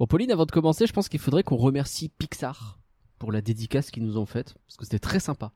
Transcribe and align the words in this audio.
Bon, 0.00 0.06
Pauline, 0.06 0.32
avant 0.32 0.46
de 0.46 0.50
commencer, 0.50 0.86
je 0.86 0.94
pense 0.94 1.10
qu'il 1.10 1.20
faudrait 1.20 1.42
qu'on 1.42 1.58
remercie 1.58 2.08
Pixar 2.08 2.78
pour 3.18 3.32
la 3.32 3.42
dédicace 3.42 3.90
qu'ils 3.90 4.02
nous 4.02 4.16
ont 4.16 4.24
faite, 4.24 4.54
parce 4.66 4.78
que 4.78 4.84
c'était 4.84 4.98
très 4.98 5.20
sympa. 5.20 5.52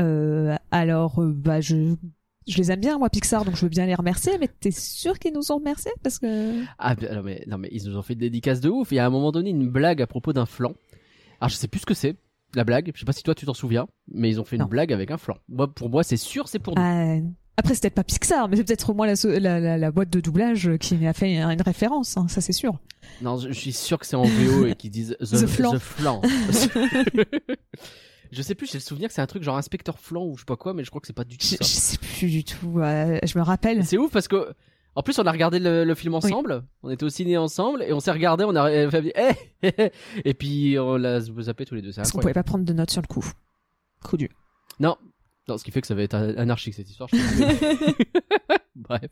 Euh, 0.00 0.56
alors, 0.72 1.22
euh, 1.22 1.32
bah, 1.32 1.60
je, 1.60 1.94
je 2.48 2.56
les 2.56 2.72
aime 2.72 2.80
bien, 2.80 2.98
moi, 2.98 3.08
Pixar, 3.08 3.44
donc 3.44 3.54
je 3.54 3.60
veux 3.60 3.68
bien 3.68 3.86
les 3.86 3.94
remercier, 3.94 4.36
mais 4.40 4.48
t'es 4.48 4.72
sûr 4.72 5.16
qu'ils 5.20 5.32
nous 5.32 5.52
ont 5.52 5.58
remerciés? 5.58 5.92
Parce 6.02 6.18
que. 6.18 6.64
Ah, 6.80 6.96
non, 6.96 7.22
mais, 7.22 7.44
non, 7.46 7.56
mais 7.56 7.68
ils 7.70 7.88
nous 7.88 7.96
ont 7.96 8.02
fait 8.02 8.14
une 8.14 8.18
dédicace 8.18 8.60
de 8.60 8.68
ouf. 8.68 8.90
Il 8.90 8.96
y 8.96 8.98
a 8.98 9.04
à 9.04 9.06
un 9.06 9.10
moment 9.10 9.30
donné 9.30 9.50
une 9.50 9.70
blague 9.70 10.02
à 10.02 10.08
propos 10.08 10.32
d'un 10.32 10.46
flan. 10.46 10.72
Alors, 11.40 11.50
je 11.50 11.54
sais 11.54 11.68
plus 11.68 11.82
ce 11.82 11.86
que 11.86 11.94
c'est, 11.94 12.16
la 12.56 12.64
blague. 12.64 12.90
Je 12.92 12.98
sais 12.98 13.06
pas 13.06 13.12
si 13.12 13.22
toi 13.22 13.36
tu 13.36 13.46
t'en 13.46 13.54
souviens, 13.54 13.86
mais 14.08 14.28
ils 14.28 14.40
ont 14.40 14.44
fait 14.44 14.56
une 14.56 14.64
blague 14.64 14.92
avec 14.92 15.12
un 15.12 15.18
flan. 15.18 15.36
Moi, 15.48 15.72
pour 15.72 15.88
moi, 15.88 16.02
c'est 16.02 16.16
sûr, 16.16 16.48
c'est 16.48 16.58
pour 16.58 16.74
nous. 16.74 16.82
Ah, 16.82 17.14
après, 17.56 17.74
c'est 17.74 17.80
peut-être 17.82 17.94
pas 17.94 18.04
Pixar, 18.04 18.48
mais 18.48 18.56
c'est 18.56 18.64
peut-être 18.64 18.90
au 18.90 18.94
moins 18.94 19.06
la, 19.06 19.16
so- 19.16 19.28
la, 19.38 19.60
la, 19.60 19.76
la 19.78 19.90
boîte 19.90 20.10
de 20.10 20.20
doublage 20.20 20.70
qui 20.80 21.06
a 21.06 21.12
fait 21.12 21.34
une 21.34 21.62
référence, 21.62 22.16
hein, 22.16 22.26
ça 22.28 22.40
c'est 22.40 22.52
sûr. 22.52 22.78
Non, 23.20 23.36
je, 23.36 23.48
je 23.48 23.52
suis 23.58 23.72
sûr 23.72 23.98
que 23.98 24.06
c'est 24.06 24.16
en 24.16 24.22
VO 24.24 24.66
et 24.66 24.74
qu'ils 24.74 24.90
disent 24.90 25.16
The, 25.20 25.42
The 25.42 25.46
flan. 25.46 25.72
the 25.74 25.78
flan. 25.78 26.20
je 28.32 28.42
sais 28.42 28.54
plus, 28.54 28.66
j'ai 28.70 28.78
le 28.78 28.82
souvenir 28.82 29.08
que 29.08 29.14
c'est 29.14 29.20
un 29.20 29.26
truc 29.26 29.42
genre 29.42 29.56
inspecteur 29.56 29.98
flan 29.98 30.24
ou 30.24 30.34
je 30.36 30.40
sais 30.40 30.46
pas 30.46 30.56
quoi, 30.56 30.72
mais 30.74 30.84
je 30.84 30.90
crois 30.90 31.00
que 31.00 31.06
c'est 31.06 31.12
pas 31.12 31.24
du 31.24 31.36
tout 31.36 31.44
Je, 31.46 31.50
ça. 31.56 31.56
je 31.60 31.66
sais 31.66 31.98
plus 31.98 32.28
du 32.30 32.44
tout. 32.44 32.78
euh, 32.80 33.18
je 33.22 33.38
me 33.38 33.44
rappelle. 33.44 33.84
C'est 33.84 33.98
ouf 33.98 34.10
parce 34.10 34.28
que 34.28 34.54
en 34.94 35.02
plus 35.02 35.18
on 35.18 35.22
a 35.26 35.32
regardé 35.32 35.58
le, 35.58 35.84
le 35.84 35.94
film 35.94 36.14
ensemble, 36.14 36.64
on 36.82 36.90
était 36.90 37.04
au 37.04 37.08
ciné 37.10 37.36
ensemble 37.36 37.82
et 37.82 37.92
on 37.92 38.00
s'est 38.00 38.12
regardé, 38.12 38.44
on 38.44 38.54
a 38.56 38.90
fait 38.90 39.12
eh, 39.62 39.68
eh, 39.78 39.92
et 40.24 40.34
puis 40.34 40.78
on 40.78 40.96
l'a 40.96 41.20
zappé 41.20 41.64
tous 41.66 41.74
les 41.74 41.82
deux. 41.82 41.92
C'est 41.92 42.00
Parce 42.00 42.12
qu'on 42.12 42.20
pouvait 42.20 42.32
pas 42.32 42.42
prendre 42.42 42.64
de 42.64 42.72
notes 42.72 42.90
sur 42.90 43.02
le 43.02 43.06
coup. 43.06 43.24
Coup 44.02 44.16
dur. 44.16 44.28
Non, 44.80 44.96
non, 45.48 45.58
ce 45.58 45.64
qui 45.64 45.72
fait 45.72 45.80
que 45.80 45.86
ça 45.88 45.94
va 45.94 46.02
être 46.02 46.14
anarchique 46.14 46.74
cette 46.74 46.88
histoire. 46.88 47.08
je 47.12 47.16
pense. 47.16 47.94
Bref. 48.76 49.10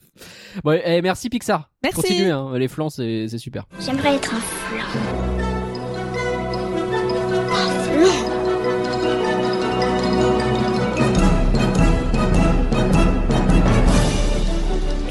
Bon, 0.62 0.80
eh, 0.84 1.02
merci 1.02 1.28
Pixar. 1.28 1.70
Merci. 1.82 2.00
Continuez, 2.00 2.30
hein, 2.30 2.56
les 2.56 2.68
flans 2.68 2.88
c'est 2.88 3.26
c'est 3.28 3.38
super. 3.38 3.66
J'aimerais 3.80 4.14
être 4.14 4.34
un 4.34 4.40
flan. 4.40 4.84
Un 7.52 7.68
flan 7.70 8.30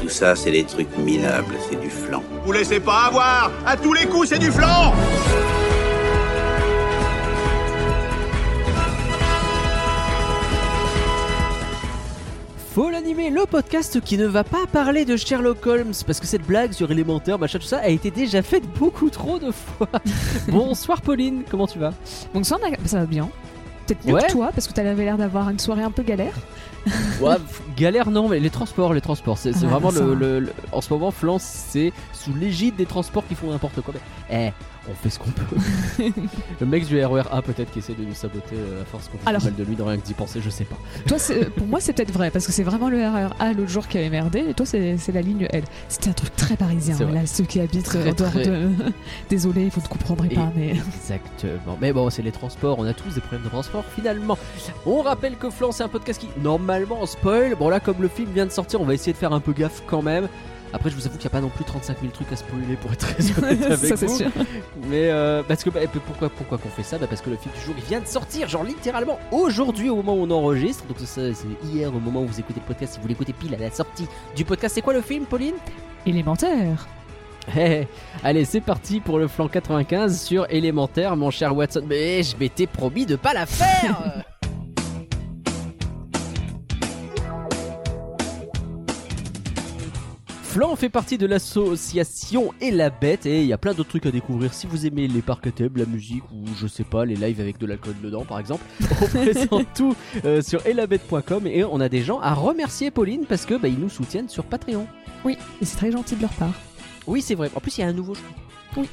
Tout 0.00 0.08
ça, 0.08 0.34
c'est 0.34 0.50
des 0.50 0.64
trucs 0.64 0.96
minables, 0.98 1.54
c'est 1.68 1.80
du 1.80 1.90
flan. 1.90 2.22
Vous 2.44 2.52
laissez 2.52 2.80
pas 2.80 3.06
avoir 3.06 3.52
À 3.66 3.76
tous 3.76 3.92
les 3.92 4.06
coups, 4.06 4.30
c'est 4.30 4.38
du 4.38 4.50
flan 4.50 4.94
Le 13.16 13.44
podcast 13.44 14.00
qui 14.00 14.16
ne 14.16 14.26
va 14.26 14.44
pas 14.44 14.66
parler 14.72 15.04
de 15.04 15.16
Sherlock 15.16 15.66
Holmes 15.66 15.92
parce 16.06 16.20
que 16.20 16.26
cette 16.28 16.46
blague 16.46 16.72
sur 16.72 16.92
élémentaire, 16.92 17.40
machin, 17.40 17.58
tout 17.58 17.64
ça 17.66 17.78
a 17.78 17.88
été 17.88 18.12
déjà 18.12 18.40
faite 18.40 18.62
beaucoup 18.78 19.10
trop 19.10 19.40
de 19.40 19.50
fois. 19.50 19.88
Bonsoir 20.48 21.00
Pauline, 21.02 21.42
comment 21.50 21.66
tu 21.66 21.80
vas? 21.80 21.92
Ça, 22.42 22.56
on 22.62 22.64
a- 22.72 22.86
ça 22.88 23.00
va 23.00 23.06
bien. 23.06 23.28
Peut-être 23.88 24.06
mieux 24.06 24.14
Ouais. 24.14 24.22
que 24.28 24.30
toi, 24.32 24.50
parce 24.54 24.68
que 24.68 24.72
t'avais 24.74 24.94
l'air 25.04 25.16
d'avoir 25.18 25.50
une 25.50 25.58
soirée 25.58 25.82
un 25.82 25.90
peu 25.90 26.04
galère. 26.04 26.34
Ouais, 27.20 27.34
galère 27.76 28.10
non, 28.10 28.28
mais 28.28 28.38
les 28.38 28.48
transports, 28.48 28.94
les 28.94 29.00
transports, 29.00 29.36
c'est 29.38 29.50
Ah, 29.56 29.66
vraiment 29.66 29.90
le, 29.90 30.14
le- 30.14 30.38
le- 30.40 30.52
En 30.72 30.80
ce 30.80 30.90
moment, 30.92 31.10
Flans, 31.10 31.38
c'est 31.40 31.92
sous 32.12 32.32
l'égide 32.34 32.76
des 32.76 32.86
transports 32.86 33.26
qui 33.26 33.34
font 33.34 33.50
n'importe 33.50 33.80
quoi. 33.82 33.92
Mais, 34.30 34.46
eh, 34.48 34.52
on 34.90 34.94
fait 34.94 35.10
ce 35.10 35.18
qu'on 35.18 35.30
peut. 35.30 35.56
le 36.60 36.66
mec 36.66 36.86
du 36.86 37.02
RER 37.04 37.22
A 37.30 37.42
peut-être 37.42 37.70
qui 37.70 37.78
essaie 37.78 37.94
de 37.94 38.04
nous 38.04 38.14
saboter 38.14 38.56
euh, 38.56 38.82
à 38.82 38.84
force 38.84 39.08
qu'on 39.08 39.18
fait 39.18 39.28
Alors- 39.28 39.42
mal 39.44 39.54
de 39.54 39.64
lui 39.64 39.76
dans 39.76 39.86
rien 39.86 39.98
que 39.98 40.04
d'y 40.04 40.14
penser, 40.14 40.40
je 40.42 40.50
sais 40.50 40.64
pas. 40.64 40.76
Toi, 41.06 41.18
c'est- 41.18 41.50
pour 41.50 41.66
moi, 41.66 41.80
c'est 41.80 41.92
peut-être 41.92 42.12
vrai, 42.12 42.30
parce 42.30 42.46
que 42.46 42.52
c'est 42.52 42.62
vraiment 42.62 42.88
le 42.90 42.98
RER 42.98 43.28
A 43.38 43.52
l'autre 43.52 43.70
jour 43.70 43.86
qui 43.88 43.98
avait 43.98 44.10
merdé, 44.10 44.40
et 44.50 44.54
toi, 44.54 44.66
c'est 44.66 44.96
la 45.12 45.22
ligne 45.22 45.46
L. 45.50 45.64
C'était 45.88 46.10
un 46.10 46.12
truc 46.14 46.34
très 46.36 46.56
parisien, 46.56 46.96
là, 47.12 47.26
ceux 47.26 47.44
qui 47.44 47.60
habitent 47.60 47.84
Très, 47.84 48.10
en 48.10 48.12
dehors 48.14 48.30
très- 48.32 48.44
de. 48.46 48.68
Désolé, 49.30 49.68
vous 49.68 49.80
ne 49.80 49.86
comprendrez 49.88 50.28
Et- 50.30 50.34
pas, 50.34 50.50
mais. 50.56 50.74
Exactement. 50.96 51.78
Mais 51.80 51.92
bon, 51.92 52.10
c'est 52.10 52.22
les 52.22 52.32
transports, 52.32 52.78
on 52.78 52.84
a 52.84 52.92
tous 52.94 53.14
des 53.14 53.20
problèmes 53.20 53.42
de 53.44 53.48
transport 53.48 53.84
finalement. 53.94 54.36
On 54.86 55.02
rappelle 55.02 55.36
que 55.36 55.50
Flan, 55.50 55.72
c'est 55.72 55.82
un 55.82 55.88
podcast 55.88 56.20
qui, 56.20 56.28
normalement, 56.42 57.04
spoil. 57.06 57.54
Bon, 57.56 57.68
là, 57.68 57.80
comme 57.80 58.00
le 58.00 58.08
film 58.08 58.30
vient 58.32 58.46
de 58.46 58.50
sortir, 58.50 58.80
on 58.80 58.84
va 58.84 58.94
essayer 58.94 59.12
de 59.12 59.18
faire 59.18 59.32
un 59.32 59.40
peu 59.40 59.52
gaffe 59.52 59.82
quand 59.86 60.02
même. 60.02 60.28
Après, 60.72 60.90
je 60.90 60.94
vous 60.94 61.06
avoue 61.06 61.16
qu'il 61.18 61.28
n'y 61.28 61.32
a 61.32 61.38
pas 61.38 61.40
non 61.40 61.48
plus 61.48 61.64
35 61.64 61.98
000 62.00 62.12
trucs 62.12 62.32
à 62.32 62.36
spoiler 62.36 62.76
pour 62.80 62.92
être 62.92 62.98
très 63.06 63.38
honnête 63.42 63.62
avec 63.70 63.96
ça, 63.96 64.06
vous. 64.06 64.16
sûr. 64.16 64.30
Mais 64.88 65.10
euh, 65.10 65.42
parce 65.42 65.64
que 65.64 65.70
bah, 65.70 65.80
pourquoi 66.06 66.28
pourquoi 66.30 66.58
qu'on 66.58 66.68
fait 66.68 66.82
ça? 66.82 66.98
Bah 66.98 67.06
Parce 67.08 67.20
que 67.22 67.30
le 67.30 67.36
film 67.36 67.52
du 67.54 67.60
jour 67.60 67.74
il 67.76 67.84
vient 67.84 68.00
de 68.00 68.06
sortir, 68.06 68.48
genre 68.48 68.64
littéralement 68.64 69.18
aujourd'hui 69.32 69.90
au 69.90 69.96
moment 69.96 70.14
où 70.14 70.22
on 70.22 70.30
enregistre. 70.30 70.84
Donc 70.86 70.98
c'est 71.04 71.32
hier 71.64 71.88
au 71.94 71.98
moment 72.00 72.22
où 72.22 72.26
vous 72.26 72.38
écoutez 72.40 72.60
le 72.60 72.66
podcast. 72.66 72.94
Si 72.94 73.00
vous 73.00 73.08
l'écoutez 73.08 73.32
pile 73.32 73.54
à 73.54 73.58
la 73.58 73.70
sortie 73.70 74.06
du 74.36 74.44
podcast, 74.44 74.74
c'est 74.74 74.82
quoi 74.82 74.92
le 74.94 75.02
film, 75.02 75.24
Pauline? 75.24 75.54
Élémentaire. 76.06 76.86
Eh, 77.56 77.86
Allez, 78.22 78.44
c'est 78.44 78.60
parti 78.60 79.00
pour 79.00 79.18
le 79.18 79.26
flanc 79.26 79.48
95 79.48 80.20
sur 80.22 80.46
élémentaire, 80.50 81.16
mon 81.16 81.30
cher 81.30 81.56
Watson. 81.56 81.82
Mais 81.88 82.22
je 82.22 82.36
m'étais 82.36 82.66
promis 82.66 83.06
de 83.06 83.16
pas 83.16 83.32
la 83.34 83.46
faire. 83.46 84.22
Flan 90.52 90.74
fait 90.74 90.88
partie 90.88 91.16
de 91.16 91.26
l'association 91.26 92.52
Et 92.60 92.72
la 92.72 92.90
Bête 92.90 93.24
et 93.24 93.42
il 93.42 93.46
y 93.46 93.52
a 93.52 93.58
plein 93.58 93.72
d'autres 93.72 93.90
trucs 93.90 94.06
à 94.06 94.10
découvrir 94.10 94.52
si 94.52 94.66
vous 94.66 94.84
aimez 94.84 95.06
les 95.06 95.22
parcs 95.22 95.46
à 95.46 95.52
thème, 95.52 95.74
la 95.76 95.86
musique 95.86 96.24
ou 96.32 96.44
je 96.56 96.66
sais 96.66 96.82
pas, 96.82 97.04
les 97.04 97.14
lives 97.14 97.40
avec 97.40 97.56
de 97.58 97.66
l'alcool 97.66 97.94
dedans 98.02 98.24
par 98.24 98.40
exemple. 98.40 98.64
On 99.00 99.06
présente 99.06 99.66
tout 99.76 99.94
euh, 100.24 100.42
sur 100.42 100.66
elabette.com 100.66 101.46
et 101.46 101.62
on 101.62 101.78
a 101.78 101.88
des 101.88 102.02
gens 102.02 102.18
à 102.18 102.34
remercier 102.34 102.90
Pauline 102.90 103.26
parce 103.28 103.46
que 103.46 103.54
bah, 103.54 103.68
ils 103.68 103.78
nous 103.78 103.88
soutiennent 103.88 104.28
sur 104.28 104.42
Patreon. 104.42 104.88
Oui, 105.24 105.38
et 105.62 105.64
c'est 105.64 105.76
très 105.76 105.92
gentil 105.92 106.16
de 106.16 106.22
leur 106.22 106.32
part. 106.32 106.54
Oui, 107.06 107.22
c'est 107.22 107.36
vrai. 107.36 107.48
En 107.54 107.60
plus, 107.60 107.78
il 107.78 107.82
y 107.82 107.84
a 107.84 107.86
un 107.86 107.92
nouveau, 107.92 108.14
je 108.14 108.20
crois. 108.20 108.82
Oui. 108.82 108.88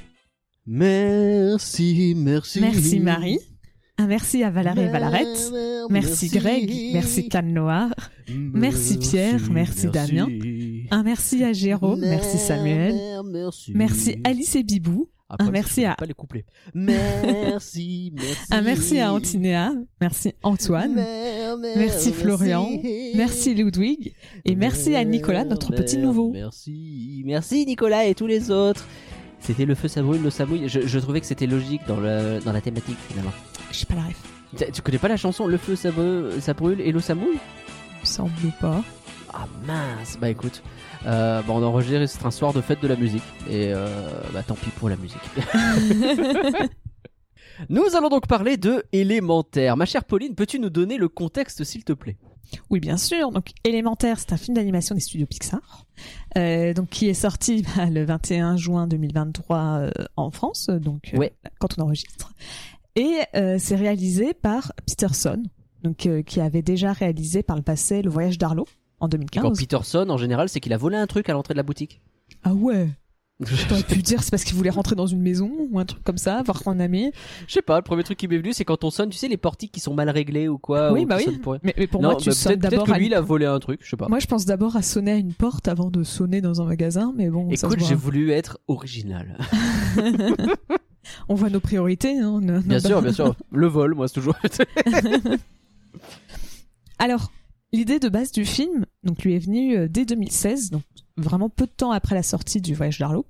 Merci, 0.67 2.13
merci. 2.15 2.61
Merci 2.61 2.99
Marie. 2.99 3.39
Un 3.97 4.05
merci 4.05 4.43
à 4.43 4.51
Valérie 4.51 4.81
et 4.81 4.89
Valarette. 4.89 5.51
Merci 5.89 6.29
Greg. 6.29 6.71
Merci 6.93 7.29
Canne 7.29 7.51
Noir. 7.51 7.89
Merci 8.29 8.99
Pierre, 8.99 9.41
merci 9.51 9.87
Damien. 9.87 10.27
Un 10.91 11.03
merci 11.03 11.43
à 11.43 11.53
Jérôme. 11.53 11.99
Merci 12.01 12.37
Samuel. 12.37 12.95
Merci. 13.25 13.71
Merci 13.75 14.17
Alice 14.23 14.55
et 14.55 14.63
Bibou. 14.63 15.09
Après, 15.29 15.47
un 15.47 15.51
merci 15.51 15.83
à- 15.83 15.95
Pas 15.95 16.05
les 16.05 16.13
couplets. 16.13 16.45
Merci, 16.73 18.13
merci. 18.15 18.37
Un 18.51 18.61
merci 18.61 18.99
à 18.99 19.13
Antinéa. 19.13 19.73
Merci 19.99 20.33
Antoine. 20.43 21.03
Merci 21.75 22.13
Florian. 22.13 22.69
Merci 23.15 23.53
Ludwig. 23.53 24.13
Et 24.45 24.55
merci 24.55 24.95
à 24.95 25.03
Nicolas, 25.03 25.43
notre 25.43 25.73
petit 25.75 25.97
nouveau. 25.97 26.31
Merci, 26.31 27.23
merci 27.25 27.65
Nicolas 27.65 28.05
et 28.05 28.15
tous 28.15 28.27
les 28.27 28.51
autres. 28.51 28.85
C'était 29.39 29.65
le 29.65 29.75
feu, 29.75 29.87
ça 29.87 30.01
brûle, 30.01 30.21
l'eau 30.23 30.29
ça 30.29 30.45
mouille. 30.45 30.67
Je, 30.69 30.79
je 30.87 30.99
trouvais 30.99 31.19
que 31.19 31.27
c'était 31.27 31.45
logique 31.45 31.81
dans, 31.87 31.99
le, 31.99 32.39
dans 32.43 32.53
la 32.53 32.61
thématique 32.61 32.97
finalement. 33.09 33.31
Je 33.71 33.77
sais 33.79 33.85
pas 33.85 33.95
la 33.95 34.03
ref. 34.03 34.21
Tu- 34.57 34.71
Tu 34.71 34.81
connais 34.81 34.97
pas 34.97 35.09
la 35.09 35.17
chanson 35.17 35.45
Le 35.45 35.57
feu, 35.57 35.75
ça 35.75 35.91
brûle, 35.91 36.31
ça 36.41 36.53
brûle 36.53 36.79
et 36.81 36.91
l'eau 36.91 36.99
ça 37.01 37.13
mouille? 37.15 37.37
Semble 38.03 38.31
pas. 38.61 38.83
Ah 39.33 39.45
mince, 39.67 40.17
bah 40.19 40.29
écoute, 40.29 40.63
euh, 41.05 41.41
bah 41.41 41.53
on 41.53 41.63
enregistre 41.63 42.25
un 42.25 42.31
soir 42.31 42.53
de 42.53 42.61
fête 42.61 42.81
de 42.81 42.87
la 42.87 42.95
musique 42.95 43.23
et 43.49 43.71
euh, 43.73 43.87
bah 44.33 44.43
tant 44.43 44.55
pis 44.55 44.69
pour 44.71 44.89
la 44.89 44.95
musique. 44.97 45.17
Nous 47.69 47.95
allons 47.95 48.09
donc 48.09 48.27
parler 48.27 48.57
de 48.57 48.83
élémentaire. 48.91 49.77
Ma 49.77 49.85
chère 49.85 50.03
Pauline, 50.05 50.35
peux-tu 50.35 50.59
nous 50.59 50.69
donner 50.69 50.97
le 50.97 51.07
contexte 51.09 51.63
s'il 51.63 51.83
te 51.83 51.93
plaît? 51.93 52.17
Oui, 52.69 52.79
bien 52.79 52.97
sûr. 52.97 53.31
Donc, 53.31 53.51
Élémentaire, 53.65 54.19
c'est 54.19 54.31
un 54.31 54.37
film 54.37 54.55
d'animation 54.55 54.95
des 54.95 55.01
studios 55.01 55.25
Pixar, 55.25 55.85
euh, 56.37 56.73
donc 56.73 56.89
qui 56.89 57.09
est 57.09 57.13
sorti 57.13 57.65
bah, 57.75 57.87
le 57.89 58.05
21 58.05 58.55
juin 58.57 58.87
2023 58.87 59.57
euh, 59.57 59.89
en 60.15 60.31
France, 60.31 60.69
donc 60.69 61.11
euh, 61.13 61.17
Ouais. 61.17 61.33
quand 61.59 61.77
on 61.77 61.81
enregistre. 61.83 62.31
Et 62.95 63.17
euh, 63.35 63.57
c'est 63.59 63.75
réalisé 63.75 64.33
par 64.33 64.71
Peterson, 64.85 65.43
donc 65.83 66.05
euh, 66.05 66.21
qui 66.21 66.39
avait 66.39 66.61
déjà 66.61 66.93
réalisé 66.93 67.43
par 67.43 67.55
le 67.57 67.63
passé 67.63 68.01
Le 68.01 68.09
Voyage 68.09 68.37
d'Arlo 68.37 68.65
en 68.99 69.07
2015. 69.07 69.43
Quand 69.43 69.57
Peterson, 69.57 70.05
en 70.09 70.17
général, 70.17 70.49
c'est 70.49 70.59
qu'il 70.59 70.73
a 70.73 70.77
volé 70.77 70.97
un 70.97 71.07
truc 71.07 71.29
à 71.29 71.33
l'entrée 71.33 71.53
de 71.53 71.57
la 71.57 71.63
boutique. 71.63 72.01
Ah 72.43 72.53
ouais. 72.53 72.89
T'aurais 73.69 73.83
pu 73.83 73.97
dire 74.01 74.23
c'est 74.23 74.31
parce 74.31 74.43
qu'il 74.43 74.55
voulait 74.55 74.71
rentrer 74.71 74.95
dans 74.95 75.05
une 75.05 75.21
maison 75.21 75.51
ou 75.69 75.77
un 75.77 75.85
truc 75.85 76.03
comme 76.03 76.17
ça, 76.17 76.41
voir 76.43 76.63
qu'on 76.63 76.79
a 76.79 76.87
mis. 76.87 77.11
Je 77.47 77.53
sais 77.53 77.61
pas, 77.61 77.75
le 77.77 77.83
premier 77.83 78.01
truc 78.03 78.17
qui 78.17 78.27
m'est 78.27 78.39
venu, 78.39 78.51
c'est 78.51 78.65
quand 78.65 78.83
on 78.83 78.89
sonne, 78.89 79.11
tu 79.11 79.17
sais, 79.19 79.27
les 79.27 79.37
portiques 79.37 79.71
qui 79.71 79.79
sont 79.79 79.93
mal 79.93 80.09
réglés 80.09 80.47
ou 80.47 80.57
quoi. 80.57 80.91
oui, 80.91 81.03
ou 81.03 81.05
bah 81.05 81.17
oui. 81.23 81.37
pour- 81.37 81.55
Mais, 81.61 81.75
mais 81.77 81.85
pour 81.85 82.01
non, 82.01 82.09
moi, 82.13 82.17
tu 82.19 82.29
bah, 82.29 82.35
sonnes 82.35 82.53
peut-être 82.53 82.61
peut-être 82.61 82.71
d'abord 82.71 82.87
que 82.87 82.99
lui, 82.99 83.05
il 83.05 83.13
a 83.13 83.21
volé 83.21 83.45
un 83.45 83.59
truc, 83.59 83.81
je 83.83 83.89
sais 83.91 83.95
pas. 83.95 84.07
Moi, 84.07 84.17
je 84.17 84.25
pense 84.25 84.45
d'abord 84.45 84.75
à 84.75 84.81
sonner 84.81 85.11
à 85.11 85.15
une 85.17 85.33
porte 85.35 85.67
avant 85.67 85.91
de 85.91 86.01
sonner 86.01 86.41
dans 86.41 86.63
un 86.63 86.65
magasin, 86.65 87.13
mais 87.15 87.29
bon, 87.29 87.47
Écoute, 87.51 87.77
j'ai 87.79 87.93
voulu 87.93 88.31
être 88.31 88.57
original. 88.67 89.37
On 91.29 91.35
voit 91.35 91.51
nos 91.51 91.59
priorités. 91.59 92.17
Hein, 92.17 92.39
nos- 92.41 92.59
Bien 92.61 92.79
nos- 92.79 92.87
sûr, 92.87 93.01
bien 93.03 93.13
sûr. 93.13 93.35
Le 93.51 93.67
vol, 93.67 93.93
moi, 93.93 94.07
c'est 94.07 94.15
toujours. 94.15 94.35
Alors, 96.99 97.31
l'idée 97.71 97.99
de 97.99 98.09
base 98.09 98.31
du 98.31 98.45
film, 98.45 98.85
donc, 99.03 99.23
lui 99.23 99.35
est 99.35 99.39
venue 99.39 99.77
euh, 99.77 99.87
dès 99.87 100.05
2016, 100.05 100.71
donc 100.71 100.83
vraiment 101.17 101.49
peu 101.49 101.65
de 101.65 101.71
temps 101.71 101.91
après 101.91 102.15
la 102.15 102.23
sortie 102.23 102.61
du 102.61 102.73
Voyage 102.73 102.99
d'Arlo, 102.99 103.25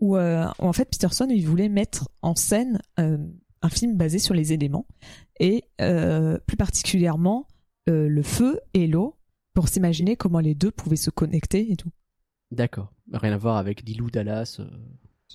où, 0.00 0.16
euh, 0.16 0.46
en 0.58 0.72
fait 0.72 0.86
Peterson 0.86 1.26
il 1.30 1.46
voulait 1.46 1.68
mettre 1.68 2.08
en 2.22 2.34
scène 2.34 2.80
euh, 3.00 3.18
un 3.62 3.68
film 3.68 3.96
basé 3.96 4.18
sur 4.18 4.34
les 4.34 4.52
éléments 4.52 4.86
et 5.40 5.64
plus 5.78 6.56
particulièrement 6.56 7.46
le 7.86 8.22
feu 8.22 8.60
et 8.74 8.86
l'eau 8.86 9.16
pour 9.54 9.68
s'imaginer 9.68 10.16
comment 10.16 10.40
les 10.40 10.54
deux 10.54 10.70
pouvaient 10.70 10.96
se 10.96 11.10
connecter 11.10 11.72
et 11.72 11.76
tout. 11.76 11.90
D'accord. 12.50 12.92
Rien 13.12 13.32
à 13.32 13.36
voir 13.36 13.56
avec 13.56 13.82
Lilou 13.82 14.10
Dallas. 14.10 14.60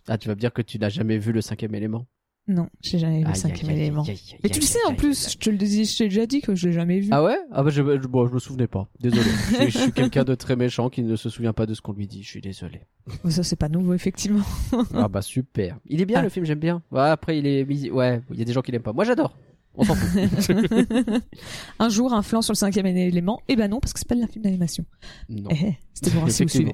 Ah, 0.08 0.18
tu 0.18 0.28
vas 0.28 0.36
me 0.36 0.40
dire 0.40 0.54
que 0.54 0.62
tu 0.62 0.80
n'as 0.80 0.90
jamais 0.90 1.18
vu 1.18 1.34
le 1.34 1.42
cinquième 1.42 1.76
élément. 1.76 2.08
Non, 2.48 2.68
j'ai 2.82 2.98
jamais 3.00 3.20
vu 3.20 3.26
le 3.28 3.34
cinquième 3.36 3.70
élément. 3.72 4.04
Mais 4.44 4.50
tu 4.50 4.60
le 4.60 4.66
sais 4.66 4.80
en 4.88 4.96
plus, 4.96 5.30
je 5.32 5.38
te 5.38 5.50
le 5.50 5.58
dis, 5.58 5.86
je 5.86 5.98
t'ai 5.98 6.04
déjà 6.10 6.26
dit 6.26 6.42
que 6.42 6.56
je 6.56 6.68
l'ai 6.68 6.74
jamais 6.74 7.00
vu. 7.00 7.08
Ah 7.12 7.24
ouais? 7.24 7.38
Ah 7.52 7.64
bah 7.64 7.70
je, 7.70 7.82
je- 7.84 8.08
bon, 8.08 8.28
je 8.28 8.34
me 8.34 8.40
souvenais 8.40 8.68
pas. 8.68 8.90
Désolé. 9.00 9.30
je, 9.62 9.66
je 9.70 9.78
suis 9.78 9.92
quelqu'un 9.92 10.24
de 10.24 10.34
très 10.36 10.56
méchant 10.56 10.90
qui 10.90 11.04
ne 11.04 11.16
se 11.16 11.30
souvient 11.30 11.54
pas 11.54 11.66
de 11.66 11.74
ce 11.76 11.82
qu'on 11.82 11.94
lui 11.94 12.08
dit. 12.08 12.24
Je 12.24 12.30
suis 12.30 12.42
désolé. 12.42 12.82
Mais 13.24 13.32
Ça 13.32 13.44
c'est 13.44 13.56
pas 13.56 13.70
nouveau 13.70 13.94
effectivement. 13.94 14.44
ah 14.96 15.08
bah 15.08 15.22
super. 15.22 15.80
Il 15.86 16.02
est 16.02 16.06
bien 16.06 16.20
Ah. 16.20 16.24
le 16.24 16.30
film, 16.30 16.46
j'aime 16.46 16.60
bien. 16.60 16.82
Ouais, 16.92 17.02
après 17.02 17.38
il 17.38 17.46
est 17.46 17.64
ouais, 17.92 18.22
il 18.32 18.40
y 18.40 18.42
a 18.42 18.46
des 18.46 18.54
gens 18.54 18.62
qui 18.62 18.72
l'aiment 18.72 18.82
pas. 18.82 18.94
Moi 18.94 19.04
j'adore. 19.06 19.38
On 19.76 19.86
s'en 19.86 19.96
fout. 19.96 20.20
un 21.80 21.90
jour, 21.90 22.12
un 22.14 22.24
flanc 22.24 22.42
sur 22.42 22.52
le 22.52 22.58
cinquième 22.58 22.88
élément. 22.88 23.40
Eh 23.48 23.56
ben 23.56 23.70
non, 23.70 23.80
parce 23.80 23.94
que 23.94 24.00
c'est 24.00 24.08
pas 24.10 24.16
un 24.16 24.28
film 24.28 24.44
d'animation. 24.44 24.84
non. 25.30 25.50
Eh, 25.52 25.58
eh, 25.68 25.78
C'était 25.94 26.10
pour 26.12 26.20
voir 26.22 26.32
si 26.32 26.44
vous 26.44 26.50
suivez. 26.50 26.74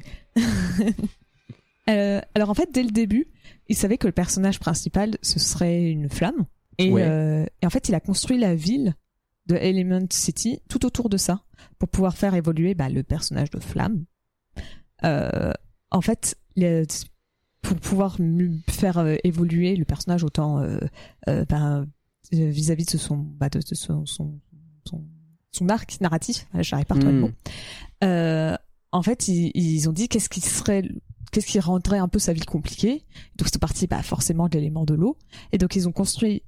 Euh, 1.90 2.20
alors 2.36 2.50
en 2.50 2.54
fait, 2.54 2.70
dès 2.74 2.84
le 2.84 2.90
début, 2.92 3.28
il 3.70 3.76
savait 3.76 3.98
que 3.98 4.08
le 4.08 4.14
personnage 4.14 4.60
principal, 4.60 5.18
ce 5.22 5.40
serait 5.40 5.90
une 5.92 6.10
flamme. 6.10 6.46
Et, 6.78 6.92
Ouais. 6.92 7.04
euh, 7.04 7.46
et 7.62 7.66
en 7.66 7.70
fait, 7.70 7.90
il 7.90 7.96
a 7.96 8.00
construit 8.00 8.38
la 8.38 8.54
ville 8.56 8.94
de 9.48 9.56
Element 9.56 10.06
City 10.12 10.60
tout 10.70 10.86
autour 10.86 11.10
de 11.10 11.18
ça 11.18 11.44
pour 11.80 11.90
pouvoir 11.90 12.16
faire 12.18 12.36
évoluer 12.36 12.76
bah, 12.76 12.90
le 12.90 13.04
personnage 13.04 13.50
de 13.50 13.60
flamme. 13.60 14.06
Euh, 15.04 15.52
en 15.92 16.02
fait, 16.02 16.36
les- 16.56 16.86
pour 17.62 17.78
pouvoir 17.78 18.18
faire 18.70 18.98
euh, 19.00 19.16
évoluer 19.24 19.76
le 19.76 19.86
personnage 19.86 20.24
autant 20.24 20.60
euh, 20.60 20.80
euh, 21.30 21.46
bah, 21.50 21.86
vis-à-vis 22.32 22.86
de 22.86 22.98
son, 22.98 23.18
bah, 23.18 23.50
de, 23.50 23.60
de 23.60 23.76
son, 23.76 24.06
son, 24.06 24.40
son, 24.86 25.04
son 25.52 25.70
arc 25.70 26.00
narratif, 26.02 26.46
j'arrive 26.60 26.86
pas 26.86 26.96
à 26.96 26.98
retrouver 26.98 27.16
le 27.16 27.20
Hmm. 27.22 27.26
mot. 27.26 27.32
Euh, 28.04 28.56
en 28.92 29.02
fait, 29.02 29.28
ils, 29.28 29.52
ils 29.56 29.90
ont 29.90 29.94
dit 29.94 30.08
qu'est-ce 30.10 30.30
qui 30.30 30.42
serait, 30.42 30.84
qu'est-ce 31.32 31.48
qui 31.48 31.60
rendrait 31.60 32.00
un 32.00 32.08
peu 32.08 32.20
sa 32.20 32.34
vie 32.34 32.42
compliquée? 32.46 33.04
Donc 33.38 33.48
c'est 33.52 33.60
parti, 33.60 33.88
bah, 33.88 34.02
forcément 34.04 34.48
de 34.48 34.54
l'élément 34.56 34.86
de 34.86 34.94
l'eau. 34.94 35.18
Et 35.52 35.58
donc 35.58 35.76
ils 35.76 35.88
ont 35.88 35.92
construit 35.92 36.44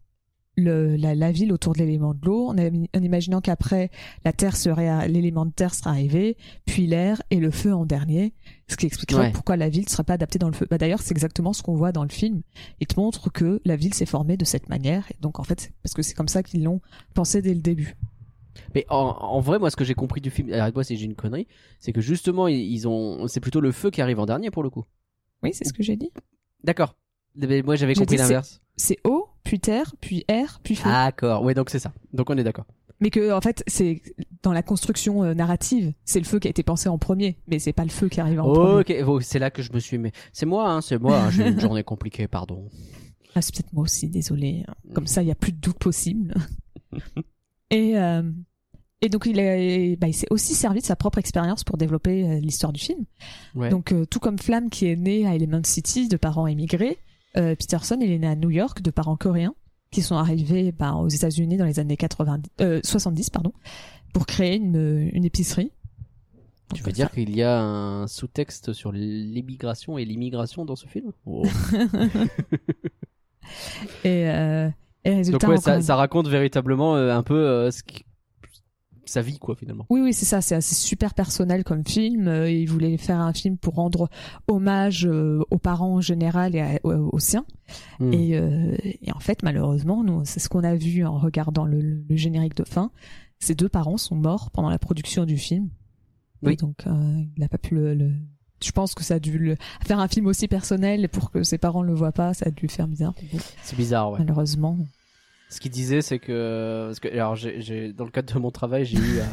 le, 0.57 0.97
la, 0.97 1.15
la 1.15 1.31
ville 1.31 1.53
autour 1.53 1.71
de 1.71 1.79
l'élément 1.79 2.13
de 2.13 2.19
l'eau, 2.25 2.49
en, 2.49 3.01
imaginant 3.01 3.39
qu'après 3.39 3.91
la 4.25 4.33
terre 4.33 4.57
serait, 4.57 5.07
l'élément 5.07 5.45
de 5.45 5.51
terre 5.51 5.73
serait 5.73 5.91
arrivé, 5.91 6.37
puis 6.65 6.85
l'air 6.85 7.21
et 7.31 7.37
le 7.37 7.49
feu 7.49 7.73
en 7.73 7.85
dernier, 7.85 8.33
ce 8.67 8.75
qui 8.75 8.85
expliquerait 8.85 9.27
Ouais. 9.27 9.31
pourquoi 9.31 9.55
la 9.55 9.69
ville 9.69 9.85
ne 9.85 9.89
serait 9.89 10.03
pas 10.03 10.13
adaptée 10.13 10.37
dans 10.37 10.47
le 10.49 10.53
feu. 10.53 10.67
Bah, 10.69 10.77
d'ailleurs, 10.77 11.01
c'est 11.01 11.11
exactement 11.11 11.53
ce 11.53 11.63
qu'on 11.63 11.75
voit 11.75 11.93
dans 11.93 12.03
le 12.03 12.09
film. 12.09 12.41
Il 12.81 12.87
te 12.87 12.99
montre 12.99 13.31
que 13.31 13.61
la 13.63 13.77
ville 13.77 13.93
s'est 13.93 14.05
formée 14.05 14.35
de 14.35 14.43
cette 14.43 14.67
manière, 14.67 15.09
et 15.11 15.15
donc 15.21 15.39
en 15.39 15.43
fait, 15.43 15.71
parce 15.81 15.93
que 15.93 16.01
c'est 16.01 16.13
comme 16.13 16.27
ça 16.27 16.43
qu'ils 16.43 16.63
l'ont 16.63 16.81
pensé 17.13 17.41
dès 17.41 17.53
le 17.53 17.61
début. 17.61 17.95
Mais 18.75 18.85
en, 18.89 18.95
en 18.97 19.39
vrai, 19.39 19.59
moi, 19.59 19.69
ce 19.69 19.75
que 19.75 19.83
j'ai 19.83 19.93
compris 19.93 20.21
du 20.21 20.29
film, 20.29 20.51
arrête-moi 20.53 20.83
si 20.83 20.97
j'ai 20.97 21.05
une 21.05 21.15
connerie, 21.15 21.47
c'est 21.79 21.91
que 21.93 22.01
justement, 22.01 22.47
ils, 22.47 22.87
ont, 22.87 23.27
c'est 23.27 23.39
plutôt 23.39 23.61
le 23.61 23.71
feu 23.71 23.91
qui 23.91 24.01
arrive 24.01 24.19
en 24.19 24.25
dernier 24.25 24.51
pour 24.51 24.63
le 24.63 24.69
coup. 24.69 24.85
Oui, 25.43 25.51
c'est 25.53 25.65
ce 25.65 25.73
que 25.73 25.83
j'ai 25.83 25.95
dit. 25.95 26.11
D'accord. 26.63 26.95
Mais 27.35 27.61
moi, 27.61 27.75
j'avais 27.75 27.93
compris 27.95 28.17
l'inverse. 28.17 28.61
C'est 28.75 28.97
eau, 29.03 29.27
puis 29.43 29.59
terre, 29.59 29.95
puis 30.01 30.25
air, 30.27 30.59
puis 30.63 30.75
feu. 30.75 30.89
D'accord. 30.89 31.43
Ouais, 31.43 31.53
donc 31.53 31.69
c'est 31.69 31.79
ça. 31.79 31.93
Donc 32.13 32.29
on 32.29 32.37
est 32.37 32.43
d'accord. 32.43 32.65
Mais 33.01 33.09
que 33.11 33.31
en 33.31 33.39
fait, 33.39 33.63
c'est 33.67 34.01
dans 34.43 34.51
la 34.51 34.61
construction 34.61 35.23
euh, 35.23 35.33
narrative, 35.33 35.93
c'est 36.03 36.19
le 36.19 36.25
feu 36.25 36.39
qui 36.39 36.47
a 36.47 36.51
été 36.51 36.63
pensé 36.63 36.89
en 36.89 36.97
premier, 36.97 37.37
mais 37.47 37.59
c'est 37.59 37.71
pas 37.71 37.83
le 37.83 37.89
feu 37.89 38.09
qui 38.09 38.19
arrive 38.19 38.41
en 38.41 38.51
premier. 38.53 39.01
Ok, 39.01 39.07
oh, 39.07 39.21
c'est 39.21 39.39
là 39.39 39.51
que 39.51 39.61
je 39.61 39.71
me 39.71 39.79
suis. 39.79 39.97
Mais 39.97 40.11
c'est 40.33 40.45
moi, 40.45 40.69
hein, 40.69 40.81
c'est 40.81 40.97
moi. 40.99 41.17
hein, 41.17 41.31
j'ai 41.31 41.45
eu 41.47 41.51
une 41.51 41.59
journée 41.59 41.83
compliquée, 41.83 42.27
pardon. 42.27 42.67
Ah, 43.35 43.43
c'est 43.43 43.53
peut-être 43.53 43.71
moi 43.73 43.83
aussi, 43.83 44.09
désolé. 44.09 44.65
Comme 44.95 45.05
ça, 45.05 45.21
il 45.21 45.27
y 45.27 45.31
a 45.31 45.35
plus 45.35 45.51
de 45.51 45.59
doute 45.59 45.77
possible. 45.77 46.33
et 47.69 47.95
euh, 47.95 48.23
et 49.01 49.09
donc 49.09 49.25
il, 49.25 49.39
est, 49.39 49.95
bah, 49.95 50.07
il 50.07 50.13
s'est 50.13 50.27
aussi 50.29 50.55
servi 50.55 50.81
de 50.81 50.85
sa 50.85 50.95
propre 50.95 51.19
expérience 51.19 51.63
pour 51.63 51.77
développer 51.77 52.27
euh, 52.27 52.39
l'histoire 52.39 52.73
du 52.73 52.81
film. 52.81 53.05
Ouais. 53.55 53.69
Donc 53.69 53.93
euh, 53.93 54.05
tout 54.05 54.19
comme 54.19 54.37
Flamme 54.37 54.69
qui 54.69 54.87
est 54.87 54.97
né 54.97 55.25
à 55.25 55.35
Element 55.35 55.61
City 55.63 56.09
de 56.09 56.17
parents 56.17 56.47
émigrés, 56.47 56.97
euh, 57.37 57.55
Peterson 57.55 57.97
il 58.01 58.11
est 58.11 58.19
né 58.19 58.27
à 58.27 58.35
New 58.35 58.49
York 58.49 58.81
de 58.81 58.91
parents 58.91 59.15
coréens 59.15 59.55
qui 59.91 60.01
sont 60.01 60.15
arrivés 60.15 60.71
bah, 60.73 60.93
aux 60.95 61.07
États-Unis 61.07 61.55
dans 61.57 61.65
les 61.65 61.79
années 61.79 61.95
90, 61.95 62.51
euh, 62.61 62.81
70 62.83 63.29
pardon, 63.29 63.53
pour 64.13 64.25
créer 64.25 64.57
une, 64.57 65.09
une 65.13 65.23
épicerie. 65.23 65.71
Tu 66.75 66.83
veux 66.83 66.91
dire 66.91 67.09
qu'il 67.09 67.35
y 67.35 67.41
a 67.41 67.59
un 67.59 68.05
sous-texte 68.05 68.73
sur 68.73 68.91
l'immigration 68.91 69.97
et 69.97 70.05
l'immigration 70.05 70.65
dans 70.65 70.75
ce 70.75 70.85
film 70.87 71.11
Oh. 71.25 71.43
Et, 74.03 74.25
et 74.25 75.15
résultat, 75.15 75.47
Donc 75.47 75.49
ouais, 75.49 75.57
encore 75.57 75.63
ça, 75.63 75.81
ça 75.81 75.95
raconte 75.95 76.27
véritablement 76.27 76.93
un 76.93 77.23
peu 77.23 77.71
ce 77.71 77.81
qui... 77.81 78.03
sa 79.09 79.21
vie, 79.21 79.39
quoi, 79.39 79.55
finalement. 79.55 79.85
Oui, 79.89 80.01
oui, 80.01 80.13
c'est 80.13 80.25
ça. 80.25 80.41
C'est 80.41 80.55
assez 80.55 80.75
super 80.75 81.13
personnel 81.13 81.63
comme 81.63 81.85
film. 81.85 82.27
Euh, 82.27 82.49
il 82.49 82.67
voulait 82.69 82.97
faire 82.97 83.19
un 83.19 83.33
film 83.33 83.57
pour 83.57 83.75
rendre 83.75 84.09
hommage 84.47 85.05
euh, 85.05 85.41
aux 85.51 85.57
parents 85.57 85.95
en 85.95 86.01
général 86.01 86.55
et 86.55 86.61
à- 86.61 86.79
aux, 86.83 87.09
aux 87.13 87.19
siens. 87.19 87.45
Hmm. 87.99 88.13
Et, 88.13 88.37
euh, 88.37 88.75
et 88.83 89.11
en 89.11 89.19
fait, 89.19 89.43
malheureusement, 89.43 90.03
nous, 90.03 90.21
c'est 90.25 90.39
ce 90.39 90.49
qu'on 90.49 90.63
a 90.63 90.75
vu 90.75 91.05
en 91.05 91.17
regardant 91.17 91.65
le, 91.65 91.81
le- 91.81 92.03
le 92.07 92.15
générique 92.15 92.55
de 92.55 92.63
fin. 92.63 92.91
Ces 93.39 93.55
deux 93.55 93.69
parents 93.69 93.97
sont 93.97 94.15
morts 94.15 94.51
pendant 94.51 94.69
la 94.69 94.79
production 94.79 95.25
du 95.25 95.37
film. 95.37 95.69
Oui. 96.43 96.53
Et 96.53 96.55
donc, 96.55 96.83
il 96.85 97.29
n'a 97.39 97.49
pas 97.49 97.57
pu 97.57 97.75
le, 97.75 97.93
le- 97.93 98.11
Je 98.63 98.71
pense 98.71 98.93
que 98.93 99.03
ça 99.03 99.15
a 99.15 99.19
dû 99.19 99.37
le... 99.37 99.55
faire 99.85 99.99
un 99.99 100.07
film 100.07 100.25
aussi 100.27 100.47
personnel 100.47 101.07
pour 101.09 101.31
que 101.31 101.43
ses 101.43 101.57
parents 101.57 101.81
le 101.83 101.93
voient 101.93 102.11
pas. 102.11 102.33
Ça 102.33 102.45
a 102.47 102.51
dû 102.51 102.67
faire 102.67 102.87
bizarre. 102.87 103.13
C'est 103.63 103.75
bizarre, 103.77 104.11
ouais. 104.11 104.19
Malheureusement. 104.19 104.77
Ce 105.51 105.59
qu'il 105.59 105.71
disait, 105.71 106.01
c'est 106.01 106.19
que, 106.19 106.85
parce 106.87 106.99
que 106.99 107.07
alors, 107.07 107.35
j'ai, 107.35 107.91
dans 107.91 108.05
le 108.05 108.11
cadre 108.11 108.31
de 108.31 108.39
mon 108.39 108.51
travail, 108.51 108.85
j'ai 108.85 108.97
eu 108.97 109.19
à, 109.19 109.25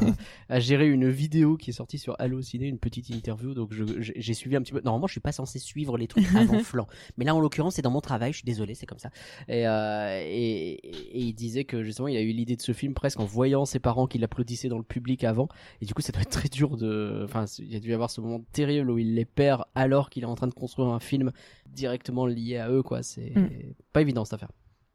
à 0.55 0.61
gérer 0.61 0.89
une 0.89 1.11
vidéo 1.11 1.59
qui 1.59 1.71
est 1.71 1.73
sortie 1.75 1.99
sur 1.99 2.17
Allociné, 2.19 2.67
une 2.67 2.79
petite 2.79 3.11
interview. 3.11 3.53
Donc, 3.53 3.73
j'ai, 3.99 4.35
suivi 4.35 4.57
un 4.57 4.63
petit 4.63 4.73
peu. 4.73 4.81
Normalement, 4.83 5.07
je 5.07 5.13
suis 5.13 5.21
pas 5.21 5.33
censé 5.33 5.59
suivre 5.59 5.99
les 5.99 6.07
trucs 6.07 6.27
avant 6.35 6.59
flanc, 6.65 6.87
mais 7.19 7.27
là, 7.27 7.35
en 7.35 7.41
l'occurrence, 7.41 7.75
c'est 7.75 7.83
dans 7.83 7.91
mon 7.91 8.01
travail. 8.01 8.33
Je 8.33 8.39
suis 8.39 8.47
désolé, 8.47 8.75
c'est 8.75 8.87
comme 8.87 8.99
ça. 8.99 9.11
Et, 9.47 9.69
euh, 9.69 10.21
et, 10.25 10.73
et 10.73 11.21
il 11.21 11.35
disait 11.35 11.65
que 11.65 11.83
justement, 11.83 12.09
il 12.09 12.17
a 12.17 12.23
eu 12.23 12.33
l'idée 12.33 12.57
de 12.57 12.63
ce 12.63 12.73
film 12.73 12.95
presque 12.95 13.21
en 13.21 13.27
voyant 13.27 13.67
ses 13.67 13.79
parents 13.79 14.07
qui 14.07 14.17
l'applaudissaient 14.19 14.69
dans 14.69 14.79
le 14.79 14.85
public 14.85 15.23
avant. 15.23 15.49
Et 15.83 15.87
du 15.87 15.93
coup, 15.93 16.01
ça 16.01 16.13
doit 16.13 16.23
être 16.23 16.31
très 16.31 16.49
dur 16.49 16.79
de. 16.79 17.23
Enfin, 17.25 17.45
il 17.59 17.77
a 17.77 17.79
dû 17.81 17.91
y 17.91 17.95
avoir 17.95 18.11
ce 18.11 18.23
moment 18.23 18.43
terrible 18.53 18.91
où 18.91 18.99
il 18.99 19.15
les 19.15 19.27
perd 19.27 19.65
alors 19.75 20.09
qu'il 20.09 20.23
est 20.23 20.27
en 20.27 20.35
train 20.35 20.47
de 20.49 20.55
construire 20.55 20.89
un 20.89 21.01
film 21.01 21.31
directement 21.67 22.25
lié 22.27 22.57
à 22.57 22.71
eux, 22.71 22.83
quoi. 22.83 23.03
C'est 23.03 23.33
Mm. 23.37 23.49
pas 23.93 24.01
évident 24.01 24.25
cette 24.25 24.35
affaire. 24.35 24.51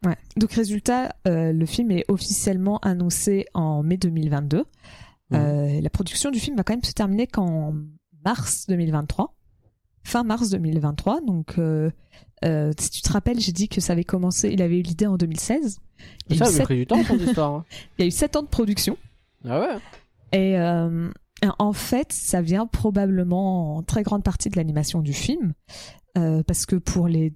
Ouais. 0.05 0.17
Donc 0.35 0.51
résultat, 0.53 1.15
euh, 1.27 1.53
le 1.53 1.65
film 1.65 1.91
est 1.91 2.05
officiellement 2.07 2.79
annoncé 2.79 3.45
en 3.53 3.83
mai 3.83 3.97
2022. 3.97 4.57
Mhm. 4.57 4.65
Euh, 5.33 5.81
la 5.81 5.89
production 5.89 6.31
du 6.31 6.39
film 6.39 6.57
va 6.57 6.63
quand 6.63 6.73
même 6.73 6.83
se 6.83 6.93
terminer 6.93 7.27
qu'en 7.27 7.73
mars 8.25 8.65
2023, 8.67 9.35
fin 10.03 10.23
mars 10.23 10.49
2023. 10.49 11.21
Donc 11.21 11.57
euh, 11.59 11.91
euh, 12.43 12.71
si 12.79 12.89
tu 12.89 13.01
te 13.01 13.11
rappelles, 13.11 13.39
j'ai 13.39 13.51
dit 13.51 13.69
que 13.69 13.79
ça 13.79 13.93
avait 13.93 14.03
commencé, 14.03 14.49
il 14.49 14.61
avait 14.61 14.79
eu 14.79 14.81
l'idée 14.81 15.05
en 15.05 15.17
2016. 15.17 15.77
Il 16.29 16.37
Ça 16.37 16.45
avait 16.45 16.63
pris 16.63 16.77
du 16.77 16.87
temps, 16.87 17.03
son 17.07 17.17
histoire. 17.19 17.53
hein. 17.53 17.65
il 17.97 18.01
y 18.01 18.05
a 18.05 18.07
eu 18.07 18.11
sept 18.11 18.35
ans 18.35 18.41
de 18.43 18.47
production. 18.47 18.97
Ah 19.47 19.59
ouais 19.59 19.77
Et 20.39 20.57
euh, 20.57 21.09
en 21.59 21.73
fait, 21.73 22.11
ça 22.11 22.41
vient 22.41 22.65
probablement 22.65 23.77
en 23.77 23.83
très 23.83 24.01
grande 24.03 24.23
partie 24.23 24.49
de 24.49 24.55
l'animation 24.57 25.01
du 25.01 25.13
film, 25.13 25.53
euh, 26.17 26.41
parce 26.43 26.65
que 26.65 26.75
pour 26.75 27.07
les 27.07 27.33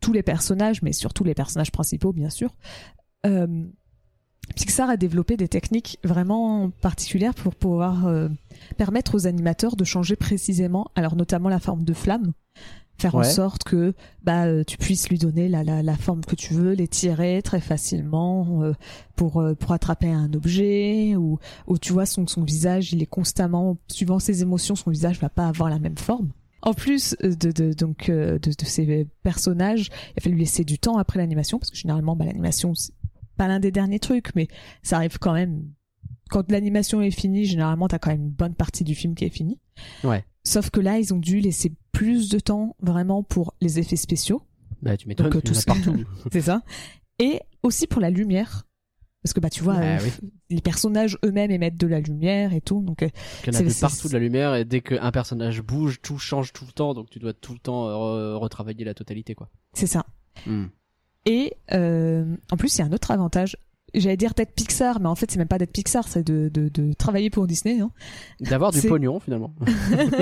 tous 0.00 0.12
les 0.12 0.22
personnages, 0.22 0.82
mais 0.82 0.92
surtout 0.92 1.24
les 1.24 1.34
personnages 1.34 1.72
principaux, 1.72 2.12
bien 2.12 2.30
sûr, 2.30 2.54
euh, 3.26 3.64
Pixar 4.54 4.88
a 4.88 4.96
développé 4.96 5.36
des 5.36 5.48
techniques 5.48 5.98
vraiment 6.04 6.70
particulières 6.70 7.34
pour 7.34 7.54
pouvoir 7.54 8.06
euh, 8.06 8.28
permettre 8.76 9.16
aux 9.16 9.26
animateurs 9.26 9.76
de 9.76 9.84
changer 9.84 10.16
précisément, 10.16 10.86
alors 10.94 11.16
notamment 11.16 11.48
la 11.48 11.58
forme 11.58 11.82
de 11.82 11.92
flamme, 11.92 12.32
faire 12.98 13.14
en 13.14 13.24
sorte 13.24 13.64
que 13.64 13.94
bah 14.22 14.46
euh, 14.46 14.64
tu 14.64 14.78
puisses 14.78 15.08
lui 15.08 15.18
donner 15.18 15.48
la, 15.48 15.64
la, 15.64 15.82
la 15.82 15.96
forme 15.96 16.24
que 16.24 16.36
tu 16.36 16.54
veux, 16.54 16.72
les 16.72 16.88
tirer 16.88 17.42
très 17.42 17.60
facilement 17.60 18.62
euh, 18.62 18.72
pour 19.16 19.40
euh, 19.40 19.54
pour 19.54 19.72
attraper 19.72 20.10
un 20.10 20.32
objet 20.32 21.16
ou 21.16 21.38
ou 21.66 21.78
tu 21.78 21.92
vois 21.92 22.06
son 22.06 22.26
son 22.26 22.42
visage, 22.44 22.92
il 22.92 23.02
est 23.02 23.06
constamment 23.06 23.76
suivant 23.88 24.18
ses 24.18 24.42
émotions, 24.42 24.76
son 24.76 24.90
visage 24.90 25.20
va 25.20 25.28
pas 25.28 25.48
avoir 25.48 25.68
la 25.68 25.78
même 25.78 25.98
forme. 25.98 26.30
En 26.66 26.74
plus 26.74 27.16
de, 27.22 27.50
de 27.52 27.72
donc 27.72 28.08
euh, 28.10 28.38
de, 28.38 28.50
de 28.50 28.64
ces 28.64 29.06
personnages, 29.22 29.88
il 30.14 30.18
a 30.18 30.20
fallu 30.20 30.36
laisser 30.36 30.64
du 30.64 30.78
temps 30.78 30.98
après 30.98 31.18
l'animation 31.18 31.58
parce 31.58 31.70
que 31.70 31.76
généralement 31.76 32.16
bah, 32.16 32.24
l'animation 32.26 32.74
c'est 32.74 32.92
pas 33.36 33.48
l'un 33.48 33.60
des 33.60 33.70
derniers 33.70 33.98
trucs, 34.00 34.34
mais 34.34 34.48
ça 34.82 34.96
arrive 34.96 35.18
quand 35.18 35.32
même. 35.32 35.62
Quand 36.28 36.50
l'animation 36.50 37.00
est 37.02 37.10
finie, 37.12 37.44
généralement 37.44 37.86
t'as 37.86 37.98
quand 38.00 38.10
même 38.10 38.22
une 38.22 38.30
bonne 38.30 38.54
partie 38.54 38.82
du 38.82 38.94
film 38.96 39.14
qui 39.14 39.24
est 39.24 39.30
finie. 39.30 39.60
Ouais. 40.04 40.24
Sauf 40.42 40.70
que 40.70 40.80
là, 40.80 40.98
ils 40.98 41.12
ont 41.14 41.18
dû 41.18 41.40
laisser 41.40 41.72
plus 41.92 42.28
de 42.28 42.38
temps 42.40 42.76
vraiment 42.80 43.22
pour 43.22 43.54
les 43.60 43.78
effets 43.78 43.96
spéciaux. 43.96 44.42
Bah, 44.82 44.96
tu 44.96 45.06
m'étonnes, 45.08 45.26
euh, 45.28 45.40
tout 45.40 45.54
ce- 45.54 45.64
partout. 45.64 45.94
C'est 46.32 46.40
ça. 46.42 46.62
Et 47.20 47.40
aussi 47.62 47.86
pour 47.86 48.00
la 48.00 48.10
lumière. 48.10 48.65
Parce 49.26 49.32
que 49.32 49.40
bah 49.40 49.50
tu 49.50 49.64
vois, 49.64 49.74
Bah 49.74 49.96
euh, 49.96 49.98
oui. 50.04 50.12
les 50.50 50.60
personnages 50.60 51.18
eux-mêmes 51.24 51.50
émettent 51.50 51.76
de 51.76 51.88
la 51.88 51.98
lumière 51.98 52.52
et 52.54 52.60
tout. 52.60 52.80
Donc 52.80 53.02
euh, 53.02 53.08
Il 53.44 53.52
y 53.52 53.56
en 53.56 53.58
a 53.58 53.62
de 53.64 53.80
partout 53.80 54.06
de 54.06 54.12
la 54.12 54.20
lumière 54.20 54.54
et 54.54 54.64
dès 54.64 54.82
qu'un 54.82 55.10
personnage 55.10 55.62
bouge, 55.62 55.98
tout 56.00 56.16
change 56.18 56.52
tout 56.52 56.64
le 56.64 56.70
temps, 56.70 56.94
donc 56.94 57.10
tu 57.10 57.18
dois 57.18 57.32
tout 57.32 57.52
le 57.52 57.58
temps 57.58 57.88
euh, 57.88 58.34
re- 58.34 58.38
retravailler 58.38 58.84
la 58.84 58.94
totalité, 58.94 59.34
quoi. 59.34 59.48
c'est 59.72 59.88
ça. 59.88 60.06
Hmm. 60.46 60.66
Et 61.24 61.54
euh, 61.72 62.36
en 62.52 62.56
plus, 62.56 62.76
il 62.76 62.78
y 62.78 62.82
a 62.82 62.86
un 62.86 62.92
autre 62.92 63.10
avantage. 63.10 63.56
j'allais 63.94 64.16
dire 64.16 64.32
d'être 64.34 64.52
Pixar, 64.54 65.00
mais 65.00 65.08
en 65.08 65.16
fait 65.16 65.28
c'est 65.28 65.38
même 65.38 65.48
pas 65.48 65.58
d'être 65.58 65.72
Pixar, 65.72 66.06
c'est 66.06 66.22
de, 66.24 66.48
de, 66.54 66.68
de 66.68 66.92
travailler 66.92 67.30
pour 67.30 67.48
Disney. 67.48 67.80
Hein. 67.80 67.90
D'avoir 68.40 68.70
du 68.70 68.80
pognon 68.82 69.18
finalement. 69.18 69.52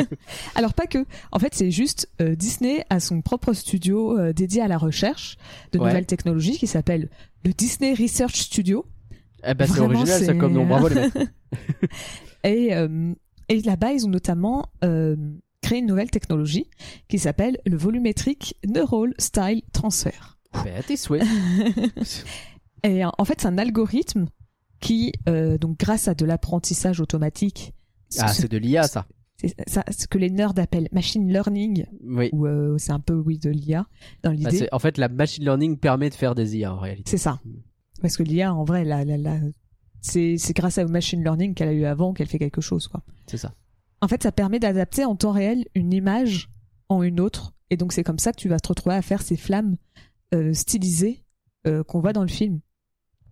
Alors 0.54 0.72
pas 0.72 0.86
que. 0.86 1.04
En 1.32 1.38
fait, 1.38 1.54
c'est 1.54 1.70
juste 1.70 2.08
euh, 2.22 2.34
Disney 2.34 2.84
a 2.88 3.00
son 3.00 3.20
propre 3.20 3.52
studio 3.52 4.18
euh, 4.18 4.32
dédié 4.32 4.62
à 4.62 4.68
la 4.68 4.78
recherche 4.78 5.36
de 5.72 5.78
Ouais. 5.78 5.88
nouvelles 5.88 6.06
technologies 6.06 6.56
qui 6.56 6.66
s'appelle 6.66 7.10
le 7.44 7.52
Disney 7.52 7.92
Research 7.94 8.36
Studio. 8.36 8.86
Eh 9.46 9.54
ben 9.54 9.66
c'est 9.66 9.80
original 9.80 10.06
ça 10.06 10.18
c'est- 10.26 10.38
comme 10.38 10.52
nom. 10.52 10.66
Bravo 10.66 10.88
les 10.88 10.94
mecs. 10.94 11.12
Et, 12.44 12.74
euh, 12.74 13.14
et 13.48 13.60
là-bas, 13.62 13.92
ils 13.92 14.04
ont 14.06 14.10
notamment 14.10 14.66
euh, 14.84 15.16
créé 15.62 15.78
une 15.78 15.86
nouvelle 15.86 16.10
technologie 16.10 16.66
qui 17.08 17.18
s'appelle 17.18 17.58
le 17.64 17.76
volumétrique 17.76 18.56
Neural 18.66 19.14
Style 19.18 19.62
Transfer. 19.72 20.38
Ben, 20.52 20.76
à 20.76 20.82
tes 20.82 20.96
souhaits. 20.98 21.24
Et 22.82 23.02
en 23.04 23.24
fait, 23.24 23.40
c'est 23.40 23.46
un 23.48 23.56
algorithme 23.58 24.26
qui, 24.80 25.12
euh, 25.28 25.56
donc 25.56 25.78
grâce 25.78 26.06
à 26.08 26.14
de 26.14 26.26
l'apprentissage 26.26 27.00
automatique, 27.00 27.72
Ah, 28.18 28.28
ce, 28.28 28.42
c'est 28.42 28.50
de 28.52 28.58
l'IA 28.58 28.82
ça. 28.82 29.06
c'est 29.40 29.54
ça, 29.66 29.82
ce 29.90 30.06
que 30.06 30.18
les 30.18 30.28
nerds 30.30 30.58
appellent 30.58 30.88
machine 30.92 31.26
learning, 31.32 31.86
Oui. 32.04 32.28
ou 32.32 32.46
euh, 32.46 32.76
c'est 32.76 32.92
un 32.92 33.00
peu 33.00 33.14
oui 33.14 33.38
de 33.38 33.48
l'IA 33.48 33.86
dans 34.22 34.30
Bah, 34.34 34.50
l'idée. 34.50 34.68
en 34.70 34.78
fait, 34.78 34.98
la 34.98 35.08
machine 35.08 35.44
learning 35.44 35.78
permet 35.78 36.10
de 36.10 36.14
faire 36.14 36.34
des 36.34 36.58
IA 36.58 36.74
en 36.74 36.78
réalité. 36.78 37.10
C'est 37.10 37.16
ça. 37.18 37.40
Parce 38.02 38.16
que 38.16 38.22
l'IA, 38.22 38.52
en 38.54 38.64
vrai, 38.64 38.84
la, 38.84 39.04
la, 39.04 39.16
la- 39.16 39.38
c'est 40.00 40.36
grâce 40.54 40.78
au 40.78 40.88
machine 40.88 41.22
learning 41.22 41.54
qu'elle 41.54 41.68
a 41.68 41.72
eu 41.72 41.84
avant 41.84 42.12
qu'elle 42.12 42.28
fait 42.28 42.38
quelque 42.38 42.60
chose. 42.60 42.88
Quoi. 42.88 43.02
C'est 43.26 43.38
ça. 43.38 43.54
En 44.00 44.08
fait, 44.08 44.22
ça 44.22 44.32
permet 44.32 44.58
d'adapter 44.58 45.04
en 45.04 45.16
temps 45.16 45.32
réel 45.32 45.64
une 45.74 45.92
image 45.92 46.50
en 46.90 47.02
une 47.02 47.20
autre. 47.20 47.54
Et 47.70 47.76
donc, 47.78 47.92
c'est 47.94 48.04
comme 48.04 48.18
ça 48.18 48.32
que 48.32 48.36
tu 48.38 48.48
vas 48.48 48.60
te 48.60 48.68
retrouver 48.68 48.96
à 48.96 49.02
faire 49.02 49.22
ces 49.22 49.36
flammes 49.36 49.76
euh, 50.34 50.52
stylisées 50.52 51.24
euh, 51.66 51.82
qu'on 51.82 52.00
voit 52.00 52.12
dans 52.12 52.22
le 52.22 52.28
film. 52.28 52.60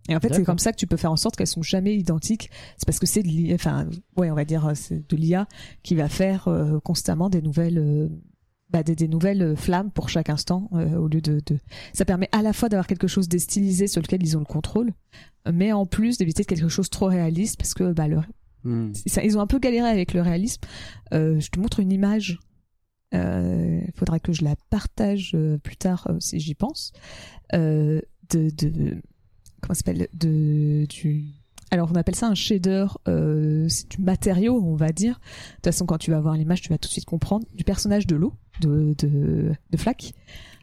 Et 0.09 0.17
en 0.17 0.21
fait, 0.21 0.29
c'est 0.35 0.45
comme 0.45 0.59
ça 0.59 0.73
que 0.73 0.79
tu 0.79 0.87
peux 0.87 0.97
faire 0.97 1.13
en 1.13 1.17
sorte 1.17 1.37
qu'elles 1.37 1.47
sont 1.47 1.63
jamais 1.63 1.95
identiques. 1.95 2.51
C'est 2.79 2.87
parce 2.87 2.99
que 2.99 3.07
c'est 3.07 3.23
de 3.23 3.29
l'IA, 3.29 3.55
enfin, 3.55 3.87
ouais, 4.17 4.31
on 4.31 4.35
va 4.35 4.45
dire, 4.47 4.67
euh, 4.67 4.75
c'est 4.75 5.07
de 5.09 5.17
l'IA 5.17 5.47
qui 5.83 5.95
va 5.95 6.09
faire 6.09 6.49
euh, 6.49 6.81
constamment 6.81 7.29
des 7.29 7.43
nouvelles, 7.43 8.09
bah, 8.73 8.83
des, 8.83 8.95
des 8.95 9.09
nouvelles 9.09 9.43
euh, 9.43 9.57
flammes 9.57 9.91
pour 9.91 10.09
chaque 10.09 10.31
instant, 10.31 10.69
euh, 10.73 10.97
au 10.97 11.09
lieu 11.09 11.21
de, 11.21 11.41
de, 11.47 11.59
ça 11.93 12.05
permet 12.05 12.29
à 12.33 12.43
la 12.43 12.53
fois 12.53 12.69
d'avoir 12.69 12.87
quelque 12.87 13.07
chose 13.07 13.29
de 13.29 13.39
stylisé 13.39 13.87
sur 13.87 14.01
lequel 14.03 14.23
ils 14.23 14.37
ont 14.37 14.41
le 14.41 14.47
contrôle, 14.47 14.93
mais 15.53 15.73
en 15.73 15.87
plus 15.87 16.19
d'éviter 16.19 16.45
quelque 16.45 16.69
chose 16.69 16.91
trop 16.91 17.07
réaliste 17.07 17.57
parce 17.59 17.75
que, 17.75 17.93
bah, 17.93 18.09
le, 18.09 18.19
Hmm. 18.65 18.93
ça, 19.07 19.25
ils 19.25 19.37
ont 19.37 19.41
un 19.41 19.49
peu 19.49 19.59
galéré 19.59 19.89
avec 19.89 20.15
le 20.15 20.21
réalisme. 20.21 20.61
Euh, 21.13 21.41
je 21.41 21.51
te 21.51 21.59
montre 21.59 21.81
une 21.81 21.91
image. 21.91 22.39
Il 23.13 23.91
faudra 23.97 24.21
que 24.21 24.33
je 24.33 24.45
la 24.45 24.55
partage 24.71 25.37
plus 25.65 25.77
tard 25.77 26.09
si 26.21 26.39
j'y 26.39 26.55
pense. 26.55 26.93
De, 27.53 28.03
de 28.31 29.03
comment 29.61 29.75
ça 29.75 29.81
s'appelle 29.85 30.09
de 30.15 30.87
du. 30.89 31.27
Alors 31.71 31.91
on 31.91 31.95
appelle 31.95 32.15
ça 32.15 32.29
un 32.29 32.35
shader. 32.35 32.87
Euh, 33.09 33.67
c'est 33.69 33.91
du 33.91 34.03
matériau, 34.03 34.61
on 34.63 34.77
va 34.77 34.93
dire. 34.93 35.15
De 35.15 35.55
toute 35.57 35.65
façon, 35.65 35.87
quand 35.87 35.99
tu 35.99 36.11
vas 36.11 36.21
voir 36.21 36.37
l'image, 36.37 36.61
tu 36.61 36.69
vas 36.69 36.79
tout 36.79 36.89
de 36.89 36.93
suite 36.93 37.07
comprendre 37.07 37.47
du 37.55 37.65
personnage 37.65 38.07
de 38.07 38.15
l'eau, 38.15 38.35
de 38.63 38.95
de, 38.99 39.53
de 39.71 39.77
Flack. 39.77 40.13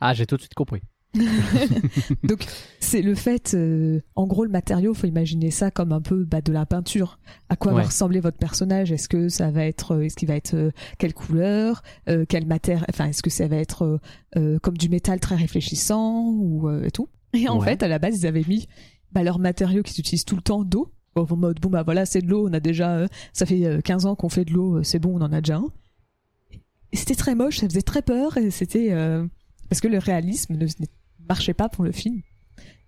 Ah, 0.01 0.13
j'ai 0.13 0.25
tout 0.25 0.35
de 0.37 0.41
suite 0.41 0.53
compris. 0.55 0.81
Donc 2.23 2.45
c'est 2.79 3.01
le 3.01 3.15
fait, 3.15 3.53
euh, 3.55 3.99
en 4.15 4.27
gros 4.27 4.43
le 4.43 4.49
matériau, 4.51 4.93
faut 4.93 5.07
imaginer 5.07 5.51
ça 5.51 5.71
comme 5.71 5.91
un 5.91 6.01
peu 6.01 6.23
bah, 6.23 6.41
de 6.41 6.51
la 6.51 6.65
peinture. 6.65 7.19
À 7.49 7.55
quoi 7.55 7.73
Ouais. 7.73 7.81
va 7.81 7.87
ressembler 7.87 8.19
votre 8.19 8.37
personnage? 8.37 8.91
Est-ce 8.91 9.09
que 9.09 9.29
ça 9.29 9.51
va 9.51 9.65
être, 9.65 9.95
euh, 9.95 10.01
est-ce 10.01 10.15
qu'il 10.15 10.27
va 10.27 10.35
être 10.35 10.53
euh, 10.55 10.71
quelle 10.97 11.13
couleur, 11.13 11.81
euh, 12.09 12.25
quelle 12.27 12.45
matière 12.45 12.85
Enfin, 12.89 13.07
est-ce 13.07 13.21
que 13.23 13.29
ça 13.29 13.47
va 13.47 13.57
être 13.57 13.99
comme 14.61 14.77
du 14.77 14.89
métal 14.89 15.19
très 15.19 15.35
réfléchissant 15.35 16.25
ou 16.31 16.69
et 16.83 16.91
tout? 16.91 17.09
Et 17.33 17.47
en 17.47 17.59
Ouais. 17.59 17.65
fait, 17.65 17.83
à 17.83 17.87
la 17.87 17.99
base, 17.99 18.21
ils 18.21 18.27
avaient 18.27 18.45
mis 18.47 18.67
bah, 19.11 19.23
leur 19.23 19.39
matériau 19.39 19.81
qu'ils 19.83 19.99
utilisent 19.99 20.25
tout 20.25 20.35
le 20.35 20.41
temps 20.41 20.63
d'eau. 20.63 20.91
En 21.15 21.35
mode 21.35 21.59
bon 21.59 21.69
bah 21.69 21.83
voilà 21.83 22.05
c'est 22.05 22.21
de 22.21 22.27
l'eau, 22.27 22.47
on 22.47 22.53
a 22.53 22.61
déjà, 22.61 23.05
ça 23.33 23.45
fait 23.45 23.65
euh, 23.65 23.81
15 23.81 24.05
ans 24.05 24.15
qu'on 24.15 24.29
fait 24.29 24.45
de 24.45 24.53
l'eau, 24.53 24.83
c'est 24.83 24.99
bon, 24.99 25.17
on 25.19 25.21
en 25.21 25.33
a 25.33 25.41
déjà 25.41 25.57
un. 25.57 25.65
C'était 26.93 27.15
très 27.15 27.35
moche, 27.35 27.59
ça 27.59 27.67
faisait 27.67 27.81
très 27.81 28.01
peur 28.01 28.37
et 28.37 28.49
c'était 28.51 28.91
euh, 28.91 29.25
parce 29.69 29.81
que 29.81 29.87
le 29.87 29.99
réalisme 29.99 30.55
ne 30.55 30.65
ne 30.65 30.85
marchait 31.27 31.53
pas 31.53 31.69
pour 31.69 31.83
le 31.83 31.91
film. 31.91 32.21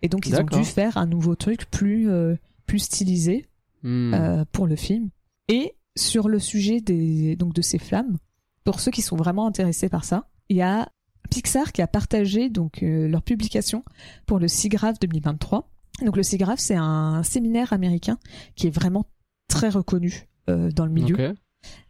Et 0.01 0.09
donc 0.09 0.25
ils 0.25 0.35
ont 0.35 0.43
dû 0.43 0.63
faire 0.63 0.97
un 0.97 1.05
nouveau 1.05 1.35
truc 1.35 1.69
plus 1.69 2.09
euh, 2.09 2.35
plus 2.65 2.79
stylisé 2.79 3.47
euh, 3.85 4.45
pour 4.51 4.67
le 4.67 4.75
film. 4.75 5.09
Et 5.47 5.75
sur 5.95 6.29
le 6.29 6.39
sujet 6.39 6.81
des 6.81 7.35
donc 7.35 7.53
de 7.53 7.61
ces 7.61 7.77
flammes, 7.77 8.17
pour 8.63 8.79
ceux 8.79 8.91
qui 8.91 9.01
sont 9.01 9.15
vraiment 9.15 9.45
intéressés 9.45 9.89
par 9.89 10.03
ça, 10.03 10.27
il 10.49 10.57
y 10.57 10.61
a 10.61 10.89
Pixar 11.29 11.71
qui 11.71 11.81
a 11.81 11.87
partagé 11.87 12.49
donc 12.49 12.83
euh, 12.83 13.07
leur 13.07 13.21
publication 13.21 13.83
pour 14.25 14.39
le 14.39 14.47
SIGGRAPH 14.47 14.99
2023. 14.99 15.69
Donc 16.05 16.17
le 16.17 16.23
SIGGRAPH 16.23 16.59
c'est 16.59 16.75
un 16.75 17.23
séminaire 17.23 17.73
américain 17.73 18.17
qui 18.55 18.67
est 18.67 18.71
vraiment 18.71 19.05
très 19.47 19.69
reconnu 19.69 20.27
euh, 20.49 20.71
dans 20.71 20.85
le 20.85 20.91
milieu. 20.91 21.15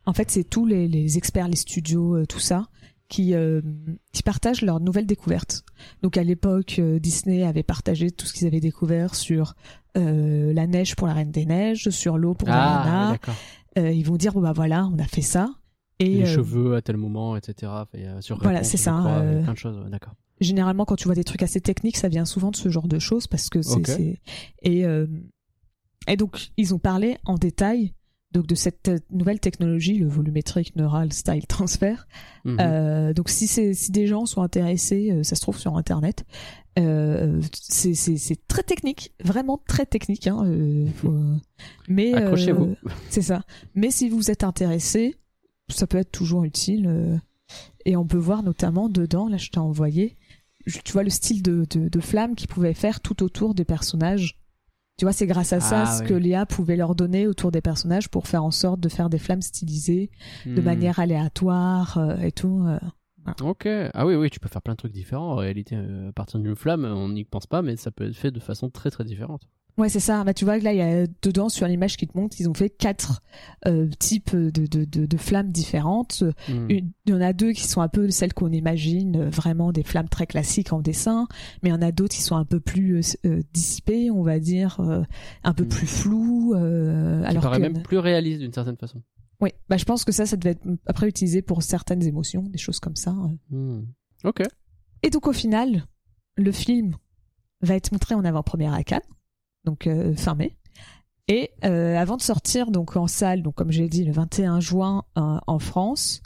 En 0.06 0.14
fait, 0.14 0.32
c'est 0.32 0.44
tous 0.44 0.66
les, 0.66 0.88
les 0.88 1.18
experts, 1.18 1.48
les 1.48 1.56
studios, 1.56 2.16
euh, 2.16 2.26
tout 2.26 2.40
ça, 2.40 2.68
qui, 3.08 3.34
euh, 3.36 3.62
qui 4.14 4.24
partagent 4.24 4.62
leurs 4.62 4.80
nouvelles 4.80 5.06
découvertes. 5.06 5.64
Donc 6.02 6.18
à 6.18 6.24
l'époque, 6.24 6.78
euh, 6.80 6.98
Disney 7.00 7.44
avait 7.44 7.64
partagé 7.64 8.10
tout 8.12 8.26
ce 8.26 8.34
qu'ils 8.34 8.48
avaient 8.48 8.60
découvert 8.62 9.16
sur 9.16 9.54
euh, 9.98 10.54
la 10.54 10.66
neige 10.68 10.96
pour 10.96 11.08
la 11.08 11.14
Reine 11.14 11.32
des 11.32 11.46
Neiges, 11.46 11.90
sur 11.90 12.18
l'eau 12.18 12.34
pour 12.34 12.48
Ah, 12.50 13.10
d'accord. 13.12 13.36
Euh, 13.78 13.92
ils 13.92 14.04
vont 14.06 14.16
dire 14.18 14.34
bon 14.34 14.42
bah 14.42 14.54
voilà, 14.54 14.88
on 14.88 14.98
a 15.00 15.04
fait 15.06 15.22
ça. 15.22 15.50
Et 16.00 16.20
Les 16.20 16.26
cheveux 16.26 16.76
à 16.76 16.82
tel 16.82 16.98
moment, 16.98 17.36
etc. 17.36 17.72
A 17.72 17.86
sur 18.22 18.38
Voilà, 18.40 18.60
réponse, 18.60 18.72
c'est 18.72 18.78
ça, 18.78 18.92
crois, 19.00 19.22
plein 19.44 19.54
de 19.54 19.58
choses. 19.58 19.78
ouais, 19.84 19.90
D'accord. 19.90 20.14
généralement, 20.40 20.86
quand 20.86 20.96
tu 20.96 21.06
vois 21.06 21.16
des 21.16 21.24
trucs 21.24 21.44
assez 21.44 21.62
techniques, 21.62 21.98
ça 21.98 22.08
vient 22.08 22.26
souvent 22.26 22.50
de 22.52 22.56
ce 22.56 22.70
genre 22.70 22.88
de 22.88 22.98
choses 22.98 23.28
parce 23.28 23.50
que 23.50 23.62
c'est 23.62 23.76
Ok. 23.76 23.88
c'est- 23.88 24.20
et 24.64 24.84
et 26.08 26.18
donc 26.18 26.50
ils 26.58 26.74
ont 26.74 26.80
parlé 26.80 27.18
en 27.26 27.36
détail 27.36 27.94
donc 28.32 28.48
de 28.48 28.56
cette 28.56 28.88
euh, 28.88 28.98
nouvelle 29.12 29.40
technologie, 29.40 29.98
le 29.98 30.08
volumétrique 30.08 30.76
neural 30.76 31.12
style 31.14 31.46
transfer. 31.48 32.08
Mhm. 32.46 32.58
Euh, 32.60 33.14
donc 33.14 33.30
si 33.30 33.48
c'est 33.48 33.74
si 33.74 33.92
des 33.92 34.08
gens 34.08 34.26
sont 34.26 34.42
intéressés, 34.42 35.12
euh, 35.12 35.24
ça 35.24 35.36
se 35.36 35.42
trouve 35.42 35.58
sur 35.58 35.76
internet. 35.78 36.24
Euh, 36.80 37.42
c'est 37.52 38.48
très 38.48 38.64
technique, 38.64 39.14
vraiment 39.24 39.62
très 39.68 39.86
technique. 39.86 40.28
Hein, 40.28 40.44
euh, 40.46 40.88
faut- 40.96 41.14
mais 41.90 42.14
euh, 42.16 42.20
Accrochez-vous. 42.20 42.76
c'est 43.10 43.22
ça. 43.22 43.44
Mais 43.76 43.92
si 43.92 44.08
vous 44.10 44.32
êtes 44.32 44.44
intéressé, 44.46 45.16
ça 45.70 45.86
peut 45.88 45.98
être 45.98 46.12
toujours 46.12 46.44
utile. 46.46 46.88
euh, 46.88 47.18
et 47.86 47.98
on 47.98 48.06
peut 48.06 48.18
voir 48.18 48.44
notamment 48.44 48.88
dedans, 48.88 49.28
là 49.28 49.36
je 49.36 49.50
t'ai 49.50 49.60
envoyé, 49.60 50.16
tu 50.86 50.94
vois 50.94 51.04
le 51.04 51.10
style 51.10 51.42
de, 51.42 51.66
de, 51.70 51.90
de 51.90 52.00
flamme 52.00 52.36
qu'ils 52.36 52.48
pouvaient 52.48 52.74
faire 52.74 53.02
tout 53.02 53.22
autour 53.24 53.54
des 53.56 53.66
personnages. 53.66 54.40
Tu 55.02 55.06
vois, 55.06 55.14
c'est 55.14 55.26
grâce 55.26 55.52
à 55.52 55.60
ça 55.60 55.82
Ah, 55.88 55.96
ce 55.98 56.04
oui. 56.04 56.10
que 56.10 56.14
Léa 56.14 56.46
pouvait 56.46 56.76
leur 56.76 56.94
donner 56.94 57.26
autour 57.26 57.52
des 57.52 57.60
personnages 57.60 58.08
pour 58.08 58.28
faire 58.28 58.44
en 58.44 58.52
sorte 58.52 58.80
de 58.80 58.88
faire 58.88 59.10
des 59.10 59.18
flammes 59.18 59.42
stylisées 59.42 60.12
de 60.46 60.62
Hmm. 60.62 60.64
manière 60.64 61.00
aléatoire 61.00 61.98
euh, 61.98 62.18
et 62.18 62.32
tout. 62.32 62.64
euh. 62.68 62.78
Ok. 63.42 63.68
Ah 63.96 64.06
oui, 64.06 64.14
oui, 64.14 64.30
tu 64.30 64.40
peux 64.40 64.48
faire 64.48 64.62
plein 64.62 64.74
de 64.74 64.78
trucs 64.78 64.92
différents. 64.92 65.32
En 65.32 65.36
réalité, 65.38 65.76
euh, 65.76 66.10
à 66.10 66.14
partir 66.14 66.40
d'une 66.40 66.56
flamme, 66.56 66.86
on 66.86 67.10
n'y 67.10 67.24
pense 67.24 67.48
pas, 67.48 67.64
mais 67.64 67.78
ça 67.78 67.90
peut 67.90 68.08
être 68.10 68.16
fait 68.16 68.30
de 68.30 68.40
façon 68.40 68.70
très 68.70 68.92
très 68.92 69.04
différente. 69.04 69.42
Ouais, 69.78 69.90
c'est 69.90 70.00
ça. 70.02 70.24
Bah, 70.24 70.34
tu 70.34 70.46
vois, 70.46 70.58
là, 70.60 70.74
il 70.74 70.78
y 70.78 70.82
a 70.82 71.08
dedans, 71.22 71.50
sur 71.50 71.66
l'image 71.68 71.98
qui 71.98 72.06
te 72.08 72.18
montre, 72.18 72.36
ils 72.40 72.48
ont 72.50 72.54
fait 72.54 72.70
quatre 72.70 73.22
euh, 73.68 73.88
types 74.00 74.36
de, 74.36 74.50
de, 74.68 74.86
de, 74.86 75.06
de 75.06 75.18
flammes 75.18 75.52
différentes. 75.52 76.24
Hmm. 76.50 76.70
Une- 76.70 76.92
Il 77.06 77.12
y 77.12 77.14
en 77.14 77.22
a 77.22 77.34
deux 77.34 77.52
qui 77.54 77.66
sont 77.68 77.82
un 77.82 77.88
peu 77.88 78.10
celles 78.12 78.34
qu'on 78.34 78.52
imagine, 78.52 79.16
euh, 79.16 79.30
vraiment 79.30 79.72
des 79.72 79.84
flammes 79.84 80.10
très 80.10 80.28
classiques 80.28 80.72
en 80.74 80.82
dessin, 80.82 81.28
mais 81.64 81.70
il 81.70 81.72
y 81.72 81.76
en 81.76 81.82
a 81.82 81.92
d'autres 81.92 82.16
qui 82.16 82.22
sont 82.22 82.36
un 82.36 82.46
peu 82.46 82.60
plus 82.60 82.98
euh, 82.98 83.02
euh, 83.26 83.42
dissipées, 83.54 84.12
on 84.12 84.24
va 84.24 84.40
dire, 84.40 84.80
euh, 84.82 85.04
un 85.44 85.54
peu 85.54 85.64
Mm. 85.64 85.70
plus 85.70 85.88
floues. 85.88 86.54
euh, 86.56 87.22
Qui 87.22 87.28
alors 87.28 87.44
paraît 87.44 87.58
que, 87.58 87.62
même 87.64 87.82
plus 87.82 87.98
réaliste 87.98 88.40
d'une 88.42 88.54
certaine 88.54 88.78
façon. 88.78 89.02
oui, 89.40 89.50
bah, 89.70 89.78
je 89.78 89.86
pense 89.86 90.04
que 90.04 90.12
ça, 90.12 90.26
ça 90.26 90.36
devait 90.38 90.52
être 90.52 90.68
après 90.86 91.08
utilisé 91.08 91.42
pour 91.42 91.64
certaines 91.64 92.04
émotions, 92.04 92.44
des 92.44 92.60
choses 92.60 92.80
comme 92.80 92.96
ça. 92.98 93.16
euh. 93.52 93.56
Hmm. 93.56 93.86
Ok. 94.26 94.44
Et 95.04 95.10
donc 95.10 95.28
au 95.28 95.34
final, 95.34 95.86
le 96.36 96.52
film 96.52 96.96
va 97.62 97.76
être 97.76 97.92
montré 97.92 98.14
en 98.16 98.24
avant-première 98.26 98.74
à 98.74 98.84
Cannes, 98.84 99.02
donc 99.66 99.88
euh, 99.88 100.16
fin 100.16 100.36
mai. 100.36 100.58
Et 101.28 101.52
euh, 101.64 101.96
avant 101.98 102.18
de 102.18 102.22
sortir 102.22 102.72
donc 102.72 102.96
en 102.98 103.08
salle, 103.08 103.42
donc 103.42 103.56
comme 103.56 103.72
j'ai 103.72 103.88
dit 103.88 104.04
le 104.04 104.12
21 104.12 104.60
juin 104.60 105.04
euh, 105.18 105.38
en 105.48 105.60
France, 105.60 106.22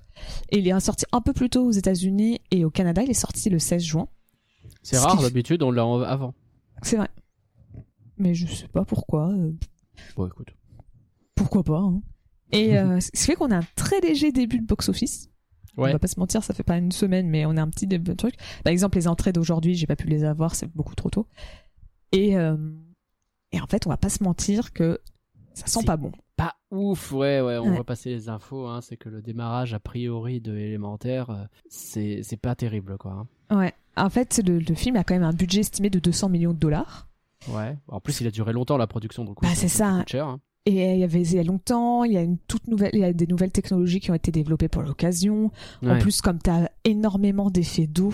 et 0.50 0.60
il 0.60 0.68
est 0.68 0.80
sorti 0.80 1.06
un 1.12 1.22
peu 1.22 1.34
plus 1.34 1.50
tôt 1.50 1.66
aux 1.66 1.72
États-Unis 1.72 2.40
et 2.52 2.66
au 2.66 2.72
Canada, 2.72 3.04
il 3.04 3.10
est 3.10 3.14
sorti 3.14 3.50
le 3.50 3.60
16 3.60 3.84
juin. 3.84 4.08
C'est 4.82 4.96
Ce 4.96 5.02
rare 5.02 5.22
d'habitude, 5.22 5.62
on 5.64 5.72
l'a 5.72 5.84
avant. 6.08 6.34
C'est 6.82 6.96
vrai. 6.98 7.10
Mais 8.18 8.34
je 8.34 8.48
sais 8.48 8.68
pas 8.68 8.86
pourquoi. 8.86 9.34
Bon, 10.16 10.26
écoute. 10.28 10.56
pourquoi 11.36 11.64
pas. 11.64 11.80
hein. 11.80 12.02
Et 12.52 12.78
euh, 12.78 13.00
ce 13.02 13.12
qui 13.12 13.18
fait 13.18 13.36
qu'on 13.36 13.52
a 13.52 13.58
un 13.58 13.68
très 13.76 14.00
léger 14.00 14.32
début 14.32 14.60
de 14.60 14.66
box-office. 14.66 15.30
On 15.78 15.84
va 15.84 16.00
pas 16.00 16.08
se 16.08 16.18
mentir, 16.20 16.42
ça 16.42 16.54
fait 16.54 16.64
pas 16.64 16.78
une 16.78 16.94
semaine, 16.94 17.28
mais 17.28 17.46
on 17.46 17.58
a 17.58 17.62
un 17.62 17.68
petit 17.70 17.86
début 17.86 18.12
de 18.12 18.16
truc. 18.16 18.36
Par 18.64 18.72
exemple, 18.72 18.98
les 18.98 19.10
entrées 19.10 19.34
d'aujourd'hui, 19.34 19.76
j'ai 19.76 19.88
pas 19.88 19.98
pu 19.98 20.08
les 20.08 20.24
avoir, 20.24 20.56
c'est 20.56 20.74
beaucoup 20.74 20.96
trop 20.96 21.10
tôt. 21.10 21.28
Et, 22.14 22.38
euh, 22.38 22.56
et 23.52 23.62
en 23.62 23.68
fait, 23.68 23.86
on 23.88 23.90
va 23.90 23.98
pas 23.98 24.10
se 24.10 24.24
mentir 24.24 24.74
que 24.74 25.00
ça 25.54 25.68
sent 25.68 25.86
pas 25.86 25.98
bon. 25.98 26.12
Pas 26.36 26.56
ouf, 26.72 27.12
ouais, 27.14 27.40
ouais, 27.40 27.58
on 27.58 27.70
Ouais. 27.72 27.78
va 27.78 27.84
passer 27.86 28.10
les 28.10 28.28
infos. 28.28 28.68
Hein, 28.68 28.82
c'est 28.82 28.98
que 28.98 29.08
le 29.08 29.22
démarrage, 29.22 29.74
a 29.74 29.80
priori, 29.80 30.42
de 30.42 30.58
élémentaire, 30.58 31.30
euh, 31.30 31.44
c'est 31.70 32.22
c'est 32.24 32.36
pas 32.38 32.56
terrible, 32.56 32.98
quoi. 32.98 33.26
hein. 33.50 33.56
Ouais. 33.58 33.74
En 33.96 34.10
fait, 34.10 34.42
le, 34.46 34.60
le 34.60 34.76
film 34.76 34.98
a 34.98 35.06
quand 35.06 35.14
même 35.14 35.24
un 35.24 35.32
budget 35.32 35.62
estimé 35.62 35.90
de 35.90 36.00
200 36.00 36.28
millions 36.28 36.52
de 36.54 36.58
dollars. 36.60 37.08
Ouais. 37.48 37.78
En 37.88 38.02
plus, 38.02 38.20
il 38.20 38.28
a 38.28 38.32
duré 38.32 38.52
longtemps 38.52 38.76
la 38.78 38.88
production, 38.88 39.24
donc 39.24 39.42
Bah, 39.42 39.48
c'est 39.56 39.70
ça. 39.70 40.04
cher. 40.08 40.28
hein. 40.28 40.42
Et 40.66 40.94
il 40.96 41.00
y 41.00 41.04
avait 41.04 41.22
il 41.22 41.36
y 41.36 41.40
a 41.40 41.44
longtemps, 41.44 42.04
il 42.04 42.14
y 42.14 42.18
a 42.18 42.22
une 42.24 42.40
toute 42.40 42.68
nouvelle, 42.68 42.90
il 42.94 43.00
y 43.00 43.04
a 43.04 43.14
des 43.14 43.28
nouvelles 43.28 43.52
technologies 43.52 44.00
qui 44.00 44.10
ont 44.10 44.16
été 44.16 44.32
développées 44.32 44.68
pour 44.68 44.82
l'occasion. 44.82 45.52
En 45.86 46.00
plus, 46.00 46.22
comme 46.22 46.42
tu 46.42 46.50
as 46.50 46.72
énormément 46.84 47.52
d'effets 47.52 47.86
d'eau 47.88 48.12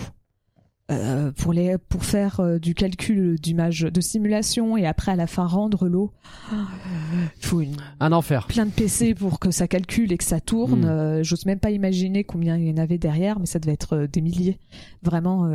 euh, 0.92 1.32
pour 1.32 1.52
les 1.52 1.76
pour 1.78 2.04
faire 2.04 2.40
euh, 2.40 2.58
du 2.58 2.74
calcul 2.74 3.38
d'image 3.40 3.80
de 3.80 4.00
simulation 4.00 4.76
et 4.76 4.86
après 4.86 5.12
à 5.12 5.16
la 5.16 5.26
fin 5.26 5.46
rendre 5.46 5.88
l'eau, 5.88 6.12
il 6.52 7.46
faut 7.46 7.60
une 7.60 7.76
Un 8.00 8.12
enfer. 8.12 8.46
plein 8.46 8.66
de 8.66 8.70
PC 8.70 9.14
pour 9.14 9.38
que 9.40 9.50
ça 9.50 9.68
calcule 9.68 10.12
et 10.12 10.18
que 10.18 10.24
ça 10.24 10.40
tourne. 10.40 10.82
Mm. 10.82 10.88
Euh, 10.88 11.22
J'ose 11.22 11.46
même 11.46 11.58
pas 11.60 11.70
imaginer 11.70 12.24
combien 12.24 12.56
il 12.56 12.68
y 12.68 12.70
en 12.72 12.76
avait 12.76 12.98
derrière, 12.98 13.38
mais 13.40 13.46
ça 13.46 13.58
devait 13.58 13.72
être 13.74 14.06
des 14.06 14.20
milliers. 14.20 14.58
Vraiment. 15.02 15.48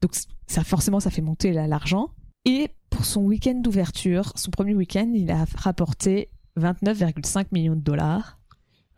Donc 0.00 0.12
ça 0.46 0.64
forcément 0.64 1.00
ça 1.00 1.10
fait 1.10 1.22
monter 1.22 1.52
la- 1.52 1.66
l'argent. 1.66 2.10
Et 2.44 2.68
pour 2.90 3.04
son 3.04 3.22
week-end 3.24 3.54
d'ouverture, 3.56 4.32
son 4.36 4.50
premier 4.50 4.74
week-end, 4.74 5.10
il 5.14 5.30
a 5.30 5.44
rapporté 5.56 6.28
29,5 6.56 7.46
millions 7.52 7.76
de 7.76 7.80
dollars. 7.80 8.38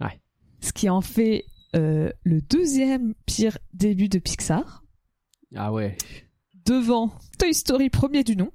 Ouais. 0.00 0.20
Ce 0.60 0.72
qui 0.72 0.88
en 0.88 1.00
fait 1.00 1.44
euh, 1.76 2.10
le 2.22 2.40
deuxième 2.42 3.14
pire 3.26 3.56
début 3.74 4.08
de 4.08 4.18
Pixar, 4.18 4.84
Ah 5.56 5.72
ouais. 5.72 5.96
devant 6.66 7.10
Toy 7.38 7.54
Story 7.54 7.90
premier 7.90 8.24
du 8.24 8.36
nom. 8.36 8.50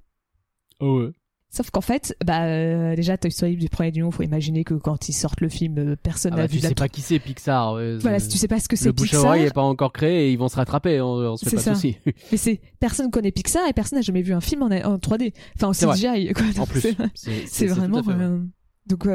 Oh 0.80 1.02
ouais. 1.02 1.12
Sauf 1.50 1.70
qu'en 1.70 1.82
fait, 1.82 2.18
bah 2.26 2.44
euh, 2.46 2.96
déjà 2.98 3.18
Toy 3.18 3.32
Story 3.32 3.56
du 3.56 3.70
premier 3.70 3.92
du 3.92 4.02
nom, 4.02 4.12
faut 4.12 4.24
imaginer 4.24 4.66
que 4.66 4.74
quand 4.74 5.08
ils 5.08 5.14
sortent 5.14 5.40
le 5.40 5.48
film, 5.48 5.78
euh, 5.78 5.96
personne 5.96 6.34
Ah 6.34 6.38
n'a 6.38 6.42
bah, 6.44 6.48
vu 6.48 6.58
tu 6.58 6.64
la 6.64 6.70
sais 6.70 6.76
pas 6.76 6.90
qui 6.90 7.02
c'est 7.02 7.20
Pixar. 7.20 7.76
Voilà, 8.02 8.20
si 8.20 8.28
tu 8.28 8.38
sais 8.38 8.50
pas 8.50 8.60
ce 8.60 8.68
que 8.68 8.76
c'est 8.76 8.88
le 8.88 8.92
bouche 8.92 9.08
à 9.14 9.18
Pixar, 9.18 9.26
oreille 9.26 9.44
est 9.46 9.54
pas 9.54 9.62
encore 9.62 9.94
créé 9.94 10.28
et 10.28 10.32
ils 10.34 10.38
vont 10.38 10.50
se 10.50 10.58
rattraper. 10.58 11.00
On, 11.00 11.14
on 11.14 11.38
se 11.38 11.46
fait 11.46 11.52
C'est 11.52 11.56
pas 11.56 11.62
ça. 11.62 11.70
de 11.72 11.76
soucis. 11.76 11.98
mais 12.32 12.38
c'est 12.38 12.60
personne 12.80 13.10
connaît 13.10 13.32
Pixar 13.32 13.66
et 13.70 13.74
personne 13.74 13.98
n'a 14.00 14.02
jamais 14.02 14.22
vu 14.22 14.34
un 14.34 14.42
film 14.42 14.64
en, 14.64 14.66
en 14.68 14.98
3D. 14.98 15.34
Enfin 15.56 15.68
en. 15.70 15.72
CGI 15.94 16.34
quoi. 16.34 16.46
en 16.58 16.66
plus, 16.68 16.88
c'est- 17.14 17.68
vraiment 17.68 18.02
vrai. 18.02 18.16
donc 18.88 19.08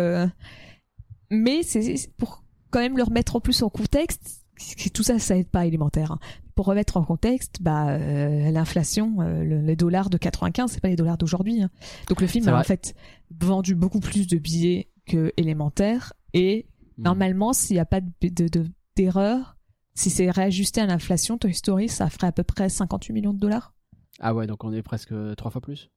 mais 1.31 1.63
c'est 1.63 2.11
pour 2.17 2.43
quand 2.71 2.81
même 2.81 2.97
le 2.97 3.03
remettre 3.03 3.37
en 3.37 3.41
plus 3.41 3.63
en 3.63 3.69
contexte 3.69 4.45
tout 4.93 5.03
ça 5.03 5.19
ça 5.19 5.37
aide 5.37 5.49
pas 5.49 5.65
élémentaire 5.67 6.13
hein. 6.13 6.19
Pour 6.61 6.67
remettre 6.67 6.99
en 6.99 7.05
contexte 7.05 7.63
bah 7.63 7.89
euh, 7.89 8.51
l'inflation 8.51 9.17
euh, 9.23 9.43
le- 9.45 9.63
les 9.63 9.77
dollars 9.77 10.11
de 10.11 10.19
95 10.19 10.71
c'est 10.71 10.81
pas 10.83 10.89
les 10.89 10.95
dollars 10.97 11.17
d'aujourd'hui 11.17 11.63
hein. 11.63 11.71
donc 12.07 12.21
le 12.21 12.27
film 12.27 12.47
a 12.49 12.51
vrai. 12.51 12.61
en 12.61 12.65
fait 12.65 12.95
vendu 13.41 13.75
beaucoup 13.75 14.01
plus 14.01 14.27
de 14.27 14.37
billets 14.37 14.91
que 15.07 15.33
élémentaire 15.39 16.13
et 16.35 16.67
Mm. 16.99 17.03
normalement 17.05 17.53
s'il 17.55 17.77
n'y 17.77 17.81
a 17.81 17.87
pas 17.87 18.03
de 18.03 18.09
de- 18.21 18.49
de- 18.49 18.67
d'erreur 18.95 19.57
si 19.95 20.11
c'est 20.11 20.29
réajusté 20.31 20.83
à 20.83 20.87
l'inflation 20.87 21.39
Toy 21.39 21.55
Story 21.55 21.89
ça 21.89 22.11
ferait 22.11 22.27
à 22.27 22.33
peu 22.33 22.43
près 22.43 22.69
58 22.69 23.15
millions 23.15 23.33
de 23.33 23.39
dollars 23.39 23.73
Ah 24.19 24.35
ouais, 24.35 24.47
donc 24.47 24.63
on 24.63 24.71
est 24.75 24.83
presque 24.83 25.15
trois 25.39 25.51
fois 25.51 25.63
plus? 25.63 25.89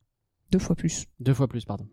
deux 0.51 0.60
fois 0.60 0.77
plus 0.77 1.08
Deux 1.20 1.34
fois 1.34 1.50
plus, 1.50 1.65
pardon. 1.65 1.88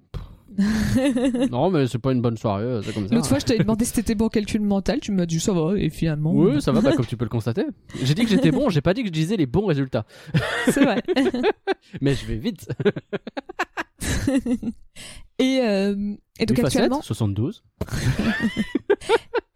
Non, 1.51 1.71
mais 1.71 1.87
c'est 1.87 1.99
pas 1.99 2.13
une 2.13 2.21
bonne 2.21 2.37
soirée, 2.37 2.65
euh, 2.65 2.83
c'est 2.83 2.93
comme 2.93 3.09
ça. 3.09 3.15
L'autre 3.15 3.29
fois, 3.29 3.39
je 3.39 3.45
t'avais 3.45 3.61
demandé 3.61 3.85
si 3.85 3.93
t'étais 3.93 4.15
bon 4.15 4.27
en 4.27 4.29
calcul 4.29 4.61
mental, 4.61 5.01
tu 5.01 5.13
m'as 5.13 5.27
dit 5.27 5.41
ça 5.41 5.53
va, 5.53 5.77
et 5.77 5.91
finalement. 5.91 6.33
Oui, 6.33 6.61
ça 6.61 6.73
va, 6.73 6.81
bah, 6.81 6.93
comme 6.97 7.07
tu 7.09 7.17
peux 7.17 7.25
le 7.25 7.31
constater. 7.31 7.65
J'ai 8.03 8.15
dit 8.15 8.25
que 8.25 8.31
j'étais 8.31 8.51
bon, 8.51 8.69
j'ai 8.69 8.81
pas 8.81 8.95
dit 8.95 9.03
que 9.03 9.09
je 9.09 9.13
disais 9.13 9.37
les 9.37 9.47
bons 9.47 9.67
résultats. 9.67 10.05
C'est 10.67 10.85
vrai. 10.85 11.03
Mais 12.01 12.15
je 12.15 12.27
vais 12.27 12.37
vite. 12.37 12.69
et, 15.39 15.61
euh, 15.63 16.15
et 16.39 16.47
donc 16.47 16.59
actuellement, 16.59 17.03
sept, 17.03 17.07
72. 17.07 17.63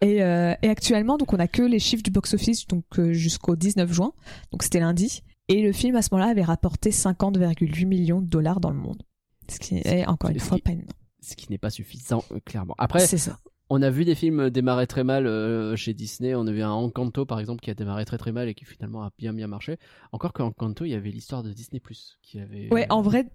et, 0.00 0.22
euh, 0.22 0.54
et 0.62 0.68
actuellement, 0.68 1.16
donc 1.16 1.32
on 1.32 1.38
a 1.38 1.48
que 1.48 1.62
les 1.62 1.78
chiffres 1.78 2.02
du 2.02 2.10
box-office 2.10 2.66
donc 2.66 2.84
jusqu'au 3.12 3.56
19 3.56 3.92
juin, 3.92 4.12
donc 4.52 4.62
c'était 4.62 4.80
lundi. 4.80 5.22
Et 5.48 5.62
le 5.62 5.72
film 5.72 5.96
à 5.96 6.02
ce 6.02 6.08
moment-là 6.12 6.30
avait 6.30 6.42
rapporté 6.42 6.90
50,8 6.90 7.86
millions 7.86 8.20
de 8.22 8.26
dollars 8.26 8.60
dans 8.60 8.70
le 8.70 8.78
monde, 8.78 9.02
ce 9.48 9.58
qui 9.58 9.76
est 9.76 10.06
encore 10.06 10.30
une 10.30 10.38
fois 10.40 10.56
qui- 10.56 10.62
pas 10.62 10.72
énorme. 10.72 10.88
Ce 11.20 11.34
qui 11.36 11.46
n'est 11.50 11.58
pas 11.58 11.70
suffisant, 11.70 12.22
euh, 12.32 12.40
clairement. 12.44 12.74
Après, 12.76 13.06
ça. 13.06 13.38
on 13.70 13.80
a 13.80 13.88
vu 13.90 14.04
des 14.04 14.14
films 14.14 14.50
démarrer 14.50 14.86
très 14.86 15.04
mal 15.04 15.26
euh, 15.26 15.74
chez 15.74 15.94
Disney. 15.94 16.34
On 16.34 16.46
a 16.46 16.52
vu 16.52 16.62
un 16.62 16.70
Encanto, 16.70 17.24
par 17.24 17.40
exemple, 17.40 17.60
qui 17.60 17.70
a 17.70 17.74
démarré 17.74 18.04
très 18.04 18.18
très 18.18 18.30
mal 18.32 18.48
et 18.48 18.54
qui 18.54 18.64
finalement 18.66 19.02
a 19.02 19.10
bien 19.18 19.32
bien 19.32 19.46
marché. 19.46 19.78
Encore 20.12 20.32
qu'en 20.34 20.46
Encanto, 20.48 20.84
il 20.84 20.90
y 20.90 20.94
avait 20.94 21.10
l'histoire 21.10 21.42
de 21.42 21.50
Disney+, 21.52 21.80
qui 22.22 22.38
avait... 22.40 22.68
Ouais, 22.72 22.86
en 22.90 23.00
vrai, 23.00 23.26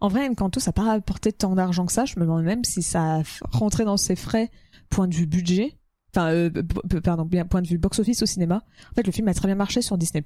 en 0.00 0.08
vrai, 0.08 0.26
Encanto, 0.26 0.58
ça 0.58 0.70
n'a 0.70 0.72
pas 0.72 0.84
rapporté 0.84 1.32
tant 1.32 1.54
d'argent 1.54 1.84
que 1.84 1.92
ça. 1.92 2.06
Je 2.06 2.18
me 2.18 2.24
demande 2.24 2.44
même 2.44 2.64
si 2.64 2.80
ça 2.82 3.22
rentré 3.50 3.84
dans 3.84 3.98
ses 3.98 4.16
frais, 4.16 4.50
point 4.88 5.06
de 5.06 5.14
vue 5.14 5.26
budget. 5.26 5.78
Enfin, 6.14 6.30
euh, 6.32 6.50
pardon, 7.02 7.28
point 7.50 7.60
de 7.60 7.68
vue 7.68 7.76
box-office 7.76 8.22
au 8.22 8.26
cinéma. 8.26 8.62
En 8.90 8.94
fait, 8.94 9.04
le 9.06 9.12
film 9.12 9.28
a 9.28 9.34
très 9.34 9.48
bien 9.48 9.56
marché 9.56 9.82
sur 9.82 9.98
Disney+. 9.98 10.22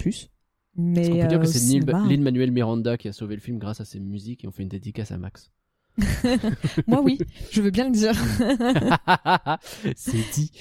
Mais 0.77 1.09
On 1.09 1.11
peut 1.23 1.29
dire 1.29 1.39
euh, 1.39 1.43
que 1.43 1.49
au 1.49 1.51
c'est 1.51 1.79
Lin- 1.81 2.09
Lin-Manuel 2.09 2.53
Miranda 2.53 2.97
qui 2.97 3.09
a 3.09 3.13
sauvé 3.13 3.35
le 3.35 3.41
film 3.41 3.59
grâce 3.59 3.81
à 3.81 3.85
ses 3.85 3.99
musiques 4.01 4.45
et 4.45 4.49
on 4.49 4.53
fait 4.53 4.63
une 4.63 4.69
dédicace 4.69 5.11
à 5.11 5.19
Max. 5.19 5.51
Moi, 6.87 7.01
oui, 7.03 7.19
je 7.51 7.61
veux 7.61 7.71
bien 7.71 7.87
le 7.87 7.91
dire. 7.93 8.13
c'est 9.97 10.31
dit. 10.33 10.53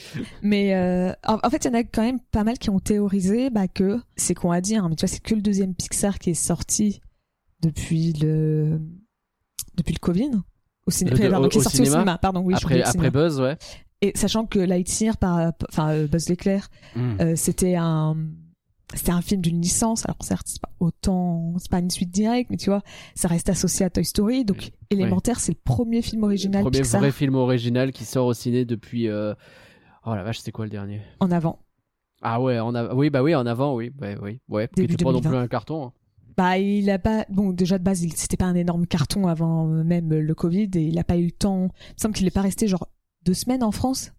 Mais 0.41 0.74
euh, 0.76 1.12
en, 1.28 1.50
fait, 1.50 1.65
il 1.65 1.67
y 1.67 1.72
en 1.72 1.74
a 1.80 1.84
quand 1.84 2.02
même 2.02 2.20
pas 2.32 2.43
mal 2.43 2.58
qui 2.58 2.70
ont 2.70 2.80
théorisé 2.80 3.50
bah, 3.50 3.67
que 3.67 4.00
c'est 4.15 4.34
con 4.34 4.52
à 4.52 4.62
dire, 4.62 4.84
hein, 4.84 4.89
mais 4.89 4.96
tu 4.96 5.06
vois, 5.06 5.13
c'est 5.13 5.22
que 5.22 5.36
le 5.36 5.41
deuxième 5.41 5.76
Pixar 5.76 6.17
qui 6.20 6.32
est 6.32 6.34
sorti 6.34 7.02
depuis 7.62 8.13
le 8.13 8.80
depuis 9.76 9.93
le 9.93 10.00
Covid. 10.00 10.32
Au 10.88 10.91
ciné- 10.91 11.12
de- 11.12 11.15
au- 11.15 11.48
qui 11.50 11.58
est 11.58 11.60
au 11.60 11.63
sorti 11.63 11.78
cinéma 11.78 11.96
au 11.98 12.00
cinéma, 12.00 12.17
pardon, 12.17 12.41
oui, 12.41 12.54
après 12.56 12.84
cinéma. 12.86 13.10
Buzz, 13.12 13.39
ouais. 13.39 13.58
Et 14.02 14.12
sachant 14.15 14.46
que 14.46 14.60
Lightyear 14.60 15.17
par, 15.17 15.52
enfin 15.70 15.89
euh, 15.91 16.08
Buzz 16.08 16.30
l'éclair, 16.30 16.70
Mm. 16.96 17.17
euh, 17.22 17.36
c'était 17.36 17.76
un 17.76 18.15
c'était 18.93 19.12
un 19.12 19.21
film 19.21 19.41
d'une 19.41 19.62
licence. 19.62 20.06
Alors 20.06 20.17
certes, 20.21 20.47
c'est 20.47 20.62
pas 20.62 20.71
autant, 20.80 21.54
c'est 21.60 21.69
pas 21.69 21.80
une 21.80 21.89
suite 21.89 22.10
directe, 22.12 22.50
mais 22.50 22.58
tu 22.58 22.69
vois, 22.69 22.82
ça 23.15 23.28
reste 23.28 23.50
associé 23.50 23.86
à 23.86 23.89
Toy 23.89 24.06
Story. 24.06 24.45
Donc 24.45 24.71
élémentaire, 24.89 25.39
c'est 25.39 25.52
le 25.52 25.60
premier 25.63 26.02
film 26.02 26.23
original 26.23 26.62
Premier 26.63 26.82
Pixar 26.82 27.02
vrai 27.02 27.12
film 27.12 27.36
original 27.36 27.91
qui 27.91 28.06
sort 28.06 28.28
au 28.28 28.34
ciné 28.34 28.65
depuis. 28.65 29.08
euh, 29.10 29.34
Oh 30.06 30.15
la 30.15 30.23
vache, 30.23 30.39
c'est 30.39 30.52
quoi 30.52 30.65
le 30.65 30.71
dernier? 30.71 31.02
En 31.19 31.32
avant. 31.32 31.60
Ah 32.21 32.41
ouais, 32.41 32.60
en 32.60 32.73
av- 32.73 32.93
oui, 32.95 33.10
bah 33.10 33.21
oui, 33.21 33.36
en 33.36 33.45
avant, 33.45 33.76
oui, 33.76 33.89
bah 33.93 34.15
oui, 34.21 34.39
ouais. 34.50 34.69
Début 34.76 34.95
pas 34.95 35.12
non 35.12 35.19
2020. 35.19 35.30
plus 35.30 35.38
un 35.38 35.47
carton. 35.47 35.86
hein. 35.88 35.93
Bah, 36.38 36.58
il 36.58 36.89
a 36.89 36.97
pas. 37.00 37.26
Bon, 37.30 37.52
déjà 37.52 37.78
de 37.78 37.84
base, 37.84 38.04
il... 38.04 38.13
c'était 38.13 38.38
pas 38.38 38.45
un 38.45 38.56
énorme 38.56 38.88
carton 38.88 39.28
avant 39.28 39.65
même 39.65 40.13
le 40.13 40.34
Covid 40.36 40.69
et 40.76 40.82
il 40.84 40.97
a 40.97 41.04
pas 41.04 41.17
eu 41.17 41.26
le 41.26 41.32
temps. 41.32 41.63
Il 41.89 41.93
me 41.95 42.00
semble 42.02 42.15
qu'il 42.15 42.26
est 42.28 42.32
pas 42.32 42.41
resté 42.41 42.67
genre 42.67 42.88
deux 43.23 43.34
semaines 43.34 43.63
en 43.63 43.71
France. 43.71 44.13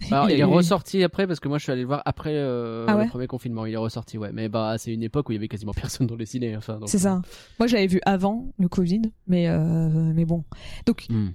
Alors, 0.10 0.30
il, 0.30 0.38
est 0.40 0.44
ressorti 0.44 1.02
après 1.02 1.26
parce 1.26 1.40
que 1.40 1.48
moi 1.48 1.58
je 1.58 1.64
suis 1.64 1.72
allé 1.72 1.82
le 1.82 1.86
voir 1.86 2.02
après 2.04 2.34
euh, 2.34 2.86
Ah 2.88 2.96
ouais 2.96 3.04
le 3.04 3.10
premier 3.10 3.26
confinement. 3.26 3.66
Il 3.66 3.74
est 3.74 3.76
ressorti, 3.76 4.18
ouais. 4.18 4.30
Mais 4.32 4.48
bah 4.48 4.76
c'est 4.78 4.92
une 4.92 5.02
époque 5.02 5.28
où 5.28 5.32
il 5.32 5.36
y 5.36 5.38
avait 5.38 5.48
quasiment 5.48 5.72
personne 5.74 6.06
dans 6.06 6.16
les 6.16 6.26
ciné. 6.26 6.56
Enfin, 6.56 6.78
donc, 6.78 6.88
C'est 6.88 6.98
ça. 6.98 7.20
Moi, 7.58 7.66
je 7.66 7.74
l'avais 7.74 7.86
vu 7.86 8.00
avant 8.06 8.52
le 8.58 8.68
Covid, 8.68 9.02
mais 9.26 9.48
euh, 9.48 9.88
mais 10.14 10.24
bon. 10.24 10.44
Donc, 10.86 11.06
Hmm. 11.10 11.30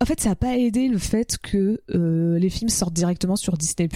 en 0.00 0.04
fait, 0.06 0.20
ça 0.20 0.30
a 0.30 0.36
pas 0.36 0.56
aidé 0.56 0.88
le 0.88 0.98
fait 0.98 1.38
que 1.38 1.80
euh, 1.94 2.38
les 2.38 2.50
films 2.50 2.70
sortent 2.70 2.94
directement 2.94 3.36
sur 3.36 3.56
Disney+. 3.56 3.88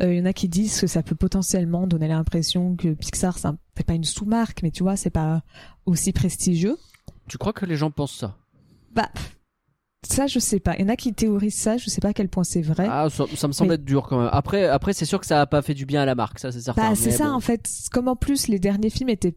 Euh, 0.00 0.12
Il 0.12 0.18
y 0.18 0.20
en 0.20 0.26
a 0.26 0.32
qui 0.32 0.48
disent 0.48 0.80
que 0.80 0.86
ça 0.86 1.02
peut 1.02 1.16
potentiellement 1.16 1.86
donner 1.86 2.06
l'impression 2.08 2.76
que 2.76 2.94
Pixar, 2.94 3.36
fait 3.38 3.84
pas 3.84 3.94
une 3.94 4.04
sous-marque, 4.04 4.62
mais 4.62 4.70
tu 4.70 4.84
vois, 4.84 4.96
c'est 4.96 5.10
pas 5.10 5.42
aussi 5.86 6.12
prestigieux. 6.12 6.76
Tu 7.28 7.36
crois 7.36 7.52
que 7.52 7.66
les 7.66 7.76
gens 7.76 7.90
pensent 7.90 8.16
ça? 8.16 8.36
Bah, 8.92 9.10
ça, 10.06 10.26
je 10.26 10.38
sais 10.38 10.60
pas. 10.60 10.74
Il 10.76 10.82
y 10.82 10.84
en 10.84 10.88
a 10.88 10.96
qui 10.96 11.12
théorisent 11.12 11.54
ça, 11.56 11.76
je 11.76 11.90
sais 11.90 12.00
pas 12.00 12.08
à 12.08 12.12
quel 12.12 12.28
point 12.28 12.44
c'est 12.44 12.62
vrai. 12.62 12.86
Ah, 12.88 13.08
ça, 13.10 13.24
ça 13.34 13.48
me 13.48 13.52
semble 13.52 13.70
Mais- 13.70 13.74
être 13.76 13.84
dur 13.84 14.06
quand 14.08 14.18
même. 14.18 14.30
Après, 14.32 14.66
après 14.66 14.92
c'est 14.92 15.04
sûr 15.04 15.18
que 15.20 15.26
ça 15.26 15.40
a 15.40 15.46
pas 15.46 15.60
fait 15.62 15.74
du 15.74 15.86
bien 15.86 16.02
à 16.02 16.06
la 16.06 16.14
marque, 16.14 16.38
ça 16.38 16.52
c'est 16.52 16.60
certain. 16.60 16.90
Bah, 16.90 16.94
c'est 16.96 17.10
ça 17.10 17.24
bon. 17.26 17.32
en 17.32 17.40
fait. 17.40 17.68
Comme 17.92 18.08
en 18.08 18.16
plus 18.16 18.48
les 18.48 18.58
derniers 18.58 18.90
films 18.90 19.08
étaient 19.10 19.36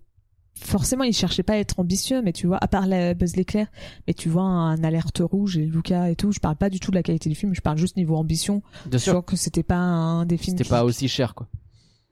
forcément 0.60 1.04
ils 1.04 1.14
cherchaient 1.14 1.42
pas 1.44 1.54
à 1.54 1.58
être 1.58 1.80
ambitieux, 1.80 2.22
mais 2.22 2.34
tu 2.34 2.46
vois, 2.46 2.58
à 2.62 2.68
part 2.68 2.86
la 2.86 3.14
Buzz 3.16 3.36
l'éclair, 3.36 3.68
mais 4.08 4.14
tu 4.14 4.30
vois 4.30 4.44
un 4.44 4.84
alerte 4.84 5.20
rouge 5.24 5.58
et 5.58 5.66
Luca 5.66 6.12
et 6.12 6.16
tout. 6.16 6.32
Je 6.32 6.40
parle 6.40 6.58
pas 6.58 6.70
du 6.70 6.80
tout 6.80 6.92
de 6.92 6.96
la 6.96 7.04
qualité 7.04 7.30
du 7.30 7.36
film, 7.36 7.56
je 7.56 7.62
parle 7.62 7.78
juste 7.78 7.98
niveau 7.98 8.16
ambition. 8.16 8.62
Je 8.92 8.98
sûr, 9.00 9.14
vois 9.14 9.22
que 9.24 9.36
c'était 9.36 9.64
pas 9.64 9.76
un 9.78 10.26
des 10.26 10.38
films. 10.38 10.58
c'était 10.58 10.66
qui- 10.66 10.70
pas 10.70 10.84
aussi 10.84 11.08
cher 11.08 11.34
quoi. 11.34 11.48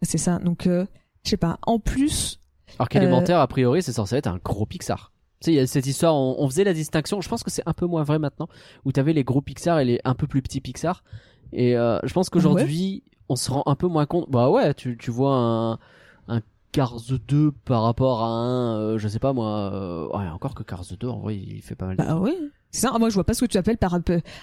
C'est 0.01 0.17
ça. 0.17 0.39
Donc 0.39 0.65
euh, 0.65 0.85
je 1.23 1.29
sais 1.31 1.38
pas. 1.38 1.59
En 1.67 1.77
plus, 1.77 2.39
Alors 2.79 2.89
qu'élémentaire, 2.89 3.39
a 3.39 3.47
priori, 3.47 3.83
c'est 3.83 3.91
censé 3.93 4.15
être 4.15 4.27
un 4.27 4.39
gros 4.43 4.65
Pixar. 4.65 5.12
Tu 5.41 5.45
sais, 5.45 5.52
il 5.54 5.56
y 5.56 5.60
a 5.60 5.67
cette 5.67 5.86
histoire, 5.88 6.15
on, 6.15 6.36
on 6.39 6.49
faisait 6.49 6.63
la 6.65 6.73
distinction, 6.73 7.21
je 7.21 7.30
pense 7.30 7.43
que 7.43 7.49
c'est 7.52 7.63
un 7.65 7.73
peu 7.73 7.86
moins 7.86 8.04
vrai 8.04 8.19
maintenant, 8.19 8.47
où 8.86 8.91
t'avais 8.91 9.13
les 9.13 9.23
gros 9.23 9.41
Pixar 9.41 9.80
et 9.80 9.86
les 9.86 9.99
un 10.04 10.13
peu 10.15 10.28
plus 10.28 10.41
petits 10.41 10.60
Pixar. 10.62 11.04
Et 11.54 11.78
euh, 11.78 11.97
je 12.04 12.13
pense 12.13 12.30
qu'aujourd'hui, 12.30 13.04
on 13.30 13.36
se 13.36 13.49
rend 13.52 13.63
un 13.65 13.75
peu 13.75 13.88
moins 13.88 14.06
compte. 14.06 14.30
Bah 14.30 14.49
ouais, 14.49 14.73
tu, 14.73 14.97
tu 14.97 15.12
vois 15.12 15.36
un, 15.36 15.73
un 16.28 16.41
Cars 16.71 16.97
2 17.28 17.52
par 17.65 17.84
rapport 17.84 18.21
à 18.21 18.28
un, 18.28 18.78
euh, 18.80 18.97
je 18.97 19.08
sais 19.08 19.19
pas 19.19 19.32
moi, 19.34 19.71
euh, 19.73 20.08
ouais, 20.10 20.28
encore 20.28 20.54
que 20.56 20.63
Cars 20.63 20.84
2, 20.99 21.08
en 21.08 21.19
vrai, 21.19 21.38
il 21.38 21.62
fait 21.62 21.75
pas 21.75 21.86
mal 21.88 21.95
de 21.97 22.04
bah 22.04 22.17
oui. 22.19 22.34
C'est 22.71 22.82
ça. 22.82 22.95
Moi 22.99 23.10
je 23.10 23.15
vois 23.15 23.23
pas 23.23 23.34
ce 23.34 23.41
que 23.45 23.49
tu 23.49 23.58
appelles 23.58 23.78
par 23.80 23.97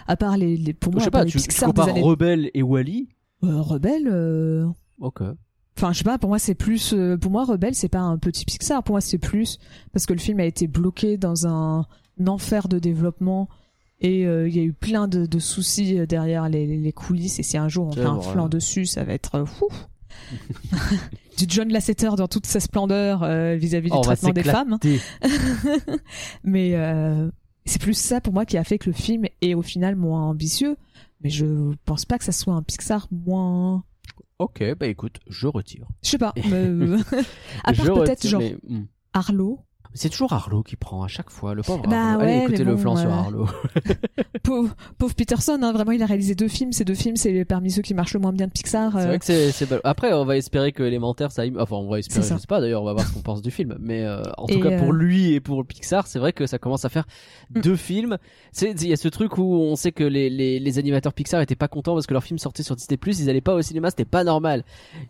à 0.09 0.17
part 0.17 0.37
les, 0.37 0.57
les 0.57 0.73
pour 0.73 0.93
Je 0.93 0.97
moi 0.97 1.03
sais 1.05 1.09
à 1.09 1.11
part 1.13 1.21
pas, 1.21 1.27
tu, 1.27 1.39
tu 1.39 1.47
Pixar 1.47 1.69
des 1.69 1.75
compares 1.81 1.89
années 1.91 2.03
Rebelle 2.03 2.51
et 2.55 2.63
Wally. 2.63 3.09
euh, 3.45 3.61
Rebelle. 3.61 4.09
euh, 4.09 4.67
Ok. 4.99 5.23
Enfin, 5.77 5.93
je 5.93 5.99
sais 5.99 6.05
pas, 6.05 6.19
pour 6.19 6.31
moi 6.31 6.39
c'est 6.39 6.55
plus 6.55 6.95
euh, 6.95 7.17
pour 7.17 7.31
moi 7.31 7.45
Rebelle, 7.45 7.75
c'est 7.75 7.89
pas 7.89 8.01
un 8.01 8.17
petit 8.19 8.45
Pixar, 8.45 8.83
pour 8.83 8.95
moi 8.95 9.01
c'est 9.01 9.19
plus 9.19 9.59
parce 9.93 10.07
que 10.07 10.13
le 10.13 10.19
film 10.19 10.41
a 10.41 10.45
été 10.45 10.67
bloqué 10.67 11.17
dans 11.17 11.47
un, 11.47 11.87
enfer 12.27 12.69
de 12.69 12.79
développement 12.79 13.49
et 14.01 14.27
euh, 14.27 14.49
il 14.49 14.57
y 14.57 14.61
a 14.61 14.63
eu 14.63 14.73
plein 14.73 15.07
de, 15.07 15.27
de 15.27 15.39
soucis 15.39 15.99
euh, 15.99 16.07
derrière 16.07 16.49
les, 16.49 16.67
les 16.67 16.93
coulisses 16.93 17.39
et 17.39 17.43
si 17.43 17.59
un 17.59 17.69
jour 17.69 17.89
on 17.89 17.93
fait 17.93 18.01
un 18.01 18.15
vrai. 18.15 18.33
flanc 18.33 18.49
dessus, 18.49 18.87
ça 18.87 19.05
va 19.05 19.13
être 19.13 19.45
fou. 19.45 19.69
du 21.37 21.45
John 21.49 21.69
Lasseter 21.69 22.11
dans 22.17 22.29
toute 22.29 22.47
sa 22.47 22.61
splendeur 22.61 23.23
euh, 23.23 23.57
vis-à-vis 23.57 23.91
du 23.91 24.01
traitement 24.01 24.31
des 24.31 24.43
femmes. 24.43 24.79
Mais 26.45 26.75
euh, 26.75 27.31
c'est 27.65 27.81
plus 27.81 27.95
ça 27.95 28.21
pour 28.21 28.33
moi 28.33 28.45
qui 28.47 28.57
a 28.57 28.65
fait 28.65 28.79
que 28.79 28.87
le 28.87 28.95
film 28.95 29.27
est 29.43 29.55
au 29.55 29.63
final 29.63 29.97
moins 29.97 30.29
ambitieux. 30.29 30.77
Mais 31.23 31.31
je 31.31 31.73
pense 31.85 32.05
pas 32.05 32.19
que 32.19 32.25
ça 32.25 32.33
soit 32.33 32.55
un 32.55 32.63
Pixar 32.63 33.09
moins. 33.11 33.85
Ok, 34.39 34.63
bah 34.79 34.87
écoute, 34.87 35.17
je 35.29 35.47
retire. 35.47 35.87
Je 36.03 36.11
sais 36.11 36.19
pas. 36.19 36.33
mais- 36.37 36.97
à 37.65 37.73
part 37.73 37.87
peut-être 37.95 38.27
genre 38.27 38.41
mais, 38.41 38.57
hmm. 38.69 38.85
Arlo. 39.15 39.61
C'est 39.97 40.09
toujours 40.11 40.33
Arlo 40.33 40.63
qui 40.63 40.77
prend 40.77 41.03
à 41.03 41.09
chaque 41.09 41.31
fois, 41.31 41.55
le 41.55 41.63
pauvre 41.63 41.83
Bah 41.89 42.13
Arlo. 42.13 42.21
Allez, 42.23 42.33
ouais, 42.33 42.43
écoutez 42.45 42.59
mais 42.59 42.65
le 42.65 42.75
bon, 42.77 42.81
flanc 42.81 42.97
sur 42.97 43.09
euh, 43.11 43.13
Arlo. 43.13 43.49
Pauvre, 44.43 44.77
pauvre 44.99 45.15
Peterson, 45.15 45.59
hein, 45.61 45.73
vraiment, 45.73 45.91
il 45.91 46.03
a 46.03 46.07
réalisé 46.07 46.37
deux 46.37 46.47
films. 46.47 46.71
Ces 46.73 46.85
deux 46.85 46.95
films, 46.95 47.17
c'est 47.17 47.45
parmi 47.45 47.71
ceux 47.73 47.83
qui 47.83 47.95
marchent 47.95 48.15
le 48.15 48.21
moins 48.21 48.33
bien 48.33 48.47
de 48.47 48.53
Pixar. 48.53 48.93
C'est 48.93 48.99
euh, 48.99 49.07
vrai 49.07 49.19
que 49.19 49.25
c'est, 49.25 49.67
Après, 49.83 50.13
on 50.13 50.25
va 50.25 50.37
espérer 50.37 50.71
que 50.71 50.85
élémentaire, 50.85 51.33
ça. 51.33 51.43
Enfin, 51.59 51.77
on 51.77 51.89
va 51.89 51.99
espérer, 51.99 52.23
je 52.29 52.37
sais 52.39 52.47
pas 52.47 52.61
d'ailleurs, 52.61 52.83
on 52.83 52.85
va 52.85 52.93
voir 52.93 53.07
ce 53.09 53.13
qu'on 53.13 53.23
pense 53.23 53.43
du 53.43 53.51
film. 53.51 53.77
Mais 53.81 54.03
euh, 54.05 54.23
en 54.37 54.47
tout 54.47 54.55
Et, 54.55 54.61
cas, 54.61 54.79
pour 54.79 54.91
euh, 54.93 54.97
lui 54.97 55.33
et 55.33 55.41
pour 55.41 55.65
Pixar, 55.67 56.07
c'est 56.07 56.21
vrai 56.21 56.33
que 56.33 56.47
ça 56.47 56.59
commence 56.59 56.85
à 56.85 56.89
faire 56.89 57.07
Mm. 57.55 57.61
deux 57.61 57.77
films. 57.77 58.19
C'est, 58.53 58.73
il 58.83 58.89
y 58.89 58.93
a 58.93 58.97
ce 58.97 59.07
truc 59.09 59.39
où 59.39 59.43
on 59.55 59.77
sait 59.77 59.93
que 59.93 60.03
les, 60.05 60.29
les, 60.31 60.59
les 60.59 60.79
animateurs 60.79 61.13
Pixar 61.13 61.41
étaient 61.41 61.55
pas 61.55 61.69
contents 61.69 61.95
parce 61.95 62.07
que 62.07 62.13
leur 62.13 62.25
film 62.25 62.39
sortait 62.39 62.65
sur 62.65 62.75
Disney+, 62.75 62.99
ils 63.07 63.31
allaient 63.31 63.41
pas 63.41 63.55
au 63.55 63.63
cinéma, 63.63 63.91
c'était 63.91 64.05
pas 64.05 64.25
normal. 64.25 64.65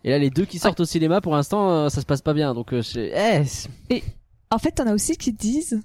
Et 0.04 0.10
là, 0.10 0.18
les 0.18 0.28
deux 0.30 0.44
qui 0.44 0.58
sortent 0.58 0.80
au 0.80 0.84
cinéma, 0.84 1.20
pour 1.22 1.34
l'instant, 1.34 1.88
ça 1.88 2.00
se 2.02 2.06
passe 2.06 2.20
pas 2.20 2.34
bien. 2.34 2.52
Donc, 2.54 2.72
euh, 2.74 2.82
c'est- 2.82 3.10
eh, 3.16 3.44
c'est- 3.44 3.70
En 4.50 4.58
fait, 4.58 4.72
t'en 4.72 4.86
as 4.86 4.94
aussi 4.94 5.16
qui 5.16 5.32
disent 5.32 5.80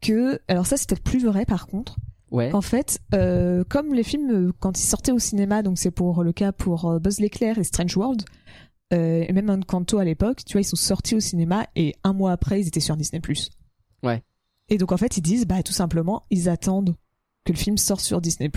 que, 0.00 0.40
alors 0.48 0.66
ça 0.66 0.76
c'est 0.76 0.88
peut-être 0.88 1.02
plus 1.02 1.24
vrai 1.24 1.44
par 1.44 1.66
contre, 1.66 1.96
ouais. 2.30 2.50
qu'en 2.50 2.60
fait, 2.60 3.00
euh, 3.14 3.64
comme 3.68 3.94
les 3.94 4.02
films 4.02 4.30
euh, 4.30 4.52
quand 4.58 4.78
ils 4.78 4.86
sortaient 4.86 5.12
au 5.12 5.18
cinéma, 5.18 5.62
donc 5.62 5.78
c'est 5.78 5.90
pour 5.90 6.24
le 6.24 6.32
cas 6.32 6.52
pour 6.52 6.86
euh, 6.86 6.98
Buzz 6.98 7.20
l'éclair 7.20 7.58
et 7.58 7.64
Strange 7.64 7.96
World, 7.96 8.22
euh, 8.92 9.24
et 9.28 9.32
même 9.32 9.50
Encanto 9.50 9.98
à 9.98 10.04
l'époque, 10.04 10.44
tu 10.44 10.54
vois, 10.54 10.62
ils 10.62 10.64
sont 10.64 10.76
sortis 10.76 11.14
au 11.14 11.20
cinéma 11.20 11.66
et 11.76 11.94
un 12.02 12.12
mois 12.12 12.32
après 12.32 12.60
ils 12.60 12.66
étaient 12.68 12.80
sur 12.80 12.96
Disney+. 12.96 13.20
Ouais. 14.02 14.22
Et 14.68 14.78
donc 14.78 14.90
en 14.92 14.96
fait 14.96 15.16
ils 15.16 15.22
disent, 15.22 15.46
bah 15.46 15.62
tout 15.62 15.72
simplement, 15.72 16.24
ils 16.30 16.48
attendent 16.48 16.96
que 17.44 17.52
le 17.52 17.58
film 17.58 17.78
sorte 17.78 18.00
sur 18.00 18.20
Disney+, 18.20 18.50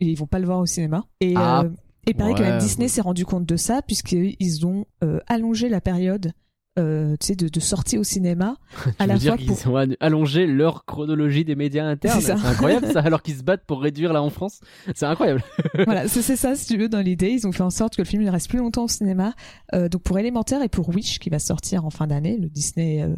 et 0.00 0.06
ils 0.06 0.16
vont 0.16 0.26
pas 0.26 0.38
le 0.38 0.46
voir 0.46 0.60
au 0.60 0.66
cinéma. 0.66 1.04
Et, 1.20 1.34
Ah, 1.36 1.62
euh, 1.64 1.70
et 2.06 2.14
pareil 2.14 2.34
que 2.34 2.40
ouais, 2.40 2.50
même 2.50 2.58
Disney 2.58 2.84
ouais. 2.84 2.88
s'est 2.88 3.00
rendu 3.00 3.24
compte 3.24 3.46
de 3.46 3.56
ça 3.56 3.82
puisqu'ils 3.82 4.66
ont 4.66 4.86
allongé 5.26 5.68
la 5.68 5.80
période 5.80 6.32
euh, 6.78 7.16
tu 7.20 7.26
sais, 7.28 7.36
de, 7.36 7.48
de 7.48 7.60
sortie 7.60 7.98
au 7.98 8.04
cinéma 8.04 8.56
à 8.98 9.06
la 9.06 9.18
fois 9.18 9.36
pour 9.36 9.56
qu'ils 9.56 9.68
ont 9.68 9.76
allongé 10.00 10.46
leur 10.46 10.84
chronologie 10.84 11.44
des 11.44 11.54
médias 11.54 11.84
internes. 11.86 12.20
C'est 12.20 12.32
incroyable 12.32 12.88
ça, 12.92 13.00
alors 13.00 13.22
qu'ils 13.22 13.36
se 13.36 13.42
battent 13.42 13.64
pour 13.64 13.80
réduire 13.80 14.12
là 14.12 14.22
en 14.22 14.30
France. 14.30 14.60
C'est 14.94 15.06
incroyable. 15.06 15.42
voilà, 15.84 16.08
c'est 16.08 16.22
ça, 16.36 16.54
si 16.54 16.66
tu 16.66 16.78
veux, 16.78 16.88
dans 16.88 17.00
l'idée. 17.00 17.30
Ils 17.30 17.46
ont 17.46 17.52
fait 17.52 17.62
en 17.62 17.70
sorte 17.70 17.96
que 17.96 18.02
le 18.02 18.06
film 18.06 18.22
il 18.22 18.30
reste 18.30 18.48
plus 18.48 18.58
longtemps 18.58 18.84
au 18.84 18.88
cinéma. 18.88 19.34
Euh, 19.74 19.88
donc 19.88 20.02
pour 20.02 20.18
Élémentaire 20.18 20.62
et 20.62 20.68
pour 20.68 20.88
Wish, 20.88 21.18
qui 21.18 21.30
va 21.30 21.38
sortir 21.38 21.84
en 21.84 21.90
fin 21.90 22.06
d'année, 22.06 22.38
le 22.38 22.48
Disney, 22.48 23.02
euh, 23.02 23.14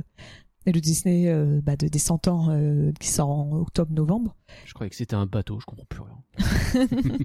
et 0.66 0.72
le 0.72 0.80
Disney 0.80 1.28
euh, 1.28 1.60
bah, 1.62 1.76
de 1.76 1.86
des 1.86 1.98
100 1.98 2.28
ans 2.28 2.48
euh, 2.50 2.92
qui 3.00 3.08
sort 3.08 3.30
en 3.30 3.52
octobre-novembre. 3.52 4.36
Je 4.64 4.74
croyais 4.74 4.90
que 4.90 4.96
c'était 4.96 5.14
un 5.14 5.26
bateau, 5.26 5.60
je 5.60 5.66
comprends 5.66 5.86
plus 5.88 6.02
rien. 6.02 6.86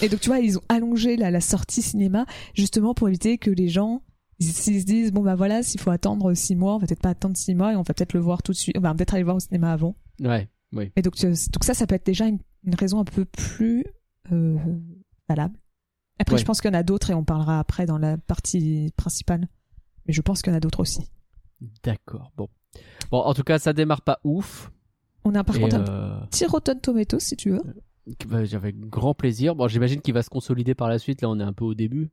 Et 0.00 0.08
donc 0.08 0.20
tu 0.20 0.30
vois, 0.30 0.38
ils 0.38 0.56
ont 0.56 0.62
allongé 0.70 1.16
la, 1.16 1.30
la 1.30 1.42
sortie 1.42 1.82
cinéma 1.82 2.24
justement 2.54 2.94
pour 2.94 3.08
éviter 3.08 3.36
que 3.36 3.50
les 3.50 3.68
gens 3.68 4.02
s'ils 4.40 4.80
se 4.80 4.86
disent 4.86 5.12
bon 5.12 5.22
bah 5.22 5.34
voilà, 5.34 5.62
s'il 5.62 5.80
faut 5.80 5.90
attendre 5.90 6.32
six 6.34 6.56
mois, 6.56 6.74
on 6.74 6.78
va 6.78 6.86
peut-être 6.86 7.02
pas 7.02 7.10
attendre 7.10 7.36
six 7.36 7.54
mois 7.54 7.72
et 7.72 7.76
on 7.76 7.82
va 7.82 7.94
peut-être 7.94 8.12
le 8.14 8.20
voir 8.20 8.42
tout 8.42 8.52
de 8.52 8.56
suite. 8.56 8.76
On 8.76 8.80
va 8.80 8.92
peut-être 8.94 9.14
aller 9.14 9.22
le 9.22 9.26
voir 9.26 9.36
au 9.36 9.40
cinéma 9.40 9.72
avant. 9.72 9.96
Ouais, 10.20 10.48
oui. 10.72 10.90
Et 10.96 11.02
donc, 11.02 11.14
tu- 11.14 11.26
donc 11.26 11.62
ça, 11.64 11.74
ça 11.74 11.86
peut 11.86 11.94
être 11.94 12.06
déjà 12.06 12.26
une, 12.26 12.38
une 12.64 12.74
raison 12.74 12.98
un 13.00 13.04
peu 13.04 13.24
plus 13.24 13.84
euh, 14.32 14.56
valable. 15.28 15.56
Après, 16.18 16.34
Ouais. 16.34 16.40
je 16.40 16.44
pense 16.44 16.60
qu'il 16.60 16.70
y 16.70 16.74
en 16.74 16.78
a 16.78 16.82
d'autres 16.82 17.10
et 17.10 17.14
on 17.14 17.24
parlera 17.24 17.58
après 17.58 17.86
dans 17.86 17.98
la 17.98 18.16
partie 18.16 18.92
principale. 18.96 19.48
Mais 20.06 20.12
je 20.12 20.22
pense 20.22 20.42
qu'il 20.42 20.52
y 20.52 20.54
en 20.54 20.56
a 20.56 20.60
d'autres 20.60 20.80
aussi. 20.80 21.00
D'accord. 21.82 22.30
Bon. 22.36 22.48
Bon, 23.10 23.18
en 23.20 23.34
tout 23.34 23.42
cas, 23.42 23.58
ça 23.58 23.72
démarre 23.72 24.02
pas 24.02 24.20
ouf. 24.24 24.70
On 25.24 25.34
a 25.34 25.42
par 25.44 25.56
Et, 25.56 25.60
contre 25.60 25.76
un 25.76 25.84
euh, 25.88 26.20
petit 26.26 26.44
Rotten 26.46 26.80
Tomatoes 26.80 27.20
si 27.20 27.36
tu 27.36 27.50
veux. 27.50 27.62
bah, 28.28 28.38
Avec 28.52 28.78
grand 28.78 29.14
plaisir. 29.14 29.54
Bon, 29.54 29.66
j'imagine 29.68 30.00
qu'il 30.00 30.12
va 30.14 30.22
se 30.22 30.28
consolider 30.30 30.74
par 30.74 30.88
la 30.88 30.98
suite. 30.98 31.22
Là, 31.22 31.30
on 31.30 31.38
est 31.40 31.44
un 31.44 31.52
peu 31.52 31.64
au 31.64 31.74
début. 31.74 32.10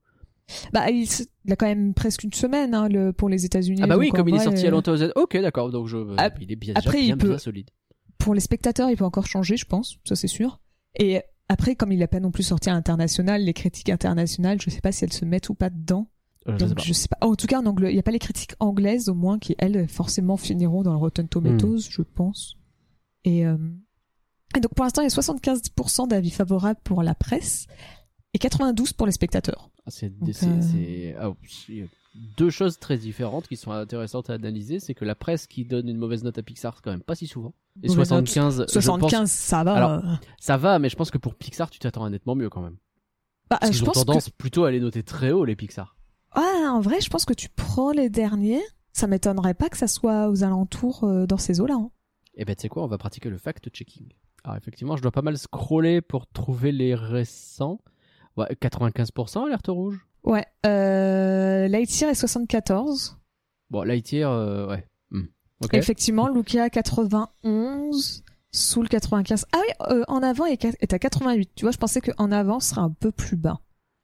Bah, 0.74 0.90
il, 0.90 1.08
il 1.46 1.54
a 1.54 1.56
quand 1.56 1.66
même 1.66 1.94
presque 1.94 2.24
une 2.24 2.34
semaine 2.34 2.74
hein, 2.74 2.88
le, 2.90 3.12
pour 3.14 3.30
les 3.30 3.46
États-Unis. 3.46 3.82
Ah 3.84 3.88
bah 3.88 3.98
oui, 3.98 4.10
comme 4.10 4.30
il 4.30 4.36
est 4.36 4.40
sorti 4.40 4.66
à 4.66 4.68
euh, 4.68 4.72
longtemps 4.72 4.94
aux 4.94 5.20
Ok, 5.22 5.38
d'accord. 5.38 5.72
Donc 5.72 5.88
je, 5.88 5.98
Ap- 6.18 6.38
il 6.42 6.52
est 6.52 6.56
bien, 6.56 6.74
après, 6.76 6.92
déjà 7.00 7.04
il 7.04 7.06
bien, 7.08 7.18
peut- 7.18 7.30
bien 7.30 7.38
solide. 7.38 7.70
Pour 8.18 8.34
les 8.34 8.40
spectateurs, 8.42 8.90
il 8.90 8.98
peut 8.98 9.06
encore 9.06 9.26
changer, 9.28 9.58
je 9.58 9.66
pense. 9.66 9.98
Ça, 10.06 10.16
c'est 10.16 10.28
sûr. 10.28 10.60
Et 11.00 11.22
après, 11.50 11.76
comme 11.76 11.92
il 11.92 12.00
n'a 12.00 12.08
pas 12.08 12.20
non 12.20 12.32
plus 12.32 12.44
sorti 12.44 12.70
à 12.70 12.74
l'international, 12.74 13.42
les 13.44 13.54
critiques 13.54 13.90
internationales, 13.90 14.62
je 14.62 14.70
sais 14.70 14.82
pas 14.82 14.92
si 14.92 15.04
elles 15.04 15.14
se 15.14 15.26
mettent 15.26 15.50
ou 15.50 15.56
pas 15.56 15.70
dedans. 15.70 16.08
Euh, 16.48 16.54
je 16.54 16.60
sais 16.60 16.66
Donc 16.68 16.76
pas. 16.78 16.84
je 16.84 16.94
sais 16.94 17.08
pas. 17.08 17.18
En 17.22 17.36
tout 17.36 17.48
cas, 17.48 17.60
en 17.60 17.66
anglais, 17.66 17.90
il 17.92 17.94
n'y 17.94 18.00
a 18.00 18.04
pas 18.04 18.12
les 18.12 18.20
critiques 18.20 18.54
anglaises 18.60 19.10
au 19.10 19.14
moins 19.16 19.38
qui 19.40 19.56
elles 19.58 19.88
forcément 19.88 20.38
finiront 20.38 20.82
dans 20.84 20.92
le 20.92 20.98
Rotten 20.98 21.28
Tomatoes, 21.28 21.76
Hmm. 21.78 21.92
je 21.92 22.02
pense. 22.04 22.58
Et, 23.26 23.46
euh, 23.46 23.58
et 24.56 24.60
donc 24.60 24.74
pour 24.76 24.84
l'instant, 24.86 25.02
il 25.02 25.06
y 25.06 25.08
a 25.08 25.16
75% 25.16 26.08
d'avis 26.08 26.32
favorables 26.32 26.80
pour 26.84 27.04
la 27.04 27.16
presse 27.16 27.68
et 28.34 28.40
92 28.40 28.94
pour 28.94 29.06
les 29.06 29.12
spectateurs. 29.12 29.70
Ah, 29.86 29.92
C'est 29.92 30.12
euh, 30.24 31.14
ah, 31.20 31.32
il 31.70 31.76
y 31.78 31.82
a 31.82 31.86
deux 32.38 32.50
choses 32.50 32.78
très 32.80 32.98
différentes 32.98 33.48
qui 33.48 33.58
sont 33.58 33.72
intéressantes 33.72 34.30
à 34.30 34.34
analyser. 34.34 34.80
C'est 34.80 34.94
que 34.94 35.06
la 35.06 35.16
presse 35.16 35.48
qui 35.48 35.66
donne 35.66 35.88
une 35.88 35.98
mauvaise 35.98 36.24
note 36.24 36.38
à 36.38 36.44
Pixar, 36.44 36.76
c'est 36.76 36.84
quand 36.84 36.92
même 36.92 37.02
pas 37.02 37.16
si 37.16 37.28
souvent. 37.28 37.54
Et 37.84 37.88
Mauvaise 37.88 38.12
note. 38.12 38.28
75, 38.28 38.56
je 38.56 38.64
pense, 38.64 38.72
75, 38.74 39.32
ça 39.32 39.64
va. 39.64 39.74
Alors, 39.74 40.04
ça 40.40 40.58
va, 40.58 40.78
mais 40.80 40.90
je 40.90 40.96
pense 40.96 41.10
que 41.12 41.18
pour 41.18 41.36
Pixar, 41.36 41.70
tu 41.70 41.80
t'attends 41.80 42.04
à 42.04 42.10
nettement 42.10 42.36
mieux 42.36 42.50
quand 42.50 42.62
même. 42.62 42.78
Bah, 43.50 43.58
Parce 43.60 43.72
je 43.72 43.78
qu'ils 43.80 43.84
ont 43.84 43.92
pense 43.92 44.06
tendance 44.06 44.30
plutôt 44.30 44.64
à 44.66 44.72
les 44.72 44.80
noter 44.80 45.04
très 45.04 45.32
haut, 45.32 45.46
les 45.46 45.56
Pixar. 45.56 45.96
ah, 46.32 46.70
en 46.72 46.80
vrai, 46.82 47.02
je 47.02 47.10
pense 47.10 47.26
que 47.26 47.34
tu 47.34 47.50
prends 47.50 47.92
les 47.92 48.10
derniers. 48.10 48.62
Ça 48.94 49.08
m'étonnerait 49.08 49.54
pas 49.54 49.70
que 49.70 49.78
ça 49.78 49.88
soit 49.88 50.30
aux 50.30 50.44
alentours 50.44 51.06
euh, 51.06 51.26
dans 51.26 51.38
ces 51.38 51.62
eaux-là. 51.62 51.76
hein. 51.76 51.92
Et 52.36 52.44
ben, 52.46 52.56
tu 52.56 52.62
sais 52.64 52.70
quoi, 52.70 52.84
on 52.84 52.88
va 52.88 52.98
pratiquer 52.98 53.30
le 53.30 53.38
fact-checking. 53.38 54.10
Alors, 54.44 54.58
effectivement, 54.58 54.96
je 54.98 55.02
dois 55.02 55.12
pas 55.12 55.22
mal 55.22 55.38
scroller 55.38 56.02
pour 56.02 56.28
trouver 56.28 56.72
les 56.74 56.94
récents. 56.96 57.80
Ouais, 58.38 58.48
95% 58.62 59.46
alerte 59.46 59.68
rouge. 59.68 60.00
Ouais. 60.24 60.46
Euh, 60.66 61.68
Lightyear 61.68 62.10
est 62.12 62.16
74. 62.16 63.18
Bon, 63.70 63.84
Lightyear, 63.84 64.32
euh, 64.32 64.68
ouais. 64.68 64.86
Hmm. 65.12 65.26
Effectivement, 65.74 66.28
Luca 66.28 66.70
91, 66.70 68.24
Soul 68.52 68.90
95. 68.90 69.46
Ah 69.54 69.60
oui, 69.62 69.74
euh, 69.96 70.04
en 70.08 70.22
avant 70.24 70.46
est, 70.46 70.64
est 70.66 70.94
à 70.94 71.00
88. 71.00 71.50
Tu 71.56 71.66
vois, 71.66 71.72
je 71.72 71.78
pensais 71.78 72.02
qu'en 72.02 72.32
avant 72.32 72.60
serait 72.60 72.82
un 72.82 72.90
peu 72.92 73.12
plus 73.12 73.38
bas. 73.38 73.60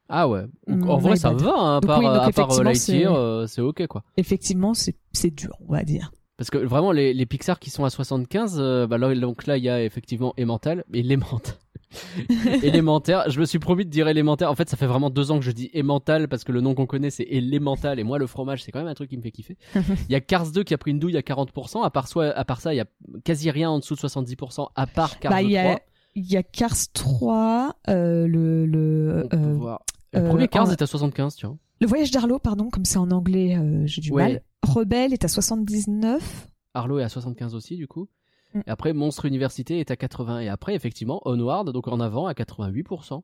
Ah 0.08 0.28
ouais. 0.28 0.44
Donc, 0.66 0.88
en 0.88 0.96
vrai, 0.96 1.16
ça 1.16 1.30
bad. 1.34 1.42
va, 1.42 1.52
hein, 1.54 1.76
à 1.76 1.80
Donc 1.80 1.88
part, 1.88 1.98
oui, 1.98 2.06
donc 2.06 2.16
à 2.16 2.32
part 2.32 2.62
Lightyear, 2.62 3.48
c'est- 3.48 3.60
ok 3.60 3.86
quoi. 3.86 4.04
Effectivement, 4.16 4.72
c'est 4.74 4.96
dur, 5.30 5.54
on 5.68 5.72
va 5.72 5.82
dire. 5.84 6.12
Parce 6.38 6.50
que 6.50 6.58
vraiment, 6.58 6.92
les, 6.92 7.12
les 7.12 7.26
Pixar 7.26 7.58
qui 7.58 7.68
sont 7.68 7.84
à 7.84 7.90
75, 7.90 8.56
euh, 8.58 8.86
bah 8.86 8.96
là, 8.96 9.12
donc 9.16 9.46
là, 9.46 9.56
il 9.58 9.64
y 9.64 9.68
a 9.68 9.82
effectivement 9.82 10.34
Emmental, 10.40 10.84
Élémental. 10.94 11.54
élémentaire. 12.62 13.30
Je 13.30 13.40
me 13.40 13.44
suis 13.44 13.58
promis 13.58 13.84
de 13.84 13.90
dire 13.90 14.08
élémentaire. 14.08 14.50
En 14.50 14.54
fait, 14.54 14.68
ça 14.68 14.76
fait 14.76 14.86
vraiment 14.86 15.10
deux 15.10 15.30
ans 15.30 15.38
que 15.38 15.44
je 15.44 15.50
dis 15.52 15.70
Emmental 15.74 16.28
parce 16.28 16.44
que 16.44 16.52
le 16.52 16.60
nom 16.60 16.74
qu'on 16.74 16.86
connaît 16.86 17.10
c'est 17.10 17.24
élémental 17.24 17.98
et 17.98 18.04
moi 18.04 18.18
le 18.18 18.26
fromage 18.26 18.62
c'est 18.62 18.72
quand 18.72 18.78
même 18.80 18.88
un 18.88 18.94
truc 18.94 19.10
qui 19.10 19.16
me 19.16 19.22
fait 19.22 19.30
kiffer. 19.30 19.56
Il 19.74 20.12
y 20.12 20.14
a 20.14 20.20
Cars 20.20 20.50
2 20.50 20.62
qui 20.64 20.74
a 20.74 20.78
pris 20.78 20.90
une 20.90 20.98
douille 20.98 21.16
à 21.16 21.20
40%. 21.22 21.82
À 21.84 21.90
part, 21.90 22.08
soi, 22.08 22.26
à 22.26 22.44
part 22.44 22.60
ça, 22.60 22.74
il 22.74 22.76
y 22.76 22.80
a 22.80 22.86
quasi 23.24 23.50
rien 23.50 23.70
en 23.70 23.78
dessous 23.78 23.94
de 23.94 24.00
70% 24.00 24.68
à 24.74 24.86
part 24.86 25.18
Cars 25.18 25.30
Bah, 25.32 25.42
il 25.42 25.50
y 25.50 25.54
3. 25.54 25.72
a, 25.72 25.78
il 26.14 26.30
y 26.32 26.36
a 26.36 26.42
Cars 26.42 26.74
3, 26.92 27.76
euh, 27.88 28.26
le, 28.26 29.26
euh, 29.32 29.76
euh, 30.16 30.28
premier 30.28 30.48
Cars 30.48 30.66
en- 30.68 30.70
est 30.70 30.82
à 30.82 30.86
75, 30.86 31.36
tu 31.36 31.46
vois. 31.46 31.56
le 31.80 31.86
voyage 31.86 32.10
d'Arlo, 32.10 32.38
pardon, 32.38 32.68
comme 32.70 32.84
c'est 32.84 32.98
en 32.98 33.10
anglais, 33.10 33.56
euh, 33.56 33.82
j'ai 33.86 34.00
du 34.00 34.10
Ouais. 34.12 34.22
mal. 34.24 34.42
Rebelle 34.66 35.12
est 35.12 35.24
à 35.24 35.28
79. 35.28 36.48
Arlo 36.74 36.98
est 36.98 37.04
à 37.04 37.08
75 37.08 37.54
aussi, 37.54 37.76
du 37.76 37.86
coup. 37.86 38.08
Mm. 38.58 38.62
Et 38.66 38.70
après, 38.70 38.92
Monstre 38.92 39.24
Université 39.26 39.80
est 39.80 39.90
à 39.90 39.96
80. 39.96 40.40
Et 40.40 40.48
après, 40.48 40.74
effectivement, 40.74 41.20
Onward, 41.24 41.70
donc 41.72 41.88
en 41.88 42.00
avant, 42.00 42.26
à 42.26 42.32
88%. 42.34 43.22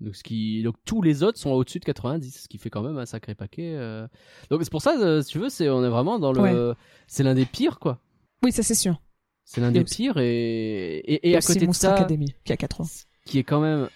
Donc, 0.00 0.16
ce 0.16 0.22
qui... 0.24 0.62
donc 0.64 0.74
tous 0.84 1.00
les 1.02 1.22
autres 1.22 1.38
sont 1.38 1.50
au-dessus 1.50 1.78
de 1.78 1.84
90, 1.84 2.42
ce 2.42 2.48
qui 2.48 2.58
fait 2.58 2.70
quand 2.70 2.82
même 2.82 2.98
un 2.98 3.06
sacré 3.06 3.34
paquet. 3.36 3.74
euh. 3.76 4.08
Donc 4.50 4.64
c'est 4.64 4.70
pour 4.70 4.82
ça, 4.82 4.96
euh, 4.98 5.22
si 5.22 5.30
tu 5.32 5.38
veux, 5.38 5.48
c'est 5.48 5.68
on 5.68 5.84
est 5.84 5.88
vraiment 5.88 6.18
dans 6.18 6.32
le, 6.32 6.40
Ouais. 6.40 6.74
c'est 7.06 7.22
l'un 7.22 7.34
des 7.34 7.44
pires 7.46 7.78
quoi. 7.78 8.00
Oui, 8.42 8.50
ça 8.50 8.64
c'est 8.64 8.74
sûr. 8.74 9.00
C'est 9.44 9.60
l'un 9.60 9.70
des 9.70 9.80
aussi- 9.82 9.96
pires 10.02 10.18
et 10.18 10.98
et, 11.06 11.36
à 11.36 11.40
côté 11.40 11.66
de 11.66 11.72
ça, 11.72 11.94
Academy, 11.94 12.34
qui 12.44 12.52
a 12.52 12.56
80. 12.56 12.84
ce 12.88 13.04
qui 13.26 13.38
est 13.38 13.44
quand 13.44 13.60
même 13.60 13.88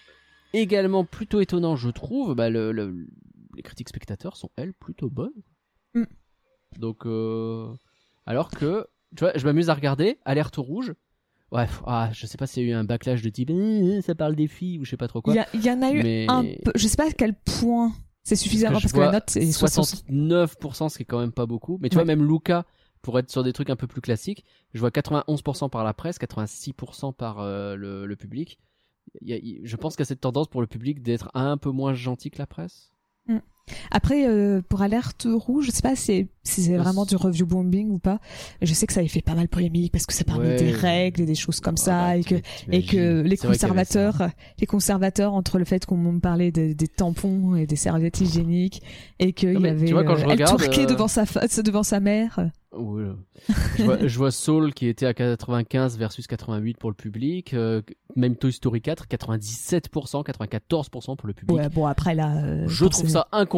également 0.53 1.05
plutôt 1.05 1.41
étonnant, 1.41 1.75
je 1.75 1.91
trouve, 1.91 2.35
bah, 2.37 2.51
le, 2.51 2.71
le- 2.71 3.09
les 3.57 3.63
critiques 3.63 3.89
spectateurs 3.89 4.37
sont 4.37 4.51
elles 4.57 4.75
plutôt 4.75 5.11
bonnes. 5.11 5.43
Mm. 5.95 6.05
Donc, 6.79 7.05
euh, 7.07 7.69
alors 8.27 8.51
que, 8.51 8.87
tu 9.15 9.21
vois, 9.25 9.33
je 9.37 9.45
m'amuse 9.45 9.71
à 9.71 9.75
regarder 9.75 10.19
Alerte 10.25 10.57
rouge. 10.57 10.95
Ouais, 11.53 11.67
ah, 11.87 12.11
je 12.13 12.27
sais 12.27 12.37
pas 12.37 12.47
s'il 12.49 12.65
y 12.65 12.67
a 12.67 12.71
eu 12.71 12.73
un 12.75 12.83
backlash 12.85 13.23
de 13.23 13.29
type 13.31 13.53
ça 14.03 14.15
parle 14.17 14.35
des 14.35 14.49
filles 14.49 14.79
ou 14.81 14.85
je 14.85 14.91
sais 14.91 14.97
pas 14.97 15.07
trop 15.09 15.23
quoi. 15.23 15.35
Il 15.55 15.65
y, 15.65 15.71
en 15.71 15.81
a 15.83 15.93
eu 15.93 16.03
Mais- 16.03 16.27
un 16.29 16.43
peu. 16.65 16.73
Je 16.75 16.89
sais 16.89 16.97
pas 16.97 17.09
à 17.09 17.13
quel 17.13 17.35
point 17.35 17.93
c'est 18.25 18.35
suffisamment 18.35 18.79
je 18.81 18.85
parce 18.85 18.93
que 18.93 18.99
la 18.99 19.13
note 19.13 19.25
c'est 19.29 19.53
60. 19.53 19.85
69%, 20.11 20.89
ce 20.89 20.97
qui 20.97 21.03
est 21.05 21.07
quand 21.07 21.21
même 21.21 21.31
pas 21.33 21.47
beaucoup. 21.47 21.79
Mais 21.81 21.89
tu 21.89 21.97
Ouais. 21.97 22.03
vois, 22.03 22.07
même 22.17 22.27
Luca, 22.27 22.65
pour 23.01 23.17
être 23.21 23.31
sur 23.31 23.45
des 23.45 23.53
trucs 23.53 23.71
un 23.71 23.77
peu 23.77 23.87
plus 23.87 24.01
classiques, 24.01 24.45
je 24.75 24.81
vois 24.81 24.91
91% 24.91 25.69
par 25.71 25.85
la 25.85 25.95
presse, 25.95 26.19
86% 26.19 27.13
par 27.15 27.39
euh, 27.39 27.77
le, 27.77 28.07
le 28.07 28.17
public. 28.17 28.59
Y 29.23 29.33
a- 29.35 29.61
je 29.63 29.77
pense 29.77 29.95
qu'il 29.95 30.01
y 30.01 30.07
a 30.07 30.07
cette 30.07 30.21
tendance 30.21 30.49
pour 30.49 30.61
le 30.61 30.67
public 30.67 31.01
d'être 31.01 31.31
un 31.35 31.57
peu 31.59 31.71
moins 31.71 31.95
gentil 31.95 32.33
que 32.33 32.39
la 32.39 32.47
presse. 32.49 32.91
Mm. 33.29 33.39
Après, 33.91 34.29
euh, 34.29 34.63
pour 34.69 34.83
Alerte 34.83 35.27
Rouge, 35.29 35.67
je 35.67 35.71
sais 35.73 35.83
pas 35.83 35.97
si, 35.97 36.29
c'est 36.45 36.77
vraiment 36.77 37.05
du 37.05 37.17
review 37.17 37.47
bombing 37.47 37.91
ou 37.91 37.99
pas. 37.99 38.21
Je 38.63 38.73
sais 38.73 38.87
que 38.87 38.93
ça 38.93 39.01
avait 39.01 39.09
fait 39.09 39.23
pas 39.23 39.35
mal 39.35 39.49
polémique 39.49 39.91
parce 39.93 40.07
que 40.07 40.13
ça 40.15 40.23
parlait 40.25 40.51
Ouais. 40.51 40.57
des 40.57 40.71
règles 40.71 41.23
et 41.23 41.27
des 41.27 41.35
choses 41.35 41.59
comme 41.61 41.77
ça 41.77 42.17
et 42.17 42.23
que 42.23 42.37
et 42.71 42.85
que 42.85 43.23
les 43.23 43.37
conservateurs, 43.37 44.29
les 44.61 44.67
conservateurs 44.67 45.35
entre 45.35 45.59
le 45.59 45.65
fait 45.65 45.85
qu'on 45.85 45.97
me 45.97 46.21
parlait 46.21 46.53
de- 46.53 46.73
des 46.75 46.89
tampons 46.89 47.57
et 47.57 47.67
des 47.67 47.75
serviettes 47.77 48.21
hygiéniques 48.21 48.83
et 49.19 49.33
qu'il 49.33 49.61
y 49.61 49.67
avait 49.67 49.87
tu 49.87 49.93
vois, 49.95 50.05
quand 50.05 50.17
je 50.17 50.25
euh, 50.25 50.29
regarde, 50.29 50.63
euh, 50.63 50.87
devant 50.87 51.09
sa 51.09 51.27
face, 51.27 51.59
devant 51.59 51.83
sa 51.83 51.99
mère. 51.99 52.39
Ouais. 52.77 53.05
je, 53.79 53.83
vois, 53.85 54.07
je 54.07 54.19
vois 54.19 54.31
Soul 54.31 54.75
qui 54.75 54.87
était 54.87 55.07
à 55.07 55.15
95 55.15 55.97
versus 55.97 56.27
88 56.27 56.77
pour 56.77 56.91
le 56.91 56.95
public. 56.95 57.55
euh, 57.55 57.81
même 58.17 58.37
Toy 58.37 58.51
Story 58.53 58.81
4, 58.81 59.07
97%, 59.09 60.23
94% 60.25 61.17
pour 61.17 61.27
le 61.27 61.33
public. 61.35 61.57
Ouais, 61.57 61.69
bon 61.69 61.87
après 61.87 62.15
là. 62.15 62.67
Je 62.67 62.85
trouve 62.87 63.09
ça 63.09 63.29
incompréhensible, 63.33 63.56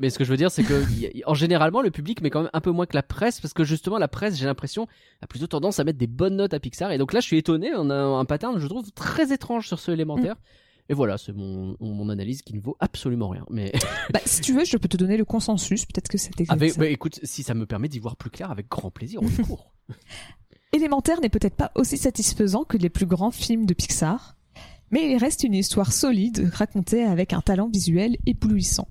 mais 0.00 0.10
ce 0.10 0.18
que 0.18 0.24
je 0.24 0.30
veux 0.30 0.36
dire, 0.36 0.50
c'est 0.50 0.62
que 0.62 0.84
en 1.26 1.34
généralement, 1.34 1.82
le 1.82 1.90
public 1.90 2.20
met 2.20 2.30
quand 2.30 2.42
même 2.42 2.50
un 2.52 2.60
peu 2.60 2.70
moins 2.70 2.86
que 2.86 2.94
la 2.96 3.02
presse, 3.02 3.40
parce 3.40 3.54
que 3.54 3.64
justement, 3.64 3.98
la 3.98 4.08
presse, 4.08 4.36
j'ai 4.36 4.46
l'impression, 4.46 4.86
a 5.20 5.26
plutôt 5.26 5.46
tendance 5.46 5.78
à 5.80 5.84
mettre 5.84 5.98
des 5.98 6.06
bonnes 6.06 6.36
notes 6.36 6.54
à 6.54 6.60
Pixar. 6.60 6.92
Et 6.92 6.98
donc 6.98 7.12
là, 7.12 7.20
je 7.20 7.26
suis 7.26 7.38
étonné, 7.38 7.70
on 7.76 7.90
a 7.90 7.94
un 7.94 8.24
pattern, 8.24 8.58
je 8.58 8.66
trouve, 8.66 8.90
très 8.92 9.32
étrange 9.32 9.66
sur 9.66 9.78
ce 9.78 9.90
élémentaire. 9.90 10.36
Et 10.88 10.94
voilà, 10.94 11.16
c'est 11.16 11.32
mon, 11.32 11.76
mon 11.80 12.08
analyse 12.08 12.42
qui 12.42 12.54
ne 12.54 12.60
vaut 12.60 12.76
absolument 12.80 13.28
rien. 13.28 13.46
Mais 13.50 13.72
Bah, 14.12 14.20
si 14.24 14.40
tu 14.40 14.52
veux, 14.52 14.64
je 14.64 14.76
peux 14.76 14.88
te 14.88 14.96
donner 14.96 15.16
le 15.16 15.24
consensus. 15.24 15.86
Peut-être 15.86 16.08
que 16.08 16.16
exact. 16.16 16.50
avec, 16.50 16.76
bah, 16.76 16.86
écoute, 16.88 17.20
si 17.22 17.42
ça 17.42 17.54
me 17.54 17.66
permet 17.66 17.88
d'y 17.88 17.98
voir 17.98 18.16
plus 18.16 18.30
clair, 18.30 18.50
avec 18.50 18.68
grand 18.68 18.90
plaisir, 18.90 19.20
on 19.22 19.28
y 19.28 19.36
court. 19.46 19.72
Élémentaire 20.72 21.20
n'est 21.20 21.28
peut-être 21.28 21.54
pas 21.54 21.70
aussi 21.74 21.98
satisfaisant 21.98 22.64
que 22.64 22.76
les 22.76 22.90
plus 22.90 23.06
grands 23.06 23.30
films 23.30 23.66
de 23.66 23.74
Pixar, 23.74 24.36
mais 24.90 25.10
il 25.12 25.16
reste 25.18 25.44
une 25.44 25.54
histoire 25.54 25.92
solide 25.92 26.50
racontée 26.52 27.04
avec 27.04 27.32
un 27.32 27.40
talent 27.40 27.68
visuel 27.68 28.16
éblouissant. 28.26 28.88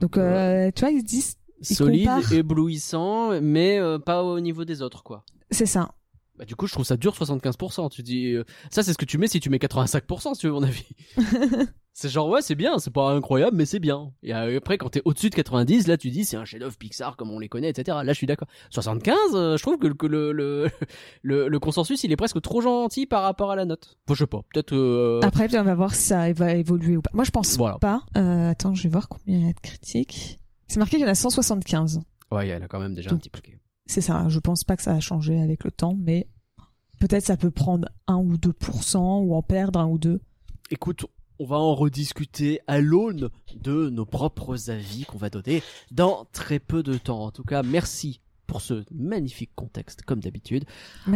Donc, 0.00 0.16
euh, 0.16 0.70
tu 0.74 0.80
vois, 0.80 0.90
ils 0.90 1.02
disent, 1.02 1.36
ils 1.60 1.76
solide, 1.76 2.08
comparent- 2.08 2.32
éblouissant, 2.32 3.40
mais 3.40 3.78
euh, 3.78 3.98
pas 3.98 4.22
au 4.22 4.40
niveau 4.40 4.64
des 4.64 4.82
autres, 4.82 5.02
quoi. 5.02 5.24
c'est 5.50 5.66
ça. 5.66 5.94
Bah, 6.38 6.44
du 6.46 6.56
coup, 6.56 6.66
je 6.66 6.72
trouve 6.72 6.86
ça 6.86 6.96
dur 6.96 7.14
75%. 7.14 7.90
Tu 7.90 8.02
dis, 8.02 8.32
euh, 8.32 8.44
ça, 8.70 8.82
c'est 8.82 8.92
ce 8.92 8.98
que 8.98 9.04
tu 9.04 9.18
mets 9.18 9.28
si 9.28 9.38
tu 9.38 9.50
mets 9.50 9.58
85%, 9.58 10.34
si 10.34 10.40
tu 10.40 10.46
veux 10.46 10.52
mon 10.52 10.62
avis. 10.62 10.86
c'est 11.94 12.08
genre, 12.08 12.28
ouais, 12.28 12.40
c'est 12.42 12.54
bien, 12.54 12.78
c'est 12.78 12.90
pas 12.92 13.10
incroyable, 13.10 13.56
mais 13.56 13.66
c'est 13.66 13.78
bien. 13.78 14.12
Et 14.22 14.32
après, 14.32 14.78
quand 14.78 14.88
t'es 14.88 15.02
au-dessus 15.04 15.28
de 15.30 15.34
90, 15.34 15.86
là, 15.88 15.96
tu 15.98 16.10
dis, 16.10 16.24
c'est 16.24 16.36
un 16.36 16.44
chef-d'œuvre 16.44 16.76
Pixar 16.78 17.16
comme 17.16 17.30
on 17.30 17.38
les 17.38 17.48
connaît, 17.48 17.68
etc. 17.68 17.98
Là, 18.02 18.12
je 18.12 18.16
suis 18.18 18.26
d'accord. 18.26 18.48
75, 18.70 19.16
euh, 19.34 19.56
je 19.56 19.62
trouve 19.62 19.76
que, 19.78 19.88
que 19.88 20.06
le, 20.06 20.32
le, 20.32 20.70
le, 21.22 21.48
le 21.48 21.58
consensus, 21.58 22.02
il 22.04 22.10
est 22.12 22.16
presque 22.16 22.40
trop 22.40 22.60
gentil 22.62 23.06
par 23.06 23.22
rapport 23.22 23.50
à 23.50 23.56
la 23.56 23.64
note. 23.66 23.98
Bon, 24.06 24.14
je 24.14 24.20
sais 24.20 24.26
pas, 24.26 24.40
peut-être. 24.52 24.72
euh, 24.74 25.20
Après, 25.22 25.54
on 25.58 25.62
va 25.64 25.74
voir 25.74 25.94
si 25.94 26.02
ça 26.02 26.32
va 26.32 26.54
évoluer 26.54 26.96
ou 26.96 27.02
pas. 27.02 27.10
Moi, 27.12 27.24
je 27.24 27.30
pense 27.30 27.56
Voilà. 27.56 27.78
pas. 27.78 28.02
Euh, 28.16 28.50
attends, 28.50 28.74
je 28.74 28.84
vais 28.84 28.88
voir 28.88 29.08
combien 29.08 29.38
il 29.38 29.46
y 29.46 29.50
a 29.50 29.52
de 29.52 29.60
critiques. 29.60 30.38
C'est 30.68 30.78
marqué 30.78 30.96
qu'il 30.96 31.04
y 31.04 31.08
en 31.08 31.12
a 31.12 31.14
175. 31.14 32.00
Ouais, 32.30 32.48
elle 32.48 32.62
a 32.62 32.68
quand 32.68 32.80
même 32.80 32.94
déjà 32.94 33.10
un 33.12 33.18
petit 33.18 33.28
paquet. 33.28 33.58
C'est 33.84 34.00
ça. 34.00 34.24
Je 34.28 34.38
pense 34.38 34.64
pas 34.64 34.76
que 34.76 34.82
ça 34.82 34.92
a 34.94 35.00
changé 35.00 35.38
avec 35.38 35.64
le 35.64 35.70
temps, 35.70 35.94
mais 36.00 36.26
peut-être 37.00 37.26
ça 37.26 37.36
peut 37.36 37.50
prendre 37.50 37.88
1 38.06 38.16
ou 38.16 38.36
2% 38.36 38.96
ou 39.26 39.34
en 39.34 39.42
perdre 39.42 39.78
un 39.80 39.86
ou 39.86 39.98
deux. 39.98 40.20
Écoute, 40.70 41.04
on 41.42 41.44
va 41.44 41.56
en 41.56 41.74
rediscuter 41.74 42.60
à 42.68 42.80
l'aune 42.80 43.28
de 43.60 43.90
nos 43.90 44.06
propres 44.06 44.70
avis 44.70 45.04
qu'on 45.04 45.18
va 45.18 45.28
donner 45.28 45.60
dans 45.90 46.24
très 46.32 46.60
peu 46.60 46.84
de 46.84 46.96
temps. 46.96 47.24
En 47.24 47.30
tout 47.32 47.42
cas, 47.42 47.64
merci 47.64 48.20
pour 48.46 48.60
ce 48.60 48.84
magnifique 48.92 49.50
contexte, 49.56 50.02
comme 50.02 50.20
d'habitude. 50.20 50.64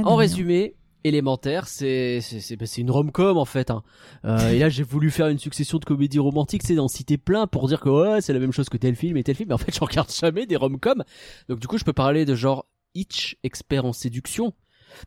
En 0.02 0.16
résumé, 0.16 0.74
élémentaire, 1.04 1.68
c'est 1.68 2.20
c'est 2.22 2.40
c'est 2.40 2.56
bah, 2.56 2.66
c'est 2.66 2.80
une 2.80 2.90
rom-com 2.90 3.36
en 3.36 3.44
fait. 3.44 3.70
Hein. 3.70 3.84
Euh, 4.24 4.50
et 4.50 4.58
là, 4.58 4.68
j'ai 4.68 4.82
voulu 4.82 5.12
faire 5.12 5.28
une 5.28 5.38
succession 5.38 5.78
de 5.78 5.84
comédies 5.84 6.18
romantiques, 6.18 6.64
c'est 6.64 6.74
d'en 6.74 6.88
citer 6.88 7.18
plein 7.18 7.46
pour 7.46 7.68
dire 7.68 7.78
que 7.78 7.88
ouais, 7.88 8.20
c'est 8.20 8.32
la 8.32 8.40
même 8.40 8.52
chose 8.52 8.68
que 8.68 8.78
tel 8.78 8.96
film 8.96 9.16
et 9.16 9.22
tel 9.22 9.36
film. 9.36 9.50
Mais 9.50 9.54
en 9.54 9.58
fait, 9.58 9.72
je 9.76 9.78
regarde 9.78 10.10
jamais 10.10 10.46
des 10.46 10.56
rom-com. 10.56 11.04
Donc 11.48 11.60
du 11.60 11.68
coup, 11.68 11.78
je 11.78 11.84
peux 11.84 11.92
parler 11.92 12.24
de 12.24 12.34
genre 12.34 12.66
Hitch, 12.96 13.36
expert 13.44 13.84
en 13.84 13.92
séduction. 13.92 14.54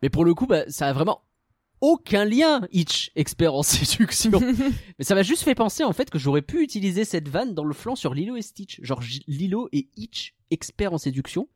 Mais 0.02 0.10
pour 0.10 0.24
le 0.24 0.34
coup, 0.34 0.48
bah, 0.48 0.64
ça 0.70 0.88
a 0.88 0.94
vraiment 0.94 1.24
aucun 1.82 2.26
lien, 2.26 2.62
Hitch, 2.72 3.12
expert 3.16 3.54
en 3.54 3.64
séduction. 3.64 4.40
Mais 5.00 5.06
ça 5.06 5.16
m'a 5.16 5.24
juste 5.24 5.44
fait 5.44 5.56
penser 5.56 5.84
en 5.84 5.94
fait 5.94 6.10
que 6.10 6.20
j'aurais 6.20 6.42
pu 6.42 6.64
utiliser 6.64 7.06
cette 7.06 7.30
vanne 7.30 7.54
dans 7.54 7.64
le 7.64 7.74
flanc 7.74 7.96
sur 7.96 8.14
Lilo 8.14 8.36
et 8.36 8.42
Stitch. 8.42 8.80
Genre 8.82 9.02
Lilo 9.28 9.70
et 9.72 9.88
Hitch, 9.96 10.36
expert 10.52 10.94
en 10.94 10.98
séduction. 10.98 11.48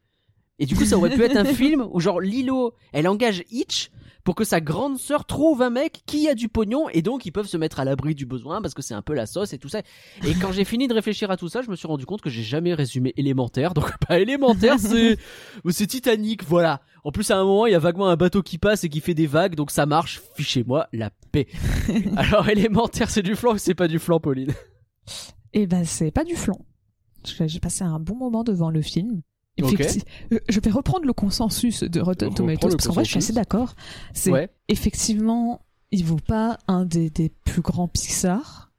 Et 0.60 0.66
du 0.66 0.76
coup, 0.76 0.86
ça 0.86 0.98
aurait 0.98 1.10
pu 1.10 1.24
être 1.24 1.36
un 1.36 1.46
film 1.54 1.88
où 1.92 2.00
genre 2.00 2.22
Lilo, 2.22 2.74
elle 2.92 3.08
engage 3.08 3.44
Hitch 3.50 3.90
pour 4.24 4.36
que 4.36 4.44
sa 4.44 4.62
grande 4.62 4.98
sœur 4.98 5.26
trouve 5.26 5.62
un 5.62 5.70
mec 5.70 6.04
qui 6.06 6.28
a 6.30 6.36
du 6.36 6.50
pognon 6.50 6.90
et 6.90 7.02
donc 7.02 7.26
ils 7.26 7.32
peuvent 7.32 7.48
se 7.48 7.58
mettre 7.58 7.80
à 7.80 7.86
l'abri 7.86 8.16
du 8.16 8.26
besoin 8.26 8.62
parce 8.62 8.74
que 8.74 8.82
c'est 8.82 8.94
un 8.94 9.02
peu 9.02 9.14
la 9.14 9.26
sauce 9.26 9.54
et 9.54 9.58
tout 9.58 9.70
ça. 9.70 9.82
Et 10.26 10.34
quand 10.34 10.52
j'ai 10.52 10.64
fini 10.64 10.88
de 10.88 10.94
réfléchir 10.94 11.32
à 11.32 11.38
tout 11.38 11.50
ça, 11.50 11.62
je 11.62 11.70
me 11.70 11.76
suis 11.76 11.88
rendu 11.88 12.06
compte 12.06 12.22
que 12.22 12.30
j'ai 12.30 12.44
jamais 12.44 12.74
résumé 12.74 13.14
élémentaire. 13.18 13.74
Donc 13.74 13.98
pas 14.08 14.20
élémentaire, 14.20 14.80
c'est 14.80 15.18
c'est 15.70 15.88
Titanic, 15.88 16.44
voilà. 16.44 16.82
En 17.04 17.12
plus 17.12 17.30
à 17.32 17.38
un 17.38 17.44
moment, 17.44 17.66
il 17.66 17.72
y 17.72 17.76
a 17.76 17.80
vaguement 17.80 18.08
un 18.08 18.16
bateau 18.16 18.42
qui 18.42 18.58
passe 18.58 18.84
et 18.84 18.90
qui 18.90 19.02
fait 19.02 19.14
des 19.14 19.28
vagues, 19.28 19.56
donc 19.56 19.72
ça 19.72 19.86
marche. 19.86 20.22
Fichez-moi 20.36 20.88
la 20.94 21.10
paix. 21.32 21.48
Alors 22.16 22.48
élémentaire, 22.50 23.10
c'est 23.10 23.24
du 23.24 23.36
flan 23.36 23.54
ou 23.54 23.58
c'est 23.58 23.76
pas 23.76 23.88
du 23.88 24.00
flan, 24.00 24.20
Pauline? 24.20 24.54
Et 25.54 25.68
ben, 25.68 25.84
c'est 25.84 26.12
pas 26.12 26.24
du 26.24 26.36
flan. 26.36 26.58
J'ai 27.26 27.60
passé 27.60 27.84
un 27.84 28.00
bon 28.00 28.16
moment 28.16 28.44
devant 28.44 28.70
le 28.70 28.82
film. 28.82 29.22
Effecti- 29.58 30.04
euh, 30.32 30.40
Je 30.50 30.60
vais 30.60 30.72
reprendre 30.72 31.06
le 31.06 31.14
consensus 31.14 31.84
de 31.84 32.00
Rotten 32.02 32.30
Reprends 32.30 32.36
Tomatoes 32.44 32.70
parce 32.72 32.88
qu'en 32.88 32.94
vrai, 32.94 33.06
je 33.06 33.10
suis 33.10 33.18
assez 33.20 33.34
d'accord. 33.34 33.76
C'est 34.14 34.32
Ouais. 34.32 34.50
effectivement, 34.68 35.62
il 35.92 36.04
vaut 36.06 36.16
pas 36.18 36.58
un 36.68 36.86
des, 36.86 37.10
des 37.10 37.30
plus 37.30 37.62
grands 37.62 37.88
Pixar, 37.88 38.72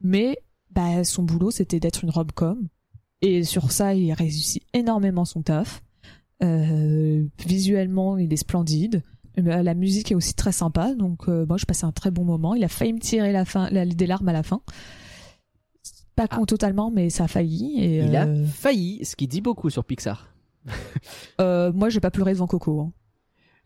mais 0.00 0.38
bah, 0.70 1.02
son 1.04 1.24
boulot 1.24 1.50
c'était 1.50 1.80
d'être 1.80 2.04
une 2.04 2.10
rom-com 2.10 2.68
et 3.22 3.42
sur 3.42 3.72
ça 3.72 3.92
il 3.94 4.12
réussit 4.12 4.62
énormément 4.72 5.24
son 5.24 5.42
taf. 5.42 5.82
Euh, 6.42 7.24
visuellement, 7.44 8.16
il 8.16 8.32
est 8.32 8.36
splendide. 8.36 9.02
Euh, 9.38 9.62
La 9.62 9.74
musique 9.74 10.10
est 10.10 10.14
aussi 10.14 10.34
très 10.34 10.52
sympa, 10.52 10.94
donc 10.94 11.28
euh, 11.28 11.44
moi 11.46 11.56
je 11.56 11.64
passais 11.66 11.84
un 11.84 11.92
très 11.92 12.10
bon 12.10 12.24
moment. 12.24 12.54
Il 12.54 12.64
a 12.64 12.68
failli 12.68 12.92
me 12.92 12.98
tirer 12.98 13.32
la 13.32 13.44
fin, 13.44 13.68
la- 13.70 13.84
des 13.86 14.06
larmes 14.06 14.28
à 14.28 14.32
la 14.32 14.42
fin. 14.42 14.62
Pas 16.16 16.28
con 16.28 16.44
totalement, 16.44 16.90
mais 16.90 17.08
ça 17.10 17.24
a 17.24 17.28
failli. 17.28 17.82
Et, 17.82 18.00
Ah. 18.02 18.06
Il 18.06 18.16
a 18.16 18.26
euh, 18.26 18.44
failli, 18.46 19.04
ce 19.04 19.16
qui 19.16 19.26
dit 19.28 19.40
beaucoup 19.40 19.70
sur 19.70 19.84
Pixar. 19.84 20.28
euh, 21.40 21.72
moi 21.72 21.88
j'ai 21.88 22.00
pas 22.00 22.10
pleuré 22.10 22.32
devant 22.34 22.46
Coco. 22.46 22.80
hein. 22.80 22.92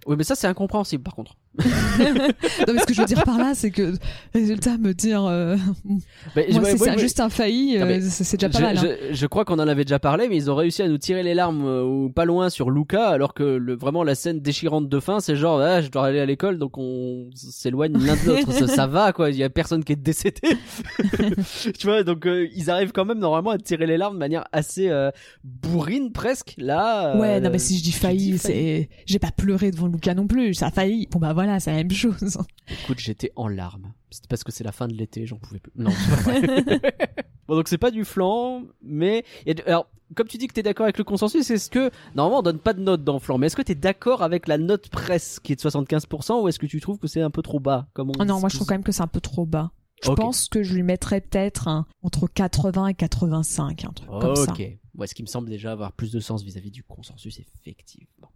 Oui, 0.07 0.15
mais 0.17 0.25
ça 0.25 0.35
c'est 0.35 0.47
incompréhensible 0.47 1.03
par 1.03 1.15
contre. 1.15 1.37
Non, 1.59 2.75
mais 2.75 2.81
ce 2.81 2.87
que 2.87 2.95
je 2.95 3.01
veux 3.01 3.07
dire 3.07 3.23
par 3.25 3.39
là, 3.39 3.53
c'est 3.55 3.71
que 3.71 3.93
résultat 4.35 4.77
me 4.77 4.93
dire, 4.93 5.25
euh, 5.25 5.57
moi 5.85 6.01
je- 6.37 6.43
c'est 6.53 6.59
ouais, 6.59 6.77
ça, 6.77 6.85
ouais. 6.93 6.99
juste 6.99 7.21
un 7.21 7.29
failli, 7.29 7.77
Ah, 7.79 7.85
euh, 7.85 8.01
c'est 8.03 8.37
déjà 8.37 8.49
pas 8.49 8.59
je, 8.59 8.65
mal. 8.65 8.79
hein. 8.79 8.97
je- 9.11 9.15
je 9.15 9.27
crois 9.27 9.45
qu'on 9.45 9.55
en 9.61 9.69
avait 9.69 9.85
déjà 9.85 9.99
parlé, 9.99 10.29
mais 10.29 10.37
ils 10.37 10.51
ont 10.51 10.57
réussi 10.57 10.83
à 10.83 10.89
nous 10.89 10.99
tirer 10.99 11.23
les 11.23 11.35
larmes 11.35 11.65
euh, 11.65 11.83
ou 11.85 12.11
pas 12.11 12.25
loin 12.25 12.51
sur 12.51 12.71
Luca, 12.71 13.09
alors 13.09 13.35
que 13.35 13.43
le, 13.45 13.77
vraiment 13.77 14.03
la 14.03 14.15
scène 14.15 14.41
déchirante 14.41 14.89
de 14.89 15.01
fin, 15.01 15.21
c'est 15.21 15.37
genre, 15.37 15.61
ah, 15.61 15.81
je 15.81 15.89
dois 15.89 16.07
aller 16.07 16.21
à 16.21 16.27
l'école, 16.27 16.59
donc 16.59 16.77
on 16.77 17.29
s'éloigne 17.35 17.93
l'un 17.99 18.15
de 18.17 18.27
l'autre. 18.27 18.53
ça, 18.53 18.67
ça 18.67 18.87
va, 18.87 19.13
quoi. 19.13 19.31
Il 19.31 19.37
y 19.37 19.45
a 19.45 19.51
personne 19.51 19.85
qui 19.85 19.93
est 19.93 19.97
décédé. 19.97 20.41
tu 21.79 21.87
vois, 21.87 22.03
donc 22.03 22.27
euh, 22.27 22.49
ils 22.55 22.71
arrivent 22.71 22.93
quand 22.93 23.05
même 23.05 23.19
normalement 23.19 23.51
à 23.51 23.59
tirer 23.59 23.87
les 23.87 23.97
larmes 23.97 24.15
de 24.15 24.19
manière 24.19 24.45
assez 24.53 24.89
euh, 24.89 25.11
bourrine 25.45 26.13
presque. 26.13 26.55
Là. 26.59 27.17
Ouais, 27.17 27.41
non, 27.41 27.51
mais 27.51 27.59
si 27.59 27.79
je 27.79 27.83
dis 27.85 27.93
failli, 27.93 28.39
c'est, 28.39 28.89
j'ai 29.07 29.19
pas 29.19 29.31
pleuré 29.31 29.71
devant 29.71 29.87
Lucas 29.87 30.15
non 30.15 30.27
plus, 30.27 30.55
ça 30.55 30.67
a 30.67 30.71
failli. 30.71 31.09
Bon 31.11 31.19
bah 31.19 31.33
voilà, 31.33 31.44
c'est 31.61 31.71
la 31.71 31.79
même 31.79 31.91
chose. 31.91 32.39
Écoute, 32.69 32.99
j'étais 32.99 33.33
en 33.37 33.49
larmes. 33.49 33.93
C'était 34.11 34.29
parce 34.29 34.45
que 34.45 34.53
c'est 34.53 34.65
la 34.65 34.73
fin 34.73 34.87
de 34.89 34.95
l'été, 34.95 35.27
j'en 35.27 35.39
pouvais 35.39 35.59
plus. 35.59 35.73
Non, 35.77 35.91
c'est 35.91 36.11
pas 36.11 36.41
vrai. 36.41 36.81
bon, 37.49 37.57
donc 37.57 37.69
c'est 37.69 37.79
pas 37.79 37.91
du 37.91 38.05
flan, 38.05 38.63
mais 38.83 39.25
alors 39.67 39.89
comme 40.15 40.29
tu 40.29 40.39
dis 40.39 40.47
que 40.47 40.53
t'es 40.53 40.63
d'accord 40.63 40.85
avec 40.85 40.99
le 40.99 41.05
consensus, 41.05 41.51
est-ce 41.51 41.71
que 41.71 41.91
normalement 42.15 42.39
on 42.39 42.43
donne 42.43 42.59
pas 42.59 42.73
de 42.73 42.81
note 42.81 43.03
dans 43.05 43.19
flan, 43.19 43.39
mais 43.39 43.47
est-ce 43.47 43.57
que 43.57 43.63
t'es 43.63 43.75
d'accord 43.75 44.23
avec 44.23 44.47
la 44.47 44.59
note 44.59 44.89
presse 44.89 45.41
qui 45.41 45.53
est 45.53 45.57
de 45.57 45.61
75% 45.61 46.43
ou 46.43 46.49
est-ce 46.49 46.59
que 46.59 46.67
tu 46.67 46.81
trouves 46.81 46.99
que 46.99 47.09
c'est 47.09 47.23
un 47.23 47.31
peu 47.31 47.43
trop 47.43 47.61
bas 47.61 47.89
comme 47.93 48.11
on 48.11 48.13
Ah 48.19 48.25
non, 48.25 48.41
moi 48.41 48.49
je 48.49 48.57
trouve 48.57 48.67
quand 48.67 48.75
même 48.75 48.85
que 48.85 48.93
c'est 48.93 49.03
un 49.03 49.09
peu 49.09 49.21
trop 49.21 49.47
bas. 49.47 49.73
Je 50.03 50.11
pense 50.11 50.49
que 50.49 50.63
je 50.63 50.75
lui 50.75 50.83
mettrais 50.83 51.21
peut-être 51.21 51.87
entre 52.03 52.27
80 52.27 52.89
et 52.89 52.95
85, 52.95 53.85
un 53.85 53.93
truc 53.93 54.11
comme 54.11 54.37
ça. 54.37 54.53
Ok. 54.53 54.79
Ouais, 54.97 55.09
ce 55.09 55.15
qui 55.17 55.23
me 55.23 55.27
semble 55.29 55.49
déjà 55.49 55.73
avoir 55.73 55.93
plus 55.93 56.13
de 56.13 56.21
sens 56.21 56.43
vis-à-vis 56.45 56.71
du 56.71 56.85
consensus, 56.85 57.41
effectivement. 57.67 58.31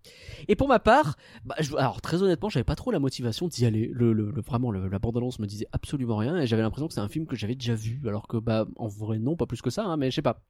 Et 0.49 0.57
pour 0.57 0.67
ma 0.67 0.81
part, 0.81 1.17
bah, 1.45 1.55
je- 1.61 1.77
alors 1.77 2.01
très 2.01 2.21
honnêtement, 2.23 2.49
j'avais 2.49 2.65
pas 2.65 2.75
trop 2.75 2.91
la 2.91 2.99
motivation 2.99 3.47
d'y 3.47 3.65
aller. 3.65 3.89
Le, 3.93 4.13
le, 4.13 4.31
le- 4.33 4.41
vraiment, 4.43 4.73
le- 4.73 4.89
la 4.89 4.99
bande-annonce 4.99 5.39
me 5.39 5.47
disait 5.47 5.69
absolument 5.71 6.17
rien 6.17 6.37
et 6.37 6.47
j'avais 6.49 6.63
l'impression 6.63 6.89
que 6.89 6.95
c'est 6.95 7.01
un 7.01 7.09
film 7.09 7.27
que 7.27 7.37
j'avais 7.37 7.55
déjà 7.55 7.75
vu, 7.77 8.01
alors 8.09 8.27
que 8.27 8.37
bah 8.39 8.67
en 8.77 8.89
vrai 8.89 9.19
non, 9.21 9.37
pas 9.37 9.47
plus 9.47 9.63
que 9.63 9.71
ça, 9.71 9.85
hein, 9.85 9.97
mais 9.97 10.11
je 10.11 10.17
sais 10.17 10.23
pas. 10.23 10.43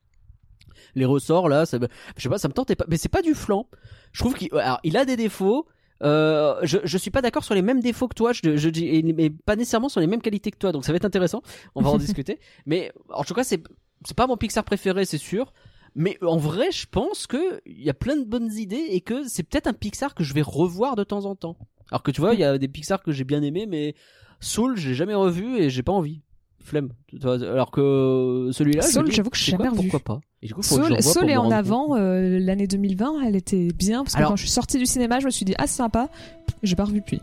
Les 0.94 1.04
ressorts 1.04 1.48
là, 1.48 1.66
ça, 1.66 1.78
je 2.16 2.22
sais 2.22 2.28
pas, 2.28 2.38
ça 2.38 2.48
me 2.48 2.54
tentait 2.54 2.76
pas. 2.76 2.84
Mais 2.88 2.96
c'est 2.96 3.08
pas 3.10 3.22
du 3.22 3.34
flan. 3.34 3.66
Je 4.12 4.20
trouve 4.20 4.34
qu'il, 4.34 4.48
alors 4.54 4.80
il 4.84 4.96
a 4.96 5.04
des 5.04 5.16
défauts. 5.16 5.66
Euh, 6.02 6.54
je, 6.62 6.78
je 6.84 6.96
suis 6.96 7.10
pas 7.10 7.20
d'accord 7.22 7.42
sur 7.44 7.54
les 7.54 7.62
mêmes 7.62 7.80
défauts 7.80 8.06
que 8.08 8.14
toi, 8.14 8.32
je, 8.32 8.56
je 8.56 8.68
et- 8.80 9.02
mais 9.02 9.30
pas 9.30 9.56
nécessairement 9.56 9.88
sur 9.88 10.00
les 10.00 10.06
mêmes 10.06 10.22
qualités 10.22 10.50
que 10.52 10.56
toi, 10.58 10.70
donc 10.72 10.84
ça 10.84 10.92
va 10.92 10.96
être 10.96 11.04
intéressant. 11.04 11.42
On 11.74 11.82
va 11.82 11.90
en 11.90 11.98
discuter. 12.24 12.38
Mais 12.66 12.92
en 13.10 13.24
tout 13.24 13.34
cas, 13.34 13.44
c'est 13.44 13.62
c'est 14.06 14.16
pas 14.16 14.26
mon 14.28 14.36
Pixar 14.36 14.62
préféré, 14.64 15.04
c'est 15.04 15.18
sûr. 15.18 15.52
Mais 15.98 16.16
en 16.22 16.36
vrai, 16.36 16.70
je 16.70 16.86
pense 16.88 17.26
que 17.26 17.60
il 17.66 17.82
y 17.82 17.90
a 17.90 17.94
plein 17.94 18.16
de 18.16 18.24
bonnes 18.24 18.52
idées 18.52 18.86
et 18.90 19.00
que 19.00 19.26
c'est 19.28 19.42
peut-être 19.42 19.66
un 19.66 19.72
Pixar 19.72 20.14
que 20.14 20.22
je 20.22 20.32
vais 20.32 20.42
revoir 20.42 20.94
de 20.94 21.02
temps 21.02 21.24
en 21.24 21.34
temps. 21.34 21.56
Alors 21.90 22.04
que 22.04 22.12
tu 22.12 22.20
vois, 22.20 22.34
il 22.34 22.40
y 22.40 22.44
a 22.44 22.56
des 22.56 22.68
Pixar 22.68 23.02
que 23.02 23.10
j'ai 23.10 23.24
bien 23.24 23.42
aimés, 23.42 23.66
mais 23.66 23.96
Soul, 24.38 24.76
j'ai 24.76 24.94
jamais 24.94 25.14
revu 25.14 25.58
et 25.58 25.70
j'ai 25.70 25.82
pas 25.82 25.90
envie. 25.92 26.20
flemme. 26.62 26.90
Alors 27.24 27.72
que 27.72 28.50
celui-là, 28.52 28.82
je 28.82 28.92
Soul, 28.92 29.10
j'avoue 29.10 29.30
que 29.30 29.36
quoi, 29.38 29.58
jamais 29.58 29.68
revu. 29.68 29.88
Pourquoi 29.88 30.00
pas? 30.00 30.20
Et 30.40 30.46
du 30.46 30.54
coup, 30.54 30.62
faut 30.62 30.76
que 30.78 30.94
je 30.94 31.00
Soul, 31.00 31.30
est 31.30 31.36
en 31.36 31.50
avant 31.50 31.96
euh, 31.96 32.38
l'année 32.38 32.68
2020, 32.68 33.22
elle 33.26 33.34
était 33.34 33.68
bien 33.72 34.04
parce 34.04 34.12
que 34.14 34.18
Alors- 34.18 34.30
quand 34.30 34.36
je 34.36 34.42
suis 34.42 34.50
sortie 34.52 34.78
du 34.78 34.86
cinéma, 34.86 35.18
je 35.18 35.26
me 35.26 35.30
suis 35.30 35.44
dit 35.44 35.54
ah 35.58 35.66
c'est 35.66 35.78
sympa, 35.78 36.10
j'ai 36.62 36.76
pas 36.76 36.84
revu 36.84 37.00
depuis. 37.00 37.20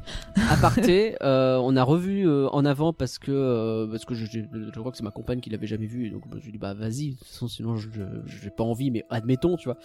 Aparté, 0.50 1.16
euh, 1.24 1.58
on 1.62 1.76
a 1.76 1.84
revu 1.84 2.28
euh, 2.28 2.48
en 2.50 2.66
avant 2.66 2.94
parce 2.94 3.20
que 3.20 3.32
euh, 3.32 3.88
parce 3.88 4.06
que 4.06 4.14
je, 4.16 4.26
je, 4.26 4.40
je 4.52 4.80
crois 4.80 4.92
que 4.92 4.98
c'est 4.98 5.04
ma 5.04 5.12
compagne 5.12 5.40
qui 5.40 5.50
l'avait 5.50 5.68
jamais 5.68 5.88
vu 5.88 6.08
et 6.08 6.10
donc 6.10 6.24
je 6.30 6.36
me 6.36 6.42
suis 6.42 6.52
dit 6.52 6.58
bah 6.58 6.74
vas-y, 6.74 7.12
de 7.12 7.18
toute 7.18 7.28
façon 7.28 7.48
sinon 7.48 7.76
je 7.76 7.90
j'ai 8.26 8.50
pas 8.50 8.64
envie 8.64 8.92
mais 8.92 9.04
admettons 9.10 9.58
tu 9.58 9.70
vois. 9.70 9.78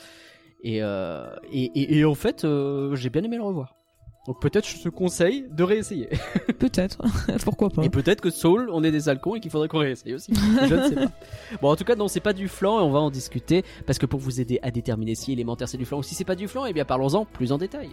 Et 0.62 0.82
euh, 0.82 1.28
et, 1.52 1.64
et, 1.74 1.98
et 1.98 2.04
en 2.04 2.14
fait 2.14 2.44
euh, 2.44 2.94
j'ai 2.96 3.10
bien 3.10 3.22
aimé 3.22 3.36
le 3.36 3.42
revoir. 3.42 3.76
Donc 4.26 4.40
peut-être 4.40 4.68
je 4.68 4.82
te 4.82 4.88
conseille 4.90 5.46
de 5.50 5.62
réessayer. 5.62 6.08
Peut-être, 6.58 6.98
pourquoi 7.44 7.70
pas. 7.70 7.82
Et 7.82 7.88
peut-être 7.88 8.20
que 8.20 8.28
Soul, 8.28 8.68
on 8.70 8.84
est 8.84 8.90
des 8.90 9.08
halcons 9.08 9.34
et 9.34 9.40
qu'il 9.40 9.50
faudrait 9.50 9.68
qu'on 9.68 9.78
réessaye 9.78 10.12
aussi. 10.12 10.34
Je 10.34 10.74
ne 10.74 10.88
sais 10.88 10.94
pas. 10.94 11.10
Bon, 11.62 11.70
en 11.70 11.76
tout 11.76 11.84
cas, 11.84 11.96
non, 11.96 12.06
c'est 12.06 12.20
pas 12.20 12.34
du 12.34 12.46
flan 12.46 12.80
et 12.80 12.82
on 12.82 12.90
va 12.90 12.98
en 12.98 13.10
discuter 13.10 13.64
parce 13.86 13.98
que 13.98 14.04
pour 14.04 14.20
vous 14.20 14.38
aider 14.42 14.58
à 14.62 14.70
déterminer 14.70 15.14
si 15.14 15.32
élémentaire 15.32 15.68
c'est 15.70 15.78
du 15.78 15.86
flan 15.86 15.98
ou 15.98 16.02
si 16.02 16.14
c'est 16.14 16.26
pas 16.26 16.36
du 16.36 16.48
flan, 16.48 16.66
eh 16.66 16.74
bien 16.74 16.84
parlons-en 16.84 17.24
plus 17.24 17.50
en 17.50 17.56
détail. 17.56 17.88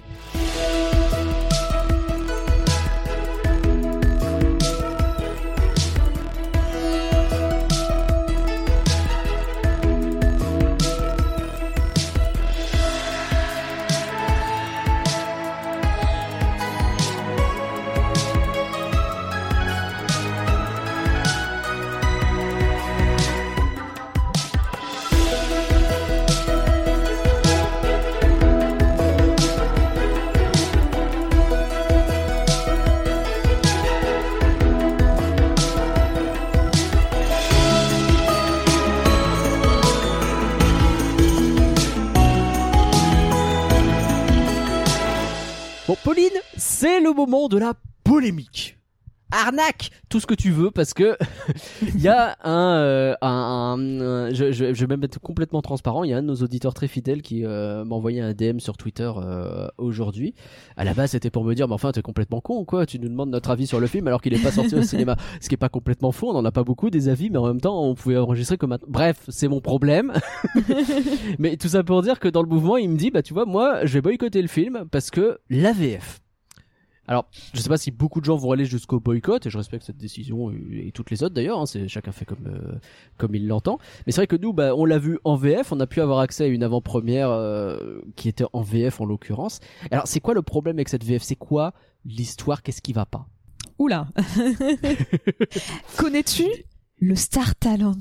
Pauline, 46.08 46.40
c'est 46.56 47.02
le 47.02 47.12
moment 47.12 47.50
de 47.50 47.58
la 47.58 47.74
polémique. 48.06 48.77
Arnaque, 49.32 49.92
tout 50.10 50.20
ce 50.20 50.26
que 50.26 50.34
tu 50.34 50.52
veux, 50.52 50.72
parce 50.72 50.94
que 50.94 51.18
il 51.82 52.02
y 52.02 52.08
a 52.08 52.38
un, 52.44 52.76
euh, 52.78 53.14
un, 53.22 53.28
un- 53.30 54.02
un- 54.02 54.34
je, 54.34 54.52
je, 54.52 54.74
je 54.74 54.80
vais 54.86 54.88
même 54.88 55.04
être 55.04 55.20
complètement 55.20 55.62
transparent. 55.62 56.04
Il 56.04 56.12
y 56.12 56.14
a 56.14 56.18
un 56.18 56.22
de 56.22 56.28
nos 56.28 56.36
auditeurs 56.36 56.74
très 56.74 56.88
fidèles 56.88 57.22
qui 57.22 57.46
euh, 57.46 57.84
m'a 57.84 57.96
envoyé 57.96 58.22
un 58.22 58.34
DM 58.34 58.60
sur 58.60 58.78
Twitter 58.78 59.12
euh, 59.18 59.68
aujourd'hui. 59.78 60.34
À 60.78 60.84
la 60.84 60.94
base, 60.94 61.12
c'était 61.12 61.30
pour 61.30 61.44
me 61.44 61.54
dire, 61.56 61.68
mais 61.68 61.74
enfin, 61.74 61.92
t'es 61.92 62.02
complètement 62.02 62.40
con, 62.42 62.64
quoi. 62.66 62.86
Tu 62.86 63.00
nous 63.00 63.10
demandes 63.10 63.30
notre 63.30 63.50
avis 63.50 63.68
sur 63.68 63.80
le 63.80 63.88
film 63.88 64.08
alors 64.08 64.22
qu'il 64.22 64.34
est 64.34 64.42
pas 64.44 64.52
sorti 64.52 64.76
au 64.76 64.82
cinéma. 64.84 65.16
Ce 65.42 65.50
qui 65.50 65.56
est 65.56 65.58
pas 65.58 65.70
complètement 65.70 66.12
faux. 66.12 66.30
On 66.32 66.36
en 66.36 66.46
a 66.46 66.52
pas 66.52 66.64
beaucoup 66.64 66.90
des 66.90 67.10
avis, 67.10 67.30
mais 67.30 67.38
en 67.38 67.48
même 67.48 67.62
temps, 67.62 67.84
on 67.84 67.96
pouvait 67.96 68.18
enregistrer 68.18 68.58
comme 68.58 68.70
maintenant. 68.70 68.88
Bref, 68.90 69.18
c'est 69.28 69.48
mon 69.48 69.60
problème. 69.62 70.14
mais 71.40 71.58
tout 71.58 71.68
ça 71.68 71.84
pour 71.84 72.02
dire 72.02 72.20
que 72.20 72.28
dans 72.28 72.42
le 72.42 72.50
mouvement, 72.50 72.78
il 72.78 72.90
me 72.90 72.98
dit, 72.98 73.12
bah 73.12 73.22
tu 73.22 73.34
vois, 73.34 73.46
moi, 73.46 73.86
je 73.86 73.94
vais 73.96 74.02
boycotter 74.02 74.42
le 74.42 74.48
film 74.48 74.86
parce 74.92 75.10
que 75.12 75.40
l'AVF. 75.50 76.22
Alors, 77.08 77.30
je 77.54 77.62
sais 77.62 77.70
pas 77.70 77.78
si 77.78 77.92
beaucoup 77.92 78.20
de 78.20 78.26
gens 78.26 78.36
vont 78.36 78.52
aller 78.52 78.66
jusqu'au 78.66 79.00
boycott, 79.00 79.46
et 79.46 79.50
je 79.50 79.58
respecte 79.58 79.86
cette 79.86 79.98
décision 79.98 80.52
et, 80.52 80.88
et 80.88 80.92
toutes 80.92 81.10
les 81.10 81.24
autres 81.24 81.34
d'ailleurs. 81.34 81.60
Hein, 81.60 81.66
c'est 81.66 81.88
chacun 81.88 82.12
fait 82.12 82.26
comme 82.26 82.48
euh, 82.48 82.78
comme 83.18 83.36
il 83.36 83.48
l'entend. 83.48 83.80
Mais 84.06 84.12
c'est 84.12 84.22
vrai 84.22 84.28
que 84.28 84.36
nous, 84.36 84.54
bah, 84.54 84.76
on 84.76 84.86
l'a 84.86 85.00
vu 85.00 85.20
en 85.24 85.36
VF, 85.36 85.72
on 85.72 85.80
a 85.80 85.88
pu 85.88 86.02
avoir 86.02 86.20
accès 86.20 86.44
à 86.44 86.48
une 86.48 86.64
avant-première 86.64 87.30
euh, 87.30 88.02
qui 88.16 88.30
était 88.30 88.46
en 88.54 88.62
VF 88.62 89.02
en 89.02 89.06
l'occurrence. 89.06 89.60
Alors, 89.92 90.08
c'est 90.08 90.20
quoi 90.20 90.34
le 90.34 90.42
problème 90.42 90.78
avec 90.78 90.90
cette 90.90 91.04
VF 91.04 91.24
C'est 91.24 91.36
quoi 91.36 91.74
l'histoire? 92.06 92.62
Qu'est-ce 92.62 92.82
qui 92.82 92.94
va 92.94 93.06
pas? 93.06 93.28
Oula. 93.80 94.08
Connais-tu 95.98 96.46
le 97.00 97.16
Star 97.16 97.56
Talent? 97.56 97.96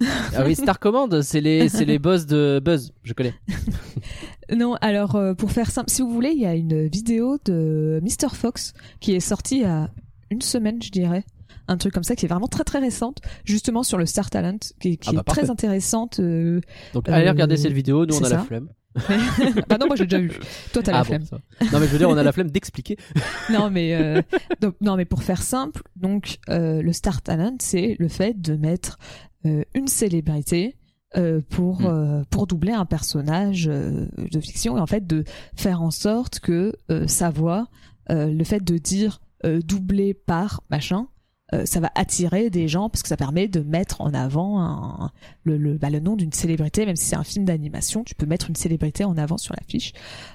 Ah 0.00 0.44
oui, 0.44 0.54
Star 0.54 0.78
Command, 0.78 1.22
c'est 1.22 1.40
les 1.40 1.68
c'est 1.68 1.86
les 1.86 1.98
boss 1.98 2.26
de 2.26 2.60
Buzz, 2.62 2.92
je 3.02 3.14
connais. 3.14 3.34
Non, 4.54 4.74
alors 4.80 5.16
euh, 5.16 5.34
pour 5.34 5.50
faire 5.50 5.70
simple, 5.70 5.90
si 5.90 6.02
vous 6.02 6.10
voulez, 6.10 6.30
il 6.30 6.40
y 6.40 6.46
a 6.46 6.54
une 6.54 6.86
vidéo 6.86 7.38
de 7.44 8.00
Mr. 8.02 8.34
Fox 8.34 8.72
qui 9.00 9.14
est 9.14 9.20
sortie 9.20 9.56
il 9.56 9.62
y 9.62 9.64
a 9.64 9.90
une 10.30 10.40
semaine, 10.42 10.80
je 10.82 10.90
dirais. 10.90 11.24
Un 11.68 11.76
truc 11.78 11.92
comme 11.92 12.04
ça 12.04 12.14
qui 12.14 12.26
est 12.26 12.28
vraiment 12.28 12.46
très 12.46 12.62
très 12.62 12.78
récente, 12.78 13.18
justement 13.44 13.82
sur 13.82 13.98
le 13.98 14.06
Star 14.06 14.30
Talent, 14.30 14.58
qui, 14.80 14.98
qui 14.98 15.08
Ah 15.10 15.12
bah, 15.14 15.22
est 15.26 15.30
très 15.30 15.50
intéressante. 15.50 16.20
euh, 16.20 16.60
Donc 16.94 17.08
allez 17.08 17.26
Euh, 17.26 17.30
regarder 17.32 17.56
cette 17.56 17.72
vidéo, 17.72 18.06
nous 18.06 18.16
on 18.16 18.22
a 18.24 18.28
la 18.28 18.38
flemme. 18.38 18.68
bah 19.68 19.76
non, 19.78 19.86
moi 19.88 19.96
j'ai 19.96 20.04
déjà 20.06 20.18
vu. 20.18 20.30
Toi 20.72 20.82
t'as 20.82 20.92
Ah 20.92 20.98
la 20.98 21.00
bon, 21.00 21.06
flemme. 21.06 21.24
ça. 21.24 21.38
Non 21.72 21.80
mais 21.80 21.86
je 21.86 21.92
veux 21.92 21.98
dire, 21.98 22.08
on 22.08 22.16
a 22.16 22.22
la 22.22 22.32
flemme 22.32 22.50
d'expliquer. 22.50 22.96
non 23.52 23.68
mais 23.70 23.94
euh, 23.94 24.22
donc, 24.60 24.74
non 24.80 24.96
mais 24.96 25.04
pour 25.04 25.22
faire 25.24 25.42
simple, 25.42 25.82
donc 25.96 26.38
euh, 26.48 26.80
le 26.82 26.92
Star 26.92 27.20
Talent, 27.20 27.56
c'est 27.60 27.96
le 27.98 28.08
fait 28.08 28.40
de 28.40 28.54
mettre 28.54 28.98
euh, 29.44 29.64
une 29.74 29.88
célébrité 29.88 30.76
euh, 31.16 31.40
pour 31.50 31.82
Mm. 31.82 31.86
euh, 31.86 32.24
pour 32.30 32.46
doubler 32.46 32.72
un 32.72 32.84
personnage 32.84 33.68
euh, 33.68 34.06
de 34.16 34.40
fiction 34.40 34.76
et 34.76 34.80
en 34.80 34.86
fait 34.86 35.06
de 35.06 35.24
faire 35.54 35.82
en 35.82 35.90
sorte 35.90 36.40
que 36.40 36.74
euh, 36.90 37.06
sa 37.06 37.30
voix, 37.30 37.68
euh, 38.10 38.26
le 38.32 38.44
fait 38.44 38.62
de 38.64 38.76
dire 38.78 39.20
euh, 39.44 39.60
doublé 39.60 40.14
par 40.14 40.62
machin, 40.70 41.06
euh, 41.54 41.64
ça 41.64 41.78
va 41.80 41.90
attirer 41.94 42.50
des 42.50 42.66
gens 42.68 42.88
parce 42.88 43.02
que 43.02 43.08
ça 43.08 43.16
permet 43.16 43.46
de 43.48 43.60
mettre 43.60 44.00
en 44.00 44.12
avant 44.14 44.60
un- 44.60 45.10
le, 45.44 45.56
le, 45.56 45.74
bah, 45.78 45.90
le 45.90 46.00
nom 46.00 46.16
d'une 46.16 46.32
célébrité, 46.32 46.84
même 46.86 46.96
si 46.96 47.04
c'est 47.06 47.14
un 47.16 47.22
film 47.22 47.44
d'animation, 47.44 48.02
tu 48.02 48.14
peux 48.16 48.26
mettre 48.26 48.48
une 48.50 48.56
célébrité 48.56 49.04
en 49.04 49.16
avant 49.16 49.38
sur 49.38 49.54
l'affiche. 49.58 49.92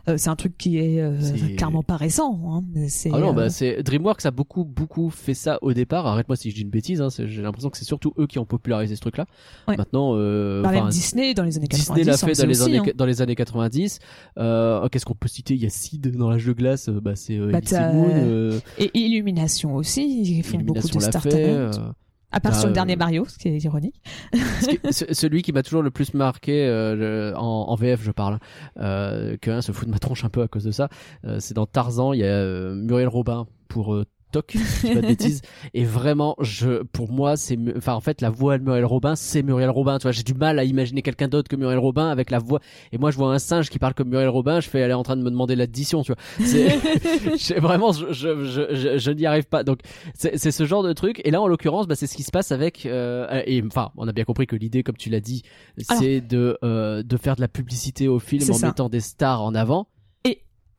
Euh, 0.08 0.16
c'est 0.18 0.30
un 0.30 0.38
truc 0.38 0.58
qui 0.58 0.78
est, 0.78 1.02
euh, 1.02 1.20
C'est- 1.20 1.56
clairement 1.58 1.84
pas 1.84 1.98
récent. 1.98 2.40
Hein, 2.46 2.64
Ah 3.12 3.20
non, 3.20 3.32
euh, 3.32 3.34
bah 3.34 3.50
c'est 3.50 3.84
DreamWorks 3.84 4.26
a 4.26 4.32
beaucoup 4.32 4.64
beaucoup 4.64 5.10
fait 5.10 5.34
ça 5.34 5.60
au 5.62 5.74
départ. 5.74 6.08
Arrête-moi 6.08 6.36
si 6.38 6.50
je 6.50 6.56
dis 6.56 6.62
une 6.62 6.70
bêtise. 6.70 7.02
Hein, 7.02 7.10
j'ai 7.10 7.42
l'impression 7.42 7.70
que 7.70 7.78
c'est 7.78 7.84
surtout 7.86 8.14
eux 8.18 8.28
qui 8.28 8.40
ont 8.40 8.46
popularisé 8.46 8.96
ce 8.96 9.02
truc-là. 9.02 9.26
Ouais. 9.68 9.76
Maintenant, 9.78 10.14
euh, 10.16 10.62
bah, 10.62 10.72
même 10.72 10.88
Disney 10.90 11.34
dans 11.34 11.44
les 11.44 11.58
années 11.58 11.68
90. 11.68 11.94
Disney 11.94 12.04
l'a 12.12 12.18
fait 12.18 12.28
faisait 12.28 12.44
dans 12.44 12.48
les 12.50 12.62
aussi, 12.62 12.70
années 12.78 12.90
hein. 12.90 12.94
dans 12.96 13.06
les 13.06 13.22
années 13.22 13.36
90. 13.36 14.00
Euh, 14.38 14.88
Qu'est-ce 14.90 15.06
qu'on 15.06 15.14
peut 15.16 15.28
citer? 15.28 15.56
Il 15.56 15.62
y 15.62 15.66
a 15.66 15.70
Sid 15.70 16.16
dans 16.16 16.30
l'âge 16.30 16.46
de 16.46 16.54
glace. 16.54 16.88
euh, 16.90 17.02
Bah 17.02 17.16
c'est 17.16 17.38
euh, 17.38 17.52
Bah, 17.52 17.92
Moon, 17.94 18.10
euh, 18.14 18.60
Et 18.78 18.92
Illumination 18.98 19.76
aussi, 19.76 20.22
ils 20.24 20.44
font 20.44 20.58
beaucoup 20.58 20.80
Illumination 20.80 21.00
de 21.00 21.01
l'a 21.02 21.12
fait. 21.20 21.50
Euh, 21.50 21.72
À 22.32 22.40
part 22.40 22.56
sur 22.56 22.66
le 22.68 22.72
euh, 22.72 22.74
dernier 22.74 22.96
Mario, 22.96 23.26
ce 23.28 23.38
qui 23.38 23.50
est 23.50 23.58
ironique. 23.64 24.02
celui 24.92 25.42
qui 25.42 25.52
m'a 25.52 25.64
toujours 25.64 25.82
le 25.84 25.92
plus 25.92 26.14
marqué 26.14 26.66
euh, 26.66 26.96
le- 26.96 27.34
en, 27.38 27.44
en 27.70 27.76
VF, 27.76 28.02
je 28.04 28.12
parle, 28.12 28.40
euh, 28.78 29.38
que 29.42 29.52
un 29.52 29.62
se 29.62 29.72
fout 29.72 29.86
de 29.88 29.92
ma 29.92 30.00
tronche 30.00 30.24
un 30.24 30.30
peu 30.30 30.42
à 30.42 30.48
cause 30.48 30.64
de 30.64 30.72
ça. 30.72 30.90
euh, 31.26 31.38
c'est 31.40 31.54
dans 31.54 31.66
Tarzan, 31.66 32.14
il 32.14 32.20
y 32.20 32.24
a 32.24 32.28
euh, 32.28 32.74
Muriel 32.76 33.08
Robin 33.10 33.48
pour 33.68 33.94
Toc, 34.32 34.52
si 34.52 34.58
je 34.60 34.88
dis 34.88 34.94
pas 34.96 35.02
de 35.02 35.08
bêtises. 35.08 35.42
Et 35.74 35.84
vraiment, 35.84 36.36
je, 36.40 36.84
pour 36.84 37.12
moi, 37.12 37.38
c'est, 37.38 37.58
enfin, 37.78 37.94
en 37.94 38.00
fait, 38.00 38.22
la 38.22 38.30
voix 38.30 38.58
de 38.58 38.64
Muriel 38.64 38.86
Robin, 38.86 39.16
c'est 39.16 39.44
Muriel 39.44 39.70
Robin. 39.70 39.98
Tu 39.98 40.04
vois, 40.04 40.12
j'ai 40.12 40.24
du 40.24 40.34
mal 40.34 40.58
à 40.60 40.64
imaginer 40.64 41.02
quelqu'un 41.02 41.28
d'autre 41.28 41.50
que 41.50 41.56
Muriel 41.56 41.80
Robin 41.80 42.08
avec 42.10 42.32
la 42.32 42.40
voix. 42.40 42.60
Et 42.92 42.98
moi, 42.98 43.12
je 43.12 43.18
vois 43.18 43.34
un 43.34 43.40
singe 43.40 43.70
qui 43.70 43.80
parle 43.80 43.94
comme 43.94 44.10
Muriel 44.10 44.30
Robin, 44.30 44.60
je 44.60 44.70
fais, 44.70 44.80
elle 44.80 44.92
est 44.92 44.96
en 44.96 45.04
train 45.04 45.18
de 45.18 45.22
me 45.24 45.30
demander 45.30 45.56
l'addition, 45.56 46.04
tu 46.04 46.14
vois. 46.14 46.22
C'est, 47.38 47.58
vraiment, 47.60 47.92
je, 47.92 48.12
je, 48.12 48.46
je, 48.46 48.76
je, 48.76 48.98
je 48.98 49.12
n'y 49.12 49.26
arrive 49.26 49.46
pas. 49.46 49.64
Donc, 49.64 49.80
c'est, 50.14 50.38
c'est 50.38 50.52
ce 50.52 50.66
genre 50.66 50.84
de 50.84 50.94
truc. 50.94 51.22
Et 51.26 51.32
là, 51.32 51.42
en 51.42 51.48
l'occurrence, 51.48 51.88
bah, 51.88 51.96
c'est 51.96 52.08
ce 52.08 52.16
qui 52.16 52.24
se 52.24 52.32
passe 52.32 52.52
avec, 52.52 52.86
euh, 52.86 53.42
et 53.46 53.62
enfin, 53.66 53.92
on 53.98 54.08
a 54.08 54.12
bien 54.14 54.24
compris 54.24 54.48
que 54.48 54.56
l'idée, 54.56 54.84
comme 54.84 54.98
tu 54.98 55.10
l'as 55.10 55.20
dit, 55.20 55.44
c'est 55.78 56.22
de, 56.22 56.58
euh, 56.64 57.04
de 57.04 57.18
faire 57.18 57.36
de 57.36 57.42
la 57.42 57.48
publicité 57.48 58.08
au 58.08 58.20
film 58.20 58.44
en 58.50 58.54
ça. 58.54 58.68
mettant 58.68 58.90
des 58.90 59.00
stars 59.00 59.42
en 59.42 59.56
avant. 59.56 59.88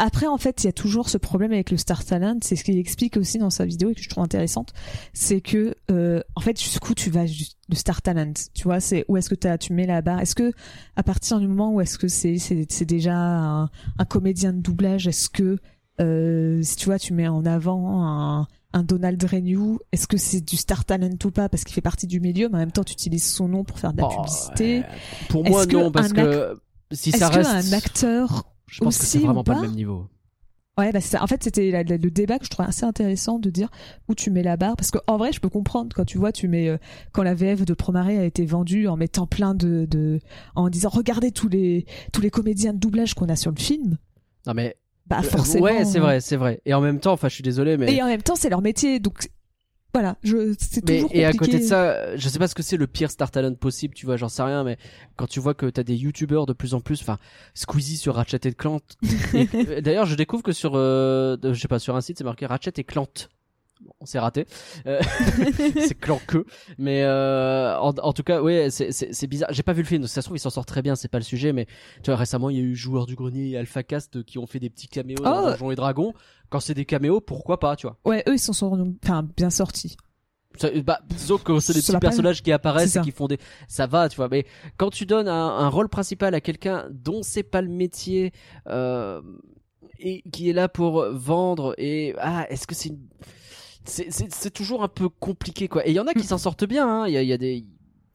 Après, 0.05 0.27
en 0.27 0.37
fait, 0.37 0.65
il 0.65 0.67
y 0.67 0.69
a 0.69 0.73
toujours 0.73 1.09
ce 1.09 1.17
problème 1.17 1.53
avec 1.53 1.71
le 1.71 1.77
Star 1.77 2.05
Talent. 2.05 2.38
C'est 2.43 2.57
ce 2.57 2.65
qu'il 2.65 2.77
explique 2.77 3.17
aussi 3.17 3.38
dans 3.38 3.51
sa 3.51 3.65
vidéo 3.65 3.91
et 3.91 3.95
que 3.95 4.03
je 4.03 4.09
trouve 4.09 4.25
intéressante. 4.25 4.73
C'est 5.12 5.41
que, 5.41 5.77
euh, 5.93 6.21
en 6.35 6.41
fait, 6.41 6.61
jusqu'où 6.61 6.93
tu 6.93 7.09
vas 7.09 7.23
le 7.25 7.75
Star 7.77 8.03
Talent 8.03 8.33
Tu 8.53 8.65
vois, 8.65 8.81
c'est 8.81 9.05
où 9.07 9.17
est-ce 9.17 9.31
que 9.33 9.57
tu 9.57 9.73
mets 9.73 9.87
la 9.87 10.03
barre? 10.03 10.19
Est-ce 10.19 10.35
que 10.35 10.53
à 10.97 11.05
partir 11.05 11.38
du 11.38 11.47
moment 11.47 11.73
où 11.73 11.81
est-ce 11.81 11.99
que 11.99 12.09
c'est 12.09 12.38
c'est 12.38 12.67
c'est 12.69 12.85
déjà 12.85 13.15
un, 13.15 13.65
un 13.99 14.05
comédien 14.09 14.53
de 14.53 14.59
doublage 14.61 15.07
Est-ce 15.07 15.29
que 15.31 15.59
euh, 16.01 16.61
si 16.62 16.75
tu 16.75 16.87
vois, 16.87 16.99
tu 16.99 17.12
mets 17.12 17.29
en 17.29 17.47
avant 17.47 18.03
un 18.05 18.49
un 18.75 18.83
Donald 18.83 19.23
Renew, 19.23 19.79
est-ce 19.93 20.07
que 20.09 20.17
c'est 20.17 20.41
du 20.41 20.57
Star 20.57 20.85
Talent 20.85 21.11
ou 21.25 21.31
pas? 21.31 21.49
Parce 21.49 21.62
qu'il 21.62 21.75
fait 21.75 21.81
partie 21.83 22.07
du 22.09 22.21
milieu, 22.21 22.49
mais 22.49 22.57
en 22.57 22.59
même 22.61 22.73
temps 22.73 22.85
tu 22.85 22.94
utilises 22.94 23.31
son 23.31 23.46
nom 23.46 23.63
pour 23.65 23.79
faire 23.79 23.92
de 23.92 23.98
la 24.00 24.07
Oh, 24.09 24.17
publicité. 24.17 24.83
Pour 25.29 25.44
moi, 25.48 25.63
Est-ce 25.65 25.73
non, 25.77 25.92
parce 25.92 26.11
un 26.11 26.15
que 26.15 26.55
si 26.90 27.11
Est-ce 27.11 27.19
ça 27.19 27.29
reste. 27.29 27.71
qu'un 27.71 27.77
acteur 27.77 28.46
Je 28.73 28.81
pense 28.81 28.98
que 28.98 29.04
c'est 29.04 29.18
vraiment 29.18 29.44
pas, 29.44 29.54
pas 29.54 29.60
le 29.60 29.66
même 29.68 29.77
niveau. 29.77 30.08
Ouais, 30.79 30.90
bah 30.90 31.02
ça. 31.02 31.23
en 31.23 31.27
fait, 31.27 31.44
c'était 31.44 31.70
le 31.85 32.10
débat 32.10 32.38
que 32.38 32.46
je 32.46 32.50
trouvais 32.50 32.66
assez 32.66 32.85
intéressant 32.85 33.38
de 33.38 33.50
dire 33.50 33.68
où 34.08 34.14
tu 34.14 34.31
mets 34.31 34.42
la 34.42 34.56
barre. 34.56 34.75
Parce 34.77 34.90
qu'en 34.90 35.18
vrai, 35.18 35.31
je 35.31 35.38
peux 35.40 35.50
comprendre 35.50 35.94
quand 35.94 36.06
tu 36.06 36.16
vois, 36.16 36.33
tu 36.33 36.48
mets, 36.48 36.68
euh, 36.70 36.79
quand 37.12 37.23
la 37.23 37.35
VF 37.35 37.66
de 37.66 37.75
Promaré 37.75 38.18
a 38.18 38.25
été 38.25 38.46
vendue 38.46 38.88
en 38.88 38.96
mettant 38.96 39.27
plein 39.27 39.54
de, 39.54 39.85
de, 39.85 40.18
en 40.54 40.70
disant, 40.70 40.88
regardez 40.88 41.31
tous 41.31 41.48
les, 41.50 41.85
tous 42.14 42.23
les 42.23 42.31
comédiens 42.31 42.73
de 42.73 42.79
doublage 42.79 43.12
qu'on 43.12 43.29
a 43.29 43.37
sur 43.37 43.50
le 43.50 43.60
film. 43.60 43.98
Non 44.46 44.54
mais 44.54 44.77
Bah, 45.06 45.18
euh, 45.18 45.23
forcément. 45.23 45.64
ouais, 45.64 45.85
c'est 45.85 45.98
vrai, 45.98 46.20
c'est 46.20 46.37
vrai. 46.37 46.62
Et 46.64 46.73
en 46.73 46.81
même 46.81 47.00
temps, 47.00 47.12
enfin, 47.12 47.29
je 47.29 47.35
suis 47.35 47.42
désolé, 47.44 47.77
mais 47.77 47.94
Et 47.94 48.02
en 48.02 48.06
même 48.06 48.23
temps, 48.23 48.35
c'est 48.37 48.48
leur 48.48 48.62
métier. 48.62 48.98
Donc, 48.98 49.29
voilà, 49.95 50.17
je 50.23 50.55
c'est 50.59 50.88
Mais, 50.88 51.01
toujours 51.01 51.11
et 51.13 51.25
à 51.27 51.33
côté 51.33 51.59
de 51.59 51.65
ça, 51.65 52.17
je 52.17 52.29
sais 52.29 52.38
pas 52.38 52.49
ce 52.49 52.55
que 52.55 52.63
c'est 52.63 52.79
le 52.79 52.87
pire 52.87 53.11
star 53.11 53.31
talent 53.31 53.55
possible, 53.55 53.95
tu 53.95 54.07
vois, 54.07 54.17
j'en 54.17 54.31
sais 54.31 54.43
rien, 54.43 54.65
mais 54.65 54.79
quand 55.17 55.27
tu 55.27 55.38
vois 55.38 55.53
que 55.53 55.67
t'as 55.67 55.83
des 55.83 55.97
youtubeurs 55.97 56.47
de 56.47 56.55
plus 56.55 56.73
en 56.73 56.81
plus, 56.81 57.03
enfin, 57.03 57.19
Squeezie 57.55 57.99
sur 57.99 58.15
Ratchet 58.15 58.40
et 58.45 58.53
Clank. 58.53 58.83
euh, 59.35 59.81
D'ailleurs, 59.83 60.07
je 60.07 60.15
découvre 60.15 60.43
que 60.43 60.53
sur, 60.53 60.73
euh, 60.77 61.37
je 61.43 61.61
sais 61.61 61.69
pas, 61.69 61.79
sur 61.79 61.95
un 61.95 62.01
site, 62.01 62.19
c'est 62.19 62.25
marqué 62.25 62.47
Ratchet 62.47 62.73
et 62.77 62.85
Clank. 62.85 63.29
On 64.01 64.07
s'est 64.07 64.19
raté. 64.19 64.47
Euh, 64.87 65.01
c'est 65.79 65.99
Clanqueux. 65.99 66.45
Mais 66.79 67.03
euh, 67.05 67.77
en, 67.79 67.91
en 67.91 68.13
tout 68.13 68.23
cas, 68.23 68.43
ouais, 68.43 68.69
c'est- 68.71 69.27
bizarre. 69.27 69.49
J'ai 69.53 69.63
pas 69.63 69.73
vu 69.73 69.83
le 69.83 69.89
film, 69.89 70.01
donc 70.03 70.09
ça 70.11 70.21
se 70.23 70.27
trouve, 70.27 70.37
il 70.37 70.41
s'en 70.41 70.51
sort 70.51 70.67
très 70.67 70.83
bien, 70.83 70.95
c'est 70.97 71.09
pas 71.09 71.19
le 71.19 71.25
sujet, 71.25 71.53
mais 71.53 71.67
tu 72.03 72.11
vois, 72.11 72.17
récemment, 72.17 72.51
il 72.51 72.57
y 72.57 72.61
a 72.61 72.63
eu 72.63 72.75
Joueurs 72.75 73.07
du 73.07 73.15
Grenier 73.15 73.51
et 73.51 73.57
Alpha 73.59 73.83
Cast 73.83 74.23
qui 74.25 74.39
ont 74.39 74.47
fait 74.47 74.59
des 74.61 74.71
petits 74.71 74.89
caméos 74.89 75.19
dans 75.23 75.45
Oh. 75.45 75.51
Donjons 75.51 75.71
et 75.71 75.75
Dragons. 75.77 76.13
Quand 76.51 76.61
c'est 76.61 76.75
des 76.75 76.85
caméos, 76.85 77.21
pourquoi 77.21 77.59
pas, 77.61 77.77
tu 77.77 77.87
vois? 77.87 77.97
Ouais, 78.05 78.23
eux 78.29 78.35
ils 78.35 78.39
s'en 78.39 78.53
sont 78.53 78.95
enfin 79.05 79.27
bien 79.37 79.51
sortis. 79.51 79.97
Ça- 80.59 80.69
bah, 80.85 81.01
disons 81.09 81.39
que 81.39 81.59
c'est 81.61 81.73
des 81.73 81.81
petits 81.81 81.97
personnages 81.99 82.43
qui 82.43 82.53
apparaissent 82.53 82.97
et 82.97 83.01
qui 83.01 83.11
font 83.11 83.27
des, 83.27 83.39
ça 83.69 83.87
va, 83.87 84.09
tu 84.11 84.17
vois. 84.17 84.29
Mais 84.29 84.45
quand 84.77 84.91
tu 84.91 85.07
donnes 85.07 85.29
un, 85.29 85.49
un 85.49 85.69
rôle 85.69 85.89
principal 85.89 86.35
à 86.35 86.41
quelqu'un 86.43 86.87
dont 86.91 87.23
c'est 87.23 87.43
pas 87.43 87.63
le 87.63 87.69
métier 87.71 88.33
euh, 88.69 89.23
et 89.99 90.23
qui 90.31 90.51
est 90.51 90.53
là 90.53 90.69
pour 90.69 91.07
vendre 91.11 91.75
et 91.79 92.15
ah, 92.19 92.45
est-ce 92.51 92.67
que 92.67 92.75
c'est 92.75 92.91
une... 92.91 92.99
c'est, 93.85 94.51
toujours 94.53 94.83
un 94.83 94.89
peu 94.89 95.09
compliqué 95.09 95.69
quoi. 95.69 95.87
Et 95.87 95.91
il 95.91 95.95
y 95.95 96.01
en 96.01 96.07
a 96.07 96.15
qui 96.15 96.25
s'en 96.25 96.39
sortent 96.39 96.65
bien. 96.65 96.89
hein. 96.89 97.07
Il 97.09 97.13
y 97.15 97.17
a, 97.17 97.23
il 97.23 97.29
y 97.29 97.33
a 97.33 97.39
des 97.39 97.65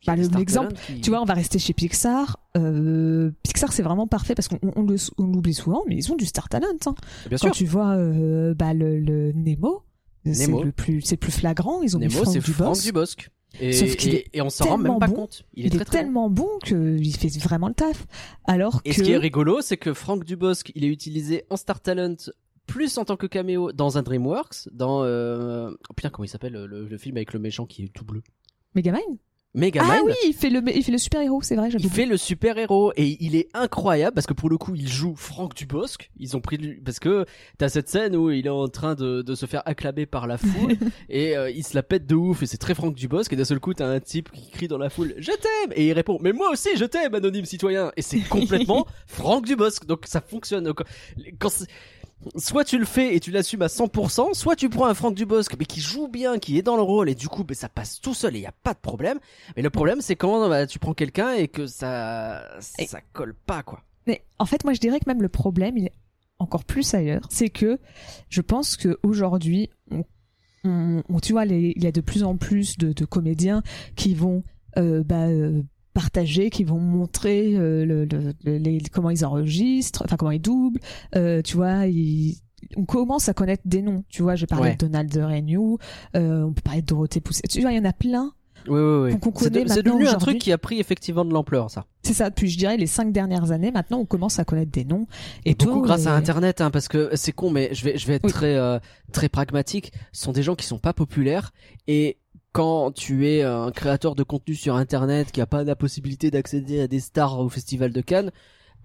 Bah, 0.05 0.15
l'exemple, 0.15 0.74
qui- 0.86 1.01
Tu 1.01 1.09
vois, 1.09 1.22
on 1.22 1.26
va 1.26 1.34
rester 1.34 1.59
chez 1.59 1.74
Pixar. 1.74 2.39
Euh, 2.55 3.32
Pixar, 3.43 3.74
c'est 3.74 3.84
vraiment 3.84 4.07
parfait 4.07 4.36
parce 4.36 4.47
qu'on 4.47 4.59
on 4.76 4.84
le- 4.84 4.95
on 5.18 5.24
l'oublie 5.26 5.53
souvent, 5.53 5.84
mais 5.88 5.95
ils 5.95 6.11
ont 6.11 6.15
du 6.15 6.26
star 6.26 6.47
talent. 6.49 6.68
hein. 6.86 6.95
bien 7.30 7.38
Quand 7.38 7.47
sûr. 7.47 7.51
tu 7.51 7.65
vois 7.65 7.95
euh, 7.95 8.53
bah, 8.53 8.74
le, 8.74 8.99
le 8.99 9.32
Nemo, 9.34 9.84
c'est 10.32 10.47
le 10.47 10.72
plus, 10.72 11.01
c'est 11.01 11.15
le 11.15 11.20
plus 11.20 11.32
flagrant. 11.32 11.82
Ils 11.82 11.95
ont 11.97 11.99
Nemo, 11.99 12.24
c'est 12.26 12.39
Franck 12.41 12.76
Dubosc. 12.76 12.84
Dubosc. 12.86 13.30
Et, 13.59 13.74
Sauf 13.74 13.95
qu'il 13.95 14.13
et- 14.13 14.18
est 14.18 14.26
et 14.34 14.41
on 14.41 14.49
s'en 14.49 14.65
rend 14.65 14.78
même 14.78 14.99
pas 14.99 15.07
bon. 15.07 15.13
compte. 15.15 15.43
Il, 15.55 15.65
Il, 15.65 15.68
est 15.68 15.70
très 15.70 15.82
est 15.82 15.86
très 15.86 15.97
bon. 15.99 16.03
tellement 16.03 16.30
bon 16.30 16.49
qu'il 16.63 17.15
fait 17.15 17.30
vraiment 17.39 17.70
le 17.70 17.74
taf. 17.74 18.05
Alors 18.45 18.82
Et 18.86 18.89
que 18.91 18.97
ce 18.97 19.01
qui 19.01 19.11
est 19.13 19.18
rigolo, 19.18 19.61
c'est 19.61 19.78
que 19.78 19.93
Franck 19.93 20.26
Dubosc, 20.26 20.72
il 20.76 20.84
est 20.84 20.89
utilisé 20.89 21.45
en 21.49 21.55
Star 21.57 21.80
Talent 21.80 22.15
plus 22.68 22.97
en 22.97 23.05
tant 23.05 23.18
que 23.18 23.26
caméo 23.26 23.72
dans 23.72 23.97
un 23.97 24.03
DreamWorks, 24.03 24.70
dans 24.72 25.03
euh... 25.03 25.72
oh 25.89 25.93
putain 25.95 26.09
comment 26.09 26.26
il 26.26 26.30
s'appelle 26.30 26.53
le, 26.53 26.88
le 26.88 26.97
film 26.97 27.18
avec 27.18 27.34
le 27.34 27.39
méchant 27.39 27.65
qui 27.65 27.86
est 27.86 27.93
tout 27.93 28.05
bleu. 28.05 28.22
Megamind? 28.76 29.18
Megamind. 29.53 29.91
Ah 29.91 30.01
oui, 30.05 30.13
il 30.28 30.34
fait 30.34 30.51
le, 30.51 30.61
il 30.76 30.84
fait 30.84 30.91
le 30.91 30.99
super 30.99 31.22
héros, 31.22 31.41
c'est 31.41 31.55
vrai. 31.55 31.70
Il 31.80 31.89
fait 31.89 32.05
le 32.05 32.18
super 32.18 32.59
héros 32.59 32.93
et 32.95 33.18
il 33.22 33.36
est 33.36 33.47
incroyable 33.55 34.13
parce 34.13 34.28
que 34.28 34.34
pour 34.34 34.49
le 34.49 34.57
coup 34.57 34.76
il 34.76 34.88
joue 34.88 35.15
Franck 35.15 35.55
Dubosc. 35.55 36.11
Ils 36.20 36.38
ont 36.38 36.41
pris 36.41 36.57
parce 36.86 36.99
que 36.99 37.26
t'as 37.57 37.68
cette 37.70 37.89
scène 37.89 38.15
où 38.15 38.30
il 38.30 38.45
est 38.45 38.51
en 38.51 38.68
train 38.68 38.93
de, 38.93 39.24
de 39.24 39.36
se 39.36 39.47
faire 39.47 39.63
acclamer 39.65 40.05
par 40.05 40.28
la 40.28 40.38
foule 40.38 40.76
et 41.09 41.36
euh, 41.36 41.49
il 41.49 41.63
se 41.63 41.74
la 41.76 41.82
pète 41.82 42.05
de 42.05 42.13
ouf 42.13 42.43
et 42.43 42.45
c'est 42.45 42.57
très 42.57 42.76
Franck 42.76 42.93
Dubosc 42.93 43.34
et 43.34 43.36
d'un 43.36 43.45
seul 43.45 43.59
coup 43.59 43.74
t'as 43.74 43.88
un 43.88 43.99
type 43.99 44.32
qui 44.32 44.51
crie 44.51 44.68
dans 44.68 44.78
la 44.78 44.91
foule 44.91 45.15
je 45.18 45.32
t'aime 45.32 45.74
et 45.74 45.88
il 45.88 45.93
répond 45.93 46.20
mais 46.22 46.34
moi 46.34 46.51
aussi 46.51 46.70
je 46.76 46.86
t'aime 46.86 47.15
anonyme 47.15 47.45
citoyen 47.45 47.91
et 47.97 48.03
c'est 48.03 48.20
complètement 48.20 48.86
Franck 49.07 49.45
Dubosc 49.45 49.86
donc 49.88 50.05
ça 50.05 50.22
fonctionne 50.22 50.65
Donc, 50.65 50.82
quand 51.39 51.49
soit 52.36 52.63
tu 52.65 52.78
le 52.78 52.86
fais 52.86 53.15
et 53.15 53.20
tu 53.20 53.32
l'assumes 53.32 53.61
à 53.61 53.68
100%, 53.68 54.34
soit 54.34 54.55
tu 54.55 54.70
prends 54.70 54.86
un 54.88 54.93
Franck 54.93 55.15
Dubosc 55.15 55.55
mais 55.59 55.65
qui 55.65 55.82
joue 55.82 56.07
bien, 56.07 56.39
qui 56.39 56.57
est 56.57 56.61
dans 56.61 56.76
le 56.76 56.82
rôle 56.82 57.09
et 57.09 57.15
du 57.15 57.28
coup 57.30 57.43
ben, 57.43 57.53
ça 57.55 57.70
passe 57.70 58.01
tout 58.01 58.13
seul 58.13 58.36
et 58.36 58.39
il 58.39 58.43
y 58.43 58.47
a 58.47 58.51
pas 58.63 58.74
de 58.74 58.80
problème. 58.80 59.20
Mais 59.55 59.61
le 59.61 59.70
problème 59.70 60.01
c'est 60.01 60.15
quand 60.15 60.49
bah, 60.49 60.65
tu 60.68 60.80
prends 60.80 60.93
quelqu'un 60.93 61.34
et 61.34 61.47
que 61.47 61.68
ça 61.68 62.43
Et- 62.80 62.88
ça 62.88 62.99
colle 63.13 63.34
pas 63.34 63.63
quoi. 63.63 63.82
Mais 64.07 64.24
en 64.39 64.45
fait, 64.45 64.63
moi, 64.63 64.72
je 64.74 64.80
dirais 64.80 64.99
que 65.01 65.05
même 65.09 65.22
le 65.22 65.28
problème, 65.28 65.76
il 65.78 65.88
est 65.88 65.93
encore 66.39 66.63
plus 66.63 66.93
ailleurs. 66.93 67.28
C'est 67.30 67.49
que 67.49 67.78
je 68.30 68.39
pense 68.39 68.78
que 68.78 68.97
aujourd'hui, 69.03 69.70
on, 69.91 70.05
on- 70.63 71.03
on- 71.09 71.20
tu 71.20 71.34
vois, 71.34 71.43
les- 71.43 71.74
il 71.76 71.84
y 71.84 71.88
a 71.88 71.91
de 71.91 71.99
plus 71.99 72.24
en 72.24 72.38
plus 72.38 72.78
de, 72.78 72.93
de 72.93 73.03
comédiens 73.05 73.63
qui 73.97 74.13
vont 74.13 74.43
euh, 74.78 75.03
bah, 75.03 75.26
euh, 75.28 75.61
partager, 76.01 76.51
qui 76.51 76.63
vont 76.63 76.79
montrer 76.79 77.55
euh, 77.55 77.83
le, 77.85 78.05
le- 78.05 78.33
le- 78.43 78.57
les- 78.57 78.79
comment 78.91 79.09
ils 79.09 79.25
enregistrent, 79.25 80.03
enfin 80.05 80.15
comment 80.15 80.29
ils 80.31 80.39
doublent. 80.41 80.79
Euh, 81.15 81.41
tu 81.41 81.55
vois, 81.57 81.87
ils- 81.87 82.37
on 82.75 82.85
commence 82.85 83.29
à 83.29 83.33
connaître 83.33 83.63
des 83.65 83.81
noms. 83.81 84.03
Tu 84.09 84.21
vois, 84.21 84.35
je 84.35 84.45
parlais 84.45 84.69
Ouais. 84.71 84.75
de 84.75 84.85
Donald 84.85 85.11
Renew, 85.15 85.77
euh, 86.15 86.43
on 86.43 86.53
peut 86.53 86.61
parler 86.61 86.81
de 86.81 86.85
Dorothée 86.87 87.19
Pousset. 87.21 87.47
Tu 87.49 87.61
vois, 87.61 87.71
il 87.71 87.77
y 87.77 87.79
en 87.79 87.85
a 87.85 87.93
plein. 87.93 88.31
Oui 88.67 88.79
oui 88.81 89.11
oui. 89.13 89.31
C'est 89.37 89.49
de- 89.49 89.81
devenu 89.81 90.07
un 90.07 90.15
truc 90.15 90.39
qui 90.39 90.51
a 90.51 90.57
pris 90.57 90.79
effectivement 90.79 91.23
de 91.23 91.31
l'ampleur 91.33 91.71
ça. 91.71 91.85
C'est 92.03 92.13
ça, 92.13 92.29
depuis, 92.29 92.49
je 92.49 92.57
dirais, 92.57 92.75
les 92.77 92.85
cinq 92.87 93.11
dernières 93.13 93.51
années. 93.51 93.71
Maintenant, 93.71 93.99
on 93.99 94.05
commence 94.05 94.39
à 94.39 94.45
connaître 94.45 94.71
des 94.71 94.83
noms. 94.83 95.07
Et, 95.45 95.53
beaucoup 95.55 95.75
tout, 95.75 95.81
grâce 95.81 96.05
à 96.05 96.11
et- 96.13 96.17
internet 96.17 96.59
hein, 96.61 96.69
parce 96.69 96.87
que 96.89 97.09
c'est 97.15 97.31
con 97.31 97.49
mais 97.49 97.69
je 97.73 97.83
vais 97.85 97.97
je 97.97 98.05
vais 98.07 98.15
être 98.15 98.25
Oui. 98.25 98.31
très 98.31 98.55
euh, 98.55 98.77
très 99.13 99.29
pragmatique, 99.29 99.93
ce 100.11 100.23
sont 100.25 100.31
des 100.33 100.43
gens 100.43 100.55
qui 100.55 100.65
sont 100.65 100.79
pas 100.79 100.91
populaires 100.93 101.53
et 101.87 102.17
quand 102.51 102.91
tu 102.91 103.27
es 103.27 103.43
un 103.43 103.71
créateur 103.71 104.15
de 104.15 104.23
contenu 104.23 104.55
sur 104.55 104.75
internet 104.75 105.31
qui 105.31 105.41
a 105.41 105.45
pas 105.45 105.63
la 105.63 105.75
possibilité 105.75 106.31
d'accéder 106.31 106.81
à 106.81 106.87
des 106.87 106.99
stars 106.99 107.39
au 107.39 107.49
festival 107.49 107.91
de 107.91 108.01
Cannes, 108.01 108.31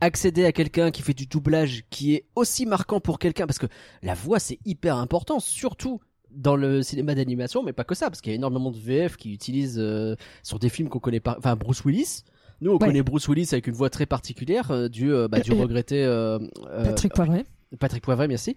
accéder 0.00 0.44
à 0.44 0.52
quelqu'un 0.52 0.90
qui 0.90 1.02
fait 1.02 1.14
du 1.14 1.26
doublage 1.26 1.84
qui 1.88 2.14
est 2.14 2.24
aussi 2.34 2.66
marquant 2.66 3.00
pour 3.00 3.18
quelqu'un 3.18 3.46
parce 3.46 3.58
que 3.58 3.66
la 4.02 4.14
voix 4.14 4.38
c'est 4.40 4.58
hyper 4.64 4.96
important 4.96 5.38
surtout 5.40 6.00
dans 6.30 6.56
le 6.56 6.82
cinéma 6.82 7.14
d'animation 7.14 7.62
mais 7.62 7.72
pas 7.72 7.84
que 7.84 7.94
ça 7.94 8.10
parce 8.10 8.20
qu'il 8.20 8.32
y 8.32 8.34
a 8.34 8.36
énormément 8.36 8.70
de 8.72 8.78
VF 8.78 9.16
qui 9.16 9.32
utilisent 9.32 9.78
euh, 9.78 10.16
sur 10.42 10.58
des 10.58 10.70
films 10.70 10.88
qu'on 10.88 10.98
connaît 10.98 11.20
pas 11.20 11.36
enfin 11.38 11.54
Bruce 11.56 11.84
Willis 11.84 12.24
nous 12.60 12.72
on 12.72 12.78
Ouais. 12.78 12.86
connaît 12.88 13.02
Bruce 13.02 13.28
Willis 13.28 13.48
avec 13.52 13.68
une 13.68 13.74
voix 13.74 13.90
très 13.90 14.06
particulière 14.06 14.70
euh, 14.72 14.88
du 14.88 15.12
euh, 15.12 15.28
bah, 15.28 15.38
du 15.40 15.52
Euh, 15.52 15.56
euh, 15.56 15.62
regretté 15.62 16.02
euh, 16.04 16.38
euh, 16.70 16.84
Patrick 16.84 17.12
Poivret. 17.14 17.44
Patrick 17.78 18.02
Poivret 18.02 18.28
merci 18.28 18.56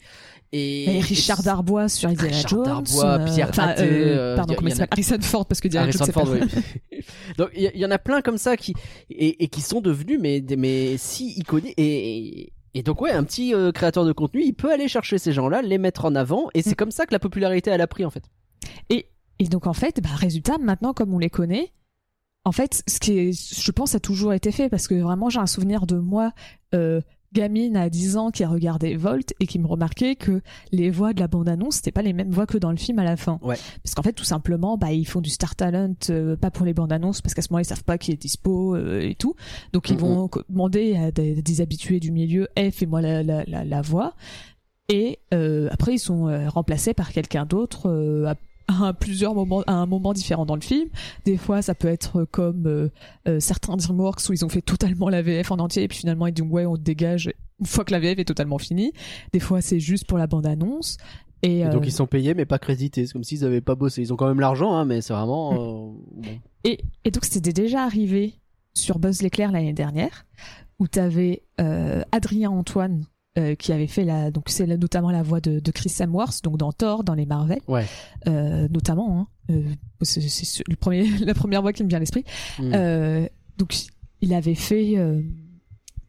et, 0.52 0.98
Et 0.98 1.00
Richard 1.00 1.44
Darbois 1.44 1.90
sur 1.90 2.10
Indiana 2.10 2.36
Richard 2.36 2.50
Jones. 2.50 2.64
Darbois, 2.64 3.20
Pierre 3.26 3.50
enfin, 3.50 3.68
Athé, 3.70 3.84
euh, 3.84 4.18
euh, 4.18 4.36
pardon, 4.36 4.56
comment 4.56 4.70
il 4.70 4.76
s'appelle 4.76 4.90
Harrison 4.92 5.22
Ford, 5.22 5.46
parce 5.46 5.62
que 5.62 5.68
Indiana 5.68 5.84
Harrison 5.86 6.06
Jones, 6.06 6.14
Ford, 6.14 6.26
pas 6.26 6.32
oui. 6.92 7.04
Donc 7.38 7.50
il 7.56 7.72
y, 7.76 7.86
en 7.86 7.92
a 7.92 8.00
plein 8.00 8.22
comme 8.22 8.38
ça 8.38 8.58
qui 8.58 8.74
et, 9.10 9.44
et 9.44 9.48
qui 9.48 9.62
sont 9.62 9.82
devenus 9.82 10.20
mais 10.22 10.44
mais 10.58 10.98
si 10.98 11.32
iconiques 11.38 11.74
et, 11.78 12.42
et 12.44 12.54
et 12.74 12.84
donc 12.84 13.02
ouais 13.02 13.12
un 13.12 13.24
petit 13.24 13.54
euh, 13.54 13.72
créateur 13.72 14.06
de 14.06 14.12
contenu 14.12 14.42
il 14.44 14.54
peut 14.54 14.72
aller 14.72 14.88
chercher 14.88 15.18
ces 15.18 15.32
gens-là 15.32 15.62
les 15.62 15.78
mettre 15.78 16.06
en 16.06 16.16
avant 16.16 16.50
et 16.54 16.62
c'est 16.62 16.72
Mm. 16.72 16.76
comme 16.76 16.92
ça 16.92 17.06
que 17.06 17.14
la 17.14 17.20
popularité 17.20 17.70
elle 17.72 17.82
a 17.82 17.88
pris 17.88 18.06
en 18.06 18.10
fait. 18.10 18.24
Et, 18.90 19.08
et 19.40 19.46
donc, 19.46 19.68
en 19.68 19.74
fait, 19.74 20.02
bah, 20.02 20.10
résultat, 20.16 20.58
maintenant, 20.58 20.94
comme 20.94 21.14
on 21.14 21.20
les 21.20 21.30
connaît, 21.30 21.72
en 22.46 22.52
fait, 22.52 22.84
ce 22.88 23.00
qui 23.00 23.18
est, 23.18 23.32
je 23.34 23.72
pense, 23.72 23.96
a 23.96 24.00
toujours 24.00 24.34
été 24.34 24.52
fait, 24.52 24.70
parce 24.70 24.88
que 24.88 24.96
vraiment, 24.96 25.30
j'ai 25.30 25.40
un 25.40 25.48
souvenir 25.48 25.86
de 25.86 25.98
moi, 25.98 26.32
euh, 26.74 27.02
gamine 27.36 27.76
à 27.78 27.90
10 27.90 28.18
ans 28.18 28.32
qui 28.32 28.46
regardait 28.46 28.96
Volt 28.96 29.34
et 29.40 29.46
qui 29.46 29.60
me 29.60 29.68
remarquait 29.68 30.16
que 30.16 30.42
les 30.72 30.90
voix 30.90 31.14
de 31.14 31.20
la 31.20 31.28
bande-annonce, 31.28 31.76
c'était 31.76 31.92
pas 31.92 32.02
les 32.02 32.14
mêmes 32.14 32.32
voix 32.32 32.48
que 32.48 32.58
dans 32.58 32.72
le 32.72 32.78
film 32.78 32.98
à 32.98 33.04
la 33.04 33.18
fin. 33.18 33.40
Ouais. 33.44 33.58
Parce 33.84 33.94
qu'en 33.94 34.02
fait, 34.02 34.14
tout 34.14 34.24
simplement, 34.24 34.78
bah, 34.78 34.92
ils 34.94 35.06
font 35.06 35.22
du 35.22 35.30
star 35.30 35.56
talent, 35.56 35.94
euh, 36.10 36.36
pas 36.36 36.50
pour 36.50 36.66
les 36.66 36.74
bandes 36.74 36.94
annonces, 36.94 37.22
parce 37.22 37.34
qu'à 37.34 37.42
ce 37.42 37.50
moment-là, 37.52 37.64
ils 37.64 37.68
savent 37.68 37.84
pas 37.84 37.98
qui 37.98 38.12
est 38.12 38.16
dispo 38.22 38.76
euh, 38.76 39.02
et 39.02 39.16
tout. 39.16 39.36
Donc, 39.74 39.90
ils 39.90 39.98
vont 39.98 40.30
demander 40.50 40.96
à 40.96 41.12
des, 41.12 41.42
des 41.42 41.62
habitués 41.62 42.00
du 42.00 42.12
milieu, 42.12 42.48
eh, 42.56 42.72
fais-moi 42.72 43.02
la, 43.02 43.22
la, 43.22 43.44
la, 43.46 43.66
la 43.66 43.82
voix. 43.82 44.16
Et 44.88 45.20
euh, 45.34 45.68
après, 45.72 45.96
ils 45.96 46.00
sont 46.00 46.26
remplacés 46.48 46.94
par 46.94 47.12
quelqu'un 47.12 47.46
d'autre 47.46 48.36
à, 48.68 48.94
plusieurs 48.94 49.36
moments, 49.36 49.62
à 49.68 49.74
un 49.74 49.86
moment 49.86 50.14
différent 50.14 50.46
dans 50.46 50.56
le 50.56 50.62
film. 50.62 50.90
Des 51.26 51.38
fois, 51.38 51.62
ça 51.62 51.76
peut 51.76 51.88
être 51.88 52.26
comme 52.26 52.68
euh, 52.68 52.90
euh, 53.28 53.40
certains 53.40 53.76
DreamWorks 53.76 54.30
où 54.30 54.34
ils 54.34 54.46
ont 54.46 54.50
fait 54.50 54.62
totalement 54.62 55.10
la 55.10 55.22
VF 55.22 55.52
en 55.52 55.60
entier 55.60 55.84
et 55.84 55.88
puis 55.88 56.00
finalement 56.00 56.28
ils 56.28 56.34
disent 56.34 56.46
ouais, 56.50 56.66
on 56.66 56.76
te 56.76 56.82
dégage 56.82 57.32
une 57.60 57.66
fois 57.66 57.86
que 57.86 57.92
la 57.92 58.00
VF 58.00 58.20
est 58.20 58.26
totalement 58.26 58.58
finie. 58.58 58.94
Des 59.34 59.40
fois, 59.40 59.62
c'est 59.62 59.80
juste 59.80 60.08
pour 60.08 60.18
la 60.18 60.28
bande-annonce. 60.28 60.98
Et, 61.42 61.60
Et 61.60 61.64
donc 61.66 61.84
euh, 61.84 61.88
ils 61.88 61.92
sont 61.92 62.08
payés 62.08 62.34
mais 62.34 62.46
pas 62.46 62.58
crédités 62.58 63.06
c'est 63.06 63.12
comme 63.12 63.26
s'ils 63.26 63.44
avaient 63.44 63.62
pas 63.62 63.76
bossé 63.76 64.02
ils 64.02 64.14
ont 64.14 64.16
quand 64.16 64.28
même 64.28 64.40
l'argent 64.40 64.74
hein, 64.74 64.86
mais 64.86 65.02
c'est 65.02 65.14
vraiment 65.14 65.52
euh, 65.52 65.56
bon. 65.58 66.40
Et, 66.64 66.80
et 67.04 67.12
donc 67.12 67.26
c'était 67.26 67.52
déjà 67.52 67.84
arrivé 67.84 68.36
sur 68.76 69.00
Buzz 69.00 69.22
l'éclair 69.22 69.52
l'année 69.52 69.74
dernière, 69.74 70.26
où 70.80 70.88
t'avais 70.88 71.44
euh, 71.60 72.04
Adrien 72.12 72.52
Antoine 72.52 73.06
euh, 73.38 73.56
qui 73.56 73.72
avait 73.74 73.88
fait 73.88 74.04
la, 74.06 74.32
donc 74.32 74.46
c'est 74.50 74.66
notamment 74.68 75.12
la 75.12 75.24
voix 75.24 75.40
de, 75.42 75.60
de 75.60 75.72
Chris 75.72 75.94
Hemsworth, 76.00 76.44
donc 76.44 76.58
dans 76.58 76.72
Thor, 76.72 77.04
dans 77.04 77.14
les 77.16 77.26
Marvel, 77.26 77.60
Ouais. 77.68 77.86
euh, 78.28 78.68
notamment. 78.70 79.20
Hein, 79.20 79.28
euh, 79.52 79.64
c'est 80.02 80.22
c'est 80.22 80.46
ce- 80.46 80.64
le 80.68 80.76
premier, 80.76 81.06
la 81.26 81.34
première 81.34 81.62
voix 81.62 81.74
qui 81.74 81.84
me 81.84 81.90
vient 81.90 81.98
à 81.98 82.00
l'esprit. 82.00 82.24
Mm. 82.60 82.72
Euh, 82.74 83.28
donc 83.58 83.76
il 84.22 84.34
avait 84.34 84.56
fait, 84.56 84.96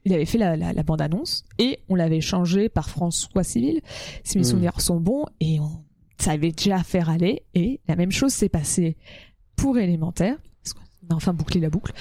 il 0.05 0.13
avait 0.15 0.25
fait 0.25 0.39
la, 0.39 0.57
la, 0.57 0.73
la 0.73 0.83
bande 0.85 1.01
annonce 1.03 1.45
et 1.59 1.81
on 1.89 1.95
l'avait 1.97 2.21
changé 2.21 2.69
par 2.69 2.89
François 2.89 3.43
Civil, 3.45 3.81
si 4.25 4.39
mes 4.39 4.43
Mm. 4.43 4.45
souvenirs 4.45 4.81
sont 4.81 5.01
bons, 5.01 5.25
et 5.41 5.59
on, 5.61 5.83
ça 6.19 6.31
avait 6.33 6.53
déjà 6.53 6.83
fait 6.83 7.01
aller. 7.07 7.43
Et 7.55 7.81
la 7.89 7.97
même 7.97 8.13
chose 8.13 8.33
s'est 8.33 8.49
passée 8.49 8.97
pour 9.57 9.79
élémentaire. 9.79 10.37
A 11.11 11.15
enfin 11.15 11.33
bouclé 11.33 11.61
la 11.61 11.71
boucle. 11.71 11.93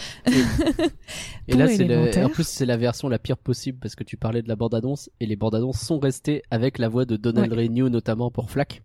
Et 1.47 1.53
là, 1.55 1.67
c'est 1.67 1.83
le... 1.85 2.25
en 2.25 2.29
plus 2.29 2.47
c'est 2.47 2.65
la 2.65 2.77
version 2.77 3.07
la 3.07 3.19
pire 3.19 3.37
possible 3.37 3.77
parce 3.79 3.95
que 3.95 4.03
tu 4.03 4.17
parlais 4.17 4.41
de 4.41 4.47
la 4.47 4.55
bande 4.55 4.73
annonce 4.73 5.09
et 5.19 5.25
les 5.25 5.35
bandes 5.35 5.55
annonces 5.55 5.79
sont 5.79 5.99
restées 5.99 6.41
avec 6.49 6.79
la 6.79 6.89
voix 6.89 7.05
de 7.05 7.15
Donald 7.15 7.51
Renew 7.53 7.89
notamment 7.89 8.31
pour 8.31 8.49
Flack. 8.49 8.81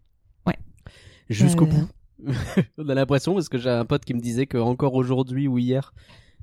Ouais. 0.46 0.56
Jusqu'au 1.28 1.66
Euh, 1.66 1.68
bout. 1.68 1.88
On 2.78 2.88
a 2.90 2.94
l'impression 2.94 3.32
parce 3.34 3.48
que 3.48 3.56
j'ai 3.58 3.70
un 3.70 3.84
pote 3.86 4.04
qui 4.04 4.12
me 4.14 4.20
disait 4.20 4.46
que 4.46 4.58
encore 4.58 4.94
aujourd'hui 4.94 5.48
ou 5.48 5.56
hier, 5.58 5.94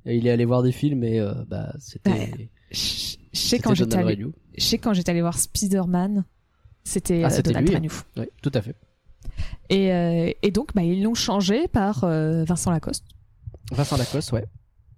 il 0.06 0.26
est 0.26 0.32
allé 0.32 0.46
voir 0.46 0.64
des 0.64 0.72
films 0.72 1.04
et 1.04 1.20
euh, 1.20 1.34
bah 1.48 1.74
c'était. 1.80 2.10
Ouais. 2.12 2.50
Je 2.72 3.10
sais 3.34 3.60
quand 3.60 3.76
j'étais 3.76 3.98
allé, 3.98 4.16
Renew. 4.16 4.32
je 4.58 4.64
sais 4.64 4.78
quand 4.80 4.94
j'étais 4.94 5.12
allé 5.12 5.22
voir 5.22 5.38
Spider-Man, 5.38 6.26
c'était 6.84 7.22
Ah, 7.24 7.32
euh, 7.32 7.42
Donald 7.44 7.68
lui. 7.70 7.76
Renew. 7.76 7.92
Oui, 8.18 8.26
tout 8.42 8.52
à 8.56 8.62
fait. 8.62 8.76
Et, 9.70 9.92
euh, 9.94 10.32
et 10.42 10.52
donc, 10.52 10.74
bah, 10.74 10.82
ils 10.84 11.04
l'ont 11.04 11.14
changé 11.14 11.68
par 11.68 12.06
Vincent 12.08 12.72
Lacoste. 12.72 13.06
Vincent 13.72 13.98
Lacoste, 13.98 14.32
ouais. 14.32 14.46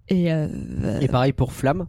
Et, 0.08 0.32
euh, 0.32 1.00
Et 1.00 1.08
pareil 1.08 1.32
pour 1.32 1.52
Flamme. 1.52 1.86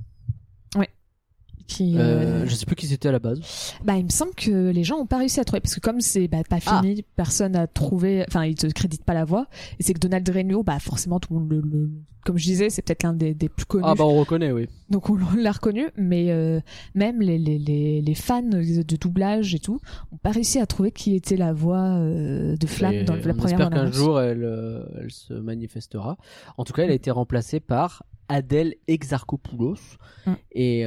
qui, 1.68 1.96
Euh, 1.96 2.02
euh, 2.44 2.46
je 2.48 2.54
sais 2.54 2.66
plus 2.66 2.76
qui 2.76 2.86
c'était 2.86 3.08
à 3.08 3.14
la 3.14 3.20
base. 3.20 3.40
bah, 3.86 3.96
il 3.96 4.04
me 4.04 4.10
semble 4.10 4.34
que 4.36 4.72
les 4.72 4.84
gens 4.84 4.98
ont 4.98 5.06
pas 5.06 5.20
réussi 5.20 5.40
à 5.40 5.46
trouver 5.46 5.62
parce 5.62 5.74
que 5.74 5.80
comme 5.80 6.02
c'est 6.02 6.28
bah, 6.28 6.40
pas 6.50 6.58
Ah. 6.66 6.82
fini, 6.82 7.06
personne 7.16 7.56
a 7.56 7.66
trouvé. 7.66 8.26
Enfin, 8.28 8.44
ils 8.44 8.56
te 8.56 8.68
créditent 8.68 9.06
pas 9.06 9.14
la 9.14 9.24
voix. 9.24 9.48
Et 9.80 9.84
c'est 9.84 9.94
que 9.94 10.00
Donald 10.00 10.28
Renault, 10.28 10.64
bah 10.64 10.80
forcément 10.80 11.22
tout 11.22 11.34
le 11.34 11.40
monde 11.40 11.50
le, 11.50 11.62
le- 11.62 11.92
comme 12.26 12.38
je 12.38 12.46
disais, 12.46 12.70
c'est 12.70 12.82
peut-être 12.82 13.04
l'un 13.04 13.14
des, 13.14 13.34
des 13.34 13.50
plus 13.50 13.66
connus. 13.66 13.84
Ah 13.88 13.96
bah 13.96 14.04
on 14.06 14.20
reconnaît, 14.20 14.52
oui. 14.52 14.68
Donc 14.90 15.10
on 15.10 15.18
l'a 15.36 15.52
reconnu, 15.52 15.88
mais 15.96 16.32
euh, 16.32 16.60
même 16.96 17.22
les, 17.22 17.38
les, 17.38 17.58
les, 17.58 18.02
les 18.02 18.16
fans 18.16 18.42
de 18.42 18.96
doublage 18.96 19.56
et 19.56 19.60
tout 19.60 19.80
ont 20.12 20.18
pas 20.18 20.32
réussi 20.32 20.60
à 20.60 20.66
trouver 20.66 20.92
qui 20.92 21.16
était 21.16 21.38
la 21.38 21.54
voix 21.54 21.98
euh, 21.98 22.56
de 22.56 22.68
Flamme 22.68 22.94
Et 22.94 23.04
dans 23.04 23.16
la 23.16 23.20
on 23.20 23.36
première 23.36 23.62
espère 23.62 23.70
qu'un 23.70 23.92
jour 23.92 24.20
elle, 24.20 24.44
euh, 24.44 24.84
elle 25.00 25.12
se 25.12 25.34
manifestera. 25.34 26.18
En 26.58 26.64
tout 26.64 26.74
cas, 26.74 26.84
elle 26.84 26.92
a 26.92 26.96
été 26.96 27.12
remplacée 27.12 27.60
par 27.60 28.04
Adèle 28.30 28.76
Exarchopoulos. 28.88 29.98
Mm. 30.26 30.34
Et, 30.54 30.86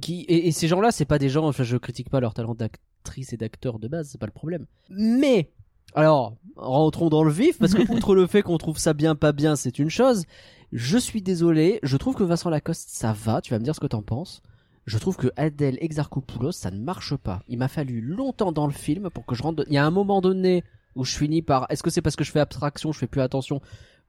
qui, 0.00 0.20
et, 0.22 0.48
et 0.48 0.52
ces 0.52 0.68
gens-là, 0.68 0.90
c'est 0.90 1.04
pas 1.04 1.18
des 1.18 1.28
gens, 1.28 1.46
enfin, 1.46 1.64
je 1.64 1.76
critique 1.76 2.10
pas 2.10 2.20
leur 2.20 2.34
talent 2.34 2.54
d'actrice 2.54 3.32
et 3.32 3.36
d'acteur 3.36 3.78
de 3.78 3.88
base, 3.88 4.08
c'est 4.10 4.18
pas 4.18 4.26
le 4.26 4.32
problème. 4.32 4.66
Mais, 4.90 5.50
alors, 5.94 6.36
rentrons 6.56 7.08
dans 7.08 7.24
le 7.24 7.30
vif, 7.30 7.58
parce 7.58 7.74
que 7.74 7.90
outre 7.92 8.14
le 8.14 8.26
fait 8.26 8.42
qu'on 8.42 8.58
trouve 8.58 8.78
ça 8.78 8.92
bien, 8.92 9.14
pas 9.14 9.32
bien, 9.32 9.56
c'est 9.56 9.78
une 9.78 9.90
chose. 9.90 10.24
Je 10.72 10.98
suis 10.98 11.22
désolé, 11.22 11.80
je 11.82 11.96
trouve 11.96 12.14
que 12.14 12.24
Vincent 12.24 12.50
Lacoste, 12.50 12.90
ça 12.90 13.12
va, 13.12 13.40
tu 13.40 13.52
vas 13.52 13.58
me 13.58 13.64
dire 13.64 13.74
ce 13.74 13.80
que 13.80 13.86
t'en 13.86 14.02
penses. 14.02 14.42
Je 14.86 14.98
trouve 14.98 15.16
que 15.16 15.28
Adèle 15.36 15.78
Exarchopoulos, 15.80 16.52
ça 16.52 16.70
ne 16.70 16.78
marche 16.78 17.14
pas. 17.16 17.42
Il 17.48 17.58
m'a 17.58 17.68
fallu 17.68 18.00
longtemps 18.00 18.52
dans 18.52 18.66
le 18.66 18.72
film 18.72 19.10
pour 19.10 19.26
que 19.26 19.34
je 19.34 19.42
rentre. 19.42 19.64
Il 19.66 19.74
y 19.74 19.78
a 19.78 19.84
un 19.84 19.90
moment 19.90 20.20
donné 20.20 20.64
où 20.94 21.04
je 21.04 21.16
finis 21.16 21.42
par. 21.42 21.66
Est-ce 21.70 21.82
que 21.82 21.90
c'est 21.90 22.00
parce 22.00 22.16
que 22.16 22.24
je 22.24 22.30
fais 22.30 22.40
abstraction, 22.40 22.92
je 22.92 22.98
fais 22.98 23.06
plus 23.06 23.20
attention, 23.20 23.60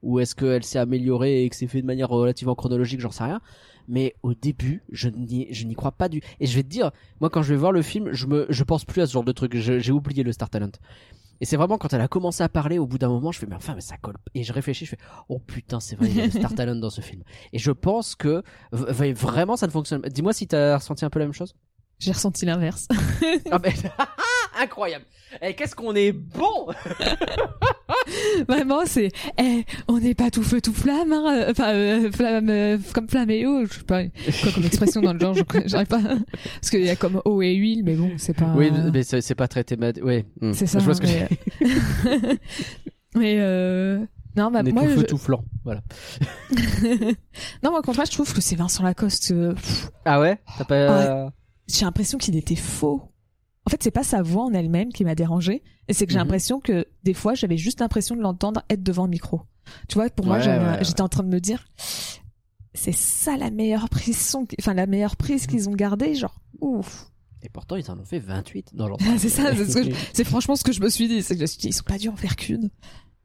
ou 0.03 0.19
est-ce 0.19 0.35
qu'elle 0.35 0.63
s'est 0.63 0.79
améliorée 0.79 1.43
et 1.43 1.49
que 1.49 1.55
c'est 1.55 1.67
fait 1.67 1.81
de 1.81 1.87
manière 1.87 2.09
relativement 2.09 2.55
chronologique, 2.55 3.01
j'en 3.01 3.11
sais 3.11 3.25
rien. 3.25 3.41
Mais 3.87 4.15
au 4.23 4.33
début, 4.33 4.83
je 4.91 5.09
n'y, 5.09 5.47
je 5.51 5.65
n'y 5.65 5.75
crois 5.75 5.91
pas 5.91 6.09
du. 6.09 6.21
Et 6.39 6.45
je 6.45 6.55
vais 6.55 6.63
te 6.63 6.69
dire, 6.69 6.91
moi 7.19 7.29
quand 7.29 7.41
je 7.41 7.53
vais 7.53 7.59
voir 7.59 7.71
le 7.71 7.81
film, 7.81 8.11
je 8.13 8.27
me, 8.27 8.45
je 8.49 8.63
pense 8.63 8.85
plus 8.85 9.01
à 9.01 9.07
ce 9.07 9.13
genre 9.13 9.23
de 9.23 9.31
truc. 9.31 9.55
J'ai 9.55 9.91
oublié 9.91 10.23
le 10.23 10.31
Star 10.31 10.49
Talent. 10.49 10.71
Et 11.41 11.45
c'est 11.45 11.57
vraiment 11.57 11.77
quand 11.77 11.93
elle 11.93 12.01
a 12.01 12.07
commencé 12.07 12.43
à 12.43 12.49
parler, 12.49 12.79
au 12.79 12.87
bout 12.87 12.97
d'un 12.97 13.09
moment, 13.09 13.31
je 13.31 13.39
fais 13.39 13.47
mais 13.47 13.55
enfin 13.55 13.75
mais 13.75 13.81
ça 13.81 13.97
colle. 13.97 14.17
Et 14.35 14.43
je 14.43 14.53
réfléchis, 14.53 14.85
je 14.85 14.91
fais 14.91 14.97
oh 15.29 15.39
putain 15.39 15.79
c'est 15.79 15.95
vrai 15.95 16.09
il 16.09 16.15
y 16.15 16.21
a 16.21 16.75
dans 16.75 16.89
ce 16.89 17.01
film. 17.01 17.23
Et 17.53 17.59
je 17.59 17.71
pense 17.71 18.15
que 18.15 18.43
vraiment 18.71 19.55
ça 19.55 19.67
ne 19.67 19.71
fonctionne. 19.71 20.01
pas. 20.01 20.09
Dis-moi 20.09 20.33
si 20.33 20.47
t'as 20.47 20.77
ressenti 20.77 21.05
un 21.05 21.09
peu 21.09 21.19
la 21.19 21.25
même 21.25 21.33
chose. 21.33 21.55
J'ai 21.99 22.11
ressenti 22.13 22.45
l'inverse. 22.45 22.87
Ah 23.51 23.59
ben 23.59 23.73
incroyable. 24.59 25.05
Et 25.41 25.53
qu'est-ce 25.53 25.75
qu'on 25.75 25.93
est 25.95 26.11
bon. 26.11 26.67
Vraiment, 28.47 28.81
c'est, 28.85 29.11
eh, 29.37 29.65
on 29.87 29.99
n'est 29.99 30.15
pas 30.15 30.31
tout 30.31 30.41
feu 30.43 30.61
tout 30.61 30.73
flamme, 30.73 31.11
hein, 31.13 31.35
euh, 31.35 31.51
enfin, 31.51 31.73
euh, 31.73 32.11
flamme, 32.11 32.49
euh, 32.49 32.77
comme 32.93 33.07
flamme 33.07 33.29
et 33.29 33.45
eau, 33.45 33.65
je 33.65 33.73
sais 33.73 33.83
pas, 33.83 34.03
quoi 34.05 34.51
comme 34.53 34.63
expression 34.65 35.01
dans 35.01 35.13
le 35.13 35.19
genre, 35.19 35.35
je- 35.35 35.43
j'arrive 35.65 35.87
pas, 35.87 35.99
parce 36.01 36.69
qu'il 36.71 36.81
y 36.83 36.89
a 36.89 36.95
comme 36.95 37.21
eau 37.25 37.41
et 37.41 37.53
huile, 37.53 37.83
mais 37.83 37.95
bon, 37.95 38.11
c'est 38.17 38.33
pas. 38.35 38.53
Oui 38.55 38.71
mais 38.93 39.03
c'est 39.03 39.21
c'est 39.21 39.35
pas 39.35 39.47
très 39.47 39.63
thématique. 39.63 40.03
Oui. 40.05 40.25
hmm. 40.41 40.53
C'est 40.53 40.65
ça. 40.67 40.79
Je 40.79 40.85
vois 40.85 40.95
ce 40.95 41.01
que 41.01 41.07
mais, 41.07 41.27
mais 43.15 43.35
euh, 43.39 43.99
non, 44.35 44.49
bah, 44.51 44.61
On 44.63 44.65
est 44.65 44.71
moi, 44.71 44.83
tout 44.83 44.89
feu 44.89 44.99
je- 45.01 45.05
tout 45.05 45.17
flanc. 45.17 45.43
Voilà. 45.63 45.81
non, 47.63 47.71
moi, 47.71 47.79
au 47.79 47.83
contraire, 47.83 48.05
je 48.05 48.11
trouve 48.11 48.33
que 48.33 48.41
c'est 48.41 48.55
Vincent 48.55 48.83
Lacoste. 48.83 49.31
euh, 49.31 49.53
Ah 50.05 50.19
ouais? 50.19 50.39
T'as 50.57 50.63
pas. 50.65 51.31
J'ai 51.71 51.85
l'impression 51.85 52.17
qu'il 52.17 52.35
était 52.35 52.55
faux. 52.55 53.01
En 53.65 53.69
fait, 53.69 53.83
c'est 53.83 53.91
pas 53.91 54.03
sa 54.03 54.21
voix 54.21 54.43
en 54.45 54.53
elle-même 54.53 54.91
qui 54.91 55.03
m'a 55.05 55.15
dérangé, 55.15 55.63
et 55.87 55.93
c'est 55.93 56.05
que 56.05 56.11
j'ai 56.11 56.17
Mhm. 56.17 56.23
l'impression 56.23 56.59
que 56.59 56.87
des 57.03 57.13
fois, 57.13 57.35
j'avais 57.35 57.57
juste 57.57 57.81
l'impression 57.81 58.15
de 58.15 58.21
l'entendre 58.21 58.63
être 58.69 58.81
devant 58.83 59.03
le 59.03 59.11
micro. 59.11 59.41
Tu 59.87 59.95
vois, 59.95 60.09
pour 60.09 60.25
moi, 60.25 60.37
Ouais, 60.39 60.79
j'étais 60.83 61.01
en 61.01 61.09
train 61.09 61.23
de 61.23 61.29
me 61.29 61.39
dire, 61.39 61.67
c'est 62.73 62.91
ça 62.93 63.37
la 63.37 63.51
meilleure 63.51 63.89
prise 63.89 64.17
son, 64.19 64.47
enfin 64.59 64.73
la 64.73 64.87
meilleure 64.87 65.15
prise 65.15 65.47
qu'ils 65.47 65.69
ont 65.69 65.73
gardée, 65.75 66.15
genre 66.15 66.41
ouf. 66.61 67.07
Et 67.41 67.49
pourtant 67.49 67.75
ils 67.77 67.89
en 67.89 67.97
ont 67.99 68.03
fait 68.05 68.19
28 68.19 68.71
dans 68.75 68.87
leur. 68.87 68.97
c'est 69.17 69.29
ça, 69.29 69.55
c'est 69.55 69.93
ce 70.13 70.23
franchement 70.25 70.55
ce 70.55 70.63
que 70.63 70.71
je 70.71 70.81
me 70.81 70.89
suis 70.89 71.07
dit, 71.07 71.21
c'est 71.23 71.35
que 71.35 71.39
je 71.39 71.43
me 71.43 71.47
suis 71.47 71.59
dit, 71.59 71.67
ils 71.69 71.73
sont 71.73 71.83
pas 71.83 71.97
dû 71.97 72.09
en 72.09 72.15
faire 72.15 72.35
qu'une. 72.35 72.69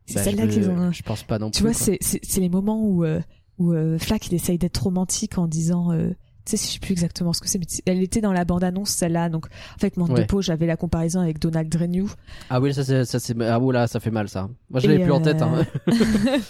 C'est 0.07 0.17
Bah, 0.17 0.25
celle-là 0.25 0.47
qu'ils 0.47 0.69
ont. 0.71 0.93
Je 0.93 1.03
pense 1.03 1.23
pas 1.23 1.39
non 1.39 1.51
Tu 1.51 1.63
plus. 1.63 1.71
vois, 1.71 1.75
c'est 1.75 1.99
c'est 2.01 2.21
c'est 2.23 2.41
les 2.41 2.49
moments 2.51 2.83
où 2.85 3.05
euh, 3.05 3.21
où 3.59 3.73
euh, 3.73 3.99
Flack 3.99 4.27
il 4.29 4.35
essaye 4.35 4.59
d'être 4.59 4.83
romantique 4.83 5.39
en 5.39 5.47
disant 5.47 5.93
euh, 5.93 6.11
tu 6.47 6.57
sais 6.57 6.67
je 6.67 6.73
sais 6.75 6.79
plus 6.79 6.93
exactement 6.93 7.33
ce 7.33 7.41
que 7.41 7.49
c'est 7.49 7.59
mais 7.59 7.67
elle 7.87 8.03
était 8.03 8.21
dans 8.21 8.33
la 8.33 8.45
bande 8.45 8.63
annonce 8.65 8.91
celle-là 8.91 9.29
donc 9.31 9.47
avec 9.81 9.97
mon 9.97 10.07
Ouais. 10.07 10.15
dépôt 10.21 10.43
j'avais 10.43 10.67
la 10.67 10.77
comparaison 10.77 11.21
avec 11.21 11.39
Donald 11.39 11.75
Renew 11.75 12.07
Ah 12.51 12.61
oui 12.61 12.75
ça 12.75 12.85
c'est 12.85 13.05
ça 13.07 13.19
c'est 13.19 13.35
ah 13.43 13.59
oula 13.61 13.87
ça 13.87 13.99
fait 14.01 14.11
mal 14.11 14.29
ça. 14.29 14.49
Moi 14.71 14.81
je 14.81 14.89
l'avais 14.89 15.03
plus 15.03 15.13
en 15.13 15.21
tête. 15.21 15.41
euh, 15.43 15.45
Hein. 15.47 15.67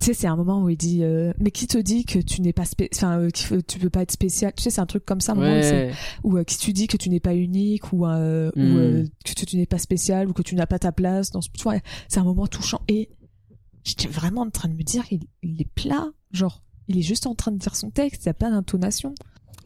tu 0.00 0.06
sais 0.06 0.14
c'est 0.14 0.26
un 0.26 0.36
moment 0.36 0.62
où 0.62 0.68
il 0.68 0.76
dit 0.76 1.02
euh, 1.02 1.32
mais 1.38 1.50
qui 1.50 1.66
te 1.66 1.78
dit 1.78 2.04
que 2.04 2.18
tu 2.18 2.40
n'es 2.40 2.52
pas 2.52 2.64
spé- 2.64 2.88
enfin 2.94 3.18
euh, 3.20 3.28
tu 3.30 3.78
peux 3.78 3.90
pas 3.90 4.02
être 4.02 4.12
spécial? 4.12 4.52
Tu 4.56 4.62
sais 4.62 4.70
c'est 4.70 4.80
un 4.80 4.86
truc 4.86 5.04
comme 5.04 5.20
ça 5.20 5.34
Ouais. 5.34 5.92
où, 6.24 6.36
euh, 6.36 6.44
qui 6.44 6.58
tu 6.58 6.72
dis 6.72 6.86
que 6.86 6.96
tu 6.96 7.08
n'es 7.10 7.20
pas 7.20 7.34
unique 7.34 7.92
ou, 7.92 8.06
euh, 8.06 8.50
ou 8.56 8.60
Hmm. 8.60 8.76
euh, 8.76 9.04
que 9.24 9.32
tu, 9.34 9.46
tu 9.46 9.56
n'es 9.56 9.66
pas 9.66 9.78
spécial 9.78 10.28
ou 10.28 10.32
que 10.32 10.42
tu 10.42 10.54
n'as 10.54 10.66
pas 10.66 10.78
ta 10.78 10.92
place 10.92 11.30
dans 11.30 11.40
ce 11.40 11.48
tu 11.50 11.62
vois, 11.62 11.76
c'est 12.08 12.18
un 12.20 12.24
moment 12.24 12.46
touchant 12.46 12.80
et 12.88 13.08
j'étais 13.84 14.08
vraiment 14.08 14.42
en 14.42 14.50
train 14.50 14.68
de 14.68 14.74
me 14.74 14.82
dire 14.82 15.04
il, 15.10 15.20
il 15.42 15.60
est 15.60 15.68
plat 15.74 16.08
genre 16.32 16.62
il 16.88 16.98
est 16.98 17.02
juste 17.02 17.26
en 17.26 17.34
train 17.34 17.52
de 17.52 17.58
dire 17.58 17.76
son 17.76 17.90
texte 17.90 18.24
il 18.24 18.28
n'y 18.28 18.30
a 18.30 18.34
pas 18.34 18.50
d'intonation 18.50 19.14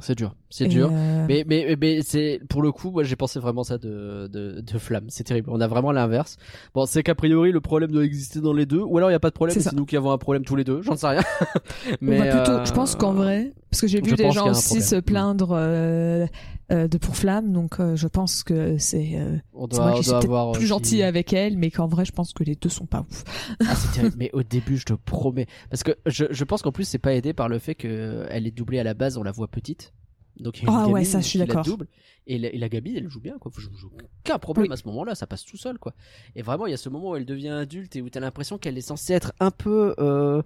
C'est 0.01 0.17
dur. 0.17 0.35
C'est 0.53 0.67
dur. 0.69 0.91
euh, 0.93 1.27
Mais, 1.29 1.45
mais, 1.47 1.77
mais 1.81 2.03
c'est 2.03 2.41
pour 2.49 2.63
le 2.63 2.71
coup, 2.73 2.91
moi 2.91 3.03
j'ai 3.05 3.17
pensé 3.17 3.41
vraiment 3.41 3.65
ça 3.65 3.79
de, 3.79 4.29
de, 4.31 4.61
de 4.61 4.79
Flamme. 4.79 5.07
C'est 5.09 5.25
terrible. 5.25 5.51
On 5.51 5.61
a 5.61 5.67
vraiment 5.67 5.93
l'inverse. 5.93 6.37
Bon, 6.75 6.87
c'est 6.87 7.03
qu'a 7.03 7.15
priori 7.15 7.51
le 7.53 7.61
problème 7.61 7.91
doit 7.91 8.05
exister 8.05 8.41
dans 8.41 8.53
les 8.53 8.67
deux, 8.67 8.81
ou 8.83 8.99
alors 8.99 9.11
il 9.11 9.15
y 9.15 9.17
a 9.17 9.21
pas 9.21 9.31
de 9.31 9.35
problème. 9.35 9.57
C'est 9.59 9.73
nous 9.73 9.87
qui 9.87 9.97
avons 9.97 10.11
un 10.13 10.19
problème 10.19 10.45
tous 10.45 10.57
les 10.57 10.65
deux. 10.65 10.83
J'en 10.83 10.95
sais 10.97 11.07
rien. 11.09 11.23
on 12.03 12.07
va 12.07 12.27
plutôt, 12.27 12.53
euh, 12.53 12.65
je 12.65 12.73
pense 12.73 12.95
qu'en 12.97 13.13
vrai, 13.13 13.53
parce 13.71 13.81
que 13.81 13.87
j'ai 13.87 13.99
je 13.99 14.05
vu 14.05 14.15
des 14.15 14.31
gens 14.31 14.51
aussi 14.51 14.67
problème. 14.67 14.87
se 14.87 14.97
plaindre 14.97 15.51
euh, 15.53 16.27
euh, 16.71 16.89
de 16.89 16.99
pour 16.99 17.17
flamme, 17.17 17.53
donc 17.53 17.81
euh, 17.81 17.97
je 17.97 18.07
pense 18.09 18.43
que 18.43 18.77
c'est 18.79 19.13
euh, 19.17 19.37
on 19.55 19.67
doit, 19.67 19.93
qui 19.95 20.05
suis 20.05 20.13
avoir 20.13 20.53
plus 20.53 20.61
aussi- 20.61 20.69
gentil 20.69 21.03
avec 21.03 21.33
elle, 21.33 21.57
mais 21.57 21.71
qu'en 21.71 21.87
vrai, 21.87 22.05
je 22.05 22.13
pense 22.13 22.33
que 22.33 22.45
les 22.45 22.55
deux 22.55 22.69
sont 22.69 22.87
pas 22.87 23.01
ouf. 23.11 23.25
Ah, 23.67 23.75
c'est 23.75 23.93
terrible. 23.93 24.17
Mais 24.19 24.31
au 24.33 24.43
début, 24.43 24.77
je 24.77 24.85
te 24.85 24.93
promets, 24.93 25.47
parce 25.71 25.83
que 25.83 25.93
je, 26.07 26.27
je 26.31 26.45
pense 26.45 26.63
qu'en 26.63 26.73
plus 26.73 26.85
c'est 26.85 26.99
pas 26.99 27.15
aidé 27.15 27.33
par 27.33 27.49
le 27.49 27.59
fait 27.59 27.75
que 27.75 28.27
elle 28.31 28.47
est 28.47 28.51
doublée 28.51 28.79
à 28.79 28.85
la 28.85 28.95
base, 28.95 29.17
on 29.17 29.23
la 29.23 29.33
voit 29.33 29.49
petite. 29.49 29.93
Donc 30.39 30.59
il 30.61 30.65
y 30.65 30.69
a 30.69 30.71
une 30.73 30.79
Ah 30.79 30.89
ouais, 30.89 31.05
ça, 31.05 31.21
je 31.21 31.25
suis 31.27 31.33
qui 31.33 31.39
la 31.39 31.47
d'accord. 31.47 31.65
double. 31.65 31.87
Et 32.27 32.39
la, 32.39 32.53
et 32.53 32.59
la 32.59 32.69
gamine, 32.69 32.97
elle 32.97 33.09
joue 33.09 33.21
bien, 33.21 33.37
quoi. 33.39 33.51
Je 33.57 33.69
joue 33.77 33.91
aucun 34.25 34.39
problème 34.39 34.69
Oui. 34.69 34.73
à 34.73 34.77
ce 34.77 34.87
moment-là, 34.87 35.15
ça 35.15 35.27
passe 35.27 35.45
tout 35.45 35.57
seul, 35.57 35.79
quoi. 35.79 35.93
Et 36.37 36.43
vraiment, 36.43 36.67
il 36.67 36.71
y 36.71 36.75
a 36.75 36.77
ce 36.77 36.89
moment 36.89 37.11
où 37.11 37.17
elle 37.17 37.27
devient 37.27 37.49
adulte 37.49 37.97
et 37.97 38.03
où 38.03 38.11
t'as 38.11 38.21
l'impression 38.21 38.59
qu'elle 38.59 38.79
est 38.79 38.83
censée 38.83 39.13
être 39.13 39.33
un 39.41 39.51
peu. 39.51 39.95
Euh... 39.99 40.43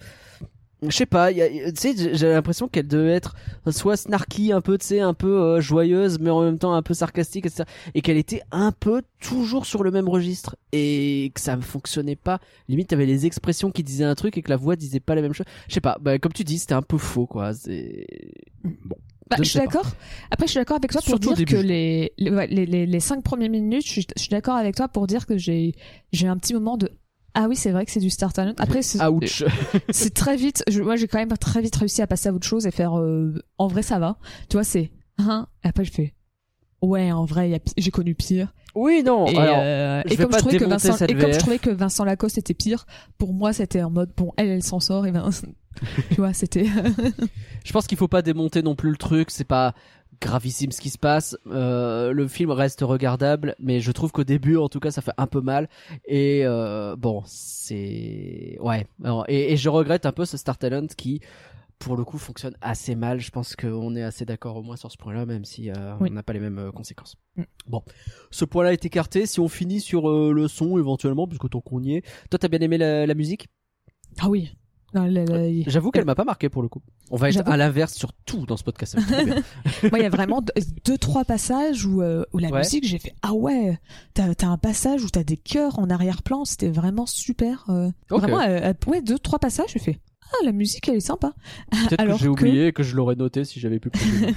Je 0.82 0.91
sais 0.91 1.07
pas, 1.07 1.32
tu 1.32 1.41
sais, 1.74 2.14
j'ai 2.14 2.28
l'impression 2.28 2.68
qu'elle 2.68 2.87
devait 2.87 3.14
être 3.14 3.34
soit 3.70 3.97
snarky, 3.97 4.53
un 4.53 4.61
peu, 4.61 4.76
tu 4.76 4.84
sais, 4.84 5.01
un 5.01 5.14
peu 5.14 5.41
euh, 5.41 5.61
joyeuse, 5.61 6.18
mais 6.20 6.28
en 6.28 6.43
même 6.43 6.59
temps 6.59 6.74
un 6.74 6.82
peu 6.82 6.93
sarcastique, 6.93 7.47
etc. 7.47 7.64
Et 7.95 8.03
qu'elle 8.03 8.18
était 8.18 8.43
un 8.53 8.72
peu 8.72 9.03
toujours 9.18 9.64
sur 9.64 9.82
le 9.82 9.91
même 9.91 10.07
registre 10.07 10.55
et 10.72 11.32
que 11.34 11.41
ça 11.41 11.57
ne 11.57 11.62
fonctionnait 11.62 12.14
pas. 12.14 12.41
Limite, 12.68 12.89
t'avais 12.89 13.07
les 13.07 13.24
expressions 13.24 13.70
qui 13.70 13.82
disaient 13.82 14.05
un 14.05 14.14
truc 14.14 14.37
et 14.37 14.43
que 14.43 14.51
la 14.51 14.59
voix 14.59 14.76
disait 14.76 15.01
pas 15.01 15.14
la 15.14 15.22
même 15.22 15.32
chose. 15.32 15.47
Je 15.66 15.72
sais 15.74 15.80
pas, 15.80 15.97
bah, 15.99 16.18
comme 16.18 16.34
tu 16.34 16.45
dis, 16.45 16.59
c'était 16.59 16.74
un 16.74 16.82
peu 16.82 16.99
faux, 16.99 17.26
quoi. 17.26 17.55
C'est 17.55 18.07
bon. 18.62 18.97
Bah, 19.29 19.37
Je 19.39 19.45
je 19.45 19.51
suis 19.51 19.59
d'accord. 19.59 19.87
Après, 20.31 20.47
je 20.47 20.53
suis 20.53 20.61
d'accord 20.61 20.77
avec 20.77 20.93
toi 20.93 21.01
pour 21.01 21.09
Surtout 21.09 21.35
dire 21.35 21.47
que 21.47 21.57
les, 21.57 22.12
les, 22.18 22.66
les, 22.66 22.87
les, 22.87 23.01
cinq 23.01 23.24
premières 23.24 23.51
minutes, 23.51 23.87
je 23.87 23.91
suis, 23.91 24.07
d'accord 24.31 24.55
avec 24.55 24.77
toi 24.77 24.89
pour 24.89 25.07
dire 25.07 25.27
que 25.27 25.37
j'ai, 25.37 25.74
j'ai 26.12 26.29
un 26.29 26.37
petit 26.37 26.55
moment 26.55 26.77
de, 26.77 26.91
ah 27.35 27.49
oui, 27.49 27.57
c'est 27.57 27.72
vrai 27.72 27.85
que 27.85 27.91
c'est 27.91 28.01
du 28.01 28.11
Star 28.11 28.33
Talent. 28.33 28.55
Après, 28.59 28.83
c'est, 29.91 30.14
très 30.14 30.37
vite, 30.37 30.62
je, 30.68 30.81
moi, 30.81 30.97
j'ai 30.97 31.09
quand 31.09 31.18
même 31.18 31.37
très 31.39 31.61
vite 31.61 31.74
réussi 31.77 32.03
à 32.03 32.07
passer 32.07 32.29
à 32.29 32.33
autre 32.33 32.47
chose 32.47 32.66
et 32.66 32.70
faire, 32.70 32.99
euh, 32.99 33.35
en 33.59 33.66
vrai, 33.66 33.83
ça 33.83 33.99
va. 33.99 34.16
Tu 34.49 34.57
vois, 34.57 34.64
c'est, 34.64 34.93
hein, 35.18 35.49
et 35.64 35.68
après, 35.68 35.85
je 35.85 35.93
fais, 35.93 36.14
ouais, 36.81 37.11
en 37.11 37.24
vrai, 37.24 37.61
j'ai 37.77 37.91
connu 37.91 38.14
pire. 38.14 38.55
oui, 38.77 39.03
non. 39.05 39.27
et, 39.27 39.37
alors, 39.37 39.57
euh, 39.59 40.03
et 40.09 40.16
comme 40.16 40.33
je 40.33 40.39
trouvais 40.39 40.59
que 40.59 40.64
Vincent, 40.64 41.05
et 41.05 41.14
comme 41.14 41.33
je 41.33 41.39
trouvais 41.39 41.59
que 41.59 41.70
Vincent 41.70 42.05
Lacoste 42.05 42.39
était 42.39 42.55
pire, 42.55 42.87
pour 43.18 43.35
moi, 43.35 43.53
c'était 43.53 43.83
en 43.83 43.91
mode, 43.91 44.12
bon, 44.16 44.33
elle, 44.37 44.49
elle 44.49 44.62
s'en 44.62 44.79
sort, 44.79 45.05
et 45.07 45.11
ben, 45.11 45.29
tu 46.11 46.16
vois, 46.16 46.33
c'était, 46.33 46.66
je 47.64 47.72
pense 47.72 47.87
qu'il 47.87 47.99
faut 47.99 48.09
pas 48.09 48.22
démonter 48.22 48.62
non 48.62 48.74
plus 48.74 48.91
le 48.91 48.97
truc. 48.97 49.31
C'est 49.31 49.45
pas 49.45 49.74
gravissime 50.20 50.72
ce 50.72 50.81
qui 50.81 50.91
se 50.91 50.99
passe. 50.99 51.37
Euh, 51.47 52.12
le 52.12 52.27
film 52.27 52.51
reste 52.51 52.81
regardable, 52.81 53.55
mais 53.59 53.81
je 53.81 53.93
trouve 53.93 54.12
qu'au 54.12 54.24
début, 54.24 54.57
en 54.57 54.68
tout 54.68 54.81
cas, 54.81 54.91
ça 54.91 55.03
fait 55.03 55.12
un 55.18 55.27
peu 55.27 55.41
mal. 55.41 55.68
Et 56.07 56.41
euh, 56.45 56.97
bon, 56.97 57.22
c'est 57.27 58.57
ouais. 58.61 58.87
Et, 59.29 59.53
et 59.53 59.57
je 59.57 59.68
regrette 59.68 60.07
un 60.07 60.12
peu 60.12 60.24
ce 60.24 60.37
Star 60.39 60.57
Talent 60.57 60.87
qui, 60.97 61.20
pour 61.79 61.97
le 61.97 62.05
coup, 62.05 62.16
fonctionne 62.16 62.57
assez 62.62 62.95
mal. 62.95 63.20
Je 63.20 63.31
pense 63.31 63.55
qu'on 63.57 63.95
est 63.95 64.03
assez 64.03 64.24
d'accord 64.24 64.57
au 64.57 64.62
moins 64.62 64.77
sur 64.77 64.91
ce 64.91 64.97
point-là, 64.97 65.27
même 65.27 65.45
si 65.45 65.70
euh, 65.70 65.95
Oui. 66.01 66.09
on 66.11 66.14
n'a 66.14 66.22
pas 66.22 66.33
les 66.33 66.41
mêmes 66.41 66.59
euh, 66.59 66.72
conséquences. 66.72 67.16
Mm. 67.37 67.43
Bon, 67.66 67.83
ce 68.31 68.47
point-là 68.47 68.72
est 68.72 68.85
écarté. 68.87 69.27
Si 69.27 69.39
on 69.41 69.49
finit 69.49 69.81
sur 69.81 70.09
euh, 70.09 70.33
le 70.33 70.49
son 70.49 70.79
éventuellement, 70.79 71.27
puisque 71.27 71.51
tant 71.51 71.61
qu'on 71.61 71.83
y 71.83 71.97
est, 71.97 72.03
toi, 72.31 72.39
t'as 72.39 72.49
bien 72.49 72.61
aimé 72.61 72.79
la, 72.79 73.07
la 73.07 73.14
musique? 73.14 73.49
Ah 74.18 74.31
oui. 74.31 74.57
Le- 75.05 75.62
J'avoue 75.66 75.90
qu'elle 75.90 76.07
m'a 76.07 76.14
pas 76.14 76.24
marqué 76.24 76.49
pour 76.49 76.62
le 76.62 76.68
coup. 76.68 76.80
On 77.11 77.16
va 77.16 77.28
être 77.28 77.47
à 77.47 77.57
l'inverse 77.59 77.92
sur 77.94 78.12
tout 78.24 78.47
dans 78.47 78.57
ce 78.57 78.64
podcast. 78.64 78.97
Moi, 79.82 79.99
il 79.99 80.03
y 80.03 80.05
a 80.07 80.09
vraiment 80.09 80.42
deux, 80.84 80.97
trois 80.99 81.24
passages 81.24 81.84
où, 81.84 82.01
euh, 82.03 82.24
où 82.32 82.38
la 82.38 82.49
Ouais. 82.49 82.59
musique, 82.61 82.84
j'ai 82.86 82.99
fait 82.99 83.14
ah 83.22 83.34
ouais, 83.34 83.78
t'as 84.14 84.28
as 84.40 84.47
un 84.47 84.57
passage 84.59 85.05
où 85.05 85.09
t'as 85.11 85.24
des 85.24 85.36
chœurs 85.36 85.78
en 85.78 85.90
arrière-plan, 85.90 86.44
c'était 86.44 86.70
vraiment 86.70 87.07
super. 87.07 87.66
euh. 87.68 87.90
Vraiment, 88.09 88.40
euh, 88.40 88.70
euh, 88.70 88.90
ouais, 88.90 89.03
deux, 89.03 89.18
trois 89.18 89.38
passages, 89.38 89.70
j'ai 89.72 89.78
fait 89.80 90.01
ah 90.32 90.44
la 90.44 90.51
musique, 90.53 90.88
elle 90.88 90.97
est 90.97 91.01
sympa. 91.01 91.34
Peut-être 91.70 92.05
que 92.05 92.12
j'ai 92.18 92.24
que- 92.24 92.30
oublié 92.30 92.66
et 92.68 92.72
que 92.72 92.82
je 92.82 92.97
l'aurais 92.97 93.14
noté 93.14 93.44
si 93.44 93.61
j'avais 93.61 93.78
pu 93.78 93.90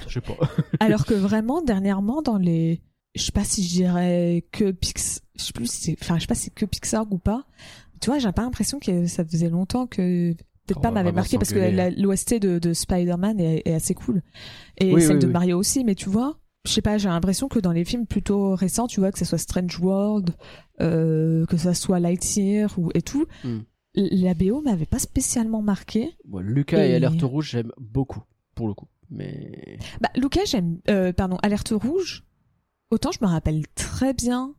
Je 0.07 0.13
sais 0.13 0.21
pas. 0.21 0.35
Alors 0.79 1.03
que 1.05 1.15
vraiment, 1.15 1.63
dernièrement, 1.63 2.21
dans 2.21 2.37
les, 2.37 2.81
je 3.15 3.23
sais 3.23 3.31
pas 3.31 3.43
si 3.43 3.63
je 3.63 3.69
dirais 3.69 4.45
que 4.51 4.69
Pix, 4.69 5.21
je 5.35 5.43
sais 5.45 5.51
plus 5.53 5.65
si 5.65 5.81
c'est, 5.81 5.97
enfin, 5.99 6.15
je 6.17 6.21
sais 6.21 6.27
pas 6.27 6.35
si 6.35 6.43
c'est 6.45 6.53
que 6.53 6.65
Pixar 6.67 7.05
ou 7.11 7.17
pas. 7.17 7.45
Tu 8.01 8.09
vois, 8.11 8.19
j'ai 8.19 8.31
pas 8.31 8.43
l'impression 8.43 8.79
que 8.79 9.07
ça 9.07 9.25
faisait 9.25 9.49
longtemps 9.49 9.87
que 9.87 10.35
peut-être 10.73 10.81
pas 10.81 10.89
va 10.89 10.95
m'avait 10.95 11.11
marqué 11.11 11.37
parce 11.37 11.51
que 11.53 11.59
la- 11.59 11.89
l'OST 11.89 12.35
de, 12.39 12.59
de 12.59 12.73
Spider-Man 12.73 13.39
est, 13.39 13.61
est 13.65 13.73
assez 13.73 13.93
cool 13.93 14.21
et 14.79 14.93
Oui, 14.93 15.01
celle 15.01 15.13
oui, 15.17 15.19
de 15.21 15.27
oui. 15.27 15.33
Mario 15.33 15.57
aussi. 15.59 15.83
Mais 15.83 15.95
tu 15.95 16.09
vois, 16.09 16.39
je 16.65 16.71
sais 16.71 16.81
pas, 16.81 16.97
j'ai 16.97 17.09
l'impression 17.09 17.47
que 17.47 17.59
dans 17.59 17.71
les 17.71 17.85
films 17.85 18.05
plutôt 18.07 18.55
récents, 18.55 18.87
tu 18.87 18.99
vois, 18.99 19.11
que 19.11 19.19
ce 19.19 19.25
soit 19.25 19.37
Strange 19.37 19.79
World, 19.79 20.31
euh, 20.81 21.45
que 21.47 21.57
ça 21.57 21.73
soit 21.73 21.99
Lightyear 21.99 22.77
ou 22.77 22.89
et 22.93 23.01
tout, 23.01 23.25
Hmm. 23.43 23.59
la 23.95 24.33
BO 24.33 24.61
m'avait 24.61 24.85
pas 24.85 24.99
spécialement 24.99 25.61
marqué. 25.61 26.15
Bon, 26.25 26.39
Lucas 26.39 26.85
et 26.85 26.91
Et- 26.91 26.95
Alerte 26.95 27.21
Rouge, 27.21 27.49
j'aime 27.51 27.71
beaucoup 27.79 28.21
pour 28.55 28.67
le 28.67 28.73
coup. 28.73 28.87
Mais 29.09 29.79
Bah, 30.01 30.09
Lucas, 30.15 30.41
j'aime, 30.45 30.77
euh, 30.89 31.11
pardon, 31.13 31.37
Alerte 31.41 31.73
Rouge. 31.75 32.23
Autant 32.91 33.11
je 33.11 33.19
me 33.21 33.27
rappelle 33.27 33.63
très 33.75 34.13
bien 34.13 34.53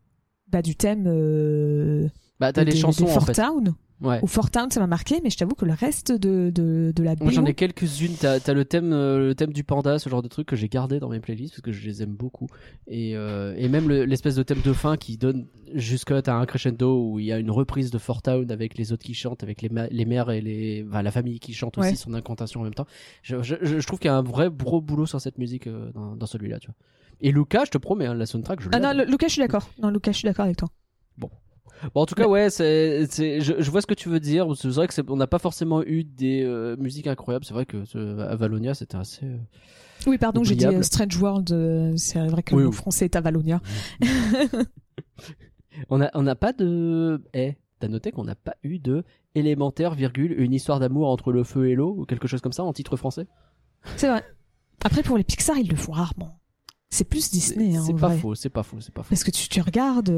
bah, 0.48 0.62
du 0.62 0.74
thème 0.76 1.04
euh, 1.08 2.08
bah 2.40 2.52
t'as 2.52 2.64
les 2.64 2.74
chansons 2.74 3.04
en 3.04 3.08
Fort 3.08 3.26
fait. 3.26 3.32
Town. 3.34 3.74
Ouais. 4.02 4.18
Ou 4.22 4.26
Fort 4.26 4.50
Town, 4.50 4.70
ça 4.70 4.80
m'a 4.80 4.86
marqué, 4.86 5.20
mais 5.22 5.28
je 5.30 5.36
t'avoue 5.36 5.54
que 5.54 5.66
le 5.66 5.74
reste 5.74 6.10
de, 6.12 6.50
de, 6.54 6.90
de 6.96 7.02
la 7.02 7.16
BO. 7.16 7.24
Moi 7.24 7.32
j'en 7.32 7.44
ai 7.44 7.52
quelques-unes. 7.54 8.14
T'as 8.18 8.38
as 8.46 8.52
le 8.54 8.64
thème, 8.64 8.92
euh, 8.94 9.28
le 9.28 9.34
thème 9.34 9.52
du 9.52 9.62
panda, 9.62 9.98
ce 9.98 10.08
genre 10.08 10.22
de 10.22 10.28
truc 10.28 10.46
que 10.48 10.56
j'ai 10.56 10.68
gardé 10.68 11.00
dans 11.00 11.10
mes 11.10 11.20
playlists 11.20 11.52
parce 11.54 11.60
que 11.62 11.72
je 11.72 11.84
les 11.86 12.02
aime 12.02 12.14
beaucoup. 12.14 12.46
Et, 12.86 13.14
euh, 13.14 13.54
et 13.58 13.68
même 13.68 13.88
le- 13.88 14.04
l'espèce 14.04 14.36
de 14.36 14.42
thème 14.42 14.62
de 14.64 14.72
fin 14.72 14.96
qui 14.96 15.18
donne 15.18 15.46
jusqu'à 15.74 16.22
t'as 16.22 16.34
un 16.34 16.46
crescendo 16.46 17.04
où 17.10 17.18
il 17.18 17.26
y 17.26 17.32
a 17.32 17.38
une 17.38 17.50
reprise 17.50 17.90
de 17.90 17.98
Fort 17.98 18.22
Town 18.22 18.50
avec 18.50 18.78
les 18.78 18.92
autres 18.92 19.04
qui 19.04 19.12
chantent, 19.14 19.42
avec 19.42 19.60
les, 19.62 19.68
les 19.90 20.04
mères 20.06 20.30
et 20.30 20.40
les, 20.40 20.84
enfin, 20.88 21.02
la 21.02 21.10
famille 21.10 21.38
qui 21.38 21.52
chante 21.52 21.76
aussi 21.76 21.90
Ouais. 21.90 21.94
son 21.96 22.14
incantation 22.14 22.60
en 22.60 22.64
même 22.64 22.74
temps. 22.74 22.86
Je, 23.22 23.42
je, 23.42 23.56
je 23.62 23.86
trouve 23.86 23.98
qu'il 23.98 24.08
y 24.08 24.12
a 24.12 24.16
un 24.16 24.22
vrai 24.22 24.48
gros 24.50 24.80
boulot 24.80 25.04
sur 25.06 25.20
cette 25.20 25.36
musique 25.38 25.66
euh, 25.66 25.90
dans, 25.92 26.16
dans 26.16 26.26
celui-là, 26.26 26.58
tu 26.58 26.68
vois. 26.68 26.74
Et 27.20 27.32
Lucas, 27.32 27.64
je 27.66 27.70
te 27.72 27.78
promets, 27.78 28.06
hein, 28.06 28.14
la 28.14 28.24
soundtrack, 28.24 28.62
je 28.62 28.68
Ah 28.72 28.78
non, 28.80 29.04
Lucas, 29.06 29.26
je 29.28 29.32
suis 29.34 29.42
d'accord. 29.42 29.68
Non, 29.82 29.90
Lucas, 29.90 30.12
je 30.12 30.16
suis 30.18 30.26
d'accord 30.26 30.46
avec 30.46 30.56
toi. 30.56 30.70
Bon, 31.18 31.28
en 31.94 32.06
tout 32.06 32.14
cas, 32.14 32.26
ouais, 32.28 32.50
c'est, 32.50 33.06
c'est, 33.10 33.40
je, 33.40 33.54
je 33.60 33.70
vois 33.70 33.80
ce 33.80 33.86
que 33.86 33.94
tu 33.94 34.08
veux 34.08 34.20
dire. 34.20 34.46
C'est 34.56 34.68
vrai 34.68 34.86
que 34.88 34.94
c'est, 34.94 35.08
on 35.10 35.16
n'a 35.16 35.26
pas 35.26 35.38
forcément 35.38 35.82
eu 35.82 36.04
des 36.04 36.42
euh, 36.42 36.76
musiques 36.78 37.06
incroyables. 37.06 37.44
C'est 37.44 37.54
vrai 37.54 37.66
que 37.66 37.84
ce, 37.84 38.18
Avalonia, 38.20 38.74
c'était 38.74 38.96
assez. 38.96 39.24
euh, 39.26 39.36
Oui, 40.06 40.18
pardon, 40.18 40.44
j'ai 40.44 40.54
dit 40.56 40.66
euh, 40.66 40.82
Strange 40.82 41.16
World. 41.16 41.50
euh, 41.52 41.92
c'est 41.96 42.26
vrai 42.26 42.42
que 42.42 42.54
Oui, 42.54 42.60
le 42.62 42.66
mot 42.66 42.70
oui. 42.72 42.76
français 42.76 43.06
est 43.06 43.16
Avalonia. 43.16 43.60
On 45.88 45.98
n'a 46.22 46.34
pas 46.34 46.52
de. 46.52 47.22
Eh, 47.32 47.54
t'as 47.78 47.88
noté 47.88 48.10
qu'on 48.12 48.24
n'a 48.24 48.34
pas 48.34 48.54
eu 48.62 48.78
de 48.78 49.04
élémentaire, 49.34 49.94
virgule, 49.94 50.38
une 50.40 50.52
histoire 50.52 50.80
d'amour 50.80 51.08
entre 51.08 51.32
le 51.32 51.44
feu 51.44 51.68
et 51.70 51.74
l'eau 51.74 51.94
ou 51.98 52.04
quelque 52.04 52.26
chose 52.28 52.40
comme 52.40 52.52
ça 52.52 52.64
en 52.64 52.72
titre 52.72 52.96
français? 52.96 53.26
C'est 53.96 54.08
vrai. 54.08 54.24
Après, 54.84 55.02
pour 55.02 55.16
les 55.16 55.24
Pixar, 55.24 55.56
ils 55.58 55.68
le 55.68 55.76
font 55.76 55.92
rarement. 55.92 56.38
C'est 56.90 57.04
plus 57.04 57.30
Disney, 57.30 57.70
C'est, 57.72 57.76
hein, 57.78 57.82
c'est 57.86 57.92
en 57.94 57.96
pas 57.98 58.08
vrai. 58.08 58.18
faux, 58.18 58.34
c'est 58.34 58.48
pas 58.50 58.62
faux, 58.64 58.80
c'est 58.80 58.92
pas 58.92 59.02
faux. 59.04 59.10
Parce 59.10 59.22
que 59.24 59.30
tu, 59.30 59.48
tu 59.48 59.60
regardes. 59.60 60.10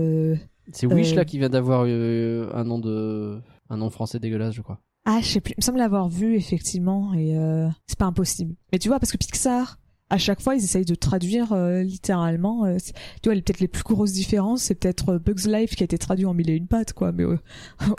C'est 0.71 0.87
Wish 0.87 1.13
Euh, 1.13 1.17
là 1.17 1.25
qui 1.25 1.39
vient 1.39 1.49
d'avoir 1.49 1.85
euh, 1.87 2.49
un 2.55 2.65
nom 2.65 2.79
de, 2.79 3.41
un 3.69 3.77
nom 3.77 3.91
français 3.91 4.19
dégueulasse, 4.21 4.55
je 4.55 4.63
crois. 4.63 4.81
Ah, 5.05 5.19
je 5.21 5.27
sais 5.27 5.41
plus. 5.41 5.53
Il 5.57 5.61
me 5.61 5.65
semble 5.65 5.79
l'avoir 5.79 6.09
vu, 6.09 6.37
effectivement, 6.37 7.13
et 7.15 7.37
euh, 7.37 7.69
c'est 7.87 7.99
pas 7.99 8.05
impossible. 8.07 8.55
Mais 8.73 8.79
tu 8.79 8.89
vois, 8.89 9.01
parce 9.01 9.11
que 9.11 9.17
Pixar, 9.17 9.79
à 10.11 10.19
chaque 10.19 10.41
fois, 10.41 10.55
ils 10.55 10.63
essayent 10.63 10.85
de 10.85 10.95
traduire 10.95 11.53
euh, 11.53 11.83
littéralement. 11.83 12.65
euh, 12.67 12.77
tu 13.23 13.29
vois, 13.29 13.35
peut-être 13.35 13.59
les 13.59 13.67
plus 13.67 13.83
grosses 13.83 14.13
différences, 14.13 14.63
c'est 14.63 14.77
peut-être 14.77 15.19
Bugs 15.19 15.47
Life 15.51 15.75
qui 15.75 15.83
a 15.83 15.87
été 15.87 15.99
traduit 15.99 16.25
en 16.27 16.35
mille 16.35 16.51
et 16.51 16.55
une 16.55 16.69
pattes, 16.69 16.93
quoi. 16.93 17.11
Mais 17.11 17.25
Oui, 17.25 17.37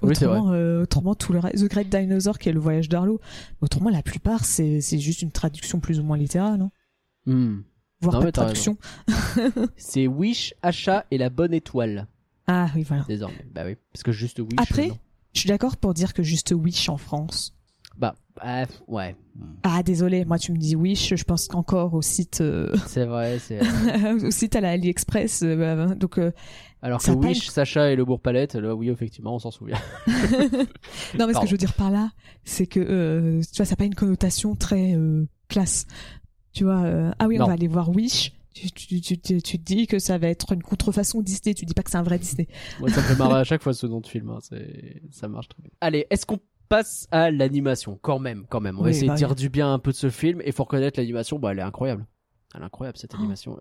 autrement, 0.01 0.51
autrement, 0.81 1.15
tout 1.15 1.33
le 1.33 1.39
reste, 1.39 1.57
The 1.67 1.69
Great 1.69 1.89
Dinosaur 1.89 2.37
qui 2.39 2.47
est 2.47 2.53
le 2.53 2.59
voyage 2.61 2.87
d'Arlo. 2.87 3.19
Autrement, 3.61 3.89
la 3.89 4.01
plupart, 4.03 4.45
c'est 4.45 4.79
c'est 4.79 4.99
juste 4.99 5.21
une 5.23 5.31
traduction 5.31 5.79
plus 5.81 5.99
ou 5.99 6.03
moins 6.03 6.17
littérale, 6.17 6.57
non 6.59 6.71
Hmm. 7.25 7.61
Voire 8.01 8.15
Non, 8.15 8.19
pas 8.21 8.25
de 8.27 8.31
traduction. 8.31 8.77
C'est 9.77 10.07
Wish, 10.07 10.53
achat 10.61 11.05
et 11.09 11.17
la 11.17 11.29
bonne 11.29 11.53
étoile 11.53 12.07
Ah 12.47 12.69
oui, 12.75 12.83
voilà. 12.83 13.03
désormais. 13.07 13.45
Bah 13.53 13.63
oui, 13.65 13.75
parce 13.93 14.03
que 14.03 14.11
juste 14.11 14.39
Wish. 14.39 14.51
Après, 14.57 14.87
non. 14.87 14.97
je 15.33 15.39
suis 15.39 15.47
d'accord 15.49 15.77
pour 15.77 15.93
dire 15.93 16.13
que 16.13 16.23
juste 16.23 16.51
Wish 16.51 16.89
en 16.89 16.97
France. 16.97 17.55
Bah, 17.97 18.15
bah, 18.35 18.65
ouais. 18.87 19.15
Ah, 19.61 19.83
désolé, 19.83 20.25
moi 20.25 20.39
tu 20.39 20.51
me 20.51 20.57
dis 20.57 20.75
Wish, 20.75 21.13
je 21.15 21.23
pense 21.23 21.47
qu'encore 21.47 21.93
au 21.93 22.01
site, 22.01 22.41
euh, 22.41 22.73
C'est 22.87 23.05
vrai, 23.05 23.37
c'est. 23.39 23.59
au 24.25 24.31
site 24.31 24.55
à 24.55 24.61
la 24.61 24.71
AliExpress. 24.71 25.43
euh, 25.43 25.55
bah, 25.87 25.93
donc, 25.95 26.17
euh, 26.17 26.31
Alors 26.81 26.99
que 26.99 27.11
pas 27.11 27.27
Wish, 27.27 27.49
Sacha 27.49 27.91
et 27.91 27.95
le 27.95 28.03
bourg 28.03 28.19
palette, 28.19 28.55
là, 28.55 28.73
oui, 28.75 28.89
effectivement, 28.89 29.35
on 29.35 29.39
s'en 29.39 29.51
souvient. 29.51 29.77
non, 30.07 31.27
mais 31.27 31.33
ce 31.33 31.39
que 31.39 31.45
je 31.45 31.51
veux 31.51 31.57
dire 31.57 31.73
par 31.73 31.91
là, 31.91 32.11
c'est 32.45 32.65
que 32.67 33.39
tu 33.41 33.57
vois, 33.57 33.65
ça 33.65 33.71
n'a 33.73 33.75
pas 33.77 33.85
une 33.85 33.95
connotation 33.95 34.55
très 34.55 34.95
classe. 35.47 35.85
Tu 36.51 36.63
vois, 36.63 36.83
ah 37.19 37.27
oui, 37.27 37.37
Non. 37.37 37.45
on 37.45 37.47
va 37.47 37.53
aller 37.53 37.67
voir 37.67 37.89
Wish. 37.89 38.33
Tu, 38.53 38.71
tu, 38.71 39.01
tu, 39.01 39.41
tu, 39.41 39.57
dis 39.57 39.87
que 39.87 39.99
ça 39.99 40.17
va 40.17 40.27
être 40.27 40.51
une 40.53 40.61
contrefaçon 40.63 41.21
Disney. 41.21 41.53
Tu 41.55 41.65
dis 41.65 41.73
pas 41.73 41.83
que 41.83 41.89
c'est 41.91 41.97
un 41.97 42.03
vrai 42.03 42.19
Disney. 42.19 42.47
Moi, 42.79 42.89
ça 42.89 43.01
me 43.01 43.05
fait 43.07 43.15
marrer 43.17 43.39
à 43.39 43.43
chaque 43.43 43.63
fois 43.63 43.73
ce 43.73 43.87
nom 43.87 43.99
de 43.99 44.07
film. 44.07 44.29
hein. 44.29 44.39
Ça 45.11 45.27
marche 45.27 45.49
très 45.49 45.61
bien. 45.63 45.71
Allez, 45.81 46.05
est-ce 46.09 46.25
qu'on 46.25 46.39
passe 46.69 47.07
à 47.11 47.31
l'animation? 47.31 47.97
Quand 48.01 48.19
même, 48.19 48.45
quand 48.49 48.59
même. 48.61 48.77
On 48.77 48.81
va 48.81 48.85
Oui, 48.85 48.91
essayer 48.91 49.07
bah 49.07 49.13
de 49.13 49.17
dire 49.17 49.29
oui. 49.29 49.35
du 49.35 49.49
bien 49.49 49.73
un 49.73 49.79
peu 49.79 49.91
de 49.91 49.95
ce 49.97 50.09
film. 50.09 50.41
Et 50.45 50.51
faut 50.51 50.63
reconnaître 50.63 50.99
l'animation, 50.99 51.39
bah, 51.39 51.51
elle 51.51 51.59
est 51.59 51.63
incroyable. 51.63 52.05
Elle 52.55 52.61
est 52.61 52.65
incroyable, 52.65 52.97
cette 52.97 53.13
Oh. 53.15 53.17
animation. 53.19 53.57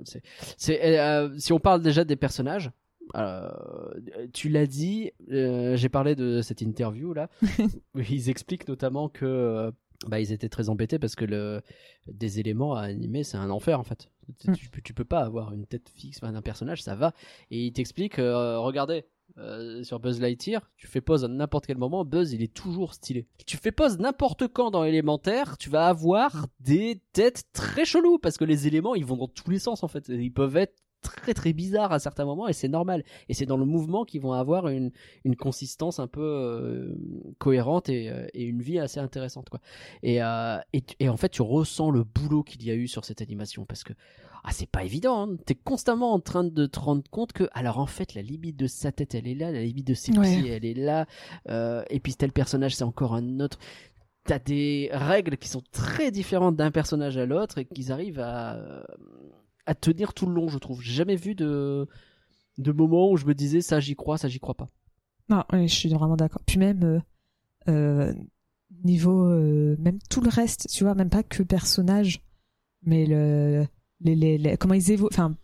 C'est, 0.58 0.98
euh, 0.98 1.30
si 1.38 1.52
on 1.52 1.58
parle 1.60 1.80
déjà 1.82 2.04
des 2.04 2.16
personnages, 2.16 2.70
euh, 3.16 3.48
tu 4.32 4.48
l'as 4.48 4.66
dit, 4.66 5.10
euh, 5.30 5.76
j'ai 5.76 5.88
parlé 5.88 6.14
de 6.14 6.40
cette 6.42 6.60
interview 6.60 7.12
là. 7.14 7.28
où 7.94 8.00
ils 8.10 8.28
expliquent 8.30 8.68
notamment 8.68 9.08
que 9.08 9.24
euh, 9.24 9.70
bah, 10.06 10.20
ils 10.20 10.32
étaient 10.32 10.48
très 10.48 10.68
embêtés 10.68 10.98
parce 10.98 11.14
que 11.14 11.24
le, 11.24 11.60
des 12.06 12.40
éléments 12.40 12.74
à 12.74 12.82
animer, 12.82 13.24
c'est 13.24 13.36
un 13.36 13.50
enfer 13.50 13.78
en 13.78 13.84
fait. 13.84 14.08
Tu, 14.40 14.50
Mm. 14.50 14.54
tu 14.56 14.68
peux- 14.70 14.80
tu 14.82 14.94
peux 14.94 15.04
pas 15.04 15.20
avoir 15.20 15.52
une 15.52 15.66
tête 15.66 15.88
fixe 15.88 16.20
d'un 16.20 16.42
personnage, 16.42 16.82
ça 16.82 16.94
va. 16.94 17.12
Et 17.50 17.66
ils 17.66 17.72
t'expliquent, 17.72 18.18
euh, 18.18 18.58
regardez, 18.58 19.04
euh, 19.38 19.82
sur 19.82 19.98
Buzz 19.98 20.20
Lightyear, 20.20 20.70
tu 20.76 20.86
fais 20.86 21.00
pause 21.00 21.24
à 21.24 21.28
n'importe 21.28 21.66
quel 21.66 21.78
moment, 21.78 22.04
Buzz 22.04 22.32
il 22.32 22.42
est 22.42 22.52
toujours 22.52 22.92
stylé. 22.94 23.26
Tu 23.46 23.56
fais 23.56 23.72
pause 23.72 23.98
n'importe 23.98 24.46
quand 24.48 24.70
dans 24.70 24.84
élémentaire, 24.84 25.56
tu 25.56 25.70
vas 25.70 25.86
avoir 25.88 26.46
des 26.60 27.00
têtes 27.12 27.44
très 27.54 27.84
cheloues 27.86 28.18
parce 28.18 28.36
que 28.36 28.44
les 28.44 28.66
éléments 28.66 28.94
ils 28.94 29.06
vont 29.06 29.16
dans 29.16 29.28
tous 29.28 29.50
les 29.50 29.58
sens 29.58 29.82
en 29.82 29.88
fait. 29.88 30.08
Ils 30.08 30.32
peuvent 30.32 30.56
être 30.56 30.74
très 31.02 31.34
très 31.34 31.52
bizarres 31.52 31.92
à 31.92 31.98
certains 31.98 32.24
moments 32.24 32.48
et 32.48 32.52
c'est 32.52 32.68
normal. 32.68 33.04
Et 33.28 33.34
c'est 33.34 33.46
dans 33.46 33.56
le 33.56 33.66
mouvement 33.66 34.04
qu'ils 34.04 34.20
vont 34.22 34.32
avoir 34.32 34.68
une, 34.68 34.90
une 35.24 35.36
consistance 35.36 35.98
un 35.98 36.06
peu 36.06 36.22
euh, 36.22 36.94
cohérente 37.38 37.88
et, 37.88 38.08
euh, 38.08 38.26
et 38.34 38.44
une 38.44 38.62
vie 38.62 38.78
assez 38.78 39.00
intéressante 39.00 39.48
quoi. 39.50 39.60
Et, 40.02 40.22
euh, 40.22 40.58
et, 41.00 41.08
en 41.08 41.16
fait 41.16 41.28
tu 41.28 41.42
ressens 41.42 41.90
le 41.90 42.04
boulot 42.04 42.42
qu'il 42.42 42.64
y 42.64 42.70
a 42.70 42.74
eu 42.74 42.88
sur 42.88 43.04
cette 43.04 43.20
animation 43.20 43.64
parce 43.66 43.84
que 43.84 43.92
ah 44.44 44.50
c'est 44.52 44.68
pas 44.68 44.84
évident. 44.84 45.28
Hein. 45.30 45.36
T'es 45.46 45.54
constamment 45.54 46.12
en 46.12 46.18
train 46.20 46.42
de 46.44 46.66
te 46.66 46.80
rendre 46.80 47.02
compte 47.10 47.32
que 47.32 47.48
alors 47.52 47.78
en 47.78 47.86
fait 47.86 48.14
la 48.14 48.22
limite 48.22 48.56
de 48.56 48.66
sa 48.66 48.90
tête 48.90 49.14
elle 49.14 49.28
est 49.28 49.34
là, 49.34 49.52
la 49.52 49.62
limite 49.62 49.86
de 49.86 49.94
ses 49.94 50.16
Ouais. 50.18 50.40
pieds 50.40 50.50
elle 50.50 50.64
est 50.64 50.74
là, 50.74 51.06
euh, 51.48 51.84
et 51.90 52.00
puis 52.00 52.14
tel 52.14 52.32
personnage 52.32 52.74
c'est 52.74 52.84
encore 52.84 53.14
un 53.14 53.40
autre. 53.40 53.58
T'as 54.24 54.38
des 54.38 54.88
règles 54.92 55.36
qui 55.36 55.48
sont 55.48 55.62
très 55.72 56.12
différentes 56.12 56.54
d'un 56.54 56.70
personnage 56.70 57.16
à 57.18 57.26
l'autre 57.26 57.58
et 57.58 57.64
qu'ils 57.64 57.90
arrivent 57.90 58.20
à 58.20 58.84
à 59.66 59.74
tenir 59.74 60.12
tout 60.14 60.26
le 60.26 60.34
long 60.34 60.48
je 60.48 60.58
trouve. 60.58 60.80
J'ai 60.82 60.92
jamais 60.94 61.16
vu 61.16 61.34
de 61.34 61.86
de 62.58 62.72
moment 62.72 63.10
où 63.10 63.16
je 63.16 63.24
me 63.26 63.34
disais 63.34 63.60
ça 63.60 63.80
j'y 63.80 63.94
crois, 63.96 64.18
ça 64.18 64.28
j'y 64.28 64.38
crois 64.40 64.54
pas. 64.54 64.68
Non, 65.28 65.44
je 65.52 65.66
suis 65.66 65.88
vraiment 65.88 66.16
d'accord. 66.16 66.42
Puis 66.46 66.58
même 66.58 66.82
euh, 66.84 67.00
euh, 67.68 68.14
niveau, 68.84 69.26
euh, 69.26 69.76
même 69.78 69.98
tout 70.10 70.20
le 70.20 70.28
reste, 70.28 70.68
tu 70.70 70.84
vois, 70.84 70.94
même 70.94 71.08
pas 71.10 71.22
que 71.22 71.42
personnage, 71.42 72.20
mais 72.84 73.06
le, 73.06 73.66
les, 74.00 74.14
les, 74.16 74.36
les- 74.38 74.56
comment 74.56 74.74
ils 74.74 74.90
évoluent. 74.90 75.08
Enfin, 75.12 75.36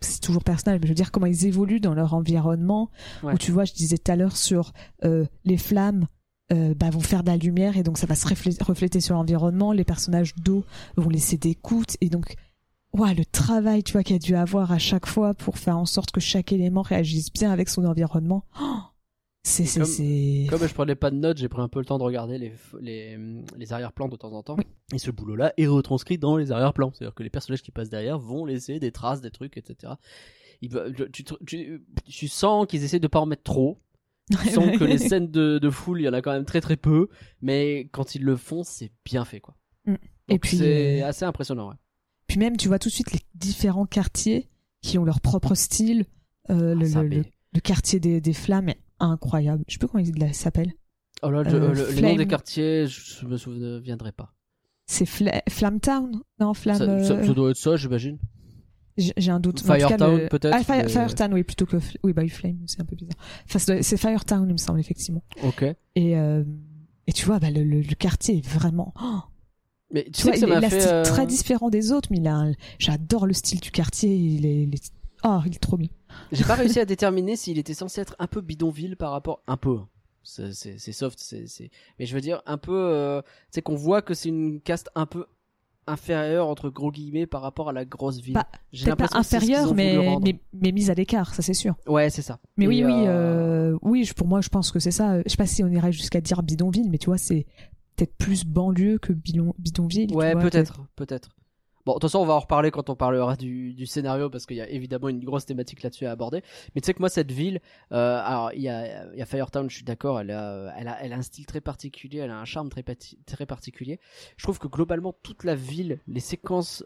c'est 0.00 0.20
toujours 0.20 0.44
personnage, 0.44 0.78
mais 0.80 0.86
je 0.86 0.90
veux 0.90 0.94
dire 0.96 1.10
comment 1.10 1.26
ils 1.26 1.46
évoluent 1.46 1.80
dans 1.80 1.94
leur 1.94 2.12
environnement. 2.14 2.90
Ouais. 3.22 3.32
Où 3.34 3.38
tu 3.38 3.50
vois, 3.50 3.64
je 3.64 3.72
disais 3.72 3.96
tout 3.98 4.12
à 4.12 4.16
l'heure 4.16 4.36
sur 4.36 4.72
les 5.02 5.56
flammes. 5.56 6.06
euh, 6.52 6.74
bah, 6.74 6.90
vont 6.90 7.00
faire 7.00 7.22
de 7.24 7.30
la 7.30 7.38
lumière 7.38 7.78
et 7.78 7.82
donc 7.82 7.96
ça 7.96 8.06
va 8.06 8.14
se 8.14 8.26
reflé- 8.28 8.62
refléter 8.62 9.00
sur 9.00 9.14
l'environnement. 9.14 9.72
Les 9.72 9.84
personnages 9.84 10.34
d'eau 10.36 10.62
vont 10.96 11.08
laisser 11.08 11.38
des 11.38 11.54
gouttes 11.54 11.96
et 12.02 12.10
donc 12.10 12.34
ouais, 12.94 13.14
le 13.14 13.24
travail 13.26 13.82
tu 13.82 13.92
vois 13.92 14.02
qu'il 14.02 14.14
y 14.14 14.18
a 14.18 14.20
dû 14.20 14.34
avoir 14.34 14.72
à 14.72 14.78
chaque 14.78 15.06
fois 15.06 15.34
pour 15.34 15.58
faire 15.58 15.76
en 15.76 15.84
sorte 15.86 16.10
que 16.10 16.20
chaque 16.20 16.52
élément 16.52 16.82
réagisse 16.82 17.30
bien 17.32 17.50
avec 17.52 17.68
son 17.68 17.84
environnement. 17.84 18.44
Oh, 18.60 18.76
c'est 19.46 19.66
c'est 19.66 19.80
Comme- 19.80 19.88
c'est 19.88 20.46
Comme 20.48 20.66
je 20.66 20.72
prenais 20.72 20.94
pas 20.94 21.10
de 21.10 21.16
notes, 21.16 21.36
j'ai 21.36 21.48
pris 21.50 21.60
un 21.60 21.68
peu 21.68 21.78
le 21.78 21.84
temps 21.84 21.98
de 21.98 22.02
regarder 22.04 22.38
les, 22.38 22.52
les, 22.80 23.18
les 23.56 23.72
arrière-plans 23.74 24.08
de 24.08 24.16
temps 24.16 24.32
en 24.32 24.42
temps. 24.42 24.56
Oui. 24.56 24.64
Et 24.94 24.98
ce 24.98 25.10
boulot-là 25.10 25.52
est 25.58 25.66
retranscrit 25.66 26.16
dans 26.16 26.36
les 26.38 26.50
arrière-plans. 26.50 26.92
C'est-à-dire 26.94 27.14
que 27.14 27.22
les 27.22 27.28
personnages 27.30 27.62
qui 27.62 27.70
passent 27.70 27.90
derrière 27.90 28.18
vont 28.18 28.46
laisser 28.46 28.78
des 28.80 28.90
traces, 28.90 29.20
des 29.20 29.30
trucs, 29.30 29.56
etc. 29.58 29.94
Ils 30.62 30.70
tu, 31.12 31.24
tu, 31.24 31.34
tu- 31.46 31.84
tu 32.06 32.28
sens 32.28 32.66
qu'ils 32.66 32.84
essaient 32.84 33.00
de 33.00 33.06
pas 33.06 33.20
en 33.20 33.26
mettre 33.26 33.42
trop, 33.42 33.80
Tu 34.30 34.48
sens 34.50 34.78
que 34.78 34.84
les 34.84 34.96
scènes 34.96 35.30
de, 35.30 35.58
de 35.58 35.70
foule, 35.70 36.00
il 36.00 36.04
y 36.04 36.08
en 36.08 36.14
a 36.14 36.22
quand 36.22 36.32
même 36.32 36.46
très 36.46 36.62
très 36.62 36.78
peu, 36.78 37.08
mais 37.42 37.90
quand 37.92 38.14
ils 38.14 38.22
le 38.24 38.36
font, 38.36 38.62
c'est 38.62 38.90
bien 39.04 39.26
fait 39.26 39.40
quoi. 39.40 39.54
Mm. 39.84 39.94
Et 40.28 40.32
Donc 40.34 40.40
puis, 40.40 40.56
c'est 40.56 41.02
euh, 41.02 41.06
assez 41.06 41.26
impressionnant. 41.26 41.68
Ouais. 41.68 41.74
Puis 42.34 42.40
même, 42.40 42.56
tu 42.56 42.66
vois 42.66 42.80
tout 42.80 42.88
de 42.88 42.92
suite 42.92 43.12
les 43.12 43.20
différents 43.36 43.86
quartiers 43.86 44.48
qui 44.82 44.98
ont 44.98 45.04
leur 45.04 45.20
propre 45.20 45.54
style. 45.54 46.04
Euh, 46.50 46.74
le, 46.74 46.86
Ah, 46.96 47.02
le- 47.04 47.08
mais- 47.08 47.16
le- 47.18 47.24
le 47.54 47.60
quartier 47.60 48.00
des, 48.00 48.20
des 48.20 48.32
flammes 48.32 48.70
est 48.70 48.80
incroyable. 48.98 49.62
Je 49.68 49.74
sais 49.74 49.78
plus 49.78 49.86
comment 49.86 50.02
il 50.04 50.34
s'appelle. 50.34 50.72
Oh 51.22 51.30
là, 51.30 51.42
Euh, 51.46 51.68
le, 51.68 51.68
noms 51.68 51.74
Flame. 51.96 52.16
des 52.16 52.26
quartiers, 52.26 52.88
je 52.88 53.24
me 53.24 53.36
souviendrai 53.36 54.10
pas. 54.10 54.34
C'est 54.86 55.06
Fla 55.06 55.42
Flamme 55.48 55.78
Town 55.78 56.22
Non, 56.40 56.54
Flamme. 56.54 56.78
Ça, 56.78 57.04
ça- 57.04 57.12
euh, 57.14 57.24
ça 57.24 57.34
doit 57.34 57.50
être 57.50 57.56
ça, 57.56 57.76
j'imagine. 57.76 58.18
J'ai 58.98 59.30
un 59.30 59.38
doute. 59.38 59.60
Firetown, 59.60 60.16
le- 60.22 60.28
peut-être, 60.28 60.56
Ah, 60.58 60.64
Fire- 60.64 60.82
mais- 60.82 60.88
Firetown, 60.88 61.34
oui, 61.34 61.44
plutôt 61.44 61.66
que. 61.66 61.76
Oui, 62.02 62.12
bah 62.12 62.26
Flame, 62.26 62.58
c'est 62.66 62.80
un 62.80 62.84
peu 62.84 62.96
bizarre. 62.96 63.14
Enfin, 63.48 63.60
c'est 63.80 63.96
Firetown, 63.96 64.48
il 64.48 64.54
me 64.54 64.58
semble, 64.58 64.80
effectivement. 64.80 65.22
Ok. 65.44 65.62
Et, 65.94 66.16
euh, 66.18 66.42
et 67.06 67.12
tu 67.12 67.26
vois, 67.26 67.38
bah, 67.38 67.50
le, 67.52 67.62
le, 67.62 67.80
le 67.80 67.94
quartier 67.94 68.38
est 68.38 68.44
vraiment. 68.48 68.92
oh, 69.00 69.20
Mais 69.92 70.04
tu, 70.04 70.12
sais 70.14 70.22
vois, 70.22 70.32
que 70.32 70.38
ça 70.40 70.46
m'a 70.46 70.68
fait. 70.68 70.86
euh, 70.86 71.02
très 71.04 71.26
différent 71.26 71.70
des 71.70 71.92
autres, 71.92 72.08
mais 72.10 72.22
j'adore 72.78 73.26
le 73.26 73.32
style 73.32 73.60
du 73.60 73.70
quartier. 73.70 74.14
Il 74.14 74.46
est, 74.46 74.62
il 74.64 74.74
est- 74.74 74.92
Oh, 75.26 75.40
il 75.46 75.54
est 75.54 75.58
trop 75.58 75.76
bien. 75.76 75.88
J'ai 76.32 76.44
pas 76.44 76.54
réussi 76.54 76.80
à 76.80 76.84
déterminer 76.84 77.36
s'il 77.36 77.58
était 77.58 77.72
censé 77.74 78.00
être 78.00 78.14
un 78.18 78.26
peu 78.26 78.40
bidonville 78.40 78.96
par 78.96 79.10
rapport. 79.12 79.42
Un 79.46 79.56
peu. 79.56 79.76
hein. 79.78 79.88
C'est 80.22 80.52
c'est- 80.54 80.78
c'est 80.78 80.92
soft, 80.92 81.18
c'est. 81.20 81.46
c'est- 81.46 81.70
Mais 81.98 82.06
je 82.06 82.14
veux 82.14 82.20
dire, 82.20 82.42
un 82.46 82.58
peu. 82.58 82.72
euh, 82.76 83.22
Tu 83.22 83.28
sais, 83.52 83.62
qu'on 83.62 83.74
voit 83.76 84.02
que 84.02 84.14
c'est 84.14 84.28
une 84.30 84.60
caste 84.60 84.90
un 84.94 85.06
peu 85.06 85.26
inférieure, 85.86 86.48
entre 86.48 86.70
gros 86.70 86.90
guillemets, 86.90 87.26
par 87.26 87.42
rapport 87.42 87.68
à 87.68 87.72
la 87.72 87.84
grosse 87.84 88.18
ville. 88.20 88.32
Bah, 88.34 88.46
J'ai 88.72 88.84
pas 88.86 88.90
l'impression 88.90 89.18
que 89.20 89.24
c'est 89.26 89.40
ce 89.40 89.44
qu'ils 89.44 89.52
inférieur, 89.54 89.64
ont 89.70 89.74
voulu 89.74 89.82
mais, 89.82 90.18
mais, 90.22 90.40
mais 90.62 90.72
mise 90.72 90.90
à 90.90 90.94
l'écart, 90.94 91.34
ça 91.34 91.42
c'est 91.42 91.52
sûr. 91.54 91.74
Ouais, 91.86 92.08
c'est 92.10 92.22
ça. 92.22 92.38
Mais 92.56 92.64
Et, 92.64 92.68
oui, 92.68 92.84
oui, 92.84 92.92
euh, 93.06 93.72
euh, 93.74 93.78
oui, 93.82 94.04
je- 94.04 94.14
pour 94.14 94.26
moi, 94.26 94.40
je 94.40 94.48
pense 94.48 94.72
que 94.72 94.78
c'est 94.78 94.90
ça. 94.90 95.18
Je 95.24 95.28
sais 95.28 95.36
pas 95.36 95.46
si 95.46 95.62
on 95.62 95.68
irait 95.68 95.92
jusqu'à 95.92 96.22
dire 96.22 96.42
bidonville, 96.42 96.88
mais 96.90 96.96
tu 96.98 97.06
vois, 97.06 97.18
c'est 97.18 97.46
peut-être 97.96 98.14
plus 98.16 98.44
banlieue 98.44 98.98
que 98.98 99.12
bidon- 99.12 99.54
bidonville. 99.58 100.14
Ouais, 100.14 100.34
peut-être, 100.34 100.80
peut-être. 100.96 101.36
Bon, 101.86 101.92
de 101.92 101.98
toute 101.98 102.08
façon, 102.10 102.20
on 102.20 102.24
va 102.24 102.32
en 102.32 102.38
reparler 102.40 102.70
quand 102.70 102.88
on 102.88 102.96
parlera 102.96 103.36
du, 103.36 103.74
du 103.74 103.84
scénario 103.84 104.30
parce 104.30 104.46
qu'il 104.46 104.56
y 104.56 104.60
a 104.62 104.68
évidemment 104.70 105.10
une 105.10 105.22
grosse 105.22 105.44
thématique 105.44 105.82
là-dessus 105.82 106.06
à 106.06 106.12
aborder. 106.12 106.42
Mais 106.74 106.80
tu 106.80 106.86
sais 106.86 106.94
que 106.94 107.00
moi, 107.00 107.10
cette 107.10 107.30
ville, 107.30 107.60
euh, 107.92 108.22
alors 108.24 108.52
il 108.54 108.62
y 108.62 108.70
a, 108.70 109.12
il 109.12 109.18
y 109.18 109.22
a 109.22 109.26
Firetown, 109.26 109.68
je 109.68 109.74
suis 109.76 109.84
d'accord, 109.84 110.18
elle 110.18 110.30
a, 110.30 110.72
elle 110.78 110.88
a, 110.88 111.02
elle 111.04 111.12
a 111.12 111.16
un 111.16 111.22
style 111.22 111.44
très 111.44 111.60
particulier, 111.60 112.20
elle 112.20 112.30
a 112.30 112.38
un 112.40 112.46
charme 112.46 112.70
très 112.70 113.46
particulier. 113.46 114.00
Je 114.38 114.44
trouve 114.44 114.58
que 114.58 114.66
globalement, 114.66 115.14
toute 115.22 115.44
la 115.44 115.54
ville, 115.54 115.98
les 116.08 116.20
séquences 116.20 116.84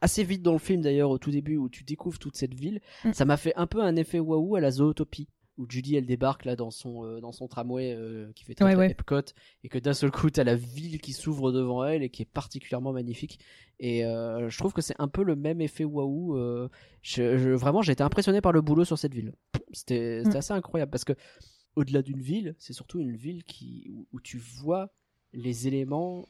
assez 0.00 0.22
vite 0.22 0.42
dans 0.42 0.52
le 0.52 0.58
film 0.58 0.80
d'ailleurs 0.82 1.10
au 1.10 1.18
tout 1.18 1.30
début 1.32 1.56
où 1.56 1.68
tu 1.68 1.82
découvres 1.82 2.18
toute 2.20 2.36
cette 2.36 2.54
ville, 2.54 2.80
Mm. 3.04 3.14
ça 3.14 3.24
m'a 3.24 3.36
fait 3.38 3.54
un 3.56 3.66
peu 3.66 3.82
un 3.82 3.96
effet 3.96 4.20
waouh 4.20 4.54
à 4.54 4.60
la 4.60 4.70
zootopie 4.70 5.26
où 5.58 5.66
Judy 5.68 5.96
elle 5.96 6.06
débarque 6.06 6.44
là 6.44 6.54
dans 6.56 6.70
son 6.70 7.04
euh, 7.04 7.20
dans 7.20 7.32
son 7.32 7.48
tramway 7.48 7.94
euh, 7.94 8.30
qui 8.34 8.44
fait 8.44 8.54
très, 8.54 8.64
Ouais, 8.64 8.74
ouais. 8.76 8.90
Epcot 8.90 9.20
et 9.64 9.68
que 9.68 9.78
d'un 9.78 9.94
seul 9.94 10.10
coup 10.10 10.28
t'as 10.30 10.44
la 10.44 10.54
ville 10.54 11.00
qui 11.00 11.12
s'ouvre 11.12 11.52
devant 11.52 11.84
elle 11.84 12.02
et 12.02 12.10
qui 12.10 12.22
est 12.22 12.30
particulièrement 12.30 12.92
magnifique 12.92 13.38
et 13.80 14.04
euh, 14.04 14.48
je 14.50 14.58
trouve 14.58 14.72
que 14.72 14.82
c'est 14.82 14.96
un 14.98 15.08
peu 15.08 15.22
le 15.22 15.36
même 15.36 15.60
effet 15.60 15.84
waouh 15.84 16.36
je, 17.02 17.36
je- 17.38 17.50
vraiment 17.50 17.82
j'ai 17.82 17.92
été 17.92 18.02
impressionné 18.02 18.40
par 18.40 18.52
le 18.52 18.60
boulot 18.60 18.84
sur 18.84 18.98
cette 18.98 19.14
ville 19.14 19.32
c'était 19.72 20.22
c'était 20.24 20.34
Mm. 20.36 20.38
assez 20.38 20.52
incroyable 20.52 20.90
parce 20.90 21.04
que 21.04 21.14
au-delà 21.74 22.02
d'une 22.02 22.20
ville 22.20 22.54
c'est 22.58 22.72
surtout 22.72 22.98
une 23.00 23.16
ville 23.16 23.44
qui 23.44 23.88
où, 23.92 24.06
où 24.12 24.20
tu 24.20 24.38
vois 24.38 24.90
les 25.32 25.66
éléments 25.68 26.26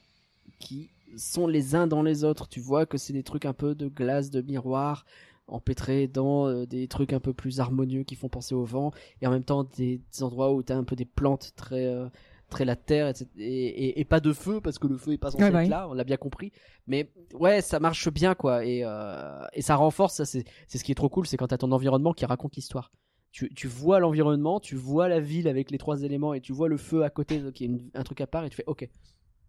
qui 0.59 0.89
sont 1.17 1.47
les 1.47 1.75
uns 1.75 1.87
dans 1.87 2.01
les 2.03 2.23
autres 2.23 2.47
tu 2.47 2.59
vois 2.59 2.85
que 2.85 2.97
c'est 2.97 3.13
des 3.13 3.23
trucs 3.23 3.45
un 3.45 3.53
peu 3.53 3.75
de 3.75 3.87
glace 3.87 4.29
de 4.29 4.41
miroir 4.41 5.05
empêtrés 5.47 6.07
dans 6.07 6.47
euh, 6.47 6.65
des 6.65 6.87
trucs 6.87 7.13
un 7.13 7.19
peu 7.19 7.33
plus 7.33 7.59
harmonieux 7.59 8.03
qui 8.03 8.15
font 8.15 8.29
penser 8.29 8.55
au 8.55 8.63
vent 8.63 8.91
et 9.21 9.27
en 9.27 9.31
même 9.31 9.43
temps 9.43 9.63
des, 9.63 9.97
des 10.11 10.23
endroits 10.23 10.53
où 10.53 10.63
tu 10.63 10.73
as 10.73 10.77
un 10.77 10.83
peu 10.83 10.95
des 10.95 11.05
plantes 11.05 11.53
très 11.55 11.85
euh, 11.85 12.07
très 12.49 12.65
la 12.65 12.75
terre 12.75 13.07
etc. 13.07 13.25
Et, 13.37 13.67
et, 13.67 13.99
et 13.99 14.05
pas 14.05 14.19
de 14.19 14.31
feu 14.33 14.61
parce 14.61 14.79
que 14.79 14.87
le 14.87 14.97
feu 14.97 15.13
est 15.13 15.17
pas 15.17 15.31
censé 15.31 15.43
Ouais, 15.43 15.49
être 15.49 15.55
ouais. 15.55 15.67
là 15.67 15.87
on 15.89 15.93
l'a 15.93 16.03
bien 16.03 16.17
compris 16.17 16.51
mais 16.85 17.11
ouais 17.33 17.61
ça 17.61 17.79
marche 17.79 18.09
bien 18.11 18.35
quoi 18.35 18.65
et, 18.65 18.81
euh, 18.83 19.45
et 19.53 19.61
ça 19.61 19.75
renforce 19.75 20.15
ça 20.15 20.25
c'est 20.25 20.43
c'est 20.67 20.77
ce 20.77 20.83
qui 20.83 20.91
est 20.91 20.95
trop 20.95 21.09
cool 21.09 21.27
c'est 21.27 21.37
quand 21.37 21.47
t'as 21.47 21.57
ton 21.57 21.71
environnement 21.71 22.13
qui 22.13 22.25
raconte 22.25 22.55
l'histoire 22.55 22.91
tu, 23.31 23.53
tu 23.53 23.67
vois 23.67 23.99
l'environnement 23.99 24.59
tu 24.59 24.75
vois 24.75 25.07
la 25.09 25.19
ville 25.19 25.47
avec 25.47 25.71
les 25.71 25.77
trois 25.77 26.03
éléments 26.03 26.33
et 26.33 26.41
tu 26.41 26.53
vois 26.53 26.69
le 26.69 26.77
feu 26.77 27.03
à 27.03 27.09
côté 27.09 27.41
qui 27.53 27.65
est 27.65 27.71
un 27.93 28.03
truc 28.03 28.21
à 28.21 28.27
part 28.27 28.45
et 28.45 28.49
tu 28.49 28.55
fais 28.55 28.63
ok 28.67 28.87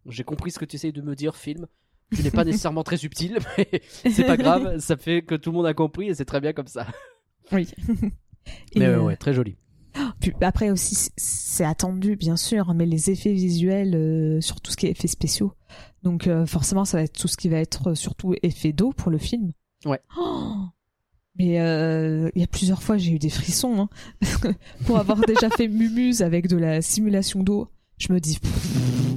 j'ai 0.06 0.24
compris 0.24 0.50
ce 0.50 0.58
que 0.58 0.64
tu 0.64 0.76
essayes 0.76 0.92
de 0.92 1.02
me 1.02 1.14
dire 1.14 1.36
film 1.36 1.66
tu 2.14 2.22
n'es 2.22 2.30
pas 2.30 2.44
nécessairement 2.44 2.84
très 2.84 2.96
subtil 2.96 3.38
mais 3.58 3.82
c'est 4.10 4.24
pas 4.24 4.36
grave 4.36 4.78
ça 4.78 4.96
fait 4.96 5.22
que 5.22 5.34
tout 5.34 5.50
le 5.50 5.56
monde 5.56 5.66
a 5.66 5.74
compris 5.74 6.08
et 6.08 6.14
c'est 6.14 6.24
très 6.24 6.40
bien 6.40 6.52
comme 6.52 6.66
ça 6.66 6.86
Oui. 7.52 7.68
Mais 8.76 8.86
euh, 8.86 8.98
ouais, 8.98 9.04
ouais, 9.04 9.16
très 9.16 9.34
joli 9.34 9.56
Puis 10.20 10.32
après 10.40 10.70
aussi, 10.70 11.10
c'est- 11.16 11.64
attendu 11.64 12.16
bien 12.16 12.36
sûr, 12.36 12.72
mais 12.72 12.86
les 12.86 13.10
effets 13.10 13.32
visuels 13.32 13.94
euh, 13.94 14.40
sur 14.40 14.60
tout 14.60 14.70
ce 14.70 14.76
qui 14.76 14.86
est 14.86 14.90
effets 14.90 15.08
spéciaux. 15.08 15.52
Donc 16.02 16.26
euh, 16.26 16.46
forcément, 16.46 16.84
ça 16.84 16.96
va 16.98 17.02
être 17.02 17.18
tout 17.18 17.28
ce 17.28 17.36
qui 17.36 17.48
va 17.48 17.58
être 17.58 17.88
euh, 17.90 17.94
surtout 17.94 18.34
effet 18.42 18.72
d'eau 18.72 18.92
pour 18.92 19.10
le 19.10 19.18
film. 19.18 19.52
Ouais. 19.84 20.00
Oh 20.18 20.54
mais 21.38 21.60
euh, 21.60 22.30
il 22.34 22.40
y 22.40 22.44
a 22.44 22.48
plusieurs 22.48 22.82
fois, 22.82 22.96
j'ai 22.98 23.12
eu 23.12 23.18
des 23.20 23.30
frissons 23.30 23.88
hein. 24.22 24.52
pour 24.86 24.98
avoir 24.98 25.20
déjà 25.20 25.48
fait 25.50 25.68
Mumuse 25.68 26.20
avec 26.20 26.48
de 26.48 26.56
la 26.56 26.82
simulation 26.82 27.44
d'eau. 27.44 27.68
Je 27.96 28.12
me 28.12 28.18
dis. 28.18 28.38
pff, 28.40 29.07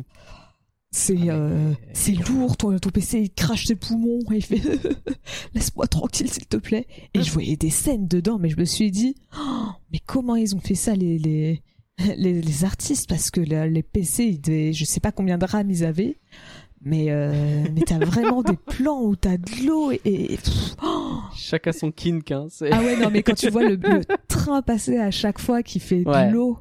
C'est 0.93 1.29
Ah, 1.29 1.35
euh, 1.35 1.71
c'est 1.93 2.11
lourd, 2.27 2.57
ton, 2.57 2.77
ton 2.77 2.89
PC 2.89 3.19
il 3.21 3.29
crache 3.31 3.65
ses 3.65 3.75
poumons 3.75 4.19
et 4.31 4.35
il 4.37 4.43
fait 4.43 4.61
laisse-moi 5.53 5.87
tranquille 5.87 6.29
s'il 6.29 6.45
te 6.47 6.57
plaît. 6.57 6.85
Et 7.13 7.23
je 7.23 7.31
voyais 7.31 7.55
des 7.55 7.69
scènes 7.69 8.07
dedans, 8.07 8.37
mais 8.39 8.49
je 8.49 8.57
me 8.57 8.65
suis 8.65 8.91
dit 8.91 9.15
Oh, 9.39 9.67
mais 9.93 9.99
comment 10.05 10.35
ils 10.35 10.53
ont 10.55 10.59
fait 10.59 10.75
ça 10.75 10.93
les 10.95 11.17
les 11.17 11.61
les, 12.17 12.41
les 12.41 12.65
artistes? 12.65 13.07
Parce 13.07 13.31
que 13.31 13.39
la- 13.39 13.67
les 13.67 13.83
PC 13.83 14.25
ils 14.25 14.41
devaient, 14.41 14.73
je 14.73 14.83
sais 14.83 14.99
pas 14.99 15.13
combien 15.13 15.37
de 15.37 15.45
RAM 15.45 15.71
ils 15.71 15.85
avaient, 15.85 16.17
mais 16.81 17.05
euh, 17.09 17.63
mais 17.73 17.81
t'as 17.87 17.99
vraiment 17.99 18.43
des 18.43 18.57
plans 18.57 19.01
où 19.01 19.15
t'as 19.15 19.37
de 19.37 19.65
l'eau 19.65 19.91
et, 19.91 20.01
et- 20.03 20.37
pff, 20.37 20.75
oh. 20.83 21.19
chacun 21.33 21.71
son 21.71 21.91
kink 21.91 22.29
hein, 22.31 22.47
c'est 22.49 22.69
ah 22.69 22.81
ouais 22.81 22.97
non 22.97 23.09
mais 23.09 23.23
quand 23.23 23.35
tu 23.35 23.49
vois 23.49 23.63
le, 23.63 23.75
le 23.77 24.01
train 24.27 24.61
passer 24.61 24.97
à 24.97 25.09
chaque 25.11 25.39
fois 25.39 25.63
qui 25.63 25.79
fait 25.79 26.05
Ouais. 26.05 26.27
de 26.27 26.33
l'eau, 26.33 26.57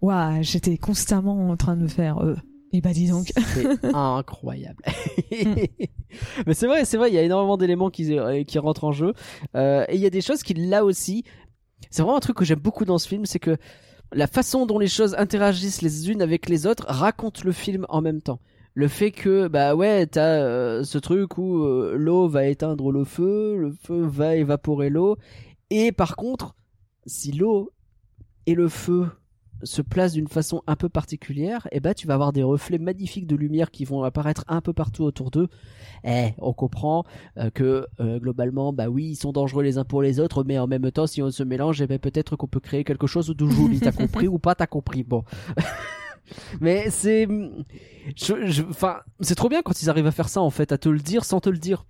waouh 0.00 0.42
j'étais 0.42 0.76
constamment 0.78 1.48
en 1.50 1.56
train 1.56 1.76
de 1.76 1.82
me 1.82 1.88
faire 1.88 2.18
euh, 2.18 2.36
et 2.74 2.80
bah 2.80 2.92
dis 2.92 3.08
donc 3.08 3.32
C'est 3.36 3.84
incroyable. 3.94 4.82
Mais 6.46 6.54
c'est 6.54 6.66
vrai, 6.66 6.84
c'est 6.84 6.96
vrai, 6.96 7.10
il 7.10 7.14
y 7.14 7.18
a 7.18 7.22
énormément 7.22 7.56
d'éléments 7.56 7.88
qui, 7.88 8.18
euh, 8.18 8.42
qui 8.42 8.58
rentrent 8.58 8.84
en 8.84 8.92
jeu. 8.92 9.14
Euh, 9.54 9.84
et 9.88 9.94
il 9.94 10.00
y 10.00 10.06
a 10.06 10.10
des 10.10 10.20
choses 10.20 10.42
qui, 10.42 10.54
là 10.54 10.84
aussi, 10.84 11.24
c'est 11.90 12.02
vraiment 12.02 12.16
un 12.16 12.20
truc 12.20 12.36
que 12.36 12.44
j'aime 12.44 12.58
beaucoup 12.58 12.84
dans 12.84 12.98
ce 12.98 13.06
film, 13.06 13.26
c'est 13.26 13.38
que 13.38 13.56
la 14.12 14.26
façon 14.26 14.66
dont 14.66 14.78
les 14.78 14.88
choses 14.88 15.14
interagissent 15.14 15.82
les 15.82 16.10
unes 16.10 16.20
avec 16.20 16.48
les 16.48 16.66
autres 16.66 16.84
raconte 16.88 17.44
le 17.44 17.52
film 17.52 17.86
en 17.88 18.00
même 18.00 18.20
temps. 18.20 18.40
Le 18.74 18.88
fait 18.88 19.12
que, 19.12 19.46
bah 19.46 19.76
ouais, 19.76 20.06
t'as 20.06 20.40
euh, 20.40 20.82
ce 20.82 20.98
truc 20.98 21.38
où 21.38 21.62
euh, 21.62 21.94
l'eau 21.96 22.26
va 22.26 22.46
éteindre 22.46 22.90
le 22.90 23.04
feu, 23.04 23.56
le 23.56 23.70
feu 23.70 24.02
va 24.02 24.34
évaporer 24.34 24.90
l'eau, 24.90 25.16
et 25.70 25.92
par 25.92 26.16
contre, 26.16 26.56
si 27.06 27.30
l'eau 27.30 27.70
et 28.46 28.54
le 28.54 28.68
feu 28.68 29.06
se 29.64 29.82
placent 29.82 30.12
d'une 30.12 30.28
façon 30.28 30.62
un 30.66 30.76
peu 30.76 30.88
particulière, 30.88 31.66
et 31.72 31.80
bah 31.80 31.94
tu 31.94 32.06
vas 32.06 32.14
avoir 32.14 32.32
des 32.32 32.42
reflets 32.42 32.78
magnifiques 32.78 33.26
de 33.26 33.36
lumière 33.36 33.70
qui 33.70 33.84
vont 33.84 34.02
apparaître 34.02 34.44
un 34.48 34.60
peu 34.60 34.72
partout 34.72 35.04
autour 35.04 35.30
d'eux. 35.30 35.48
Eh, 36.04 36.30
on 36.38 36.52
comprend 36.52 37.04
euh, 37.38 37.50
que 37.50 37.86
euh, 38.00 38.18
globalement, 38.18 38.72
bah 38.72 38.88
oui, 38.88 39.04
ils 39.06 39.16
sont 39.16 39.32
dangereux 39.32 39.62
les 39.62 39.78
uns 39.78 39.84
pour 39.84 40.02
les 40.02 40.20
autres, 40.20 40.44
mais 40.44 40.58
en 40.58 40.66
même 40.66 40.90
temps, 40.90 41.06
si 41.06 41.22
on 41.22 41.30
se 41.30 41.42
mélange, 41.42 41.80
eh 41.80 41.86
ben, 41.86 41.98
peut-être 41.98 42.36
qu'on 42.36 42.46
peut 42.46 42.60
créer 42.60 42.84
quelque 42.84 43.06
chose 43.06 43.28
de 43.28 43.46
joli. 43.46 43.80
T'as 43.80 43.92
compris 43.92 44.28
ou 44.28 44.38
pas 44.38 44.54
T'as 44.54 44.66
compris 44.66 45.02
Bon. 45.02 45.24
mais 46.60 46.90
c'est, 46.90 47.26
je, 48.16 48.46
je, 48.46 48.62
enfin, 48.62 48.98
c'est 49.20 49.34
trop 49.34 49.48
bien 49.48 49.62
quand 49.62 49.82
ils 49.82 49.90
arrivent 49.90 50.06
à 50.06 50.12
faire 50.12 50.28
ça 50.28 50.40
en 50.40 50.50
fait, 50.50 50.72
à 50.72 50.78
te 50.78 50.88
le 50.88 51.00
dire 51.00 51.24
sans 51.24 51.40
te 51.40 51.50
le 51.50 51.58
dire. 51.58 51.86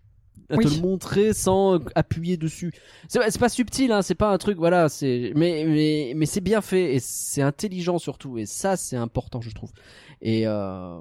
À 0.51 0.57
Oui. 0.57 0.65
te 0.65 0.75
le 0.75 0.81
montrer 0.83 1.33
sans 1.33 1.79
appuyer 1.95 2.37
dessus. 2.37 2.73
C'est 3.09 3.39
pas- 3.39 3.49
subtil, 3.49 3.93
hein, 3.93 4.03
c'est 4.03 4.15
pas 4.15 4.31
un 4.33 4.39
truc, 4.39 4.59
voilà, 4.59 4.89
c'est, 4.89 5.33
mais, 5.35 5.65
mais, 5.67 6.13
mais 6.15 6.27
c'est 6.27 6.41
bien 6.43 6.61
fait 6.61 6.95
et 6.95 7.01
c'est 7.01 7.43
intelligent 7.43 7.99
surtout. 7.99 8.37
Et 8.39 8.47
ça, 8.47 8.77
c'est 8.77 8.97
important, 8.97 9.41
je 9.41 9.51
trouve. 9.51 9.73
Et, 10.21 10.43
euh, 10.47 11.01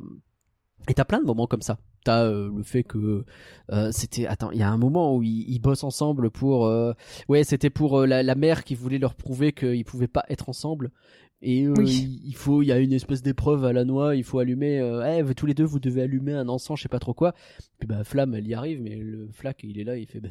et 0.88 0.94
t'as 0.94 1.06
plein 1.06 1.20
de 1.20 1.26
moments 1.26 1.48
comme 1.48 1.62
ça. 1.62 1.78
T'as 2.06 2.26
euh, 2.26 2.52
le 2.54 2.64
fait 2.64 2.84
que 2.84 3.24
euh, 3.72 3.90
c'était 3.94 4.28
attends, 4.28 4.52
il 4.52 4.60
y 4.60 4.64
a 4.64 4.70
un 4.70 4.78
moment 4.78 5.16
où 5.16 5.24
ils, 5.24 5.46
ils 5.50 5.60
bossent 5.60 5.86
ensemble 5.86 6.30
pour 6.32 6.66
euh, 6.66 6.92
ouais, 7.30 7.46
c'était 7.46 7.70
pour 7.70 8.02
euh, 8.02 8.06
la, 8.06 8.24
la 8.24 8.36
mère 8.36 8.66
qui 8.66 8.76
voulait 8.76 8.98
leur 8.98 9.16
prouver 9.16 9.54
qu'ils 9.54 9.86
pouvaient 9.86 10.10
pas 10.10 10.26
être 10.28 10.50
ensemble. 10.50 10.92
Et 11.44 11.66
euh, 11.66 11.74
Oui. 11.78 12.22
il 12.24 12.36
faut, 12.36 12.64
il 12.64 12.68
y 12.68 12.72
a 12.72 12.80
une 12.80 12.94
espèce 12.94 13.22
d'épreuve 13.22 13.66
à 13.66 13.74
la 13.74 13.84
noix, 13.84 14.16
il 14.16 14.24
faut 14.24 14.40
allumer, 14.40 14.80
euh, 14.80 15.24
eh, 15.30 15.36
tous 15.36 15.46
les 15.46 15.54
deux 15.54 15.66
vous 15.66 15.80
devez 15.80 16.02
allumer 16.04 16.32
un 16.32 16.48
encens, 16.48 16.80
je 16.80 16.84
sais 16.84 16.90
pas 16.90 17.00
trop 17.00 17.14
quoi. 17.14 17.36
Puis 17.80 17.88
bah 17.88 18.06
Flamme, 18.06 18.34
elle 18.34 18.48
y 18.48 18.54
arrive, 18.54 18.82
mais 18.82 18.96
le 18.96 19.28
Flac, 19.32 19.60
il 19.64 19.78
est 19.78 19.84
là, 19.84 19.98
il 19.98 20.08
fait. 20.08 20.22
bah, 20.22 20.30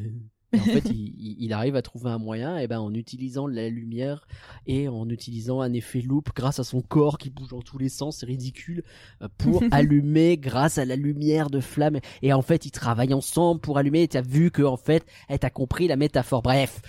en 0.55 0.59
fait, 0.59 0.85
il, 0.91 1.53
arrive 1.53 1.77
à 1.77 1.83
trouver 1.83 2.11
un 2.11 2.19
moyen, 2.19 2.57
et 2.57 2.67
ben 2.67 2.79
en 2.79 2.95
utilisant 2.95 3.47
la 3.47 3.69
lumière 3.69 4.27
et 4.67 4.89
en 4.89 5.09
utilisant 5.11 5.61
un 5.61 5.75
effet 5.75 6.01
loop 6.01 6.31
grâce 6.35 6.59
à 6.59 6.65
son 6.65 6.81
corps 6.81 7.19
qui 7.19 7.29
bouge 7.29 7.49
dans 7.49 7.61
tous 7.61 7.79
les 7.79 7.91
sens, 7.91 8.19
c'est 8.19 8.27
ridicule, 8.27 8.83
euh, 9.21 9.29
pour 9.37 9.63
allumer 9.71 10.39
grâce 10.39 10.79
à 10.79 10.87
la 10.87 10.97
lumière 10.97 11.51
de 11.51 11.61
flamme. 11.61 11.99
Et 12.23 12.33
en 12.33 12.43
fait, 12.43 12.65
ils 12.65 12.71
travaillent 12.71 13.15
ensemble 13.15 13.61
pour 13.61 13.77
allumer. 13.77 14.03
Et 14.03 14.09
t'as 14.09 14.23
vu 14.23 14.51
que 14.51 14.63
en 14.63 14.79
fait, 14.79 15.05
elle 15.29 15.39
t'a 15.39 15.51
compris 15.51 15.89
la 15.89 15.97
métaphore. 15.97 16.41
Bref, 16.41 16.81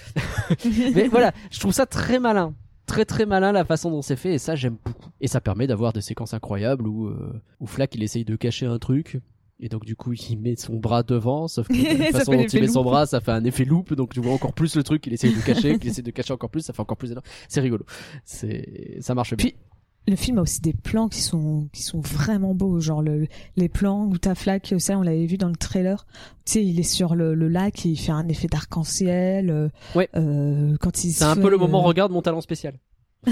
mais 0.96 1.10
voilà, 1.10 1.34
je 1.52 1.60
trouve 1.60 1.74
ça 1.74 1.86
très 1.86 2.20
malin. 2.20 2.56
Très 2.86 3.06
très 3.06 3.26
malin 3.26 3.52
la 3.52 3.66
façon 3.66 3.92
dont 3.92 4.02
c'est 4.02 4.16
fait 4.16 4.34
et 4.34 4.40
ça 4.40 4.56
j'aime 4.56 4.78
beaucoup. 4.84 5.10
Et 5.22 5.28
ça 5.28 5.42
permet 5.42 5.68
d'avoir 5.68 5.94
des 5.94 6.02
séquences 6.02 6.34
incroyables 6.34 6.88
où, 6.88 7.08
euh, 7.08 7.42
où 7.60 7.68
Flack 7.68 7.96
il 7.96 8.04
essaye 8.04 8.26
de 8.26 8.36
cacher 8.36 8.66
un 8.66 8.80
truc. 8.80 9.20
Et 9.60 9.70
donc 9.70 9.86
du 9.86 9.96
coup 9.96 10.14
il 10.14 10.38
met 10.38 10.56
son 10.56 10.76
bras 10.76 11.04
devant, 11.04 11.48
sauf 11.48 11.68
que 11.68 11.74
de 11.74 11.98
la 11.98 12.06
Ça 12.12 12.20
façon 12.20 12.32
fait 12.32 12.38
dont 12.38 12.48
il 12.48 12.62
met 12.62 12.68
son 12.68 12.84
bras, 12.84 13.06
ça 13.06 13.22
fait 13.22 13.32
un 13.32 13.44
effet 13.46 13.66
loupe, 13.66 13.94
donc 13.94 14.14
tu 14.14 14.20
vois 14.20 14.34
encore 14.34 14.54
plus 14.54 14.76
le 14.76 14.84
truc 14.84 15.02
qu'il 15.02 15.14
essaye 15.14 15.34
de 15.34 15.42
cacher, 15.42 15.78
qu'il 15.80 15.90
essaie 15.90 16.02
de 16.02 16.12
cacher 16.12 16.34
encore 16.34 16.50
plus, 16.50 16.62
ça 16.62 16.74
fait 16.74 16.82
encore 16.82 16.98
plus 16.98 17.12
énorme. 17.12 17.26
C'est 17.48 17.62
rigolo, 17.62 17.86
c'est 18.26 18.98
ça 19.00 19.16
marche 19.16 19.36
bien. 19.36 19.46
Puis, 19.46 19.56
Le 20.08 20.16
film 20.18 20.38
a 20.38 20.42
aussi 20.42 20.60
des 20.60 20.74
plans 20.74 21.08
qui 21.08 21.22
sont 21.22 21.70
qui 21.72 21.82
sont 21.82 22.02
vraiment 22.02 22.54
beaux, 22.54 22.80
genre 22.82 23.02
le, 23.02 23.28
les 23.56 23.70
plans 23.70 24.06
où 24.06 24.18
t'as 24.18 24.36
Flack, 24.36 24.74
ça 24.78 24.98
on 24.98 25.02
l'avait 25.02 25.26
vu 25.26 25.38
dans 25.38 25.48
le 25.48 25.56
trailer. 25.56 26.06
Tu 26.46 26.54
sais, 26.54 26.66
il 26.66 26.78
est 26.80 26.84
sur 26.84 27.16
le, 27.16 27.36
le 27.36 27.48
lac 27.48 27.86
et 27.86 27.90
il 27.90 27.96
fait 27.98 28.12
un 28.12 28.28
effet 28.28 28.48
d'arc-en-ciel. 28.48 29.50
euh, 29.50 29.70
Ouais. 29.96 30.10
euh, 30.18 30.76
quand 30.82 31.04
il 31.06 31.12
C'est 31.14 31.24
un 31.24 31.38
peu 31.38 31.50
le 31.50 31.58
moment 31.58 31.80
euh, 31.82 31.88
regarde 31.88 32.12
mon 32.12 32.22
talent 32.22 32.42
spécial. 32.42 32.80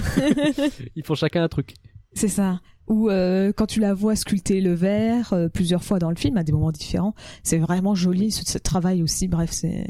Ils 0.95 1.03
font 1.05 1.15
chacun 1.15 1.43
un 1.43 1.47
truc. 1.49 1.75
C'est 2.13 2.27
ça. 2.27 2.61
Ou 2.87 3.09
euh, 3.09 3.51
quand 3.55 3.67
tu 3.67 3.79
la 3.79 3.93
vois 3.93 4.15
sculpter 4.15 4.59
le 4.61 4.73
verre 4.73 5.33
euh, 5.33 5.49
plusieurs 5.49 5.83
fois 5.83 5.99
dans 5.99 6.09
le 6.09 6.15
film 6.15 6.37
à 6.37 6.43
des 6.43 6.51
moments 6.51 6.71
différents, 6.71 7.13
c'est 7.43 7.57
vraiment 7.57 7.95
joli 7.95 8.31
ce, 8.31 8.43
ce 8.45 8.57
travail 8.57 9.01
aussi. 9.03 9.27
Bref, 9.27 9.51
c'est 9.51 9.87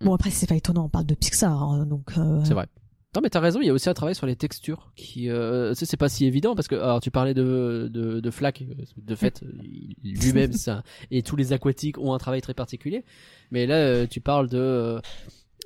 bon 0.00 0.14
après 0.14 0.30
c'est 0.30 0.46
pas 0.48 0.54
étonnant, 0.56 0.84
on 0.86 0.88
parle 0.88 1.06
de 1.06 1.14
Pixar, 1.14 1.62
hein, 1.62 1.86
donc 1.86 2.12
euh, 2.18 2.42
C'est 2.44 2.54
vrai. 2.54 2.66
Non 3.14 3.20
mais 3.20 3.28
t'as 3.28 3.40
raison, 3.40 3.60
il 3.60 3.66
y 3.66 3.70
a 3.70 3.74
aussi 3.74 3.90
un 3.90 3.94
travail 3.94 4.14
sur 4.14 4.26
les 4.26 4.36
textures 4.36 4.90
qui, 4.96 5.28
euh, 5.28 5.74
c'est 5.74 5.98
pas 5.98 6.08
si 6.08 6.24
évident 6.24 6.54
parce 6.54 6.66
que 6.66 6.76
alors 6.76 7.00
tu 7.00 7.10
parlais 7.10 7.34
de 7.34 7.90
de, 7.92 8.20
de 8.20 8.30
Flack, 8.30 8.62
euh, 8.62 8.84
de 8.96 9.14
fait 9.14 9.44
lui-même 10.02 10.54
ça 10.54 10.82
et 11.10 11.22
tous 11.22 11.36
les 11.36 11.52
aquatiques 11.52 11.98
ont 11.98 12.14
un 12.14 12.18
travail 12.18 12.40
très 12.40 12.54
particulier, 12.54 13.04
mais 13.50 13.66
là 13.66 13.74
euh, 13.74 14.06
tu 14.06 14.22
parles 14.22 14.48
de 14.48 14.98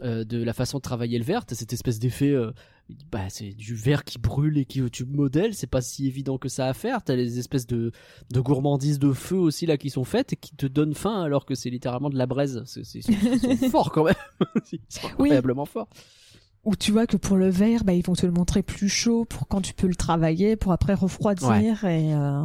euh, 0.03 0.25
de 0.25 0.43
la 0.43 0.53
façon 0.55 0.79
de 0.79 0.83
travailler 0.83 1.19
le 1.19 1.25
verre, 1.25 1.47
t'as 1.47 1.55
cette 1.55 1.73
espèce 1.73 2.01
d'effet, 2.01 2.33
euh, 2.33 2.51
bah 3.13 3.29
c'est 3.29 3.51
du 3.51 3.77
verre 3.77 4.03
qui 4.03 4.19
brûle 4.19 4.59
et 4.59 4.65
qui 4.65 4.83
tu 4.91 5.05
modèles, 5.05 5.55
c'est 5.55 5.69
pas 5.69 5.81
si 5.81 6.09
évident 6.09 6.39
que 6.39 6.49
ça 6.49 6.67
à 6.67 6.75
faire, 6.75 7.05
t'as 7.05 7.15
les 7.15 7.39
espèces 7.39 7.69
de 7.69 7.93
de 8.33 8.41
gourmandises 8.41 8.99
de 8.99 9.13
feu 9.13 9.37
aussi 9.37 9.67
là 9.67 9.77
qui 9.77 9.91
sont 9.91 10.05
faites 10.05 10.33
et 10.33 10.37
qui 10.37 10.57
te 10.57 10.67
donnent 10.67 10.95
faim 10.95 11.23
alors 11.23 11.47
que 11.47 11.55
c'est 11.55 11.71
littéralement 11.71 12.11
de 12.11 12.19
la 12.19 12.27
braise, 12.27 12.65
c'est 12.67 12.83
ils 12.93 13.05
sont, 13.05 13.69
forts 13.71 13.93
quand 13.93 14.03
même, 14.03 14.15
ils 14.73 14.81
sont 14.89 15.07
incroyablement 15.07 15.65
forts. 15.65 15.89
Où 16.67 16.77
tu 16.77 16.93
vois 16.93 17.07
que 17.07 17.17
pour 17.17 17.37
le 17.37 17.49
verre, 17.49 17.85
bah, 17.85 17.95
ils 17.95 18.05
vont 18.05 18.13
te 18.15 18.27
le 18.27 18.33
montrer 18.33 18.63
plus 18.63 18.89
chaud 18.91 19.25
pour 19.25 19.49
quand 19.49 19.61
tu 19.63 19.73
peux 19.73 19.87
le 19.87 19.95
travailler, 19.95 20.57
pour 20.57 20.73
après 20.73 20.93
refroidir 20.95 21.85
et 21.85 22.13
euh, 22.15 22.43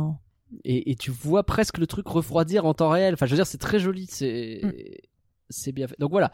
et, 0.64 0.92
et 0.92 0.96
tu 0.96 1.12
vois 1.12 1.44
presque 1.44 1.78
le 1.78 1.88
truc 1.88 2.08
refroidir 2.08 2.66
en 2.66 2.74
temps 2.74 2.90
réel. 2.90 3.14
Enfin, 3.14 3.26
je 3.26 3.32
veux 3.32 3.38
dire, 3.38 3.48
c'est 3.48 3.58
très 3.58 3.80
joli, 3.80 4.06
c'est 4.10 4.62
Mm. 4.64 4.72
c'est 5.50 5.72
bien 5.74 5.88
fait. 5.88 5.96
Donc 6.00 6.12
voilà. 6.12 6.32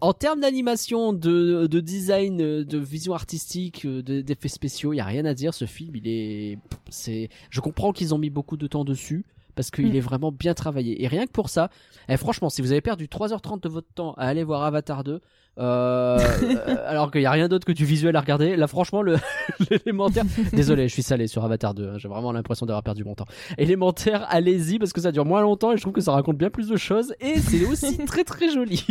En 0.00 0.12
termes 0.12 0.40
d'animation, 0.40 1.12
de, 1.12 1.66
de 1.68 1.80
design, 1.80 2.36
de 2.64 2.78
vision 2.78 3.14
artistique, 3.14 3.86
de- 3.86 4.20
d'effets 4.20 4.48
spéciaux, 4.48 4.92
il 4.92 4.96
y 4.96 5.00
a 5.00 5.04
rien 5.04 5.24
à 5.26 5.34
dire. 5.34 5.54
Ce 5.54 5.64
film, 5.64 5.94
il 5.96 6.08
est, 6.08 6.58
c'est, 6.88 7.28
je 7.50 7.60
comprends 7.60 7.92
qu'ils 7.92 8.14
ont 8.14 8.18
mis 8.18 8.30
beaucoup 8.30 8.56
de 8.56 8.66
temps 8.66 8.84
dessus. 8.84 9.24
Parce 9.54 9.72
qu'il 9.72 9.88
Mm. 9.92 9.96
est 9.96 10.00
vraiment 10.00 10.30
bien 10.30 10.54
travaillé. 10.54 11.02
Et 11.02 11.08
rien 11.08 11.26
que 11.26 11.32
pour 11.32 11.48
ça, 11.48 11.68
eh, 12.08 12.16
franchement, 12.16 12.48
si 12.48 12.62
vous 12.62 12.70
avez 12.70 12.80
perdu 12.80 13.06
3h30 13.08 13.60
de 13.60 13.68
votre 13.68 13.88
temps 13.92 14.12
à 14.14 14.26
aller 14.28 14.44
voir 14.44 14.62
Avatar 14.62 15.02
2, 15.02 15.20
euh, 15.58 16.18
alors 16.86 17.10
qu'il 17.10 17.20
n'y 17.20 17.26
a 17.26 17.30
rien 17.30 17.48
d'autre 17.48 17.66
que 17.66 17.72
du 17.72 17.84
visuel 17.84 18.14
à 18.16 18.20
regarder, 18.20 18.56
là 18.56 18.66
franchement, 18.66 19.02
le 19.02 19.16
l'élémentaire, 19.70 20.24
Désolé, 20.52 20.88
je 20.88 20.92
suis 20.92 21.02
salé 21.02 21.26
sur 21.26 21.44
Avatar 21.44 21.74
2. 21.74 21.88
hein, 21.88 21.98
J'ai 21.98 22.08
vraiment 22.08 22.32
l'impression 22.32 22.66
d'avoir 22.66 22.82
perdu 22.82 23.04
mon 23.04 23.14
temps. 23.14 23.26
Élémentaire, 23.56 24.26
allez-y 24.28 24.78
parce 24.78 24.92
que 24.92 25.00
ça 25.00 25.12
dure 25.12 25.24
moins 25.24 25.40
longtemps 25.42 25.72
et 25.72 25.76
je 25.76 25.82
trouve 25.82 25.92
que 25.94 26.00
ça 26.00 26.12
raconte 26.12 26.36
bien 26.38 26.50
plus 26.50 26.68
de 26.68 26.76
choses 26.76 27.14
et 27.20 27.38
c'est 27.40 27.64
aussi 27.66 27.98
très 28.06 28.24
très 28.24 28.50
joli. 28.50 28.86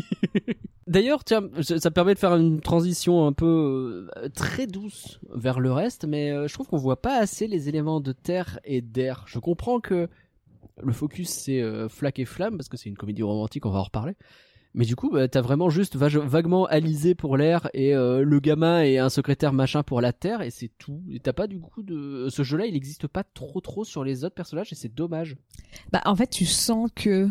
D'ailleurs, 0.88 1.24
tiens, 1.24 1.42
ça 1.62 1.80
ça 1.80 1.92
permet 1.92 2.14
de 2.14 2.20
faire 2.20 2.36
une 2.36 2.62
transition 2.62 3.28
un 3.28 3.34
peu 3.34 4.08
euh, 4.18 4.30
très 4.30 4.68
douce 4.68 5.20
vers 5.34 5.60
le 5.60 5.72
reste, 5.72 6.06
mais 6.06 6.32
euh, 6.32 6.48
je 6.48 6.54
trouve 6.54 6.68
qu'on 6.68 6.78
voit 6.78 7.02
pas 7.02 7.18
assez 7.20 7.48
les 7.48 7.68
éléments 7.70 8.00
de 8.00 8.12
terre 8.14 8.60
et 8.64 8.82
d'air. 8.82 9.24
Je 9.28 9.40
comprends 9.40 9.80
que 9.80 10.08
le 10.82 10.94
focus 10.94 11.30
c'est 11.30 11.62
euh, 11.62 11.90
flaque 11.90 12.20
et 12.20 12.26
flamme 12.26 12.58
parce 12.58 12.70
que 12.70 12.78
c'est 12.78 12.88
une 12.90 12.98
comédie 12.98 13.24
romantique, 13.24 13.66
on 13.66 13.70
va 13.70 13.80
en 13.80 13.84
reparler. 13.84 14.14
Mais 14.78 14.86
du 14.86 14.96
coup, 14.96 15.10
bah, 15.12 15.28
t'as 15.28 15.42
vraiment 15.42 15.70
juste 15.70 15.96
vage- 15.96 16.18
vaguement 16.18 16.66
Alizé 16.66 17.16
pour 17.16 17.36
l'air 17.36 17.68
et 17.74 17.96
euh, 17.96 18.22
le 18.24 18.40
gamin 18.40 18.84
et 18.84 19.00
un 19.00 19.10
secrétaire 19.10 19.52
machin 19.52 19.82
pour 19.82 20.00
la 20.02 20.14
terre 20.14 20.42
et 20.44 20.52
c'est 20.52 20.70
tout. 20.78 21.02
Et 21.12 21.20
t'as 21.20 21.34
pas 21.34 21.48
du 21.48 21.60
coup 21.60 21.82
de 21.84 22.28
ce 22.30 22.44
jeu-là, 22.44 22.68
il 22.68 22.74
n'existe 22.74 23.08
pas 23.08 23.24
trop 23.24 23.60
trop 23.60 23.84
sur 23.84 24.04
les 24.04 24.24
autres 24.24 24.36
personnages 24.36 24.72
et 24.72 24.76
c'est 24.76 24.94
dommage. 24.94 25.36
bah, 25.92 26.02
en 26.06 26.16
fait 26.16 26.30
tu 26.30 26.46
sens 26.46 26.90
que 26.96 27.28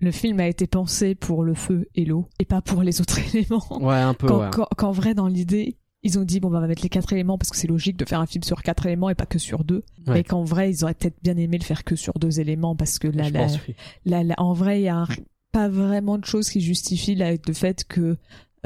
le 0.00 0.10
film 0.10 0.40
a 0.40 0.48
été 0.48 0.66
pensé 0.66 1.14
pour 1.14 1.44
le 1.44 1.54
feu 1.54 1.88
et 1.94 2.04
l'eau 2.04 2.28
et 2.40 2.44
pas 2.44 2.60
pour 2.60 2.82
les 2.82 3.00
autres 3.00 3.18
éléments. 3.34 3.64
Ouais, 3.80 3.94
un 3.94 4.12
peu. 4.14 4.26
Qu'en 4.26 4.66
qu'en 4.76 4.90
vrai 4.90 5.14
dans 5.14 5.28
l'idée 5.28 5.76
ils 6.02 6.18
ont 6.18 6.24
dit 6.24 6.40
bon 6.40 6.50
bah, 6.50 6.58
on 6.58 6.60
va 6.60 6.66
mettre 6.66 6.82
les 6.82 6.88
quatre 6.90 7.12
éléments 7.12 7.38
parce 7.38 7.50
que 7.50 7.56
c'est 7.56 7.68
logique 7.68 7.96
de 7.96 8.04
faire 8.04 8.20
un 8.20 8.26
film 8.26 8.42
sur 8.42 8.62
quatre 8.62 8.84
éléments 8.84 9.08
et 9.10 9.14
pas 9.14 9.26
que 9.26 9.38
sur 9.38 9.62
deux. 9.64 9.84
Ouais. 10.08 10.14
Mais 10.14 10.24
qu'en 10.24 10.42
vrai 10.42 10.70
ils 10.70 10.82
auraient 10.82 10.94
peut-être 10.94 11.22
bien 11.22 11.36
aimé 11.36 11.56
le 11.56 11.64
faire 11.64 11.84
que 11.84 11.94
sur 11.94 12.14
deux 12.14 12.40
éléments 12.40 12.74
parce 12.74 12.98
que 12.98 13.06
là, 13.08 13.22
je 13.22 13.32
là, 13.32 13.46
oui. 13.68 13.74
là, 14.04 14.24
là, 14.24 14.34
en 14.38 14.52
vrai, 14.52 14.80
il 14.80 14.84
y 14.84 14.88
a 14.88 14.96
un- 14.96 15.06
pas 15.54 15.68
vraiment 15.68 16.18
de 16.18 16.24
choses 16.26 16.50
qui 16.50 16.60
justifient 16.60 17.14
là, 17.14 17.30
le 17.32 17.54
fait 17.54 17.84
que 17.84 18.16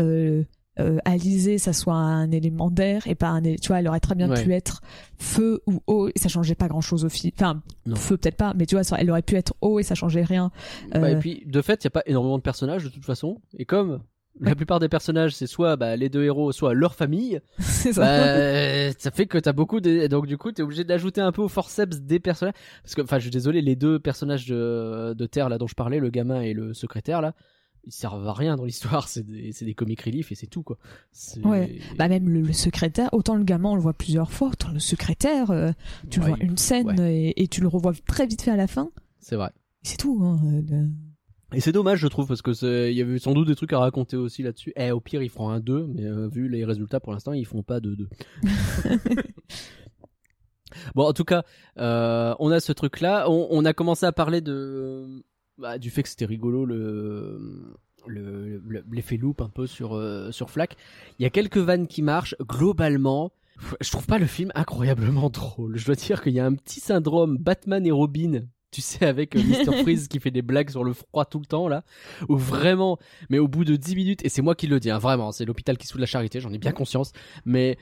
euh, 0.01 0.43
euh, 0.80 0.99
Alizé, 1.05 1.59
ça 1.59 1.72
soit 1.72 1.95
un 1.95 2.30
élément 2.30 2.70
d'air 2.70 3.07
et 3.07 3.14
pas 3.14 3.28
un. 3.28 3.43
Tu 3.43 3.57
vois, 3.68 3.80
elle 3.80 3.89
aurait 3.89 4.01
très 4.01 4.14
bien 4.14 4.30
Ouais. 4.30 4.43
pu 4.45 4.53
être 4.55 4.80
feu 5.18 5.61
ou 5.66 5.82
eau 5.86 6.09
et 6.09 6.18
ça 6.18 6.28
changeait 6.28 6.55
pas 6.55 6.68
grand-chose 6.68 7.05
au 7.05 7.09
film. 7.09 7.32
Enfin, 7.36 7.61
Non. 7.84 7.97
feu 7.97 8.16
peut-être 8.16 8.36
pas, 8.36 8.55
mais 8.55 8.64
tu 8.64 8.76
vois, 8.76 8.84
elle 8.99 9.11
aurait 9.11 9.22
pu 9.22 9.34
être 9.36 9.55
eau 9.61 9.78
et 9.80 9.82
ça 9.82 9.95
changeait 9.95 10.22
rien. 10.22 10.51
Bah, 10.93 11.11
et 11.11 11.14
Euh, 11.16 11.18
puis, 11.18 11.43
de 11.47 11.61
fait, 11.62 11.82
il 11.82 11.86
y 11.86 11.89
a 11.89 11.91
pas 11.91 12.03
énormément 12.07 12.39
de 12.39 12.43
personnages 12.43 12.84
de 12.84 12.89
toute 12.91 13.05
façon. 13.05 13.41
Et 13.59 13.64
comme 13.64 14.01
la 14.41 14.55
plupart 14.55 14.78
des 14.80 14.89
personnages, 14.89 15.34
c'est 15.34 15.47
soit 15.47 15.76
bah, 15.76 15.97
les 15.97 16.09
deux 16.09 16.24
héros, 16.24 16.53
soit 16.53 16.74
leur 16.74 16.95
famille, 16.95 17.41
c'est 17.59 17.93
ça. 17.93 18.01
bah, 18.03 18.93
ça 18.99 19.11
fait 19.11 19.26
que 19.26 19.39
t'as 19.39 19.53
beaucoup 19.53 19.80
de... 19.80 20.07
Donc 20.07 20.26
du 20.26 20.36
coup, 20.39 20.53
t'es 20.53 20.62
obligé 20.62 20.84
d'ajouter 20.84 21.20
un 21.20 21.32
peu 21.32 21.43
au 21.43 21.49
forceps 21.49 22.01
des 22.01 22.20
personnages. 22.20 22.55
Parce 22.82 22.95
que, 22.95 23.03
enfin, 23.03 23.18
je 23.18 23.22
suis 23.22 23.30
désolé, 23.30 23.61
les 23.62 23.76
deux 23.76 23.99
personnages 23.99 24.47
de, 24.47 25.14
de 25.16 25.26
Terre 25.26 25.49
là 25.49 25.59
dont 25.59 25.66
je 25.66 25.74
parlais, 25.74 25.99
le 26.01 26.11
gamin 26.11 26.41
et 26.41 26.53
le 26.53 26.74
secrétaire 26.74 27.20
là, 27.20 27.34
ils 27.84 27.93
servent 27.93 28.26
à 28.26 28.32
rien 28.32 28.57
dans 28.57 28.64
l'histoire. 28.64 29.09
C'est 29.09 29.24
des, 29.24 29.53
c'est 29.53 29.64
des 29.64 29.74
comic 29.74 30.01
relief 30.03 30.30
et 30.32 30.34
c'est 30.34 30.47
tout 30.49 30.62
quoi. 30.62 30.76
C'est- 31.12 31.45
Ouais. 31.47 31.78
Bah 31.97 32.09
même 32.09 32.28
le, 32.28 32.41
le 32.43 32.53
secrétaire, 32.53 33.09
autant 33.12 33.34
le 33.36 33.45
gamin 33.45 33.70
on 33.70 33.74
le 33.76 33.80
voit 33.80 33.95
plusieurs 33.95 34.30
fois, 34.32 34.49
autant 34.49 34.70
le 34.72 34.78
secrétaire, 34.80 35.51
euh, 35.51 35.70
tu 36.11 36.20
Ouais, 36.20 36.26
le 36.26 36.32
vois 36.34 36.39
une 36.45 36.57
scène 36.59 37.01
ouais. 37.01 37.14
et, 37.30 37.43
et 37.43 37.49
tu 37.49 37.61
le 37.61 37.68
revois 37.68 37.93
très 38.07 38.26
vite 38.26 38.43
fait 38.43 38.51
à 38.51 38.57
la 38.57 38.66
fin. 38.66 38.91
C'est 39.20 39.36
vrai. 39.36 39.51
C'est 39.82 39.97
tout. 39.97 40.20
Hein, 40.22 40.39
euh, 40.45 40.62
le- 40.68 40.89
Et 41.55 41.61
c'est 41.61 41.72
dommage, 41.72 41.99
je 42.01 42.09
trouve, 42.09 42.26
parce 42.28 42.42
que 42.42 42.53
c'est- 42.53 42.92
il 42.92 42.96
y 42.99 43.01
avait 43.03 43.18
sans 43.18 43.32
doute 43.32 43.49
des 43.49 43.55
trucs 43.57 43.72
à 43.72 43.78
raconter 43.78 44.16
aussi 44.16 44.42
là-dessus. 44.42 44.72
Eh, 44.76 44.90
au 44.90 45.01
pire, 45.01 45.22
ils 45.22 45.30
feront 45.30 45.49
un 45.49 45.61
2, 45.61 45.86
mais 45.94 46.05
euh, 46.05 46.28
vu 46.28 46.49
les 46.49 46.64
résultats 46.66 47.01
pour 47.01 47.12
l'instant, 47.12 47.32
ils 47.32 47.46
font 47.46 47.62
pas 47.62 47.80
de 47.80 47.94
2. 47.94 48.09
bon, 50.94 51.05
en 51.07 51.12
tout 51.12 51.24
cas, 51.24 51.44
euh, 51.78 52.34
on 52.38 52.51
a 52.51 52.61
ce 52.61 52.72
truc-là. 52.72 53.30
On, 53.30 53.49
on 53.51 53.64
a 53.64 53.72
commencé 53.72 54.05
à 54.07 54.12
parler 54.12 54.40
de 54.40 55.24
bah, 55.57 55.78
du 55.78 55.90
fait 55.90 56.03
que 56.03 56.09
c'était 56.09 56.26
rigolo 56.26 56.64
le 56.64 57.40
le- 58.07 58.59
le- 58.66 58.84
l'effet 58.92 59.16
loop 59.16 59.40
un 59.40 59.49
peu 59.49 59.66
sur 59.66 59.94
euh, 59.94 60.30
sur 60.30 60.51
Flack. 60.51 60.76
Il 61.18 61.22
y 61.22 61.26
a 61.26 61.30
quelques 61.30 61.59
vannes 61.59 61.86
qui 61.86 62.03
marchent. 62.03 62.36
Globalement, 62.42 63.32
je 63.80 63.90
trouve 63.90 64.07
pas 64.07 64.18
le 64.18 64.26
film 64.26 64.53
incroyablement 64.55 65.30
drôle. 65.30 65.76
Je 65.78 65.86
dois 65.86 65.94
dire 65.94 66.22
qu'il 66.22 66.32
y 66.34 66.40
a 66.40 66.46
un 66.46 66.55
petit 66.55 66.80
syndrome 66.80 67.38
Batman 67.38 67.84
et 67.86 67.90
Robin. 67.90 68.42
Tu 68.70 68.82
sais, 68.82 69.06
avec 69.06 69.34
euh, 69.34 69.42
Mr. 69.42 69.76
Freeze 69.82 70.08
qui 70.08 70.20
fait 70.20 70.30
des 70.30 70.42
blagues 70.42 70.70
sur 70.70 70.84
le 70.84 70.92
froid 70.92 71.24
tout 71.24 71.38
le 71.38 71.46
temps, 71.46 71.68
là. 71.68 71.84
Où 72.28 72.36
vraiment, 72.36 72.98
mais 73.30 73.38
au 73.38 73.48
bout 73.48 73.64
de 73.64 73.76
10 73.76 73.96
minutes, 73.96 74.24
et 74.24 74.28
c'est 74.28 74.42
moi 74.42 74.54
qui 74.54 74.66
le 74.66 74.78
dis, 74.78 74.90
hein, 74.90 74.98
vraiment, 74.98 75.32
c'est 75.32 75.44
l'hôpital 75.46 75.78
qui 75.78 75.86
sous 75.86 75.98
la 75.98 76.06
charité, 76.06 76.40
j'en 76.40 76.52
ai 76.52 76.58
bien 76.58 76.72
conscience. 76.72 77.12
Mais 77.46 77.78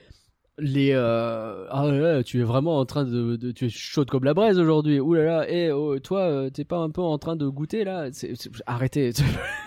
les 0.59 0.93
euh, 0.93 1.67
ah 1.71 1.85
là 1.87 1.99
là, 1.99 2.23
tu 2.23 2.41
es 2.41 2.45
vraiment 2.45 2.79
en 2.79 2.87
train 2.87 3.05
de, 3.05 3.37
de- 3.37 3.51
tu 3.53 3.67
es 3.67 3.69
chaude 3.69 4.09
comme 4.09 4.25
la 4.25 4.33
braise 4.33 4.59
aujourd'hui 4.59 5.01
ouh 5.01 5.13
là 5.13 5.23
là 5.23 5.51
et 5.51 5.71
oh, 5.71 5.99
toi 5.99 6.21
euh, 6.21 6.49
t'es 6.49 6.65
pas 6.65 6.79
un 6.79 6.89
peu 6.89 7.03
en 7.03 7.19
train 7.19 7.37
de 7.37 7.47
goûter 7.47 7.85
là? 7.85 8.09
Arrêtez 8.65 9.11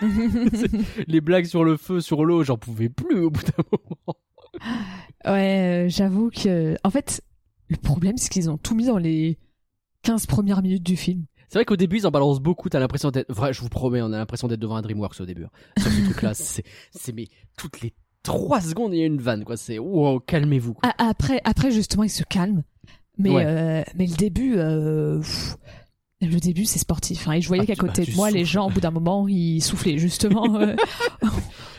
les 1.06 1.20
blagues 1.20 1.44
sur 1.44 1.62
le 1.62 1.76
feu 1.76 2.00
sur 2.00 2.24
l'eau 2.24 2.42
j'en 2.42 2.58
pouvais 2.58 2.88
plus 2.88 3.20
au 3.20 3.30
bout 3.30 3.42
d'un 3.44 3.62
moment 3.70 4.18
Ouais, 5.26 5.84
euh, 5.86 5.88
j'avoue 5.88 6.30
que. 6.30 6.76
En 6.82 6.90
fait, 6.90 7.22
le 7.68 7.76
problème, 7.76 8.16
c'est 8.16 8.30
qu'ils 8.30 8.50
ont 8.50 8.58
tout 8.58 8.74
mis 8.74 8.86
dans 8.86 8.98
les 8.98 9.38
15 10.02 10.26
premières 10.26 10.62
minutes 10.62 10.82
du 10.82 10.96
film. 10.96 11.24
c'est 11.48 11.58
vrai 11.58 11.64
qu'au 11.64 11.76
début 11.76 11.98
ils 11.98 12.06
en 12.06 12.10
balancent 12.10 12.40
beaucoup 12.40 12.68
t'as 12.68 12.80
l'impression 12.80 13.10
d'être 13.10 13.32
vrai 13.32 13.52
je 13.52 13.60
vous 13.60 13.68
promets 13.68 14.00
on 14.02 14.12
a 14.12 14.18
l'impression 14.18 14.48
d'être 14.48 14.60
devant 14.60 14.76
un 14.76 14.82
DreamWorks 14.82 15.20
au 15.20 15.26
début 15.26 15.44
hein. 15.44 15.50
sur 15.78 15.90
ce 15.90 16.24
là 16.24 16.34
c'est 16.34 16.64
c'est 16.92 17.12
mais 17.12 17.26
toutes 17.56 17.80
les 17.82 17.92
3 18.22 18.60
secondes 18.60 18.92
il 18.94 19.00
y 19.00 19.02
a 19.02 19.06
une 19.06 19.20
vanne 19.20 19.44
quoi 19.44 19.56
c'est 19.56 19.78
wow 19.78 20.20
calmez-vous 20.20 20.74
quoi. 20.74 20.92
Ah, 20.98 21.08
après, 21.10 21.40
après, 21.44 21.70
justement, 21.70 22.02
ils 22.04 22.10
se 22.10 22.22
calment. 22.22 22.62
Mais, 23.16 23.30
Ouais. 23.30 23.44
euh, 23.46 23.82
mais 23.96 24.06
le 24.06 24.14
début. 24.14 24.56
euh, 24.58 25.20
pff, 25.20 25.56
le 26.22 26.38
début, 26.38 26.66
c'est 26.66 26.78
sportif. 26.78 27.26
hein. 27.28 27.32
Et 27.32 27.40
je 27.40 27.48
voyais 27.48 27.62
Ah, 27.62 27.66
qu'à 27.66 27.76
côté 27.76 28.04
ah, 28.06 28.10
de 28.10 28.14
moi, 28.16 28.30
les 28.30 28.44
gens, 28.44 28.66
au 28.66 28.70
bout 28.70 28.80
d'un 28.80 28.90
moment, 28.90 29.26
ils 29.26 29.62
soufflaient. 29.62 29.96
Justement, 29.96 30.54
euh, 30.60 30.76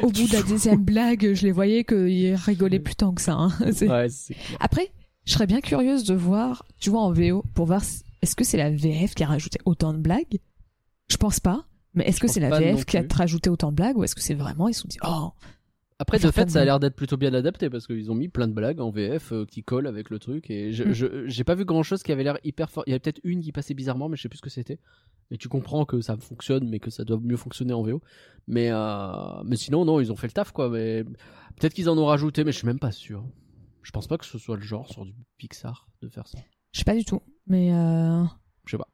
au 0.01 0.07
bout 0.09 0.27
de 0.27 0.33
la 0.33 0.41
deuxième 0.41 0.83
blague, 0.83 1.33
je 1.35 1.43
les 1.45 1.51
voyais 1.51 1.83
qu'ils 1.83 2.33
rigolaient 2.35 2.79
plus 2.79 2.95
tant 2.95 3.13
que 3.13 3.21
ça. 3.21 3.33
hein. 3.33 3.51
C'est- 3.71 3.87
ouais 3.87 4.09
c'est. 4.09 4.35
Après, 4.59 4.91
je 5.25 5.33
serais 5.33 5.45
bien 5.47 5.61
curieuse 5.61 6.03
de 6.05 6.15
voir, 6.15 6.65
tu 6.79 6.89
vois, 6.89 7.01
en 7.01 7.11
VO, 7.11 7.43
pour 7.53 7.67
voir 7.67 7.83
si- 7.83 8.01
est-ce 8.21 8.35
que 8.35 8.43
c'est 8.43 8.57
la 8.57 8.69
VF 8.71 9.13
qui 9.15 9.23
a 9.23 9.27
rajouté 9.27 9.59
autant 9.65 9.93
de 9.93 9.99
blagues? 9.99 10.39
Je 11.09 11.17
pense 11.17 11.39
pas. 11.39 11.65
Mais 11.93 12.05
est-ce 12.07 12.19
que 12.21 12.27
c'est 12.27 12.39
la 12.39 12.49
VF 12.57 12.85
qui 12.85 12.97
a 12.97 13.03
rajouté 13.13 13.49
autant 13.49 13.71
de 13.71 13.75
blagues 13.75 13.97
ou 13.97 14.03
est-ce 14.03 14.15
que 14.15 14.21
c'est 14.21 14.33
vraiment 14.33 14.67
ils 14.69 14.73
se 14.73 14.81
sont 14.81 14.87
dit 14.87 14.97
oh 15.05 15.31
Après, 15.99 16.17
de 16.19 16.31
fait, 16.31 16.49
ça 16.49 16.61
a 16.61 16.65
l'air 16.65 16.79
d'être 16.79 16.95
plutôt 16.95 17.17
bien 17.17 17.33
adapté 17.33 17.69
parce 17.69 17.85
qu'ils 17.85 18.09
ont 18.09 18.15
mis 18.15 18.29
plein 18.29 18.47
de 18.47 18.53
blagues 18.53 18.79
en 18.79 18.89
VF 18.91 19.33
euh, 19.33 19.45
qui 19.45 19.63
collent 19.63 19.87
avec 19.87 20.09
le 20.09 20.17
truc. 20.19 20.49
Et 20.49 20.71
je, 20.71 20.83
Mm. 20.85 20.93
je- 20.93 21.27
j'ai 21.27 21.43
pas 21.43 21.53
vu 21.55 21.65
grand 21.65 21.83
chose 21.83 22.01
qui 22.01 22.11
avait 22.11 22.23
l'air 22.23 22.37
hyper 22.45 22.71
fort. 22.71 22.83
Il 22.87 22.91
y 22.91 22.93
avait 22.93 22.99
peut-être 22.99 23.19
une 23.23 23.41
qui 23.41 23.51
passait 23.51 23.73
bizarrement, 23.73 24.07
mais 24.09 24.15
je 24.17 24.21
sais 24.23 24.29
plus 24.29 24.37
ce 24.37 24.41
que 24.41 24.49
c'était. 24.49 24.79
Et 25.31 25.37
tu 25.37 25.47
comprends 25.49 25.85
que 25.85 25.99
ça 26.01 26.15
fonctionne, 26.17 26.67
mais 26.69 26.79
que 26.79 26.89
ça 26.89 27.03
doit 27.03 27.19
mieux 27.21 27.37
fonctionner 27.37 27.73
en 27.73 27.83
VO. 27.83 28.01
Mais, 28.47 28.69
euh, 28.71 29.43
mais 29.45 29.57
sinon, 29.57 29.83
non, 29.85 29.99
ils 29.99 30.11
ont 30.11 30.15
fait 30.15 30.27
le 30.27 30.33
taf, 30.33 30.51
quoi. 30.53 30.69
Mais 30.69 31.03
peut-être 31.57 31.73
qu'ils 31.73 31.89
en 31.89 31.97
ont 31.97 32.05
rajouté, 32.05 32.43
mais 32.45 32.51
je 32.51 32.57
suis 32.57 32.67
même 32.67 32.79
pas 32.79 32.91
sûr. 32.91 33.23
Je 33.83 33.91
pense 33.91 34.07
pas 34.07 34.17
que 34.17 34.25
ce 34.25 34.37
soit 34.39 34.55
le 34.55 34.61
genre 34.63 34.89
sur 34.89 35.05
du 35.05 35.13
Pixar 35.37 35.87
de 36.01 36.07
faire 36.09 36.27
ça. 36.27 36.39
Je 36.71 36.79
sais 36.79 36.85
pas 36.85 36.95
du 36.95 37.05
tout. 37.05 37.21
Mais 37.47 37.73
euh... 37.73 38.23
Je 38.65 38.71
sais 38.71 38.77
pas. 38.77 38.87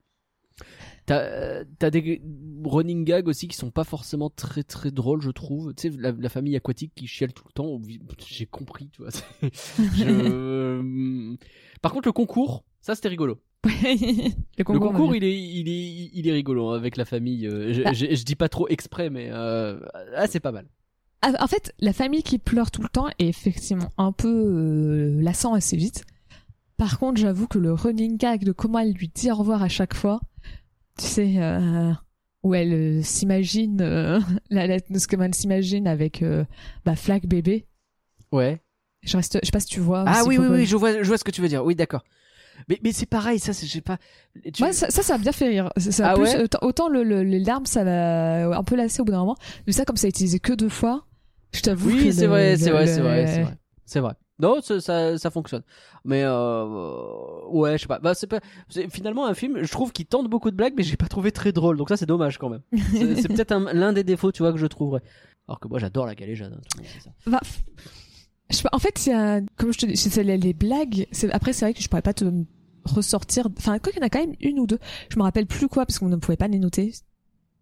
T'as 1.05 1.19
euh, 1.21 1.63
t'as 1.79 1.89
des 1.89 2.21
running 2.65 3.05
gags 3.05 3.27
aussi 3.27 3.47
qui 3.47 3.55
sont 3.55 3.71
pas 3.71 3.83
forcément 3.85 4.29
très 4.29 4.63
très 4.63 4.91
drôles, 4.91 5.21
je 5.21 5.29
trouve. 5.31 5.73
Tu 5.75 5.89
sais, 5.91 5.97
la, 5.97 6.11
la 6.11 6.29
famille 6.29 6.55
aquatique 6.55 6.91
qui 6.95 7.07
chiale 7.07 7.31
tout 7.33 7.43
le 7.47 7.53
temps. 7.53 7.79
J'ai 8.27 8.45
compris, 8.45 8.89
tu 8.89 9.03
vois. 9.03 9.11
je- 9.95 11.35
Par 11.81 11.91
contre, 11.93 12.07
le 12.07 12.11
concours, 12.11 12.63
ça 12.81 12.95
c'était 12.95 13.07
rigolo. 13.09 13.39
le 13.63 13.69
Le 14.57 14.63
concours, 14.63 14.91
concours, 14.91 15.09
ouais. 15.11 15.17
il 15.17 15.23
est, 15.23 15.39
il 15.39 15.69
est, 15.69 16.09
il 16.13 16.27
est 16.27 16.31
rigolo 16.33 16.69
hein, 16.69 16.75
avec 16.75 16.97
la 16.97 17.05
famille. 17.05 17.47
euh, 17.47 17.73
je, 17.73 17.83
Bah. 17.83 17.93
je- 17.93 18.13
je 18.15 18.23
dis 18.23 18.35
pas 18.35 18.49
trop 18.49 18.67
exprès, 18.67 19.09
mais 19.09 19.29
euh, 19.31 19.79
ah, 20.15 20.27
c'est 20.27 20.39
pas 20.39 20.51
mal. 20.51 20.67
Ah, 21.21 21.33
En 21.39 21.47
fait, 21.47 21.73
la 21.79 21.93
famille 21.93 22.23
qui 22.23 22.37
pleure 22.37 22.69
tout 22.71 22.81
le 22.81 22.89
temps 22.89 23.07
est 23.19 23.27
effectivement 23.27 23.91
un 23.97 24.11
peu 24.11 24.27
euh, 24.29 25.21
lassant 25.21 25.53
assez 25.53 25.77
vite. 25.77 26.03
Par 26.77 26.99
contre, 26.99 27.19
j'avoue 27.19 27.47
que 27.47 27.57
le 27.57 27.73
running 27.73 28.17
gag 28.17 28.43
de 28.43 28.51
comment 28.51 28.79
elle 28.79 28.93
lui 28.93 29.09
dit 29.13 29.31
au 29.31 29.35
revoir 29.35 29.63
à 29.63 29.67
chaque 29.69 29.95
fois, 29.95 30.19
tu 30.97 31.05
sais, 31.05 31.33
euh, 31.37 31.91
où 32.43 32.53
elle 32.53 32.73
euh, 32.73 33.01
s'imagine, 33.01 33.81
euh, 33.81 34.19
la, 34.51 34.67
la, 34.67 34.77
ce 34.79 35.07
que 35.07 35.15
man 35.15 35.33
s'imagine 35.33 35.87
avec 35.87 36.21
euh, 36.21 36.45
bah, 36.85 36.95
Flag 36.95 37.25
bébé. 37.25 37.65
Ouais. 38.31 38.61
Je, 39.03 39.17
reste, 39.17 39.39
je 39.41 39.45
sais 39.45 39.51
pas 39.51 39.59
si 39.59 39.67
tu 39.67 39.79
vois. 39.79 40.03
Ah 40.07 40.23
oui, 40.27 40.37
oui, 40.37 40.47
oui, 40.49 40.65
je 40.65 40.75
vois, 40.75 41.01
je 41.01 41.07
vois 41.07 41.17
ce 41.17 41.23
que 41.23 41.31
tu 41.31 41.41
veux 41.41 41.47
dire. 41.47 41.63
Oui, 41.65 41.75
d'accord. 41.75 42.03
Mais, 42.69 42.79
mais 42.83 42.91
c'est 42.91 43.05
pareil, 43.05 43.39
ça, 43.39 43.53
c'est- 43.53 43.67
je 43.67 43.71
sais 43.73 43.81
pas. 43.81 43.97
tu- 44.53 44.61
Moi, 44.63 44.73
ça, 44.73 44.89
ça, 44.89 45.03
ça 45.03 45.15
a 45.15 45.17
bien 45.19 45.31
fait 45.31 45.47
rire. 45.47 45.71
Ça, 45.77 46.09
Ah 46.11 46.13
plus- 46.15 46.23
ouais 46.23 46.41
autant, 46.43 46.59
autant 46.63 46.89
le, 46.89 47.03
le- 47.03 47.23
les 47.23 47.39
larmes, 47.39 47.65
ça 47.67 47.83
va 47.83 48.57
un 48.57 48.63
peu 48.63 48.75
lasser 48.75 49.01
au 49.01 49.05
bout 49.05 49.11
d'un 49.11 49.19
moment. 49.19 49.37
Mais 49.67 49.73
ça, 49.73 49.85
comme 49.85 49.95
ça 49.97 50.07
a 50.07 50.09
été 50.09 50.17
utilisé 50.17 50.39
que 50.39 50.53
deux 50.53 50.69
fois, 50.69 51.05
je 51.53 51.61
t'avoue 51.61 51.89
que. 51.89 51.93
Oui, 51.95 52.13
c'est 52.13 52.27
vrai, 52.27 52.57
c'est 52.57 52.71
vrai, 52.71 52.87
c'est 52.87 53.01
vrai, 53.01 53.57
c'est 53.85 53.99
vrai. 53.99 54.13
Non, 54.39 54.61
ça, 54.61 54.79
ça, 54.79 55.17
ça 55.17 55.31
fonctionne. 55.31 55.63
Mais 56.05 56.21
euh, 56.23 57.47
ouais, 57.49 57.77
je 57.77 57.81
sais 57.83 57.87
pas. 57.87 57.99
Bah, 57.99 58.13
c'est 58.13 58.27
pas. 58.27 58.39
finalement 58.89 59.25
un 59.25 59.33
film. 59.33 59.63
Je 59.63 59.71
trouve 59.71 59.91
qu'il 59.91 60.05
tente 60.05 60.29
beaucoup 60.29 60.51
de 60.51 60.55
blagues, 60.55 60.73
mais 60.77 60.83
j'ai 60.83 60.97
pas 60.97 61.07
trouvé 61.07 61.31
très 61.31 61.51
drôle. 61.51 61.77
Donc 61.77 61.89
ça, 61.89 61.97
c'est 61.97 62.05
dommage 62.05 62.37
quand 62.37 62.49
même. 62.49 62.61
C'est 62.93 63.27
peut-être 63.27 63.51
un- 63.51 63.73
l'un 63.73 63.93
des 63.93 64.03
défauts, 64.03 64.31
tu 64.31 64.43
vois, 64.43 64.51
que 64.51 64.59
je 64.59 64.67
trouverais. 64.67 65.01
Alors 65.47 65.59
que 65.59 65.67
moi, 65.67 65.79
j'adore 65.79 66.05
la 66.05 66.13
galéjade. 66.15 66.53
hein, 66.53 66.61
tout 66.69 66.77
le 66.77 66.83
monde 66.83 66.91
sait 66.93 66.99
ça. 66.99 67.09
Bah, 67.25 67.39
je 68.49 68.61
en 68.71 68.79
fait, 68.79 69.05
il 69.05 69.09
y 69.09 69.13
a, 69.13 69.41
comme 69.57 69.73
je 69.73 69.79
te 69.79 69.85
dis, 69.87 69.97
c'est 69.97 70.23
les, 70.23 70.37
les 70.37 70.53
blagues. 70.53 71.07
Après, 71.31 71.51
c'est 71.53 71.65
vrai 71.65 71.73
que 71.73 71.81
je 71.81 71.87
pourrais 71.89 72.01
pas 72.01 72.13
te 72.13 72.25
ressortir. 72.85 73.47
Enfin, 73.57 73.79
quoi 73.79 73.91
qu'il 73.91 73.99
y 74.01 74.03
en 74.03 74.07
a 74.07 74.09
quand 74.09 74.19
même 74.19 74.35
une 74.39 74.59
ou 74.59 74.67
deux. 74.67 74.79
Je 75.09 75.17
me 75.17 75.23
rappelle 75.23 75.47
plus 75.47 75.67
quoi 75.67 75.85
parce 75.85 75.99
qu'on 75.99 76.09
ne 76.09 76.15
pouvait 76.17 76.37
pas 76.37 76.47
les 76.47 76.59
noter. 76.59 76.93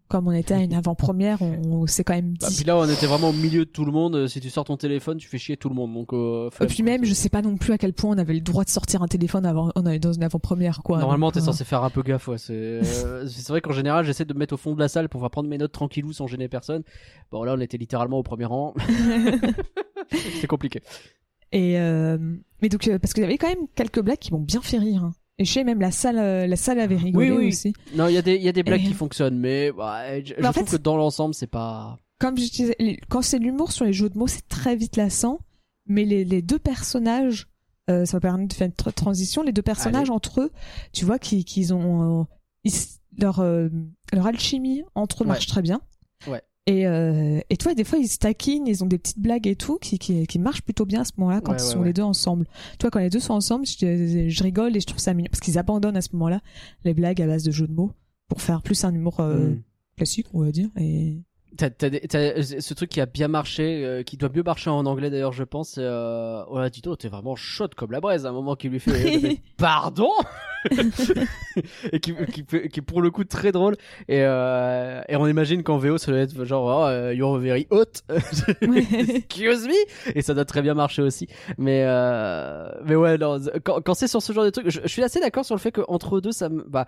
Comme 0.08 0.28
on 0.28 0.32
était 0.32 0.54
à 0.54 0.58
une 0.62 0.72
avant-première, 0.74 1.42
on, 1.42 1.60
on 1.82 1.86
s'est 1.86 2.04
quand 2.04 2.14
même 2.14 2.34
Bah, 2.40 2.48
dit. 2.48 2.56
puis 2.56 2.64
là, 2.64 2.76
on 2.76 2.88
était 2.88 3.06
vraiment 3.06 3.30
au 3.30 3.32
milieu 3.32 3.64
de 3.64 3.70
tout 3.70 3.84
le 3.84 3.90
monde. 3.92 4.28
Si 4.28 4.40
tu 4.40 4.50
sors 4.50 4.64
ton 4.64 4.76
téléphone, 4.76 5.18
tu 5.18 5.28
fais 5.28 5.38
chier 5.38 5.56
tout 5.56 5.68
le 5.68 5.74
monde. 5.74 5.92
Donc, 5.94 6.12
euh, 6.12 6.48
Et 6.60 6.66
puis 6.66 6.82
même, 6.84 7.04
je 7.04 7.12
sais 7.12 7.28
pas 7.28 7.42
non 7.42 7.56
plus 7.56 7.72
à 7.72 7.78
quel 7.78 7.92
point 7.92 8.14
on 8.14 8.18
avait 8.18 8.34
le 8.34 8.40
droit 8.40 8.62
de 8.64 8.70
sortir 8.70 9.02
un 9.02 9.08
téléphone 9.08 9.44
avant, 9.46 9.72
on 9.74 9.84
est 9.86 9.98
dans 9.98 10.12
une 10.12 10.22
avant-première, 10.22 10.82
quoi. 10.84 10.98
Normalement, 10.98 11.32
t'es 11.32 11.40
euh, 11.40 11.44
censé 11.44 11.64
faire 11.64 11.82
un 11.82 11.90
peu 11.90 12.02
gaffe. 12.02 12.28
Ouais. 12.28 12.38
C'est 12.38 12.52
euh, 12.54 13.26
c'est 13.28 13.48
vrai 13.48 13.60
qu'en 13.60 13.72
général, 13.72 14.04
j'essaie 14.04 14.24
de 14.24 14.32
me 14.34 14.38
mettre 14.38 14.54
au 14.54 14.58
fond 14.58 14.74
de 14.74 14.80
la 14.80 14.88
salle 14.88 15.08
pour 15.08 15.18
pouvoir 15.18 15.30
prendre 15.32 15.48
mes 15.48 15.58
notes 15.58 15.72
tranquillou 15.72 16.12
sans 16.12 16.26
gêner 16.26 16.48
personne. 16.48 16.82
Bon, 17.32 17.42
là, 17.42 17.54
on 17.56 17.60
était 17.60 17.76
littéralement 17.78 18.18
au 18.18 18.22
premier 18.22 18.44
rang. 18.44 18.74
c'est 20.40 20.46
compliqué. 20.46 20.82
Et 21.52 21.78
euh, 21.78 22.18
mais 22.62 22.68
donc 22.68 22.88
parce 23.00 23.12
qu'il 23.12 23.22
y 23.22 23.26
avait 23.26 23.38
quand 23.38 23.48
même 23.48 23.66
quelques 23.74 24.00
blagues 24.00 24.18
qui 24.18 24.32
m'ont 24.32 24.40
bien 24.40 24.60
fait 24.60 24.78
rire. 24.78 25.04
hein. 25.04 25.12
Et 25.38 25.44
je 25.44 25.52
sais 25.52 25.64
même 25.64 25.80
la 25.80 25.90
salle, 25.90 26.18
euh, 26.18 26.46
la 26.46 26.56
salle 26.56 26.80
avait 26.80 26.96
rigolé 26.96 27.30
Oui, 27.30 27.36
oui. 27.38 27.48
aussi. 27.48 27.74
Non, 27.94 28.08
il 28.08 28.14
y 28.14 28.18
a 28.18 28.22
des, 28.22 28.36
il 28.36 28.42
y 28.42 28.48
a 28.48 28.52
des 28.52 28.62
blagues 28.62 28.80
Et- 28.80 28.88
qui 28.88 28.94
fonctionnent, 28.94 29.38
mais 29.38 29.70
ouais, 29.70 30.22
je, 30.24 30.34
Mais 30.38 30.42
trouve 30.50 30.66
fait- 30.66 30.76
que 30.78 30.82
dans 30.82 30.96
l'ensemble, 30.96 31.34
c'est 31.34 31.46
pas. 31.46 31.98
Comme 32.18 32.38
je 32.38 32.50
disais, 32.50 32.76
quand 33.10 33.20
c'est 33.20 33.38
l'humour 33.38 33.72
sur 33.72 33.84
les 33.84 33.92
jeux 33.92 34.08
de 34.08 34.16
mots, 34.18 34.26
c'est 34.26 34.48
très 34.48 34.74
vite 34.76 34.96
lassant. 34.96 35.40
Mais 35.88 36.04
les, 36.04 36.24
les 36.24 36.40
deux 36.42 36.58
personnages, 36.58 37.46
euh, 37.90 38.06
ça 38.06 38.16
va 38.16 38.20
permettre 38.20 38.48
de 38.48 38.54
faire 38.54 38.66
une 38.66 38.72
tra- 38.72 38.92
transition. 38.92 39.42
Les 39.42 39.52
deux 39.52 39.62
personnages 39.62 40.08
Allez. 40.08 40.16
entre 40.16 40.40
eux, 40.40 40.50
tu 40.92 41.04
vois 41.04 41.18
qu'ils 41.18 41.44
qu'ils 41.44 41.72
ont 41.74 42.22
euh, 42.22 42.24
ils 42.64 42.72
leur 43.18 43.40
euh, 43.40 43.68
leur 44.12 44.26
alchimie 44.26 44.82
entre 44.94 45.22
eux 45.22 45.26
Ouais. 45.26 45.32
marche 45.34 45.46
très 45.46 45.62
bien. 45.62 45.80
Ouais. 46.26 46.40
Et 46.68 46.86
euh, 46.86 47.40
et 47.48 47.56
toi, 47.56 47.74
des 47.74 47.84
fois, 47.84 47.98
ils 47.98 48.08
se 48.08 48.18
taquinent, 48.18 48.66
ils 48.66 48.82
ont 48.82 48.88
des 48.88 48.98
petites 48.98 49.20
blagues 49.20 49.46
et 49.46 49.54
tout 49.54 49.78
qui 49.78 49.98
qui, 50.00 50.26
qui 50.26 50.38
marchent 50.40 50.62
plutôt 50.62 50.84
bien 50.84 51.02
à 51.02 51.04
ce 51.04 51.12
moment-là 51.18 51.40
quand 51.40 51.52
Ouais, 51.52 51.58
ils 51.58 51.62
ouais, 51.64 51.72
sont 51.72 51.78
ouais. 51.80 51.86
les 51.86 51.92
deux 51.92 52.02
ensemble. 52.02 52.46
Toi, 52.80 52.90
quand 52.90 52.98
les 52.98 53.10
deux 53.10 53.20
sont 53.20 53.34
ensemble, 53.34 53.66
je, 53.66 54.26
je 54.28 54.42
rigole 54.42 54.76
et 54.76 54.80
je 54.80 54.86
trouve 54.86 54.98
ça 54.98 55.14
mignon 55.14 55.28
parce 55.30 55.40
qu'ils 55.40 55.58
abandonnent 55.58 55.96
à 55.96 56.02
ce 56.02 56.08
moment-là 56.14 56.40
les 56.84 56.92
blagues 56.94 57.22
à 57.22 57.26
base 57.26 57.44
de 57.44 57.52
jeux 57.52 57.68
de 57.68 57.72
mots 57.72 57.92
pour 58.28 58.42
faire 58.42 58.62
plus 58.62 58.82
un 58.84 58.92
humour 58.92 59.20
euh, 59.20 59.50
Mm. 59.50 59.62
classique, 59.96 60.26
on 60.34 60.40
va 60.44 60.50
dire. 60.50 60.68
Et 60.78 61.18
T'as, 61.56 61.70
t'as 61.70 62.42
ce 62.42 62.74
truc 62.74 62.90
qui 62.90 63.00
a 63.00 63.06
bien 63.06 63.28
marché, 63.28 63.82
euh, 63.82 64.02
qui 64.02 64.18
doit 64.18 64.28
mieux 64.28 64.42
marcher 64.42 64.68
en 64.68 64.84
anglais 64.84 65.08
d'ailleurs, 65.08 65.32
je 65.32 65.44
pense. 65.44 65.76
Euh... 65.78 66.42
Oh 66.50 66.58
là, 66.58 66.68
Tito, 66.68 66.94
t'es 66.96 67.08
vraiment 67.08 67.34
chaude 67.34 67.74
comme 67.74 67.92
la 67.92 68.00
braise 68.00 68.26
à 68.26 68.28
un 68.28 68.32
moment 68.32 68.56
qui 68.56 68.68
lui 68.68 68.78
fait, 68.80 69.40
Pardon? 69.56 70.10
Et 71.92 72.00
qui, 72.00 72.14
qui, 72.32 72.44
fait- 72.48 72.68
qui 72.68 72.80
est 72.80 72.82
pour 72.82 73.02
le 73.02 73.10
coup 73.10 73.24
très 73.24 73.52
drôle. 73.52 73.76
Et, 74.08 74.20
euh... 74.22 75.00
et 75.08 75.16
on 75.16 75.26
imagine 75.26 75.62
qu'en 75.62 75.78
VO, 75.78 75.98
ça 75.98 76.12
doit 76.12 76.20
être 76.20 76.44
genre, 76.44 76.82
oh, 76.82 76.86
euh, 76.88 77.14
you're 77.14 77.38
very 77.38 77.66
hot. 77.70 77.84
Excuse 78.62 79.66
me 79.66 80.16
Et 80.16 80.22
ça 80.22 80.34
doit 80.34 80.44
très 80.44 80.62
bien 80.62 80.74
marcher 80.74 81.02
aussi. 81.02 81.28
Mais, 81.58 81.82
euh... 81.86 82.68
mais 82.84 82.94
ouais, 82.96 83.18
non, 83.18 83.38
quand, 83.64 83.80
quand 83.82 83.94
c'est 83.94 84.08
sur 84.08 84.22
ce 84.22 84.32
genre 84.32 84.44
de 84.44 84.50
truc, 84.50 84.68
je, 84.68 84.80
je 84.82 84.88
suis 84.88 85.02
assez 85.02 85.20
d'accord 85.20 85.44
sur 85.44 85.54
le 85.54 85.60
fait 85.60 85.72
qu'entre 85.72 86.16
eux 86.16 86.20
deux, 86.20 86.32
ça 86.32 86.48
me. 86.48 86.64
Bah, 86.68 86.86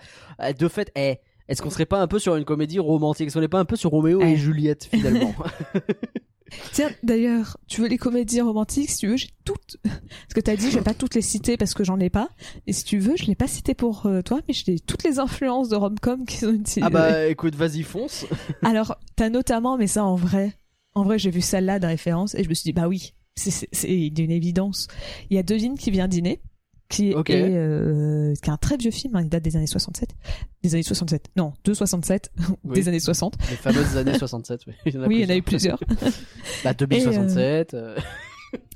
de 0.58 0.68
fait, 0.68 0.90
eh. 0.96 1.16
Est-ce 1.48 1.62
qu'on 1.62 1.70
serait 1.70 1.86
pas 1.86 1.98
un 1.98 2.06
peu 2.08 2.18
sur 2.18 2.36
une 2.36 2.44
comédie 2.44 2.78
romantique? 2.78 3.28
Est-ce 3.28 3.34
qu'on 3.34 3.40
n'est 3.40 3.48
pas 3.48 3.58
un 3.58 3.64
peu 3.64 3.76
sur 3.76 3.90
Roméo 3.90 4.20
et 4.20 4.32
Eh. 4.32 4.36
Juliette 4.36 4.84
finalement? 4.84 5.34
Tiens, 6.72 6.90
d'ailleurs, 7.02 7.56
tu 7.66 7.80
veux 7.80 7.88
les 7.88 7.98
comédies 7.98 8.40
romantiques, 8.40 8.90
si 8.90 8.98
tu 8.98 9.08
veux, 9.08 9.16
j'ai 9.16 9.30
toutes. 9.44 9.76
Parce 9.82 10.34
que 10.34 10.40
t'as 10.40 10.56
dit, 10.56 10.70
je 10.70 10.78
vais 10.78 10.84
pas 10.84 10.94
toutes 10.94 11.14
les 11.14 11.22
citer 11.22 11.56
parce 11.56 11.74
que 11.74 11.84
j'en 11.84 11.98
ai 12.00 12.10
pas. 12.10 12.30
Et 12.66 12.72
si 12.72 12.84
tu 12.84 12.98
veux, 12.98 13.16
je 13.16 13.24
l'ai 13.26 13.34
pas 13.34 13.46
cité 13.46 13.74
pour 13.74 14.06
euh, 14.06 14.22
toi, 14.22 14.40
mais 14.48 14.54
j'ai 14.54 14.78
toutes 14.78 15.04
les 15.04 15.18
influences 15.18 15.68
de 15.68 15.76
rom-com 15.76 16.24
qui 16.24 16.38
sont 16.38 16.52
utilisées. 16.52 16.80
Ah 16.82 16.90
bah 16.90 17.26
écoute, 17.26 17.54
vas-y 17.54 17.82
fonce. 17.82 18.26
Alors, 18.62 18.98
t'as 19.16 19.30
notamment, 19.30 19.76
mais 19.76 19.86
ça 19.86 20.04
en 20.04 20.14
vrai, 20.14 20.54
en 20.94 21.04
vrai, 21.04 21.18
j'ai 21.18 21.30
vu 21.30 21.40
celle-là 21.40 21.78
de 21.78 21.86
référence 21.86 22.34
et 22.34 22.42
je 22.42 22.48
me 22.48 22.54
suis 22.54 22.64
dit, 22.64 22.72
bah 22.72 22.88
oui, 22.88 23.14
c'est 23.36 24.10
d'une 24.10 24.30
évidence. 24.30 24.88
Il 25.30 25.36
y 25.36 25.38
a 25.38 25.42
Devine 25.42 25.78
qui 25.78 25.90
vient 25.90 26.08
dîner, 26.08 26.40
qui 26.88 27.10
est, 27.10 27.14
euh, 27.16 28.34
qui 28.42 28.48
est 28.48 28.52
un 28.52 28.56
très 28.56 28.76
vieux 28.76 28.90
film, 28.90 29.14
hein, 29.16 29.20
il 29.22 29.28
date 29.28 29.42
des 29.42 29.56
années 29.56 29.66
67. 29.66 30.10
Des 30.62 30.74
années 30.74 30.82
67, 30.82 31.28
non, 31.36 31.52
de 31.64 31.74
67, 31.74 32.30
ou 32.38 32.42
Oui. 32.64 32.74
des 32.76 32.88
années 32.88 33.00
60. 33.00 33.34
Les 33.50 33.56
fameuses 33.56 33.96
années 33.96 34.14
67. 34.18 34.60
Oui, 34.66 34.72
il 34.86 34.94
y 34.94 34.98
en 34.98 35.02
a 35.02 35.06
Oui, 35.06 35.16
il 35.16 35.22
y 35.22 35.26
en 35.26 35.30
a 35.30 35.36
eu 35.36 35.42
plusieurs. 35.42 35.78
Bah 36.64 36.74
2067. 36.74 37.74
euh, 37.74 37.96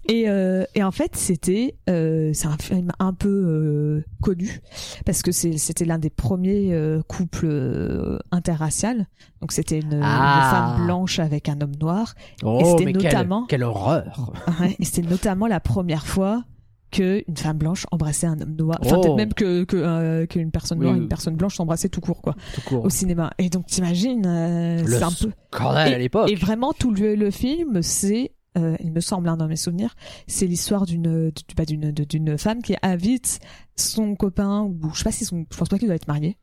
Et, 0.09 0.29
euh, 0.29 0.65
et 0.75 0.83
en 0.83 0.91
fait, 0.91 1.17
c'était 1.17 1.77
euh, 1.89 2.33
c'est 2.35 2.49
un 2.49 2.59
film 2.59 2.91
un 2.99 3.15
peu 3.15 3.29
euh, 3.31 4.05
connu 4.21 4.61
parce 5.07 5.23
que 5.23 5.33
c'était 5.33 5.85
l'un 5.87 5.99
des 5.99 6.11
premiers 6.11 6.77
couples 7.09 8.19
interracial. 8.31 9.07
Donc 9.41 9.53
c'était 9.53 9.79
une, 9.81 9.95
une 9.95 10.01
Ah. 10.03 10.75
femme 10.77 10.85
blanche 10.87 11.19
avec 11.19 11.49
un 11.49 11.61
homme 11.61 11.75
noir. 11.81 12.15
Oh 12.45 12.61
c'était 12.73 12.85
mais 12.85 12.93
quelle- 12.93 13.29
quelle, 13.49 13.63
horreur. 13.65 14.33
Ouais, 14.61 14.77
et 14.79 14.85
c'était 14.85 15.09
notamment 15.09 15.47
la 15.47 15.61
première 15.61 16.07
fois 16.07 16.45
que 16.93 17.25
une 17.27 17.37
femme 17.37 17.59
blanche 17.59 17.87
embrassait 17.91 18.29
un 18.29 18.41
homme 18.41 18.55
noir. 18.55 18.79
Enfin 18.83 18.97
Oh. 18.99 19.01
peut-être 19.01 19.17
même 19.17 19.35
que 19.35 19.65
que 19.65 19.77
euh, 19.77 20.27
qu'une 20.27 20.51
personne 20.53 20.79
noire, 20.79 20.93
oui. 20.95 21.01
une 21.01 21.09
personne 21.09 21.35
blanche 21.35 21.57
s'embrassaient 21.57 21.89
tout 21.89 22.01
court 22.01 22.23
quoi 22.23 22.37
Tout 22.55 22.61
court. 22.61 22.85
au 22.85 22.91
cinéma. 22.91 23.33
Et 23.39 23.49
donc 23.49 23.67
t'imagines, 23.67 24.25
euh, 24.27 24.85
c'est 24.87 25.03
un 25.03 25.11
peu 25.11 25.33
Scandale 25.53 25.95
à 25.95 25.99
l'époque. 25.99 26.31
et 26.31 26.35
vraiment, 26.37 26.73
tout 26.73 26.93
le, 26.93 27.15
le 27.17 27.31
film, 27.33 27.83
c'est, 27.83 28.33
euh, 28.59 28.77
il 28.81 28.93
me 28.93 29.01
semble, 29.01 29.29
hein, 29.29 29.37
dans 29.37 29.49
mes 29.49 29.57
souvenirs, 29.57 29.97
c'est 30.29 30.47
l'histoire 30.47 30.87
d'une, 30.87 31.31
du- 31.31 31.65
d'une, 31.67 31.91
d'une 31.91 32.39
femme 32.39 32.63
qui 32.63 32.77
invite 32.83 33.41
son 33.77 34.15
copain, 34.15 34.63
ou 34.63 34.79
je 34.93 34.99
sais 34.99 35.05
pas 35.05 35.11
si 35.13 35.25
son, 35.25 35.45
je 35.51 35.57
pense 35.57 35.69
pas 35.69 35.79
qu'il 35.79 35.89
doit 35.89 35.97
être 35.97 36.07
marié, 36.09 36.37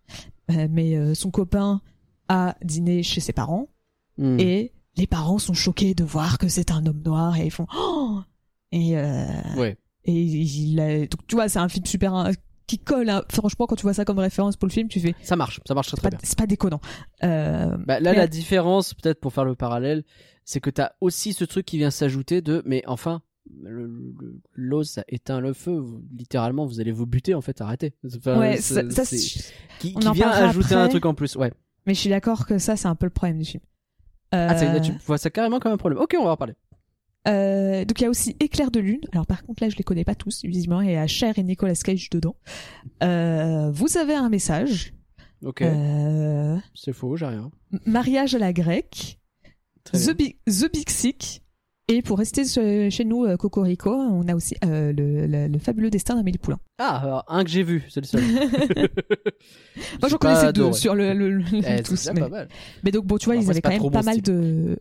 euh, 0.51 0.67
mais 0.69 0.95
euh, 0.97 1.13
son 1.13 1.29
copain 1.31 1.81
à 2.27 2.55
dîner 2.63 3.03
chez 3.03 3.21
ses 3.21 3.33
parents, 3.33 3.69
Hmm. 4.17 4.37
et 4.37 4.73
les 4.97 5.07
parents 5.07 5.37
sont 5.37 5.53
choqués 5.53 5.93
de 5.93 6.03
voir 6.03 6.39
que 6.39 6.49
c'est 6.49 6.71
un 6.71 6.85
homme 6.85 7.01
noir, 7.05 7.37
et 7.39 7.45
ils 7.45 7.51
font, 7.51 7.67
oh! 7.77 8.19
Et, 8.73 8.95
Ouais. 9.57 9.77
Et 10.05 10.13
il 10.13 10.79
a- 10.79 10.99
donc 11.07 11.25
tu 11.27 11.35
vois, 11.35 11.49
c'est 11.49 11.59
un 11.59 11.69
film 11.69 11.85
super, 11.85 12.13
hein, 12.13 12.31
qui 12.67 12.77
colle, 12.79 13.09
hein. 13.09 13.23
franchement, 13.31 13.65
quand 13.67 13.75
tu 13.75 13.83
vois 13.83 13.93
ça 13.93 14.05
comme 14.05 14.19
référence 14.19 14.55
pour 14.55 14.67
le 14.67 14.71
film, 14.73 14.87
tu 14.89 14.99
fais, 14.99 15.15
Ça 15.23 15.35
marche, 15.35 15.59
ça 15.67 15.73
marche 15.73 15.87
très 15.87 15.97
très 15.97 16.09
bien. 16.11 16.19
c'est 16.23 16.37
pas 16.37 16.45
déconnant. 16.47 16.81
Euh, 17.23 17.75
Bah, 17.85 17.99
là, 17.99 18.11
mais- 18.11 18.17
la 18.17 18.27
différence, 18.27 18.93
peut-être 18.93 19.19
pour 19.19 19.33
faire 19.33 19.45
le 19.45 19.55
parallèle, 19.55 20.03
c'est 20.45 20.59
que 20.59 20.69
t'as 20.69 20.91
aussi 21.01 21.33
ce 21.33 21.43
truc 21.45 21.65
qui 21.65 21.77
vient 21.77 21.91
s'ajouter 21.91 22.41
de, 22.41 22.61
mais 22.65 22.83
enfin, 22.87 23.21
le- 23.63 23.87
le- 23.87 24.41
l'eau 24.53 24.83
ça 24.83 25.03
éteint 25.07 25.39
le 25.39 25.53
feu. 25.53 25.77
Vous- 25.79 26.03
littéralement, 26.15 26.65
vous 26.67 26.79
allez 26.79 26.91
vous 26.91 27.07
buter 27.07 27.33
en 27.33 27.41
fait. 27.41 27.59
Arrêtez. 27.61 27.93
Enfin, 28.17 28.37
ouais, 28.39 28.57
ça, 28.57 28.87
ça, 28.91 29.03
qui, 29.79 29.95
vient 30.13 30.29
ajouter 30.29 30.75
un 30.75 30.87
truc 30.87 31.05
en 31.05 31.13
plus. 31.15 31.35
Ouais. 31.35 31.51
mais 31.87 31.95
je 31.95 31.99
suis 32.01 32.09
d'accord 32.11 32.45
que 32.45 32.59
ça, 32.59 32.75
c'est 32.75 32.87
un 32.87 32.93
peu 32.95 33.07
le 33.07 33.11
problème 33.11 33.39
du 33.39 33.45
film. 33.45 33.63
Ah, 34.31 34.53
Euh, 34.61 34.79
tu 34.79 34.91
vois 35.07 35.17
ça 35.17 35.31
carrément 35.31 35.57
comme 35.59 35.71
un 35.71 35.77
problème. 35.77 35.99
Ok, 35.99 36.15
on 36.19 36.25
va 36.25 36.31
en 36.31 36.37
parler. 36.37 36.53
Euh, 37.27 37.83
donc 37.85 37.99
il 37.99 38.03
y 38.03 38.07
a 38.07 38.09
aussi 38.09 38.35
Éclair 38.39 38.71
de 38.71 38.79
lune. 38.79 39.01
Alors 39.11 39.25
par 39.27 39.43
contre 39.43 39.61
là 39.63 39.69
je 39.69 39.75
les 39.75 39.83
connais 39.83 40.05
pas 40.05 40.15
tous. 40.15 40.41
Visiblement 40.45 40.81
il 40.81 40.91
y 40.91 40.95
a 40.95 41.05
Cher 41.07 41.37
et 41.37 41.43
Nicolas 41.43 41.75
Cage 41.75 42.09
dedans. 42.09 42.35
Euh, 43.03 43.69
vous 43.71 43.97
avez 43.97 44.13
un 44.15 44.29
message. 44.29 44.93
Ok, 45.43 45.61
Euh, 45.61 46.57
c'est 46.75 46.93
faux, 46.93 47.15
j'ai 47.15 47.25
rien. 47.25 47.49
mariage 47.85 48.35
à 48.35 48.39
la 48.39 48.51
grecque. 48.53 49.19
The 49.93 50.15
Big, 50.15 50.37
The 50.45 50.71
Big 50.71 50.89
Sick. 50.89 51.43
Et 51.91 52.03
pour 52.03 52.19
rester 52.19 52.43
chez 52.45 53.03
nous, 53.05 53.35
Cocorico, 53.37 53.89
on 53.91 54.27
a 54.27 54.35
aussi 54.35 54.55
le, 54.61 54.91
le- 55.25 55.47
le 55.47 55.57
fabuleux 55.59 55.89
destin 55.89 56.15
d'Amélie 56.15 56.37
Poulain. 56.37 56.59
Ah, 56.77 56.97
alors, 57.03 57.23
un 57.27 57.43
que 57.43 57.49
j'ai 57.49 57.63
vu, 57.63 57.83
c'est 57.89 57.99
le 58.01 58.05
seul. 58.05 58.21
Moi 59.99 60.09
j'en 60.09 60.17
connaissais 60.17 60.53
deux 60.53 60.71
sur 60.73 60.93
le, 60.93 61.13
le, 61.13 61.41
Eh, 61.65 61.81
tous. 61.81 62.09
Mais, 62.13 62.21
pas 62.21 62.29
mal. 62.29 62.49
mais 62.83 62.91
donc 62.91 63.05
bon, 63.05 63.17
tu 63.17 63.25
vois, 63.25 63.37
ils 63.37 63.49
avaient 63.49 63.61
quand 63.61 63.69
même 63.69 63.91
pas 63.91 64.03
mal 64.03 64.15
style. 64.19 64.23
de. 64.23 64.79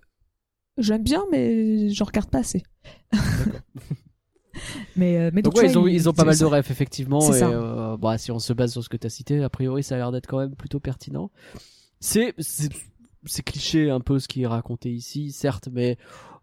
J'aime 0.79 1.03
bien, 1.03 1.25
mais 1.31 1.91
j'en 1.91 2.05
regarde 2.05 2.31
pas 2.31 2.39
assez. 2.39 2.63
mais, 4.97 5.17
euh, 5.19 5.31
mais 5.33 5.43
donc, 5.43 5.55
Donc, 5.55 5.63
ouais, 5.63 5.69
tu 5.69 5.75
ils 5.75 5.79
ont, 5.79 5.87
ils 5.87 6.09
ont 6.09 6.13
pas 6.13 6.25
mal 6.25 6.37
de 6.39 6.45
refs, 6.45 6.71
effectivement. 6.71 7.21
C'est 7.21 7.37
Et, 7.37 7.41
ça. 7.41 7.49
euh, 7.51 7.97
bah, 7.97 8.19
si 8.19 8.31
on 8.33 8.39
se 8.39 8.53
base 8.53 8.73
sur 8.73 8.83
ce 8.83 8.89
que 8.89 8.97
tu 8.97 9.07
as 9.07 9.11
cité, 9.11 9.43
a 9.43 9.49
priori, 9.49 9.83
ça 9.83 9.95
a 9.95 9.99
l'air 9.99 10.13
d'être 10.13 10.27
quand 10.27 10.39
même 10.39 10.55
plutôt 10.57 10.81
pertinent. 10.81 11.31
C'est, 12.01 12.35
c'est, 12.39 12.71
c'est 13.25 13.43
cliché 13.43 13.91
un 13.91 14.01
peu 14.01 14.19
ce 14.19 14.29
qui 14.29 14.43
est 14.43 14.47
raconté 14.47 14.91
ici, 14.93 15.33
certes, 15.33 15.69
mais, 15.73 15.97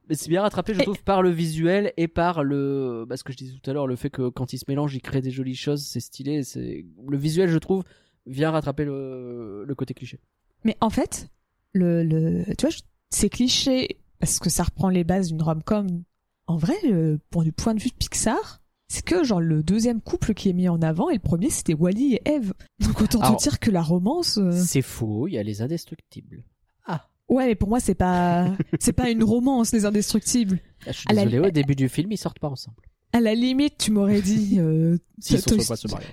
mais 0.10 0.16
c'est 0.16 0.30
bien 0.30 0.42
rattrapé, 0.42 0.74
je 0.74 0.80
Et- 0.82 0.84
trouve, 0.84 1.02
par 1.04 1.22
le 1.22 1.30
visuel 1.32 1.94
et 1.98 2.08
par 2.08 2.44
le, 2.44 3.06
bah, 3.08 3.18
ce 3.18 3.24
que 3.24 3.32
je 3.34 3.38
disais 3.38 3.54
tout 3.62 3.70
à 3.70 3.74
l'heure, 3.74 3.88
le 3.88 3.96
fait 3.96 4.10
que 4.10 4.30
quand 4.30 4.54
ils 4.54 4.58
se 4.60 4.66
mélangent, 4.68 4.96
ils 4.96 5.02
créent 5.02 5.22
des 5.22 5.32
jolies 5.32 5.56
choses, 5.56 5.84
c'est 5.86 6.00
stylé, 6.00 6.44
c'est, 6.44 6.86
le 7.08 7.18
visuel, 7.18 7.50
je 7.50 7.58
trouve, 7.58 7.84
vient 8.26 8.52
rattraper 8.52 8.86
le, 8.86 9.66
le 9.66 9.76
côté 9.76 9.94
cliché. 9.94 10.20
Mais 10.64 10.78
en 10.82 10.90
fait, 10.90 11.30
le, 11.74 12.04
le, 12.04 12.44
tu 12.58 12.62
vois, 12.66 12.70
je- 12.70 12.80
c'est 13.10 13.30
cliché 13.30 13.98
parce 14.20 14.40
que 14.40 14.50
ça 14.50 14.64
reprend 14.64 14.90
les 14.90 15.04
bases 15.04 15.30
d'une 15.30 15.42
rom-com. 15.42 16.04
En 16.48 16.58
vrai, 16.58 16.76
euh, 16.86 17.18
pour 17.32 17.44
du 17.44 17.52
point 17.52 17.74
de 17.74 17.80
vue 17.82 17.90
de 17.90 17.96
Pixar, 17.96 18.62
c'est 18.88 19.04
que 19.04 19.24
genre 19.24 19.42
le 19.42 19.64
deuxième 19.64 20.00
couple 20.02 20.34
qui 20.36 20.50
est 20.50 20.54
mis 20.54 20.70
en 20.70 20.82
avant 20.82 21.10
et 21.10 21.16
le 21.16 21.20
premier 21.20 21.50
c'était 21.50 21.74
Wally 21.74 22.14
et 22.16 22.22
Eve. 22.30 22.54
Donc 22.80 23.02
autant 23.02 23.20
Alors- 23.22 23.38
te 23.38 23.44
dire 23.44 23.60
que 23.60 23.72
la 23.72 23.82
romance. 23.82 24.38
euh, 24.38 24.52
C'est 24.52 24.84
faux, 24.84 25.28
il 25.28 25.34
y 25.34 25.38
a 25.40 25.44
les 25.44 25.62
indestructibles. 25.64 26.44
Ah, 26.86 27.08
Ouais, 27.28 27.48
mais 27.48 27.56
pour 27.56 27.70
moi 27.70 27.80
c'est 27.80 27.96
pas 27.96 28.54
c'est 28.80 28.94
pas 28.94 29.10
une 29.10 29.24
romance 29.24 29.72
les 29.74 29.86
indestructibles. 29.86 30.60
Ah, 30.86 30.92
je 30.92 31.00
suis 31.00 31.08
la- 31.10 31.26
désolé, 31.26 31.48
au 31.48 31.52
début 31.52 31.76
du 31.76 31.90
film, 31.90 32.12
ils 32.12 32.18
sortent 32.18 32.38
pas 32.40 32.50
ensemble. 32.50 32.78
À 33.12 33.22
la 33.22 33.34
limite, 33.34 33.78
tu 33.80 33.92
m'aurais 33.92 34.22
dit 34.22 34.60
euh, 34.60 34.98
S'ils 35.20 35.40
sont 35.42 35.56
de 35.56 35.62
se 35.62 35.88
marier. 35.88 36.08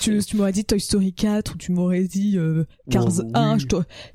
Tu, 0.00 0.18
tu 0.24 0.36
m'aurais 0.36 0.52
dit 0.52 0.64
Toy 0.64 0.80
Story 0.80 1.12
4 1.12 1.54
ou 1.54 1.58
tu 1.58 1.72
m'aurais 1.72 2.04
dit 2.04 2.36
euh, 2.36 2.64
Cars 2.90 3.06
Oh, 3.18 3.22
1, 3.34 3.54
oui. 3.54 3.60
je 3.60 3.66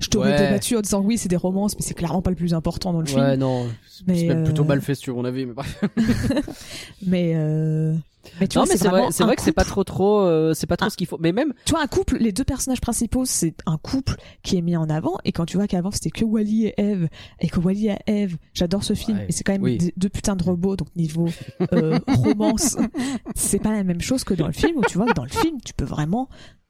t'aurais- 0.08 0.30
Ouais. 0.32 0.38
débattu 0.38 0.76
en 0.76 0.80
disant 0.80 1.00
oui, 1.00 1.18
c'est 1.18 1.28
des 1.28 1.36
romances, 1.36 1.74
mais 1.76 1.82
c'est 1.82 1.94
clairement 1.94 2.22
pas 2.22 2.30
le 2.30 2.36
plus 2.36 2.54
important 2.54 2.92
dans 2.92 3.00
le 3.00 3.06
film. 3.06 3.20
Ouais, 3.20 3.36
non, 3.36 3.66
c'est 3.88 4.26
même 4.26 4.44
plutôt 4.44 4.62
euh, 4.62 4.66
mal 4.66 4.80
fait 4.80 4.94
sur 4.94 5.14
mon 5.16 5.24
avis. 5.24 5.46
Mais, 5.46 5.52
bref. 5.54 5.84
Mais 7.06 7.32
euh, 7.34 7.94
mais 8.40 8.48
tu 8.48 8.58
non, 8.58 8.64
vois, 8.64 8.72
mais 8.72 8.78
c'est 8.78 8.88
vrai, 8.88 9.06
c'est 9.10 9.24
vrai 9.24 9.36
que 9.36 9.42
c'est 9.42 9.52
pas 9.52 9.64
trop 9.64 9.84
trop, 9.84 10.20
euh, 10.20 10.54
c'est 10.54 10.66
pas 10.66 10.76
trop 10.76 10.86
Ah. 10.86 10.90
ce 10.90 10.96
qu'il 10.96 11.06
faut. 11.06 11.18
Mais 11.18 11.32
même, 11.32 11.52
Tu 11.64 11.72
vois, 11.72 11.82
un 11.82 11.86
couple, 11.86 12.16
les 12.18 12.32
deux 12.32 12.44
personnages 12.44 12.80
principaux, 12.80 13.24
c'est 13.24 13.54
un 13.66 13.78
couple 13.78 14.16
qui 14.42 14.56
est 14.56 14.62
mis 14.62 14.76
en 14.76 14.88
avant. 14.90 15.16
Et 15.24 15.32
quand 15.32 15.44
tu 15.46 15.56
vois 15.56 15.66
qu'avant 15.66 15.90
c'était 15.90 16.10
que 16.10 16.24
Wally 16.24 16.66
et 16.66 16.74
Eve, 16.80 17.08
et 17.40 17.48
que 17.48 17.58
Wally 17.60 17.88
et 17.88 17.96
Eve, 18.06 18.36
j'adore 18.54 18.84
ce 18.84 18.94
film, 18.94 19.18
Ouais, 19.18 19.26
et 19.28 19.32
c'est 19.32 19.44
quand 19.44 19.52
même 19.52 19.62
oui. 19.62 19.78
deux 19.96 20.08
putains 20.08 20.36
de 20.36 20.42
robots, 20.42 20.76
donc 20.76 20.88
niveau 20.96 21.28
euh, 21.72 21.98
romance, 22.08 22.76
c'est 23.34 23.58
pas 23.60 23.72
la 23.72 23.84
même 23.84 24.00
chose 24.00 24.24
que 24.24 24.34
dans 24.34 24.46
le 24.46 24.52
film 24.52 24.76
où 24.78 24.82
tu 24.88 24.98
vois 24.98 25.06
que 25.06 25.14
dans 25.14 25.24
le 25.24 25.30
film, 25.30 25.58
tu 25.64 25.74
peux 25.74 25.84
vraiment. 25.84 26.28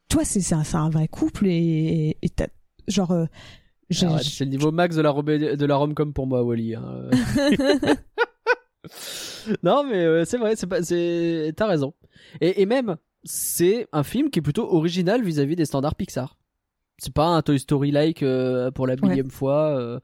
Toi, 0.09 0.25
c'est 0.25 0.41
c'est 0.41 0.55
un, 0.55 0.65
c'est 0.65 0.77
un 0.77 0.91
vrai 0.91 1.09
couple 1.09 1.47
et 1.47 2.17
et 2.23 2.29
t'as 2.29 2.47
genre. 2.89 3.11
euh, 3.13 3.27
j'ai- 3.91 4.07
Ah 4.07 4.15
ouais, 4.15 4.23
c'est 4.23 4.45
le 4.45 4.51
niveau 4.51 4.73
max 4.73 4.97
de 4.97 5.03
la 5.03 5.11
robé- 5.11 5.57
de 5.57 5.67
la 5.67 5.77
rom-com 5.77 6.13
pour 6.15 6.27
moi, 6.27 6.43
Wally. 6.43 6.75
hein. 6.75 7.11
non, 9.63 9.85
mais 9.85 10.05
euh, 10.05 10.25
c'est 10.25 10.39
vrai, 10.39 10.57
c'est 10.57 10.67
pas, 10.67 10.83
c'est, 10.83 11.53
t'as 11.57 11.67
raison. 11.67 11.95
Et, 12.41 12.63
et 12.63 12.67
même, 12.67 12.97
c'est 13.25 13.87
un 13.93 14.03
film 14.03 14.31
qui 14.31 14.39
est 14.39 14.43
plutôt 14.43 14.73
original 14.75 15.23
vis-à-vis 15.23 15.57
des 15.57 15.65
standards 15.65 15.95
Pixar. 15.95 16.37
C'est 16.99 17.15
pas 17.15 17.27
un 17.27 17.43
Toy 17.43 17.59
Story-like 17.59 18.23
euh, 18.23 18.71
pour 18.71 18.87
la 18.87 18.95
Ouais. 18.95 19.09
millième 19.09 19.31
fois. 19.31 19.77
euh, 19.79 20.01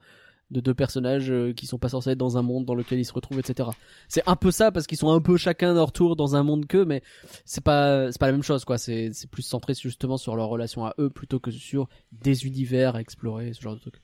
de 0.51 0.61
deux 0.61 0.73
personnages 0.73 1.31
qui 1.55 1.67
sont 1.67 1.77
pas 1.77 1.89
censés 1.89 2.09
être 2.09 2.17
dans 2.17 2.39
un 2.39 2.41
monde 2.41 2.65
dans 2.65 2.73
lequel 2.73 2.97
ils 2.97 3.05
se 3.05 3.13
retrouvent, 3.13 3.37
etc. 3.37 3.69
C'est 4.07 4.23
un 4.27 4.35
peu 4.35 4.49
ça 4.49 4.71
parce 4.71 4.87
qu'ils 4.87 4.97
sont 4.97 5.11
un 5.11 5.21
peu 5.21 5.37
chacun 5.37 5.75
leur 5.75 5.91
tour 5.91 6.15
dans 6.15 6.35
un 6.35 6.41
monde 6.41 6.65
qu'eux, 6.65 6.85
mais 6.85 7.03
c'est 7.45 7.63
pas 7.63 8.11
c'est 8.11 8.17
pas 8.19 8.25
la 8.25 8.31
même 8.31 8.41
chose 8.41 8.65
quoi. 8.65 8.79
C'est 8.79 9.11
c'est 9.13 9.29
plus 9.29 9.43
centré 9.43 9.75
justement 9.75 10.17
sur 10.17 10.35
leur 10.35 10.47
relation 10.47 10.87
à 10.87 10.95
eux 10.97 11.11
plutôt 11.11 11.39
que 11.39 11.51
sur 11.51 11.87
des 12.11 12.47
univers 12.47 12.95
à 12.95 13.01
explorer, 13.01 13.53
ce 13.53 13.61
genre 13.61 13.75
de 13.75 13.79
truc. 13.79 14.01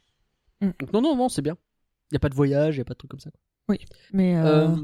Mm. 0.61 0.69
Donc 0.81 0.93
non 0.93 1.01
non 1.01 1.15
non 1.15 1.29
c'est 1.29 1.41
bien. 1.41 1.57
Y 2.11 2.17
a 2.17 2.19
pas 2.19 2.29
de 2.29 2.35
voyage, 2.35 2.77
y 2.77 2.81
a 2.81 2.85
pas 2.85 2.93
de 2.93 2.99
truc 2.99 3.09
comme 3.09 3.19
ça. 3.19 3.31
Mais 4.13 4.35
euh, 4.37 4.67
Euh, 4.69 4.75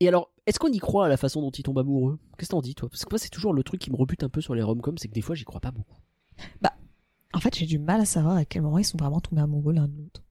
et 0.00 0.08
alors, 0.08 0.30
est-ce 0.46 0.58
qu'on 0.58 0.68
y 0.72 0.78
croit 0.78 1.06
à 1.06 1.08
la 1.08 1.16
façon 1.16 1.40
dont 1.40 1.50
ils 1.50 1.62
tombent 1.62 1.78
amoureux? 1.78 2.18
Qu'est-ce 2.38 2.48
que 2.50 2.54
t'en 2.54 2.60
dis 2.62 2.74
toi? 2.74 2.88
Parce 2.88 3.04
que 3.04 3.10
moi 3.10 3.18
c'est 3.18 3.28
toujours 3.30 3.52
le 3.54 3.62
truc 3.62 3.80
qui 3.80 3.90
me 3.90 3.96
rebute 3.96 4.22
un 4.24 4.28
peu 4.28 4.40
sur 4.40 4.54
les 4.54 4.62
rom-coms, 4.62 4.98
c'est 4.98 5.08
que 5.08 5.14
des 5.14 5.20
fois 5.20 5.34
j'y 5.34 5.44
crois 5.44 5.60
pas 5.60 5.70
beaucoup. 5.70 5.96
en 7.34 7.40
fait, 7.40 7.54
j'ai 7.56 7.66
du 7.66 7.78
mal 7.78 8.00
à 8.00 8.04
savoir 8.04 8.36
à 8.36 8.44
quel 8.44 8.62
moment 8.62 8.78
ils 8.78 8.84
sont 8.84 8.98
vraiment 8.98 9.20
tombés 9.20 9.40
amoureux 9.42 9.72
l'un 9.72 9.88
de 9.88 9.96
l'autre. 9.96 10.22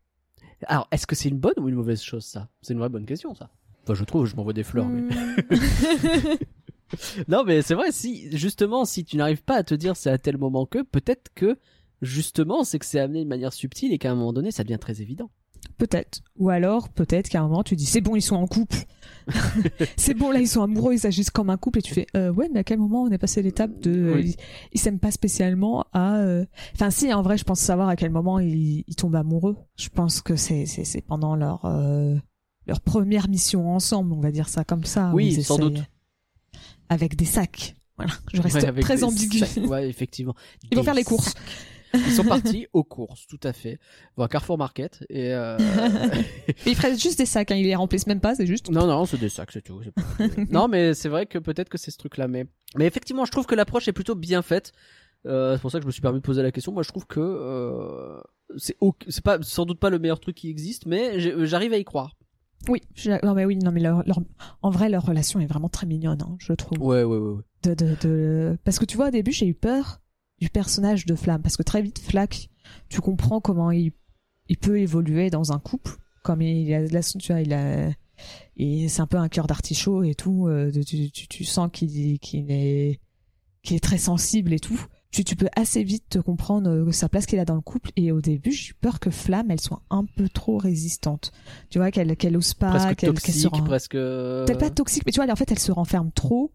Alors, 0.68 0.88
est-ce 0.92 1.08
que 1.08 1.16
c'est 1.16 1.30
une 1.30 1.40
bonne 1.40 1.54
ou 1.58 1.68
une 1.70 1.76
mauvaise 1.76 2.02
chose 2.02 2.24
ça? 2.26 2.50
C'est 2.62 2.74
une 2.74 2.80
vraie 2.80 2.90
bonne 2.90 3.06
question 3.08 3.34
ça. 3.34 3.50
Enfin, 3.84 3.96
je 3.96 4.04
trouve, 4.04 4.26
je 4.28 4.36
m'envoie 4.36 4.54
des 4.54 4.64
fleurs. 4.64 4.88
mais- 4.90 5.02
Hmm. 5.02 5.36
Non, 7.30 7.44
mais 7.46 7.62
c'est 7.62 7.74
vrai, 7.74 7.92
si 7.94 8.36
justement, 8.38 8.84
si 8.84 9.06
tu 9.06 9.16
n'arrives 9.16 9.44
pas 9.44 9.56
à 9.56 9.64
te 9.64 9.74
dire 9.74 9.96
c'est 9.96 10.10
à 10.10 10.18
tel 10.18 10.38
moment 10.38 10.66
que, 10.66 10.82
peut-être 10.84 11.32
que 11.34 11.58
justement, 12.02 12.64
c'est 12.66 12.80
que 12.80 12.86
c'est 12.86 13.00
amené 13.00 13.24
de 13.24 13.30
manière 13.30 13.54
subtile 13.54 13.94
et 13.94 13.98
qu'à 13.98 14.12
un 14.12 14.16
moment 14.16 14.34
donné, 14.34 14.52
ça 14.52 14.64
devient 14.64 14.78
très 14.80 15.02
évident. 15.02 15.32
Peut-être. 15.78 16.22
Ou 16.38 16.50
alors, 16.50 16.90
peut-être 16.90 17.30
qu'à 17.30 17.40
un 17.42 17.48
moment, 17.48 17.64
tu 17.64 17.76
dis, 17.76 17.86
c'est 17.86 18.02
bon, 18.02 18.16
ils 18.16 18.22
sont 18.22 18.36
en 18.36 18.46
couple. 18.48 18.78
c'est 19.98 20.14
bon, 20.14 20.32
là, 20.32 20.40
ils 20.40 20.48
sont 20.48 20.62
amoureux, 20.62 20.94
ils 20.94 21.08
agissent 21.08 21.30
comme 21.32 21.50
un 21.50 21.58
couple. 21.58 21.80
Et 21.80 21.82
tu 21.82 21.94
fais, 21.94 22.08
euh, 22.16 22.32
ouais, 22.32 22.50
mais 22.54 22.60
à 22.60 22.64
quel 22.64 22.78
moment 22.80 23.04
on 23.04 23.10
est 23.10 23.18
passé 23.18 23.42
l'étape 23.42 23.80
de... 23.80 23.92
euh, 23.92 24.14
Oui. 24.16 24.36
ils 24.74 24.80
s'aiment 24.80 25.00
pas 25.00 25.12
spécialement 25.12 25.86
à... 25.94 26.18
euh, 26.18 26.46
Enfin, 26.76 26.90
si, 26.92 27.12
en 27.14 27.22
vrai, 27.22 27.38
je 27.38 27.44
pense 27.44 27.60
savoir 27.60 27.90
à 27.90 27.96
quel 27.96 28.12
moment 28.12 28.40
ils, 28.40 28.84
ils 28.88 28.96
tombent 28.96 29.16
amoureux. 29.16 29.58
Je 29.78 29.90
pense 29.90 30.22
que 30.22 30.36
c'est 30.36 30.66
c'est 30.66 30.84
c'est 30.84 31.02
pendant 31.02 31.36
leur... 31.36 31.66
euh, 31.66 32.16
leur 32.68 32.80
première 32.82 33.28
mission 33.28 33.74
ensemble, 33.74 34.14
on 34.14 34.20
va 34.22 34.32
dire 34.32 34.50
ça 34.50 34.64
comme 34.64 34.84
ça. 34.84 35.12
Oui, 35.14 35.42
sans 35.42 35.56
essayent- 35.58 35.72
doute. 35.72 35.84
Avec 36.90 37.16
des 37.16 37.26
sacs. 37.26 37.76
Voilà, 37.98 38.14
je 38.34 38.42
reste 38.42 38.56
Ouais, 38.58 38.80
très 38.82 39.04
ambigu. 39.04 39.44
Ouais, 39.68 39.88
effectivement. 39.88 40.36
Ils 40.72 40.78
vont 40.78 40.84
faire 40.84 40.94
les 40.94 41.04
courses. 41.04 41.30
sacs. 41.30 41.38
Ils 41.94 42.12
sont 42.12 42.24
partis 42.24 42.68
aux 42.74 42.84
courses, 42.84 43.28
tout 43.28 43.40
à 43.44 43.54
fait. 43.54 43.80
À 44.18 44.28
Carrefour 44.28 44.58
Market 44.58 45.04
et 45.10 45.34
euh... 45.34 45.58
Ils 46.66 46.76
feraient 46.76 46.98
juste 46.98 47.18
des 47.18 47.26
sacs, 47.26 47.52
hein, 47.52 47.56
ils 47.56 47.64
les 47.66 47.76
remplissent 47.76 48.08
même 48.08 48.20
pas, 48.22 48.36
c'est 48.36 48.46
juste... 48.46 48.70
non 48.70 48.88
non, 48.88 49.06
c'est 49.06 49.20
des 49.20 49.30
sacs, 49.30 49.52
c'est 49.52 49.62
tout. 49.62 49.82
pas- 49.96 50.26
non, 50.50 50.68
mais 50.68 50.94
c'est 50.94 51.10
vrai 51.10 51.26
que 51.26 51.38
peut-être 51.38 51.70
que 51.70 51.78
c'est 51.78 51.92
ce 51.92 51.98
truc-là, 51.98 52.28
mais 52.28 52.46
mais 52.78 52.86
effectivement, 52.86 53.26
je 53.26 53.32
trouve 53.32 53.46
que 53.46 53.56
l'approche 53.56 53.88
est 53.88 53.94
plutôt 53.94 54.16
bien 54.16 54.42
faite. 54.42 54.72
Euh, 55.28 55.56
c'est 55.56 55.62
pour 55.62 55.70
ça 55.72 55.78
que 55.80 55.84
je 55.84 55.88
me 55.88 55.92
suis 55.92 56.02
permis 56.02 56.20
de 56.20 56.24
poser 56.26 56.42
la 56.42 56.52
question. 56.52 56.72
Moi, 56.72 56.82
je 56.84 56.88
trouve 56.90 57.06
que 57.06 57.20
euh, 57.20 58.20
c'est 58.58 59.24
pas 59.24 59.38
sans 59.42 59.66
doute 59.66 59.80
pas 59.80 59.90
le 59.90 60.00
meilleur 60.00 60.20
truc 60.20 60.36
qui 60.36 60.50
existe, 60.50 60.86
mais 60.86 61.20
j'arrive 61.46 61.74
à 61.74 61.78
y 61.78 61.84
croire. 61.84 62.16
Oui, 62.70 62.82
je- 62.96 63.12
non 63.26 63.34
mais 63.34 63.44
oui, 63.46 63.58
non 63.58 63.72
mais 63.72 63.80
leur, 63.82 64.04
leur- 64.06 64.22
en 64.62 64.70
vrai 64.70 64.88
leur 64.90 65.04
relation 65.06 65.40
est 65.40 65.48
vraiment 65.48 65.68
très 65.70 65.88
mignonne, 65.88 66.22
hein, 66.22 66.36
je 66.40 66.54
trouve. 66.54 66.80
Ouais, 66.80 67.04
ouais, 67.04 67.18
ouais. 67.18 67.34
ouais. 67.36 67.42
De, 67.64 67.74
de, 67.74 67.96
de... 68.02 68.58
Parce 68.64 68.78
que 68.80 68.86
tu 68.86 68.98
vois 68.98 69.08
au 69.08 69.12
début 69.12 69.32
j'ai 69.32 69.48
eu 69.48 69.54
peur 69.56 70.00
du 70.42 70.50
personnage 70.50 71.06
de 71.06 71.16
Flamme 71.16 71.42
parce 71.42 71.56
que 71.56 71.64
très 71.64 71.82
vite 71.82 72.00
Flack, 72.00 72.50
tu 72.90 73.00
comprends 73.00 73.40
comment 73.40 73.72
il, 73.72 73.92
il 74.50 74.58
peut 74.58 74.80
évoluer 74.80 75.30
dans 75.30 75.54
un 75.54 75.60
couple, 75.60 75.92
comme 76.24 76.42
il 76.42 76.74
a, 76.74 76.82
là, 76.82 77.02
tu 77.02 77.32
vois, 77.32 77.42
il 77.42 77.54
a, 77.54 77.90
et 78.58 78.88
c'est 78.90 79.02
un 79.02 79.08
peu 79.08 79.18
un 79.18 79.30
cœur 79.30 79.48
d'artichaut 79.48 80.04
et 80.04 80.16
tout. 80.16 80.48
euh, 80.48 80.72
tu, 80.86 81.10
tu, 81.12 81.28
tu 81.28 81.44
sens 81.44 81.70
qu'il 81.72 82.20
qu'il 82.20 82.52
est 82.52 83.00
qu'il 83.64 83.76
est 83.78 83.80
très 83.84 84.00
sensible 84.00 84.54
et 84.54 84.60
tout. 84.60 84.80
Tu, 85.12 85.24
tu 85.24 85.36
peux 85.36 85.50
assez 85.56 85.84
vite 85.84 86.06
te 86.10 86.20
comprendre 86.20 86.70
euh, 86.70 86.92
sa 86.92 87.10
place 87.10 87.26
qu'il 87.26 87.38
a 87.40 87.46
dans 87.46 87.56
le 87.56 87.62
couple 87.62 87.92
et 87.98 88.12
au 88.12 88.22
début 88.22 88.52
j'ai 88.52 88.70
eu 88.72 88.74
peur 88.74 89.00
que 89.00 89.10
Flamme 89.12 89.52
elle 89.52 89.60
soit 89.60 89.82
un 89.90 90.06
peu 90.06 90.30
trop 90.30 90.58
résistante. 90.58 91.32
Tu 91.70 91.78
vois 91.78 91.92
qu'elle 91.92 92.16
qu'elle 92.18 92.38
ose 92.38 92.54
pas, 92.54 92.70
presque 92.72 92.96
qu'elle 92.96 93.10
qu'elle 93.14 93.36
se 93.36 93.44
toxique, 93.44 93.52
rend- 93.52 93.64
presque. 93.64 93.92
peut-être 93.94 94.58
pas 94.60 94.70
toxique, 94.72 95.04
mais 95.06 95.12
tu 95.12 95.22
vois, 95.22 95.32
en 95.32 95.36
fait, 95.36 95.52
elle 95.52 95.60
se 95.60 95.72
renferme 95.72 96.12
trop. 96.12 96.52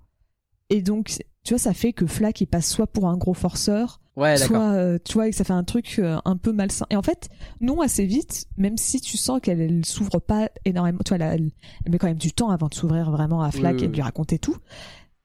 Et 0.71 0.83
donc, 0.83 1.19
tu 1.45 1.55
vois, 1.55 1.59
ça 1.59 1.73
fait 1.75 1.93
que 1.93 2.07
Flack, 2.07 2.41
il 2.41 2.47
passe 2.47 2.69
soit 2.69 2.87
pour 2.87 3.09
un 3.09 3.17
gros 3.17 3.35
forceur, 3.35 4.01
Ouais, 4.17 4.37
soit, 4.39 4.73
euh, 4.73 4.99
tu 5.05 5.13
vois, 5.13 5.29
que 5.29 5.37
ça 5.37 5.45
fait 5.45 5.53
un 5.53 5.63
truc 5.63 5.97
euh, 5.99 6.17
un 6.25 6.37
peu 6.39 6.51
malsain. 6.53 6.87
Et 6.91 6.97
en 6.97 7.03
fait, 7.03 7.29
non, 7.61 7.83
assez 7.83 8.07
vite, 8.07 8.47
même 8.57 8.79
si 8.79 9.01
tu 9.01 9.17
sens 9.19 9.41
qu'elle 9.43 9.61
elle 9.61 9.85
s'ouvre 9.85 10.19
pas 10.21 10.49
énormément, 10.65 11.01
tu 11.05 11.15
vois, 11.15 11.25
elle, 11.27 11.33
elle- 11.43 11.51
elle 11.85 11.93
met 11.93 11.99
quand 11.99 12.07
même 12.09 12.17
du 12.17 12.33
temps 12.33 12.49
avant 12.51 12.69
de 12.69 12.75
s'ouvrir 12.75 13.11
vraiment 13.11 13.43
à 13.43 13.51
Flack 13.51 13.83
et 13.83 13.89
de 13.89 13.93
lui 13.95 14.01
raconter 14.03 14.39
tout. 14.39 14.57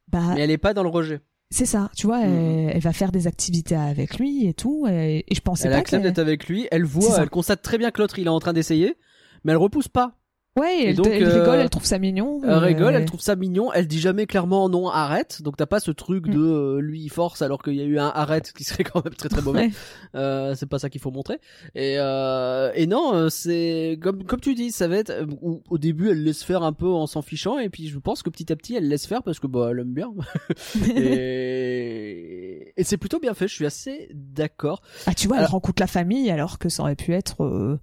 Bah, 0.10 0.34
Mais 0.36 0.42
elle 0.42 0.52
est 0.52 0.58
pas 0.58 0.74
dans 0.74 0.84
le 0.84 0.90
rejet. 0.90 1.22
c'est 1.52 1.66
ça, 1.66 1.90
tu 1.96 2.06
vois, 2.06 2.22
elle, 2.26 2.72
elle 2.76 2.82
va 2.82 2.92
faire 2.94 3.12
des 3.14 3.28
activités 3.28 3.76
avec 3.76 4.20
lui 4.20 4.46
et 4.46 4.54
tout. 4.54 4.86
Et, 4.90 5.24
et 5.28 5.36
je 5.36 5.42
pensais 5.42 5.68
Elle 5.68 5.74
pas 5.74 5.80
accepte 5.80 6.04
qu'elle- 6.04 6.12
d'être 6.12 6.20
avec 6.20 6.48
lui. 6.48 6.68
Elle 6.70 6.84
voit, 6.84 7.22
elle 7.24 7.30
constate 7.30 7.62
très 7.62 7.78
bien 7.78 7.92
que 7.92 8.02
l'autre 8.02 8.20
il 8.20 8.28
est 8.28 8.30
en 8.30 8.40
train 8.42 8.54
d'essayer, 8.54 8.98
mais 9.46 9.54
elle 9.54 9.58
repousse 9.58 9.88
pas. 9.88 10.18
Ouais, 10.60 10.84
elle, 10.88 10.96
donc, 10.98 11.08
elle 11.08 11.24
euh, 11.24 11.40
rigole, 11.40 11.60
elle 11.60 11.70
trouve 11.70 11.86
ça 11.86 11.98
mignon. 11.98 12.42
Elle 12.44 12.54
rigole, 12.56 12.94
elle 12.94 13.06
trouve 13.06 13.22
ça 13.22 13.38
mignon, 13.38 13.72
elle 13.72 13.88
dit 13.88 14.02
jamais 14.02 14.26
clairement 14.26 14.68
non, 14.68 14.90
arrête. 14.90 15.42
Donc 15.42 15.56
t'as 15.56 15.66
pas 15.66 15.80
ce 15.80 15.92
truc 15.92 16.28
Mm. 16.28 16.34
de 16.34 16.40
euh, 16.42 16.80
lui 16.82 17.08
force 17.08 17.42
alors 17.42 17.64
qu'il 17.64 17.76
y 17.76 17.82
a 17.82 17.86
eu 17.86 17.98
un 17.98 18.10
arrête 18.14 18.52
qui 18.52 18.66
serait 18.66 18.84
quand 18.84 19.02
même 19.06 19.14
très 19.14 19.30
très 19.30 19.42
mauvais. 19.42 19.68
Ouais. 19.68 19.72
Euh, 20.16 20.54
c'est 20.56 20.66
pas 20.66 20.78
ça 20.78 20.90
qu'il 20.90 21.00
faut 21.00 21.10
montrer. 21.12 21.36
Et, 21.74 21.96
euh, 22.00 22.70
et 22.76 22.86
non, 22.86 23.30
c'est 23.30 23.98
comme 24.02 24.26
comme 24.26 24.42
tu 24.42 24.54
dis, 24.54 24.72
ça 24.72 24.90
va 24.90 24.98
être 24.98 25.26
au, 25.42 25.62
au 25.70 25.78
début 25.78 26.10
elle 26.10 26.22
laisse 26.22 26.44
faire 26.44 26.64
un 26.64 26.74
peu 26.74 26.88
en 26.90 27.08
s'en 27.08 27.22
fichant 27.22 27.58
et 27.58 27.70
puis 27.70 27.88
je 27.88 27.98
pense 27.98 28.22
que 28.22 28.30
petit 28.30 28.52
à 28.52 28.58
petit 28.58 28.76
elle 28.76 28.90
laisse 28.90 29.06
faire 29.08 29.24
parce 29.24 29.40
que 29.40 29.48
bah 29.48 29.70
elle 29.72 29.80
aime 29.80 29.94
bien. 29.94 30.12
et 30.96 32.74
et 32.78 32.84
c'est 32.84 32.98
plutôt 32.98 33.20
bien 33.20 33.34
fait. 33.34 33.48
Je 33.48 33.54
suis 33.54 33.66
assez 33.66 34.10
d'accord. 34.14 34.82
Ah, 35.06 35.14
tu 35.14 35.28
vois, 35.28 35.38
elle 35.38 35.44
Alors- 35.44 35.52
rencontre 35.54 35.82
la 35.82 35.88
famille 35.88 36.30
alors 36.30 36.60
que 36.60 36.68
ça 36.70 36.84
aurait 36.84 36.96
pu 36.96 37.14
être. 37.14 37.80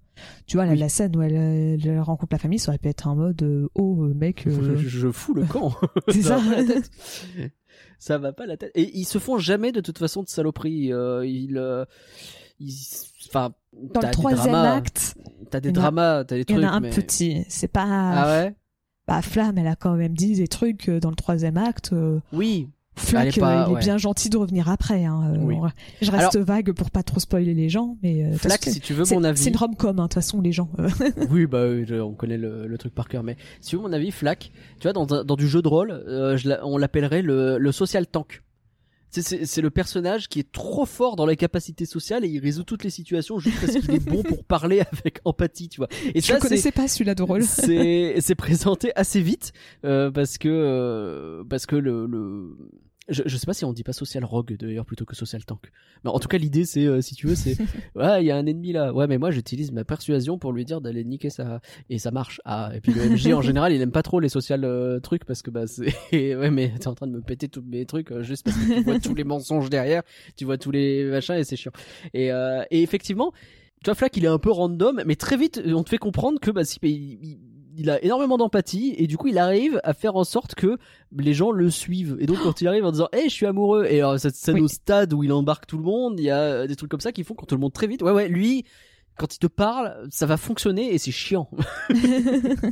Tu 0.46 0.56
vois, 0.56 0.66
la, 0.66 0.72
Oui. 0.72 0.78
la 0.78 0.88
scène 0.88 1.16
où 1.16 1.22
elle, 1.22 1.34
elle 1.34 2.00
rencontre 2.00 2.32
la 2.34 2.38
famille, 2.38 2.58
ça 2.58 2.70
aurait 2.70 2.78
pu 2.78 2.88
être 2.88 3.06
un 3.08 3.14
mode 3.14 3.42
euh, 3.42 3.68
oh 3.74 4.04
euh, 4.04 4.14
mec. 4.14 4.46
euh, 4.46 4.76
Je, 4.76 4.88
je 4.88 5.10
fous 5.10 5.34
le 5.34 5.44
camp. 5.44 5.74
C'est 6.08 6.22
ça. 6.22 6.40
Ça 7.98 8.18
va 8.18 8.32
pas 8.32 8.46
la 8.46 8.56
tête. 8.56 8.72
Et 8.74 8.96
ils 8.96 9.04
se 9.04 9.18
font 9.18 9.38
jamais 9.38 9.72
de 9.72 9.80
toute 9.80 9.98
façon 9.98 10.22
de 10.22 10.28
saloperie. 10.28 10.92
Euh, 10.92 11.26
ils, 11.26 11.56
euh, 11.58 11.84
ils, 12.60 12.72
enfin, 13.28 13.52
Dans 13.72 14.00
le 14.00 14.10
troisième 14.10 14.52
dramas, 14.52 14.74
acte, 14.74 15.14
t'as 15.50 15.60
des 15.60 15.70
en 15.70 15.72
dramas, 15.72 16.24
t'as 16.24 16.36
des 16.36 16.42
il 16.42 16.50
y 16.50 16.54
trucs. 16.54 16.64
en 16.64 16.68
a 16.68 16.70
un 16.70 16.80
mais- 16.80 16.90
petit. 16.90 17.44
C'est 17.48 17.68
pas. 17.68 17.84
Ah 17.86 18.26
ouais? 18.44 18.54
Bah, 19.06 19.22
Flamme, 19.22 19.56
elle 19.58 19.66
a 19.66 19.74
quand 19.74 19.94
même 19.94 20.12
dit 20.14 20.34
des 20.36 20.48
trucs 20.48 20.90
dans 20.90 21.10
le 21.10 21.16
troisième 21.16 21.56
acte. 21.56 21.92
euh, 21.92 22.20
Oui. 22.32 22.68
Flack, 22.98 23.38
pas- 23.38 23.62
euh, 23.62 23.64
il 23.68 23.72
ouais. 23.74 23.80
est 23.80 23.84
bien 23.84 23.98
gentil 23.98 24.28
de 24.30 24.36
revenir 24.36 24.68
après. 24.68 25.04
Hein. 25.04 25.32
euh, 25.34 25.38
Oui. 25.40 25.56
Je 26.02 26.10
reste 26.10 26.36
vague 26.36 26.72
pour 26.72 26.90
pas 26.90 27.02
trop 27.02 27.20
spoiler 27.20 27.54
les 27.54 27.68
gens, 27.68 27.96
mais 28.02 28.24
euh, 28.24 28.32
Flack, 28.36 28.60
façon, 28.64 28.72
si 28.74 28.80
tu 28.80 28.92
veux 28.94 29.04
c'est 29.04 29.14
mon 29.14 29.22
c'est 29.22 29.28
avis. 29.28 29.48
une 29.48 29.56
rom-com, 29.56 29.98
hein, 29.98 30.02
de 30.02 30.08
toute 30.08 30.14
façon, 30.14 30.40
les 30.40 30.52
gens. 30.52 30.68
oui, 31.30 31.46
bah 31.46 31.64
on 32.04 32.12
connaît 32.14 32.38
le, 32.38 32.66
le 32.66 32.78
truc 32.78 32.94
par 32.94 33.08
cœur. 33.08 33.22
Mais 33.22 33.36
si 33.60 33.70
tu 33.70 33.76
veux 33.76 33.82
mon 33.82 33.92
avis, 33.92 34.10
Flack, 34.10 34.50
tu 34.80 34.82
vois, 34.88 34.92
dans, 34.92 35.06
dans 35.06 35.36
du 35.36 35.48
jeu 35.48 35.62
de 35.62 35.68
rôle, 35.68 35.90
euh, 35.90 36.36
je 36.36 36.48
l'a- 36.50 36.66
on 36.66 36.76
l'appellerait 36.78 37.22
le, 37.22 37.58
le 37.58 37.72
social 37.72 38.06
tank. 38.06 38.42
C'est- 39.10 39.22
C'est 39.22 39.46
c'est 39.46 39.62
le 39.62 39.70
personnage 39.70 40.28
qui 40.28 40.38
est 40.38 40.52
trop 40.52 40.84
fort 40.84 41.16
dans 41.16 41.24
les 41.24 41.36
capacités 41.36 41.86
sociales 41.86 42.26
et 42.26 42.28
il 42.28 42.40
résout 42.40 42.62
toutes 42.64 42.84
les 42.84 42.90
situations 42.90 43.38
juste 43.38 43.58
parce 43.58 43.72
qu'il 43.78 43.90
est 43.94 44.06
bon 44.06 44.22
pour 44.22 44.44
parler 44.44 44.80
avec 44.92 45.20
empathie, 45.24 45.70
tu 45.70 45.78
vois. 45.78 45.88
Et 46.14 46.20
Je 46.20 46.26
ça, 46.26 46.34
c'est- 46.34 46.40
connaissais 46.40 46.72
pas 46.72 46.88
celui-là 46.88 47.14
de 47.14 47.22
rôle. 47.22 47.42
c'est 47.42 48.16
c'est 48.20 48.34
présenté 48.34 48.92
assez 48.96 49.22
vite 49.22 49.52
euh, 49.86 50.10
parce 50.10 50.36
que 50.36 50.48
euh, 50.50 51.42
parce 51.48 51.64
que 51.64 51.76
le, 51.76 52.04
le 52.04 52.54
je, 53.08 53.22
je 53.24 53.36
sais 53.36 53.46
pas 53.46 53.54
si 53.54 53.64
on 53.64 53.72
dit 53.72 53.82
pas 53.82 53.92
social 53.92 54.24
rogue 54.24 54.56
d'ailleurs 54.58 54.84
plutôt 54.84 55.04
que 55.04 55.16
social 55.16 55.44
tank. 55.44 55.70
Mais 56.04 56.10
en 56.10 56.18
tout 56.18 56.28
cas 56.28 56.38
l'idée 56.38 56.64
c'est 56.64 56.84
euh, 56.84 57.00
si 57.00 57.14
tu 57.14 57.26
veux 57.26 57.34
c'est 57.34 57.56
ouais 57.94 58.22
il 58.22 58.26
y 58.26 58.30
a 58.30 58.36
un 58.36 58.46
ennemi 58.46 58.72
là. 58.72 58.92
Ouais 58.92 59.06
mais 59.06 59.18
moi 59.18 59.30
j'utilise 59.30 59.72
ma 59.72 59.84
persuasion 59.84 60.38
pour 60.38 60.52
lui 60.52 60.64
dire 60.64 60.80
d'aller 60.80 61.04
niquer 61.04 61.30
ça 61.30 61.60
et 61.90 61.98
ça 61.98 62.10
marche. 62.10 62.40
Ah 62.44 62.70
et 62.74 62.80
puis 62.80 62.92
le 62.92 63.10
MJ 63.10 63.28
en 63.28 63.42
général 63.48 63.72
il 63.72 63.80
aime 63.80 63.92
pas 63.92 64.02
trop 64.02 64.20
les 64.20 64.28
social 64.28 64.64
euh, 64.64 65.00
trucs 65.00 65.24
parce 65.24 65.42
que 65.42 65.50
bah 65.50 65.66
c'est 65.66 65.94
ouais 66.12 66.50
mais 66.50 66.72
t'es 66.78 66.88
en 66.88 66.94
train 66.94 67.06
de 67.06 67.12
me 67.12 67.20
péter 67.20 67.48
tous 67.48 67.62
mes 67.62 67.86
trucs 67.86 68.12
euh, 68.12 68.22
juste 68.22 68.44
parce 68.44 68.56
que 68.56 68.74
tu 68.74 68.82
vois 68.82 68.98
tous 68.98 69.14
les 69.14 69.24
mensonges 69.24 69.70
derrière, 69.70 70.02
tu 70.36 70.44
vois 70.44 70.58
tous 70.58 70.70
les 70.70 71.04
machins 71.04 71.34
et 71.34 71.44
c'est 71.44 71.56
chiant. 71.56 71.72
Et 72.14 72.32
euh, 72.32 72.62
et 72.70 72.82
effectivement 72.82 73.32
tu 73.82 73.86
vois 73.86 73.94
Flack 73.94 74.16
il 74.16 74.24
est 74.24 74.28
un 74.28 74.38
peu 74.38 74.50
random 74.50 75.02
mais 75.06 75.16
très 75.16 75.36
vite 75.36 75.62
on 75.64 75.82
te 75.82 75.90
fait 75.90 75.98
comprendre 75.98 76.40
que 76.40 76.50
bah 76.50 76.64
si 76.64 76.78
il, 76.82 77.38
il- 77.78 77.88
a 77.90 78.02
énormément 78.04 78.36
d'empathie 78.36 78.94
et 78.98 79.06
du 79.06 79.16
coup 79.16 79.28
il 79.28 79.38
arrive 79.38 79.80
à 79.84 79.94
faire 79.94 80.16
en 80.16 80.24
sorte 80.24 80.54
que 80.54 80.78
les 81.16 81.32
gens 81.34 81.50
le 81.50 81.70
suivent 81.70 82.16
et 82.20 82.26
donc 82.26 82.38
quand 82.42 82.60
il 82.60 82.68
arrive 82.68 82.84
en 82.84 82.90
disant 82.92 83.08
hey 83.12 83.28
je 83.30 83.34
suis 83.34 83.46
amoureux 83.46 83.86
et 83.88 84.00
alors, 84.00 84.18
cette 84.20 84.34
scène 84.36 84.56
Oui. 84.56 84.60
au 84.62 84.68
stade 84.68 85.12
où 85.14 85.22
il 85.24 85.32
embarque 85.32 85.66
tout 85.66 85.78
le 85.78 85.84
monde 85.84 86.18
il 86.20 86.24
y 86.24 86.30
a 86.30 86.66
des 86.66 86.76
trucs 86.76 86.90
comme 86.90 87.00
ça 87.00 87.12
qui 87.12 87.24
font 87.24 87.34
qu'on 87.34 87.46
te 87.46 87.54
le 87.54 87.60
montre 87.60 87.74
très 87.74 87.86
vite 87.86 88.02
ouais 88.02 88.12
ouais 88.12 88.28
lui 88.28 88.64
quand 89.16 89.34
il 89.34 89.38
te 89.38 89.46
parle 89.46 90.06
ça 90.10 90.26
va 90.26 90.36
fonctionner 90.36 90.92
et 90.94 90.98
c'est 90.98 91.10
chiant 91.12 91.48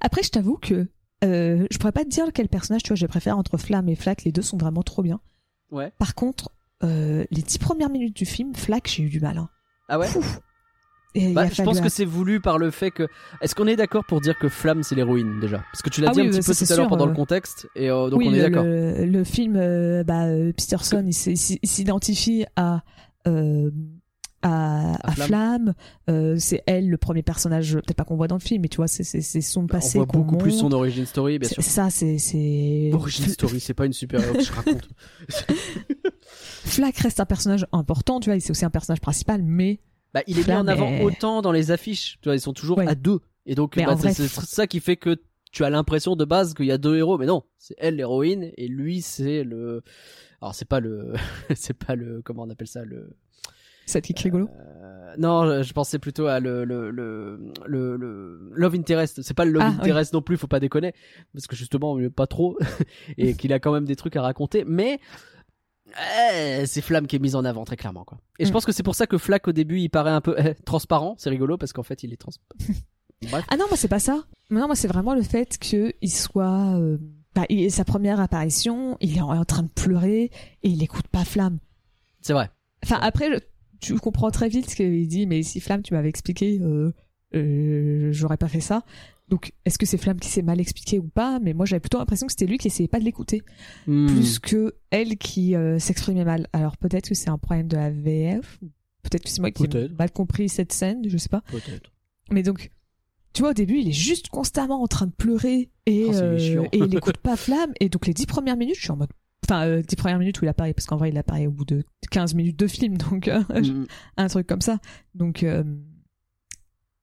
Après, 0.00 0.22
je 0.22 0.30
t'avoue 0.30 0.56
que 0.56 0.88
euh, 1.24 1.66
je 1.70 1.78
pourrais 1.78 1.92
pas 1.92 2.02
te 2.04 2.08
dire 2.08 2.26
quel 2.34 2.48
personnage 2.48 2.82
tu 2.82 2.88
vois, 2.88 2.96
je 2.96 3.06
préfère 3.06 3.38
entre 3.38 3.56
Flamme 3.56 3.88
et 3.88 3.94
Flack. 3.94 4.24
Les 4.24 4.32
deux 4.32 4.42
sont 4.42 4.56
vraiment 4.56 4.82
trop 4.82 5.02
bien. 5.02 5.20
ouais 5.70 5.92
Par 5.98 6.14
contre, 6.14 6.50
euh, 6.82 7.24
les 7.30 7.42
dix 7.42 7.58
premières 7.58 7.90
minutes 7.90 8.16
du 8.16 8.26
film, 8.26 8.54
Flack, 8.54 8.88
j'ai 8.88 9.04
eu 9.04 9.08
du 9.08 9.20
mal. 9.20 9.38
hein. 9.38 9.48
ah 9.88 9.98
ouais? 9.98 10.08
Il 11.14 11.34
Bah, 11.34 11.48
je 11.52 11.62
pense 11.62 11.80
que 11.80 11.88
c'est 11.88 12.04
voulu 12.04 12.40
par 12.40 12.58
le 12.58 12.70
fait 12.70 12.90
que. 12.90 13.08
Est-ce 13.40 13.54
qu'on 13.54 13.66
est 13.66 13.76
d'accord 13.76 14.04
pour 14.04 14.20
dire 14.20 14.38
que 14.38 14.48
Flamme 14.48 14.82
c'est 14.82 14.94
l'héroïne 14.94 15.40
déjà? 15.40 15.58
Parce 15.72 15.82
que 15.82 15.90
tu 15.90 16.00
l'as 16.00 16.08
Ah 16.10 16.12
dit 16.12 16.20
oui, 16.20 16.26
un 16.26 16.30
petit 16.30 16.38
bah, 16.38 16.44
peu 16.46 16.52
tout 16.52 16.64
c'est 16.64 16.72
à 16.72 16.76
l'heure 16.76 16.88
pendant 16.88 17.06
euh. 17.06 17.08
le 17.08 17.14
contexte 17.14 17.68
et 17.74 17.90
euh, 17.90 18.08
donc 18.10 18.20
oui, 18.20 18.28
on 18.28 18.34
est 18.34 18.40
d'accord. 18.40 18.62
le, 18.64 19.04
le 19.06 19.24
film, 19.24 19.56
euh, 19.56 20.04
bah, 20.04 20.26
euh, 20.26 20.52
Peterson, 20.52 21.04
il 21.04 21.58
il 21.62 21.68
s'identifie 21.68 22.44
à 22.56 22.82
à, 23.24 23.28
À 24.42 25.08
à 25.08 25.12
Flamme. 25.12 25.74
Flamme. 26.06 26.38
C'est 26.38 26.62
elle 26.66 26.88
le 26.88 26.96
premier 26.96 27.22
personnage, 27.22 27.74
peut-être 27.74 27.94
pas 27.94 28.04
qu'on 28.04 28.16
voit 28.16 28.28
dans 28.28 28.36
le 28.36 28.40
film, 28.40 28.62
mais 28.62 28.68
tu 28.68 28.76
vois, 28.76 28.88
c'est 28.88 29.02
son 29.42 29.62
Bah, 29.62 29.66
on 29.68 29.76
passé 29.76 29.98
voit 29.98 30.06
beaucoup 30.06 30.36
plus 30.36 30.52
son 30.52 30.72
origin 30.72 31.04
story 31.06 31.38
bien 31.38 31.48
sûr. 31.48 31.62
ça, 31.62 31.90
c'est 31.90 32.18
c'est 32.18 32.90
Origin 32.94 33.26
story 33.28 33.60
c'est 33.60 33.74
pas 33.74 33.84
une 33.86 33.92
super 33.92 34.22
héros 34.22 34.34
que 34.34 34.42
je 34.44 34.52
raconte. 34.52 34.88
Flack 36.64 36.96
reste 36.98 37.20
un 37.20 37.26
personnage 37.26 37.66
important, 37.72 38.20
tu 38.20 38.30
vois, 38.30 38.38
c'est 38.40 38.50
aussi 38.50 38.64
un 38.64 38.70
personnage 38.70 39.00
principal, 39.00 39.42
mais 39.42 39.80
Bah, 40.14 40.22
il 40.26 40.38
est 40.38 40.46
mis 40.46 40.54
en 40.54 40.66
avant 40.66 41.00
autant 41.00 41.40
dans 41.42 41.52
les 41.52 41.70
affiches. 41.70 42.18
Tu 42.22 42.28
vois, 42.28 42.34
ils 42.36 42.40
sont 42.40 42.52
toujours 42.52 42.78
Ouais. 42.78 42.88
à 42.88 42.94
deux. 42.94 43.20
Et 43.46 43.54
donc, 43.54 43.76
bah, 43.76 43.96
c'est 43.96 44.12
ça 44.28 44.66
qui 44.66 44.80
fait 44.80 44.96
que 44.96 45.16
tu 45.52 45.64
as 45.64 45.70
l'impression 45.70 46.14
de 46.16 46.24
base 46.24 46.54
qu'il 46.54 46.66
y 46.66 46.72
a 46.72 46.78
deux 46.78 46.96
héros. 46.96 47.18
Mais 47.18 47.26
non, 47.26 47.44
c'est 47.58 47.74
elle 47.78 47.96
l'héroïne 47.96 48.50
et 48.56 48.68
lui 48.68 49.02
c'est 49.02 49.42
le. 49.44 49.82
Alors 50.40 50.54
c'est 50.54 50.68
pas 50.68 50.80
le, 50.80 51.12
c'est 51.54 51.74
pas 51.76 51.94
le, 51.96 52.22
comment 52.22 52.42
on 52.44 52.50
appelle 52.50 52.66
ça 52.68 52.84
le. 52.84 53.10
qui 53.86 53.96
est 54.12 54.18
rigolo. 54.20 54.48
Euh, 54.48 55.14
non, 55.18 55.62
je- 55.62 55.72
pensais 55.72 55.98
plutôt 55.98 56.26
à 56.26 56.38
le 56.38 56.64
le 56.64 56.90
le 56.90 57.38
le, 57.66 57.96
le 57.96 58.50
Love 58.54 58.74
Interest. 58.76 59.22
C'est 59.22 59.34
pas 59.34 59.44
le 59.44 59.50
Love 59.52 59.62
Ah, 59.64 59.70
oui. 59.72 59.78
Interest 59.90 60.12
non 60.14 60.22
plus, 60.22 60.36
faut 60.36 60.46
pas 60.46 60.60
déconner, 60.60 60.94
parce 61.32 61.46
que 61.48 61.56
justement, 61.56 61.98
pas 62.14 62.26
trop 62.28 62.56
et 63.18 63.34
qu'il 63.34 63.52
a 63.52 63.58
quand 63.58 63.72
même 63.72 63.84
des 63.86 63.96
trucs 63.96 64.14
à 64.16 64.22
raconter. 64.22 64.64
Mais 64.66 65.00
euh, 65.98 66.64
c'est 66.66 66.80
Flamme 66.80 67.06
qui 67.06 67.16
est 67.16 67.18
mise 67.18 67.34
en 67.36 67.44
avant 67.44 67.64
très 67.64 67.76
clairement 67.76 68.04
quoi. 68.04 68.18
Et 68.38 68.44
je 68.44 68.50
Mm. 68.50 68.52
pense 68.52 68.66
que 68.66 68.72
c'est 68.72 68.82
pour 68.82 68.94
ça 68.94 69.06
que 69.06 69.18
Flack 69.18 69.48
au 69.48 69.52
début 69.52 69.78
il 69.80 69.88
paraît 69.90 70.10
un 70.10 70.20
peu 70.20 70.38
euh, 70.38 70.54
transparent. 70.64 71.14
C'est 71.18 71.30
rigolo 71.30 71.56
parce 71.56 71.72
qu'en 71.72 71.82
fait 71.82 72.02
il 72.02 72.12
est 72.12 72.16
transparent. 72.16 72.48
Ah 73.50 73.58
non, 73.58 73.66
moi 73.68 73.76
c'est 73.76 73.88
pas 73.88 73.98
ça. 73.98 74.24
Non, 74.48 74.66
moi 74.66 74.74
c'est 74.74 74.88
vraiment 74.88 75.14
le 75.14 75.20
fait 75.22 75.58
que 75.58 75.92
il 76.00 76.10
soit 76.10 76.78
euh, 76.78 76.96
bah, 77.34 77.44
il- 77.50 77.70
sa 77.70 77.84
première 77.84 78.18
apparition, 78.18 78.96
il 79.02 79.18
est 79.18 79.20
en, 79.20 79.28
en 79.38 79.44
train 79.44 79.62
de 79.62 79.68
pleurer 79.68 80.30
et 80.62 80.68
il 80.70 80.82
écoute 80.82 81.06
pas 81.08 81.26
Flamme. 81.26 81.58
C'est 82.22 82.32
vrai. 82.32 82.48
Enfin 82.82 82.98
après, 83.02 83.30
je- 83.30 83.38
tu 83.78 83.94
comprends 83.98 84.30
très 84.30 84.48
vite 84.48 84.70
ce 84.70 84.74
qu'il 84.76 85.06
dit, 85.06 85.26
mais 85.26 85.42
si 85.42 85.60
Flamme, 85.60 85.82
tu 85.82 85.92
m'avais 85.92 86.08
expliqué, 86.08 86.60
euh, 86.62 86.94
euh, 87.34 88.08
j'aurais 88.12 88.38
pas 88.38 88.48
fait 88.48 88.60
ça. 88.60 88.84
Donc 89.30 89.52
est-ce 89.64 89.78
que 89.78 89.86
c'est 89.86 89.96
Flamme 89.96 90.18
qui 90.20 90.28
s'est 90.28 90.42
mal 90.42 90.60
expliqué 90.60 90.98
ou 90.98 91.04
pas? 91.08 91.38
Mais 91.40 91.54
moi 91.54 91.64
j'avais 91.64 91.80
plutôt 91.80 91.98
l'impression 91.98 92.26
que 92.26 92.32
c'était 92.32 92.46
lui 92.46 92.58
qui 92.58 92.66
essayait 92.66 92.88
pas 92.88 92.98
de 92.98 93.04
l'écouter, 93.04 93.42
Hmm. 93.86 94.06
plus 94.08 94.38
que 94.38 94.74
elle 94.90 95.16
qui 95.16 95.54
euh, 95.54 95.78
s'exprimait 95.78 96.24
mal. 96.24 96.46
Alors 96.52 96.76
peut-être 96.76 97.08
que 97.08 97.14
c'est 97.14 97.30
un 97.30 97.38
problème 97.38 97.68
de 97.68 97.76
la 97.76 97.90
VF, 97.90 98.58
peut-être 99.02 99.22
que 99.24 99.30
c'est 99.30 99.40
moi 99.40 99.50
qui 99.52 99.64
ai 99.64 99.88
mal 99.96 100.10
compris 100.10 100.48
cette 100.48 100.72
scène, 100.72 101.02
je 101.08 101.16
sais 101.16 101.28
pas. 101.28 101.42
Peut-être. 101.50 101.92
Mais 102.32 102.42
donc, 102.42 102.70
tu 103.32 103.42
vois, 103.42 103.50
au 103.50 103.54
début, 103.54 103.78
il 103.78 103.88
est 103.88 103.92
juste 103.92 104.28
constamment 104.28 104.82
en 104.82 104.86
train 104.88 105.06
de 105.06 105.12
pleurer 105.12 105.70
et, 105.86 106.04
Oh, 106.08 106.14
euh, 106.14 106.64
et 106.72 106.78
il 106.78 106.94
écoute 106.96 107.18
pas 107.18 107.36
Flamme. 107.36 107.72
Et 107.80 107.88
donc, 107.88 108.06
les 108.08 108.12
dix 108.14 108.26
premières 108.26 108.56
minutes, 108.56 108.76
je 108.76 108.82
suis 108.82 108.90
en 108.90 108.96
mode. 108.96 109.10
Enfin, 109.46 109.66
euh, 109.66 109.82
dix 109.82 109.96
premières 109.96 110.18
minutes 110.18 110.40
où 110.40 110.44
il 110.44 110.48
apparaît, 110.48 110.74
parce 110.74 110.86
qu'en 110.86 110.96
vrai, 110.96 111.08
il 111.10 111.16
apparaît 111.18 111.46
au 111.46 111.50
bout 111.52 111.64
de 111.64 111.82
15 112.10 112.34
minutes 112.34 112.58
de 112.58 112.66
film, 112.66 112.98
donc 112.98 113.28
euh, 113.28 113.40
Hmm. 113.48 113.84
un 114.16 114.26
truc 114.28 114.46
comme 114.46 114.60
ça. 114.60 114.78
Donc, 115.14 115.42
euh, 115.44 115.62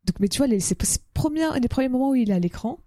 donc 0.07 0.19
mais 0.19 0.27
tu 0.29 0.37
vois, 0.39 0.47
les, 0.47 0.59
ces, 0.59 0.75
ces 0.81 0.99
premières, 1.13 1.59
les 1.59 1.67
premiers 1.67 1.89
moments 1.89 2.09
où 2.11 2.15
il 2.15 2.29
est 2.31 2.33
à 2.33 2.39
l'écran, 2.39 2.79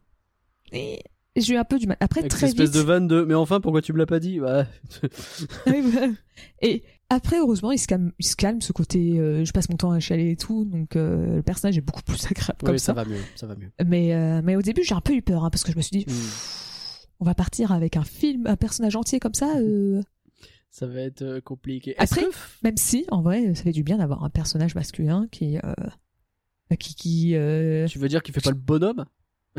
et 0.73 1.03
j'ai 1.37 1.55
eu 1.55 1.57
un 1.57 1.65
peu 1.65 1.79
du 1.79 1.87
mal. 1.87 1.97
Après, 2.01 2.21
Avec 2.21 2.31
très 2.31 2.49
espèce 2.49 2.67
vite. 2.71 2.75
de 2.75 2.81
vanne 2.81 3.07
de. 3.07 3.23
Mais 3.23 3.35
enfin, 3.35 3.61
pourquoi 3.61 3.83
tu 3.83 3.93
me 3.93 3.99
l'as 3.99 4.07
pas 4.07 4.19
dit? 4.21 4.41
Bah, 4.41 4.67
voilà. 5.67 6.09
et 6.63 6.83
après, 7.09 7.39
heureusement, 7.39 7.73
il 7.73 7.79
se 7.79 7.87
calme, 7.87 8.13
il 8.19 8.27
se 8.27 8.37
calme 8.37 8.61
ce 8.61 8.73
côté, 8.73 9.19
euh, 9.19 9.45
je 9.45 9.53
passe 9.53 9.69
mon 9.69 9.77
temps 9.77 9.91
à 9.91 9.99
chialer 10.01 10.31
et 10.31 10.37
tout, 10.37 10.65
donc 10.65 10.95
euh, 10.97 11.37
le 11.37 11.43
personnage 11.43 11.77
est 11.77 11.81
beaucoup 11.83 12.03
plus 12.03 12.25
agréable 12.31 12.59
comme 12.65 12.79
ça. 12.79 12.87
ça 12.87 12.93
va 12.93 13.05
mieux. 13.05 13.21
Ça 13.37 13.47
va 13.47 13.55
mieux. 13.57 13.71
Mais, 13.85 14.15
euh, 14.15 14.41
mais 14.45 14.57
au 14.57 14.63
début, 14.63 14.83
j'ai 14.85 14.95
un 14.95 15.01
peu 15.01 15.13
eu 15.15 15.23
peur, 15.23 15.45
hein, 15.45 15.51
parce 15.51 15.65
que 15.65 15.73
je 15.73 15.77
me 15.77 15.83
suis 15.83 15.99
dit, 15.99 16.07
Hmm. 16.09 16.15
on 17.21 17.25
va 17.25 17.35
partir 17.35 17.73
avec 17.73 17.97
un 17.97 18.05
film, 18.05 18.47
un 18.47 18.57
personnage 18.57 18.97
entier 18.97 19.19
comme 19.21 19.35
ça, 19.35 19.55
Ça 20.73 20.87
va 20.87 21.01
être 21.01 21.41
compliqué. 21.41 21.97
Après- 21.99 22.23
que 22.23 22.29
même 22.63 22.77
si, 22.77 23.05
en 23.11 23.23
vrai, 23.23 23.57
ça 23.57 23.65
fait 23.65 23.73
du 23.73 23.83
bien 23.83 23.99
d'avoir 23.99 24.23
un 24.23 24.31
personnage 24.31 24.77
masculin 24.77 25.27
qui, 25.33 25.59
qui, 26.77 26.95
qui 26.95 27.35
euh, 27.35 27.87
tu 27.87 27.99
veux 27.99 28.09
dire 28.09 28.23
qu'il 28.23 28.35
fait 28.35 28.41
pas 28.43 28.51
le 28.51 28.57
bonhomme? 28.57 29.05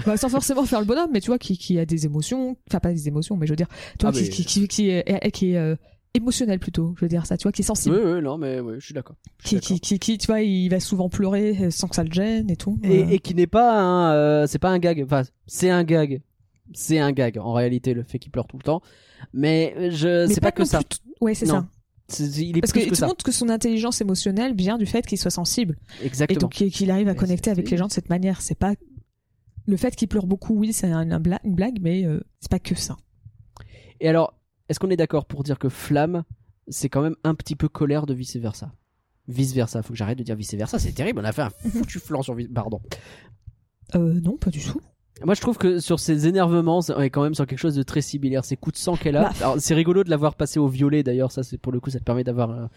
bah, 0.05 0.15
sans 0.17 0.29
forcément 0.29 0.63
faire 0.65 0.79
le 0.79 0.85
bonhomme, 0.85 1.09
mais 1.11 1.19
tu 1.21 1.27
vois, 1.27 1.37
qui, 1.37 1.57
qui 1.57 1.77
a 1.77 1.85
des 1.85 2.05
émotions, 2.05 2.55
enfin 2.69 2.79
pas 2.79 2.93
des 2.93 3.07
émotions, 3.07 3.35
mais 3.37 3.45
je 3.45 3.51
veux 3.51 3.57
dire, 3.57 3.67
tu 3.99 4.05
vois, 4.05 4.09
Ah, 4.09 4.11
qui, 4.17 4.23
mais- 4.23 4.29
qui, 4.29 4.45
qui, 4.45 4.67
qui 4.67 4.89
est, 4.89 5.31
qui 5.31 5.51
est 5.51 5.57
euh, 5.57 5.75
émotionnel 6.13 6.59
plutôt, 6.59 6.93
je 6.97 7.05
veux 7.05 7.09
dire 7.09 7.25
ça, 7.25 7.35
tu 7.37 7.43
vois, 7.43 7.51
qui 7.51 7.61
est 7.61 7.65
sensible, 7.65 7.95
Oui, 7.97 8.13
oui, 8.13 8.21
non, 8.21 8.37
mais 8.37 8.59
oui, 8.61 8.75
je 8.79 8.85
suis 8.85 8.93
d'accord. 8.93 9.15
Qui, 9.43 9.59
qui, 9.59 9.79
qui, 9.79 9.99
qui, 9.99 10.17
tu 10.17 10.27
vois, 10.27 10.41
il 10.41 10.69
va 10.69 10.79
souvent 10.79 11.09
pleurer 11.09 11.57
euh, 11.61 11.71
sans 11.71 11.87
que 11.87 11.95
ça 11.95 12.03
le 12.03 12.11
gêne 12.11 12.49
et 12.49 12.55
tout. 12.55 12.79
Et, 12.83 13.03
euh. 13.03 13.09
et 13.09 13.19
qui 13.19 13.35
n'est 13.35 13.47
pas 13.47 13.79
un, 13.81 14.13
euh, 14.13 14.47
c'est 14.47 14.59
pas 14.59 14.69
un 14.69 14.79
gag. 14.79 15.03
Enfin, 15.03 15.23
c'est 15.45 15.69
un 15.69 15.83
gag. 15.83 16.21
C'est 16.73 16.99
un 16.99 17.11
gag 17.11 17.37
en 17.37 17.51
réalité 17.51 17.93
le 17.93 18.03
fait 18.03 18.17
qu'il 18.17 18.31
pleure 18.31 18.47
tout 18.47 18.57
le 18.57 18.63
temps. 18.63 18.81
Mais 19.33 19.73
euh, 19.77 19.89
je, 19.91 20.27
c'est 20.33 20.39
pas, 20.39 20.53
que 20.53 20.63
ça. 20.63 20.79
plus 20.79 20.99
Ouais, 21.19 21.33
c'est 21.35 21.45
ça. 21.45 21.67
C'est- 22.11 22.25
il 22.45 22.57
est 22.57 22.61
Parce 22.61 22.71
plus 22.71 22.85
que, 22.85 22.89
que, 22.89 22.95
ça. 22.95 23.07
montres 23.07 23.23
que 23.23 23.31
son 23.31 23.49
intelligence 23.49 24.01
émotionnelle 24.01 24.55
vient 24.55 24.77
du 24.77 24.85
fait 24.85 25.05
qu'il 25.05 25.17
soit 25.17 25.31
sensible. 25.31 25.77
Et 26.01 26.05
Exactement. 26.05 26.39
donc 26.41 26.51
qu'il 26.53 26.91
arrive 26.91 27.07
à 27.07 27.15
connecter 27.15 27.49
avec 27.51 27.69
les 27.69 27.77
gens 27.77 27.87
de 27.87 27.91
cette 27.91 28.09
manière. 28.09 28.41
C'est 28.41 28.55
pas 28.57 28.73
le 29.67 29.77
fait 29.77 29.95
qu'il 29.95 30.07
pleure 30.07 30.25
beaucoup, 30.27 30.55
oui, 30.57 30.73
c'est 30.73 30.87
un, 30.91 31.11
un 31.11 31.19
bla- 31.19 31.39
une 31.43 31.55
blague, 31.55 31.79
mais 31.81 32.03
euh, 32.05 32.19
c'est 32.39 32.49
pas 32.51 32.59
que 32.59 32.75
ça. 32.75 32.97
Et 33.99 34.07
alors, 34.09 34.39
est-ce 34.69 34.79
qu'on 34.79 34.89
est 34.89 34.97
d'accord 34.97 35.25
pour 35.25 35.43
dire 35.43 35.59
que 35.59 35.69
Flamme, 35.69 36.23
c'est 36.67 36.89
quand 36.89 37.01
même 37.01 37.15
un 37.23 37.35
petit 37.35 37.55
peu 37.55 37.69
colère 37.69 38.05
de 38.05 38.13
vice 38.13 38.35
versa 38.37 38.73
Vice 39.27 39.53
versa, 39.53 39.83
faut 39.83 39.93
que 39.93 39.97
j'arrête 39.97 40.17
de 40.17 40.23
dire 40.23 40.35
vice 40.35 40.53
versa, 40.55 40.79
c'est 40.79 40.91
terrible, 40.93 41.19
on 41.19 41.23
a 41.23 41.31
fait 41.31 41.43
un 41.43 41.49
foutu 41.49 41.99
flanc 41.99 42.23
sur 42.23 42.33
vice. 42.33 42.47
Pardon. 42.53 42.81
Euh, 43.95 44.19
non, 44.21 44.37
pas 44.37 44.49
du 44.49 44.59
tout. 44.59 44.81
Moi, 45.23 45.35
je 45.35 45.41
trouve 45.41 45.57
que 45.57 45.79
sur 45.79 45.99
ces 45.99 46.27
énervements, 46.27 46.79
on 46.95 47.01
est 47.01 47.09
quand 47.11 47.21
même 47.23 47.35
sur 47.35 47.45
quelque 47.45 47.59
chose 47.59 47.75
de 47.75 47.83
très 47.83 48.01
similaire. 48.01 48.43
Ces 48.43 48.55
coups 48.57 48.73
de 48.75 48.79
sang 48.83 48.95
qu'elle 48.95 49.17
a. 49.17 49.23
Bah. 49.23 49.31
Alors, 49.41 49.55
c'est 49.59 49.75
rigolo 49.75 50.03
de 50.03 50.09
l'avoir 50.09 50.35
passé 50.35 50.59
au 50.59 50.67
violet 50.67 51.03
d'ailleurs. 51.03 51.31
Ça, 51.31 51.43
c'est 51.43 51.57
pour 51.59 51.71
le 51.71 51.79
coup, 51.79 51.89
ça 51.91 51.99
te 51.99 52.03
permet 52.03 52.23
d'avoir 52.23 52.49
un, 52.51 52.69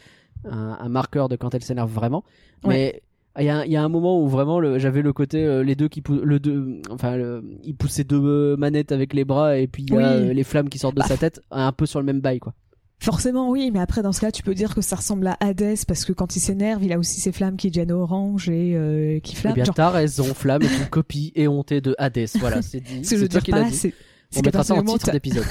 un- 0.50 0.76
un 0.80 0.88
marqueur 0.88 1.28
de 1.28 1.36
quand 1.36 1.54
elle 1.54 1.62
s'énerve 1.62 1.90
vraiment. 1.90 2.22
Mais 2.66 3.02
il 3.38 3.44
y, 3.46 3.48
a, 3.48 3.58
un- 3.60 3.64
il 3.64 3.72
y 3.72 3.76
a 3.76 3.82
un 3.82 3.88
moment 3.88 4.20
où 4.22 4.28
vraiment, 4.28 4.60
j'avais 4.78 5.00
le 5.02 5.12
côté 5.12 5.44
euh, 5.44 5.62
les 5.64 5.74
deux 5.74 5.88
qui 5.88 6.02
le 6.08 6.38
deux, 6.38 6.80
enfin, 6.90 7.16
le- 7.16 7.42
il 7.62 7.74
pousse 7.74 7.92
ses 7.92 8.04
deux 8.04 8.20
euh, 8.22 8.56
manettes 8.56 8.92
avec 8.92 9.14
les 9.14 9.24
bras 9.24 9.56
et 9.56 9.66
puis 9.66 9.82
il 9.84 9.92
y 9.92 9.96
a 9.96 9.98
Oui. 9.98 10.28
euh, 10.28 10.32
les 10.34 10.44
flammes 10.44 10.68
qui 10.68 10.78
sortent 10.78 10.94
de 10.96 11.00
Bah. 11.00 11.06
sa 11.08 11.16
tête, 11.16 11.40
un 11.50 11.72
peu 11.72 11.86
sur 11.86 11.98
le 12.00 12.04
même 12.06 12.20
bail, 12.20 12.40
quoi. 12.40 12.52
Forcément, 13.00 13.50
oui, 13.50 13.70
mais 13.72 13.80
après, 13.80 14.02
dans 14.02 14.12
ce 14.12 14.20
cas, 14.20 14.30
tu 14.30 14.42
peux 14.42 14.54
dire 14.54 14.74
que 14.74 14.80
ça 14.80 14.96
ressemble 14.96 15.26
à 15.26 15.36
Hades 15.40 15.76
parce 15.86 16.04
que 16.06 16.12
quand 16.12 16.36
il 16.36 16.40
s'énerve, 16.40 16.82
il 16.82 16.92
a 16.92 16.98
aussi 16.98 17.20
ses 17.20 17.32
flammes 17.32 17.56
qui 17.56 17.68
deviennent 17.70 17.92
orange 17.92 18.48
et 18.48 18.74
euh, 18.76 19.18
qui 19.20 19.32
Eh 19.34 19.40
flamment. 19.40 19.54
bien, 19.56 19.64
Genre, 19.64 19.74
t'as 19.74 19.90
raison, 19.90 20.24
flamme 20.32 20.62
est 20.62 20.74
une 20.78 20.86
copie 20.86 21.32
éhontée 21.36 21.80
de 21.82 21.94
Hades. 21.98 22.28
Voilà, 22.36 22.62
c'est 22.62 22.80
dit. 22.80 23.00
C'est 23.04 23.28
toi 23.28 23.40
qui 23.40 23.50
l'as 23.50 23.64
dit. 23.64 23.92
On 24.36 24.40
mettra 24.42 24.64
ça 24.64 24.74
en 24.74 24.82
titre 24.82 25.10
d'épisode. 25.12 25.44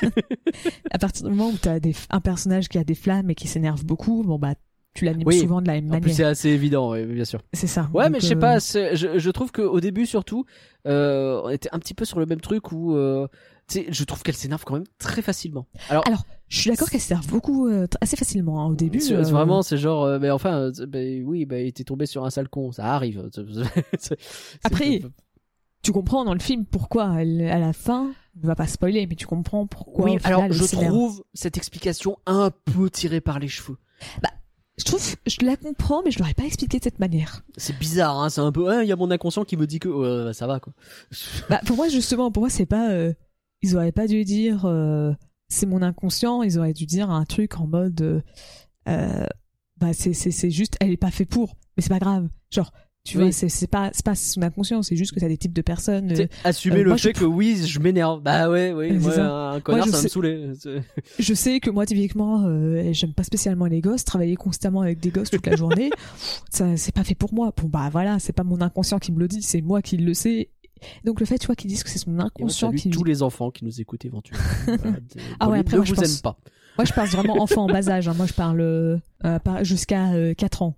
à 0.90 0.98
partir 0.98 1.24
du 1.24 1.30
moment 1.30 1.50
où 1.50 1.56
t'as 1.60 1.80
des, 1.80 1.94
un 2.10 2.20
personnage 2.20 2.68
qui 2.68 2.78
a 2.78 2.84
des 2.84 2.94
flammes 2.94 3.30
et 3.30 3.34
qui 3.34 3.48
s'énerve 3.48 3.84
beaucoup, 3.84 4.22
bon 4.22 4.38
bah, 4.38 4.54
tu 4.94 5.04
l'animes 5.04 5.26
Oui. 5.26 5.38
souvent 5.40 5.60
de 5.62 5.66
la 5.68 5.74
même 5.74 5.86
En 5.86 6.00
plus, 6.00 6.00
manière. 6.00 6.16
c'est 6.16 6.24
assez 6.24 6.48
évident, 6.50 6.94
bien 7.06 7.24
sûr. 7.24 7.40
C'est 7.52 7.66
ça. 7.66 7.88
Ouais, 7.94 8.04
Donc, 8.04 8.12
mais 8.14 8.20
je 8.20 8.26
sais 8.26 8.36
euh, 8.36 8.38
pas, 8.40 8.58
je, 8.58 9.18
je 9.18 9.30
trouve 9.30 9.52
qu'au 9.52 9.80
début, 9.80 10.06
surtout, 10.06 10.44
euh, 10.86 11.40
on 11.44 11.48
était 11.50 11.68
un 11.72 11.78
petit 11.78 11.94
peu 11.94 12.04
sur 12.04 12.18
le 12.20 12.26
même 12.26 12.40
truc 12.40 12.72
où, 12.72 12.94
euh, 12.96 13.26
je 13.88 14.04
trouve 14.04 14.22
qu'elle 14.22 14.34
s'énerve 14.36 14.64
quand 14.64 14.74
même 14.74 14.84
très 14.98 15.22
facilement. 15.22 15.66
Alors, 15.88 16.02
Alors, 16.06 16.24
je 16.48 16.60
suis 16.60 16.70
d'accord 16.70 16.90
qu'elle 16.90 17.00
s'énerve 17.00 17.26
beaucoup, 17.28 17.68
euh, 17.68 17.86
assez 18.00 18.16
facilement 18.16 18.60
hein, 18.62 18.66
au 18.66 18.74
début. 18.74 19.00
c'est- 19.00 19.14
euh, 19.14 19.22
vraiment, 19.22 19.62
c'est 19.62 19.76
genre, 19.78 20.04
euh, 20.04 20.18
mais 20.18 20.30
enfin, 20.30 20.70
euh, 20.78 20.86
bah, 20.86 20.98
oui, 21.24 21.44
bah, 21.46 21.58
il 21.60 21.66
était 21.68 21.84
tombé 21.84 22.06
sur 22.06 22.24
un 22.24 22.30
sale 22.30 22.48
con, 22.48 22.72
ça 22.72 22.86
arrive. 22.94 23.28
C'est- 23.98 24.18
Après, 24.64 25.00
tu 25.82 25.92
comprends 25.92 26.24
dans 26.24 26.34
le 26.34 26.40
film 26.40 26.64
pourquoi 26.66 27.20
elle, 27.22 27.42
à 27.48 27.58
la 27.58 27.72
fin, 27.72 28.12
on 28.42 28.46
va 28.46 28.54
pas 28.54 28.66
spoiler, 28.66 29.06
mais 29.06 29.14
tu 29.16 29.26
comprends 29.26 29.66
pourquoi. 29.66 30.04
oui, 30.04 30.18
final, 30.18 30.32
alors 30.34 30.52
je 30.52 30.64
trouve 30.64 31.24
cette 31.34 31.56
explication 31.56 32.18
un 32.26 32.50
peu 32.50 32.90
tirée 32.90 33.20
par 33.20 33.38
les 33.38 33.48
cheveux. 33.48 33.76
Je 34.78 34.84
trouve, 34.86 35.02
je 35.26 35.44
la 35.44 35.56
comprends, 35.58 36.00
mais 36.02 36.10
je 36.10 36.18
l'aurais 36.20 36.32
pas 36.32 36.44
expliqué 36.44 36.78
de 36.78 36.84
cette 36.84 37.00
manière. 37.00 37.42
C'est 37.58 37.78
bizarre, 37.78 38.18
hein, 38.18 38.30
c'est 38.30 38.40
un 38.40 38.50
peu, 38.50 38.62
ouais, 38.66 38.86
il 38.86 38.88
y 38.88 38.92
a 38.92 38.96
mon 38.96 39.10
inconscient 39.10 39.44
qui 39.44 39.58
me 39.58 39.66
dit 39.66 39.78
que 39.78 39.88
ouais, 39.90 40.32
ça 40.32 40.46
va 40.46 40.58
quoi. 40.58 40.72
Bah, 41.50 41.60
pour 41.66 41.76
moi, 41.76 41.88
justement, 41.90 42.30
pour 42.32 42.42
moi, 42.44 42.48
c'est 42.50 42.64
pas. 42.64 42.90
euh, 42.90 43.12
ils 43.62 43.76
auraient 43.76 43.92
pas 43.92 44.06
dû 44.06 44.24
dire 44.24 44.64
euh, 44.64 45.12
c'est 45.48 45.66
mon 45.66 45.82
inconscient. 45.82 46.42
Ils 46.42 46.58
auraient 46.58 46.72
dû 46.72 46.86
dire 46.86 47.10
un 47.10 47.24
truc 47.24 47.58
en 47.60 47.66
mode. 47.66 48.00
euh, 48.00 48.20
euh, 48.88 49.26
bah, 49.78 49.92
c'est 49.94 50.50
juste, 50.50 50.76
elle 50.80 50.90
est 50.90 50.96
pas 50.98 51.10
fait 51.10 51.24
pour, 51.24 51.56
mais 51.76 51.82
c'est 51.82 51.88
pas 51.88 51.98
grave. 51.98 52.28
Genre, 52.50 52.70
tu 53.02 53.16
Oui. 53.16 53.24
vois, 53.24 53.32
c'est 53.32 53.66
pas 53.66 53.88
c'est 53.94 54.04
pas 54.04 54.14
son 54.14 54.42
inconscient, 54.42 54.82
c'est 54.82 54.94
juste 54.94 55.12
que 55.14 55.20
t'as 55.20 55.28
des 55.28 55.38
types 55.38 55.54
de 55.54 55.62
personnes. 55.62 56.12
Euh, 56.12 56.26
assumer 56.44 56.80
euh, 56.80 56.82
le 56.82 56.88
moi, 56.90 56.98
fait 56.98 57.14
je- 57.16 57.20
que 57.20 57.24
oui, 57.24 57.56
je 57.66 57.78
m'énerve. 57.80 58.20
Bah 58.22 58.50
ouais, 58.50 58.72
oui, 58.74 58.88
C'est 58.90 58.98
moi, 58.98 59.12
ça. 59.14 59.50
un 59.52 59.60
connard, 59.60 59.86
je 59.86 59.90
ça 59.92 59.96
me 59.96 60.02
sais- 60.02 60.08
saouler. 60.10 60.50
C'est- 60.60 60.82
je 61.18 61.32
sais 61.34 61.60
que 61.60 61.70
moi, 61.70 61.86
typiquement, 61.86 62.44
euh, 62.46 62.90
j'aime 62.92 63.14
pas 63.14 63.22
spécialement 63.24 63.64
les 63.64 63.80
gosses. 63.80 64.04
Travailler 64.04 64.36
constamment 64.36 64.82
avec 64.82 65.00
des 65.00 65.08
gosses 65.10 65.30
toute 65.30 65.46
la 65.46 65.56
journée, 65.56 65.90
ça 66.50 66.76
c'est 66.76 66.94
pas 66.94 67.04
fait 67.04 67.14
pour 67.14 67.32
moi. 67.32 67.54
Bon 67.56 67.68
bah 67.68 67.88
voilà, 67.90 68.18
c'est 68.18 68.34
pas 68.34 68.44
mon 68.44 68.60
inconscient 68.60 68.98
qui 68.98 69.12
me 69.12 69.18
le 69.18 69.28
dit, 69.28 69.40
c'est 69.40 69.62
moi 69.62 69.80
qui 69.80 69.96
le 69.96 70.12
sais. 70.12 70.50
Donc 71.04 71.20
le 71.20 71.26
fait, 71.26 71.38
tu 71.38 71.46
vois, 71.46 71.56
qu'ils 71.56 71.68
disent 71.70 71.82
que 71.84 71.90
c'est 71.90 71.98
son 71.98 72.18
inconscient 72.18 72.72
qui. 72.72 72.90
tous 72.90 73.04
les 73.04 73.22
enfants 73.22 73.50
qui 73.50 73.64
nous 73.64 73.80
écoutent 73.80 74.04
éventuellement. 74.04 74.44
Voilà, 74.66 74.96
de- 75.00 75.00
Ah 75.40 75.48
ouais, 75.48 75.56
ne 75.58 75.60
après, 75.62 75.76
moi, 75.76 75.84
je 75.86 75.94
vous 75.94 76.00
pense- 76.00 76.16
aime 76.16 76.20
pas. 76.22 76.38
Moi, 76.78 76.84
je 76.84 76.92
parle 76.92 77.08
vraiment 77.08 77.42
enfant 77.42 77.64
en 77.64 77.66
bas 77.66 77.88
âge. 77.90 78.08
hein. 78.08 78.14
Moi, 78.16 78.26
je 78.26 78.32
parle 78.32 78.60
euh, 78.60 78.96
euh, 79.24 79.38
par- 79.38 79.64
jusqu'à 79.64 80.12
euh, 80.12 80.34
4 80.34 80.62
ans. 80.62 80.76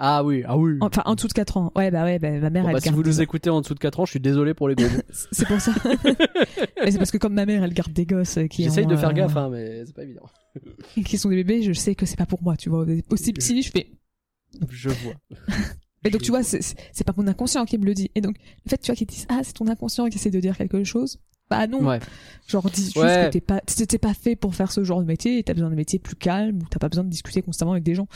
Ah 0.00 0.22
oui, 0.22 0.44
ah 0.46 0.56
oui. 0.56 0.76
Enfin, 0.80 1.02
en 1.06 1.14
dessous 1.16 1.26
de 1.26 1.32
4 1.32 1.56
ans. 1.56 1.72
Ouais, 1.74 1.90
bah 1.90 2.04
ouais, 2.04 2.20
bah, 2.20 2.30
ma 2.30 2.50
mère, 2.50 2.62
Bon, 2.62 2.68
elle 2.68 2.74
bah, 2.74 2.80
si 2.80 2.90
vous 2.90 3.02
nous 3.02 3.20
écoutez 3.20 3.50
en 3.50 3.60
dessous 3.62 3.74
de 3.74 3.80
4 3.80 3.98
ans, 3.98 4.04
je 4.04 4.10
suis 4.12 4.20
désolé 4.20 4.54
pour 4.54 4.68
les 4.68 4.76
gros. 4.76 4.86
C'est 5.32 5.46
pour 5.48 5.60
ça. 5.60 5.72
Mais 6.84 6.90
c'est 6.92 6.98
parce 6.98 7.10
que 7.10 7.18
comme 7.18 7.34
ma 7.34 7.46
mère, 7.46 7.64
elle 7.64 7.72
garde 7.74 7.92
des 7.92 8.06
gosses 8.06 8.38
euh, 8.38 8.46
qui 8.46 8.62
J'essaye 8.62 8.86
de 8.86 8.94
faire 8.94 9.08
euh, 9.08 9.12
gaffe, 9.12 9.36
hein, 9.36 9.48
mais 9.50 9.84
c'est 9.84 9.94
pas 9.94 10.04
évident. 10.04 10.22
qui 11.04 11.18
sont 11.18 11.28
des 11.30 11.36
bébés, 11.36 11.62
je 11.62 11.72
sais 11.72 11.94
que 11.96 12.06
c'est 12.06 12.16
pas 12.16 12.26
pour 12.26 12.42
moi, 12.44 12.56
tu 12.56 12.68
vois. 12.68 12.86
Aussi 13.10 13.32
petit, 13.32 13.60
je 13.62 13.70
fais. 13.72 13.90
Je 14.70 14.88
vois. 14.90 15.14
Et 16.04 16.10
donc, 16.10 16.22
tu 16.22 16.30
vois, 16.30 16.42
c'est- 16.42 16.74
pas 17.04 17.12
mon 17.16 17.26
inconscient 17.26 17.64
qui 17.64 17.76
me 17.78 17.84
le 17.84 17.94
dit. 17.94 18.10
Et 18.14 18.20
donc, 18.20 18.36
le 18.64 18.70
fait, 18.70 18.78
tu 18.78 18.86
vois, 18.86 18.94
qu'ils 18.96 19.06
disent, 19.06 19.26
ah, 19.28 19.40
c'est 19.42 19.52
ton 19.52 19.66
inconscient 19.66 20.08
qui 20.08 20.16
essaie 20.18 20.30
de 20.30 20.40
dire 20.40 20.56
quelque 20.56 20.84
chose. 20.84 21.18
Bah 21.50 21.66
non. 21.66 21.84
Ouais. 21.86 21.98
Genre, 22.46 22.68
dis 22.70 22.82
juste 22.84 22.96
Ouais. 22.98 23.26
que 23.28 23.32
t'es 23.32 23.40
pas, 23.40 23.60
t'es 23.60 23.98
pas 23.98 24.12
fait 24.14 24.36
pour 24.36 24.54
faire 24.54 24.70
ce 24.70 24.84
genre 24.84 25.00
de 25.00 25.06
métier 25.06 25.38
et 25.38 25.42
t'as 25.42 25.54
besoin 25.54 25.70
de 25.70 25.74
métier 25.74 25.98
plus 25.98 26.14
calme 26.14 26.58
ou 26.58 26.66
t'as 26.70 26.78
pas 26.78 26.88
besoin 26.90 27.04
de 27.04 27.08
discuter 27.10 27.40
constamment 27.42 27.72
avec 27.72 27.84
des 27.84 27.94
gens. 27.94 28.06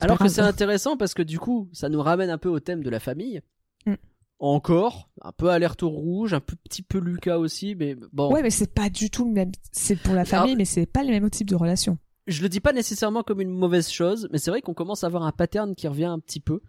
Alors 0.00 0.18
que 0.18 0.26
c'est 0.28 0.40
intéressant 0.40 0.96
parce 0.96 1.14
que 1.14 1.22
du 1.22 1.38
coup, 1.38 1.68
ça 1.72 1.88
nous 1.88 2.00
ramène 2.00 2.30
un 2.30 2.38
peu 2.38 2.48
au 2.48 2.58
thème 2.60 2.82
de 2.82 2.90
la 2.90 2.98
famille. 2.98 3.40
Mm. 3.86 3.94
Encore, 4.40 5.10
un 5.20 5.30
peu 5.32 5.50
alerte 5.50 5.82
au 5.84 5.90
rouge, 5.90 6.34
un 6.34 6.40
peu, 6.40 6.56
petit 6.64 6.82
peu 6.82 6.98
Lucas 6.98 7.38
aussi, 7.38 7.76
mais 7.76 7.94
bon. 8.12 8.32
Ouais, 8.32 8.42
mais 8.42 8.50
c'est 8.50 8.72
pas 8.74 8.88
du 8.90 9.10
tout 9.10 9.24
le 9.26 9.30
même. 9.32 9.52
C'est 9.70 9.94
pour 9.96 10.14
la 10.14 10.24
famille, 10.24 10.52
Alors- 10.52 10.56
mais 10.58 10.64
c'est 10.64 10.86
pas 10.86 11.04
les 11.04 11.10
mêmes 11.12 11.30
types 11.30 11.48
de 11.48 11.54
relations. 11.56 11.98
je 12.26 12.40
le 12.42 12.48
dis 12.48 12.60
pas 12.60 12.72
nécessairement 12.72 13.22
comme 13.22 13.40
une 13.40 13.50
mauvaise 13.50 13.88
chose, 13.90 14.28
mais 14.32 14.38
c'est 14.38 14.50
vrai 14.50 14.62
qu'on 14.62 14.74
commence 14.74 15.02
à 15.04 15.08
avoir 15.08 15.24
un 15.24 15.32
pattern 15.32 15.74
qui 15.74 15.86
revient 15.88 16.04
un 16.06 16.18
petit 16.20 16.40
peu, 16.40 16.60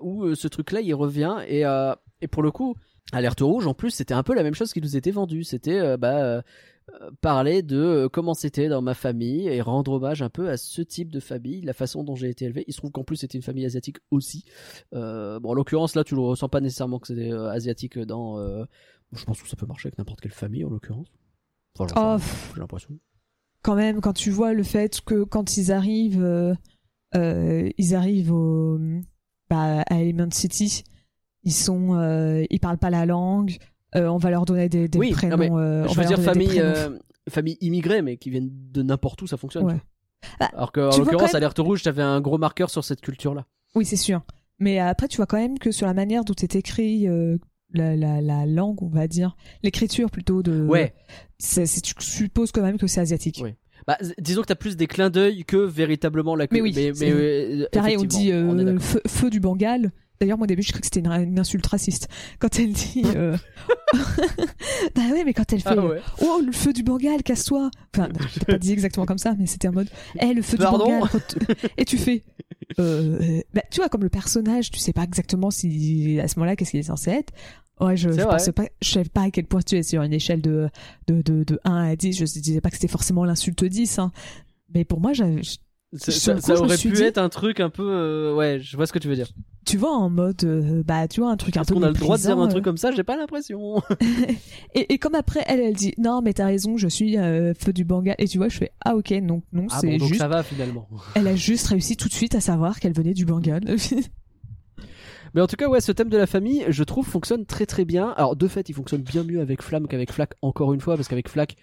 où 0.00 0.24
euh, 0.24 0.34
ce 0.34 0.48
truc-là 0.48 0.80
il 0.80 0.94
revient 0.94 1.38
et 1.48 1.64
euh, 1.66 1.94
et 2.20 2.28
pour 2.28 2.42
le 2.42 2.50
coup, 2.50 2.74
alerte 3.12 3.40
rouge 3.40 3.66
en 3.66 3.74
plus 3.74 3.90
c'était 3.90 4.14
un 4.14 4.22
peu 4.22 4.34
la 4.34 4.42
même 4.42 4.54
chose 4.54 4.72
qui 4.72 4.80
nous 4.80 4.96
était 4.96 5.10
vendu, 5.10 5.44
c'était 5.44 5.80
euh, 5.80 5.96
bah 5.96 6.22
euh, 6.24 6.42
euh, 7.00 7.10
parler 7.22 7.62
de 7.62 7.78
euh, 7.78 8.08
comment 8.08 8.34
c'était 8.34 8.68
dans 8.68 8.82
ma 8.82 8.92
famille 8.94 9.48
et 9.48 9.60
rendre 9.62 9.92
hommage 9.92 10.20
un 10.22 10.28
peu 10.28 10.50
à 10.50 10.56
ce 10.58 10.82
type 10.82 11.10
de 11.10 11.18
famille, 11.20 11.62
la 11.62 11.72
façon 11.72 12.04
dont 12.04 12.14
j'ai 12.14 12.28
été 12.28 12.44
élevé. 12.44 12.62
Il 12.66 12.72
se 12.74 12.78
trouve 12.78 12.90
qu'en 12.92 13.04
plus 13.04 13.16
c'était 13.16 13.38
une 13.38 13.42
famille 13.42 13.64
asiatique 13.64 13.96
aussi. 14.10 14.44
Euh, 14.94 15.40
bon 15.40 15.50
en 15.50 15.54
l'occurrence 15.54 15.94
là 15.96 16.04
tu 16.04 16.14
le 16.14 16.20
ressens 16.20 16.48
pas 16.50 16.60
nécessairement 16.60 16.98
que 16.98 17.06
c'était 17.06 17.32
euh, 17.32 17.48
asiatique 17.48 17.98
dans. 17.98 18.38
euh, 18.38 18.64
je 19.12 19.24
pense 19.24 19.40
que 19.42 19.48
ça 19.48 19.56
peut 19.56 19.66
marcher 19.66 19.88
avec 19.88 19.98
n'importe 19.98 20.20
quelle 20.20 20.32
famille 20.32 20.64
en 20.64 20.70
l'occurrence. 20.70 21.08
Enfin, 21.78 22.18
Oh, 22.18 22.22
j'ai 22.54 22.60
l'impression. 22.60 22.98
Quand 23.62 23.76
même, 23.76 24.00
quand 24.00 24.12
tu 24.12 24.30
vois 24.30 24.52
le 24.52 24.62
fait 24.62 25.00
que 25.00 25.24
quand 25.24 25.56
ils 25.56 25.72
arrivent, 25.72 26.22
euh, 26.22 26.54
euh, 27.14 27.70
ils 27.78 27.94
arrivent 27.94 28.32
au, 28.32 28.78
bah, 29.54 29.82
à 29.88 30.00
Element 30.02 30.30
City, 30.32 30.84
ils 31.42 31.52
sont, 31.52 31.94
euh, 31.94 32.44
ils 32.50 32.60
parlent 32.60 32.78
pas 32.78 32.90
la 32.90 33.06
langue. 33.06 33.56
euh, 33.96 34.08
on 34.08 34.16
va 34.18 34.30
leur 34.30 34.44
donner 34.44 34.68
des, 34.68 34.88
des 34.88 34.98
Oui, 34.98 35.12
prénoms. 35.12 35.58
euh, 35.58 35.84
on 35.88 35.92
je 35.92 36.00
veux 36.00 36.06
dire 36.06 36.20
famille, 36.20 36.62
famille 37.28 37.56
immigrée, 37.60 38.02
mais 38.02 38.16
qui 38.16 38.30
viennent 38.30 38.50
de 38.72 38.82
n'importe 38.82 39.22
où, 39.22 39.26
ça 39.26 39.36
fonctionne. 39.36 39.64
Ouais. 39.64 39.80
Bah, 40.40 40.48
Alors 40.54 40.72
qu'en 40.72 40.96
l'occurrence, 40.96 41.32
même- 41.32 41.36
alerte 41.36 41.58
rouge, 41.58 41.82
t'avais 41.82 42.02
un 42.02 42.20
gros 42.20 42.38
marqueur 42.38 42.70
sur 42.70 42.82
cette 42.84 43.00
culture-là. 43.00 43.46
Oui, 43.74 43.84
c'est 43.84 43.96
sûr. 43.96 44.22
Mais 44.58 44.78
après, 44.78 45.08
tu 45.08 45.16
vois 45.18 45.26
quand 45.26 45.36
même 45.36 45.58
que 45.58 45.70
sur 45.70 45.86
la 45.86 45.94
manière 45.94 46.24
dont 46.24 46.34
est 46.34 46.54
écrit 46.56 47.06
la, 47.72 47.96
la, 47.96 48.20
la 48.20 48.46
langue, 48.46 48.82
on 48.82 48.88
va 48.88 49.06
dire, 49.08 49.36
l'écriture 49.62 50.10
plutôt 50.10 50.42
de. 50.42 50.64
Ouais. 50.66 50.94
tu 51.38 51.66
supposes 52.00 52.52
quand 52.52 52.62
même 52.62 52.78
que 52.78 52.86
c'est 52.86 53.00
asiatique. 53.00 53.40
Ouais. 53.42 53.56
Bah, 53.86 53.98
disons 54.18 54.42
que 54.42 54.46
t'as 54.46 54.54
plus 54.54 54.76
des 54.76 54.86
clins 54.86 55.10
d'œil 55.10 55.44
que 55.44 55.56
véritablement 55.56 56.36
la 56.36 56.46
Mais 56.50 56.60
oui, 56.60 56.72
Mais, 56.74 56.92
euh, 57.02 57.66
Pareil, 57.70 57.96
on 57.98 58.04
dit 58.04 58.32
euh, 58.32 58.44
on 58.44 58.80
feu, 58.80 59.02
feu 59.06 59.30
du 59.30 59.40
Bengale. 59.40 59.90
D'ailleurs, 60.20 60.38
moi 60.38 60.44
au 60.44 60.46
début, 60.46 60.62
je 60.62 60.68
croyais 60.68 60.80
que 60.80 60.86
c'était 60.86 61.00
une, 61.00 61.10
une 61.10 61.38
insulte 61.38 61.66
raciste. 61.66 62.08
Quand 62.38 62.58
elle 62.58 62.72
dit, 62.72 63.02
euh... 63.16 63.36
bah 64.94 65.02
ouais, 65.12 65.24
mais 65.24 65.34
quand 65.34 65.52
elle 65.52 65.60
fait, 65.60 65.70
Ah 65.70 65.84
ouais. 65.84 66.00
oh 66.22 66.40
le 66.44 66.52
feu 66.52 66.72
du 66.72 66.82
Bengale, 66.82 67.22
casse-toi. 67.22 67.70
Enfin, 67.94 68.08
je 68.34 68.40
l'ai 68.40 68.46
pas 68.46 68.58
dit 68.58 68.72
exactement 68.72 69.06
comme 69.06 69.18
ça, 69.18 69.34
mais 69.38 69.46
c'était 69.46 69.68
en 69.68 69.72
mode, 69.72 69.88
eh 70.20 70.32
le 70.32 70.42
feu 70.42 70.56
Pardon 70.56 70.86
du 70.86 70.92
Bengale. 70.92 71.56
Et 71.76 71.84
tu 71.84 71.98
fais, 71.98 72.22
euh, 72.78 73.18
euh, 73.20 73.40
bah 73.52 73.62
tu 73.70 73.80
vois 73.80 73.88
comme 73.88 74.02
le 74.02 74.08
personnage, 74.08 74.70
tu 74.70 74.78
sais 74.78 74.92
pas 74.92 75.02
exactement 75.04 75.50
si 75.50 76.18
à 76.20 76.28
ce 76.28 76.38
moment-là 76.38 76.56
qu'est-ce 76.56 76.70
qu'il 76.72 76.80
est 76.80 76.84
censé 76.84 77.10
être. 77.10 77.32
Ouais, 77.80 77.96
je, 77.96 78.10
je 78.12 78.22
pensais 78.22 78.52
pas, 78.52 78.66
je 78.80 78.88
savais 78.90 79.08
pas 79.08 79.22
à 79.22 79.30
quel 79.30 79.46
point 79.46 79.60
tu 79.60 79.76
es 79.76 79.82
sur 79.82 80.02
une 80.02 80.12
échelle 80.12 80.40
de 80.40 80.68
de 81.08 81.22
de, 81.22 81.42
de 81.42 81.60
1 81.64 81.90
à 81.90 81.96
10. 81.96 82.16
Je 82.16 82.24
disais 82.24 82.60
pas 82.60 82.70
que 82.70 82.76
c'était 82.76 82.88
forcément 82.88 83.24
l'insulte 83.24 83.64
10, 83.64 83.98
hein. 83.98 84.12
Mais 84.72 84.84
pour 84.84 85.00
moi, 85.00 85.12
j'avais, 85.12 85.40
Ça, 85.96 86.34
coup, 86.34 86.50
aurait 86.62 86.76
pu 86.76 86.90
dit- 86.90 87.02
être 87.02 87.18
un 87.18 87.28
truc 87.28 87.60
un 87.60 87.70
peu. 87.70 87.82
euh, 87.86 88.34
ouais, 88.34 88.58
je 88.60 88.76
vois 88.76 88.86
ce 88.86 88.92
que 88.92 88.98
tu 88.98 89.08
veux 89.08 89.14
dire. 89.14 89.28
tu 89.64 89.76
vois, 89.76 89.92
en 89.96 90.10
mode, 90.10 90.42
euh, 90.44 90.82
bah, 90.84 91.06
tu 91.08 91.20
vois, 91.20 91.30
un 91.30 91.36
truc 91.36 91.56
un 91.56 91.64
peu 91.64 91.74
qu'on 91.74 91.82
a 91.82 91.88
le 91.88 91.94
droit 91.94 92.16
de 92.16 92.22
dire 92.22 92.38
un 92.38 92.48
truc 92.48 92.62
euh. 92.62 92.64
comme 92.64 92.76
ça? 92.76 92.90
J'ai 92.92 93.04
pas 93.04 93.16
l'impression. 93.16 93.80
Et, 94.74 94.92
et 94.94 94.98
comme 94.98 95.14
après, 95.14 95.44
elle, 95.46 95.60
elle 95.60 95.74
dit, 95.74 95.94
non, 95.98 96.20
mais 96.22 96.32
t'as 96.32 96.46
raison, 96.46 96.76
je 96.76 96.88
suis 96.88 97.16
euh, 97.16 97.54
feu 97.54 97.72
du 97.72 97.84
Bengale. 97.84 98.16
Et 98.18 98.26
tu 98.26 98.38
vois, 98.38 98.48
je 98.48 98.56
fais, 98.58 98.72
ah 98.84 98.96
ok, 98.96 99.10
non, 99.22 99.42
non, 99.52 99.66
Ah 99.70 99.78
c'est 99.80 99.86
bon, 99.86 99.96
donc 99.98 100.08
juste. 100.08 100.20
ça 100.20 100.28
va 100.28 100.42
finalement. 100.42 100.88
Elle 101.14 101.28
a 101.28 101.36
juste 101.36 101.68
réussi 101.68 101.96
tout 101.96 102.08
de 102.08 102.14
suite 102.14 102.34
à 102.34 102.40
savoir 102.40 102.80
qu'elle 102.80 102.92
venait 102.94 103.14
du 103.14 103.24
Bengale. 103.24 103.76
Mais 105.34 105.40
en 105.40 105.46
tout 105.48 105.56
cas, 105.56 105.68
ouais, 105.68 105.80
ce 105.80 105.90
thème 105.92 106.10
de 106.10 106.16
la 106.16 106.26
famille, 106.26 106.64
je 106.68 106.84
trouve, 106.84 107.04
fonctionne 107.06 107.44
très 107.44 107.66
très 107.66 107.84
bien. 107.84 108.10
Alors, 108.16 108.36
de 108.36 108.46
fait, 108.46 108.68
il 108.68 108.72
fonctionne 108.72 109.02
bien 109.02 109.24
mieux 109.24 109.40
avec 109.40 109.62
Flamme 109.62 109.88
qu'avec 109.88 110.12
Flack, 110.12 110.34
encore 110.42 110.72
une 110.74 110.80
fois, 110.80 110.94
parce 110.96 111.08
qu'avec 111.08 111.28
Flack, 111.28 111.56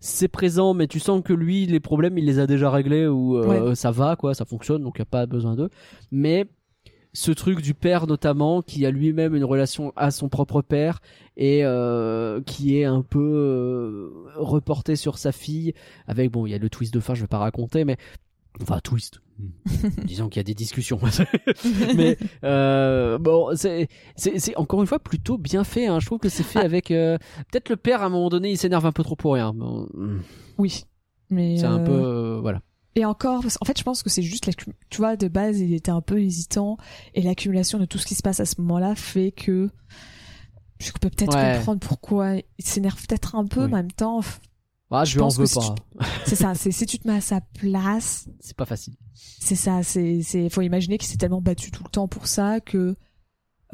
c'est 0.00 0.28
présent, 0.28 0.74
mais 0.74 0.86
tu 0.86 1.00
sens 1.00 1.22
que 1.24 1.32
lui, 1.32 1.66
les 1.66 1.80
problèmes, 1.80 2.18
il 2.18 2.24
les 2.24 2.38
a 2.38 2.46
déjà 2.46 2.70
réglés 2.70 3.06
ou 3.06 3.36
euh, 3.36 3.74
ça 3.74 3.90
va, 3.90 4.16
quoi, 4.16 4.34
ça 4.34 4.44
fonctionne, 4.44 4.82
donc 4.82 4.94
il 4.96 5.00
n'y 5.00 5.04
a 5.04 5.06
pas 5.06 5.26
besoin 5.26 5.56
d'eux. 5.56 5.70
Mais 6.12 6.46
ce 7.12 7.32
truc 7.32 7.62
du 7.62 7.74
père 7.74 8.06
notamment 8.06 8.62
qui 8.62 8.84
a 8.86 8.90
lui-même 8.90 9.34
une 9.34 9.44
relation 9.44 9.92
à 9.96 10.10
son 10.10 10.28
propre 10.28 10.62
père 10.62 11.00
et 11.36 11.64
euh, 11.64 12.40
qui 12.42 12.78
est 12.78 12.84
un 12.84 13.02
peu 13.02 13.18
euh, 13.18 14.10
reporté 14.36 14.94
sur 14.94 15.18
sa 15.18 15.32
fille 15.32 15.72
avec 16.06 16.30
bon 16.30 16.46
il 16.46 16.50
y 16.50 16.54
a 16.54 16.58
le 16.58 16.68
twist 16.68 16.92
de 16.92 17.00
fin 17.00 17.14
je 17.14 17.22
vais 17.22 17.26
pas 17.26 17.38
raconter 17.38 17.84
mais 17.84 17.96
enfin 18.62 18.80
twist 18.80 19.20
disons 20.04 20.28
qu'il 20.28 20.40
y 20.40 20.40
a 20.40 20.44
des 20.44 20.54
discussions 20.54 20.98
mais 21.96 22.16
euh, 22.44 23.18
bon 23.18 23.50
c'est 23.54 23.88
c'est 24.16 24.56
encore 24.56 24.80
une 24.80 24.86
fois 24.88 24.98
plutôt 24.98 25.38
bien 25.38 25.62
fait 25.64 25.86
hein. 25.86 26.00
je 26.00 26.06
trouve 26.06 26.18
que 26.18 26.28
c'est 26.28 26.42
fait 26.42 26.58
Ah. 26.58 26.64
avec 26.64 26.90
euh, 26.90 27.18
peut-être 27.50 27.68
le 27.68 27.76
père 27.76 28.02
à 28.02 28.06
un 28.06 28.08
moment 28.08 28.28
donné 28.30 28.50
il 28.50 28.56
s'énerve 28.58 28.84
un 28.86 28.92
peu 28.92 29.04
trop 29.04 29.14
pour 29.16 29.34
rien 29.34 29.52
Bon, 29.54 29.86
Oui. 30.58 30.84
Mais 31.30 31.56
c'est 31.58 31.66
un 31.66 31.80
euh, 31.80 31.84
peu 31.84 31.92
euh, 31.92 32.40
voilà 32.40 32.62
Et 32.96 33.04
encore, 33.04 33.42
parce- 33.42 33.58
en 33.60 33.64
fait, 33.64 33.78
je 33.78 33.84
pense 33.84 34.02
que 34.02 34.08
c'est 34.10 34.22
juste, 34.22 34.48
tu 34.90 34.96
vois, 34.96 35.14
de 35.16 35.28
base, 35.28 35.60
il 35.60 35.72
était 35.74 35.90
un 35.92 36.00
peu 36.00 36.20
hésitant, 36.20 36.78
et 37.14 37.20
l'accumulation 37.22 37.78
de 37.78 37.84
tout 37.84 37.98
ce 37.98 38.06
qui 38.06 38.14
se 38.16 38.22
passe 38.22 38.40
à 38.40 38.46
ce 38.46 38.60
moment-là 38.62 38.94
fait 38.96 39.30
que 39.30 39.68
je 40.80 40.90
peux 40.92 41.10
peut-être 41.10 41.36
Ouais. 41.36 41.56
comprendre 41.58 41.80
pourquoi 41.80 42.36
il 42.36 42.64
s'énerve 42.64 42.98
peut-être 43.06 43.34
un 43.36 43.44
peu, 43.46 43.60
Oui. 43.64 43.66
mais 43.68 43.74
en 43.74 43.76
même 43.76 43.92
temps, 43.92 44.20
ah, 44.90 45.04
je 45.04 45.12
je 45.12 45.16
lui 45.16 45.22
en 45.22 45.28
veux 45.28 45.46
si 45.46 45.54
pas 45.54 45.74
c'est 46.24 46.36
ça. 46.36 46.54
C'est 46.54 46.72
si 46.72 46.86
tu 46.86 46.98
te 46.98 47.06
mets 47.06 47.16
à 47.16 47.20
sa 47.20 47.40
place, 47.40 48.28
c'est 48.40 48.56
pas 48.56 48.66
facile 48.66 48.94
c'est 49.48 49.54
ça. 49.54 49.82
C'est, 49.82 50.22
c'est, 50.22 50.48
faut 50.48 50.62
imaginer 50.62 50.98
qu'il 50.98 51.08
s'est 51.08 51.16
tellement 51.16 51.40
battu 51.40 51.70
tout 51.70 51.82
le 51.84 51.90
temps 51.90 52.08
pour 52.08 52.26
ça 52.26 52.60
que 52.60 52.96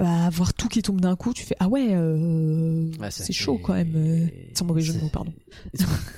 euh, 0.00 0.04
avoir 0.04 0.54
tout 0.54 0.68
qui 0.68 0.82
tombe 0.82 1.00
d'un 1.00 1.16
coup, 1.16 1.32
tu 1.32 1.44
fais 1.44 1.56
ah 1.60 1.68
ouais, 1.68 1.94
euh, 1.94 2.90
c'est 3.10 3.32
chaud 3.32 3.58
quand 3.58 3.74
même. 3.74 3.94
euh, 3.94 4.26
sans 4.54 4.64
mauvais 4.64 4.80
jeu 4.80 4.92
de 4.92 5.00
mots, 5.00 5.08
pardon. 5.08 5.32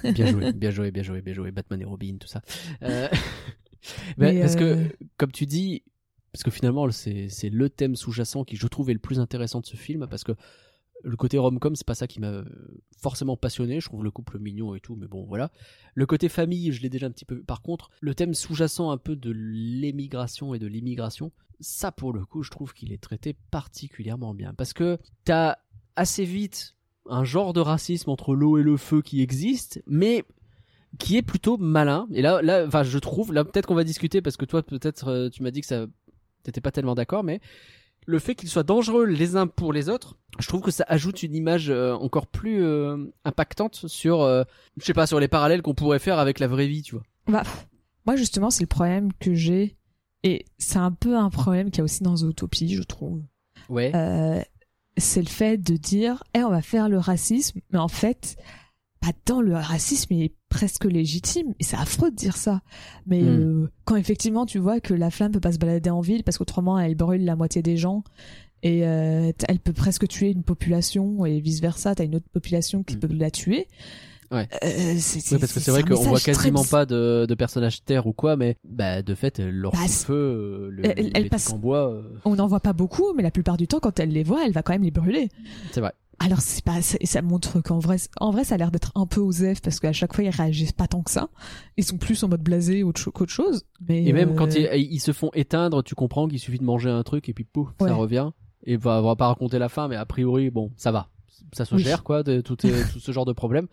bien 0.03 0.27
joué, 0.27 0.53
bien 0.53 0.71
joué, 0.71 0.91
bien 0.91 1.03
joué, 1.03 1.21
bien 1.23 1.35
joué. 1.35 1.51
Batman 1.51 1.81
et 1.81 1.85
Robin, 1.85 2.17
tout 2.19 2.29
ça. 2.29 2.41
Euh, 2.83 3.09
bah, 4.19 4.33
Mais, 4.33 4.41
parce 4.41 4.57
euh, 4.57 4.87
que, 4.87 4.97
comme 5.19 5.33
tu 5.33 5.47
dis, 5.47 5.83
parce 6.33 6.43
que 6.43 6.51
finalement, 6.51 6.91
c'est 6.91 7.29
c'est 7.29 7.51
le 7.51 7.69
thème 7.69 7.97
sous-jacent 7.97 8.45
qui, 8.45 8.57
je 8.57 8.67
trouve, 8.67 8.91
est 8.91 8.95
le 8.95 8.99
plus 8.99 9.21
intéressant 9.21 9.61
de 9.61 9.67
ce 9.67 9.77
film, 9.77 10.07
parce 10.09 10.25
que 10.25 10.33
le 11.07 11.17
côté 11.17 11.39
rom-com, 11.39 11.77
c'est 11.77 11.87
pas 11.87 11.95
ça 11.95 12.09
qui 12.09 12.21
m'a 12.21 12.43
forcément 13.01 13.37
passionné. 13.37 13.81
Je 13.81 13.87
trouve 13.87 14.03
le 14.03 14.11
couple 14.11 14.39
mignon 14.41 14.75
et 14.75 14.81
tout, 14.81 14.97
mais 14.97 15.07
bon, 15.07 15.25
voilà. 15.25 15.53
Le 15.95 16.05
côté 16.05 16.29
famille, 16.29 16.73
je 16.73 16.83
l'ai 16.83 16.91
déjà 16.91 17.07
un 17.07 17.13
petit 17.13 17.25
peu. 17.25 17.43
Par 17.43 17.63
contre, 17.63 17.91
le 18.01 18.15
thème 18.15 18.35
sous-jacent 18.35 18.91
un 18.91 18.99
peu 18.99 19.15
de 19.15 19.31
l'émigration 19.31 20.53
et 20.53 20.59
de 20.59 20.67
l'immigration, 20.67 21.31
ça, 21.61 21.93
pour 21.93 22.13
le 22.13 22.25
coup, 22.25 22.43
je 22.43 22.51
trouve 22.51 22.75
qu'il 22.75 22.93
est 22.93 23.01
traité 23.01 23.37
particulièrement 23.53 24.35
bien, 24.35 24.53
parce 24.53 24.73
que 24.73 24.99
t'as 25.25 25.57
assez 25.95 26.25
vite 26.25 26.75
un 27.09 27.25
genre 27.25 27.53
de 27.53 27.61
racisme 27.61 28.11
entre 28.11 28.35
l'eau 28.35 28.59
et 28.59 28.65
le 28.65 28.77
feu 28.77 29.01
qui 29.01 29.23
existe, 29.23 29.83
mais 29.87 30.25
qui 30.99 31.17
est 31.17 31.23
plutôt 31.23 31.57
malin. 31.57 32.09
Et 32.13 32.21
là, 32.21 32.43
là, 32.43 32.65
enfin, 32.67 32.83
je 32.83 32.99
trouve, 32.99 33.33
là, 33.33 33.45
peut-être 33.45 33.67
qu'on 33.67 33.77
va 33.77 33.85
discuter 33.85 34.21
parce 34.23 34.37
que 34.37 34.45
toi, 34.45 34.63
peut-être, 34.65 35.09
euh, 35.09 35.29
tu 35.31 35.45
m'as 35.45 35.53
dit 35.53 35.61
que 35.61 35.67
ça, 35.69 35.87
t'étais 36.43 36.61
pas 36.61 36.73
tellement 36.73 36.97
d'accord, 36.97 37.23
mais 37.23 37.41
le 38.07 38.19
fait 38.19 38.35
qu'ils 38.35 38.49
soient 38.49 38.63
dangereux 38.63 39.05
les 39.05 39.37
uns 39.37 39.47
pour 39.47 39.73
les 39.73 39.89
autres, 39.89 40.17
je 40.39 40.47
trouve 40.49 40.63
que 40.63 40.71
ça 40.71 40.85
ajoute 40.89 41.23
une 41.23 41.35
image 41.35 41.71
euh, 41.71 41.95
encore 41.95 42.27
plus 42.27 42.63
euh, 42.63 42.97
impactante 43.25 43.87
sur, 43.87 44.23
euh, 44.23 44.45
je 44.79 44.85
sais 44.85 44.95
pas, 44.95 45.07
sur 45.07 45.21
les 45.21 45.29
parallèles 45.29 45.63
qu'on 45.63 45.75
pourrait 45.75 45.99
faire 45.99 46.19
avec 46.19 46.39
la 46.39 46.47
vraie 46.47 46.67
vie, 46.67 46.83
tu 46.83 46.95
vois. 46.95 47.05
Bah, 47.27 47.43
moi 48.07 48.17
justement, 48.17 48.51
c'est 48.51 48.63
le 48.63 48.69
problème 48.69 49.13
que 49.21 49.35
j'ai, 49.35 49.77
et 50.23 50.45
c'est 50.59 50.79
un 50.79 50.93
peu 50.93 51.17
un 51.17 51.31
problème 51.31 51.71
qu'il 51.71 51.79
y 51.79 51.81
a 51.83 51.85
aussi 51.85 52.03
dans 52.03 52.17
Zootopie, 52.17 52.75
je 52.75 52.83
trouve. 52.83 53.23
Ouais. 53.69 53.93
Euh, 53.95 54.41
c'est 54.97 55.21
le 55.21 55.29
fait 55.29 55.59
de 55.59 55.77
dire, 55.77 56.23
eh, 56.35 56.43
on 56.43 56.51
va 56.51 56.63
faire 56.63 56.89
le 56.89 56.99
racisme, 56.99 57.61
mais 57.71 57.79
en 57.79 57.89
fait, 57.89 58.37
bah, 59.03 59.09
dans 59.27 59.41
le 59.41 59.55
racisme, 59.55 60.15
il 60.15 60.23
est 60.23 60.35
presque 60.57 60.85
légitime, 60.85 61.55
et 61.61 61.65
c'est 61.65 61.77
affreux 61.77 62.11
de 62.11 62.17
dire 62.17 62.37
ça. 62.37 62.61
Mais 63.07 63.21
Mm. 63.23 63.27
euh, 63.29 63.71
quand 63.85 63.97
effectivement 63.97 64.47
tu 64.47 64.59
vois 64.59 64.81
que 64.81 64.95
la 64.95 65.11
flamme 65.11 65.33
peut 65.33 65.41
pas 65.41 65.53
se 65.53 65.59
balader 65.59 65.91
en 65.91 66.01
ville, 66.01 66.25
parce 66.25 66.39
qu'autrement 66.39 66.79
elle 66.79 66.95
brûle 66.95 67.25
la 67.25 67.37
moitié 67.37 67.63
des 67.63 67.77
gens, 67.77 68.03
et 68.63 68.87
euh, 68.87 69.33
elle 69.49 69.59
peut 69.61 69.73
presque 69.73 70.09
tuer 70.09 70.31
une 70.31 70.43
population, 70.43 71.25
et 71.27 71.41
vice 71.41 71.61
versa, 71.61 71.95
t'as 71.95 72.05
une 72.05 72.15
autre 72.17 72.29
population 72.33 72.83
qui 72.83 72.97
Mm. 72.97 73.01
peut 73.01 73.09
la 73.15 73.31
tuer. 73.31 73.69
Ouais. 74.33 74.49
Euh, 74.65 74.95
c'est, 74.99 75.35
Oui, 75.35 75.39
parce 75.39 75.53
que 75.53 75.61
c'est 75.61 75.71
vrai 75.71 75.85
qu'on 75.85 75.95
voit 75.95 76.19
très 76.19 76.33
quasiment 76.33 76.65
pas 76.65 76.85
de, 76.85 77.27
de 77.29 77.35
personnages 77.37 77.85
terre 77.85 78.09
ou 78.09 78.13
quoi, 78.13 78.35
mais 78.37 78.57
bah, 78.65 79.01
de 79.01 79.15
fait, 79.15 79.39
leur 79.39 79.71
Bah, 79.71 79.87
feu, 79.87 80.69
le, 80.73 80.85
elle- 80.85 81.13
elle 81.15 81.29
passe- 81.29 81.53
en 81.53 81.59
bois, 81.59 81.93
euh, 81.93 82.03
On 82.25 82.35
n'en 82.35 82.49
voit 82.49 82.59
pas 82.59 82.73
beaucoup, 82.73 83.13
mais 83.15 83.23
la 83.23 83.31
plupart 83.31 83.57
du 83.57 83.69
temps, 83.69 83.79
quand 83.79 84.01
elle 84.01 84.09
les 84.11 84.25
voit, 84.25 84.45
elle 84.45 84.51
va 84.53 84.63
quand 84.63 84.73
même 84.73 84.83
les 84.83 84.91
brûler. 84.91 85.29
c'est 85.71 85.79
vrai. 85.81 85.93
Alors 86.19 86.41
c'est 86.41 86.65
pas 86.65 86.81
ça, 86.81 86.97
ça 87.05 87.21
montre 87.23 87.61
qu'en 87.61 87.79
vrai 87.79 87.97
en 88.21 88.31
vrai 88.31 88.45
ça 88.45 88.55
a 88.55 88.59
l'air 88.59 88.71
d'être 88.71 88.91
un 88.95 89.07
peu 89.07 89.21
osef 89.21 89.61
parce 89.61 89.81
qu'à 89.81 89.93
chaque 89.93 90.15
fois 90.15 90.25
ils 90.25 90.31
réagissent 90.31 90.73
pas 90.73 90.89
tant 90.89 91.03
que 91.03 91.11
ça. 91.11 91.29
Ils 91.77 91.85
sont 91.85 91.99
plus 91.99 92.23
en 92.25 92.29
mode 92.29 92.43
blasé 92.43 92.83
qu'autre 93.13 93.31
chose. 93.31 93.65
Mais 93.87 94.03
Et 94.05 94.13
même 94.15 94.31
euh, 94.31 94.35
quand 94.35 94.55
ils, 94.55 94.67
ils 94.93 95.01
se 95.01 95.13
font 95.13 95.31
éteindre, 95.35 95.83
tu 95.83 95.95
comprends 95.95 96.27
qu'il 96.27 96.39
suffit 96.41 96.59
de 96.59 96.65
manger 96.65 96.89
un 96.91 97.03
truc 97.03 97.29
et 97.29 97.35
puis 97.35 97.45
pouf, 97.45 97.69
Ouais. 97.81 97.89
ça 97.89 97.95
revient. 97.95 98.31
Et 98.65 98.77
va, 98.77 99.01
on 99.03 99.07
va 99.07 99.15
pas 99.17 99.29
raconter 99.29 99.59
la 99.59 99.69
fin, 99.69 99.87
mais 99.89 99.97
a 99.97 100.07
priori, 100.07 100.51
bon, 100.51 100.73
ça 100.77 100.91
va. 100.91 101.09
Ça 101.53 101.65
se 101.65 101.75
Oui. 101.75 101.85
gère, 101.85 102.03
quoi, 102.03 102.23
de, 102.23 102.41
tout, 102.41 102.67
est- 102.67 102.93
tout 102.93 102.99
ce 102.99 103.13
genre 103.13 103.27
de 103.27 103.33
problème. 103.33 103.69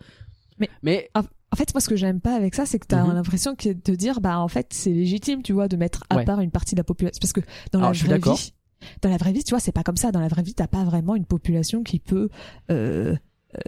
Mais- 0.58 0.68
mais 0.82 1.10
en 1.14 1.56
fait 1.56 1.72
moi 1.74 1.80
ce 1.80 1.88
que 1.88 1.96
j'aime 1.96 2.20
pas 2.20 2.34
avec 2.36 2.54
ça 2.54 2.64
c'est 2.66 2.78
que 2.78 2.86
t'as 2.86 3.04
Mhm. 3.04 3.14
l'impression 3.14 3.54
que 3.56 3.70
de 3.70 3.94
dire 3.96 4.20
bah 4.20 4.38
en 4.38 4.46
fait 4.48 4.68
c'est 4.72 4.90
légitime 4.90 5.42
tu 5.42 5.52
vois 5.52 5.66
de 5.66 5.76
mettre 5.76 6.04
à 6.10 6.16
Ouais. 6.16 6.24
part 6.24 6.40
une 6.40 6.50
partie 6.52 6.74
de 6.76 6.80
la 6.80 6.84
population 6.84 7.18
parce 7.20 7.32
que 7.32 7.40
dans 7.72 7.78
Alors, 7.80 7.92
la 7.92 7.98
vraie 8.18 8.18
vie 8.18 8.52
dans 9.02 9.10
la 9.10 9.16
vraie 9.16 9.32
vie 9.32 9.44
tu 9.44 9.50
vois 9.50 9.60
c'est 9.60 9.72
pas 9.72 9.82
comme 9.82 9.96
ça 9.96 10.12
dans 10.12 10.20
la 10.20 10.28
vraie 10.28 10.42
vie 10.42 10.54
t'as 10.54 10.66
pas 10.66 10.84
vraiment 10.84 11.16
une 11.16 11.26
population 11.26 11.82
qui 11.82 11.98
peut 11.98 12.28
euh, 12.70 13.14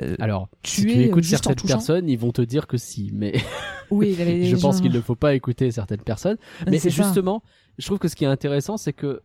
euh, 0.00 0.16
alors, 0.18 0.48
si 0.64 0.82
tuer, 0.82 0.92
tu 0.94 0.98
euh, 0.98 1.04
écoutes 1.04 1.24
juste 1.24 1.44
certaines 1.44 1.68
personnes, 1.68 2.08
ils 2.08 2.18
vont 2.18 2.32
te 2.32 2.42
dire 2.42 2.66
que 2.66 2.76
si. 2.76 3.10
Mais 3.12 3.34
oui 3.90 4.16
je 4.44 4.56
pense 4.56 4.80
qu'il 4.80 4.92
ne 4.92 5.00
faut 5.00 5.14
pas 5.14 5.34
écouter 5.34 5.70
certaines 5.70 6.02
personnes. 6.02 6.38
Mais 6.66 6.78
c'est 6.78 6.90
ça. 6.90 7.04
justement, 7.04 7.42
je 7.78 7.86
trouve 7.86 7.98
que 7.98 8.08
ce 8.08 8.16
qui 8.16 8.24
est 8.24 8.28
intéressant, 8.28 8.76
c'est 8.76 8.92
que 8.92 9.22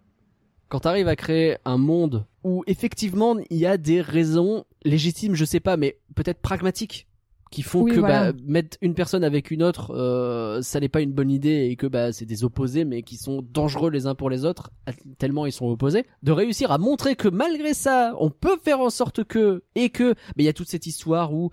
quand 0.70 0.82
tu 0.82 0.88
arrives 0.88 1.08
à 1.08 1.16
créer 1.16 1.58
un 1.66 1.78
monde 1.78 2.26
où 2.44 2.64
effectivement 2.68 3.36
il 3.50 3.58
y 3.58 3.66
a 3.66 3.78
des 3.78 4.02
raisons 4.02 4.66
légitimes, 4.84 5.36
je 5.36 5.46
sais 5.46 5.60
pas, 5.60 5.78
mais 5.78 5.98
peut-être 6.16 6.40
pragmatiques, 6.40 7.08
qui 7.52 7.62
font 7.64 7.82
Oui, 7.84 7.92
que 7.92 8.00
voilà. 8.00 8.32
bah, 8.32 8.40
mettre 8.46 8.78
une 8.82 8.96
personne 8.96 9.24
avec 9.24 9.52
une 9.52 9.62
autre, 9.62 9.94
euh, 9.94 10.62
ça 10.62 10.80
n'est 10.80 10.90
pas 10.90 11.02
une 11.02 11.12
bonne 11.12 11.30
idée 11.30 11.68
et 11.70 11.76
que 11.76 11.86
bah, 11.86 12.14
c'est 12.14 12.26
des 12.26 12.44
opposés, 12.44 12.86
mais 12.86 13.04
qui 13.04 13.18
sont 13.18 13.46
dangereux 13.54 13.92
les 13.92 14.08
uns 14.08 14.16
pour 14.16 14.30
les 14.30 14.46
autres, 14.46 14.72
tellement 15.20 15.46
ils 15.46 15.52
sont 15.52 15.68
opposés. 15.68 16.06
De 16.24 16.32
réussir 16.32 16.72
à 16.72 16.78
montrer 16.78 17.16
que 17.16 17.28
malgré 17.28 17.74
ça, 17.74 18.16
on 18.20 18.30
peut 18.30 18.58
faire 18.64 18.80
en 18.80 18.90
sorte 18.90 19.26
que, 19.26 19.64
et 19.76 19.90
que, 19.90 20.16
mais 20.36 20.44
il 20.44 20.46
y 20.46 20.50
a 20.50 20.54
toute 20.54 20.70
cette 20.70 20.88
histoire 20.88 21.34
où 21.34 21.52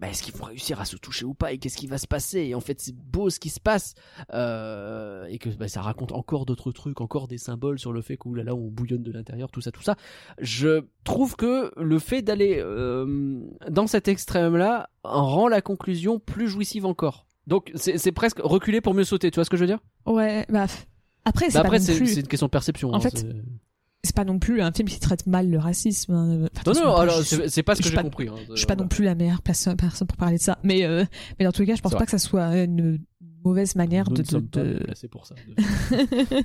bah, 0.00 0.08
est-ce 0.08 0.22
qu'ils 0.22 0.34
vont 0.34 0.46
réussir 0.46 0.80
à 0.80 0.84
se 0.84 0.96
toucher 0.96 1.24
ou 1.24 1.34
pas 1.34 1.52
et 1.52 1.58
qu'est-ce 1.58 1.76
qui 1.76 1.86
va 1.86 1.98
se 1.98 2.06
passer 2.06 2.40
et 2.40 2.54
en 2.54 2.60
fait 2.60 2.80
c'est 2.80 2.94
beau 2.94 3.30
ce 3.30 3.38
qui 3.38 3.48
se 3.48 3.60
passe 3.60 3.94
euh, 4.32 5.24
et 5.26 5.38
que 5.38 5.48
bah, 5.50 5.68
ça 5.68 5.82
raconte 5.82 6.12
encore 6.12 6.46
d'autres 6.46 6.72
trucs 6.72 7.00
encore 7.00 7.28
des 7.28 7.38
symboles 7.38 7.78
sur 7.78 7.92
le 7.92 8.02
fait 8.02 8.16
que 8.16 8.28
là 8.28 8.54
on 8.54 8.68
bouillonne 8.68 9.02
de 9.02 9.12
l'intérieur 9.12 9.50
tout 9.50 9.60
ça 9.60 9.70
tout 9.70 9.82
ça. 9.82 9.96
Je 10.38 10.84
trouve 11.04 11.36
que 11.36 11.72
le 11.80 11.98
fait 11.98 12.22
d'aller 12.22 12.56
euh, 12.58 13.40
dans 13.70 13.86
cet 13.86 14.08
extrême 14.08 14.56
là 14.56 14.90
rend 15.04 15.48
la 15.48 15.60
conclusion 15.60 16.18
plus 16.18 16.48
jouissive 16.48 16.86
encore. 16.86 17.26
Donc 17.46 17.70
c'est 17.74 18.12
presque 18.12 18.40
reculer 18.40 18.80
pour 18.80 18.94
mieux 18.94 19.04
sauter 19.04 19.30
tu 19.30 19.36
vois 19.36 19.44
ce 19.44 19.50
que 19.50 19.56
je 19.56 19.62
veux 19.62 19.68
dire? 19.68 19.80
Ouais 20.06 20.44
bah 20.48 20.66
après 21.24 21.50
c'est 21.50 21.58
Bah 21.58 21.64
après 21.66 21.78
c'est 21.78 21.96
plus 21.96 22.14
c'est 22.14 22.20
une 22.20 22.28
question 22.28 22.46
de 22.46 22.50
perception 22.50 22.90
En 22.90 22.94
hein, 22.94 23.00
fait, 23.00 23.24
c'est- 24.04 24.14
pas 24.14 24.24
non 24.24 24.38
plus 24.38 24.60
un 24.62 24.70
film 24.72 24.88
qui 24.88 25.00
traite 25.00 25.26
mal 25.26 25.50
le 25.50 25.58
racisme 25.58 26.12
hein. 26.12 26.48
Enfin, 26.56 26.72
non 26.72 26.80
non 26.84 26.94
alors 26.96 27.22
c'est 27.22 27.62
pas 27.62 27.74
ce 27.74 27.82
que 27.82 27.88
j'ai 27.88 27.94
pas- 27.96 28.02
compris 28.02 28.28
hein, 28.28 28.34
Je 28.50 28.56
suis 28.56 28.66
pas 28.66 28.76
non 28.76 28.86
plus 28.88 29.04
la 29.04 29.14
meilleure 29.14 29.42
personne, 29.42 29.76
personne 29.76 30.06
pour 30.06 30.16
parler 30.16 30.36
de 30.38 30.42
ça, 30.42 30.58
mais 30.62 30.84
euh, 30.84 31.04
mais 31.38 31.44
dans 31.44 31.52
tous 31.52 31.62
les 31.62 31.66
cas, 31.66 31.74
je 31.74 31.82
pense 31.82 31.92
pas 31.92 31.98
vrai. 31.98 32.04
que 32.06 32.10
ça 32.12 32.18
soit 32.18 32.56
une 32.62 32.98
mauvaise 33.44 33.74
manière 33.76 34.08
Nous 34.10 34.16
de. 34.16 34.36
ne 34.36 34.40
de, 34.40 35.06
pour 35.10 35.26
ça 35.26 35.34
de- 35.34 36.44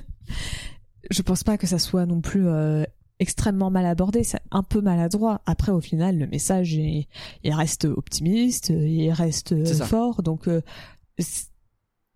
je 1.10 1.22
pense 1.22 1.44
pas 1.44 1.56
que 1.58 1.66
ça 1.66 1.78
soit 1.78 2.06
non 2.06 2.20
plus 2.20 2.46
euh, 2.46 2.84
extrêmement 3.18 3.70
mal 3.70 3.86
abordé, 3.86 4.24
c'est 4.24 4.40
un 4.50 4.62
peu 4.62 4.80
maladroit. 4.80 5.42
Après, 5.46 5.72
au 5.72 5.80
final, 5.80 6.18
le 6.18 6.26
message 6.26 6.72
il, 6.74 7.06
il 7.42 7.52
reste 7.52 7.84
optimiste, 7.86 8.70
il 8.70 9.10
reste 9.10 9.52
euh, 9.52 9.64
fort, 9.86 10.22
donc 10.22 10.48
euh, 10.48 10.60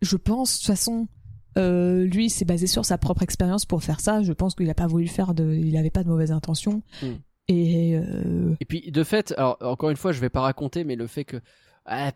je 0.02 0.16
pense 0.16 0.54
de 0.54 0.58
toute 0.58 0.66
façon. 0.66 1.08
Euh, 1.56 2.04
lui, 2.04 2.30
s'est 2.30 2.44
basé 2.44 2.66
sur 2.66 2.84
sa 2.84 2.98
propre 2.98 3.22
expérience 3.22 3.64
pour 3.66 3.82
faire 3.84 4.00
ça. 4.00 4.22
Je 4.22 4.32
pense 4.32 4.54
qu'il 4.54 4.68
a 4.70 4.74
pas 4.74 4.86
voulu 4.88 5.06
faire 5.06 5.34
de, 5.34 5.52
il 5.54 5.76
avait 5.76 5.90
pas 5.90 6.02
de 6.02 6.08
mauvaises 6.08 6.32
intentions. 6.32 6.82
Mm. 7.02 7.06
Et 7.48 7.96
euh, 7.96 8.56
Et 8.60 8.64
puis 8.64 8.90
de 8.90 9.04
fait, 9.04 9.32
alors 9.36 9.58
encore 9.60 9.90
une 9.90 9.96
fois, 9.96 10.12
je 10.12 10.20
vais 10.20 10.30
pas 10.30 10.40
raconter, 10.40 10.82
mais 10.84 10.96
le 10.96 11.06
fait 11.06 11.24
que, 11.24 11.36
ah, 11.86 12.10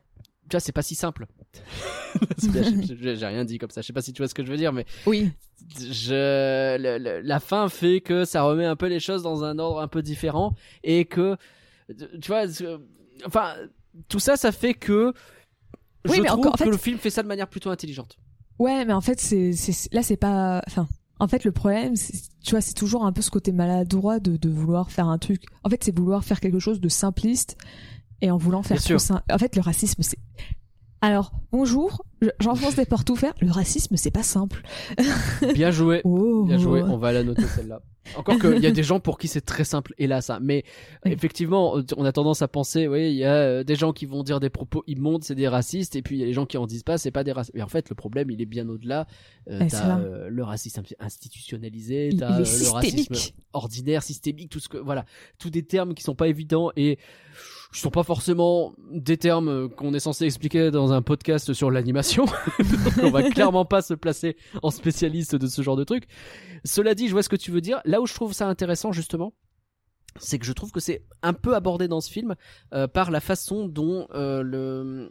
tu 0.48 0.54
vois, 0.54 0.60
c'est 0.60 0.72
pas 0.72 0.82
si 0.82 0.94
simple. 0.94 1.26
Que 2.40 3.14
j'ai- 3.14 3.26
rien 3.26 3.44
dit 3.44 3.58
comme 3.58 3.70
ça. 3.70 3.82
Je 3.82 3.86
sais 3.86 3.92
pas 3.92 4.00
si 4.00 4.12
tu 4.14 4.22
vois 4.22 4.28
ce 4.28 4.34
que 4.34 4.42
je 4.42 4.50
veux 4.50 4.56
dire, 4.56 4.72
mais 4.72 4.86
oui, 5.06 5.30
je, 5.78 6.76
le- 6.78 6.98
le- 6.98 7.20
la 7.20 7.38
fin 7.40 7.68
fait 7.68 8.00
que 8.00 8.24
ça 8.24 8.42
remet 8.42 8.64
un 8.64 8.76
peu 8.76 8.86
les 8.86 9.00
choses 9.00 9.22
dans 9.22 9.44
un 9.44 9.58
ordre 9.58 9.80
un 9.80 9.88
peu 9.88 10.00
différent 10.02 10.54
et 10.82 11.04
que, 11.04 11.36
tu 12.20 12.28
vois, 12.28 12.44
enfin, 13.26 13.54
tout 14.08 14.20
ça, 14.20 14.36
ça 14.36 14.50
fait 14.52 14.72
que 14.74 15.12
Oui, 16.08 16.16
je 16.16 16.22
mais 16.22 16.28
trouve 16.28 16.40
encore- 16.40 16.52
en 16.52 16.56
que 16.56 16.64
fait- 16.64 16.70
le 16.70 16.76
film 16.78 16.98
fait 16.98 17.10
ça 17.10 17.22
de 17.22 17.28
manière 17.28 17.48
plutôt 17.48 17.70
intelligente. 17.70 18.18
Ouais, 18.58 18.84
mais 18.84 18.92
en 18.92 19.00
fait, 19.00 19.20
c'est, 19.20 19.52
c'est, 19.52 19.92
là, 19.92 20.02
c'est 20.02 20.16
pas, 20.16 20.62
enfin, 20.66 20.88
en 21.20 21.28
fait, 21.28 21.44
le 21.44 21.52
problème, 21.52 21.94
c'est, 21.96 22.14
tu 22.42 22.50
vois, 22.52 22.60
c'est 22.60 22.74
toujours 22.74 23.04
un 23.04 23.12
peu 23.12 23.22
ce 23.22 23.30
côté 23.30 23.52
maladroit 23.52 24.18
de, 24.20 24.36
de 24.36 24.48
vouloir 24.48 24.90
faire 24.90 25.08
un 25.08 25.18
truc. 25.18 25.44
En 25.64 25.70
fait, 25.70 25.82
c'est 25.84 25.96
vouloir 25.96 26.24
faire 26.24 26.40
quelque 26.40 26.58
chose 26.58 26.80
de 26.80 26.88
simpliste 26.88 27.56
et 28.20 28.30
en 28.30 28.36
voulant 28.36 28.62
faire 28.62 28.76
Bien 28.78 28.80
trop 28.82 28.98
sûr. 28.98 29.00
sim- 29.00 29.22
En 29.32 29.38
fait, 29.38 29.54
le 29.56 29.62
racisme, 29.62 30.02
c'est, 30.02 30.18
Alors, 31.00 31.30
bonjour, 31.52 32.04
je- 32.20 32.28
j'enfonce 32.40 32.74
des 32.74 32.84
portes 32.84 33.08
ouvertes. 33.10 33.40
Le 33.40 33.52
racisme, 33.52 33.96
c'est 33.96 34.10
pas 34.10 34.24
simple. 34.24 34.62
Bien 35.54 35.70
joué. 35.70 36.00
Oh. 36.04 36.44
Bien 36.44 36.58
joué, 36.58 36.82
on 36.82 36.96
va 36.98 37.12
la 37.12 37.22
noter 37.22 37.46
celle-là. 37.46 37.82
Encore 38.16 38.38
qu'il 38.40 38.58
y 38.60 38.66
a 38.66 38.70
des 38.70 38.82
gens 38.82 38.98
pour 39.00 39.18
qui 39.18 39.28
c'est 39.28 39.42
très 39.42 39.64
simple, 39.64 39.92
hélas. 39.98 40.30
hein. 40.30 40.38
Mais 40.42 40.64
Oui. 41.04 41.12
effectivement, 41.12 41.76
on 41.96 42.04
a 42.04 42.10
tendance 42.10 42.40
à 42.42 42.48
penser, 42.48 42.88
oui, 42.88 43.10
il 43.10 43.16
y 43.16 43.24
a 43.24 43.34
euh, 43.34 43.64
des 43.64 43.76
gens 43.76 43.92
qui 43.92 44.06
vont 44.06 44.22
dire 44.24 44.40
des 44.40 44.48
propos 44.50 44.82
immondes, 44.86 45.22
c'est 45.24 45.34
des 45.34 45.46
racistes, 45.46 45.94
et 45.94 46.00
puis 46.02 46.16
il 46.16 46.20
y 46.20 46.22
a 46.22 46.26
les 46.26 46.32
gens 46.32 46.46
qui 46.46 46.56
en 46.56 46.66
disent 46.66 46.82
pas, 46.84 46.96
c'est 46.98 47.10
pas 47.10 47.22
des 47.22 47.32
racistes. 47.32 47.54
Mais 47.54 47.62
en 47.62 47.68
fait, 47.68 47.90
le 47.90 47.94
problème, 47.94 48.30
il 48.30 48.40
est 48.40 48.46
bien 48.46 48.66
au-delà. 48.68 49.06
Euh, 49.50 49.60
t'as 49.68 50.00
euh, 50.00 50.28
le 50.30 50.42
racisme 50.42 50.82
institutionnalisé, 50.98 52.10
t'as 52.18 52.32
euh, 52.40 52.44
le 52.44 52.70
racisme 52.72 53.14
ordinaire, 53.52 54.02
systémique, 54.02 54.50
tout 54.50 54.58
ce 54.60 54.70
que, 54.70 54.78
voilà, 54.78 55.04
tous 55.38 55.50
des 55.50 55.62
termes 55.62 55.92
qui 55.94 56.02
sont 56.02 56.14
pas 56.16 56.28
évidents 56.28 56.70
et 56.76 56.98
qui 57.72 57.80
sont 57.80 57.90
pas 57.90 58.02
forcément 58.02 58.74
des 58.90 59.16
termes 59.16 59.68
qu'on 59.68 59.92
est 59.94 60.00
censé 60.00 60.24
expliquer 60.24 60.70
dans 60.70 60.92
un 60.92 61.02
podcast 61.02 61.52
sur 61.52 61.70
l'animation. 61.70 62.24
On 63.02 63.10
va 63.10 63.28
clairement 63.30 63.64
pas 63.64 63.82
se 63.82 63.94
placer 63.94 64.36
en 64.62 64.70
spécialiste 64.70 65.36
de 65.36 65.46
ce 65.46 65.62
genre 65.62 65.76
de 65.76 65.84
truc. 65.84 66.04
Cela 66.64 66.94
dit, 66.94 67.08
je 67.08 67.12
vois 67.12 67.22
ce 67.22 67.28
que 67.28 67.36
tu 67.36 67.50
veux 67.50 67.60
dire. 67.60 67.80
Là 67.84 68.00
où 68.00 68.06
je 68.06 68.14
trouve 68.14 68.32
ça 68.32 68.48
intéressant 68.48 68.92
justement, 68.92 69.34
c'est 70.20 70.38
que 70.38 70.46
je 70.46 70.52
trouve 70.52 70.72
que 70.72 70.80
c'est 70.80 71.04
un 71.22 71.32
peu 71.32 71.54
abordé 71.54 71.88
dans 71.88 72.00
ce 72.00 72.10
film 72.10 72.34
euh, 72.72 72.86
par 72.86 73.10
la 73.10 73.20
façon 73.20 73.66
dont 73.68 74.06
euh, 74.14 75.08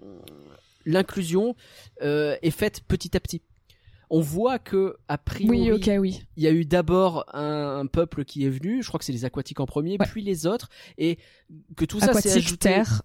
l'inclusion 0.85 1.55
euh, 2.01 2.35
est 2.41 2.51
faite 2.51 2.81
petit 2.87 3.15
à 3.15 3.19
petit. 3.19 3.41
On 4.09 4.21
voit 4.21 4.57
que 4.59 4.95
a 5.09 5.17
priori 5.17 5.69
Oui, 5.69 5.71
ok, 5.71 5.89
oui. 5.99 6.21
il 6.37 6.43
y 6.43 6.47
a 6.47 6.51
eu 6.51 6.63
d'abord 6.65 7.25
un, 7.35 7.79
un 7.79 7.85
peuple 7.87 8.23
qui 8.23 8.45
est 8.45 8.49
venu, 8.49 8.81
je 8.81 8.87
crois 8.87 8.99
que 8.99 9.05
c'est 9.05 9.11
les 9.11 9.25
aquatiques 9.25 9.59
en 9.59 9.65
premier, 9.65 9.97
Ouais. 9.99 10.05
puis 10.09 10.21
les 10.21 10.45
autres, 10.47 10.69
et 10.97 11.17
que 11.75 11.83
tout 11.85 11.99
ça 11.99 12.07
s'est 12.13 12.29
Aquatique, 12.29 12.37
ajouté. 12.45 12.57
terre, 12.69 13.01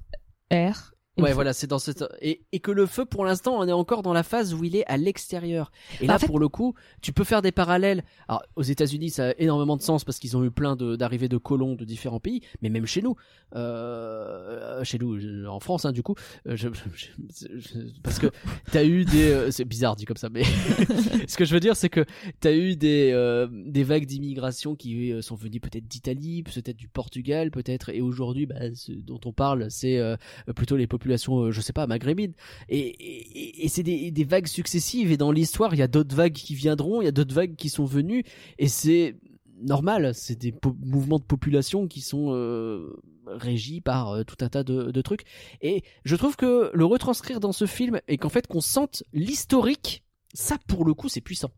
air. 0.51 0.95
Ouais, 1.19 1.35
voilà, 1.35 1.53
c'est 1.53 1.67
dans 1.67 1.79
cette 1.79 2.03
et, 2.23 2.41
et 2.53 2.59
que 2.61 2.71
le 2.71 2.87
feu, 2.87 3.05
pour 3.05 3.25
l'instant, 3.27 3.59
on 3.59 3.69
est 3.69 3.73
encore 3.73 4.03
dans 4.03 4.15
la 4.15 4.23
phase 4.23 4.55
où 4.55 4.65
il 4.65 4.75
est 4.77 4.87
à 4.87 4.97
l'extérieur. 4.97 5.71
Et 6.01 6.07
Bah, 6.07 6.13
là, 6.13 6.17
en 6.17 6.19
fait- 6.21 6.27
pour 6.27 6.39
le 6.39 6.49
coup, 6.49 6.75
tu 7.03 7.13
peux 7.13 7.25
faire 7.25 7.43
des 7.43 7.53
parallèles. 7.53 8.03
Alors, 8.29 8.43
aux 8.57 8.63
États-Unis, 8.63 9.11
ça 9.11 9.29
a 9.29 9.33
énormément 9.39 9.77
de 9.77 9.83
sens 9.83 10.05
parce 10.05 10.19
qu'ils 10.19 10.37
ont 10.39 10.45
eu 10.45 10.51
plein 10.51 10.75
d'arrivées 10.75 11.29
de, 11.29 11.37
colons 11.37 11.75
de 11.75 11.85
différents 11.85 12.19
pays, 12.21 12.41
mais 12.63 12.71
même 12.71 12.87
chez 12.87 13.03
nous, 13.03 13.15
euh, 13.55 14.83
chez 14.85 14.99
nous, 14.99 15.19
je- 15.19 15.47
en 15.47 15.61
France, 15.61 15.85
hein, 15.85 15.93
du 15.93 16.03
coup, 16.03 16.15
euh, 16.47 16.57
je, 16.57 16.69
je- 16.95 17.47
je- 17.59 17.79
parce 18.03 18.19
que 18.19 18.29
t'as 18.71 18.85
eu 18.85 19.05
des, 19.05 19.31
euh, 19.33 19.51
c'est 19.51 19.65
bizarre 19.65 19.97
dit 19.97 20.05
comme 20.05 20.17
ça, 20.17 20.29
mais 20.31 20.43
ce 21.29 21.37
que 21.37 21.45
je 21.45 21.53
veux 21.55 21.61
dire, 21.61 21.77
c'est 21.77 21.89
que 21.89 22.05
t'as 22.41 22.53
eu 22.55 22.77
des 22.77 23.11
euh, 23.13 23.49
des 23.51 23.85
vagues 23.85 24.07
d'immigration 24.07 24.75
qui 24.77 25.13
euh, 25.13 25.23
sont 25.23 25.35
venues 25.35 25.61
peut-être 25.61 25.87
d'Italie, 25.87 26.43
peut-être 26.43 26.77
du 26.77 26.89
Portugal, 26.89 27.51
peut-être, 27.51 27.91
et 27.91 28.01
aujourd'hui, 28.01 28.47
bah, 28.47 28.57
ce 28.75 28.93
dont 28.93 29.21
on 29.25 29.33
parle, 29.33 29.71
c'est 29.71 29.99
euh, 29.99 30.17
plutôt 30.57 30.77
les 30.77 30.87
populations, 30.87 31.02
euh, 31.11 31.51
je 31.51 31.61
sais 31.61 31.73
pas, 31.73 31.87
maghrébines. 31.87 32.33
Et, 32.69 32.79
et, 32.79 33.65
et 33.65 33.69
c'est 33.69 33.83
des, 33.83 34.11
des 34.11 34.25
vagues 34.25 34.47
successives. 34.47 35.13
Et 35.13 35.17
dans 35.17 35.33
l'histoire, 35.33 35.75
il 35.75 35.79
y 35.79 35.83
a 35.83 35.89
d'autres 35.89 36.15
vagues 36.15 36.33
qui 36.33 36.55
viendront, 36.55 37.01
il 37.03 37.05
y 37.05 37.09
a 37.09 37.13
d'autres 37.13 37.35
vagues 37.35 37.57
qui 37.57 37.69
sont 37.69 37.85
venues. 37.85 38.25
Et 38.59 38.69
c'est 38.69 39.17
normal. 39.63 40.15
C'est 40.15 40.37
des 40.39 40.55
mouvements 40.85 41.19
de 41.19 41.25
population 41.25 41.87
qui 41.87 42.01
sont 42.01 42.29
euh, 42.33 42.97
régis 43.27 43.81
par 43.81 44.11
euh, 44.11 44.25
tout 44.25 44.37
un 44.41 44.49
tas 44.49 44.65
de, 44.65 44.91
de 44.91 45.01
trucs. 45.03 45.23
Et 45.61 45.83
je 46.05 46.17
trouve 46.17 46.37
que 46.37 46.71
le 46.75 46.85
retranscrire 46.85 47.41
dans 47.41 47.53
ce 47.53 47.67
film 47.67 48.01
et 48.09 48.19
qu'en 48.19 48.29
fait 48.29 48.47
qu'on 48.47 48.61
sente 48.61 49.05
l'historique, 49.13 50.03
ça 50.35 50.57
pour 50.67 50.85
le 50.85 50.95
coup, 50.95 51.09
c'est 51.09 51.21
puissant. 51.21 51.51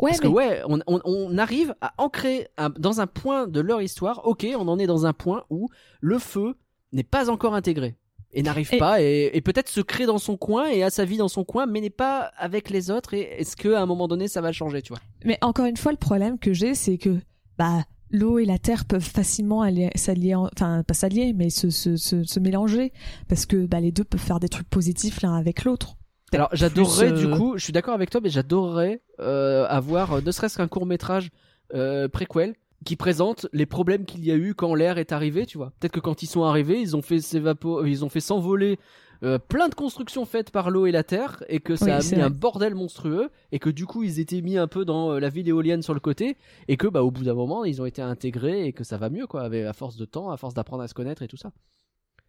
Ouais, 0.00 0.10
Parce 0.10 0.20
mais 0.22 0.28
que 0.28 0.32
ouais, 0.32 0.62
on, 0.66 0.80
on, 0.88 1.00
on 1.04 1.38
arrive 1.38 1.72
à 1.80 1.94
ancrer 1.98 2.48
un- 2.56 2.70
dans 2.70 3.00
un 3.00 3.06
point 3.06 3.46
de 3.46 3.60
leur 3.60 3.80
histoire. 3.80 4.26
Ok, 4.26 4.44
on 4.58 4.66
en 4.66 4.80
est 4.80 4.86
dans 4.88 5.06
un 5.06 5.12
point 5.12 5.44
où 5.48 5.68
le 6.00 6.18
feu 6.18 6.56
n'est 6.92 7.04
pas 7.04 7.30
encore 7.30 7.54
intégré 7.54 7.94
et 8.32 8.42
n'arrive 8.42 8.68
Et- 8.74 8.78
pas 8.78 9.00
et, 9.02 9.30
et 9.32 9.40
peut-être 9.40 9.68
se 9.68 9.80
crée 9.80 10.06
dans 10.06 10.18
son 10.18 10.36
coin 10.36 10.68
et 10.68 10.82
a 10.82 10.90
sa 10.90 11.04
vie 11.04 11.16
dans 11.16 11.28
son 11.28 11.44
coin, 11.44 11.66
mais 11.66 11.80
n'est 11.80 11.90
pas 11.90 12.32
avec 12.36 12.70
les 12.70 12.90
autres. 12.90 13.14
Et 13.14 13.22
est-ce 13.40 13.56
que 13.56 13.72
à 13.74 13.80
un 13.80 13.86
moment 13.86 14.08
donné, 14.08 14.28
ça 14.28 14.40
va 14.40 14.52
changer, 14.52 14.82
tu 14.82 14.92
vois? 14.92 15.00
Mais 15.24 15.38
encore 15.42 15.66
une 15.66 15.76
fois, 15.76 15.92
le 15.92 15.98
problème 15.98 16.38
que 16.38 16.52
j'ai, 16.52 16.74
c'est 16.74 16.98
que 16.98 17.18
bah 17.58 17.84
l'eau 18.10 18.38
et 18.38 18.44
la 18.44 18.58
terre 18.58 18.84
peuvent 18.84 19.02
facilement 19.02 19.62
allier- 19.62 19.90
s'allier, 19.96 20.34
en- 20.34 20.48
enfin 20.52 20.82
pas 20.82 20.94
s'allier, 20.94 21.32
mais 21.32 21.50
se, 21.50 21.70
se, 21.70 21.96
se, 21.96 22.22
se 22.24 22.40
mélanger 22.40 22.92
parce 23.28 23.46
que 23.46 23.66
bah 23.66 23.80
les 23.80 23.90
deux 23.92 24.04
peuvent 24.04 24.20
faire 24.20 24.38
des 24.40 24.48
trucs 24.48 24.68
positifs 24.68 25.22
l'un 25.22 25.34
avec 25.34 25.64
l'autre. 25.64 25.96
Alors 26.32 26.48
j'adorerais 26.52 27.12
du 27.12 27.26
euh, 27.26 27.36
coup, 27.36 27.56
je 27.56 27.64
suis 27.64 27.72
d'accord 27.72 27.94
avec 27.94 28.10
toi, 28.10 28.20
mais 28.22 28.28
j'adorerais 28.30 29.00
euh, 29.20 29.66
avoir 29.68 30.14
euh, 30.14 30.20
ne 30.20 30.30
serait-ce 30.32 30.56
qu'un 30.56 30.68
court 30.68 30.84
métrage 30.86 31.30
euh, 31.74 32.08
préquel 32.08 32.54
qui 32.84 32.96
présente 32.96 33.46
les 33.52 33.66
problèmes 33.66 34.04
qu'il 34.04 34.24
y 34.24 34.30
a 34.30 34.36
eu 34.36 34.54
quand 34.54 34.74
l'air 34.74 34.98
est 34.98 35.12
arrivé, 35.12 35.46
tu 35.46 35.58
vois. 35.58 35.72
Peut-être 35.80 35.92
que 35.92 36.00
quand 36.00 36.22
ils 36.22 36.26
sont 36.28 36.44
arrivés, 36.44 36.80
ils 36.80 36.96
ont 36.96 37.02
fait 37.02 37.18
ils 37.18 38.04
ont 38.04 38.08
fait 38.08 38.20
s'envoler 38.20 38.78
euh, 39.22 39.38
plein 39.38 39.68
de 39.68 39.74
constructions 39.74 40.24
faites 40.26 40.50
par 40.50 40.70
l'eau 40.70 40.86
et 40.86 40.92
la 40.92 41.02
terre 41.02 41.42
et 41.48 41.60
que 41.60 41.74
ça 41.74 41.86
Oui, 41.86 41.90
a 42.12 42.16
mis 42.16 42.22
un 42.22 42.30
bordel 42.30 42.74
monstrueux 42.74 43.30
et 43.50 43.58
que 43.58 43.70
du 43.70 43.86
coup 43.86 44.02
ils 44.02 44.20
étaient 44.20 44.42
mis 44.42 44.58
un 44.58 44.66
peu 44.68 44.84
dans 44.84 45.12
euh, 45.12 45.20
la 45.20 45.30
ville 45.30 45.48
éolienne 45.48 45.82
sur 45.82 45.94
le 45.94 46.00
côté 46.00 46.36
et 46.68 46.76
que 46.76 46.86
bah 46.86 47.02
au 47.02 47.10
bout 47.10 47.24
d'un 47.24 47.34
moment 47.34 47.64
ils 47.64 47.80
ont 47.80 47.86
été 47.86 48.02
intégrés 48.02 48.66
et 48.66 48.72
que 48.72 48.84
ça 48.84 48.98
va 48.98 49.08
mieux 49.08 49.26
quoi, 49.26 49.42
avec 49.42 49.64
à 49.64 49.72
force 49.72 49.96
de 49.96 50.04
temps, 50.04 50.30
à 50.30 50.36
force 50.36 50.54
d'apprendre 50.54 50.82
à 50.82 50.88
se 50.88 50.94
connaître 50.94 51.22
et 51.22 51.28
tout 51.28 51.38
ça. 51.38 51.50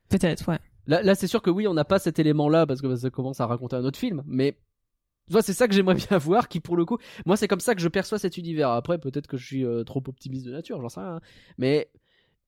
Peut-être, 0.09 0.47
ouais. 0.47 0.59
Là, 0.85 1.03
là 1.03 1.15
c'est 1.15 1.27
sûr 1.27 1.41
que 1.41 1.49
oui, 1.49 1.67
on 1.67 1.73
n'a 1.73 1.83
pas 1.83 1.99
cet 1.99 2.19
élément-là 2.19 2.65
parce 2.65 2.81
que 2.81 2.95
ça 2.95 3.09
commence 3.09 3.41
à 3.41 3.47
raconter 3.47 3.75
un 3.75 3.83
autre 3.83 3.99
film, 3.99 4.23
mais 4.25 4.57
c'est 5.41 5.53
ça 5.53 5.67
que 5.67 5.73
j'aimerais 5.73 5.95
bien 5.95 6.17
voir, 6.17 6.47
qui 6.47 6.59
pour 6.59 6.77
le 6.77 6.85
coup, 6.85 6.97
moi 7.25 7.37
c'est 7.37 7.47
comme 7.47 7.59
ça 7.59 7.75
que 7.75 7.81
je 7.81 7.87
perçois 7.87 8.19
cet 8.19 8.37
univers. 8.37 8.69
Après, 8.69 8.97
peut-être 8.97 9.27
que 9.27 9.37
je 9.37 9.45
suis 9.45 9.65
euh, 9.65 9.83
trop 9.83 10.03
optimiste 10.07 10.45
de 10.45 10.51
nature, 10.51 10.81
j'en 10.81 10.89
sais 10.89 10.99
rien, 10.99 11.15
hein. 11.15 11.21
mais 11.57 11.89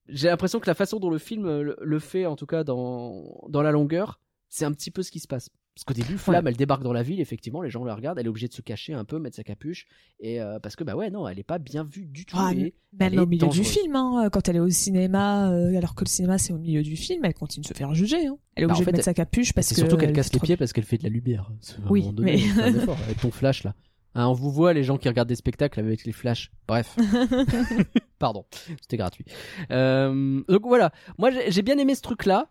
j'ai 0.08 0.28
l'impression 0.28 0.60
que 0.60 0.68
la 0.68 0.74
façon 0.76 1.00
dont 1.00 1.10
le 1.10 1.20
film 1.20 1.46
euh, 1.46 1.62
le, 1.62 1.78
le 1.82 2.00
fait, 2.00 2.26
en 2.26 2.36
tout 2.36 2.48
cas 2.48 2.64
dans 2.64 3.46
dans 3.50 3.62
la 3.62 3.72
longueur, 3.72 4.20
c'est 4.50 4.66
un 4.66 4.72
petit 4.72 4.92
peu 4.92 5.04
ce 5.04 5.12
qui 5.12 5.20
se 5.20 5.28
passe. 5.28 5.50
Parce 5.80 5.98
qu'au 5.98 6.04
début, 6.04 6.18
Flamme, 6.18 6.46
elle 6.46 6.58
débarque 6.58 6.84
dans 6.84 6.92
la 6.92 7.04
ville, 7.04 7.22
effectivement, 7.22 7.62
les 7.62 7.70
gens 7.70 7.86
la 7.86 7.96
regardent, 7.96 8.20
elle 8.20 8.26
est 8.26 8.30
obligée 8.30 8.50
de 8.50 8.54
se 8.54 8.62
cacher 8.62 8.92
un 8.94 9.06
peu, 9.06 9.18
mettre 9.18 9.38
sa 9.38 9.44
capuche, 9.46 9.88
et 10.20 10.42
euh, 10.42 10.60
parce 10.60 10.76
que 10.76 10.84
bah 10.84 10.94
ouais, 10.94 11.10
non, 11.10 11.26
elle 11.26 11.40
est 11.40 11.44
pas 11.44 11.58
bien 11.58 11.86
vue 11.86 12.06
du 12.06 12.26
tout. 12.26 12.36
Ah, 12.38 12.52
Même 12.54 12.70
elle 13.00 13.18
au 13.20 13.24
est 13.24 13.26
milieu 13.26 13.48
du 13.48 13.64
film, 13.64 13.96
hein, 13.96 14.28
quand 14.30 14.50
elle 14.50 14.58
est 14.58 14.60
au 14.60 14.70
cinéma, 14.70 15.50
euh, 15.54 15.78
alors 15.78 15.96
que 15.96 16.04
le 16.04 16.10
cinéma 16.10 16.38
c'est 16.38 16.52
au 16.52 16.58
milieu 16.58 16.84
du 16.84 16.98
film, 16.98 17.24
elle 17.24 17.34
continue 17.34 17.62
de 17.64 17.68
se 17.70 17.74
faire 17.74 17.94
juger. 17.94 18.28
Hein. 18.28 18.38
Elle 18.56 18.66
est 18.66 18.68
Bah, 18.68 18.74
en 18.74 18.76
obligée 18.76 18.84
fait, 18.86 18.92
de 18.92 18.98
mettre 18.98 19.06
sa 19.06 19.14
capuche 19.14 19.54
parce 19.54 19.68
c'est 19.68 19.76
que 19.76 19.80
surtout 19.80 19.96
qu'elle 19.96 20.10
elle 20.10 20.16
casse 20.16 20.34
les 20.34 20.40
pieds 20.42 20.58
parce 20.58 20.74
qu'elle 20.74 20.84
fait 20.84 20.98
de 20.98 21.04
la 21.04 21.10
lumière. 21.10 21.50
Un 21.86 21.90
Oui, 21.90 22.12
donné, 22.12 22.44
mais- 22.58 22.62
avec 23.06 23.22
ton 23.22 23.32
flash 23.32 23.64
là. 23.64 23.74
Hein, 24.16 24.28
on 24.28 24.34
vous 24.34 24.52
voit 24.52 24.74
les 24.74 24.84
gens 24.84 24.98
qui 24.98 25.08
regardent 25.08 25.30
des 25.30 25.36
spectacles 25.36 25.80
avec 25.80 26.04
les 26.04 26.12
flashs. 26.12 26.52
Bref. 26.68 26.98
Pardon, 28.20 28.44
c'était 28.82 28.98
gratuit. 28.98 29.24
Euh, 29.72 30.42
donc 30.50 30.64
voilà, 30.66 30.92
moi 31.18 31.32
j'ai 31.32 31.52
j'ai 31.52 31.62
bien 31.62 31.78
aimé 31.78 31.96
ce 31.96 32.02
truc 32.02 32.26
là. 32.26 32.50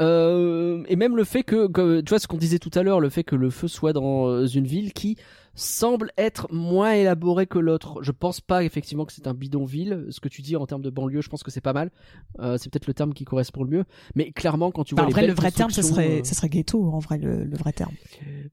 Et 0.00 0.96
même 0.96 1.16
le 1.16 1.24
fait 1.24 1.42
que, 1.42 1.66
que- 1.68 2.00
tu 2.00 2.08
vois 2.10 2.18
ce 2.18 2.26
qu'on 2.26 2.38
disait 2.38 2.58
tout 2.58 2.70
à 2.74 2.82
l'heure, 2.82 3.00
le 3.00 3.10
fait 3.10 3.24
que 3.24 3.36
le 3.36 3.50
feu 3.50 3.68
soit 3.68 3.92
dans 3.92 4.28
euh, 4.28 4.46
une 4.46 4.66
ville 4.66 4.92
qui 4.92 5.16
semble 5.54 6.12
être 6.16 6.46
moins 6.52 6.92
élaborée 6.92 7.46
que 7.46 7.58
l'autre. 7.58 8.02
Je 8.02 8.12
pense 8.12 8.40
pas 8.40 8.64
effectivement 8.64 9.04
que 9.04 9.12
c'est 9.12 9.26
un 9.26 9.34
bidonville. 9.34 10.06
Ce 10.10 10.20
que 10.20 10.28
tu 10.28 10.42
dis 10.42 10.56
en 10.56 10.64
termes 10.66 10.80
de 10.82 10.90
banlieue, 10.90 11.20
je 11.20 11.28
pense 11.28 11.42
que 11.42 11.50
c'est 11.50 11.60
pas 11.60 11.72
mal. 11.72 11.90
Euh, 12.38 12.56
c'est 12.56 12.70
peut-être 12.70 12.86
le 12.86 12.94
terme 12.94 13.12
qui 13.12 13.24
correspond 13.24 13.64
le 13.64 13.70
mieux. 13.70 13.84
Mais 14.14 14.32
clairement, 14.32 14.70
quand 14.70 14.84
tu 14.84 14.94
Bah, 14.94 15.02
vois 15.02 15.06
en 15.06 15.08
les 15.08 15.12
vrai, 15.12 15.26
le 15.26 15.34
vrai 15.34 15.50
terme, 15.50 15.68
constructions, 15.68 15.96
serait, 15.96 16.46
euh, 16.46 16.48
ghetto, 16.48 16.84
en 16.84 16.98
vrai, 16.98 17.18
le, 17.18 17.44
le 17.44 17.56
vrai 17.56 17.72
terme. 17.72 17.92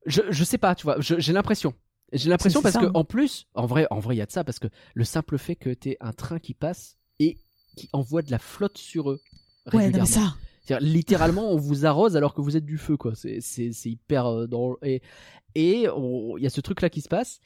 je, 0.05 0.21
je 0.29 0.43
sais 0.43 0.57
pas, 0.57 0.75
tu 0.75 0.83
vois, 0.83 0.97
j'ai 0.99 1.33
l'impression. 1.33 1.73
J'ai 2.13 2.29
l'impression 2.29 2.61
parce 2.61 2.73
ça, 2.73 2.79
que 2.81 2.85
hein. 2.85 2.91
en 2.93 3.03
plus, 3.03 3.47
en 3.53 3.65
vrai, 3.65 3.85
en 3.91 3.99
vrai, 3.99 4.15
il 4.15 4.17
y 4.17 4.21
a 4.21 4.25
de 4.25 4.31
ça 4.31 4.43
parce 4.43 4.59
que 4.59 4.67
le 4.93 5.03
simple 5.03 5.37
fait 5.37 5.55
que 5.55 5.69
t'aies 5.69 5.97
un 5.99 6.13
train 6.13 6.39
qui 6.39 6.53
passe 6.53 6.97
et 7.19 7.37
qui 7.75 7.89
envoie 7.93 8.21
de 8.21 8.31
la 8.31 8.39
flotte 8.39 8.77
sur 8.77 9.11
eux 9.11 9.21
Ouais, 9.73 9.89
non, 9.91 9.99
mais 9.99 10.05
ça. 10.05 10.35
C'est-à-dire, 10.67 10.87
littéralement, 10.87 11.51
on 11.51 11.57
vous 11.57 11.85
arrose 11.85 12.17
alors 12.17 12.33
que 12.33 12.41
vous 12.41 12.57
êtes 12.57 12.65
du 12.65 12.77
feu, 12.77 12.97
quoi. 12.97 13.15
C'est, 13.15 13.39
c'est, 13.41 13.71
c'est 13.71 13.89
hyper 13.89 14.25
euh, 14.25 14.47
dans 14.47 14.75
et 14.81 15.01
et 15.55 15.87
il 15.87 16.43
y 16.43 16.45
a 16.45 16.49
ce 16.49 16.61
truc 16.61 16.81
là 16.81 16.89
qui 16.89 17.01
se 17.01 17.09
passe. 17.09 17.39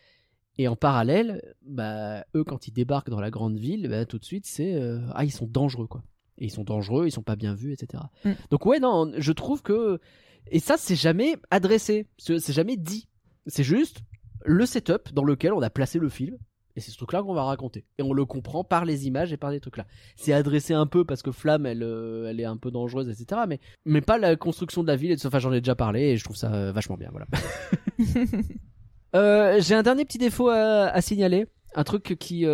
Et 0.57 0.67
en 0.67 0.75
parallèle, 0.75 1.41
bah 1.61 2.25
eux 2.35 2.43
quand 2.43 2.67
ils 2.67 2.71
débarquent 2.71 3.09
dans 3.09 3.21
la 3.21 3.29
grande 3.29 3.57
ville, 3.57 3.87
bah, 3.87 4.05
tout 4.05 4.17
de 4.17 4.25
suite 4.25 4.45
c'est 4.45 4.75
euh, 4.75 4.99
ah 5.13 5.23
ils 5.23 5.31
sont 5.31 5.47
dangereux 5.47 5.87
quoi. 5.87 6.03
Et 6.37 6.45
ils 6.45 6.51
sont 6.51 6.63
dangereux, 6.63 7.07
ils 7.07 7.11
sont 7.11 7.23
pas 7.23 7.35
bien 7.35 7.53
vus, 7.53 7.71
etc. 7.71 8.03
Mm. 8.25 8.31
Donc 8.49 8.65
ouais 8.65 8.79
non, 8.79 9.11
je 9.17 9.31
trouve 9.31 9.61
que 9.61 9.99
et 10.47 10.59
ça 10.59 10.75
c'est 10.77 10.95
jamais 10.95 11.35
adressé, 11.51 12.07
c'est 12.17 12.51
jamais 12.51 12.75
dit. 12.75 13.07
C'est 13.47 13.63
juste 13.63 14.01
le 14.43 14.65
setup 14.65 15.13
dans 15.13 15.23
lequel 15.23 15.53
on 15.53 15.61
a 15.61 15.69
placé 15.69 15.99
le 15.99 16.09
film. 16.09 16.37
Et 16.75 16.79
c'est 16.79 16.91
ce 16.91 16.97
truc-là 16.97 17.21
qu'on 17.23 17.33
va 17.33 17.43
raconter. 17.43 17.85
Et 17.97 18.03
on 18.03 18.13
le 18.13 18.25
comprend 18.25 18.63
par 18.63 18.85
les 18.85 19.07
images 19.07 19.33
et 19.33 19.37
par 19.37 19.51
des 19.51 19.59
trucs-là. 19.59 19.85
C'est 20.15 20.33
adressé 20.33 20.73
un 20.73 20.85
peu 20.85 21.05
parce 21.05 21.21
que 21.21 21.31
Flamme, 21.31 21.65
elle, 21.65 21.83
euh, 21.83 22.29
elle 22.29 22.39
est 22.39 22.45
un 22.45 22.57
peu 22.57 22.71
dangereuse, 22.71 23.09
etc. 23.09 23.41
Mais, 23.47 23.59
mais 23.85 24.01
pas 24.01 24.17
la 24.17 24.35
construction 24.35 24.81
de 24.81 24.87
la 24.87 24.95
ville. 24.95 25.11
Et 25.11 25.15
de... 25.15 25.27
Enfin, 25.27 25.39
j'en 25.39 25.51
ai 25.51 25.61
déjà 25.61 25.75
parlé 25.75 26.01
et 26.01 26.17
je 26.17 26.23
trouve 26.23 26.37
ça 26.37 26.53
euh, 26.53 26.71
vachement 26.71 26.97
bien. 26.97 27.11
Voilà. 27.11 27.27
Euh, 29.13 29.59
J'ai 29.59 29.75
un 29.75 29.83
dernier 29.83 30.05
petit 30.05 30.19
défaut 30.19 30.47
à, 30.47 30.85
à 30.85 31.01
signaler. 31.01 31.45
Un 31.75 31.83
truc 31.83 32.15
qui, 32.17 32.45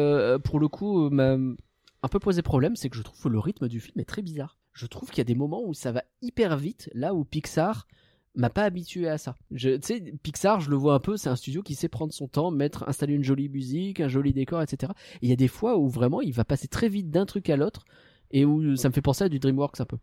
pour 0.44 0.60
le 0.60 0.68
coup, 0.68 1.07
m'a 1.11 1.34
un 1.34 2.07
peu 2.10 2.18
posé 2.18 2.41
problème. 2.41 2.76
C'est 2.76 2.89
que 2.89 2.98
je 2.98 3.03
trouve 3.03 3.22
que 3.22 3.30
le 3.30 3.38
rythme 3.38 3.68
du 3.68 3.80
film 3.80 3.99
est 3.99 4.10
très 4.10 4.23
bizarre. 4.23 4.57
Je 4.73 4.88
trouve 4.88 5.10
qu'il 5.10 5.19
y 5.19 5.22
a 5.22 5.26
des 5.26 5.35
moments 5.35 5.61
où 5.64 5.76
ça 5.76 5.91
va 5.91 6.03
hyper 6.23 6.57
vite, 6.57 6.89
là 6.95 7.14
où 7.14 7.26
Pixar 7.26 7.88
m'a 8.38 8.49
pas 8.49 8.64
habitué 8.64 9.09
à 9.09 9.18
ça. 9.18 9.35
Tu 9.55 9.77
sais, 9.81 9.99
Pixar, 10.23 10.61
je 10.61 10.69
le 10.69 10.76
vois 10.76 10.93
un 10.93 10.99
peu, 10.99 11.18
c'est 11.18 11.30
un 11.30 11.35
studio 11.35 11.64
qui 11.64 11.76
sait 11.76 11.89
prendre 11.89 12.14
son 12.14 12.27
temps, 12.27 12.51
mettre, 12.51 12.88
installer 12.88 13.14
une 13.14 13.23
jolie 13.23 13.49
musique, 13.49 13.99
un 13.99 14.07
joli 14.07 14.31
décor, 14.31 14.61
etc. 14.61 14.93
Et 15.15 15.26
il 15.26 15.30
y 15.30 15.34
a 15.34 15.35
des 15.35 15.47
fois 15.47 15.77
où 15.77 15.89
vraiment 15.89 16.22
il 16.22 16.34
va 16.34 16.45
passer 16.45 16.68
très 16.68 16.88
vite 16.88 17.09
d'un 17.09 17.26
truc 17.26 17.49
à 17.49 17.57
l'autre 17.57 17.84
et 18.31 18.45
où 18.45 18.76
ça 18.76 18.89
me 18.89 18.93
fait 18.93 19.01
penser 19.01 19.23
à 19.23 19.30
du 19.30 19.39
DreamWorks 19.39 19.81
un 19.81 19.85
peu. 19.85 19.97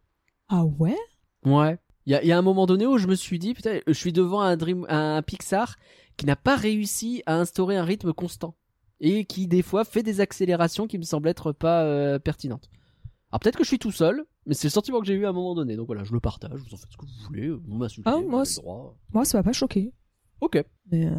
Ah 0.49 0.65
ouais? 0.65 0.97
Ouais. 1.45 1.79
Il 2.07 2.13
y 2.13 2.17
a, 2.17 2.23
il 2.23 2.29
y 2.29 2.33
a 2.33 2.39
un 2.39 2.43
moment 2.43 2.67
donné 2.67 2.87
où 2.87 2.99
je 2.99 3.07
me 3.07 3.15
suis 3.15 3.39
dit, 3.39 3.55
putain, 3.55 3.81
je 3.87 3.93
suis 3.93 4.13
devant 4.13 4.41
un, 4.41 4.57
Dream, 4.57 4.85
un 4.89 5.23
Pixar 5.23 5.77
qui 6.17 6.27
n'a 6.27 6.37
pas 6.37 6.57
réussi 6.57 7.23
à 7.27 7.37
instaurer 7.37 7.77
un 7.77 7.85
rythme 7.85 8.13
constant 8.13 8.55
et 9.01 9.25
qui 9.25 9.47
des 9.47 9.63
fois 9.63 9.85
fait 9.85 10.03
des 10.03 10.21
accélérations 10.21 10.87
qui 10.87 10.99
me 10.99 11.03
semblent 11.03 11.29
être 11.29 11.53
pas 11.53 11.83
euh, 11.85 12.19
pertinentes. 12.19 12.71
Alors 13.35 13.41
peut-être 13.41 13.57
que 13.57 13.65
je 13.65 13.69
suis 13.69 13.81
tout 13.81 13.91
seul, 13.91 14.23
mais 14.47 14.55
c'est 14.55 14.69
le 14.69 14.71
sentiment 14.71 15.01
que 15.01 15.07
j'ai 15.07 15.15
eu 15.15 15.27
à 15.27 15.31
un 15.31 15.33
moment 15.33 15.57
donné. 15.57 15.75
Donc 15.75 15.87
voilà, 15.89 16.05
je 16.05 16.13
le 16.13 16.21
partage, 16.21 16.53
vous 16.61 16.73
en 16.73 16.77
faites 16.77 16.93
ce 16.93 16.97
que 16.97 17.05
vous 17.05 17.27
voulez, 17.27 17.51
vous 17.51 17.75
m'insultez, 17.75 18.09
Ah, 18.09 18.19
vous 18.21 18.29
moi, 18.31 18.43
avez 18.43 18.49
c'est- 18.49 18.61
le 18.61 18.63
droit. 18.63 18.97
Moi, 19.13 19.25
ça 19.25 19.39
m'a 19.39 19.43
pas 19.43 19.53
choqué. 19.53 19.93
Ok. 20.41 20.63
Mais, 20.93 21.07
euh, 21.07 21.13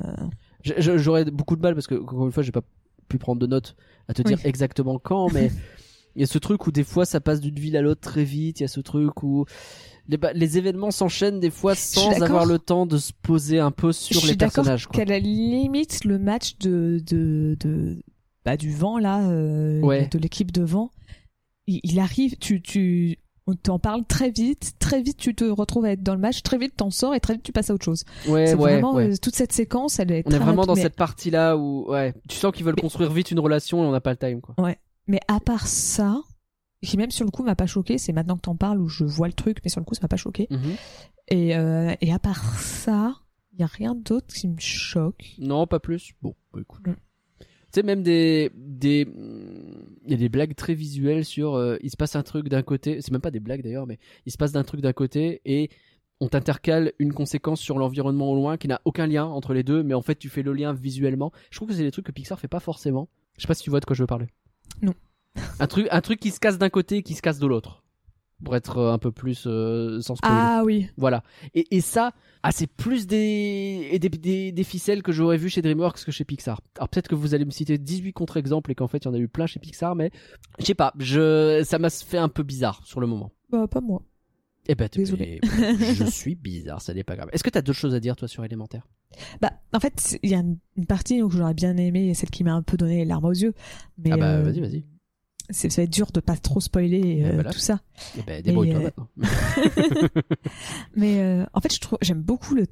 J'aurais 0.98 1.26
beaucoup 1.26 1.58
de 1.58 1.62
mal 1.62 1.74
parce 1.74 1.88
que, 1.88 1.96
encore 1.96 2.26
une 2.26 2.32
fois, 2.32 2.42
j'ai 2.42 2.54
pas 2.54 2.62
pu 3.10 3.18
prendre 3.18 3.42
de 3.42 3.48
notes 3.48 3.76
à 4.08 4.14
te 4.14 4.22
dire 4.22 4.40
exactement 4.46 4.98
quand, 4.98 5.30
mais 5.34 5.52
il 6.16 6.22
y 6.22 6.24
a 6.24 6.28
ce 6.28 6.38
truc 6.38 6.66
où 6.68 6.72
des 6.72 6.86
fois 6.86 7.04
ça 7.06 7.20
passe 7.20 7.42
d'une 7.42 7.56
ville 7.60 7.76
à 7.76 7.82
l'autre 7.82 8.00
très 8.00 8.24
vite. 8.24 8.62
Il 8.62 8.64
y 8.64 8.66
a 8.66 8.70
ce 8.70 8.80
truc 8.80 9.22
où 9.22 9.44
les, 10.08 10.16
bah, 10.16 10.32
les 10.32 10.58
événements 10.58 10.92
s'enchaînent 10.92 11.42
des 11.42 11.52
fois 11.52 11.76
sans 11.76 12.22
avoir 12.24 12.46
le 12.46 12.60
temps 12.60 12.86
de 12.86 12.98
se 12.98 13.12
poser 13.12 13.60
un 13.60 13.72
peu 13.72 13.92
sur 13.92 14.26
les 14.26 14.38
personnages. 14.38 14.88
qu'à 14.88 15.04
la 15.04 15.20
limite, 15.20 16.06
le 16.06 16.18
match 16.18 16.58
de, 16.60 17.02
de, 17.06 17.58
de, 17.60 18.02
bah, 18.46 18.56
du 18.56 18.72
vent, 18.72 19.00
là, 19.00 19.30
euh, 19.30 19.82
Ouais. 19.82 20.08
de 20.08 20.18
l'équipe 20.18 20.54
de 20.54 20.64
vent, 20.64 20.92
il, 21.68 21.80
il 21.84 22.00
arrive, 22.00 22.38
tu, 22.38 22.62
tu, 22.62 23.18
on 23.48 23.54
t'en 23.56 23.80
parle 23.80 24.06
très 24.06 24.32
vite, 24.32 24.74
très 24.80 25.02
vite 25.02 25.18
tu 25.18 25.36
te 25.36 25.46
retrouves 25.46 25.86
à 25.86 25.92
être 25.92 26.04
dans 26.04 26.16
le 26.16 26.20
match, 26.22 26.42
très 26.44 26.58
vite 26.58 26.74
t'en 26.78 26.90
sors 26.90 27.14
et 27.16 27.20
très 27.20 27.34
vite 27.34 27.44
tu 27.44 27.52
passes 27.52 27.70
à 27.70 27.74
autre 27.74 27.86
chose. 27.86 28.04
Ouais, 28.28 28.48
c'est 28.48 28.56
ouais, 28.56 28.74
vraiment, 28.74 28.94
ouais. 28.96 29.12
euh, 29.14 29.16
toute 29.22 29.36
cette 29.36 29.52
séquence, 29.54 30.00
elle 30.00 30.12
est 30.12 30.24
On 30.26 30.32
est 30.32 30.38
vraiment 30.38 30.62
rapide, 30.62 30.68
dans 30.68 30.76
mais- 30.76 30.82
cette 30.82 30.96
partie-là 30.96 31.58
où, 31.58 31.90
ouais, 31.92 32.14
tu 32.28 32.38
sens 32.38 32.52
qu'ils 32.54 32.66
veulent 32.66 32.76
construire 32.76 33.12
vite 33.12 33.32
une 33.32 33.40
relation 33.40 33.84
et 33.84 33.86
on 33.88 33.92
n'a 33.92 34.02
pas 34.02 34.12
le 34.12 34.18
time, 34.18 34.42
quoi. 34.42 34.56
Mais 35.08 35.20
à 35.28 35.40
part 35.40 35.68
ça, 35.68 36.20
qui 36.82 36.98
même 36.98 37.12
sur 37.12 37.26
le 37.26 37.32
coup 37.32 37.44
m'a 37.44 37.56
pas 37.56 37.68
choqué, 37.68 37.98
c'est 38.00 38.14
maintenant 38.14 38.36
que 38.36 38.42
t'en 38.42 38.56
parles 38.56 38.80
où 38.82 38.88
je 38.90 39.04
vois 39.04 39.28
le 39.28 39.34
truc, 39.34 39.60
mais 39.64 39.70
sur 39.70 39.80
le 39.80 39.86
coup 39.86 39.94
ça 39.96 40.02
m'a 40.04 40.08
pas 40.08 40.18
choqué. 40.18 40.48
Mhm. 40.50 40.72
Et, 41.30 41.56
euh, 41.56 41.94
et 42.02 42.12
à 42.14 42.20
part 42.20 42.60
ça, 42.60 43.16
il 43.54 43.60
y 43.60 43.64
a 43.64 43.68
rien 43.68 43.96
d'autre 43.96 44.28
qui 44.34 44.48
me 44.48 44.60
choque. 44.60 45.24
Non, 45.40 45.66
pas 45.68 45.80
plus. 45.80 46.14
Bon, 46.22 46.36
bah, 46.54 46.60
écoute. 46.62 46.86
Mm. 46.88 46.96
Sais, 47.76 47.84
même 47.84 48.04
des, 48.04 48.52
des, 48.56 49.06
il 50.06 50.12
y 50.12 50.14
a 50.14 50.18
des 50.18 50.30
blagues 50.30 50.56
très 50.56 50.74
visuelles 50.74 51.26
sur, 51.26 51.56
euh, 51.56 51.76
il 51.82 51.92
se 51.92 51.98
passe 51.98 52.16
un 52.16 52.24
truc 52.24 52.48
d'un 52.48 52.62
côté, 52.62 53.02
c'est 53.02 53.12
même 53.12 53.20
pas 53.20 53.32
des 53.32 53.42
blagues 53.42 53.64
d'ailleurs, 53.64 53.86
mais 53.86 54.00
il 54.26 54.32
se 54.32 54.38
passe 54.38 54.54
d'un 54.54 54.64
truc 54.64 54.80
d'un 54.80 54.94
côté 54.94 55.42
et 55.44 55.70
on 56.22 56.30
t'intercale 56.30 56.94
une 57.00 57.12
conséquence 57.12 57.60
sur 57.60 57.78
l'environnement 57.78 58.32
au 58.32 58.36
loin 58.36 58.56
qui 58.56 58.70
n'a 58.70 58.80
aucun 58.86 59.08
lien 59.08 59.26
entre 59.26 59.54
les 59.54 59.64
deux, 59.64 59.84
mais 59.84 59.94
en 59.94 60.02
fait 60.02 60.16
tu 60.16 60.30
fais 60.30 60.42
le 60.42 60.54
lien 60.54 60.72
visuellement. 60.72 61.34
Je 61.50 61.58
trouve 61.58 61.68
que 61.68 61.74
c'est 61.74 61.84
des 61.84 61.92
trucs 61.92 62.06
que 62.06 62.14
Pixar 62.14 62.40
fait 62.40 62.48
pas 62.48 62.62
forcément. 62.62 63.10
Je 63.36 63.42
sais 63.42 63.48
pas 63.50 63.56
si 63.56 63.64
tu 63.64 63.72
vois 63.72 63.82
de 63.82 63.86
quoi 63.86 63.94
je 63.94 64.04
veux 64.04 64.08
parler. 64.08 64.28
Non. 64.82 64.94
Un 65.60 65.68
truc, 65.68 65.90
un 65.92 66.00
truc 66.00 66.22
qui 66.22 66.32
se 66.32 66.40
casse 66.40 66.58
d'un 66.58 66.70
côté 66.70 66.98
et 66.98 67.04
qui 67.04 67.14
se 67.14 67.22
casse 67.22 67.40
de 67.40 67.48
l'autre. 67.48 67.84
Pour 68.44 68.56
être 68.56 68.78
euh, 68.78 68.92
un 68.92 68.98
peu 68.98 69.12
plus 69.12 69.46
euh, 69.48 70.02
sans 70.02 70.16
spoiler. 70.16 70.36
Ah 70.38 70.64
oui, 70.66 70.90
Voilà. 70.98 71.24
Et, 71.54 71.76
et 71.78 71.82
ça, 71.82 72.12
ah, 72.44 72.52
c'est 72.52 72.68
plus 72.68 73.08
des, 73.08 73.98
des, 73.98 74.10
des, 74.10 74.52
des 74.52 74.64
ficelles 74.64 75.02
que 75.04 75.12
j'aurais 75.14 75.38
vu 75.38 75.50
chez 75.50 75.62
DreamWorks 75.62 76.04
que 76.04 76.12
chez 76.12 76.26
Pixar. 76.26 76.60
Alors 76.78 76.90
peut-être 76.90 77.08
que 77.08 77.16
vous 77.16 77.34
allez 77.34 77.46
me 77.46 77.52
citer 77.52 77.78
18 77.78 78.12
contre-exemples 78.14 78.72
et 78.72 78.76
qu'en 78.76 78.88
fait 78.88 78.98
il 79.00 79.06
y 79.06 79.08
en 79.08 79.14
a 79.14 79.18
eu 79.20 79.30
plein 79.30 79.46
chez 79.48 79.60
Pixar, 79.60 79.96
mais 79.96 80.12
je 80.60 80.66
sais 80.66 80.76
pas, 80.76 80.94
je, 81.00 81.64
ça 81.66 81.80
m'a 81.80 81.90
fait 81.90 82.18
un 82.18 82.28
peu 82.30 82.44
bizarre 82.44 82.82
sur 82.86 83.00
le 83.00 83.08
moment. 83.08 83.32
bah, 83.50 83.68
pas 83.68 83.82
moi. 83.82 84.02
Eh 84.68 84.76
ben, 84.76 84.90
tu- 84.90 85.00
Désolé. 85.00 85.40
je 85.44 86.06
suis 86.06 86.36
bizarre, 86.36 86.82
ça 86.82 86.94
n'est 86.94 87.04
pas 87.04 87.16
grave. 87.16 87.30
Est-ce 87.32 87.44
que 87.44 87.50
t'as 87.52 87.62
d'autres 87.62 87.78
choses 87.80 87.94
à 87.96 88.00
dire 88.00 88.16
toi 88.16 88.28
sur 88.28 88.44
élémentaire? 88.44 88.88
Bah, 89.40 89.52
en 89.74 89.80
fait, 89.80 90.18
il 90.24 90.30
y 90.32 90.34
a 90.36 90.40
une 90.40 90.58
une 90.76 90.88
partie 90.88 91.22
où 91.22 91.30
j'aurais 91.30 91.54
bien 91.54 91.78
aimé, 91.78 92.14
celle 92.16 92.32
qui 92.32 92.44
m'a 92.44 92.54
un 92.54 92.64
peu 92.64 92.76
donné 92.76 92.98
les 92.98 93.06
larmes 93.06 93.26
aux 93.26 93.32
yeux. 93.32 93.54
Mais 93.98 94.10
Ah 94.12 94.18
bah 94.18 94.26
euh, 94.32 94.44
vas-y, 94.44 94.60
vas-y. 94.60 94.84
C'est- 95.50 95.70
ça 95.70 95.82
va 95.82 95.84
être 95.84 95.94
dur 95.94 96.12
de 96.12 96.20
pas 96.20 96.38
trop 96.38 96.60
spoiler 96.60 97.24
euh, 97.24 97.30
Eh 97.34 97.38
ben 97.38 97.44
là. 97.44 97.52
tout 97.52 97.60
ça. 97.60 97.80
Eh 98.18 98.22
ben, 98.24 98.42
débrouille-toi 98.42 98.80
euh, 98.80 98.84
maintenant. 98.84 99.08
Mais 100.96 101.20
euh, 101.22 101.46
en 101.54 101.62
fait, 101.62 101.74
je 101.74 101.80
trouve, 101.80 101.98
j'aime 102.02 102.22
beaucoup 102.22 102.56
le 102.56 102.66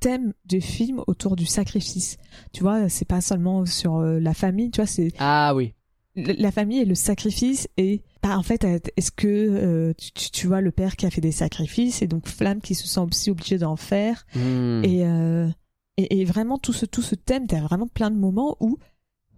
thème 0.00 0.32
du 0.44 0.60
film 0.60 1.00
autour 1.06 1.36
du 1.36 1.46
sacrifice. 1.46 2.16
Tu 2.52 2.62
vois, 2.62 2.88
c'est 2.88 3.04
pas 3.06 3.20
seulement 3.20 3.64
sur 3.66 3.96
euh, 3.96 4.18
la 4.18 4.34
famille, 4.34 4.70
tu 4.70 4.80
vois, 4.80 4.86
c'est 4.86 5.12
Ah 5.18 5.54
oui. 5.54 5.74
la 6.16 6.50
famille 6.50 6.80
et 6.80 6.84
le 6.84 6.94
sacrifice 6.94 7.68
et 7.76 8.02
bah, 8.22 8.36
en 8.38 8.42
fait 8.42 8.64
est-ce 8.96 9.10
que 9.10 9.26
euh, 9.28 9.92
tu, 9.96 10.12
tu- 10.12 10.30
tu 10.30 10.46
vois 10.46 10.60
le 10.60 10.70
père 10.70 10.96
qui 10.96 11.06
a 11.06 11.10
fait 11.10 11.20
des 11.22 11.32
sacrifices 11.32 12.02
et 12.02 12.06
donc 12.06 12.28
Flamme 12.28 12.60
qui 12.60 12.74
se 12.74 12.86
sent 12.86 13.00
aussi 13.00 13.30
obligée 13.30 13.58
d'en 13.58 13.76
faire 13.76 14.26
Hmm. 14.34 14.82
et, 14.84 15.06
euh, 15.06 15.48
et 15.96 16.20
et 16.20 16.24
vraiment 16.26 16.58
tout 16.58 16.72
ce 16.74 16.84
tout 16.86 17.00
ce 17.02 17.14
thème 17.14 17.46
t'as 17.46 17.60
vraiment 17.62 17.86
plein 17.88 18.10
de 18.10 18.16
moments 18.18 18.56
où 18.60 18.78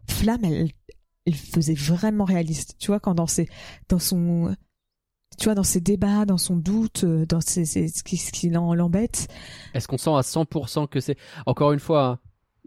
Flamme 0.09 0.45
elle 0.45 0.71
elle 1.27 1.35
faisait 1.35 1.75
vraiment 1.75 2.25
réaliste 2.25 2.77
tu 2.79 2.89
vois 2.89 3.01
quand 3.01 3.15
dans 3.15 3.27
ses 3.27 3.49
dans 3.89 3.99
son 3.99 4.55
tu 5.39 5.45
vois 5.45 5.55
dans 5.55 5.63
ses 5.65 5.81
débats 5.81 6.25
dans 6.27 6.39
son 6.39 6.57
doute 6.57 7.05
euh, 7.05 7.27
dans 7.27 7.41
ses, 7.41 7.65
ses- 7.65 7.89
ce 7.89 8.03
qui 8.03 8.17
ce 8.17 8.31
qui 8.33 8.51
l'embête 8.51 9.27
Est-ce 9.75 9.89
qu'on 9.89 9.99
sent 9.99 10.11
à 10.11 10.21
100% 10.23 10.87
que 10.89 11.01
c'est 11.01 11.17
encore 11.47 11.73
une 11.73 11.81
fois 11.81 12.05
hein, 12.07 12.19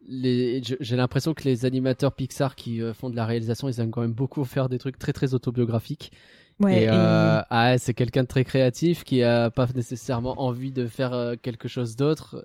les... 0.10 0.62
j'ai 0.80 0.96
l'impression 0.96 1.34
que 1.34 1.44
les 1.44 1.66
animateurs 1.66 2.14
Pixar 2.14 2.56
qui 2.56 2.82
euh, 2.82 2.94
font 2.94 3.10
de 3.10 3.16
la 3.16 3.26
réalisation, 3.26 3.68
ils 3.70 3.80
aiment 3.80 3.92
quand 3.92 4.02
même 4.02 4.14
beaucoup 4.14 4.44
faire 4.46 4.70
des 4.70 4.78
trucs 4.80 4.98
très 4.98 5.12
très 5.14 5.34
autobiographiques. 5.34 6.12
ouais 6.60 6.82
et 6.82 6.84
et- 6.86 6.90
euh, 6.90 7.42
ah, 7.50 7.78
c'est 7.78 7.94
quelqu'un 7.94 8.24
de 8.24 8.28
très 8.28 8.44
créatif 8.46 9.04
qui 9.04 9.22
a 9.24 9.50
pas 9.52 9.68
nécessairement 9.76 10.42
envie 10.42 10.72
de 10.72 10.88
faire 10.88 11.14
euh, 11.14 11.36
quelque 11.42 11.68
chose 11.68 11.96
d'autre. 11.98 12.44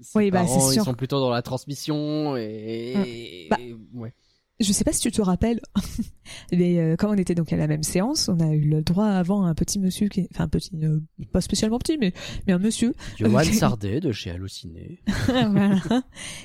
Ses 0.00 0.18
Oui, 0.18 0.30
bah, 0.30 0.46
c'est 0.46 0.54
parents, 0.54 0.70
ils 0.70 0.74
sûr. 0.74 0.84
sont 0.84 0.94
plutôt 0.94 1.18
dans 1.20 1.30
la 1.30 1.42
transmission 1.42 2.36
et, 2.36 3.48
Bah, 3.50 3.56
et- 3.60 3.74
ouais. 3.94 4.12
Je 4.60 4.72
sais 4.72 4.84
pas 4.84 4.92
si 4.92 5.00
tu 5.00 5.10
te 5.10 5.20
rappelles, 5.22 5.60
mais 6.52 6.78
euh, 6.78 6.94
quand 6.96 7.10
on 7.10 7.14
était 7.18 7.34
donc 7.34 7.52
à 7.52 7.56
la 7.56 7.66
même 7.66 7.82
séance, 7.82 8.28
on 8.28 8.38
a 8.38 8.52
eu 8.54 8.60
le 8.68 8.82
droit 8.82 9.06
avant 9.08 9.44
un 9.44 9.54
petit 9.54 9.80
monsieur 9.80 10.08
qui, 10.08 10.28
enfin 10.32 10.44
un 10.44 10.48
petit, 10.48 10.70
euh, 10.84 11.00
pas 11.32 11.40
spécialement 11.40 11.78
petit, 11.78 11.98
mais 11.98 12.12
mais 12.46 12.52
un 12.52 12.58
monsieur, 12.58 12.94
Johan. 13.18 13.42
Sardet 13.52 13.98
de 14.00 14.12
chez 14.12 14.30
Halluciné. 14.30 15.00
voilà, 15.26 15.80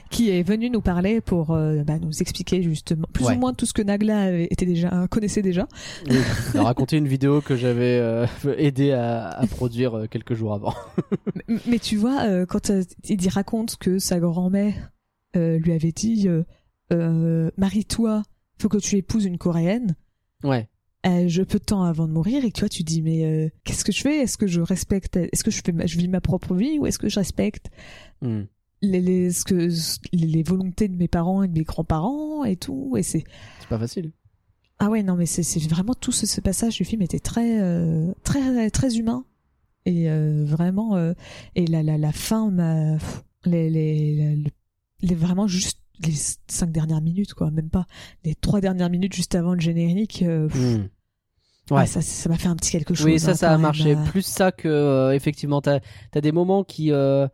qui 0.10 0.30
est 0.32 0.42
venu 0.42 0.70
nous 0.72 0.82
parler 0.82 1.22
pour 1.22 1.52
euh, 1.52 1.84
bah, 1.84 2.00
nous 2.00 2.22
expliquer 2.22 2.64
justement 2.64 3.08
plus 3.14 3.26
Ouais. 3.26 3.36
ou 3.36 3.40
moins 3.40 3.54
tout 3.54 3.66
ce 3.68 3.74
que 3.74 3.82
Nagla 3.84 4.20
avait- 4.20 4.48
était 4.50 4.66
déjà 4.66 5.08
connaissait 5.10 5.42
déjà. 5.44 5.68
Oui, 6.10 6.16
il 6.54 6.60
a 6.60 6.64
raconté 6.64 6.98
une 6.98 7.08
vidéo 7.08 7.42
que 7.42 7.56
j'avais 7.56 8.26
aidé 8.58 8.92
à, 8.94 9.30
à 9.30 9.46
produire 9.48 10.06
quelques 10.10 10.34
jours 10.34 10.54
avant. 10.54 10.74
mais, 11.48 11.58
mais 11.68 11.80
tu 11.80 11.98
vois, 11.98 12.46
quand 12.48 12.72
il 13.10 13.30
raconte 13.30 13.76
que 13.78 14.00
sa 14.00 14.20
grand-mère 14.20 14.92
lui 15.36 15.72
avait 15.72 15.92
dit, 15.92 16.28
euh, 16.92 17.50
marie-toi, 17.58 18.24
faut 18.60 18.70
que 18.70 18.78
tu 18.78 18.96
épouses 18.98 19.26
une 19.26 19.38
coréenne. 19.38 19.96
Ouais. 20.44 20.70
euh, 21.06 21.28
je 21.28 21.42
peu 21.44 21.60
de 21.60 21.64
temps 21.64 21.84
avant 21.84 22.08
de 22.08 22.14
mourir 22.14 22.44
et 22.46 22.50
que 22.52 22.56
tu 22.58 22.62
vois 22.62 22.70
tu 22.70 22.84
dis 22.84 23.02
mais 23.02 23.26
euh, 23.26 23.50
qu'est-ce 23.64 23.84
que 23.86 23.92
je 23.92 24.02
fais? 24.02 24.18
Est-ce 24.20 24.38
que 24.38 24.48
je 24.48 24.62
respecte? 24.62 25.16
Est-ce 25.18 25.44
que 25.44 25.52
je 25.52 25.62
fais 25.66 25.72
ma- 25.72 25.86
je 25.86 25.98
vis 25.98 26.08
ma 26.08 26.22
propre 26.22 26.54
vie 26.56 26.78
ou 26.80 26.86
est-ce 26.86 27.00
que 27.00 27.10
je 27.10 27.20
respecte? 27.20 27.70
Hmm. 28.22 28.44
les 28.82 29.02
les, 29.02 29.32
ce 29.32 29.44
que, 29.44 29.70
les, 30.12 30.28
les 30.28 30.44
volontés 30.44 30.88
de 30.88 30.96
mes 30.96 31.08
parents 31.08 31.44
et 31.44 31.48
de 31.48 31.54
mes 31.54 31.64
grands-parents 31.64 32.44
et 32.46 32.56
tout 32.58 32.96
et 32.98 33.04
c'est 33.04 33.24
C'est 33.60 33.70
pas 33.70 33.80
facile. 33.80 34.12
ah 34.80 34.90
ouais 34.90 35.02
non 35.04 35.16
mais 35.16 35.26
c'est 35.26 35.44
c'est 35.44 35.60
vraiment 35.68 35.94
tout 35.96 36.12
ce, 36.12 36.26
ce 36.28 36.42
passage 36.42 36.78
du 36.78 36.86
film 36.86 37.02
était 37.02 37.20
très 37.20 37.60
euh, 37.62 38.12
très 38.24 38.70
très 38.72 38.98
humain 38.98 39.26
et 39.86 40.10
euh, 40.12 40.44
vraiment 40.46 40.96
euh, 40.96 41.14
et 41.56 41.66
la 41.68 41.82
la 41.84 41.98
la 41.98 42.12
fin 42.12 42.52
m'a 42.52 42.98
les, 43.46 43.70
les 43.72 44.44
les 45.02 45.16
vraiment 45.16 45.48
juste 45.48 45.80
les 46.06 46.14
cinq 46.48 46.72
dernières 46.72 47.02
minutes 47.02 47.34
quoi 47.34 47.50
même 47.52 47.70
pas 47.70 47.86
les 48.24 48.36
trois 48.36 48.62
dernières 48.62 48.90
minutes 48.90 49.14
juste 49.14 49.36
avant 49.36 49.54
le 49.54 49.60
générique 49.60 50.22
euh, 50.24 50.48
Hmm. 50.50 50.88
Ouais, 51.70 51.86
ça, 51.86 52.02
ça 52.02 52.30
m'a 52.30 52.38
fait 52.38 52.48
un 52.48 52.56
petit 52.56 52.72
quelque 52.72 52.94
chose. 52.94 53.06
Oui, 53.06 53.20
ça, 53.20 53.32
hein, 53.32 53.36
ça 53.36 53.52
a 53.54 53.58
marché. 53.58 53.94
euh. 53.94 54.04
Plus 54.06 54.22
ça 54.26 54.54
que, 54.54 54.70
euh, 54.70 55.12
effectivement, 55.14 55.60
t'as 55.62 55.80
as 56.16 56.22
des 56.22 56.32
moments 56.32 56.64
qui 56.64 56.94
euh, 56.94 57.28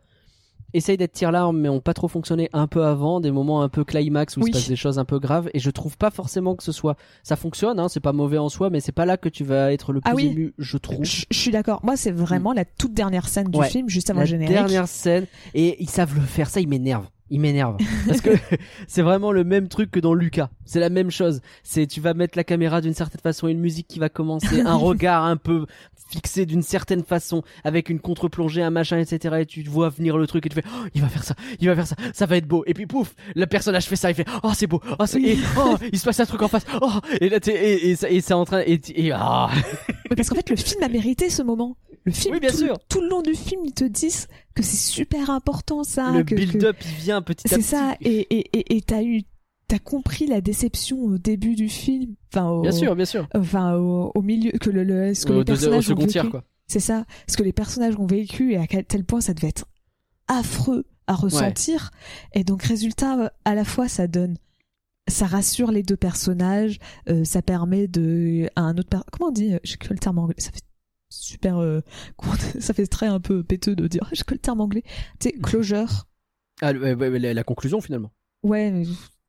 essayent 0.72 0.96
d'être 0.96 1.12
tire-larme, 1.12 1.56
mais 1.60 1.68
ont 1.68 1.80
pas 1.80 1.94
trop 1.94 2.08
fonctionné 2.08 2.50
un 2.52 2.66
peu 2.66 2.84
avant, 2.84 3.20
des 3.20 3.30
moments 3.30 3.62
un 3.62 3.68
peu 3.68 3.84
climax 3.84 4.36
où 4.36 4.40
Oui. 4.40 4.50
il 4.50 4.54
se 4.54 4.58
passe 4.58 4.68
des 4.68 4.74
choses 4.74 4.98
un 4.98 5.04
peu 5.04 5.20
graves, 5.20 5.48
et 5.54 5.60
je 5.60 5.70
trouve 5.70 5.96
pas 5.96 6.10
forcément 6.10 6.56
que 6.56 6.64
ce 6.64 6.72
soit. 6.72 6.96
Ça 7.22 7.36
fonctionne, 7.36 7.78
hein, 7.78 7.88
c'est 7.88 8.00
pas 8.00 8.12
mauvais 8.12 8.38
en 8.38 8.48
soi, 8.48 8.70
mais 8.70 8.80
c'est 8.80 8.90
pas 8.90 9.06
là 9.06 9.16
que 9.16 9.28
tu 9.28 9.44
vas 9.44 9.72
être 9.72 9.92
le 9.92 10.00
plus 10.00 10.10
Ah 10.10 10.16
oui. 10.16 10.26
ému, 10.26 10.52
je 10.58 10.78
trouve. 10.78 11.04
Je, 11.04 11.26
je 11.30 11.38
suis 11.38 11.52
d'accord. 11.52 11.78
Moi, 11.84 11.96
c'est 11.96 12.10
vraiment 12.10 12.52
la 12.52 12.64
toute 12.64 12.92
dernière 12.92 13.28
scène 13.28 13.46
du 13.50 13.58
Ouais. 13.60 13.68
film, 13.70 13.88
juste 13.88 14.10
avant 14.10 14.18
La 14.18 14.24
le 14.24 14.30
générique. 14.30 14.52
dernière 14.52 14.88
scène, 14.88 15.26
et 15.54 15.80
ils 15.80 15.88
savent 15.90 16.16
le 16.16 16.20
faire, 16.22 16.50
ça, 16.50 16.60
ils 16.60 16.66
m'énervent. 16.68 17.08
Ils 17.30 17.40
m'énervent. 17.40 17.78
Parce 18.06 18.20
que 18.20 18.30
c'est 18.86 19.02
vraiment 19.02 19.32
le 19.32 19.44
même 19.44 19.68
truc 19.68 19.90
que 19.90 20.00
dans 20.00 20.14
Lucas. 20.14 20.50
C'est 20.66 20.80
la 20.80 20.90
même 20.90 21.10
chose. 21.10 21.40
C'est, 21.62 21.86
tu 21.86 22.00
vas 22.00 22.12
mettre 22.14 22.36
la 22.36 22.44
caméra 22.44 22.80
d'une 22.80 22.94
certaine 22.94 23.20
façon, 23.20 23.48
une 23.48 23.60
musique 23.60 23.88
qui 23.88 23.98
va 23.98 24.08
commencer, 24.08 24.60
un 24.66 24.74
regard 24.76 25.24
un 25.24 25.36
peu 25.36 25.66
fixé 26.10 26.44
d'une 26.46 26.62
certaine 26.62 27.02
façon, 27.02 27.42
avec 27.64 27.88
une 27.88 27.98
contre-plongée, 27.98 28.62
un 28.62 28.70
machin, 28.70 28.98
etc. 28.98 29.36
Et 29.40 29.46
tu 29.46 29.62
vois 29.62 29.88
venir 29.88 30.18
le 30.18 30.26
truc 30.26 30.44
et 30.46 30.48
tu 30.50 30.54
fais, 30.54 30.64
oh, 30.68 30.86
il 30.94 31.00
va 31.00 31.08
faire 31.08 31.24
ça, 31.24 31.34
il 31.60 31.66
va 31.68 31.74
faire 31.74 31.86
ça, 31.86 31.96
ça 32.12 32.26
va 32.26 32.36
être 32.36 32.46
beau. 32.46 32.62
Et 32.66 32.74
puis 32.74 32.86
pouf, 32.86 33.14
le 33.34 33.46
personnage 33.46 33.86
fait 33.86 33.96
ça, 33.96 34.10
il 34.10 34.14
fait, 34.14 34.26
oh, 34.42 34.50
c'est 34.54 34.66
beau, 34.66 34.80
oh, 34.98 35.06
c'est, 35.06 35.20
et, 35.22 35.38
oh, 35.58 35.76
il 35.92 35.98
se 35.98 36.04
passe 36.04 36.20
un 36.20 36.26
truc 36.26 36.42
en 36.42 36.48
face, 36.48 36.66
oh, 36.82 36.90
et 37.20 37.28
là, 37.30 37.40
t'es, 37.40 37.54
et, 37.54 37.90
et, 37.90 37.96
ça- 37.96 38.10
et 38.10 38.20
c'est 38.20 38.34
en 38.34 38.44
train, 38.44 38.60
et, 38.66 38.80
et 38.94 39.12
ah. 39.12 39.50
Mais 40.10 40.14
parce 40.16 40.28
qu'en 40.28 40.36
fait, 40.36 40.50
le 40.50 40.56
film 40.56 40.82
a 40.82 40.88
mérité 40.88 41.30
ce 41.30 41.42
moment. 41.42 41.76
Le 42.04 42.12
film, 42.12 42.34
Oui, 42.34 42.40
bien 42.40 42.50
tout, 42.50 42.58
sûr. 42.58 42.78
tout 42.88 43.00
le 43.00 43.08
long 43.08 43.22
du 43.22 43.34
film, 43.34 43.62
ils 43.64 43.72
te 43.72 43.84
disent 43.84 44.28
que 44.54 44.62
c'est 44.62 44.76
super 44.76 45.30
important 45.30 45.84
ça. 45.84 46.10
le 46.10 46.22
que- 46.24 46.34
build-up, 46.34 46.76
il 46.84 47.02
vient 47.02 47.22
petit 47.22 47.46
à 47.46 47.50
C'est 47.50 47.56
petit. 47.56 47.64
ça. 47.64 47.96
Et 48.02 48.26
et 48.36 48.58
et 48.58 48.76
et 48.76 48.82
t'as 48.82 49.02
eu, 49.02 49.22
t'as 49.68 49.78
compris 49.78 50.26
la 50.26 50.40
déception 50.42 51.00
au 51.02 51.16
début 51.18 51.54
du 51.54 51.68
film. 51.70 52.14
Enfin, 52.32 52.48
au, 52.50 52.60
Bien 52.62 52.72
sûr, 52.72 52.94
bien 52.94 53.04
sûr. 53.06 53.26
Enfin, 53.34 53.74
au, 53.76 54.12
au 54.14 54.22
milieu 54.22 54.50
que 54.52 54.68
le, 54.70 54.84
le 54.84 55.14
ce 55.14 55.24
que 55.24 55.32
Au, 55.32 55.38
les 55.38 55.44
personnages 55.44 55.90
ont 55.90 55.94
vécu. 55.94 56.28
quoi. 56.28 56.44
C'est 56.66 56.80
ça. 56.80 57.04
Ce 57.26 57.36
que 57.38 57.42
les 57.42 57.52
personnages 57.52 57.96
ont 57.98 58.06
vécu 58.06 58.52
et 58.52 58.58
à 58.58 58.66
quel 58.66 58.84
tel 58.84 59.04
point 59.04 59.20
ça 59.22 59.32
devait 59.34 59.48
être 59.48 59.66
affreux 60.28 60.84
à 61.06 61.14
ressentir. 61.14 61.90
Et 62.34 62.44
donc, 62.44 62.62
résultat, 62.62 63.32
à 63.44 63.54
la 63.54 63.64
fois, 63.64 63.88
ça 63.88 64.06
donne, 64.06 64.36
ça 65.08 65.26
rassure 65.26 65.70
les 65.70 65.82
deux 65.82 65.96
personnages, 65.96 66.78
euh, 67.10 67.24
ça 67.24 67.42
permet 67.42 67.88
de, 67.88 68.48
à 68.56 68.62
un 68.62 68.76
autre, 68.78 69.04
comment 69.12 69.28
on 69.28 69.32
dit, 69.32 69.52
euh, 69.54 69.58
j'ai 69.64 69.76
que 69.76 69.92
le 69.92 69.98
terme 69.98 70.18
anglais, 70.18 70.34
ça 70.38 70.50
fait 70.50 70.62
super, 71.24 71.58
euh, 71.58 71.80
ça 72.60 72.74
fait 72.74 72.86
très 72.86 73.06
un 73.06 73.20
peu 73.20 73.42
péteux 73.42 73.74
de 73.76 73.86
dire, 73.86 74.08
j'ai 74.12 74.24
que 74.24 74.34
le 74.34 74.40
terme 74.40 74.60
anglais, 74.60 74.82
tu 75.20 75.28
sais, 75.28 75.32
closure. 75.32 76.06
Ah, 76.62 76.72
la, 76.72 77.34
la 77.34 77.44
conclusion 77.44 77.80
finalement. 77.80 78.12
Ouais, 78.42 78.70
mais 78.70 78.84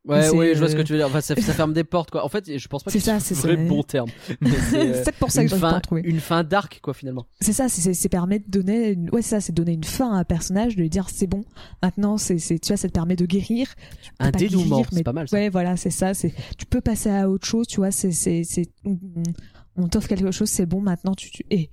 Ouais, 0.07 0.21
je 0.53 0.59
vois 0.59 0.69
ce 0.69 0.75
que 0.75 0.81
euh, 0.81 0.83
tu 0.83 0.93
veux 0.93 0.99
dire. 0.99 1.07
Enfin, 1.07 1.19
ça, 1.19 1.35
ça 1.35 1.53
ferme 1.53 1.73
des 1.73 1.83
portes, 1.83 2.11
quoi. 2.11 2.23
En 2.23 2.29
fait, 2.29 2.59
je 2.59 2.67
pense 2.67 2.83
pas 2.83 2.91
que 2.91 2.99
C'est 2.99 3.11
le 3.47 3.55
vrai 3.55 3.55
bon 3.67 3.81
terme. 3.81 4.07
C'est 4.69 4.77
euh, 4.77 5.01
c'est 5.03 5.15
pour 5.15 5.31
ça 5.31 5.43
que 5.43 5.51
à 5.55 5.57
fin, 5.57 5.79
trouver. 5.79 6.01
une 6.05 6.19
fin 6.19 6.43
d'arc, 6.43 6.79
quoi, 6.83 6.93
finalement. 6.93 7.25
C'est 7.41 7.53
ça, 7.53 7.69
c'est- 7.69 7.81
c'est 7.81 7.95
c'est 7.95 8.09
permet 8.09 8.37
de 8.37 8.45
donner, 8.47 8.91
une... 8.91 9.09
ouais, 9.09 9.23
ça, 9.23 9.41
c'est 9.41 9.51
donner 9.51 9.73
une 9.73 9.83
fin 9.83 10.13
à 10.13 10.19
un 10.19 10.23
personnage, 10.23 10.75
de 10.75 10.81
lui 10.81 10.91
dire 10.91 11.09
c'est 11.09 11.25
bon, 11.25 11.43
maintenant, 11.81 12.17
c'est, 12.19 12.35
tu 12.37 12.67
vois, 12.67 12.77
ça 12.77 12.87
te 12.87 12.93
permet 12.93 13.15
de 13.15 13.25
guérir. 13.25 13.73
Un 14.19 14.29
dénouement, 14.29 14.83
c'est 14.83 14.97
mais- 14.97 15.03
pas 15.03 15.13
mal, 15.13 15.27
ça. 15.27 15.37
Ouais, 15.37 15.49
voilà, 15.49 15.75
c'est 15.75 15.89
ça, 15.89 16.13
c'est, 16.13 16.35
tu 16.59 16.67
peux 16.67 16.81
passer 16.81 17.09
à 17.09 17.27
autre 17.27 17.47
chose, 17.47 17.65
tu 17.65 17.77
vois, 17.77 17.89
c'est, 17.89 18.11
c'est, 18.11 18.43
c'est, 18.43 18.69
on- 19.77 19.87
t'offre 19.87 20.07
quelque 20.07 20.31
chose, 20.31 20.49
c'est 20.49 20.65
bon, 20.65 20.81
maintenant, 20.81 21.13
tu, 21.15 21.29
tu, 21.31 21.43
et, 21.49 21.69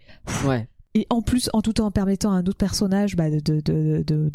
Ouais. 0.46 0.68
et 0.94 1.06
en 1.10 1.22
plus, 1.22 1.48
en 1.52 1.62
tout 1.62 1.80
en 1.80 1.90
permettant 1.90 2.32
à 2.32 2.36
un 2.36 2.44
autre 2.46 2.56
personnage, 2.58 3.16
bah, 3.16 3.30
de, 3.30 3.38
de, 3.40 3.60
de, 3.60 4.02
de, 4.06 4.30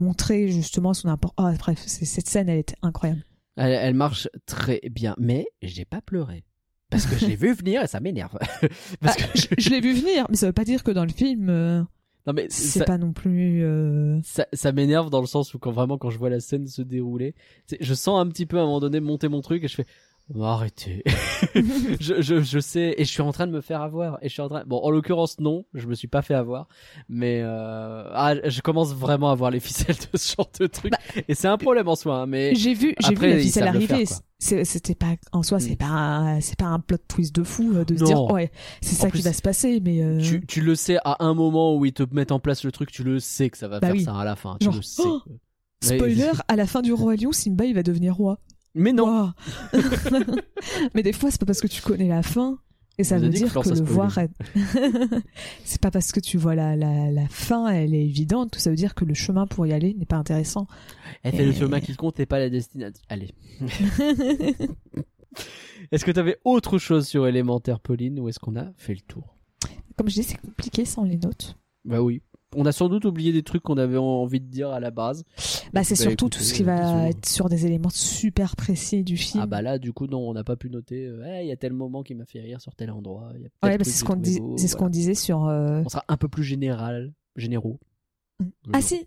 montrer 0.00 0.48
justement 0.48 0.92
son 0.92 1.08
importance. 1.08 1.46
Ah, 1.54 1.56
bref, 1.58 1.82
cette 1.86 2.28
scène, 2.28 2.48
elle 2.50 2.58
était 2.58 2.76
incroyable. 2.82 3.24
Elle, 3.56 3.72
elle 3.72 3.94
marche 3.94 4.28
très 4.44 4.80
bien, 4.90 5.14
mais 5.18 5.46
j'ai 5.62 5.86
pas 5.86 6.02
pleuré. 6.02 6.44
Parce 6.90 7.06
que 7.06 7.16
je 7.16 7.26
l'ai 7.26 7.36
vu 7.36 7.54
venir 7.54 7.82
et 7.82 7.86
ça 7.86 8.00
m'énerve. 8.00 8.36
Parce 9.00 9.16
Ah, 9.18 9.26
que 9.32 9.38
je, 9.38 9.46
je 9.58 9.70
l'ai 9.70 9.80
vu 9.80 9.94
venir, 9.94 10.26
mais 10.28 10.36
ça 10.36 10.46
veut 10.46 10.52
pas 10.52 10.64
dire 10.64 10.84
que 10.84 10.90
dans 10.90 11.04
le 11.06 11.10
film, 11.12 11.48
euh, 11.48 11.80
Non, 12.26 12.32
mais 12.34 12.46
c'est 12.50 12.84
pas 12.84 12.98
non 12.98 13.12
plus, 13.14 13.64
euh, 13.64 14.20
ça, 14.22 14.46
ça 14.52 14.70
m'énerve 14.72 15.08
dans 15.08 15.20
le 15.22 15.26
sens 15.26 15.54
où 15.54 15.58
quand 15.58 15.72
vraiment 15.72 15.96
quand 15.96 16.10
je 16.10 16.18
vois 16.18 16.28
la 16.30 16.40
scène 16.40 16.66
se 16.66 16.82
dérouler, 16.82 17.34
je 17.80 17.94
sens 17.94 18.20
un 18.20 18.28
petit 18.28 18.44
peu 18.46 18.58
à 18.58 18.60
un 18.60 18.66
moment 18.66 18.80
donné 18.80 19.00
monter 19.00 19.28
mon 19.28 19.40
truc 19.40 19.64
et 19.64 19.68
je 19.68 19.74
fais 19.76 19.86
oh, 20.34 20.42
arrêtez. 20.42 21.02
je, 22.00 22.20
je, 22.20 22.40
je 22.42 22.58
sais 22.58 22.94
et 22.98 23.04
je 23.04 23.10
suis 23.10 23.22
en 23.22 23.32
train 23.32 23.46
de 23.46 23.52
me 23.52 23.60
faire 23.60 23.80
avoir 23.82 24.18
et 24.22 24.28
je 24.28 24.32
suis 24.32 24.42
en 24.42 24.48
train 24.48 24.64
bon 24.66 24.78
en 24.78 24.90
l'occurrence 24.90 25.38
non, 25.40 25.64
je 25.74 25.86
me 25.86 25.94
suis 25.94 26.08
pas 26.08 26.22
fait 26.22 26.34
avoir 26.34 26.68
mais 27.08 27.40
euh... 27.42 28.08
ah, 28.12 28.34
je 28.48 28.60
commence 28.60 28.94
vraiment 28.94 29.30
à 29.30 29.34
voir 29.34 29.50
les 29.50 29.60
ficelles 29.66 29.96
de 30.12 30.16
ce 30.18 30.34
genre 30.36 30.50
de 30.58 30.66
truc 30.66 30.92
et 31.28 31.34
c'est 31.34 31.48
un 31.48 31.58
problème 31.58 31.88
en 31.88 31.96
soi 31.96 32.20
hein, 32.22 32.26
mais 32.26 32.54
J'ai 32.54 32.74
vu, 32.74 32.94
j'ai 33.00 33.14
vu 33.14 33.28
la 33.28 33.38
ficelle 33.38 33.68
arriver. 33.68 34.04
C'était 34.38 34.94
pas 34.94 35.14
en 35.32 35.42
soi, 35.42 35.58
c'est 35.60 35.72
Mm. 35.74 35.76
pas 35.76 35.86
un, 35.86 36.40
c'est 36.40 36.58
pas 36.58 36.66
un 36.66 36.78
plot 36.80 36.98
twist 37.08 37.34
de 37.34 37.42
fou 37.42 37.72
euh, 37.74 37.84
de 37.84 37.96
se 37.96 38.04
dire 38.04 38.22
ouais, 38.24 38.50
c'est 38.82 38.94
ça 38.94 39.08
plus, 39.08 39.20
qui 39.20 39.24
va 39.24 39.32
se 39.32 39.40
passer, 39.42 39.80
mais 39.80 40.02
euh, 40.02 40.20
tu, 40.20 40.44
tu 40.46 40.60
le 40.60 40.74
sais 40.74 40.98
à 41.04 41.24
un 41.24 41.32
moment 41.34 41.74
où 41.76 41.84
ils 41.86 41.92
te 41.94 42.02
mettent 42.12 42.32
en 42.32 42.38
place 42.40 42.62
le 42.64 42.70
truc, 42.72 42.90
tu 42.92 43.02
le 43.02 43.18
sais 43.18 43.48
que 43.48 43.56
ça 43.56 43.66
va 43.68 43.80
Bah 43.80 43.86
faire 43.88 43.96
oui. 43.96 44.04
ça 44.04 44.14
à 44.14 44.24
la 44.24 44.36
fin, 44.36 44.56
tu 44.60 44.66
Genre, 44.66 44.74
le 44.74 44.82
sais. 44.82 45.02
oh 45.04 45.20
spoiler 45.82 46.30
à 46.48 46.56
la 46.56 46.66
fin 46.66 46.82
du 46.82 46.92
roi 46.92 47.16
lion, 47.16 47.32
Simba 47.32 47.64
il 47.64 47.74
va 47.74 47.82
devenir 47.82 48.14
roi. 48.14 48.38
Mais 48.76 48.92
non. 48.92 49.32
Mais 50.94 51.02
des 51.02 51.12
fois 51.12 51.30
c'est 51.32 51.40
pas 51.40 51.46
parce 51.46 51.60
que 51.60 51.66
tu 51.66 51.82
connais 51.82 52.06
la 52.08 52.22
fin 52.22 52.58
et 52.98 53.04
ça 53.04 53.18
veut 53.18 53.28
que 53.28 53.34
dire 53.34 53.52
que 53.52 53.68
le 53.68 53.80
voir, 53.84 54.16
est- 54.18 54.30
c'est 55.64 55.80
pas 55.80 55.90
parce 55.90 56.12
que 56.12 56.20
tu 56.20 56.38
vois 56.38 56.54
la, 56.54 56.76
la 56.76 57.10
la 57.10 57.26
fin, 57.28 57.68
elle 57.68 57.92
est 57.94 58.04
évidente 58.04 58.52
que 58.52 58.60
ça 58.60 58.70
veut 58.70 58.76
dire 58.76 58.94
que 58.94 59.04
le 59.04 59.12
chemin 59.14 59.46
pour 59.46 59.66
y 59.66 59.72
aller 59.74 59.92
n'est 59.94 60.06
pas 60.06 60.16
intéressant. 60.16 60.66
Elle 61.22 61.32
fait 61.34 61.44
le 61.44 61.52
Et- 61.52 61.54
chemin 61.56 61.80
qui 61.80 61.94
compte 61.96 62.18
et 62.20 62.26
pas 62.26 62.38
la 62.38 62.48
destination. 62.48 63.02
Allez. 63.10 63.32
Est-ce 65.92 66.04
que 66.04 66.10
t'avais 66.10 66.38
autre 66.44 66.78
chose 66.78 67.06
sur 67.06 67.26
élémentaire, 67.26 67.80
Pauline, 67.80 68.18
ou 68.20 68.28
est-ce 68.28 68.38
qu'on 68.38 68.56
a 68.56 68.72
fait 68.76 68.94
le 68.94 69.00
tour? 69.00 69.36
Comme 69.96 70.08
je 70.08 70.14
dis, 70.14 70.22
c'est 70.22 70.40
compliqué 70.40 70.84
sans 70.84 71.04
les 71.04 71.16
notes. 71.18 71.56
Bah 71.84 72.00
oui. 72.02 72.22
On 72.54 72.64
a 72.64 72.72
sans 72.72 72.88
doute 72.88 73.04
oublié 73.04 73.32
des 73.32 73.42
trucs 73.42 73.62
qu'on 73.64 73.76
avait 73.76 73.96
envie 73.96 74.40
de 74.40 74.46
dire 74.46 74.70
à 74.70 74.78
la 74.80 74.90
base. 74.90 75.24
Bah 75.72 75.82
c'est 75.82 75.94
Bah, 75.94 76.02
surtout 76.02 76.26
écoutez, 76.26 76.38
tout 76.38 76.42
ce 76.44 76.54
qui 76.54 76.62
euh, 76.62 76.66
va 76.66 76.80
désolé. 76.80 77.10
être 77.10 77.26
sur 77.28 77.48
des 77.48 77.66
éléments 77.66 77.90
super 77.90 78.54
précis 78.56 79.02
du 79.02 79.16
film. 79.16 79.42
Ah 79.42 79.46
bah 79.46 79.62
là, 79.62 79.78
du 79.78 79.92
coup, 79.92 80.06
non, 80.06 80.18
on 80.28 80.32
n'a 80.32 80.44
pas 80.44 80.54
pu 80.56 80.70
noter. 80.70 81.06
euh, 81.06 81.24
Eh, 81.26 81.42
Il 81.44 81.48
y 81.48 81.52
a 81.52 81.56
tel 81.56 81.72
moment 81.72 82.02
qui 82.02 82.14
m'a 82.14 82.24
fait 82.24 82.40
rire 82.40 82.60
sur 82.60 82.74
tel 82.76 82.90
endroit. 82.92 83.32
il 83.34 83.42
y 83.42 83.46
a 83.46 83.48
tel 83.60 83.70
Ouais, 83.70 83.78
bah, 83.78 83.84
c'est 83.84 83.90
que 83.90 83.96
ce 83.98 84.04
qu'on 84.04 84.16
dis- 84.16 84.40
ce 84.58 84.88
disait 84.88 85.14
sur. 85.14 85.44
euh, 85.46 85.82
On 85.84 85.88
sera 85.88 86.04
un 86.08 86.16
peu 86.16 86.28
plus 86.28 86.44
général, 86.44 87.12
généraux. 87.34 87.80
Ah 88.72 88.80
si, 88.80 89.06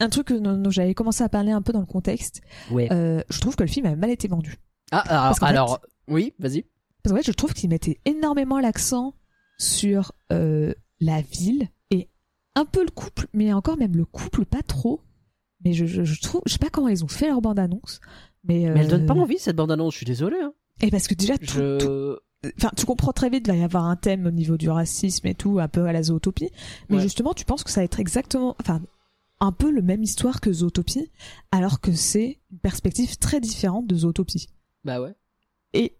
un 0.00 0.08
truc 0.08 0.26
que- 0.26 0.34
dont 0.34 0.70
j'avais 0.70 0.94
commencé 0.94 1.22
à 1.22 1.28
parler 1.28 1.52
un 1.52 1.62
peu 1.62 1.72
dans 1.72 1.80
le 1.80 1.86
contexte. 1.86 2.40
Ouais. 2.72 2.92
euh, 2.92 3.22
je 3.30 3.40
trouve 3.40 3.54
que 3.56 3.62
le 3.62 3.68
film 3.68 3.86
a 3.86 3.94
mal 3.94 4.10
été 4.10 4.26
vendu. 4.26 4.56
Ah, 4.90 4.98
alors, 5.06 5.38
fait- 5.38 5.44
alors, 5.44 5.80
oui, 6.08 6.34
vas-y. 6.40 6.64
Parce 7.02 7.12
qu'en 7.12 7.16
fait, 7.22 7.26
je 7.26 7.32
trouve 7.32 7.54
qu'il 7.54 7.70
mettait 7.70 7.98
énormément 8.04 8.58
l'accent 8.58 9.14
sur 9.58 10.12
euh, 10.32 10.74
la 11.00 11.20
ville 11.20 11.68
un 12.54 12.64
peu 12.64 12.84
le 12.84 12.90
couple, 12.90 13.26
mais 13.32 13.52
encore 13.52 13.76
même 13.76 13.96
le 13.96 14.04
couple 14.04 14.44
pas 14.44 14.62
trop. 14.62 15.00
Mais 15.64 15.72
je, 15.72 15.86
je, 15.86 16.04
je 16.04 16.20
trouve, 16.20 16.42
je 16.46 16.52
sais 16.52 16.58
pas 16.58 16.68
comment 16.70 16.88
ils 16.88 17.04
ont 17.04 17.08
fait 17.08 17.28
leur 17.28 17.40
bande 17.40 17.58
annonce, 17.58 18.00
mais. 18.44 18.68
Mais 18.70 18.80
elle 18.80 18.88
donne 18.88 19.06
pas 19.06 19.14
euh, 19.14 19.18
envie 19.20 19.38
cette 19.38 19.56
bande-annonce, 19.56 19.94
je 19.94 19.98
suis 19.98 20.06
désolé. 20.06 20.36
Hein. 20.42 20.52
Et 20.80 20.90
parce 20.90 21.08
que 21.08 21.14
déjà, 21.14 21.38
tout, 21.38 21.46
Je... 21.46 21.78
tout- 21.78 22.50
enfin, 22.58 22.70
tu 22.76 22.84
comprends 22.84 23.12
très 23.12 23.30
vite, 23.30 23.46
il 23.46 23.50
va 23.52 23.56
y 23.56 23.62
avoir 23.62 23.84
un 23.84 23.96
thème 23.96 24.26
au 24.26 24.30
niveau 24.30 24.56
du 24.58 24.68
racisme 24.68 25.26
et 25.26 25.34
tout, 25.34 25.58
un 25.60 25.68
peu 25.68 25.86
à 25.86 25.92
la 25.92 26.02
zootopie. 26.02 26.50
Mais 26.90 26.96
Ouais. 26.96 27.02
justement, 27.02 27.32
tu 27.32 27.44
penses 27.46 27.64
que 27.64 27.70
ça 27.70 27.80
va 27.80 27.84
être 27.84 27.98
exactement, 28.00 28.54
enfin, 28.60 28.82
un 29.40 29.52
peu 29.52 29.70
le 29.70 29.80
même 29.82 30.02
histoire 30.02 30.40
que 30.40 30.52
Zootopie, 30.52 31.10
alors 31.50 31.80
que 31.80 31.92
c'est 31.92 32.40
une 32.52 32.58
perspective 32.58 33.16
très 33.18 33.40
différente 33.40 33.86
de 33.86 33.94
Zootopie. 33.96 34.48
Bah 34.84 35.00
ouais. 35.00 35.14
Et, 35.72 35.96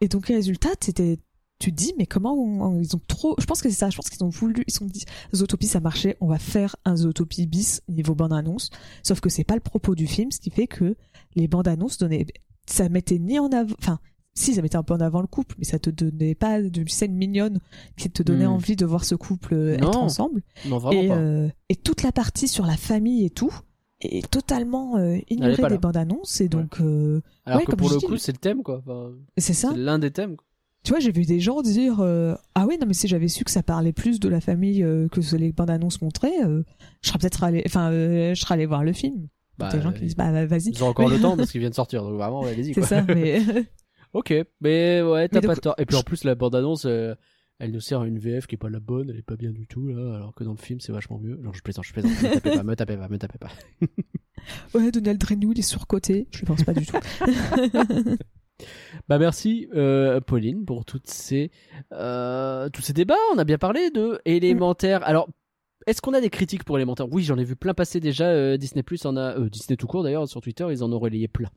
et 0.00 0.08
donc, 0.08 0.28
le 0.30 0.36
résultat, 0.36 0.70
c'était, 0.80 1.18
tu 1.62 1.70
te 1.72 1.76
dis, 1.76 1.92
mais 1.98 2.06
comment 2.06 2.34
on- 2.34 2.80
ils 2.80 2.96
ont 2.96 3.00
trop, 3.06 3.34
je 3.38 3.44
pense 3.46 3.62
que 3.62 3.68
c'est 3.68 3.74
ça, 3.76 3.88
je 3.90 3.96
pense 3.96 4.10
qu'ils 4.10 4.22
ont 4.24 4.28
voulu, 4.28 4.64
ils 4.66 4.72
sont 4.72 4.84
dit, 4.86 5.04
Zootopie 5.34 5.66
ça 5.66 5.80
marchait, 5.80 6.16
on 6.20 6.26
va 6.26 6.38
faire 6.38 6.76
un 6.84 6.96
Zootopie 6.96 7.46
bis 7.46 7.82
niveau 7.88 8.14
bande-annonce. 8.14 8.70
Sauf 9.02 9.20
que 9.20 9.28
c'est 9.28 9.44
pas 9.44 9.54
le 9.54 9.60
propos 9.60 9.94
du 9.94 10.06
film, 10.06 10.30
ce 10.32 10.40
qui 10.40 10.50
fait 10.50 10.66
que 10.66 10.96
les 11.36 11.48
bandes-annonces 11.48 11.98
donnaient, 11.98 12.26
ça 12.66 12.88
mettait 12.88 13.18
ni 13.18 13.38
en 13.38 13.50
avant, 13.52 13.74
enfin, 13.78 13.98
si 14.34 14.54
ça 14.54 14.62
mettait 14.62 14.76
un 14.76 14.82
peu 14.82 14.94
en 14.94 15.00
avant 15.00 15.20
le 15.20 15.26
couple, 15.26 15.54
mais 15.58 15.64
ça 15.64 15.78
te 15.78 15.90
donnait 15.90 16.34
pas 16.34 16.60
de 16.62 16.84
scène 16.88 17.14
mignonne 17.14 17.58
qui 17.96 18.10
te 18.10 18.22
donnait 18.22 18.46
Hmm. 18.46 18.52
envie 18.52 18.76
de 18.76 18.86
voir 18.86 19.04
ce 19.04 19.14
couple 19.14 19.54
euh, 19.54 19.76
Non, 19.76 19.88
être 19.88 19.98
ensemble. 19.98 20.42
Non, 20.66 20.78
vraiment 20.78 21.02
Et, 21.02 21.08
pas. 21.08 21.16
euh, 21.18 21.48
et 21.68 21.76
toute 21.76 22.02
la 22.02 22.12
partie 22.12 22.48
sur 22.48 22.64
la 22.66 22.76
famille 22.76 23.24
et 23.26 23.30
tout 23.30 23.52
est 24.00 24.28
totalement 24.30 24.96
euh, 24.96 25.18
ignorée 25.28 25.68
des 25.68 25.78
bandes 25.78 25.96
annonces 25.96 26.40
et 26.40 26.48
donc 26.48 26.80
euh, 26.80 27.20
Alors 27.44 27.58
ouais, 27.60 27.64
que 27.66 27.70
comme 27.72 27.78
pour 27.78 27.90
le 27.90 27.98
dis, 27.98 28.06
coup, 28.06 28.16
c'est 28.16 28.32
le 28.32 28.38
thème, 28.38 28.62
quoi. 28.62 28.78
Enfin, 28.84 29.12
c'est 29.36 29.52
ça. 29.54 29.68
c'est 29.72 29.78
l'un 29.78 29.98
des 30.00 30.10
thèmes. 30.10 30.34
quoi. 30.36 30.46
Tu 30.84 30.90
vois, 30.90 30.98
j'ai 30.98 31.12
vu 31.12 31.24
des 31.24 31.38
gens 31.38 31.62
dire 31.62 32.00
euh, 32.00 32.34
ah 32.56 32.66
oui 32.66 32.76
non 32.80 32.86
mais 32.88 32.94
si 32.94 33.06
j'avais 33.06 33.28
su 33.28 33.44
que 33.44 33.52
ça 33.52 33.62
parlait 33.62 33.92
plus 33.92 34.18
de 34.18 34.28
la 34.28 34.40
famille 34.40 34.82
euh, 34.82 35.06
que 35.08 35.20
ce 35.20 35.36
les 35.36 35.52
bandes 35.52 35.70
annonces 35.70 36.02
montraient, 36.02 36.44
euh, 36.44 36.64
je 37.02 37.08
serais 37.08 37.20
peut-être 37.20 37.44
allé, 37.44 37.62
enfin 37.66 37.92
euh, 37.92 38.34
je 38.34 38.40
serais 38.40 38.54
allé 38.54 38.66
voir 38.66 38.82
le 38.82 38.92
film. 38.92 39.28
Bah, 39.58 39.68
des 39.70 39.80
gens 39.80 39.92
qui 39.92 40.00
disent 40.00 40.16
bah 40.16 40.44
vas-y. 40.44 40.70
Ils 40.70 40.82
ont 40.82 40.88
encore 40.88 41.08
le 41.08 41.20
temps 41.20 41.36
parce 41.36 41.52
qu'ils 41.52 41.60
viennent 41.60 41.70
de 41.70 41.76
sortir, 41.76 42.02
donc 42.02 42.14
vraiment, 42.14 42.42
allez-y. 42.42 42.74
C'est 42.74 42.82
ça, 42.82 43.02
mais 43.02 43.40
Ok, 44.12 44.34
mais 44.60 45.02
ouais, 45.02 45.28
t'as 45.28 45.40
pas 45.40 45.56
tort. 45.56 45.74
Et 45.78 45.86
puis 45.86 45.96
en 45.96 46.02
plus, 46.02 46.24
la 46.24 46.34
bande-annonce, 46.34 46.84
euh, 46.84 47.14
elle 47.58 47.70
nous 47.70 47.80
sert 47.80 48.00
à 48.00 48.06
une 48.06 48.18
VF 48.18 48.46
qui 48.46 48.56
est 48.56 48.58
pas 48.58 48.68
la 48.68 48.80
bonne, 48.80 49.08
elle 49.08 49.16
est 49.16 49.22
pas 49.22 49.36
bien 49.36 49.52
du 49.52 49.66
tout, 49.66 49.86
là, 49.88 50.16
alors 50.16 50.34
que 50.34 50.44
dans 50.44 50.52
le 50.52 50.58
film, 50.58 50.80
c'est 50.80 50.92
vachement 50.92 51.18
mieux. 51.18 51.40
Genre, 51.42 51.54
je 51.54 51.62
plaisante, 51.62 51.84
je 51.84 51.92
plaisante, 51.92 52.10
me 52.22 52.34
tapez 52.34 52.50
pas, 52.50 52.62
me 52.62 52.76
tapez 52.76 52.96
pas, 52.96 53.08
me 53.08 53.18
tapez 53.18 53.38
pas. 53.38 53.50
ouais 54.74 54.90
Donald 54.90 55.22
Renew 55.22 55.52
il 55.52 55.60
est 55.60 55.62
surcoté, 55.62 56.26
je 56.32 56.44
pense 56.44 56.64
pas 56.64 56.74
du 56.74 56.84
tout. 56.84 56.96
Bah 59.08 59.18
merci 59.18 59.68
euh, 59.74 60.20
Pauline 60.20 60.64
pour 60.64 60.84
toutes 60.84 61.08
ces 61.08 61.50
euh, 61.92 62.68
tous 62.70 62.82
ces 62.82 62.92
débats. 62.92 63.14
On 63.34 63.38
a 63.38 63.44
bien 63.44 63.58
parlé 63.58 63.90
de 63.90 64.20
élémentaire. 64.24 65.00
Alors 65.04 65.28
est-ce 65.86 66.00
qu'on 66.00 66.14
a 66.14 66.20
des 66.20 66.30
critiques 66.30 66.64
pour 66.64 66.76
élémentaire? 66.78 67.06
Oui, 67.10 67.24
j'en 67.24 67.36
ai 67.38 67.44
vu 67.44 67.56
plein 67.56 67.74
passer 67.74 67.98
déjà. 68.00 68.26
euh, 68.26 68.56
Disney 68.56 68.82
Plus 68.82 69.04
en 69.04 69.16
a, 69.16 69.38
Disney 69.48 69.76
tout 69.76 69.86
court 69.86 70.02
d'ailleurs 70.04 70.28
sur 70.28 70.40
Twitter, 70.40 70.66
ils 70.70 70.82
en 70.84 70.92
ont 70.92 70.98
relayé 70.98 71.26
plein. 71.28 71.50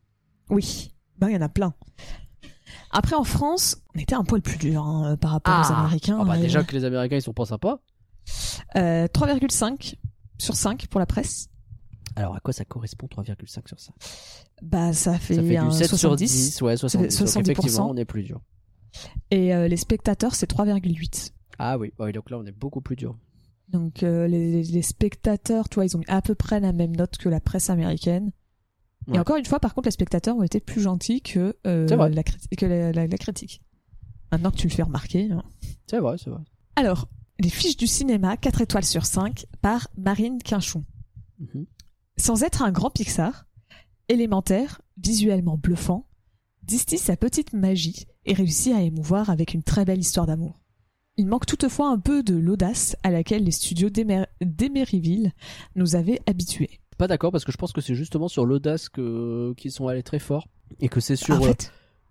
Oui, 0.49 0.91
bah 1.19 1.29
il 1.29 1.33
y 1.33 1.37
en 1.37 1.41
a 1.41 1.49
plein. 1.49 1.73
Après 2.91 3.15
en 3.15 3.23
France, 3.23 3.77
on 3.95 3.99
était 3.99 4.15
un 4.15 4.23
poil 4.23 4.41
plus 4.41 4.57
dur 4.57 4.81
hein, 4.83 5.17
par 5.17 5.31
rapport 5.31 5.53
aux 5.59 5.73
Américains. 5.73 6.17
Ah 6.21 6.25
bah 6.25 6.37
déjà 6.37 6.63
que 6.63 6.73
les 6.73 6.85
Américains 6.85 7.17
ils 7.17 7.21
sont 7.21 7.33
pas 7.33 7.45
sympas. 7.45 7.79
euh, 8.77 9.05
3,5 9.07 9.95
sur 10.37 10.55
5 10.55 10.87
pour 10.87 10.99
la 10.99 11.05
presse. 11.05 11.49
Alors 12.15 12.35
à 12.35 12.39
quoi 12.39 12.53
ça 12.53 12.63
correspond 12.65 13.07
3,5 13.07 13.67
sur 13.67 13.79
ça? 13.79 13.91
Bah 14.61 14.93
ça 14.93 15.17
fait, 15.19 15.35
Ça 15.35 15.43
fait 15.43 15.57
un 15.57 15.67
du 15.67 15.75
7 15.75 15.87
sur 15.87 15.97
70. 15.97 16.25
10, 16.51 16.61
ouais 16.61 16.77
70. 16.77 17.19
donc 17.19 17.27
70%. 17.27 17.41
effectivement, 17.41 17.89
on 17.89 17.97
est 17.97 18.05
plus 18.05 18.23
dur. 18.23 18.41
Et 19.31 19.53
euh, 19.53 19.67
les 19.67 19.77
spectateurs 19.77 20.35
c'est 20.35 20.49
3,8. 20.49 21.31
Ah 21.59 21.77
oui, 21.77 21.91
oui, 21.99 22.11
donc 22.13 22.29
là 22.29 22.37
on 22.39 22.45
est 22.45 22.51
beaucoup 22.51 22.81
plus 22.81 22.95
dur. 22.95 23.17
Donc 23.69 24.03
euh, 24.03 24.27
les, 24.27 24.63
les 24.63 24.81
spectateurs, 24.81 25.67
tu 25.69 25.75
vois, 25.75 25.85
ils 25.85 25.97
ont 25.97 26.01
à 26.07 26.21
peu 26.21 26.35
près 26.35 26.59
la 26.59 26.71
même 26.71 26.95
note 26.95 27.17
que 27.17 27.27
la 27.29 27.39
presse 27.41 27.69
américaine. 27.69 28.31
Ouais. 29.07 29.17
Et 29.17 29.19
encore 29.19 29.35
une 29.37 29.45
fois, 29.45 29.59
par 29.59 29.73
contre, 29.73 29.87
les 29.87 29.91
spectateurs 29.91 30.35
ont 30.37 30.43
été 30.43 30.59
plus 30.59 30.81
gentils 30.81 31.21
que, 31.21 31.55
euh, 31.67 31.85
la, 31.87 32.23
que 32.23 32.65
la, 32.65 32.91
la- 32.91 33.07
la 33.07 33.17
critique. 33.17 33.61
Maintenant 34.31 34.51
que 34.51 34.57
tu 34.57 34.67
le 34.67 34.73
fais 34.73 34.83
remarquer. 34.83 35.29
hein. 35.31 35.43
C'est 35.87 35.99
vrai, 35.99 36.15
c'est 36.17 36.29
vrai. 36.29 36.41
Alors, 36.75 37.07
les 37.39 37.49
fiches 37.49 37.77
du 37.77 37.85
cinéma, 37.87 38.37
4 38.37 38.61
étoiles 38.61 38.85
sur 38.85 39.05
5, 39.05 39.45
par 39.61 39.87
Marine 39.97 40.39
Quinchon. 40.43 40.83
Mhm. 41.39 41.65
Sans 42.17 42.43
être 42.43 42.61
un 42.61 42.71
grand 42.71 42.89
Pixar, 42.89 43.45
élémentaire, 44.09 44.81
visuellement 44.97 45.57
bluffant, 45.57 46.07
distille 46.63 46.97
sa 46.97 47.17
petite 47.17 47.53
magie 47.53 48.05
et 48.25 48.33
réussit 48.33 48.73
à 48.73 48.81
émouvoir 48.81 49.29
avec 49.29 49.53
une 49.53 49.63
très 49.63 49.85
belle 49.85 49.99
histoire 49.99 50.25
d'amour. 50.25 50.59
Il 51.17 51.27
manque 51.27 51.45
toutefois 51.45 51.89
un 51.89 51.99
peu 51.99 52.23
de 52.23 52.35
l'audace 52.35 52.95
à 53.03 53.09
laquelle 53.11 53.43
les 53.43 53.51
studios 53.51 53.89
d'Emer- 53.89 54.27
d'Emeryville 54.41 55.31
nous 55.75 55.95
avaient 55.95 56.19
habitués. 56.27 56.81
Pas 56.97 57.07
d'accord 57.07 57.31
parce 57.31 57.45
que 57.45 57.51
je 57.51 57.57
pense 57.57 57.73
que 57.73 57.81
c'est 57.81 57.95
justement 57.95 58.27
sur 58.27 58.45
l'audace 58.45 58.89
que 58.89 59.53
qu'ils 59.57 59.71
sont 59.71 59.87
allés 59.87 60.03
très 60.03 60.19
fort 60.19 60.47
et 60.79 60.87
que 60.89 60.99
c'est 61.01 61.15
sur 61.17 61.41
en 61.41 61.45
euh, 61.45 61.53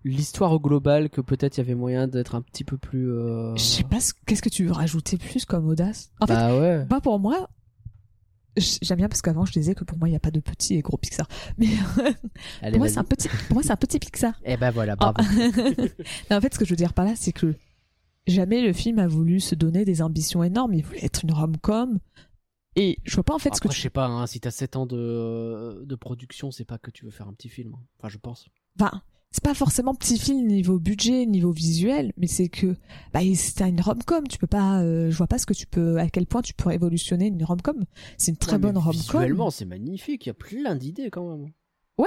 l'histoire 0.03 0.51
au 0.51 0.59
global 0.59 1.09
que 1.09 1.21
peut-être 1.21 1.57
il 1.57 1.61
y 1.61 1.63
avait 1.63 1.75
moyen 1.75 2.07
d'être 2.07 2.35
un 2.35 2.41
petit 2.41 2.63
peu 2.63 2.77
plus. 2.77 3.11
euh, 3.11 3.55
je 3.55 3.63
sais 3.63 3.83
pas 3.83 3.99
ce- 3.99 4.13
qu'est-ce 4.27 4.43
que 4.43 4.49
tu 4.49 4.65
veux 4.65 4.71
rajouter 4.71 5.17
plus 5.17 5.45
comme 5.45 5.67
audace? 5.67 6.11
En 6.19 6.27
fait, 6.27 6.33
Bah 6.35 6.55
ouais. 6.59 6.85
moi 6.89 7.01
pour 7.01 7.19
moi, 7.19 7.49
j'aime 8.57 8.97
bien 8.97 9.07
parce 9.09 9.21
qu'avant 9.21 9.45
je 9.45 9.51
disais 9.53 9.75
que 9.75 9.83
pour 9.83 9.97
moi 9.97 10.07
il 10.07 10.11
n'y 10.11 10.17
a 10.17 10.19
pas 10.19 10.31
de 10.31 10.39
petit 10.39 10.75
et 10.75 10.81
gros 10.81 10.97
Pixar. 10.97 11.27
Mais 11.57 11.67
Allez, 12.61 12.71
pour 12.71 12.79
moi 12.79 12.89
c'est 12.89 12.97
un 12.99 13.03
petit, 13.03 13.27
pour 13.47 13.55
moi 13.55 13.63
c'est 13.63 13.71
un 13.71 13.75
petit 13.77 13.99
Pixar. 13.99 14.33
Eh 14.45 14.57
ben 14.57 14.71
voilà, 14.71 14.95
Ah. 14.99 15.11
bravo. 15.13 15.29
Non, 16.31 16.37
en 16.37 16.41
fait, 16.41 16.53
ce 16.53 16.59
que 16.59 16.65
je 16.65 16.69
veux 16.71 16.75
dire 16.75 16.93
par 16.93 17.05
là, 17.05 17.13
c'est 17.15 17.31
que 17.33 17.55
jamais 18.27 18.61
le 18.61 18.73
film 18.73 18.99
a 18.99 19.07
voulu 19.07 19.39
se 19.39 19.55
donner 19.55 19.85
des 19.85 20.01
ambitions 20.01 20.43
énormes. 20.43 20.73
Il 20.73 20.83
voulait 20.83 21.05
être 21.05 21.23
une 21.23 21.31
rom-com. 21.31 21.99
Et 22.77 22.97
je 23.05 23.15
vois 23.15 23.23
pas 23.23 23.33
en 23.33 23.39
fait 23.39 23.55
ce 23.55 23.61
que 23.61 23.69
tu 23.69 23.77
je 23.77 23.81
sais 23.83 23.89
pas, 23.89 24.07
hein, 24.07 24.27
si 24.27 24.41
t'as 24.41 24.51
7 24.51 24.75
ans 24.75 24.85
de, 24.85 25.81
de 25.85 25.95
production, 25.95 26.51
c'est 26.51 26.65
pas 26.65 26.77
que 26.77 26.91
tu 26.91 27.05
veux 27.05 27.11
faire 27.11 27.27
un 27.27 27.33
petit 27.33 27.47
film. 27.47 27.73
hein. 27.73 27.79
Enfin, 27.99 28.09
je 28.09 28.17
pense. 28.17 28.49
Enfin, 28.79 29.01
c'est 29.35 29.43
pas 29.43 29.53
forcément 29.53 29.93
petit 29.93 30.17
film 30.17 30.47
niveau 30.47 30.79
budget, 30.79 31.25
niveau 31.25 31.51
visuel, 31.51 32.13
mais 32.15 32.27
c'est 32.27 32.47
que 32.47 32.77
bah 33.13 33.19
c'est 33.35 33.59
une 33.67 33.81
rom-com. 33.81 34.25
Tu 34.29 34.37
peux 34.37 34.47
pas, 34.47 34.81
euh, 34.81 35.11
je 35.11 35.17
vois 35.17 35.27
pas 35.27 35.37
ce 35.37 35.45
que 35.45 35.53
tu 35.53 35.67
peux, 35.67 35.97
à 35.99 36.07
quel 36.09 36.25
point 36.25 36.41
tu 36.41 36.53
peux 36.53 36.69
révolutionner 36.69 37.27
une 37.27 37.43
rom-com. 37.43 37.83
C'est 38.17 38.31
une 38.31 38.37
très 38.37 38.53
Ouais, 38.53 38.59
bonne 38.59 38.77
rom-com. 38.77 38.93
Visuellement, 38.93 39.49
c'est 39.49 39.65
magnifique. 39.65 40.25
Il 40.25 40.29
y 40.29 40.31
a 40.31 40.35
plein 40.35 40.75
d'idées 40.75 41.09
quand 41.09 41.29
même. 41.29 41.51
Bah 41.97 42.05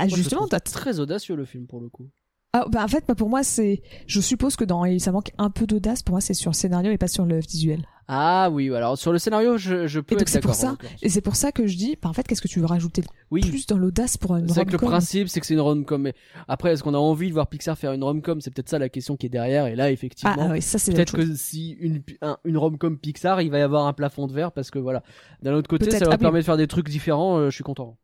Moi, 0.00 0.08
je 0.08 0.16
justement, 0.16 0.46
t'as 0.46 0.60
très 0.60 1.00
audacieux 1.00 1.36
le 1.36 1.46
film 1.46 1.66
pour 1.66 1.80
le 1.80 1.88
coup. 1.88 2.10
Ah, 2.52 2.64
bah, 2.70 2.82
en 2.84 2.88
fait, 2.88 3.04
bah, 3.06 3.14
pour 3.14 3.28
moi, 3.28 3.42
c'est, 3.42 3.82
je 4.06 4.20
suppose 4.20 4.56
que 4.56 4.64
dans, 4.64 4.84
ça 4.98 5.12
manque 5.12 5.30
un 5.36 5.50
peu 5.50 5.66
d'audace. 5.66 6.02
Pour 6.02 6.14
moi, 6.14 6.20
c'est 6.20 6.32
sur 6.34 6.50
le 6.50 6.54
scénario 6.56 6.90
et 6.90 6.98
pas 6.98 7.08
sur 7.08 7.26
le 7.26 7.38
visuel. 7.40 7.86
Ah 8.08 8.50
oui, 8.52 8.72
alors 8.72 8.96
sur 8.96 9.10
le 9.12 9.18
scénario, 9.18 9.58
je, 9.58 9.88
je 9.88 9.98
peux 9.98 10.14
Et 10.14 10.16
donc, 10.18 10.22
être 10.22 10.28
c'est 10.28 10.40
pour 10.40 10.54
ça-. 10.54 10.76
Et 11.02 11.08
c'est 11.08 11.20
pour 11.20 11.34
ça 11.34 11.50
que 11.50 11.66
je 11.66 11.76
dis, 11.76 11.98
bah, 12.00 12.08
en 12.08 12.12
fait, 12.12 12.22
qu'est-ce 12.26 12.40
que 12.40 12.46
tu 12.46 12.60
veux 12.60 12.66
rajouter 12.66 13.02
Oui, 13.32 13.40
plus 13.40 13.66
dans 13.66 13.76
l'audace 13.76 14.16
pour 14.16 14.36
une 14.36 14.46
c'est 14.48 14.54
vrai 14.54 14.64
que 14.64 14.70
le 14.70 14.76
rom-com 14.76 14.90
principe, 14.90 15.28
c'est 15.28 15.40
que 15.40 15.46
c'est 15.46 15.54
une 15.54 15.60
rom-com. 15.60 16.00
Mais 16.00 16.14
après, 16.46 16.72
est-ce 16.72 16.84
qu'on 16.84 16.94
a 16.94 16.98
envie 16.98 17.28
de 17.28 17.34
voir 17.34 17.48
Pixar 17.48 17.76
faire 17.76 17.92
une 17.92 18.04
rom-com? 18.04 18.40
C'est 18.40 18.54
peut-être 18.54 18.68
ça 18.68 18.78
la 18.78 18.88
question 18.88 19.16
qui 19.16 19.26
est 19.26 19.30
derrière. 19.30 19.66
Et 19.66 19.74
là, 19.74 19.90
effectivement, 19.90 20.34
Ah, 20.38 20.46
ah 20.48 20.52
oui, 20.52 20.62
ça 20.62 20.78
c'est 20.78 20.92
peut-être 20.92 21.16
que 21.16 21.34
si 21.34 21.72
une, 21.80 22.00
un- 22.22 22.38
une 22.44 22.56
rom-com 22.56 22.96
Pixar, 22.96 23.42
il 23.42 23.50
va 23.50 23.58
y 23.58 23.62
avoir 23.62 23.86
un 23.88 23.92
plafond 23.92 24.28
de 24.28 24.32
verre 24.32 24.52
parce 24.52 24.70
que 24.70 24.78
voilà. 24.78 25.02
D'un 25.42 25.52
autre 25.54 25.68
côté, 25.68 25.90
ça 25.90 25.98
va 26.04 26.12
Ah 26.12 26.14
oui. 26.14 26.18
permettre 26.18 26.42
de 26.44 26.46
faire 26.46 26.56
des 26.56 26.68
trucs 26.68 26.88
différents. 26.88 27.38
euh, 27.38 27.50
je 27.50 27.54
suis 27.56 27.64
content. 27.64 27.98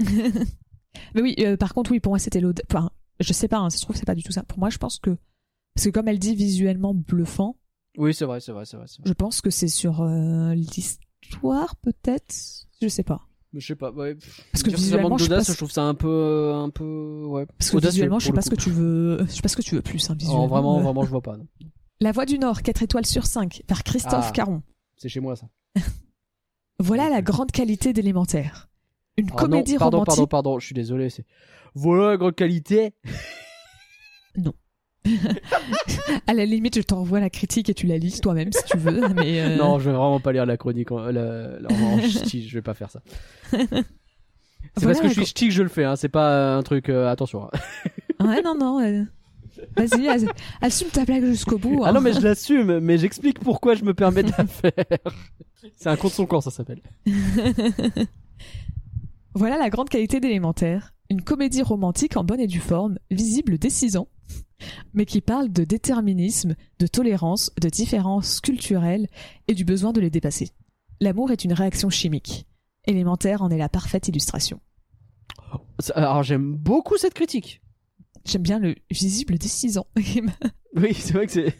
Mais 1.14 1.22
oui, 1.22 1.36
euh, 1.38 1.56
par 1.56 1.74
contre, 1.74 1.92
oui, 1.92 2.00
pour 2.00 2.10
moi, 2.10 2.18
c'était 2.18 2.40
l'audace. 2.40 2.64
Enfin, 2.70 2.90
je 3.20 3.32
sais 3.32 3.48
pas, 3.48 3.58
hein, 3.58 3.70
ça 3.70 3.78
se 3.78 3.82
trouve, 3.82 3.96
c'est 3.96 4.04
pas 4.06 4.14
du 4.14 4.22
tout 4.22 4.32
ça. 4.32 4.42
Pour 4.42 4.58
moi, 4.58 4.70
je 4.70 4.78
pense 4.78 4.98
que. 4.98 5.16
Parce 5.74 5.86
que 5.86 5.90
comme 5.90 6.08
elle 6.08 6.18
dit 6.18 6.34
visuellement 6.34 6.94
bluffant, 6.94 7.56
Oui, 7.98 8.14
c'est 8.14 8.24
vrai, 8.24 8.40
c'est 8.40 8.52
vrai, 8.52 8.64
c'est 8.66 8.76
vrai. 8.76 8.86
je 9.04 9.12
pense 9.12 9.40
que 9.40 9.50
c'est 9.50 9.68
sur 9.68 10.02
euh, 10.02 10.54
l'histoire, 10.54 11.76
peut-être 11.76 12.34
Je 12.82 12.88
sais 12.88 13.02
pas. 13.02 13.22
Je 13.52 13.60
sais 13.64 13.76
pas. 13.76 13.92
Ouais. 13.92 14.16
Parce 14.52 14.62
que 14.64 14.70
Dire 14.70 14.78
visuellement, 14.78 15.16
je 15.16 15.28
pas 15.28 15.40
je 15.42 15.52
trouve 15.52 15.70
ça 15.70 15.84
un 15.84 15.94
peu, 15.94 16.52
un 16.54 16.70
peu, 16.70 17.24
ouais. 17.26 17.46
Parce 17.58 17.70
que 17.70 17.78
visuellement, 17.78 18.18
je 18.18 18.26
sais 18.26 18.32
pas 18.32 18.42
ce 18.42 18.50
que 18.50 18.56
tu 18.56 18.70
veux. 18.70 19.24
Je 19.26 19.32
sais 19.32 19.42
pas 19.42 19.48
ce 19.48 19.56
que 19.56 19.62
tu 19.62 19.74
veux 19.76 19.82
plus, 19.82 20.10
hein, 20.10 20.16
visuellement. 20.18 20.44
Oh, 20.44 20.48
vraiment, 20.48 20.78
Euh, 20.78 20.82
vraiment, 20.82 21.04
je 21.04 21.10
vois 21.10 21.22
pas. 21.22 21.36
non. 21.36 21.46
La 22.00 22.10
Voix 22.12 22.26
du 22.26 22.38
Nord, 22.40 22.62
4 22.62 22.82
étoiles 22.82 23.06
sur 23.06 23.26
5, 23.26 23.62
par 23.68 23.84
Christophe 23.84 24.26
Ah. 24.28 24.32
Caron. 24.32 24.62
C'est 24.96 25.08
chez 25.08 25.20
moi 25.20 25.36
ça. 25.36 25.46
Voilà 26.80 27.08
la 27.08 27.22
grande 27.22 27.52
qualité 27.52 27.92
d'élémentaire. 27.92 28.68
Une 29.16 29.28
Ah 29.32 29.36
comédie 29.36 29.72
non, 29.74 29.78
pardon, 29.78 29.96
romantique. 29.98 30.16
pardon, 30.16 30.26
pardon, 30.26 30.58
je 30.58 30.66
suis 30.66 30.74
désolé. 30.74 31.10
C'est 31.10 31.24
voilà 31.74 32.16
grande 32.16 32.34
qualité. 32.34 32.92
À 36.26 36.32
la 36.32 36.46
limite, 36.46 36.76
je 36.76 36.82
t'envoie 36.82 37.20
la 37.20 37.28
critique 37.28 37.68
et 37.68 37.74
tu 37.74 37.86
la 37.86 37.98
lis 37.98 38.20
toi-même 38.22 38.50
si 38.52 38.64
tu 38.64 38.78
veux. 38.78 39.06
Mais 39.10 39.40
euh, 39.40 39.56
Non, 39.56 39.78
je 39.78 39.90
vais 39.90 39.96
vraiment 39.96 40.18
pas 40.18 40.32
lire 40.32 40.46
la 40.46 40.56
chronique 40.56 40.90
en, 40.92 40.98
la, 40.98 41.12
la- 41.60 41.68
je 42.00 42.54
vais 42.54 42.62
pas 42.62 42.72
faire 42.72 42.90
ça. 42.90 43.02
C'est 43.50 43.58
Voilà 43.60 43.84
parce 44.86 45.00
que 45.00 45.08
je 45.08 45.12
suis 45.12 45.26
ch'ti 45.26 45.48
que 45.48 45.52
je 45.54 45.62
le 45.62 45.68
fais, 45.68 45.84
hein. 45.84 45.94
c'est 45.96 46.08
pas 46.08 46.56
un 46.56 46.62
truc. 46.62 46.88
euh, 46.88 47.06
attention. 47.10 47.44
hein. 47.44 47.50
Ouais, 48.26 48.40
non, 48.42 48.54
non. 48.56 48.80
euh, 48.80 49.02
Vas-y, 49.76 50.08
as- 50.08 50.24
assume 50.62 50.88
ta 50.88 51.04
blague 51.04 51.26
jusqu'au 51.26 51.58
bout. 51.58 51.82
Ah 51.84 51.90
hein. 51.90 51.92
non, 51.92 52.00
mais 52.00 52.14
je 52.14 52.20
l'assume, 52.20 52.78
mais 52.80 52.96
j'explique 52.96 53.40
pourquoi 53.40 53.74
je 53.74 53.84
me 53.84 53.92
permets 53.92 54.22
de 54.22 54.32
la 54.38 54.46
faire. 54.46 54.72
C'est 55.76 55.90
un 55.90 55.96
compte 55.96 56.12
son 56.12 56.24
corps, 56.24 56.42
ça 56.42 56.50
s'appelle. 56.50 56.80
Voilà 59.34 59.58
la 59.58 59.70
grande 59.70 59.88
qualité 59.88 60.20
d'élémentaire. 60.20 60.94
Une 61.10 61.22
comédie 61.22 61.62
romantique 61.62 62.16
en 62.16 62.24
bonne 62.24 62.40
et 62.40 62.46
due 62.46 62.60
forme, 62.60 62.98
visible 63.10 63.58
dès 63.58 63.68
6 63.70 63.96
ans, 63.96 64.08
mais 64.94 65.04
qui 65.04 65.20
parle 65.20 65.52
de 65.52 65.64
déterminisme, 65.64 66.54
de 66.78 66.86
tolérance, 66.86 67.50
de 67.60 67.68
différences 67.68 68.40
culturelles 68.40 69.08
et 69.48 69.54
du 69.54 69.64
besoin 69.64 69.92
de 69.92 70.00
les 70.00 70.10
dépasser. 70.10 70.50
L'amour 71.00 71.30
est 71.30 71.44
une 71.44 71.52
réaction 71.52 71.90
chimique. 71.90 72.46
Élémentaire 72.86 73.42
en 73.42 73.50
est 73.50 73.58
la 73.58 73.68
parfaite 73.68 74.08
illustration. 74.08 74.60
Alors 75.94 76.22
j'aime 76.22 76.54
beaucoup 76.56 76.96
cette 76.96 77.14
critique. 77.14 77.60
J'aime 78.24 78.42
bien 78.42 78.58
le 78.58 78.74
visible 78.90 79.36
dès 79.38 79.48
6 79.48 79.78
ans. 79.78 79.86
Oui, 80.76 80.92
c'est 80.92 81.12
vrai 81.12 81.26
que 81.28 81.32
c'est 81.32 81.54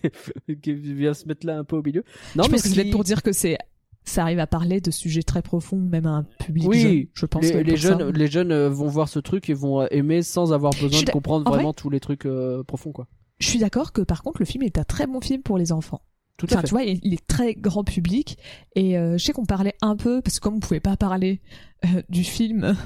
qui 0.61 0.73
vient 0.73 1.15
se 1.15 1.29
mettre 1.29 1.47
là 1.47 1.57
un 1.59 1.63
peu 1.63 1.77
au 1.77 1.83
milieu. 1.85 2.03
Non, 2.35 2.43
je 2.43 2.49
mais 2.49 2.55
pense 2.57 2.63
que 2.63 2.69
ce 2.69 2.75
c'est 2.75 2.85
qui- 2.87 2.91
pour 2.91 3.05
dire 3.05 3.23
que 3.23 3.31
c'est 3.31 3.57
ça 4.05 4.23
arrive 4.23 4.39
à 4.39 4.47
parler 4.47 4.81
de 4.81 4.91
sujets 4.91 5.23
très 5.23 5.43
profonds, 5.43 5.79
même 5.79 6.07
à 6.07 6.11
un 6.11 6.23
public 6.25 6.69
Oui, 6.69 6.81
jeune. 6.81 7.07
Je 7.15 7.27
pense 7.27 7.51
que 7.51 7.57
les, 7.57 7.65
les 7.65 7.73
pour 7.73 7.81
ça- 7.83 7.89
jeunes, 7.99 8.11
les 8.11 8.27
jeunes 8.27 8.53
euh, 8.53 8.69
vont 8.69 8.89
voir 8.89 9.09
ce 9.09 9.19
truc 9.19 9.49
et 9.51 9.55
vont 9.55 9.81
euh, 9.83 9.87
aimer 9.91 10.23
sans 10.23 10.53
avoir 10.53 10.73
besoin 10.81 11.03
de 11.03 11.11
comprendre 11.11 11.47
en 11.47 11.51
vrai- 11.51 11.59
vraiment 11.59 11.73
tous 11.73 11.91
les 11.91 12.01
trucs 12.01 12.27
euh, 12.27 12.63
profonds, 12.65 12.93
quoi. 12.93 13.07
Je 13.41 13.49
suis 13.49 13.59
d'accord 13.59 13.93
que 13.93 14.01
par 14.03 14.23
contre 14.23 14.41
le 14.41 14.45
film 14.47 14.63
est 14.63 14.79
un 14.79 14.85
très 14.85 15.07
bon 15.07 15.21
film 15.21 15.43
pour 15.43 15.59
les 15.59 15.73
enfants. 15.73 16.03
Tout 16.37 16.47
à 16.51 16.55
Enfin, 16.55 16.61
fait. 16.63 16.67
tu 16.67 16.71
vois, 16.75 16.83
il, 16.83 16.99
il 17.03 17.15
est 17.15 17.27
très 17.27 17.55
grand 17.55 17.85
public 17.85 18.39
et 18.75 18.99
euh, 18.99 19.17
je 19.19 19.25
sais 19.25 19.33
qu'on 19.33 19.45
parlait 19.47 19.75
un 19.83 19.97
peu 19.97 20.21
parce 20.21 20.39
que 20.39 20.45
comme 20.45 20.55
on 20.57 20.61
pouvait 20.61 20.81
pas 20.81 20.97
parler 20.97 21.41
euh, 21.85 22.03
du 22.09 22.25
film 22.25 22.77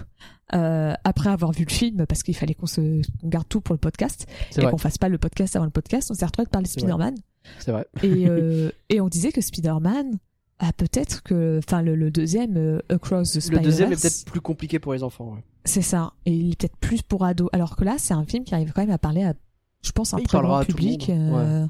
euh, 0.54 0.92
après 1.04 1.30
avoir 1.30 1.52
vu 1.52 1.64
le 1.66 1.72
film 1.72 2.06
parce 2.06 2.22
qu'il 2.22 2.36
fallait 2.36 2.54
qu'on 2.54 2.66
se 2.66 2.80
qu'on 3.20 3.28
garde 3.28 3.48
tout 3.48 3.60
pour 3.60 3.74
le 3.74 3.78
podcast 3.78 4.26
et 4.56 4.62
qu'on 4.62 4.78
fasse 4.78 4.98
pas 4.98 5.08
le 5.08 5.18
podcast 5.18 5.56
avant 5.56 5.64
le 5.64 5.70
podcast, 5.70 6.10
on 6.10 6.14
s'est 6.14 6.26
retrouvé 6.26 6.44
de 6.46 6.50
parler. 6.50 6.66
Spider-Man 6.68 7.14
C'est 7.58 7.72
vrai. 7.72 7.86
et 8.02 8.26
euh, 8.28 8.70
et 8.90 9.00
on 9.00 9.08
disait 9.08 9.32
que 9.32 9.40
Spider-Man 9.40 10.18
a 10.60 10.72
peut-être 10.72 11.22
que 11.22 11.60
enfin 11.64 11.82
le, 11.82 11.94
le 11.94 12.10
deuxième 12.10 12.56
euh, 12.56 12.80
Across 12.88 13.32
the 13.32 13.34
Le 13.36 13.40
Spider-Verse 13.40 13.64
deuxième 13.64 13.92
est 13.92 14.00
peut-être 14.00 14.24
plus 14.26 14.40
compliqué 14.40 14.78
pour 14.78 14.92
les 14.92 15.02
enfants. 15.02 15.34
ouais. 15.34 15.44
c'est 15.64 15.82
ça 15.82 16.12
et 16.26 16.32
il 16.32 16.52
est 16.52 16.56
peut-être 16.60 16.76
plus 16.78 17.02
pour 17.02 17.24
ados 17.24 17.48
alors 17.52 17.76
que 17.76 17.84
là 17.84 17.96
c'est 17.98 18.14
un 18.14 18.24
film 18.24 18.44
qui 18.44 18.54
arrive 18.54 18.72
quand 18.72 18.82
même 18.82 18.90
à 18.90 18.98
parler 18.98 19.22
à 19.24 19.34
je 19.82 19.92
pense 19.92 20.14
un 20.14 20.18
Il 20.18 20.26
très 20.26 20.40
grand 20.40 20.58
le 20.60 20.64
public 20.64 21.08
monde, 21.08 21.38
euh, 21.38 21.66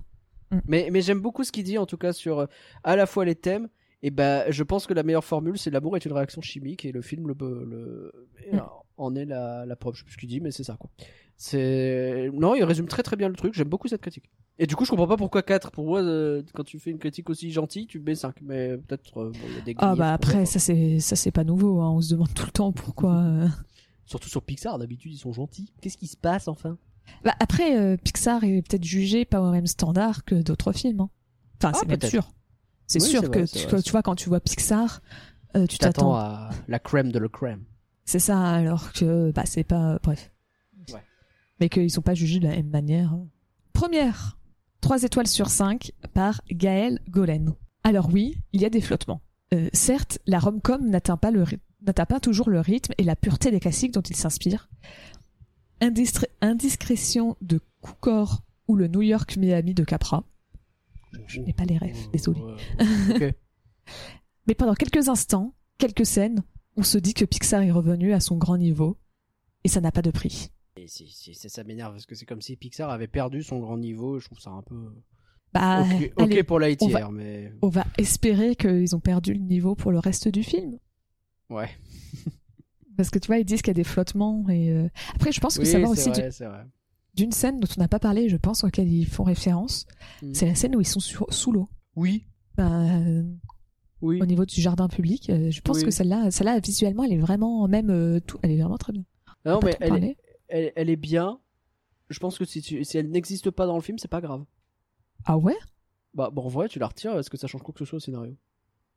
Mais, 0.66 0.88
mais 0.90 1.02
j'aime 1.02 1.20
beaucoup 1.20 1.44
ce 1.44 1.52
qu'il 1.52 1.64
dit 1.64 1.76
en 1.76 1.84
tout 1.86 1.98
cas 1.98 2.12
sur 2.14 2.38
euh, 2.40 2.46
à 2.82 2.96
la 2.96 3.04
fois 3.06 3.24
les 3.26 3.34
thèmes. 3.34 3.68
Et 4.02 4.10
ben, 4.10 4.44
je 4.48 4.62
pense 4.62 4.86
que 4.86 4.94
la 4.94 5.02
meilleure 5.02 5.24
formule, 5.24 5.58
c'est 5.58 5.70
l'amour 5.70 5.96
est 5.96 6.04
une 6.06 6.12
réaction 6.12 6.40
chimique 6.40 6.84
et 6.84 6.92
le 6.92 7.02
film 7.02 7.26
le, 7.26 7.34
le 7.64 8.12
Mm. 8.52 8.60
en 8.96 9.14
est 9.16 9.24
la, 9.26 9.66
la 9.66 9.76
preuve. 9.76 9.94
Je 9.94 9.98
sais 9.98 10.04
plus 10.04 10.12
ce 10.14 10.18
qu'il 10.18 10.28
dit, 10.28 10.40
mais 10.40 10.52
c'est 10.52 10.62
ça 10.64 10.76
quoi. 10.78 10.88
C'est 11.40 12.30
non, 12.34 12.56
il 12.56 12.64
résume 12.64 12.88
très 12.88 13.04
très 13.04 13.14
bien 13.14 13.28
le 13.28 13.36
truc. 13.36 13.54
J'aime 13.54 13.68
beaucoup 13.68 13.86
cette 13.86 14.00
critique. 14.00 14.28
Et 14.58 14.66
du 14.66 14.74
coup, 14.74 14.84
je 14.84 14.90
comprends 14.90 15.06
pas 15.06 15.16
pourquoi 15.16 15.42
4 15.42 15.70
Pour 15.70 15.86
moi, 15.86 16.02
euh, 16.02 16.42
quand 16.52 16.64
tu 16.64 16.80
fais 16.80 16.90
une 16.90 16.98
critique 16.98 17.30
aussi 17.30 17.52
gentille, 17.52 17.86
tu 17.86 18.00
mets 18.00 18.16
5 18.16 18.34
Mais 18.42 18.76
peut-être 18.76 19.18
euh, 19.18 19.30
bon, 19.30 19.38
il 19.48 19.54
y 19.54 19.58
a 19.58 19.60
des 19.60 19.74
Ah 19.78 19.94
bah 19.94 20.12
après 20.12 20.46
ça, 20.46 20.58
c'est 20.58 20.98
ça 20.98 21.14
c'est 21.14 21.30
pas 21.30 21.44
nouveau 21.44 21.80
hein. 21.80 21.90
on 21.92 22.00
se 22.00 22.10
demande 22.10 22.34
tout 22.34 22.44
le 22.44 22.50
temps 22.50 22.72
pourquoi 22.72 23.14
euh. 23.22 23.48
Surtout 24.04 24.28
sur 24.28 24.42
Pixar, 24.42 24.78
d'habitude 24.80 25.12
ils 25.12 25.18
sont 25.18 25.32
gentils. 25.32 25.72
Qu'est-ce 25.80 25.96
qui 25.96 26.08
se 26.08 26.16
passe 26.16 26.48
enfin? 26.48 26.76
Bah, 27.24 27.34
après 27.38 27.96
Pixar 27.98 28.42
est 28.42 28.60
peut-être 28.68 28.84
jugé 28.84 29.24
pas 29.24 29.40
au 29.40 29.52
même 29.52 29.66
standard 29.68 30.24
que 30.24 30.34
d'autres 30.34 30.72
films 30.72 31.02
hein. 31.02 31.10
enfin 31.62 31.70
Ah, 31.72 31.78
c'est 31.78 31.86
peut-être. 31.86 32.08
sûr 32.08 32.32
c'est 32.88 33.00
Oui, 33.00 33.08
sûr 33.08 33.30
que 33.30 33.46
tu, 33.46 33.66
vrai, 33.68 33.80
tu 33.82 33.92
vois 33.92 34.02
quand 34.02 34.16
tu 34.16 34.28
vois 34.28 34.40
Pixar 34.40 35.02
tu 35.68 35.78
t'attends 35.78 36.16
à 36.16 36.50
la 36.66 36.78
crème 36.80 37.12
de 37.12 37.18
la 37.20 37.28
crème. 37.28 37.62
c'est 38.04 38.18
ça 38.18 38.38
alors 38.40 38.92
que 38.92 39.30
bah 39.30 39.42
c'est 39.46 39.64
pas 39.64 39.98
bref. 40.02 40.32
Mais 41.60 41.68
qu'ils 41.68 41.90
sont 41.90 42.02
pas 42.02 42.14
jugés 42.14 42.38
de 42.40 42.46
la 42.48 42.56
même 42.56 42.68
manière. 42.70 43.16
Première 43.72 44.38
3 44.80 45.02
étoiles 45.02 45.26
sur 45.26 45.48
5 45.50 45.92
par 46.14 46.40
Gaël 46.50 47.00
Golen 47.08 47.54
alors 47.84 48.08
oui 48.12 48.36
il 48.52 48.60
y 48.60 48.64
a 48.64 48.70
des 48.70 48.80
flottements. 48.80 49.20
Euh, 49.54 49.68
certes 49.72 50.18
la 50.26 50.38
rom-com 50.38 50.88
n'atteint 50.88 51.16
pas 51.16 51.30
le 51.30 51.42
ry- 51.42 51.58
n'atteint 51.86 52.04
pas 52.06 52.20
toujours 52.20 52.50
le 52.50 52.60
rythme 52.60 52.92
et 52.98 53.02
la 53.04 53.16
pureté 53.16 53.50
des 53.50 53.60
classiques 53.60 53.92
dont 53.92 54.02
il 54.02 54.14
s'inspire. 54.16 54.68
Indiscré- 55.80 56.28
indiscrétion 56.40 57.36
de 57.40 57.60
Cookor 57.80 58.42
ou 58.66 58.74
le 58.76 58.88
New 58.88 59.02
York 59.02 59.36
Miami 59.36 59.74
de 59.74 59.84
Capra. 59.84 60.24
Je 61.26 61.40
n'ai 61.40 61.52
pas 61.52 61.64
les 61.64 61.78
rêves 61.78 62.10
désolé. 62.12 62.40
ok. 62.40 63.34
mais 64.46 64.54
pendant 64.54 64.74
quelques 64.74 65.08
instants 65.08 65.54
quelques 65.78 66.04
scènes 66.06 66.42
on 66.76 66.82
se 66.82 66.98
dit 66.98 67.14
que 67.14 67.24
Pixar 67.24 67.62
est 67.62 67.70
revenu 67.72 68.12
à 68.12 68.20
son 68.20 68.36
grand 68.36 68.58
niveau 68.58 68.98
et 69.64 69.68
ça 69.68 69.80
n'a 69.80 69.90
pas 69.92 70.02
de 70.02 70.10
prix 70.10 70.50
ça, 70.88 71.48
ça 71.48 71.64
m'énerve 71.64 71.92
parce 71.92 72.06
que 72.06 72.14
c'est 72.14 72.26
comme 72.26 72.40
si 72.40 72.56
Pixar 72.56 72.90
avait 72.90 73.06
perdu 73.08 73.42
son 73.42 73.60
grand 73.60 73.76
niveau. 73.78 74.18
Je 74.18 74.26
trouve 74.26 74.40
ça 74.40 74.50
un 74.50 74.62
peu. 74.62 74.76
bah 75.52 75.84
ok, 75.84 76.12
allez, 76.18 76.42
pour 76.42 76.58
la 76.58 76.68
on 76.80 76.88
va- 76.88 76.98
tiers, 76.98 77.10
mais 77.12 77.52
on 77.62 77.68
va 77.68 77.84
espérer 77.98 78.56
qu'ils 78.56 78.94
ont 78.96 79.00
perdu 79.00 79.32
le 79.34 79.40
niveau 79.40 79.74
pour 79.74 79.92
le 79.92 79.98
reste 79.98 80.28
du 80.28 80.42
film 80.42 80.78
ouais. 81.50 81.70
parce 82.96 83.10
que 83.10 83.18
tu 83.18 83.28
vois 83.28 83.38
ils 83.38 83.44
disent 83.44 83.62
qu'il 83.62 83.68
y 83.68 83.70
a 83.70 83.74
des 83.74 83.84
flottements 83.84 84.46
et 84.48 84.70
euh, 84.70 84.88
après 85.14 85.32
je 85.32 85.40
pense 85.40 85.56
que 85.56 85.62
Oui, 85.62 85.66
ça 85.68 85.78
va 85.78 85.88
aussi 85.88 86.10
d'une 87.14 87.32
scène 87.32 87.58
dont 87.60 87.66
on 87.76 87.80
n'a 87.80 87.88
pas 87.88 87.98
parlé, 87.98 88.28
je 88.28 88.36
pense, 88.36 88.62
auquel 88.62 88.86
ils 88.92 89.04
font 89.06 89.24
référence. 89.24 89.86
Mm. 90.22 90.34
C'est 90.34 90.46
la 90.46 90.54
scène 90.54 90.76
où 90.76 90.80
ils 90.80 90.86
sont 90.86 91.00
sur- 91.00 91.26
sous 91.32 91.50
l'eau. 91.50 91.68
Oui, 91.96 92.26
Euh, 92.60 93.24
oui. 94.02 94.20
au 94.22 94.26
niveau 94.26 94.44
du 94.44 94.60
jardin 94.60 94.86
public. 94.86 95.28
Euh, 95.30 95.50
je 95.50 95.60
pense 95.60 95.78
Oui. 95.78 95.84
que 95.84 95.90
celle-là, 95.90 96.30
celle-là 96.30 96.60
visuellement, 96.60 97.02
elle 97.02 97.14
est 97.14 97.18
vraiment 97.18 97.66
même 97.66 97.90
euh, 97.90 98.20
tout, 98.20 98.38
elle 98.42 98.52
est 98.52 98.60
vraiment 98.60 98.78
très 98.78 98.92
bien. 98.92 99.02
Non, 99.44 99.58
mais 99.64 99.74
elle 99.80 100.04
est. 100.04 100.16
elle, 100.48 100.72
elle 100.76 100.90
est 100.90 100.96
bien. 100.96 101.40
Je 102.10 102.18
pense 102.18 102.38
que 102.38 102.44
si, 102.44 102.62
tu- 102.62 102.84
si 102.84 102.98
elle 102.98 103.10
n'existe 103.10 103.50
pas 103.50 103.66
dans 103.66 103.76
le 103.76 103.82
film, 103.82 103.98
c'est 103.98 104.08
pas 104.08 104.20
grave. 104.20 104.44
Ah 105.24 105.36
ouais? 105.36 105.56
Bah, 106.14 106.30
bon, 106.32 106.44
en 106.44 106.48
vrai, 106.48 106.68
tu 106.68 106.78
la 106.78 106.86
retires, 106.86 107.18
est-ce 107.18 107.30
que 107.30 107.36
ça 107.36 107.46
change 107.46 107.62
quoi 107.62 107.72
que 107.72 107.80
ce 107.80 107.84
soit 107.84 107.96
au 107.98 108.00
scénario? 108.00 108.34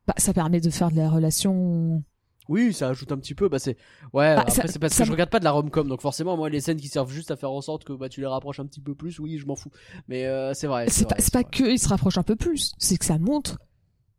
Bah, 0.07 0.13
ça 0.17 0.33
permet 0.33 0.61
de 0.61 0.69
faire 0.69 0.89
de 0.91 0.95
la 0.97 1.09
relation. 1.09 2.03
Oui, 2.49 2.73
ça 2.73 2.89
ajoute 2.89 3.11
un 3.11 3.17
petit 3.17 3.35
peu. 3.35 3.49
Bah, 3.49 3.59
c'est. 3.59 3.77
Ouais, 4.13 4.35
Bah, 4.35 4.41
après, 4.41 4.51
ça- 4.51 4.67
c'est 4.67 4.79
parce 4.79 4.93
ça 4.93 5.03
que 5.03 5.07
je 5.07 5.11
regarde 5.11 5.29
pas 5.29 5.39
de 5.39 5.43
la 5.43 5.51
rom-com, 5.51 5.87
donc 5.87 6.01
forcément, 6.01 6.35
moi, 6.37 6.49
les 6.49 6.59
scènes 6.61 6.79
qui 6.79 6.87
servent 6.87 7.11
juste 7.11 7.31
à 7.31 7.35
faire 7.35 7.51
en 7.51 7.61
sorte 7.61 7.83
que 7.83 7.93
bah, 7.93 8.09
tu 8.09 8.21
les 8.21 8.27
rapproches 8.27 8.59
un 8.59 8.65
petit 8.65 8.81
peu 8.81 8.95
plus, 8.95 9.19
oui, 9.19 9.37
je 9.37 9.45
m'en 9.45 9.55
fous. 9.55 9.69
Mais 10.07 10.25
euh, 10.25 10.53
c'est 10.53 10.67
vrai. 10.67 10.89
C'est 10.89 11.07
pas, 11.07 11.15
vrai, 11.15 11.21
c'est 11.23 11.33
pas 11.33 11.67
il 11.69 11.77
se 11.79 11.87
rapproche 11.89 12.17
un 12.17 12.23
peu 12.23 12.35
plus, 12.35 12.73
c'est 12.77 12.97
que 12.97 13.05
ça 13.05 13.19
montre 13.19 13.59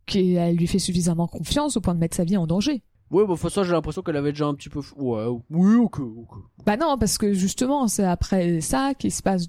qu'elle 0.06 0.56
lui 0.56 0.66
fait 0.66 0.78
suffisamment 0.78 1.26
confiance 1.28 1.76
au 1.76 1.80
point 1.80 1.94
de 1.94 2.00
mettre 2.00 2.16
sa 2.16 2.24
vie 2.24 2.36
en 2.36 2.46
danger. 2.46 2.82
Ouais, 3.12 3.26
bah, 3.26 3.34
ça, 3.36 3.62
j'ai 3.62 3.72
l'impression 3.72 4.02
qu'elle 4.02 4.16
avait 4.16 4.32
déjà 4.32 4.47
un 4.47 4.55
petit 4.55 4.68
peu. 4.70 4.80
Ouais, 4.97 5.26
oui, 5.51 5.76
ok, 5.76 6.01
ok. 6.01 6.34
Bah 6.66 6.76
non, 6.76 6.97
parce 6.98 7.18
que 7.18 7.32
justement, 7.34 7.86
c'est 7.86 8.05
après 8.05 8.60
ça 8.60 8.94
qu'il 8.94 9.12
se 9.12 9.22
passe 9.22 9.47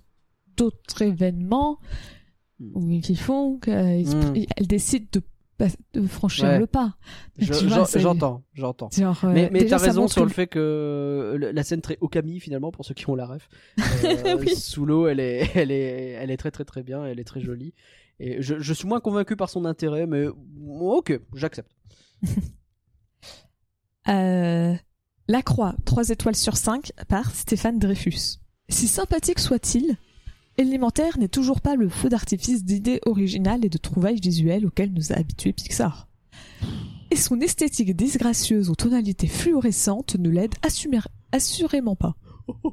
d'autres 0.57 1.01
événements 1.01 1.79
Hmm. 2.59 2.71
où- 2.75 2.99
qui 3.01 3.15
font 3.15 3.57
qu'elle 3.57 4.05
Hmm. 4.05 4.33
elle 4.57 4.67
décide 4.67 5.07
de, 5.11 5.21
franchir 6.07 6.45
Ouais. 6.45 6.59
le 6.59 6.67
pas. 6.67 6.95
Je- 7.37 7.53
J'entends, 7.99 8.43
j'entends. 8.53 8.89
Euh, 8.99 9.13
Mais, 9.33 9.49
mais 9.51 9.65
t'as 9.65 9.77
raison 9.77 10.07
sur 10.09 10.23
le 10.25 10.29
fait 10.29 10.47
que 10.47 10.59
euh, 10.59 11.51
la 11.53 11.63
scène 11.63 11.79
très 11.81 11.97
Okami 12.01 12.39
finalement 12.41 12.69
pour 12.71 12.83
ceux 12.85 12.93
qui 12.93 13.09
ont 13.09 13.15
la 13.15 13.25
ref 13.25 13.47
euh, 14.03 14.37
Oui. 14.39 14.55
sous 14.55 14.85
l'eau 14.85 15.07
elle 15.07 15.19
est 15.21 15.49
elle 15.55 15.71
est 15.71 16.17
elle 16.19 16.31
est 16.31 16.37
très 16.37 16.51
très 16.51 16.65
très 16.65 16.83
bien 16.83 17.05
elle 17.05 17.17
est 17.19 17.23
très 17.23 17.39
jolie 17.39 17.73
et 18.19 18.41
je, 18.41 18.59
je 18.59 18.73
suis 18.73 18.87
moins 18.87 18.99
convaincu 18.99 19.35
par 19.37 19.49
son 19.49 19.63
intérêt 19.63 20.05
mais 20.05 20.25
ok 20.81 21.17
j'accepte 21.33 21.71
Euh, 24.07 24.73
La 25.27 25.41
Croix, 25.41 25.75
3 25.85 26.09
étoiles 26.09 26.35
sur 26.35 26.57
5 26.57 26.91
par 27.07 27.33
Stéphane 27.33 27.79
Dreyfus. 27.79 28.39
Si 28.69 28.87
sympathique 28.87 29.39
soit-il, 29.39 29.97
Élémentaire 30.57 31.17
n'est 31.17 31.27
toujours 31.27 31.61
pas 31.61 31.75
le 31.75 31.89
feu 31.89 32.09
d'artifice 32.09 32.63
d'idées 32.63 32.99
originales 33.05 33.65
et 33.65 33.69
de 33.69 33.77
trouvailles 33.77 34.19
visuelles 34.19 34.65
auxquelles 34.67 34.93
nous 34.93 35.11
a 35.11 35.15
habitués 35.15 35.53
Pixar. 35.53 36.07
Et 37.09 37.15
son 37.15 37.41
esthétique 37.41 37.95
disgracieuse 37.95 38.69
aux 38.69 38.75
tonalités 38.75 39.27
fluorescentes 39.27 40.15
ne 40.15 40.29
l'aide 40.29 40.55
assurément 41.31 41.95
pas. 41.95 42.15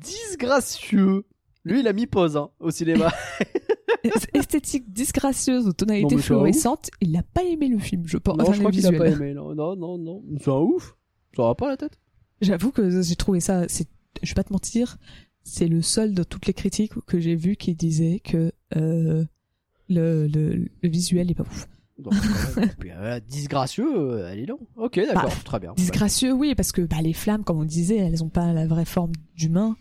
disgracieux 0.00 1.24
lui 1.64 1.80
il 1.80 1.88
a 1.88 1.92
mis 1.92 2.06
pause 2.06 2.36
hein, 2.36 2.50
au 2.60 2.70
cinéma 2.70 3.12
esthétique 4.34 4.92
disgracieuse 4.92 5.64
aux 5.64 5.68
Non, 5.68 5.72
tonalités 5.72 6.16
fluorescentes, 6.18 6.90
il 7.00 7.12
n'a 7.12 7.22
pas 7.22 7.44
aimé 7.44 7.68
le 7.68 7.78
film, 7.78 8.02
je 8.06 8.18
pense. 8.18 8.36
non 8.36 8.44
enfin, 8.44 8.52
je 8.54 8.58
crois 8.60 8.70
qu'il 8.70 8.86
a 8.86 8.90
visuel. 8.90 9.10
pas 9.10 9.16
aimé 9.16 9.34
non 9.34 9.54
non 9.54 9.76
non 9.76 9.98
non 9.98 10.22
c'est 10.40 10.50
un 10.50 10.54
ouf 10.60 10.96
ça 11.36 11.42
va 11.42 11.54
pas 11.54 11.68
la 11.68 11.76
tête? 11.76 11.98
J'avoue 12.40 12.70
que 12.70 13.02
j'ai 13.02 13.16
trouvé 13.16 13.40
ça, 13.40 13.64
c'est, 13.68 13.86
je 14.22 14.30
vais 14.30 14.34
pas 14.34 14.44
te 14.44 14.52
mentir, 14.52 14.96
c'est 15.42 15.68
le 15.68 15.82
seul 15.82 16.14
de 16.14 16.22
toutes 16.22 16.46
les 16.46 16.54
critiques 16.54 16.92
que 17.06 17.18
j'ai 17.20 17.34
vues 17.34 17.56
qui 17.56 17.74
disaient 17.74 18.20
que 18.24 18.52
euh, 18.76 19.24
le, 19.88 20.26
le, 20.26 20.68
le 20.82 20.88
visuel 20.88 21.30
est 21.30 21.34
pas 21.34 21.44
ouf. 21.44 21.66
Donc, 21.98 22.12
puis, 22.78 22.90
euh, 22.90 23.20
disgracieux 23.20 23.86
euh, 23.96 24.30
allez 24.30 24.44
donc 24.44 24.60
ok 24.76 25.00
d'accord 25.06 25.32
très 25.44 25.58
bien 25.58 25.72
Disgracieux, 25.74 26.32
oui, 26.32 26.54
parce 26.54 26.70
que 26.72 26.82
bah, 26.82 27.00
les 27.02 27.14
flammes, 27.14 27.42
comme 27.42 27.58
on 27.58 27.64
disait, 27.64 27.96
elles 27.96 28.22
ont 28.22 28.28
pas 28.28 28.52
la 28.52 28.66
vraie 28.66 28.84
forme 28.84 29.12
d'humain. 29.34 29.76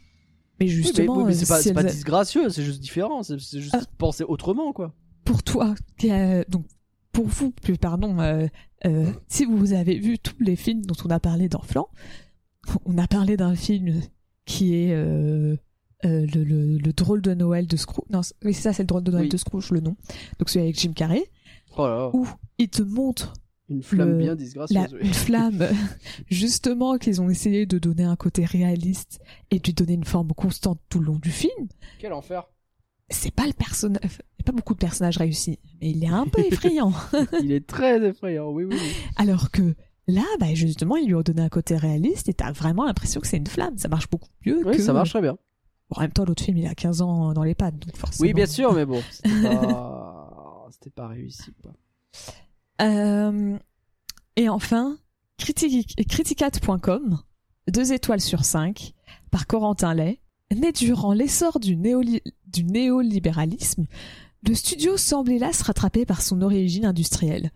Mais 0.59 0.65
Oui, 0.67 0.71
mais- 0.71 0.75
justement, 0.83 1.17
oui, 1.17 1.23
mais 1.27 1.33
euh, 1.33 1.37
c'est 1.37 1.47
pas, 1.47 1.57
si 1.57 1.63
c'est 1.69 1.73
pas 1.73 1.81
elles 1.81 1.87
a- 1.87 1.91
disgracieux, 1.91 2.49
c'est 2.49 2.63
juste 2.63 2.79
différent, 2.81 3.23
c'est 3.23 3.37
juste 3.39 3.73
Ah. 3.73 3.81
penser 3.97 4.23
autrement, 4.23 4.71
quoi. 4.73 4.93
pour 5.25 5.41
toi, 5.43 5.73
a- 6.09 6.43
donc 6.45 6.65
pour 7.11 7.25
vous, 7.27 7.49
plus 7.51 7.77
pardon, 7.77 8.19
euh, 8.19 8.47
euh, 8.85 9.11
si 9.27 9.45
vous 9.45 9.73
avez 9.73 9.97
vu 9.97 10.19
tous 10.19 10.35
les 10.39 10.55
films 10.55 10.81
dont 10.85 10.95
on 11.05 11.09
a 11.09 11.19
parlé 11.19 11.49
dans 11.49 11.61
Flan, 11.61 11.87
on 12.85 12.97
a 12.97 13.07
parlé 13.07 13.35
d'un 13.37 13.55
film 13.55 14.01
qui 14.45 14.75
est 14.75 14.93
euh, 14.93 15.55
euh, 16.05 16.25
le, 16.33 16.43
le, 16.43 16.77
le 16.77 16.93
drôle 16.93 17.21
de 17.21 17.33
Noël 17.33 17.65
de 17.67 17.75
Scrooge. 17.77 18.05
Non, 18.11 18.21
oui, 18.43 18.53
ça, 18.53 18.71
c'est 18.73 18.83
le 18.83 18.87
drôle 18.87 19.03
de 19.03 19.11
Noël 19.11 19.23
Oui. 19.23 19.29
de 19.29 19.37
Scrooge, 19.37 19.71
le 19.71 19.79
nom. 19.79 19.95
Donc 20.39 20.49
celui 20.49 20.65
avec 20.65 20.79
Jim 20.79 20.91
Carrey, 20.93 21.23
Oh 21.77 21.87
là 21.87 21.95
là, 21.95 22.09
où 22.13 22.27
il 22.59 22.69
te 22.69 22.83
montre 22.83 23.33
une 23.69 23.81
flamme 23.81 24.11
le- 24.11 24.17
bien 24.17 24.35
la, 24.69 24.81
oui. 24.91 24.99
une 25.01 25.13
flamme, 25.13 25.67
justement 26.29 26.97
qu'ils 26.97 27.21
ont 27.21 27.29
essayé 27.29 27.65
de 27.65 27.77
donner 27.79 28.03
un 28.03 28.15
côté 28.15 28.45
réaliste 28.45 29.19
et 29.51 29.59
de 29.59 29.63
lui 29.65 29.73
donner 29.73 29.93
une 29.93 30.03
forme 30.03 30.29
constante 30.33 30.79
tout 30.89 30.99
le 30.99 31.05
long 31.07 31.19
du 31.19 31.31
film. 31.31 31.67
Quel 31.99 32.13
enfer. 32.13 32.43
C'est 33.09 33.33
pas 33.33 33.45
le 33.45 33.53
personnage, 33.53 34.01
il 34.03 34.39
y 34.39 34.41
a 34.41 34.43
pas 34.45 34.51
beaucoup 34.51 34.73
de 34.73 34.79
personnages 34.79 35.17
réussis, 35.17 35.59
mais 35.81 35.91
il 35.91 36.03
est 36.03 36.07
un 36.07 36.25
peu 36.25 36.41
effrayant. 36.43 36.91
Il 37.41 37.51
est 37.51 37.65
très 37.67 38.03
effrayant, 38.03 38.49
oui, 38.51 38.63
oui, 38.63 38.75
oui. 38.79 38.91
Alors 39.15 39.51
que 39.51 39.75
là, 40.07 40.23
bah 40.39 40.53
justement, 40.55 40.95
ils 40.97 41.05
lui 41.07 41.13
ont 41.15 41.21
donné 41.21 41.41
un 41.43 41.49
côté 41.49 41.77
réaliste 41.77 42.29
et 42.29 42.33
t'as 42.33 42.51
vraiment 42.51 42.83
l'impression 42.85 43.21
que 43.21 43.27
c'est 43.27 43.37
une 43.37 43.45
flamme. 43.47 43.77
Ça 43.77 43.87
marche 43.89 44.09
beaucoup 44.09 44.29
mieux 44.45 44.61
Oui, 44.65 44.77
que. 44.77 44.81
ça 44.81 44.91
marche 44.93 45.09
très 45.11 45.21
bien. 45.21 45.33
Bon, 45.89 45.97
en 45.97 46.01
même 46.01 46.11
temps, 46.11 46.25
l'autre 46.25 46.43
film, 46.43 46.57
il 46.57 46.65
a 46.65 46.73
15 46.73 47.01
ans 47.03 47.33
dans 47.33 47.43
les 47.43 47.53
pattes, 47.53 47.77
donc 47.77 47.95
forcément. 47.95 48.25
Oui, 48.27 48.33
bien 48.33 48.47
sûr, 48.47 48.73
mais 48.73 48.85
bon, 48.87 48.99
c'était 49.11 49.29
pas, 49.43 50.67
c'était 50.71 50.89
pas 50.89 51.07
réussi, 51.07 51.53
quoi. 51.61 51.73
Euh, 52.81 53.57
Et 54.37 54.49
enfin, 54.49 54.97
criticat.com, 56.07 57.19
deux 57.71 57.93
étoiles 57.93 58.21
sur 58.21 58.43
5, 58.45 58.93
par 59.31 59.47
Corentin 59.47 59.93
Lay. 59.93 60.19
Né 60.55 60.71
durant 60.71 61.13
l'essor 61.13 61.59
du, 61.59 61.75
néoli- 61.75 62.21
du 62.47 62.63
néolibéralisme, 62.65 63.85
le 64.47 64.53
studio 64.53 64.95
semble 64.95 65.31
hélas 65.31 65.61
rattrapé 65.63 66.05
par 66.05 66.21
son 66.21 66.41
origine 66.43 66.85
industrielle. 66.85 67.49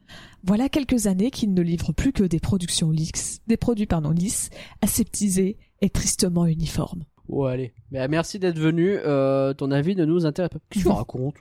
Voilà 0.43 0.69
quelques 0.69 1.05
années 1.05 1.29
qu'il 1.29 1.53
ne 1.53 1.61
livre 1.61 1.91
plus 1.93 2.11
que 2.11 2.23
des 2.23 2.39
productions 2.39 2.89
lisses, 2.89 3.41
des 3.45 3.57
produits 3.57 3.85
pardon, 3.85 4.09
lisses, 4.09 4.49
aseptisés 4.81 5.57
et 5.81 5.89
tristement 5.91 6.47
uniformes. 6.47 7.03
Oh, 7.27 7.45
allez. 7.45 7.73
Mais 7.91 8.07
merci 8.07 8.39
d'être 8.39 8.57
venu, 8.57 8.89
euh, 9.05 9.53
ton 9.53 9.69
avis 9.69 9.95
ne 9.95 10.05
nous 10.05 10.25
intéresse 10.25 10.49
pas. 10.49 10.59
Qu'est-ce 10.71 10.85
que 10.85 10.89
tu 10.89 10.95
racontes? 10.95 11.35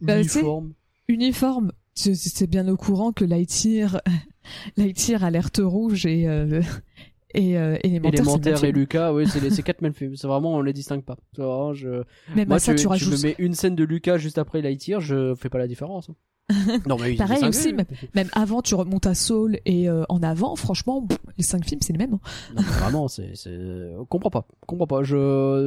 Bah, 0.00 0.16
Uniforme. 0.18 0.72
Uniforme, 1.08 1.72
c'est 1.94 2.46
bien 2.48 2.68
au 2.68 2.76
courant 2.76 3.12
que 3.12 3.24
Lightyear, 3.24 4.00
Lightyear 4.76 5.24
alerte 5.24 5.60
rouge 5.62 6.06
et, 6.06 6.28
euh, 6.28 6.62
et 7.34 7.58
euh, 7.58 7.76
élémentaire, 7.82 8.62
et. 8.64 8.72
Lucas, 8.72 9.12
oui, 9.12 9.26
c'est 9.26 9.40
les 9.40 9.50
c'est 9.50 9.62
quatre 9.62 9.82
mêmes 9.82 9.94
films. 9.94 10.16
C'est 10.16 10.26
vraiment, 10.26 10.54
on 10.54 10.62
les 10.62 10.72
distingue 10.72 11.04
pas. 11.04 11.16
Vraiment, 11.36 11.74
je... 11.74 12.02
Même 12.34 12.48
Moi, 12.48 12.56
à 12.56 12.58
ça, 12.58 12.72
tu, 12.72 12.78
tu 12.78 12.82
tu 12.82 12.88
rajoutes 12.88 13.12
me 13.18 13.22
mets 13.28 13.34
une 13.38 13.54
scène 13.54 13.74
de 13.74 13.84
Lucas 13.84 14.18
juste 14.18 14.38
après 14.38 14.62
Lightyear, 14.62 15.00
je 15.00 15.34
fais 15.34 15.48
pas 15.48 15.58
la 15.58 15.68
différence. 15.68 16.10
non, 16.86 16.96
mais 17.00 17.14
Pareil 17.14 17.44
aussi, 17.44 17.72
Même 18.14 18.28
avant, 18.32 18.62
tu 18.62 18.74
remontes 18.74 19.06
à 19.06 19.14
Saul 19.14 19.58
et 19.64 19.88
euh, 19.88 20.04
en 20.08 20.22
avant, 20.22 20.56
franchement, 20.56 21.02
pff, 21.02 21.18
les 21.38 21.44
cinq 21.44 21.64
films, 21.64 21.80
c'est 21.82 21.92
les 21.92 21.98
mêmes. 21.98 22.14
hein. 22.14 22.54
Non, 22.56 22.62
vraiment, 22.62 23.08
c'est, 23.08 23.30
c'est, 23.34 23.56
on 23.98 24.04
comprend 24.04 24.30
pas, 24.30 24.46
on 24.62 24.66
comprend 24.66 24.86
pas. 24.86 25.02
Je, 25.02 25.16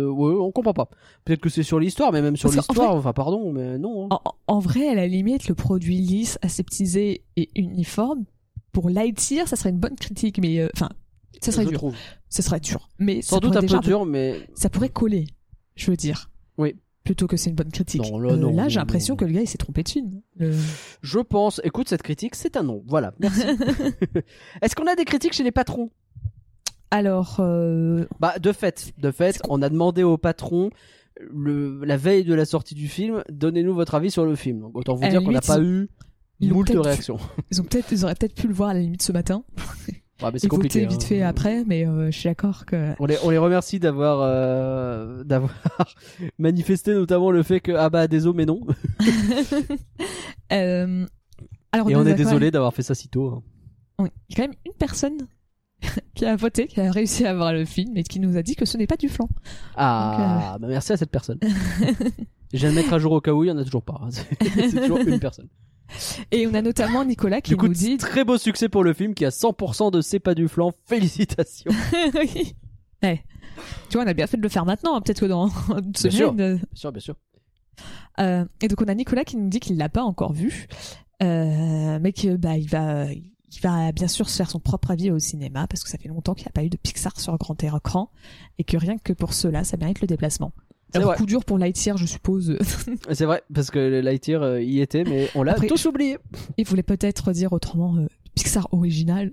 ouais, 0.09 0.35
on 0.39 0.51
comprend 0.51 0.73
pas. 0.73 0.89
Peut-être 1.25 1.41
que 1.41 1.49
c'est 1.49 1.63
sur 1.63 1.79
l'histoire, 1.79 2.11
mais 2.11 2.21
même 2.21 2.35
sur 2.37 2.49
Parce 2.53 2.67
l'histoire, 2.67 2.95
enfin, 2.95 3.13
pardon, 3.13 3.51
mais 3.53 3.77
non. 3.77 4.05
hein. 4.11 4.19
En, 4.25 4.55
en 4.55 4.59
vrai, 4.59 4.87
à 4.87 4.95
la 4.95 5.07
limite, 5.07 5.47
le 5.47 5.55
produit 5.55 5.97
lisse, 5.97 6.37
aseptisé 6.41 7.23
et 7.37 7.49
uniforme, 7.55 8.25
pour 8.71 8.89
Lightyear, 8.89 9.47
ça 9.47 9.55
serait 9.55 9.69
une 9.69 9.77
bonne 9.79 9.95
critique, 9.95 10.39
mais 10.39 10.59
euh, 10.59 10.67
enfin, 10.75 10.89
ça 11.41 11.51
serait 11.51 11.63
je 11.65 11.69
dur. 11.69 11.77
trouve. 11.79 11.95
Ça 12.29 12.41
serait 12.41 12.59
dur. 12.59 12.89
Mais 12.99 13.21
Sans 13.21 13.35
ça 13.35 13.39
doute 13.41 13.55
un 13.55 13.59
déjà- 13.61 13.79
peu 13.79 13.85
dur, 13.85 14.05
mais 14.05 14.47
Ça 14.55 14.69
pourrait 14.69 14.89
coller, 14.89 15.27
je 15.75 15.91
veux 15.91 15.97
dire. 15.97 16.29
Oui. 16.57 16.75
Plutôt 17.03 17.27
que 17.27 17.35
c'est 17.35 17.49
une 17.49 17.55
bonne 17.57 17.71
critique. 17.71 18.01
Non, 18.01 18.17
là, 18.17 18.35
non, 18.37 18.55
là, 18.55 18.69
j'ai 18.69 18.79
l'impression 18.79 19.15
que 19.17 19.25
le 19.25 19.31
gars, 19.33 19.41
il 19.41 19.47
s'est 19.47 19.57
trompé 19.57 19.83
de 19.83 19.89
film. 19.89 20.21
Le- 20.37 20.53
je 21.01 21.19
pense. 21.19 21.59
Écoute, 21.65 21.89
cette 21.89 22.01
critique, 22.01 22.33
c'est 22.35 22.55
un 22.55 22.63
non. 22.63 22.81
Voilà, 22.87 23.13
merci. 23.19 23.41
Est-ce 24.61 24.75
qu'on 24.75 24.87
a 24.87 24.95
des 24.95 25.03
critiques 25.05 25.33
chez 25.33 25.43
les 25.43 25.51
patrons? 25.51 25.91
Alors, 26.91 27.37
euh, 27.39 28.05
Bah, 28.19 28.39
de 28.39 28.51
fait, 28.53 28.93
de 28.97 29.11
fait, 29.11 29.41
on 29.49 29.61
a 29.61 29.69
demandé 29.69 30.03
au 30.03 30.17
patron. 30.17 30.69
Le, 31.19 31.83
la 31.83 31.97
veille 31.97 32.23
de 32.23 32.33
la 32.33 32.45
sortie 32.45 32.73
du 32.73 32.87
film, 32.87 33.23
donnez-nous 33.29 33.73
votre 33.73 33.95
avis 33.95 34.09
sur 34.09 34.25
le 34.25 34.35
film. 34.35 34.61
Donc, 34.61 34.77
autant 34.77 34.95
vous 34.95 35.07
dire 35.07 35.21
qu'on 35.23 35.31
n'a 35.31 35.41
pas 35.41 35.59
eu 35.61 35.89
moult 36.41 36.69
réactions. 36.69 37.17
ils 37.51 37.61
ont 37.61 37.65
ils 37.91 38.03
auraient 38.05 38.15
peut-être 38.15 38.35
pu 38.35 38.47
le 38.47 38.53
voir 38.53 38.69
à 38.69 38.73
la 38.73 38.79
limite 38.79 39.01
ce 39.01 39.11
matin. 39.11 39.43
Ouais, 40.21 40.29
mais 40.31 40.39
c'est 40.39 40.47
compliqué. 40.47 40.85
vite 40.85 41.01
hein. 41.03 41.05
fait 41.07 41.21
après, 41.23 41.63
mais 41.65 41.85
euh, 41.87 42.11
je 42.11 42.17
suis 42.17 42.29
d'accord 42.29 42.65
que. 42.65 42.93
On 42.99 43.05
les, 43.05 43.17
on 43.23 43.29
les 43.31 43.37
remercie 43.37 43.79
d'avoir 43.79 44.19
euh, 44.21 45.23
d'avoir 45.25 45.51
manifesté 46.37 46.93
notamment 46.93 47.31
le 47.31 47.41
fait 47.43 47.59
que 47.59 47.71
ah 47.71 47.89
bah 47.89 48.07
désolé 48.07 48.37
mais 48.37 48.45
non 48.45 48.61
Euh, 50.51 51.05
alors, 51.71 51.89
et 51.89 51.95
on 51.95 52.05
est 52.05 52.13
désolé 52.13 52.51
d'avoir 52.51 52.73
fait 52.73 52.83
ça 52.83 52.93
si 52.93 53.09
tôt. 53.09 53.43
hein. 53.99 54.07
Il 54.29 54.37
y 54.37 54.41
a 54.41 54.43
quand 54.45 54.49
même 54.49 54.57
une 54.65 54.73
personne 54.77 55.17
qui 56.15 56.25
a 56.25 56.35
voté, 56.35 56.67
qui 56.67 56.79
a 56.79 56.91
réussi 56.91 57.25
à 57.25 57.33
voir 57.33 57.53
le 57.53 57.65
film 57.65 57.97
et 57.97 58.03
qui 58.03 58.19
nous 58.19 58.37
a 58.37 58.43
dit 58.43 58.55
que 58.55 58.65
ce 58.65 58.77
n'est 58.77 58.85
pas 58.87 58.97
du 58.97 59.09
flan. 59.09 59.27
Ah 59.75 60.57
bah 60.61 60.67
merci 60.67 60.93
à 60.93 60.97
cette 60.97 61.09
personne. 61.11 61.39
Je 62.53 62.57
viens 62.59 62.69
de 62.69 62.75
mettre 62.75 62.93
à 62.93 62.99
jour 62.99 63.13
au 63.13 63.21
cas 63.21 63.31
où 63.33 63.43
il 63.43 63.47
y 63.47 63.51
en 63.51 63.57
a 63.57 63.63
toujours 63.63 63.81
pas. 63.83 63.99
hein. 64.03 64.09
C'est 64.11 64.69
c'est 64.69 64.81
toujours 64.81 64.99
une 64.99 65.19
personne. 65.19 65.47
Et 66.31 66.47
on 66.47 66.53
a 66.53 66.61
notamment 66.61 67.05
Nicolas 67.05 67.41
qui 67.41 67.51
Du 67.51 67.57
coup 67.57 67.67
nous 67.67 67.73
dit 67.73 67.97
très 67.97 68.23
beau 68.23 68.37
succès 68.37 68.69
pour 68.69 68.83
le 68.83 68.93
film 68.93 69.13
qui 69.13 69.25
a 69.25 69.29
100% 69.29 69.91
de 69.91 70.01
c'est 70.01 70.19
pas 70.19 70.33
du 70.35 70.47
flan. 70.47 70.71
Félicitations. 70.85 71.71
Oui. 72.15 72.55
Ouais. 73.03 73.23
Tu 73.89 73.97
vois, 73.97 74.03
on 74.05 74.07
a 74.07 74.13
bien 74.13 74.25
fait 74.27 74.37
de 74.37 74.41
le 74.41 74.49
faire 74.49 74.65
maintenant. 74.65 74.95
hein. 74.95 75.01
Peut-être 75.01 75.19
que 75.19 75.25
dans 75.25 75.47
une 75.49 75.91
Bien 75.91 76.09
sûr. 76.11 76.29
semaine. 76.31 76.39
euh, 76.41 76.55
Bien 76.55 76.65
sûr, 76.73 76.91
bien 76.91 77.01
sûr. 77.01 77.15
Euh, 78.19 78.45
et 78.61 78.67
donc 78.67 78.81
on 78.81 78.85
a 78.87 78.93
Nicolas 78.95 79.23
qui 79.23 79.37
nous 79.37 79.49
dit 79.49 79.59
qu'il 79.59 79.77
l'a 79.77 79.89
pas 79.89 80.03
encore 80.03 80.33
vu, 80.33 80.67
euh, 81.21 81.99
mais 82.01 82.13
que 82.13 82.35
bah 82.35 82.57
il 82.57 82.67
va, 82.69 83.05
il 83.11 83.59
va 83.61 83.91
bien 83.91 84.07
sûr 84.07 84.29
se 84.29 84.35
faire 84.37 84.49
son 84.49 84.59
propre 84.59 84.91
avis 84.91 85.09
au 85.11 85.19
cinéma 85.19 85.67
parce 85.67 85.83
que 85.83 85.89
ça 85.89 85.97
fait 85.97 86.07
longtemps 86.09 86.33
qu'il 86.35 86.43
n'y 86.45 86.49
a 86.49 86.53
pas 86.53 86.63
eu 86.63 86.69
de 86.69 86.77
Pixar 86.77 87.19
sur 87.19 87.35
grand 87.37 87.61
écran 87.63 88.11
et 88.59 88.63
que 88.63 88.77
rien 88.77 88.97
que 88.97 89.13
pour 89.13 89.33
cela, 89.33 89.63
ça 89.63 89.77
mérite 89.77 90.01
le 90.01 90.07
déplacement. 90.07 90.53
C'est 90.93 90.99
vrai. 90.99 91.15
coup 91.17 91.25
dur 91.25 91.43
pour 91.43 91.57
Lightyear, 91.57 91.97
je 91.97 92.05
suppose. 92.05 92.57
C'est 93.11 93.25
vrai, 93.25 93.43
parce 93.53 93.71
que 93.71 93.79
Lightyear 94.01 94.43
euh, 94.43 94.61
y 94.61 94.79
était, 94.79 95.03
mais 95.03 95.29
on 95.35 95.43
l'a 95.43 95.55
tous 95.55 95.85
oublié. 95.85 96.17
il 96.57 96.65
voulait 96.65 96.83
peut-être 96.83 97.31
dire 97.31 97.53
autrement 97.53 97.95
euh, 97.97 98.07
Pixar 98.35 98.67
original 98.71 99.31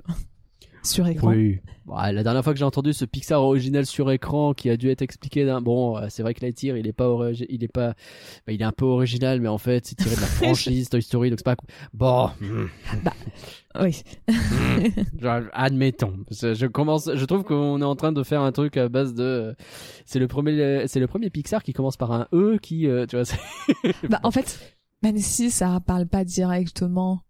sur 0.83 1.07
écran. 1.07 1.29
Oui. 1.29 1.61
Bah, 1.87 2.13
la 2.13 2.23
dernière 2.23 2.45
fois 2.45 2.53
que 2.53 2.59
j'ai 2.59 2.65
entendu 2.65 2.93
ce 2.93 3.05
Pixar 3.05 3.43
original 3.43 3.85
sur 3.85 4.11
écran 4.13 4.55
qui 4.55 4.71
a 4.71 4.77
dû 4.77 4.91
être 4.91 5.03
expliqué 5.03 5.45
d'un 5.45 5.61
bon, 5.61 5.97
euh, 5.99 6.07
c'est 6.09 6.23
vrai 6.23 6.35
que 6.35 6.41
Lightyear 6.41 6.77
il 6.77 6.87
est 6.87 6.93
pas 6.93 7.07
origi- 7.09 7.47
il 7.49 7.65
est 7.65 7.69
pas 7.73 7.95
bah, 8.47 8.53
il 8.53 8.61
est 8.63 8.65
un 8.65 8.71
peu 8.73 8.85
original 8.85 9.41
mais 9.41 9.49
en 9.49 9.59
fait 9.59 9.87
c'est 9.87 9.97
tiré 9.97 10.15
de 10.15 10.21
la 10.21 10.27
franchise 10.27 10.89
Toy 10.89 11.03
Story 11.03 11.31
donc 11.31 11.41
c'est 11.41 11.45
pas 11.45 11.57
bon. 11.93 12.31
hmm, 12.41 12.67
Oui. 13.81 14.03
hmm, 14.29 15.21
genre, 15.21 15.43
admettons. 15.53 16.15
Je 16.31 16.55
je 16.55 16.67
commence 16.67 17.11
je 17.13 17.25
trouve 17.25 17.43
qu'on 17.45 17.81
est 17.81 17.85
en 17.85 17.97
train 17.97 18.13
de 18.13 18.23
faire 18.23 18.43
un 18.43 18.53
truc 18.53 18.77
à 18.77 18.89
base 18.89 19.15
de 19.15 19.55
c'est 20.07 20.19
le 20.21 20.29
premier 20.29 20.87
c'est 20.87 21.01
le 21.01 21.07
premier 21.09 21.31
Pixar 21.31 21.63
qui 21.63 21.73
commence 21.73 21.97
par 21.97 22.13
un 22.13 22.29
E 22.33 22.59
qui 22.63 22.87
euh, 22.87 23.07
tu 23.07 23.17
vois 23.17 23.25
Bah, 24.09 24.21
en 24.23 24.31
fait, 24.31 24.77
même 25.03 25.19
si 25.19 25.51
ça 25.51 25.81
parle 25.85 26.07
pas 26.07 26.25
directement, 26.25 27.23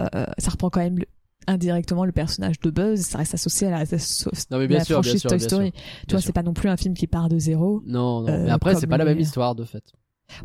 euh, 0.00 0.24
ça 0.38 0.50
reprend 0.50 0.70
quand 0.70 0.80
même 0.80 0.98
le- 0.98 1.06
indirectement 1.48 2.04
le 2.04 2.12
personnage 2.12 2.60
de 2.60 2.70
Buzz, 2.70 3.00
ça 3.00 3.18
reste 3.18 3.34
associé 3.34 3.66
à 3.66 3.70
la, 3.70 3.78
Non, 3.80 4.58
mais 4.58 4.68
bien 4.68 4.78
la 4.78 4.84
sûr, 4.84 5.00
bien 5.00 5.02
franchise 5.02 5.20
sûr, 5.20 5.30
Toy 5.30 5.38
bien 5.38 5.48
Story. 5.48 5.72
sûr. 5.74 5.82
Tu 6.06 6.14
vois, 6.14 6.20
c'est 6.22 6.32
pas 6.32 6.42
non 6.44 6.52
plus 6.54 6.68
un 6.68 6.76
film 6.76 6.94
qui 6.94 7.06
part 7.06 7.28
de 7.28 7.38
zéro. 7.38 7.82
Non 7.86 8.22
non, 8.22 8.28
Euh, 8.28 8.44
mais 8.44 8.50
après 8.50 8.74
c'est 8.76 8.86
pas 8.86 8.98
la 8.98 9.04
même 9.04 9.18
histoire 9.18 9.54
de 9.54 9.64
fait. 9.64 9.82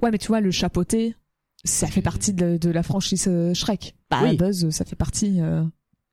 Ouais, 0.02 0.10
mais 0.12 0.18
tu 0.18 0.28
vois, 0.30 0.40
le 0.42 0.50
chapeauté, 0.52 1.16
ça 1.66 1.88
fait 1.88 2.02
partie 2.02 2.34
de, 2.34 2.58
de 2.58 2.70
la 2.70 2.84
franchise 2.84 3.26
euh, 3.28 3.54
Shrek. 3.54 3.96
Bah, 4.10 4.22
Oui. 4.24 4.38
Buzz, 4.38 4.70
ça 4.72 4.86
fait 4.86 4.96
partie. 4.96 5.42
euh, 5.42 5.64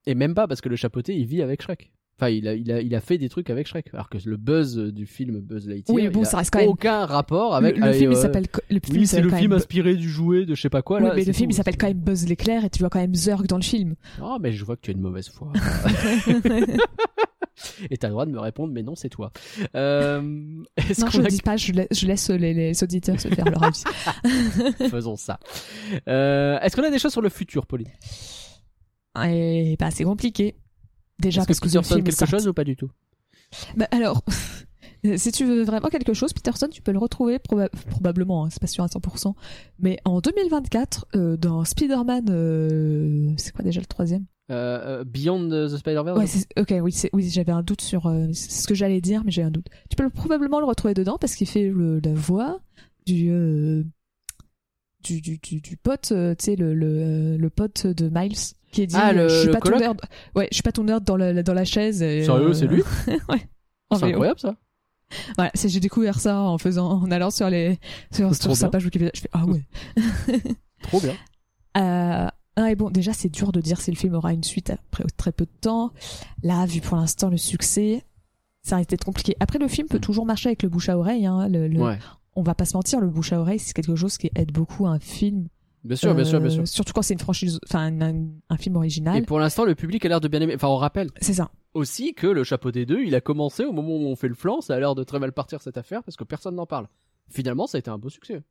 Et 0.06 0.14
même 0.14 0.34
pas 0.34 0.46
parce 0.48 0.60
que 0.60 0.68
le 0.68 0.76
chapeauté 0.76 1.16
il 1.16 1.26
vit 1.26 1.40
avec 1.42 1.62
Shrek. 1.62 1.92
Enfin, 2.20 2.28
il 2.28 2.47
a, 2.47 2.55
il, 2.55 2.70
a, 2.70 2.82
il 2.82 2.94
a 2.94 3.01
fait 3.01 3.16
des 3.16 3.30
trucs 3.30 3.48
avec 3.48 3.66
Shrek. 3.66 3.86
Alors 3.94 4.10
que 4.10 4.18
le 4.22 4.36
buzz 4.36 4.76
du 4.76 5.06
film 5.06 5.40
Buzz 5.40 5.66
Lightyear, 5.66 5.94
Oui, 5.97 6.09
bon, 6.10 6.20
il 6.20 6.26
ça 6.26 6.36
reste 6.36 6.51
quand 6.52 6.59
même- 6.59 6.68
aucun 6.68 7.06
rapport 7.06 7.55
avec. 7.55 7.76
le, 7.76 7.80
le 7.80 7.86
avec, 7.86 7.98
film, 7.98 8.12
il 8.12 8.16
euh, 8.18 8.20
s'appelle. 8.20 8.44
film, 8.47 8.60
Oui, 8.72 8.78
il 8.82 9.06
c'est 9.06 9.06
s'appelle 9.06 9.24
le 9.24 9.30
quand 9.30 9.36
film 9.38 9.51
même- 9.52 9.56
inspiré 9.59 9.94
du 9.97 10.09
jouet 10.10 10.44
de 10.44 10.55
je 10.55 10.60
sais 10.60 10.68
pas 10.68 10.82
quoi. 10.82 10.98
Oui, 10.98 11.05
là, 11.06 11.14
mais 11.16 11.24
le 11.24 11.32
film, 11.32 11.48
tout. 11.48 11.55
il 11.55 11.56
s'appelle 11.56 11.78
quand 11.78 11.86
même 11.88 11.97
Buzz 11.98 12.26
l'éclair 12.26 12.64
et 12.66 12.70
tu 12.70 12.80
vois 12.80 12.90
quand 12.90 13.01
même 13.01 13.14
Zurg 13.14 13.44
dans 13.47 13.56
le 13.56 13.62
film. 13.62 13.94
Oh, 14.22 14.36
mais 14.40 14.52
je 14.52 14.62
vois 14.64 14.76
que 14.76 14.82
tu 14.82 14.90
es 14.90 14.94
de 14.94 15.01
mauvaise 15.01 15.30
foi. 15.30 15.51
Et 17.90 17.98
t'as 17.98 18.09
le 18.09 18.12
droit 18.12 18.24
de 18.24 18.30
me 18.30 18.38
répondre, 18.40 18.72
mais 18.72 18.82
non, 18.82 18.94
c'est 18.94 19.10
toi. 19.10 19.32
Euh, 19.74 20.20
non, 20.22 20.64
je 21.10 21.20
ne 21.20 21.26
a 21.26 21.28
dis 21.28 21.42
pas, 21.42 21.56
je 21.59 21.72
laisse, 21.72 21.88
je 21.90 22.06
laisse 22.06 22.30
les, 22.30 22.55
les 22.55 22.82
auditeurs 22.82 23.20
se 23.20 23.28
faire 23.28 23.44
leur 23.44 23.62
avis. 23.62 23.82
Faisons 24.90 25.16
ça. 25.16 25.38
Euh, 26.09 26.59
Est-ce 26.60 26.74
qu'on 26.76 26.84
a 26.84 26.90
des 26.90 26.98
choses 26.98 27.12
sur 27.12 27.20
le 27.20 27.28
futur, 27.28 27.66
Pauline? 27.66 27.88
Et 29.26 29.76
bah, 29.78 29.90
c'est 29.90 30.05
compliqué. 30.05 30.55
Déjà, 31.20 31.40
Est-ce 31.42 31.47
parce 31.48 31.60
que 31.60 31.64
que, 31.66 31.70
Peterson 31.72 31.94
quelque 31.97 32.12
sorti- 32.12 32.30
chose 32.30 32.48
ou 32.48 32.55
pas 32.55 32.64
du 32.64 32.76
tout? 32.76 32.90
Bah, 33.76 33.86
alors, 33.90 34.22
si 35.16 35.32
tu 35.32 35.44
veux 35.44 35.62
vraiment 35.64 35.88
quelque 35.88 36.12
chose, 36.14 36.32
Peterson, 36.32 36.68
tu 36.70 36.82
peux 36.82 36.92
le 36.92 36.98
retrouver 36.98 37.36
proba- 37.38 37.68
probablement, 37.90 38.44
hein, 38.44 38.48
c'est 38.51 38.60
pas 38.60 38.66
sûr 38.66 38.84
à 38.84 38.88
100%, 38.88 39.34
mais 39.78 39.98
en 40.05 40.20
2024, 40.20 41.06
euh, 41.16 41.36
dans 41.36 41.64
Spider-Man, 41.64 42.26
euh, 42.30 43.30
c'est 43.36 43.52
quoi 43.52 43.64
déjà 43.64 43.80
le 43.80 43.86
troisième? 43.86 44.24
Euh, 44.51 45.05
Beyond 45.05 45.48
the 45.48 45.76
Spider-Verse? 45.76 46.18
Ouais, 46.18 46.62
ok, 46.62 46.74
oui, 47.12 47.28
j'avais 47.30 47.52
un 47.52 47.62
doute 47.62 47.80
sur 47.82 48.02
ce 48.32 48.66
que 48.66 48.74
j'allais 48.74 49.01
dire, 49.01 49.22
mais 49.24 49.30
j'ai 49.30 49.42
un 49.42 49.51
doute. 49.51 49.66
Tu 49.88 49.97
peux 49.97 50.02
le- 50.02 50.10
probablement 50.10 50.59
le 50.59 50.66
retrouver 50.66 50.92
dedans 50.94 51.18
parce 51.20 51.36
qu'il 51.36 51.47
fait 51.48 51.68
le- 51.68 52.01
la 52.01 52.12
voix 52.14 52.60
du 53.06 53.30
du, 55.02 55.20
du, 55.20 55.38
du, 55.38 55.60
du 55.60 55.76
pote, 55.76 56.09
tu 56.09 56.14
sais, 56.44 56.56
le, 56.56 56.74
le, 56.74 57.36
le 57.36 57.51
pote 57.51 57.86
de 57.86 58.10
Miles 58.12 58.36
qui 58.70 58.82
est 58.82 58.86
dit 58.86 58.97
Ah, 58.98 59.12
le- 59.12 59.20
euh, 59.22 59.28
je 59.28 59.34
suis 59.38 59.47
le 59.47 59.52
pas 59.52 59.60
ton 59.60 59.78
nerd. 59.78 60.01
Ouais, 60.34 60.48
je 60.51 60.55
suis 60.55 60.62
pas 60.62 60.72
ton 60.72 60.84
nerd 60.84 61.05
dans 61.05 61.16
la, 61.16 61.42
dans 61.42 61.55
la 61.55 61.64
chaise. 61.64 62.02
et, 62.02 62.24
Sérieux, 62.24 62.48
euh, 62.48 62.52
c'est 62.55 62.66
lui 62.66 62.82
Ouais. 63.28 63.48
C'est 63.97 64.05
incroyable 64.05 64.38
ça. 64.40 64.55
Voilà, 65.36 65.51
c'est- 65.55 65.68
j'ai 65.68 65.80
découvert 65.80 66.20
ça 66.20 66.40
en 66.40 66.56
faisant, 66.59 67.02
en 67.02 67.10
allant 67.10 67.30
sur 67.30 67.51
les, 67.51 67.78
sur, 68.12 68.34
sur 68.34 68.55
sa 68.56 68.68
page 68.68 68.84
Wikipédia. 68.84 69.10
Je 69.14 69.20
fais, 69.22 69.30
ah 69.32 69.44
ouais. 69.44 69.62
Trop 70.82 71.01
bien. 71.01 71.14
Euh, 71.76 72.28
ah, 72.56 72.70
et 72.70 72.74
bon, 72.76 72.90
déjà, 72.90 73.12
c'est 73.12 73.28
dur 73.28 73.52
de 73.52 73.60
dire 73.60 73.80
si 73.80 73.90
le 73.90 73.97
film 73.97 74.14
aura 74.14 74.32
une 74.32 74.44
suite 74.44 74.70
après 74.70 75.05
très 75.16 75.32
peu 75.32 75.44
de 75.47 75.51
temps. 75.60 75.90
Là, 76.42 76.64
vu 76.66 76.80
pour 76.80 76.97
l'instant 76.97 77.28
le 77.28 77.36
succès, 77.36 78.05
ça 78.62 78.76
risque 78.76 78.90
d'être 78.90 79.05
compliqué. 79.05 79.36
Après, 79.40 79.59
le 79.59 79.68
film 79.68 79.88
peut 79.88 79.98
toujours 80.01 80.26
marcher 80.26 80.48
avec 80.51 80.62
le 80.62 80.68
bouche 80.68 80.88
à 80.88 80.98
oreille, 80.98 81.26
hein. 81.26 81.48
Le, 81.48 81.66
le- 81.68 81.80
Ouais. 81.80 81.98
On 82.36 82.42
va 82.42 82.55
pas 82.55 82.64
se 82.64 82.76
mentir, 82.76 83.01
le 83.01 83.09
bouche 83.09 83.32
à 83.32 83.40
oreille, 83.40 83.59
c'est 83.59 83.72
quelque 83.72 83.97
chose 83.97 84.16
qui 84.16 84.30
aide 84.36 84.52
beaucoup 84.52 84.86
un 84.86 85.01
film. 85.01 85.48
Bien 85.82 85.97
sûr, 85.97 86.15
bien 86.15 86.24
sûr, 86.24 86.40
bien 86.40 86.48
Euh, 86.51 86.55
sûr. 86.55 86.69
Surtout 86.69 86.93
quand 86.93 87.01
c'est 87.02 87.15
une 87.15 87.20
franchise, 87.20 87.59
enfin, 87.66 87.90
un, 88.01 88.57
film 88.59 88.74
Et 88.74 88.78
original. 88.78 89.24
pour 89.24 89.39
l'instant, 89.39 89.65
le 89.65 89.74
public 89.74 90.05
a 90.05 90.09
l'air 90.09 90.20
de 90.20 90.28
bien 90.28 90.40
aimer. 90.43 90.55
Enfin, 90.55 90.69
on 90.69 90.77
rappelle 90.77 91.09
C'est 91.20 91.32
ça. 91.35 91.51
aussi 91.74 92.12
que 92.12 92.27
le 92.27 92.44
chapeau 92.44 92.70
des 92.70 92.85
deux, 92.85 93.02
il 93.02 93.15
a 93.15 93.20
commencé 93.23 93.65
au 93.65 93.73
moment 93.73 93.97
où 93.97 94.07
on 94.07 94.15
fait 94.16 94.28
le 94.28 94.35
flanc. 94.35 94.61
Ça 94.61 94.74
a 94.74 94.78
l'air 94.81 94.94
de 94.94 95.05
très 95.05 95.19
mal 95.19 95.32
partir 95.32 95.62
cette 95.62 95.78
affaire 95.78 96.02
parce 96.02 96.16
que 96.16 96.24
personne 96.24 96.55
n'en 96.55 96.66
parle. 96.66 96.86
Finalement, 97.31 97.66
ça 97.66 97.78
a 97.78 97.81
été 97.81 97.90
un 97.90 97.97
beau 97.98 98.11
succès. 98.11 98.43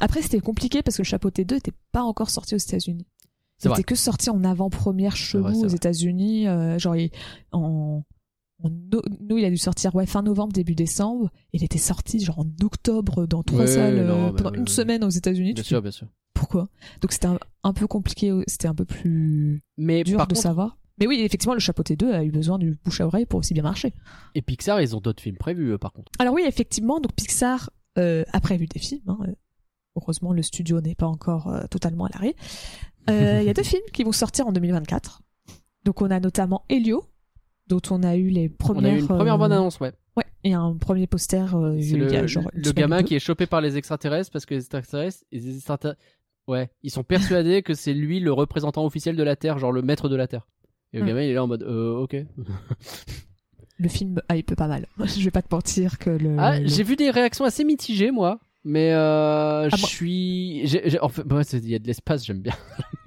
Après, 0.00 0.22
c'était 0.22 0.40
compliqué 0.40 0.82
parce 0.82 0.96
que 0.96 1.02
le 1.02 1.06
Chapeau 1.06 1.28
T2 1.30 1.56
était 1.56 1.72
pas 1.92 2.02
encore 2.02 2.30
sorti 2.30 2.54
aux 2.54 2.58
États-Unis. 2.58 3.06
C'est 3.58 3.66
Il 3.68 3.70
vrai. 3.70 3.80
était 3.80 3.84
que 3.84 3.94
sorti 3.94 4.30
en 4.30 4.42
avant-première 4.42 5.12
vrai, 5.34 5.54
c'est 5.54 5.64
aux. 5.64 5.68
États-Unis. 5.68 6.48
euh, 6.48 6.78
genre, 6.78 6.96
il- 6.96 7.10
en, 7.52 8.02
en 8.64 8.70
no- 8.70 9.02
nous, 9.20 9.36
il 9.38 9.44
a 9.44 9.50
dû 9.50 9.58
sortir 9.58 9.94
ouais, 9.94 10.06
fin 10.06 10.22
novembre, 10.22 10.52
début 10.52 10.74
décembre. 10.74 11.30
Il 11.52 11.62
était 11.62 11.78
sorti 11.78 12.18
genre 12.24 12.38
en 12.40 12.46
octobre 12.64 13.26
dans 13.26 13.42
trois 13.42 13.60
Ouais, 13.60 13.66
salles 13.66 13.98
euh, 13.98 14.06
non, 14.08 14.32
pendant 14.32 14.54
une 14.54 14.60
ouais. 14.62 14.68
semaine 14.68 15.04
aux 15.04 15.10
États-Unis. 15.10 15.52
Bien 15.54 15.62
sûr, 15.62 15.82
bien 15.82 15.90
sûr. 15.92 16.08
Pourquoi 16.42 16.68
Donc 17.00 17.12
c'était 17.12 17.28
un, 17.28 17.38
un 17.62 17.72
peu 17.72 17.86
compliqué, 17.86 18.32
c'était 18.48 18.66
un 18.66 18.74
peu 18.74 18.84
plus 18.84 19.62
Mais 19.76 20.02
dur 20.02 20.16
par 20.16 20.26
de 20.26 20.34
contre, 20.34 20.42
savoir. 20.42 20.76
Mais 20.98 21.06
oui, 21.06 21.20
effectivement, 21.20 21.54
le 21.54 21.60
Chapeau 21.60 21.84
T2 21.84 22.10
a 22.12 22.24
eu 22.24 22.32
besoin 22.32 22.58
du 22.58 22.76
bouche 22.84 23.00
à 23.00 23.06
oreille 23.06 23.26
pour 23.26 23.38
aussi 23.38 23.54
bien 23.54 23.62
marcher. 23.62 23.92
et 24.34 24.42
Pixar, 24.42 24.80
ils 24.82 24.96
ont 24.96 25.00
d'autres 25.00 25.22
films 25.22 25.36
prévus, 25.36 25.78
par 25.78 25.92
contre. 25.92 26.10
Alors 26.18 26.34
oui, 26.34 26.42
effectivement, 26.46 26.98
donc 26.98 27.12
Pixar 27.14 27.70
euh, 27.96 28.24
a 28.32 28.40
prévu 28.40 28.66
des 28.66 28.80
films. 28.80 29.02
hein, 29.06 29.18
Heureusement, 29.94 30.32
le 30.32 30.42
studio 30.42 30.80
n'est 30.80 30.94
pas 30.96 31.06
encore 31.06 31.46
euh, 31.48 31.66
totalement 31.70 32.06
à 32.06 32.08
l'arrêt. 32.12 32.34
Euh, 33.08 33.38
Il 33.40 33.46
y 33.46 33.50
a 33.50 33.54
deux 33.54 33.62
films 33.72 33.82
qui 33.92 34.02
vont 34.02 34.12
sortir 34.12 34.46
en 34.48 34.52
2024. 34.52 35.22
Donc 35.84 36.02
on 36.02 36.10
a 36.10 36.18
notamment 36.18 36.64
Helio, 36.68 37.04
dont 37.68 37.80
on 37.90 38.02
a 38.02 38.16
eu 38.16 38.28
les 38.30 38.48
premières. 38.48 38.82
On 38.82 38.94
a 38.94 38.96
eu 38.96 39.00
une 39.00 39.06
première 39.06 39.34
euh, 39.34 39.38
bonne 39.38 39.52
annonce, 39.52 39.78
ouais. 39.80 39.92
Ouais, 40.16 40.24
et 40.44 40.52
un 40.54 40.76
premier 40.76 41.06
poster. 41.06 41.54
euh, 41.54 41.76
C'est 41.80 41.86
il 41.88 42.10
y 42.10 42.16
a 42.16 42.22
le, 42.22 42.26
genre 42.26 42.50
le 42.52 42.72
gamin 42.72 43.02
qui 43.02 43.14
est 43.14 43.18
chopé 43.20 43.46
par 43.46 43.60
les 43.60 43.76
extraterrestres 43.76 44.30
parce 44.30 44.44
que 44.44 44.54
les 44.54 44.60
extraterrestres, 44.60 45.24
les 45.32 45.56
extraterrestres, 45.56 46.00
ouais, 46.48 46.70
ils 46.82 46.90
sont 46.90 47.04
persuadés 47.04 47.62
que 47.62 47.74
c'est 47.74 47.94
lui 47.94 48.20
le 48.20 48.32
représentant 48.32 48.84
officiel 48.84 49.16
de 49.16 49.22
la 49.22 49.36
Terre, 49.36 49.58
genre 49.58 49.72
le 49.72 49.82
maître 49.82 50.08
de 50.08 50.16
la 50.16 50.26
Terre. 50.26 50.46
Et 50.92 50.98
le 50.98 51.04
Hmm. 51.04 51.08
gamin, 51.08 51.22
il 51.22 51.30
est 51.30 51.34
là 51.34 51.44
en 51.44 51.46
mode, 51.48 51.62
euh, 51.62 51.96
ok. 51.98 52.16
Le 53.78 53.88
film 53.88 54.20
hype 54.30 54.54
pas 54.54 54.68
mal. 54.68 54.86
Je 55.04 55.24
vais 55.24 55.30
pas 55.30 55.42
te 55.42 55.52
mentir 55.54 55.98
que 55.98 56.10
le. 56.10 56.36
Ah, 56.38 56.60
le- 56.60 56.68
j'ai 56.68 56.82
vu 56.84 56.96
des 56.96 57.10
réactions 57.10 57.44
assez 57.44 57.64
mitigées, 57.64 58.10
moi. 58.10 58.38
Mais 58.64 58.92
euh, 58.92 59.68
je 59.70 59.76
moi- 59.80 59.88
suis, 59.88 60.60
j'ai- 60.68 61.00
en 61.00 61.08
fait, 61.08 61.22
il 61.54 61.68
y 61.68 61.74
a 61.74 61.80
de 61.80 61.86
l'espace, 61.88 62.24
j'aime 62.24 62.42
bien. 62.42 62.52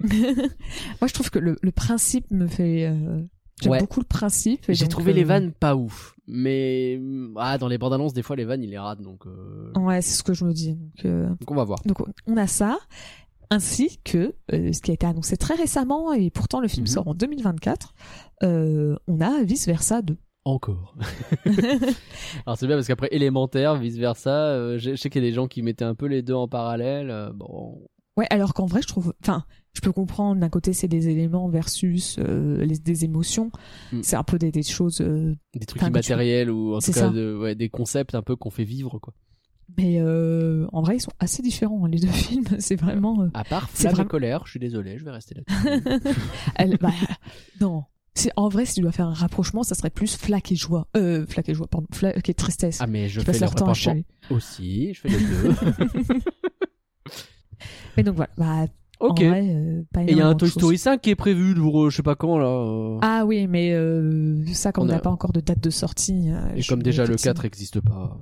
Moi, 0.00 1.08
je 1.08 1.14
trouve 1.14 1.30
que 1.30 1.38
le, 1.38 1.56
le 1.62 1.72
principe 1.72 2.30
me 2.30 2.46
fait. 2.46 2.86
euh, 2.86 3.22
J'aime 3.62 3.72
Ouais. 3.72 3.78
beaucoup 3.78 4.00
le 4.00 4.04
principe. 4.06 4.66
J'ai 4.68 4.86
trouvé 4.86 5.12
euh, 5.12 5.14
les 5.14 5.24
vannes 5.24 5.52
pas 5.52 5.74
ouf, 5.74 6.14
mais 6.26 7.00
ah, 7.36 7.56
dans 7.56 7.68
les 7.68 7.78
bandes 7.78 7.94
annonces, 7.94 8.12
des 8.12 8.22
fois 8.22 8.36
les 8.36 8.44
vannes, 8.44 8.62
il 8.62 8.68
les 8.68 8.78
rate, 8.78 9.00
donc, 9.00 9.24
euh, 9.26 9.72
Ouais, 9.76 10.02
c'est 10.02 10.14
ce 10.18 10.22
que 10.22 10.34
je 10.34 10.44
me 10.44 10.52
dis. 10.52 10.74
Donc, 10.74 11.04
euh, 11.06 11.26
donc 11.28 11.50
on 11.50 11.54
va 11.54 11.64
voir. 11.64 11.78
Donc 11.86 12.02
on 12.26 12.36
a 12.36 12.46
ça, 12.46 12.78
ainsi 13.50 13.98
que 14.04 14.34
euh, 14.52 14.72
ce 14.72 14.80
qui 14.80 14.90
a 14.90 14.94
été 14.94 15.06
annoncé 15.06 15.36
très 15.36 15.54
récemment 15.54 16.12
et 16.12 16.30
pourtant 16.30 16.60
le 16.60 16.68
film 16.68 16.82
Mhm. 16.84 16.92
sort 16.92 17.08
en 17.08 17.14
2024. 17.14 17.94
euh, 18.42 18.96
on 19.08 19.20
a 19.20 19.42
vice 19.42 19.66
versa 19.66 20.02
2. 20.02 20.16
Encore. 20.44 20.94
Alors 22.46 22.56
c'est 22.58 22.66
bien 22.66 22.76
parce 22.76 22.86
qu'après 22.86 23.08
élémentaire, 23.10 23.76
vice 23.76 23.96
versa, 23.96 24.30
euh, 24.50 24.78
je 24.78 24.90
je 24.92 24.96
sais 24.96 25.10
qu'il 25.10 25.22
y 25.22 25.26
a 25.26 25.28
des 25.28 25.34
gens 25.34 25.48
qui 25.48 25.62
mettaient 25.62 25.84
un 25.84 25.94
peu 25.94 26.06
les 26.06 26.22
deux 26.22 26.34
en 26.34 26.48
parallèle. 26.48 27.10
euh, 27.10 27.32
bon, 27.32 27.82
ouais, 28.16 28.26
alors 28.30 28.54
qu'en 28.54 28.66
vrai 28.66 28.82
je 28.82 28.86
trouve, 28.86 29.12
enfin, 29.22 29.44
je 29.74 29.80
peux 29.80 29.92
comprendre 29.92 30.40
d'un 30.40 30.48
côté 30.48 30.72
c'est 30.72 30.88
des 30.88 31.08
éléments 31.08 31.48
versus 31.48 32.16
euh, 32.18 32.64
les, 32.64 32.78
des 32.78 33.04
émotions, 33.04 33.50
Mm. 33.92 34.00
c'est 34.02 34.16
un 34.16 34.22
peu 34.24 34.38
des, 34.38 34.50
des 34.52 34.62
choses, 34.62 34.98
des 35.00 35.66
trucs 35.66 35.82
tu- 35.82 35.88
immatériels 35.88 36.50
ou 36.50 36.74
en 36.76 36.78
tout 36.78 36.92
cas 36.92 37.00
ça. 37.00 37.10
de- 37.10 37.36
ouais, 37.36 37.54
des 37.54 37.68
concepts 37.68 38.14
un 38.14 38.22
peu 38.22 38.36
qu'on 38.36 38.50
fait 38.50 38.64
vivre 38.64 38.98
quoi. 38.98 39.12
Mais 39.78 39.96
euh, 40.00 40.66
en 40.72 40.82
vrai 40.82 40.96
ils 40.96 41.00
sont 41.00 41.12
assez 41.18 41.42
différents 41.42 41.84
hein, 41.84 41.88
les 41.88 41.98
deux 41.98 42.06
films. 42.12 42.44
C'est 42.58 42.76
vraiment, 42.76 43.22
euh, 43.22 43.28
À 43.34 43.44
part 43.44 43.68
C'est 43.72 43.82
Flamme 43.82 43.92
et 43.92 43.94
vraiment- 43.96 44.08
colère, 44.08 44.42
je 44.46 44.50
suis 44.50 44.60
désolé, 44.60 44.98
je 44.98 45.04
vais 45.04 45.10
rester 45.10 45.34
là. 45.34 45.42
elle- 46.56 46.76
bah, 46.80 46.90
non. 47.60 47.84
C'est 48.18 48.30
en 48.36 48.48
vrai 48.48 48.64
si 48.64 48.76
tu 48.76 48.80
dois 48.80 48.92
faire 48.92 49.08
un 49.08 49.12
rapprochement, 49.12 49.62
ça 49.62 49.74
serait 49.74 49.90
plus 49.90 50.16
flaque 50.16 50.50
et 50.50 50.56
joie, 50.56 50.88
euh, 50.96 51.26
flaque 51.26 51.50
et 51.50 51.54
joie, 51.54 51.66
pardon, 51.66 51.86
flaque 51.92 52.26
et 52.28 52.32
tristesse. 52.34 52.78
ah 52.80 52.86
mais 52.86 53.08
je 53.10 53.20
fais 53.20 53.38
leur 53.38 53.54
temps 53.54 53.68
à 53.68 53.74
aussi, 54.30 54.94
je 54.94 55.00
fais 55.02 55.08
les 55.10 55.18
deux. 55.18 55.54
Mais 57.96 58.02
donc 58.02 58.16
voilà, 58.16 58.30
bah, 58.36 58.66
Ok. 58.98 59.22
Vrai, 59.22 59.46
euh, 59.54 59.82
Et 60.06 60.12
il 60.12 60.16
y 60.16 60.22
a 60.22 60.26
un 60.28 60.34
Toy. 60.34 60.48
Story 60.48 60.78
5 60.78 61.02
qui 61.02 61.10
est 61.10 61.14
prévu 61.14 61.54
pour 61.54 61.90
je 61.90 61.96
sais 61.96 62.02
pas 62.02 62.14
quand 62.14 62.38
là. 62.38 62.46
euh. 62.46 62.98
Ah 63.02 63.24
oui, 63.26 63.46
mais 63.46 63.72
euh, 63.74 64.42
ça, 64.54 64.72
comme 64.72 64.84
On 64.84 64.86
n'a 64.86 64.96
a- 64.96 65.00
pas 65.00 65.10
encore 65.10 65.32
de 65.32 65.40
date 65.40 65.62
de 65.62 65.68
sortie. 65.68 66.30
euh, 66.30 66.54
Et 66.56 66.62
comme 66.62 66.78
me 66.78 66.82
déjà 66.84 67.02
le 67.04 67.10
effectivement- 67.10 67.34
4 67.34 67.42
n'existe 67.42 67.80
pas, 67.80 68.18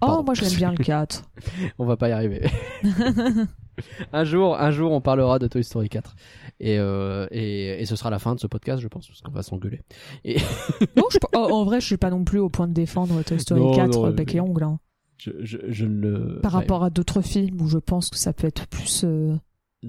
Oh, 0.00 0.22
moi 0.24 0.34
je 0.34 0.42
l'aime 0.42 0.54
bien 0.54 0.70
le 0.72 0.82
4. 0.84 1.24
on 1.78 1.84
va 1.86 1.96
pas 1.96 2.08
y 2.08 2.12
arriver. 2.12 2.46
un 4.12 4.24
jour, 4.24 4.56
un 4.58 4.70
jour, 4.70 4.92
on 4.92 5.00
parlera 5.00 5.38
de 5.38 5.46
Toy 5.48 5.64
Story 5.64 5.88
4. 5.88 6.14
Et, 6.60 6.78
euh, 6.78 7.26
et, 7.30 7.80
et 7.80 7.86
ce 7.86 7.96
sera 7.96 8.10
la 8.10 8.18
fin 8.18 8.34
de 8.34 8.40
ce 8.40 8.46
podcast, 8.46 8.80
je 8.82 8.88
pense, 8.88 9.06
parce 9.08 9.20
qu'on 9.20 9.32
va 9.32 9.42
s'engueuler. 9.42 9.82
non, 10.24 11.04
je, 11.10 11.18
oh, 11.34 11.38
en 11.38 11.64
vrai, 11.64 11.80
je 11.80 11.86
suis 11.86 11.96
pas 11.96 12.10
non 12.10 12.24
plus 12.24 12.38
au 12.38 12.48
point 12.48 12.68
de 12.68 12.72
défendre 12.74 13.22
Toy 13.22 13.38
Story 13.40 13.60
Non, 13.60 13.74
4 13.74 13.92
non, 13.92 14.10
bec 14.10 14.28
mais- 14.32 14.38
et 14.38 14.40
ongle. 14.40 14.64
hein. 14.64 14.80
Je, 15.16 15.32
je, 15.40 15.58
je 15.66 15.84
ne 15.84 16.00
le. 16.00 16.40
Par 16.42 16.52
rapport 16.52 16.84
à 16.84 16.90
d'autres 16.90 17.22
films 17.22 17.60
où 17.60 17.66
je 17.68 17.78
pense 17.78 18.08
que 18.08 18.16
ça 18.18 18.32
peut 18.32 18.46
être 18.46 18.68
plus. 18.68 19.02
euh, 19.04 19.34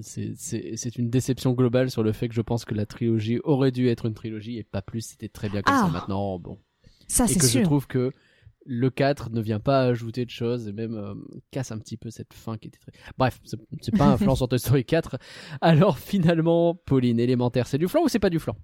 C'est- 0.00 0.96
une 0.98 1.08
déception 1.08 1.52
globale 1.52 1.88
sur 1.90 2.02
le 2.02 2.10
fait 2.12 2.28
que 2.28 2.34
je 2.34 2.40
pense 2.40 2.64
que 2.64 2.74
la 2.74 2.84
trilogie 2.86 3.38
aurait 3.44 3.70
dû 3.70 3.86
être 3.88 4.06
une 4.06 4.14
trilogie 4.14 4.58
et 4.58 4.64
pas 4.64 4.82
plus. 4.82 5.02
C'était 5.02 5.28
très 5.28 5.48
bien 5.48 5.62
comme 5.62 5.74
Ah. 5.76 5.84
ça 5.86 5.92
maintenant. 5.92 6.38
Bon. 6.40 6.58
Ça, 7.06 7.24
et 7.24 7.28
c'est 7.28 7.38
que 7.38 7.46
je 7.46 7.50
sûr. 7.50 7.62
trouve 7.62 7.86
que 7.86 8.12
le 8.72 8.88
4 8.88 9.30
ne 9.30 9.40
vient 9.40 9.58
pas 9.58 9.82
ajouter 9.82 10.24
de 10.24 10.30
choses 10.30 10.68
et 10.68 10.72
même 10.72 10.94
euh, 10.94 11.14
casse 11.50 11.72
un 11.72 11.78
petit 11.78 11.96
peu 11.96 12.08
cette 12.10 12.32
fin 12.32 12.56
qui 12.56 12.68
était 12.68 12.78
très. 12.78 12.92
Bref, 13.18 13.40
c'est 13.80 13.96
pas 13.96 14.06
un 14.06 14.16
flan 14.16 14.36
sur 14.36 14.46
Toy 14.46 14.60
Story 14.60 14.84
4. 14.84 15.18
Alors 15.60 15.98
finalement, 15.98 16.76
Pauline, 16.76 17.18
élémentaire, 17.18 17.66
c'est 17.66 17.78
du 17.78 17.88
flan 17.88 18.02
ou 18.04 18.08
c'est 18.08 18.20
pas 18.20 18.30
du 18.30 18.38
flan 18.38 18.54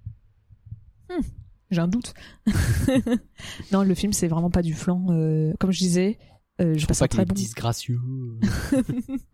J'ai 1.71 1.81
un 1.81 1.89
doute. 1.89 2.13
non, 3.73 3.83
le 3.83 3.93
film, 3.95 4.13
c'est 4.13 4.29
vraiment 4.29 4.49
pas 4.49 4.61
du 4.61 4.73
flan. 4.73 5.05
euh, 5.09 5.51
comme 5.59 5.71
je 5.71 5.79
disais, 5.79 6.17
euh, 6.61 6.73
je 6.75 6.79
Je 6.79 6.85
passe 6.87 7.01
un 7.01 7.07
très 7.07 7.25
bon. 7.25 7.33
disgracieux. 7.33 7.99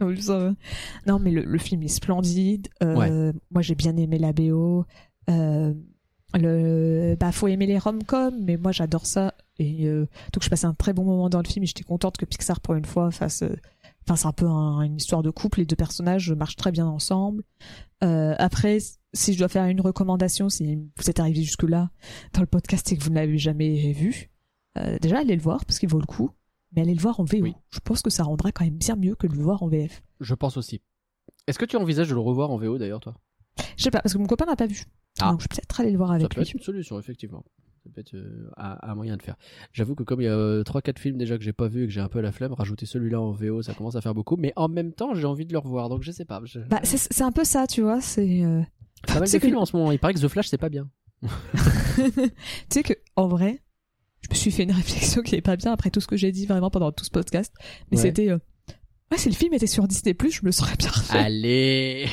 Non, 1.08 1.20
mais 1.20 1.30
le, 1.32 1.44
le 1.44 1.58
film 1.60 1.84
est 1.84 1.88
splendide. 1.88 2.68
Moi, 2.82 3.62
j'ai 3.62 3.76
bien 3.76 3.96
aimé 3.98 4.18
la 4.18 4.34
BO. 4.34 4.86
Euh, 5.30 5.74
le, 6.34 7.16
bah, 7.20 7.32
faut 7.32 7.48
aimer 7.48 7.66
les 7.68 7.78
rom-coms, 7.78 8.44
mais 8.44 8.58
moi, 8.58 8.72
j'adore 8.72 9.06
ça. 9.06 9.34
Et 9.60 9.86
euh, 9.88 10.08
donc, 10.34 10.44
je 10.44 10.50
passais 10.50 10.66
un 10.66 10.74
très 10.74 10.94
bon 10.94 11.04
moment 11.04 11.30
dans 11.30 11.42
le 11.42 11.48
film. 11.48 11.64
Et 11.64 11.68
j'étais 11.68 11.84
contente 11.84 12.18
que 12.18 12.26
Pixar, 12.26 12.60
pour 12.60 12.74
une 12.76 12.86
fois, 12.86 13.12
fasse. 13.12 13.44
euh, 13.44 13.56
Enfin, 14.06 14.18
c'est 14.18 14.28
un 14.28 14.34
peu 14.34 14.48
un- 14.48 14.82
une 14.82 14.98
histoire 14.98 15.24
de 15.24 15.30
couple. 15.30 15.60
Les 15.60 15.66
deux 15.66 15.78
personnages 15.78 16.30
marchent 16.34 16.58
très 16.58 16.72
bien 16.74 16.86
ensemble. 16.88 17.44
Euh, 18.04 18.36
après, 18.38 18.80
si 19.14 19.34
je 19.34 19.38
dois 19.40 19.48
faire 19.48 19.64
une 19.66 19.80
recommandation, 19.80 20.50
si 20.50 20.76
vous 20.98 21.10
êtes 21.10 21.22
arrivé 21.22 21.42
jusque-là 21.42 21.90
dans 22.34 22.42
le 22.42 22.48
podcast 22.48 22.92
et 22.92 22.98
que 22.98 23.04
vous 23.04 23.12
ne 23.12 23.16
l'avez 23.16 23.38
jamais 23.38 23.94
vu, 23.94 24.30
euh, 24.78 24.98
déjà, 25.00 25.20
allez 25.20 25.36
le 25.38 25.42
voir 25.42 25.64
parce 25.66 25.80
qu'il 25.80 25.88
vaut 25.88 26.02
le 26.02 26.06
coup. 26.06 26.32
Mais 26.76 26.82
allez 26.82 26.96
le 26.96 27.00
voir 27.00 27.22
en 27.22 27.24
VO. 27.24 27.38
Oui. 27.44 27.54
Je 27.70 27.80
pense 27.80 28.02
que 28.02 28.10
ça 28.10 28.24
rendra 28.24 28.52
quand 28.52 28.66
même 28.66 28.76
bien 28.76 28.98
mieux 28.98 29.16
que 29.16 29.26
de 29.28 29.36
le 29.36 29.42
voir 29.44 29.64
en 29.64 29.68
VF. 29.70 30.04
Je 30.20 30.34
pense 30.36 30.58
aussi. 30.58 30.82
Est-ce 31.48 31.58
que 31.60 31.66
tu 31.66 31.78
envisages 31.78 32.10
de 32.10 32.14
le 32.16 32.20
revoir 32.20 32.52
en 32.52 32.58
VO 32.58 32.78
d'ailleurs, 32.78 33.00
toi? 33.00 33.14
Je 33.78 33.84
sais 33.84 33.92
pas, 33.92 34.02
parce 34.02 34.12
que 34.14 34.18
mon 34.18 34.26
copain 34.28 34.46
n'a 34.48 34.56
pas 34.58 34.66
vu. 34.68 34.84
Ah. 35.22 35.32
Donc 35.32 35.42
je 35.42 35.44
vais 35.46 35.48
peut-être 35.56 35.80
aller 35.82 35.92
le 35.92 35.98
voir 35.98 36.10
Ça 36.10 36.16
avec 36.16 36.30
peut 36.30 36.42
lui. 36.42 36.48
être 36.48 36.54
une 36.54 36.62
solution, 36.62 37.00
effectivement. 37.00 37.44
Ça 37.84 37.90
peut 37.94 38.00
être 38.02 38.14
euh, 38.16 38.50
un, 38.58 38.78
un 38.82 38.96
moyen 38.96 39.18
de 39.18 39.22
faire. 39.22 39.36
J'avoue 39.74 39.94
que 39.94 40.04
comme 40.04 40.22
il 40.22 40.26
y 40.26 40.28
a 40.28 40.32
euh, 40.34 40.64
3-4 40.64 40.98
films 41.00 41.18
déjà 41.18 41.38
que 41.38 41.44
j'ai 41.44 41.52
pas 41.54 41.68
vu 41.68 41.84
et 41.84 41.88
que 41.88 41.92
j'ai 41.92 42.00
un 42.00 42.08
peu 42.08 42.22
la 42.22 42.32
flemme, 42.32 42.54
rajouter 42.54 42.86
celui-là 42.86 43.20
en 43.20 43.32
VO, 43.32 43.62
ça 43.62 43.74
commence 43.74 43.96
à 43.96 44.02
faire 44.02 44.14
beaucoup. 44.14 44.38
Mais 44.38 44.54
en 44.56 44.70
même 44.70 44.94
temps, 44.94 45.14
j'ai 45.14 45.26
envie 45.26 45.46
de 45.46 45.52
le 45.54 45.60
revoir, 45.60 45.90
donc 45.90 46.02
je 46.02 46.12
sais 46.12 46.24
pas. 46.26 46.42
Je... 46.46 46.60
Bah, 46.60 46.80
c'est 46.84 47.22
un 47.24 47.32
peu 47.34 47.44
ça, 47.44 47.68
tu 47.68 47.82
vois. 47.82 48.00
C'est. 48.00 48.44
euh, 48.44 48.62
Pas 49.08 49.16
mal 49.20 49.28
de 49.28 49.32
que- 49.34 49.40
films 49.40 49.58
en 49.58 49.66
ce 49.66 49.76
moment. 49.76 49.92
Il 49.92 50.00
paraît 50.00 50.14
que 50.14 50.20
The 50.20 50.30
Flash, 50.30 50.48
c'est 50.48 50.58
pas 50.58 50.70
bien. 50.70 50.90
tu 51.24 51.30
sais 52.70 52.84
que, 52.84 52.94
en 53.18 53.28
vrai, 53.28 53.62
je 54.22 54.30
me 54.30 54.36
suis 54.36 54.52
fait 54.52 54.64
une 54.64 54.72
réflexion 54.72 55.22
qui 55.22 55.36
est 55.36 55.42
pas 55.42 55.58
bien 55.58 55.74
après 55.74 55.90
tout 55.90 56.00
ce 56.00 56.08
que 56.08 56.16
j'ai 56.18 56.32
dit 56.32 56.46
vraiment 56.46 56.70
pendant 56.70 56.92
tout 56.94 57.04
ce 57.04 57.12
podcast. 57.12 57.54
Mais 57.92 57.98
Ouais. 57.98 58.04
c'était. 58.04 58.30
euh, 58.30 58.40
Ouais, 59.12 59.18
si 59.20 59.30
le 59.30 59.36
film 59.36 59.54
était 59.54 59.68
sur 59.68 59.88
Disney, 59.88 60.16
je 60.32 60.40
me 60.42 60.46
le 60.48 60.52
serais 60.54 60.76
bien 60.78 60.90
refait. 60.90 61.18
Allez 61.20 62.08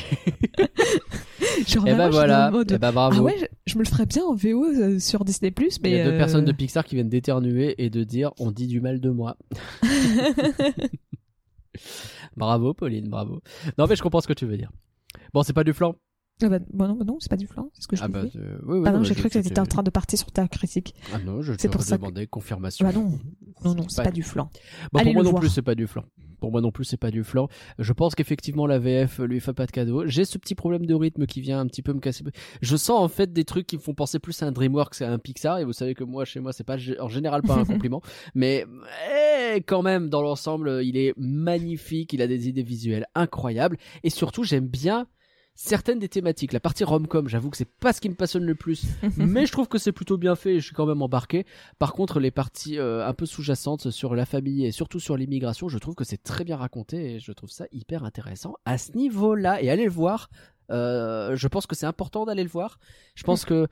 Genre, 1.67 1.87
Et 1.87 1.91
vraiment, 1.91 1.97
bah 1.97 2.05
je 2.05 2.11
suis 2.11 2.17
voilà, 2.17 2.49
en 2.49 2.51
mode, 2.51 2.71
et 2.71 2.77
bah 2.77 2.91
bravo. 2.91 3.15
Ah 3.19 3.23
ouais, 3.23 3.37
je, 3.39 3.45
je 3.65 3.77
me 3.77 3.83
le 3.83 3.89
ferais 3.89 4.05
bien 4.05 4.23
en 4.23 4.35
VO 4.35 4.65
euh, 4.65 4.99
sur 4.99 5.25
Disney, 5.25 5.53
mais. 5.57 5.89
Il 5.91 5.95
y 5.95 5.99
a 5.99 6.05
deux 6.05 6.11
euh, 6.11 6.17
personnes 6.17 6.45
de 6.45 6.51
Pixar 6.51 6.85
qui 6.85 6.95
viennent 6.95 7.09
d'éternuer 7.09 7.75
et 7.83 7.89
de 7.89 8.03
dire 8.03 8.31
on 8.39 8.51
dit 8.51 8.67
du 8.67 8.81
mal 8.81 8.99
de 8.99 9.09
moi. 9.09 9.37
bravo 12.37 12.73
Pauline, 12.73 13.09
bravo. 13.09 13.41
Non 13.77 13.87
mais 13.87 13.95
je 13.95 14.01
comprends 14.03 14.21
ce 14.21 14.27
que 14.27 14.33
tu 14.33 14.45
veux 14.45 14.57
dire. 14.57 14.71
Bon, 15.33 15.43
c'est 15.43 15.53
pas 15.53 15.63
du 15.63 15.73
flan. 15.73 15.95
Ah 16.43 16.49
bah, 16.49 16.57
bah 16.73 16.87
non, 16.87 16.95
bah 16.95 17.05
non, 17.05 17.17
c'est 17.19 17.29
pas 17.29 17.37
du 17.37 17.45
flan, 17.45 17.69
c'est 17.73 17.83
ce 17.83 17.87
que 17.87 17.95
je 17.95 18.01
Ah 18.03 18.07
bah, 18.07 18.23
euh, 18.35 18.57
oui, 18.65 18.79
oui, 18.79 18.83
Ah 18.87 18.91
non, 18.91 18.99
bah, 18.99 19.03
j'ai 19.03 19.13
cru 19.13 19.29
que 19.29 19.39
je- 19.39 19.43
t'étais 19.47 19.59
en 19.59 19.65
train 19.67 19.83
de 19.83 19.91
partir 19.91 20.17
sur 20.17 20.31
ta 20.31 20.47
critique. 20.47 20.95
Ah 21.13 21.19
non, 21.19 21.43
je 21.43 21.53
C'est 21.53 21.67
te 21.67 21.73
pour 21.73 21.83
ça 21.83 21.99
que- 21.99 22.25
confirmation. 22.25 22.83
Bah 22.85 22.93
non, 22.93 23.11
non, 23.63 23.75
non, 23.75 23.87
c'est 23.89 23.97
pas 23.97 24.05
pas 24.05 24.11
du- 24.11 24.23
flan. 24.23 24.49
Bon, 24.91 24.99
Allez 24.99 25.09
pour 25.09 25.13
moi 25.15 25.23
non 25.23 25.29
voir. 25.31 25.41
plus, 25.41 25.49
c'est 25.49 25.61
pas 25.61 25.75
du 25.75 25.85
flan. 25.85 26.03
Pour 26.41 26.51
moi 26.51 26.59
non 26.59 26.71
plus, 26.71 26.85
c'est 26.85 26.97
pas 26.97 27.11
du 27.11 27.23
flan. 27.23 27.47
Je 27.79 27.93
pense 27.93 28.15
qu'effectivement 28.15 28.65
la 28.65 28.79
VF 28.79 29.19
lui 29.19 29.39
fait 29.39 29.53
pas 29.53 29.67
de 29.67 29.71
cadeau. 29.71 30.07
J'ai 30.07 30.25
ce 30.25 30.37
petit 30.39 30.55
problème 30.55 30.87
de 30.87 30.93
rythme 30.93 31.27
qui 31.27 31.39
vient 31.39 31.59
un 31.59 31.67
petit 31.67 31.83
peu 31.83 31.93
me 31.93 31.99
casser. 31.99 32.23
Je 32.61 32.75
sens 32.75 32.99
en 32.99 33.07
fait 33.07 33.31
des 33.31 33.45
trucs 33.45 33.67
qui 33.67 33.77
me 33.77 33.81
font 33.81 33.93
penser 33.93 34.17
plus 34.17 34.41
à 34.41 34.47
un 34.47 34.51
DreamWorks 34.51 34.97
qu'à 34.97 35.11
un 35.11 35.19
Pixar. 35.19 35.59
Et 35.59 35.63
vous 35.63 35.73
savez 35.73 35.93
que 35.93 36.03
moi, 36.03 36.25
chez 36.25 36.39
moi, 36.39 36.51
c'est 36.51 36.63
pas 36.63 36.77
en 36.99 37.09
général 37.09 37.43
pas 37.43 37.53
un 37.53 37.65
compliment, 37.65 38.01
mais 38.33 38.65
eh, 39.07 39.61
quand 39.61 39.83
même 39.83 40.09
dans 40.09 40.23
l'ensemble, 40.23 40.81
il 40.83 40.97
est 40.97 41.13
magnifique. 41.15 42.11
Il 42.13 42.21
a 42.23 42.27
des 42.27 42.49
idées 42.49 42.63
visuelles 42.63 43.05
incroyables 43.13 43.77
et 44.03 44.09
surtout, 44.09 44.43
j'aime 44.43 44.67
bien. 44.67 45.07
Certaines 45.53 45.99
des 45.99 46.09
thématiques, 46.09 46.53
la 46.53 46.59
partie 46.59 46.83
rom-com, 46.83 47.27
j'avoue 47.27 47.49
que 47.49 47.57
c'est 47.57 47.69
pas 47.69 47.93
ce 47.93 48.01
qui 48.01 48.09
me 48.09 48.15
passionne 48.15 48.45
le 48.45 48.55
plus, 48.55 48.85
mais 49.17 49.45
je 49.45 49.51
trouve 49.51 49.67
que 49.67 49.77
c'est 49.77 49.91
plutôt 49.91 50.17
bien 50.17 50.35
fait 50.35 50.55
et 50.55 50.59
je 50.59 50.65
suis 50.65 50.73
quand 50.75 50.85
même 50.87 51.01
embarqué. 51.01 51.45
Par 51.77 51.93
contre, 51.93 52.19
les 52.19 52.31
parties 52.31 52.79
euh, 52.79 53.05
un 53.07 53.13
peu 53.13 53.25
sous-jacentes 53.25 53.91
sur 53.91 54.15
la 54.15 54.25
famille 54.25 54.65
et 54.65 54.71
surtout 54.71 54.99
sur 54.99 55.17
l'immigration, 55.17 55.67
je 55.69 55.77
trouve 55.77 55.93
que 55.93 56.03
c'est 56.05 56.23
très 56.23 56.43
bien 56.45 56.55
raconté 56.57 57.15
et 57.15 57.19
je 57.19 57.31
trouve 57.31 57.49
ça 57.51 57.65
hyper 57.71 58.03
intéressant 58.05 58.55
à 58.65 58.77
ce 58.77 58.93
niveau-là. 58.93 59.61
Et 59.61 59.69
allez 59.69 59.83
le 59.85 59.91
voir. 59.91 60.29
Euh, 60.71 61.35
je 61.35 61.47
pense 61.49 61.67
que 61.67 61.75
c'est 61.75 61.85
important 61.85 62.25
d'aller 62.25 62.43
le 62.43 62.49
voir. 62.49 62.79
Je 63.13 63.23
pense 63.23 63.43
que 63.45 63.67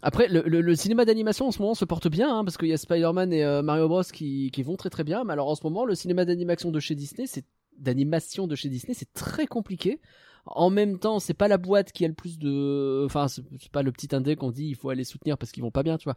après, 0.00 0.26
le, 0.26 0.42
le- 0.46 0.62
le 0.62 0.74
cinéma 0.74 1.04
d'animation 1.04 1.46
en 1.46 1.52
ce 1.52 1.60
moment 1.62 1.74
se 1.74 1.84
porte 1.84 2.08
bien, 2.08 2.34
hein, 2.38 2.44
parce 2.44 2.56
qu'il 2.56 2.68
y 2.68 2.72
a 2.72 2.76
Spider-Man 2.78 3.32
et 3.32 3.44
euh, 3.44 3.62
Mario 3.62 3.88
Bros 3.88 4.02
qui, 4.02 4.50
qui 4.50 4.62
vont 4.64 4.76
très 4.76 4.90
très 4.90 5.04
bien. 5.04 5.22
Mais 5.22 5.32
alors 5.34 5.48
en 5.48 5.54
ce 5.54 5.62
moment, 5.62 5.84
le 5.84 5.94
cinéma 5.94 6.24
d'animation 6.24 6.70
de 6.72 6.80
chez 6.80 6.94
Disney, 6.96 7.26
c'est 7.28 7.44
d'animation 7.78 8.46
de 8.48 8.56
chez 8.56 8.68
Disney, 8.68 8.94
c'est 8.94 9.12
très 9.12 9.46
compliqué. 9.46 10.00
En 10.44 10.70
même 10.70 10.98
temps, 10.98 11.20
c'est 11.20 11.34
pas 11.34 11.46
la 11.46 11.56
boîte 11.56 11.92
qui 11.92 12.04
a 12.04 12.08
le 12.08 12.14
plus 12.14 12.36
de, 12.38 13.04
enfin, 13.06 13.28
c'est 13.28 13.44
pas 13.70 13.82
le 13.82 13.92
petit 13.92 14.12
indé 14.14 14.34
qu'on 14.34 14.50
dit 14.50 14.66
il 14.66 14.74
faut 14.74 14.90
aller 14.90 15.04
soutenir 15.04 15.38
parce 15.38 15.52
qu'ils 15.52 15.62
vont 15.62 15.70
pas 15.70 15.84
bien, 15.84 15.98
tu 15.98 16.04
vois. 16.04 16.16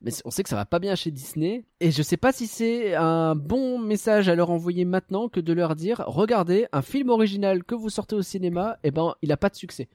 Mais 0.00 0.12
on 0.24 0.30
sait 0.30 0.44
que 0.44 0.48
ça 0.48 0.54
va 0.54 0.64
pas 0.64 0.78
bien 0.78 0.94
chez 0.94 1.10
Disney, 1.10 1.64
et 1.80 1.90
je 1.90 2.02
sais 2.02 2.16
pas 2.16 2.30
si 2.32 2.46
c'est 2.46 2.94
un 2.94 3.34
bon 3.34 3.80
message 3.80 4.28
à 4.28 4.36
leur 4.36 4.50
envoyer 4.50 4.84
maintenant 4.84 5.28
que 5.28 5.40
de 5.40 5.52
leur 5.52 5.74
dire 5.74 6.04
regardez 6.06 6.66
un 6.72 6.82
film 6.82 7.08
original 7.10 7.64
que 7.64 7.74
vous 7.74 7.90
sortez 7.90 8.14
au 8.14 8.22
cinéma, 8.22 8.78
et 8.84 8.92
ben 8.92 9.14
il 9.22 9.32
a 9.32 9.36
pas 9.36 9.48
de 9.48 9.56
succès. 9.56 9.88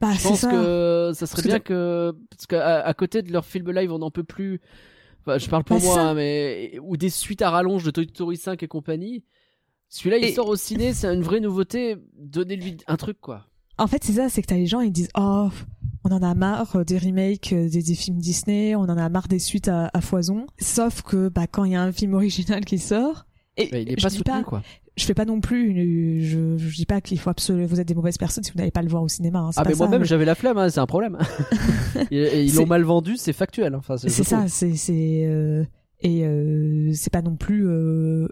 Bah, 0.00 0.12
Je 0.16 0.22
pense 0.28 0.40
ça. 0.40 0.50
que 0.52 1.10
ça 1.14 1.26
serait 1.26 1.42
Parce 1.42 1.46
bien 1.48 1.58
que 1.60 2.14
parce 2.30 2.46
qu'à 2.46 2.80
à 2.80 2.94
côté 2.94 3.22
de 3.22 3.32
leur 3.32 3.44
film 3.44 3.72
live, 3.72 3.90
on 3.92 3.98
n'en 3.98 4.10
peut 4.12 4.22
plus. 4.24 4.60
Enfin, 5.26 5.38
je 5.38 5.48
parle 5.48 5.64
pour 5.64 5.78
Bah, 5.78 5.82
moi, 5.84 5.94
ça. 5.94 6.08
hein, 6.10 6.14
mais 6.14 6.78
ou 6.82 6.96
des 6.96 7.10
suites 7.10 7.42
à 7.42 7.50
rallonge 7.50 7.82
de 7.82 7.90
Toy 7.90 8.06
Story 8.08 8.36
5 8.36 8.62
et 8.62 8.68
compagnie. 8.68 9.24
Celui-là, 9.88 10.18
il 10.18 10.24
Et- 10.24 10.32
sort 10.32 10.48
au 10.48 10.56
ciné, 10.56 10.92
c'est 10.92 11.06
une 11.12 11.22
vraie 11.22 11.40
nouveauté. 11.40 11.96
Donnez-lui 12.18 12.78
un 12.86 12.96
truc, 12.96 13.18
quoi. 13.20 13.46
En 13.78 13.86
fait, 13.86 14.02
c'est 14.04 14.12
ça, 14.14 14.28
c'est 14.28 14.40
que 14.42 14.46
t'as 14.46 14.56
les 14.56 14.66
gens, 14.66 14.80
ils 14.80 14.92
disent 14.92 15.08
Oh, 15.16 15.48
on 16.04 16.10
en 16.12 16.22
a 16.22 16.34
marre 16.34 16.76
euh, 16.76 16.84
des 16.84 16.98
remakes 16.98 17.52
euh, 17.52 17.68
des, 17.68 17.82
des 17.82 17.94
films 17.94 18.18
Disney, 18.18 18.74
on 18.76 18.82
en 18.82 18.96
a 18.98 19.08
marre 19.08 19.26
des 19.28 19.38
suites 19.40 19.68
à, 19.68 19.90
à 19.92 20.00
foison. 20.00 20.46
Sauf 20.60 21.02
que 21.02 21.28
bah, 21.28 21.46
quand 21.46 21.64
il 21.64 21.72
y 21.72 21.74
a 21.74 21.82
un 21.82 21.90
film 21.92 22.14
original 22.14 22.64
qui 22.64 22.78
sort, 22.78 23.26
et 23.56 23.68
Bah, 23.72 23.78
il 23.78 23.88
est 23.92 23.98
je 23.98 24.02
pas 24.02 24.10
soutenu, 24.10 24.42
quoi. 24.44 24.62
je 24.96 25.04
fais 25.04 25.14
pas 25.14 25.24
non 25.24 25.40
plus, 25.40 25.68
une, 25.70 26.20
je, 26.20 26.56
je 26.58 26.74
dis 26.76 26.86
pas 26.86 27.00
qu'il 27.00 27.18
faut 27.18 27.30
absolument, 27.30 27.66
vous 27.66 27.80
êtes 27.80 27.88
des 27.88 27.94
mauvaises 27.94 28.18
personnes 28.18 28.44
si 28.44 28.52
vous 28.52 28.58
n'allez 28.58 28.70
pas 28.70 28.82
le 28.82 28.88
voir 28.88 29.02
au 29.02 29.08
cinéma. 29.08 29.40
hein, 29.40 29.50
Ah, 29.56 29.62
pas 29.64 29.70
mais 29.70 29.76
moi-même, 29.76 30.00
mais 30.02 30.06
j'avais 30.06 30.24
la 30.24 30.34
flemme, 30.36 30.58
hein, 30.58 30.68
c'est 30.68 30.80
un 30.80 30.86
problème. 30.86 31.18
et, 32.12 32.16
et 32.18 32.42
ils 32.44 32.54
l'ont 32.54 32.66
mal 32.66 32.82
vendu, 32.82 33.16
c'est 33.16 33.32
factuel. 33.32 33.74
Enfin, 33.74 33.96
c'est 33.96 34.08
ça, 34.08 34.46
c'est 34.48 34.74
c'est 34.76 35.24
euh, 35.26 35.64
et 36.00 36.24
euh, 36.26 36.92
c'est 36.94 37.12
pas 37.12 37.22
non 37.22 37.34
plus, 37.36 37.66
euh, 37.66 38.28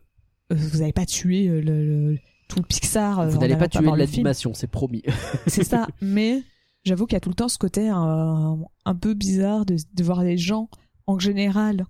vous 0.55 0.79
n'allez 0.79 0.93
pas 0.93 1.07
tué 1.07 1.49
euh, 1.49 1.61
le, 1.61 1.85
le- 2.13 2.19
tout 2.49 2.59
le 2.59 2.65
Pixar. 2.67 3.21
euh, 3.21 3.29
Vous 3.29 3.39
n'allez 3.39 3.57
pas 3.57 3.69
tuer 3.69 3.85
l'animation, 3.97 4.53
c'est 4.55 4.67
promis. 4.71 5.03
c'est 5.47 5.65
ça. 5.65 5.87
Mais 6.03 6.43
j'avoue 6.85 7.07
qu'il 7.07 7.15
y 7.15 7.17
a 7.17 7.21
tout 7.21 7.29
le 7.31 7.35
temps 7.35 7.49
ce 7.49 7.59
côté 7.59 7.89
un, 7.89 8.59
un 8.85 8.95
peu 8.95 9.15
bizarre 9.15 9.65
de, 9.65 9.77
de 9.95 10.05
voir 10.05 10.23
les 10.23 10.37
gens 10.37 10.69
en 11.07 11.19
général 11.19 11.85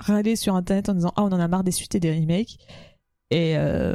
râler 0.00 0.36
sur 0.36 0.54
internet 0.54 0.88
en 0.88 0.94
disant 0.94 1.12
ah 1.16 1.22
on 1.24 1.32
en 1.32 1.40
a 1.40 1.48
marre 1.48 1.64
des 1.64 1.70
suites 1.72 1.94
et 1.94 2.00
des 2.00 2.12
remakes 2.18 2.56
et 3.30 3.56
euh, 3.56 3.94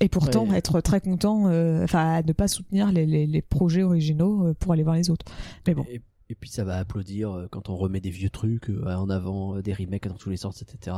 et 0.00 0.08
pourtant 0.08 0.46
Ouais. 0.46 0.58
être 0.58 0.80
très 0.80 1.00
content 1.00 1.48
euh, 1.48 1.82
enfin 1.82 2.22
ne 2.22 2.32
pas 2.32 2.46
soutenir 2.48 2.92
les, 2.92 3.04
les, 3.04 3.26
les 3.26 3.42
projets 3.42 3.82
originaux 3.82 4.46
euh, 4.46 4.54
pour 4.54 4.72
aller 4.72 4.84
voir 4.84 4.94
les 4.94 5.10
autres 5.10 5.26
mais 5.66 5.74
bon 5.74 5.84
Et, 5.90 6.00
et 6.30 6.34
puis 6.34 6.50
ça 6.50 6.62
va 6.64 6.76
applaudir 6.76 7.30
euh, 7.32 7.46
quand 7.50 7.68
on 7.70 7.76
remet 7.76 8.00
des 8.00 8.10
vieux 8.10 8.28
trucs 8.30 8.68
euh, 8.68 8.84
en 8.94 9.08
avant, 9.08 9.56
euh, 9.56 9.62
des 9.62 9.72
remakes 9.72 10.08
dans 10.08 10.14
tous 10.16 10.28
les 10.30 10.36
sens, 10.36 10.60
etc. 10.62 10.96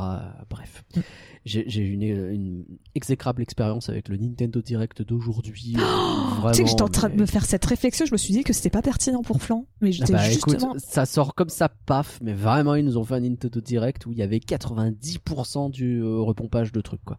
Bref, 0.49 0.83
Mm. 0.95 0.99
j'ai 1.45 1.81
eu 1.81 1.93
une, 1.93 2.03
une 2.03 2.65
exécrable 2.95 3.41
expérience 3.41 3.87
avec 3.89 4.09
le 4.09 4.17
Nintendo 4.17 4.61
Direct 4.61 5.01
d'aujourd'hui. 5.01 5.75
euh, 5.77 6.49
tu 6.51 6.57
sais 6.57 6.63
que 6.63 6.69
j'étais 6.69 6.81
en 6.81 6.87
train 6.89 7.09
de 7.09 7.15
me 7.15 7.25
faire 7.25 7.45
cette 7.45 7.63
réflexion 7.65 8.05
je 8.05 8.11
me 8.11 8.17
suis 8.17 8.33
dit 8.33 8.43
que 8.43 8.51
c'était 8.53 8.69
pas 8.69 8.81
pertinent 8.81 9.21
pour 9.23 9.41
Flan 9.41 9.65
mais 9.79 9.89
Ah 9.89 9.91
j'étais 9.91 10.13
bah 10.13 10.29
justement 10.29 10.71
écoute, 10.75 10.81
ça 10.85 11.05
sort 11.05 11.33
comme 11.33 11.49
ça, 11.49 11.69
paf, 11.69 12.19
mais 12.21 12.33
vraiment 12.33 12.75
ils 12.75 12.83
nous 12.85 12.97
ont 12.97 13.03
fait 13.05 13.15
un 13.15 13.19
Nintendo 13.21 13.61
Direct 13.61 14.05
où 14.05 14.11
il 14.11 14.17
y 14.17 14.23
avait 14.23 14.39
90% 14.39 15.71
du 15.71 16.03
repompage 16.03 16.71
de 16.71 16.81
trucs 16.81 17.03
quoi. 17.03 17.17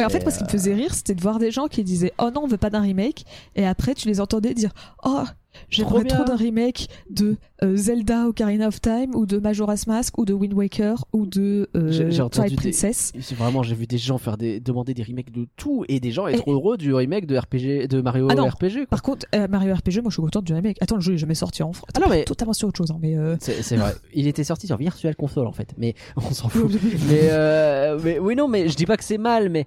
Et 0.00 0.04
en 0.04 0.08
fait, 0.08 0.22
moi, 0.22 0.32
ce 0.32 0.38
qui 0.38 0.44
me 0.44 0.48
faisait 0.48 0.74
rire, 0.74 0.92
c'était 0.92 1.14
de 1.14 1.20
voir 1.20 1.38
des 1.38 1.52
gens 1.52 1.68
qui 1.68 1.84
disaient 1.84 2.12
Oh 2.18 2.28
non, 2.34 2.42
on 2.42 2.46
veut 2.48 2.56
pas 2.56 2.68
d'un 2.68 2.80
remake. 2.80 3.24
Et 3.54 3.64
après, 3.64 3.94
tu 3.94 4.08
les 4.08 4.20
entendais 4.20 4.52
dire 4.52 4.72
Oh, 5.04 5.22
j'aimerais 5.68 6.04
trop 6.04 6.24
d'un 6.24 6.36
remake 6.36 6.88
de 7.10 7.36
euh, 7.62 7.76
Zelda 7.76 8.26
Ocarina 8.28 8.68
of 8.68 8.80
Time, 8.80 9.14
ou 9.14 9.26
de 9.26 9.38
Majora's 9.38 9.86
Mask, 9.86 10.18
ou 10.18 10.24
de 10.24 10.32
Wind 10.32 10.52
Waker, 10.54 11.04
ou 11.12 11.26
de 11.26 11.68
euh, 11.76 12.10
Twilight 12.28 12.50
des- 12.50 12.56
Princess. 12.56 13.12
C'est 13.20 13.34
Vraiment, 13.36 13.62
j'ai 13.62 13.74
vu 13.74 13.86
des 13.86 13.98
gens 13.98 14.18
faire 14.18 14.36
des, 14.36 14.60
demander 14.60 14.94
des 14.94 15.02
remakes 15.02 15.30
de 15.32 15.46
tout 15.56 15.84
et 15.88 16.00
des 16.00 16.10
gens 16.10 16.26
être 16.26 16.50
heureux 16.50 16.76
du 16.76 16.92
remake 16.94 17.26
de 17.26 17.36
RPG, 17.36 17.88
de 17.88 18.00
Mario 18.00 18.28
Ah 18.30 18.34
non. 18.34 18.48
RPG. 18.48 18.74
Quoi. 18.74 18.86
Par 18.90 19.02
contre, 19.02 19.26
euh, 19.34 19.48
Mario 19.48 19.74
RPG, 19.74 20.00
moi, 20.02 20.10
je 20.10 20.14
suis 20.14 20.22
contente 20.22 20.44
du 20.44 20.54
remake. 20.54 20.76
Attends, 20.80 20.96
le 20.96 21.00
jeu 21.00 21.14
est 21.14 21.18
jamais 21.18 21.34
sorti 21.34 21.62
en 21.62 21.72
France. 21.72 21.88
Ah 21.96 22.00
non, 22.00 22.06
mais- 22.08 22.24
Totalement 22.24 22.52
sur 22.52 22.68
autre 22.68 22.78
chose, 22.78 22.90
hein, 22.90 22.98
mais. 23.00 23.16
euh, 23.16 23.36
C'est 23.40 23.76
vrai. 23.76 23.94
Il 24.14 24.26
était 24.26 24.44
sorti 24.44 24.66
sur 24.66 24.76
Virtual 24.76 25.14
Console 25.16 25.46
en 25.46 25.52
fait, 25.52 25.74
mais 25.78 25.94
on 26.16 26.32
s'en 26.32 26.48
fout. 26.48 26.70
mais, 27.08 27.28
euh, 27.30 27.98
mais 28.02 28.18
oui, 28.18 28.34
non, 28.36 28.48
mais 28.48 28.68
je 28.68 28.76
dis 28.76 28.86
pas 28.86 28.96
que 28.96 29.04
c'est 29.04 29.18
mal, 29.18 29.48
mais 29.48 29.66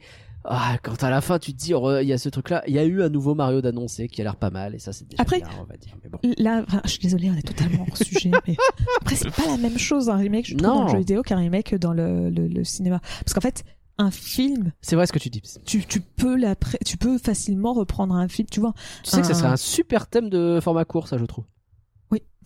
ah, 0.50 0.78
quand 0.82 1.04
à 1.04 1.10
la 1.10 1.22
fin 1.22 1.40
tu 1.40 1.54
te 1.54 1.58
dis, 1.58 1.74
oh, 1.74 2.00
il 2.00 2.08
y 2.08 2.14
a 2.14 2.18
ce 2.18 2.30
truc-là, 2.30 2.64
il 2.68 2.74
y 2.74 2.80
a 2.80 2.86
eu 2.86 3.04
un 3.04 3.10
nouveau 3.10 3.36
Mario 3.36 3.62
d'annoncé 3.62 4.08
qui 4.08 4.22
a 4.22 4.24
l'air 4.24 4.36
pas 4.38 4.50
mal 4.50 4.74
et 4.76 4.80
ça 4.80 4.94
c'est 4.94 5.08
déjà 5.08 5.22
Après- 5.22 5.40
bien, 5.40 5.50
on 5.60 5.66
va 5.66 5.78
dire. 5.78 5.94
Mais 6.04 6.10
bon. 6.10 6.20
Là, 6.38 6.64
enfin, 6.68 6.82
je 6.86 6.90
suis 6.90 7.00
désolée, 7.00 7.30
on 7.30 7.36
est 7.36 7.42
totalement 7.48 7.86
hors 7.90 7.98
sujet. 7.98 8.32
Mais 8.48 8.56
après, 9.02 9.16
c'est 9.16 9.30
pas 9.32 9.46
la 9.48 9.58
même 9.58 9.78
chose 9.78 10.10
un 10.10 10.16
remake, 10.16 10.48
je 10.48 10.56
trouve, 10.56 10.68
Non. 10.68 10.76
dans 10.80 10.84
le 10.86 10.92
jeu 10.92 10.98
vidéo 11.00 11.22
qu'un 11.22 11.38
remake 11.38 11.76
dans 11.76 11.94
le, 11.94 12.30
le, 12.30 12.48
le 12.48 12.64
cinéma. 12.64 13.00
Parce 13.26 13.34
qu'en 13.34 13.42
fait, 13.42 13.64
un 13.98 14.12
film, 14.12 14.72
C'est 14.82 14.96
vrai 14.96 15.08
ce 15.08 15.12
que 15.12 15.20
tu 15.20 15.30
dis. 15.30 15.42
tu, 15.66 15.84
tu 15.86 16.02
peux 16.02 16.38
tu 16.86 16.98
peux 16.98 17.18
facilement 17.18 17.74
reprendre 17.74 18.16
un 18.16 18.28
film, 18.28 18.48
tu 18.52 18.60
vois. 18.60 18.74
Tu 19.04 19.10
sais 19.12 19.22
que 19.22 19.28
ça 19.28 19.34
serait 19.34 19.48
un 19.50 19.58
super 19.58 20.08
thème 20.08 20.30
de 20.30 20.60
format 20.62 20.86
court, 20.86 21.08
ça 21.08 21.18
je 21.18 21.26
trouve. 21.26 21.46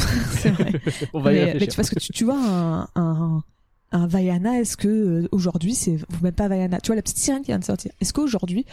C'est 0.31 0.49
vrai. 0.49 0.71
On 1.13 1.19
va 1.19 1.31
y 1.33 1.35
mais, 1.35 1.67
tu 1.67 1.75
vois, 1.75 1.83
ce 1.83 1.91
que 1.91 1.99
tu, 1.99 2.11
tu 2.11 2.23
vois 2.25 2.37
un, 2.39 2.87
un, 2.95 3.43
un 3.91 4.07
Vaiana, 4.07 4.59
est-ce 4.59 4.77
que 4.77 4.87
euh, 4.87 5.27
aujourd'hui 5.31 5.75
c'est 5.75 5.97
même 6.21 6.33
pas 6.33 6.47
Vaiana, 6.47 6.79
tu 6.81 6.87
vois 6.87 6.95
la 6.95 7.01
petite 7.01 7.17
sirène 7.17 7.41
qui 7.41 7.47
vient 7.47 7.59
de 7.59 7.63
sortir. 7.65 7.91
Est-ce 7.99 8.13
qu'aujourd'hui 8.13 8.65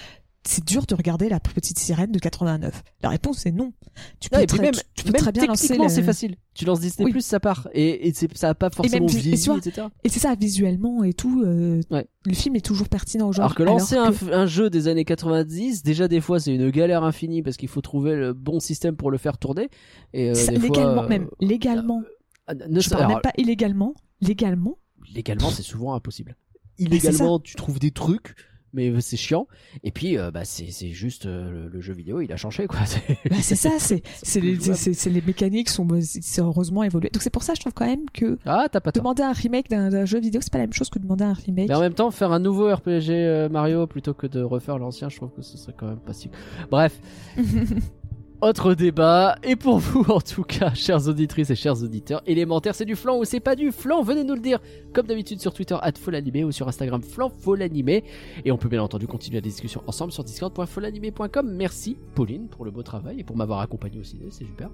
c'est 0.45 0.65
dur 0.65 0.86
de 0.86 0.95
regarder 0.95 1.28
la 1.28 1.40
petite 1.40 1.78
sirène 1.78 2.11
de 2.12 2.19
89 2.19 2.82
La 3.03 3.11
réponse 3.11 3.45
est 3.45 3.51
non. 3.53 3.73
Tu 4.20 4.31
peux, 4.31 4.36
Non, 4.36 4.43
et 4.43 4.47
très, 4.47 4.62
même, 4.62 4.73
tu, 4.95 5.05
peux 5.05 5.11
même 5.12 5.20
très 5.20 5.32
bien 5.32 5.45
lancer. 5.47 5.66
techniquement 5.66 5.89
c'est 5.90 6.03
facile. 6.05 6.36
Tu 6.55 6.65
lances 6.65 6.81
Disney 6.81 7.05
Oui. 7.07 7.11
Plus, 7.12 7.20
ça 7.27 7.39
part 7.40 7.69
et, 7.74 8.09
et 8.09 8.15
ça 8.35 8.49
a 8.51 8.55
pas 8.55 8.70
forcément 8.70 9.07
même 9.07 9.16
et 9.16 9.36
tu 9.36 9.36
vois, 9.51 9.59
etc. 9.59 9.89
Et 10.05 10.09
c'est 10.09 10.20
ça, 10.20 10.35
visuellement 10.36 11.03
et 11.05 11.12
tout, 11.12 11.43
euh, 11.45 11.81
Ouais. 11.90 12.07
le 12.24 12.35
film 12.35 12.55
est 12.57 12.65
toujours 12.65 12.89
pertinent 12.89 13.28
aujourd'hui. 13.28 13.43
Alors 13.43 13.55
que 13.57 13.62
lancer 13.65 13.97
un, 13.97 14.11
que- 14.12 14.16
f- 14.24 14.32
un 14.32 14.47
jeu 14.47 14.70
des 14.70 14.86
années 14.89 15.05
90, 15.05 15.82
déjà 15.82 16.07
des 16.09 16.20
fois 16.20 16.39
c'est 16.40 16.55
une 16.55 16.70
galère 16.70 17.03
infinie 17.03 17.43
parce 17.43 17.57
qu'il 17.57 17.69
faut 17.69 17.82
trouver 17.82 18.15
le 18.15 18.32
bon 18.32 18.61
système 18.61 18.97
pour 18.97 19.11
le 19.11 19.19
faire 19.19 19.36
tourner. 19.39 19.69
Et 20.15 20.31
euh, 20.31 20.35
ça, 20.35 20.53
des 20.53 20.61
fois, 20.61 20.69
légalement 20.69 21.03
euh, 21.03 21.09
même, 21.09 21.28
légalement. 21.40 22.03
ah, 22.47 22.55
ne- 22.55 22.81
je 22.81 22.89
parle 22.89 23.03
alors, 23.03 23.15
même 23.16 23.23
pas 23.23 23.32
illégalement, 23.36 23.93
légalement. 24.23 24.78
Légalement 25.15 25.51
c'est 25.51 25.62
souvent 25.62 25.95
impossible. 25.95 26.37
Illégalement 26.79 27.41
tu 27.41 27.57
trouves 27.57 27.79
des 27.81 27.91
trucs, 27.91 28.35
mais 28.73 29.01
c'est 29.01 29.16
chiant. 29.16 29.49
Et 29.83 29.91
puis 29.91 30.16
euh, 30.19 30.31
bah 30.31 30.45
c'est 30.45 30.70
c'est 30.70 30.91
juste 30.91 31.27
euh, 31.27 31.51
le, 31.51 31.69
le 31.69 31.81
jeu 31.81 31.93
vidéo 31.95 32.20
il 32.20 32.31
a 32.33 32.37
changé 32.37 32.66
quoi. 32.69 32.85
C'est- 32.87 33.01
Bah, 33.29 33.37
c'est 33.41 33.57
ça, 33.57 33.70
c'est 33.79 34.03
les, 34.41 34.61
c'est- 34.61 35.11
les 35.11 35.20
mécaniques 35.23 35.70
sont 35.70 35.89
c'est 36.03 36.41
heureusement 36.41 36.85
évolué. 36.85 37.09
Donc 37.12 37.23
c'est 37.23 37.31
pour 37.31 37.43
ça 37.43 37.55
je 37.55 37.61
trouve 37.61 37.73
quand 37.73 37.87
même 37.87 38.09
que 38.12 38.39
Ah 38.45 38.69
t'as 38.70 38.81
pas 38.81 38.93
demander 38.93 39.23
un 39.25 39.33
remake 39.33 39.69
d'un 39.70 40.05
jeu 40.05 40.20
vidéo 40.20 40.41
c'est 40.41 40.53
pas 40.53 40.59
la 40.59 40.65
même 40.66 40.73
chose 40.73 40.89
que 40.91 40.99
demander 41.01 41.25
un 41.25 41.33
remake. 41.33 41.69
Mais 41.69 41.75
en 41.75 41.81
même 41.81 41.95
temps, 41.95 42.11
faire 42.12 42.31
un 42.31 42.39
nouveau 42.39 42.73
RPG 42.73 43.11
euh, 43.11 43.49
Mario 43.49 43.87
plutôt 43.89 44.15
que 44.15 44.27
de 44.29 44.41
refaire 44.43 44.79
l'ancien, 44.79 45.09
je 45.09 45.16
trouve 45.16 45.31
que 45.35 45.43
ce 45.43 45.57
serait 45.59 45.75
quand 45.77 45.87
même 45.89 45.99
pas 46.01 46.12
si. 46.12 46.31
Bref, 46.70 47.01
autre 48.40 48.74
débat. 48.74 49.36
Et 49.43 49.56
pour 49.56 49.78
vous, 49.78 50.05
en 50.10 50.20
tout 50.20 50.44
cas, 50.44 50.74
chères 50.74 51.09
auditrices 51.09 51.51
et 51.51 51.56
chers 51.56 51.82
auditeurs, 51.82 52.23
élémentaire, 52.27 52.74
c'est 52.74 52.85
du 52.85 52.97
flan 52.97 53.19
ou 53.19 53.24
c'est 53.24 53.40
pas 53.40 53.56
du 53.56 53.73
flan? 53.73 54.02
Venez 54.02 54.24
nous 54.24 54.35
le 54.35 54.40
dire, 54.40 54.60
comme 54.93 55.06
d'habitude 55.06 55.40
sur 55.40 55.52
Twitter, 55.52 55.77
@folanimé 55.98 56.44
ou 56.44 56.52
sur 56.52 56.69
Instagram, 56.69 57.02
flanfolanimé. 57.02 58.05
Et 58.44 58.52
on 58.52 58.59
peut 58.59 58.69
bien 58.69 58.82
entendu 58.82 59.06
continuer 59.06 59.39
la 59.39 59.43
discussion 59.43 59.82
ensemble 59.86 60.12
sur 60.12 60.24
discord.folanimé.com. 60.24 61.51
Merci, 61.51 61.97
Pauline, 62.15 62.48
pour 62.48 62.65
le 62.65 62.70
beau 62.70 62.82
travail 62.82 63.20
et 63.20 63.24
pour 63.24 63.36
m'avoir 63.36 63.60
accompagné 63.60 63.98
au 63.98 64.05
ciné, 64.05 64.27
c'est 64.31 64.44
super. 64.44 64.70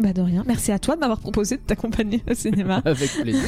Bah 0.00 0.14
de 0.14 0.22
rien. 0.22 0.44
Merci 0.46 0.72
à 0.72 0.78
toi 0.78 0.94
de 0.94 1.00
m'avoir 1.00 1.20
proposé 1.20 1.58
de 1.58 1.62
t'accompagner 1.62 2.22
au 2.28 2.32
cinéma. 2.32 2.76
Avec 2.86 3.10
plaisir. 3.20 3.42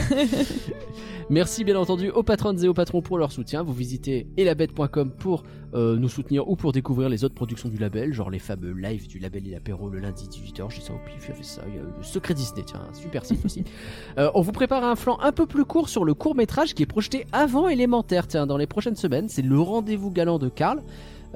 Merci 1.30 1.64
bien 1.64 1.76
entendu 1.76 2.10
aux 2.10 2.22
patronnes 2.22 2.62
et 2.62 2.68
aux 2.68 2.74
patrons 2.74 3.00
pour 3.00 3.16
leur 3.16 3.32
soutien. 3.32 3.62
Vous 3.62 3.72
visitez 3.72 4.26
elabette.com 4.36 5.12
pour 5.12 5.44
euh, 5.72 5.96
nous 5.96 6.10
soutenir 6.10 6.46
ou 6.50 6.56
pour 6.56 6.72
découvrir 6.72 7.08
les 7.08 7.24
autres 7.24 7.34
productions 7.34 7.70
du 7.70 7.78
label, 7.78 8.12
genre 8.12 8.28
les 8.28 8.38
fameux 8.38 8.72
lives 8.72 9.08
du 9.08 9.18
label 9.18 9.48
et 9.48 9.52
l'apéro 9.52 9.88
le 9.88 9.98
lundi 9.98 10.28
18h. 10.28 10.68
J'ai 10.68 10.82
ça 10.82 10.92
au 10.92 10.98
pif, 11.06 11.26
j'avais 11.26 11.42
ça. 11.42 11.62
Il 11.68 11.76
y 11.76 11.78
a 11.78 11.82
le 11.82 12.02
secret 12.02 12.34
Disney, 12.34 12.64
tiens, 12.66 12.82
un 12.90 12.94
super 12.94 13.24
site 13.24 13.44
aussi. 13.44 13.64
Euh, 14.18 14.30
on 14.34 14.42
vous 14.42 14.52
prépare 14.52 14.84
un 14.84 14.94
flanc 14.94 15.18
un 15.22 15.32
peu 15.32 15.46
plus 15.46 15.64
court 15.64 15.88
sur 15.88 16.04
le 16.04 16.12
court 16.12 16.34
métrage 16.34 16.74
qui 16.74 16.82
est 16.82 16.86
projeté 16.86 17.26
avant 17.32 17.68
élémentaire, 17.68 18.26
tiens, 18.26 18.46
dans 18.46 18.58
les 18.58 18.66
prochaines 18.66 18.96
semaines. 18.96 19.28
C'est 19.28 19.42
le 19.42 19.58
rendez-vous 19.58 20.10
galant 20.10 20.38
de 20.38 20.50
Karl. 20.50 20.82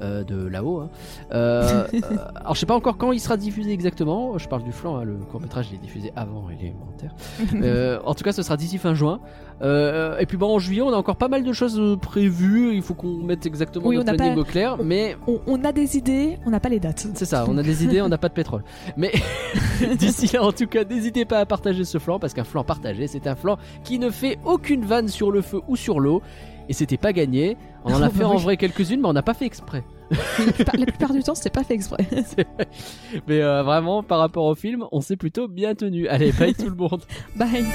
Euh, 0.02 0.24
de 0.24 0.46
là-haut. 0.46 0.80
hein. 0.80 0.90
Euh, 1.32 1.84
alors 2.36 2.54
je 2.54 2.60
sais 2.60 2.66
pas 2.66 2.74
encore 2.74 2.96
quand 2.98 3.12
il 3.12 3.20
sera 3.20 3.36
diffusé 3.36 3.72
exactement. 3.72 4.38
Je 4.38 4.48
parle 4.48 4.62
du 4.64 4.72
flanc, 4.72 4.96
hein, 4.96 5.04
le 5.04 5.14
court 5.16 5.40
métrage 5.40 5.68
il 5.70 5.76
est 5.76 5.82
diffusé 5.82 6.12
avant 6.16 6.48
élémentaire. 6.50 7.14
Euh, 7.62 7.98
en 8.04 8.14
tout 8.14 8.22
cas, 8.24 8.32
ce 8.32 8.42
sera 8.42 8.56
d'ici 8.56 8.78
fin 8.78 8.94
juin. 8.94 9.20
Euh, 9.62 10.18
et 10.18 10.26
puis 10.26 10.36
bon, 10.36 10.54
en 10.54 10.58
juillet, 10.58 10.82
on 10.82 10.92
a 10.92 10.96
encore 10.96 11.16
pas 11.16 11.28
mal 11.28 11.42
de 11.42 11.52
choses 11.52 11.80
prévues. 12.00 12.74
Il 12.74 12.82
faut 12.82 12.94
qu'on 12.94 13.16
mette 13.22 13.46
exactement 13.46 13.86
Oui, 13.86 13.96
notre 13.96 14.14
planning 14.14 14.34
pas- 14.34 14.40
au 14.40 14.44
clair. 14.44 14.76
Mais 14.82 15.16
on, 15.26 15.40
on 15.46 15.64
a 15.64 15.72
des 15.72 15.96
idées, 15.96 16.38
on 16.46 16.50
n'a 16.50 16.60
pas 16.60 16.68
les 16.68 16.78
dates. 16.80 17.06
c'est 17.14 17.24
ça, 17.24 17.44
on 17.48 17.56
a 17.56 17.62
des 17.62 17.84
idées, 17.84 18.02
on 18.02 18.08
n'a 18.08 18.18
pas 18.18 18.28
de 18.28 18.34
pétrole. 18.34 18.62
Mais 18.96 19.12
d'ici 19.98 20.30
là, 20.34 20.42
en 20.44 20.52
tout 20.52 20.66
cas, 20.66 20.84
n'hésitez 20.84 21.24
pas 21.24 21.38
à 21.38 21.46
partager 21.46 21.84
ce 21.84 21.98
flanc 21.98 22.18
parce 22.18 22.34
qu'un 22.34 22.44
flanc 22.44 22.64
partagé, 22.64 23.06
c'est 23.06 23.26
un 23.26 23.34
flanc 23.34 23.56
qui 23.84 23.98
ne 23.98 24.10
fait 24.10 24.38
aucune 24.44 24.84
vanne 24.84 25.08
sur 25.08 25.30
le 25.30 25.40
feu 25.42 25.60
ou 25.68 25.76
sur 25.76 26.00
l'eau. 26.00 26.22
Et 26.68 26.72
c'était 26.72 26.96
pas 26.96 27.12
gagné. 27.12 27.56
On 27.84 27.92
en 27.92 28.02
a 28.02 28.06
Oh, 28.08 28.10
fait 28.10 28.20
bah 28.20 28.28
en 28.28 28.36
vrai 28.36 28.56
quelques-unes, 28.56 29.00
mais 29.00 29.08
on 29.08 29.12
n'a 29.12 29.22
pas 29.22 29.34
fait 29.34 29.46
exprès. 29.46 29.84
la, 30.10 30.52
plupart, 30.52 30.76
la 30.76 30.86
plupart 30.86 31.12
du 31.12 31.22
temps, 31.22 31.34
c'était 31.34 31.50
pas 31.50 31.64
fait 31.64 31.74
exprès. 31.74 32.06
Mais 33.26 33.42
euh, 33.42 33.64
vraiment, 33.64 34.04
par 34.04 34.20
rapport 34.20 34.44
au 34.44 34.54
film, 34.54 34.84
on 34.92 35.00
s'est 35.00 35.16
plutôt 35.16 35.48
bien 35.48 35.74
tenu. 35.74 36.06
Allez, 36.06 36.30
bye 36.32 36.54
tout 36.54 36.70
le 36.70 36.76
monde. 36.76 37.02
Bye. 37.34 37.66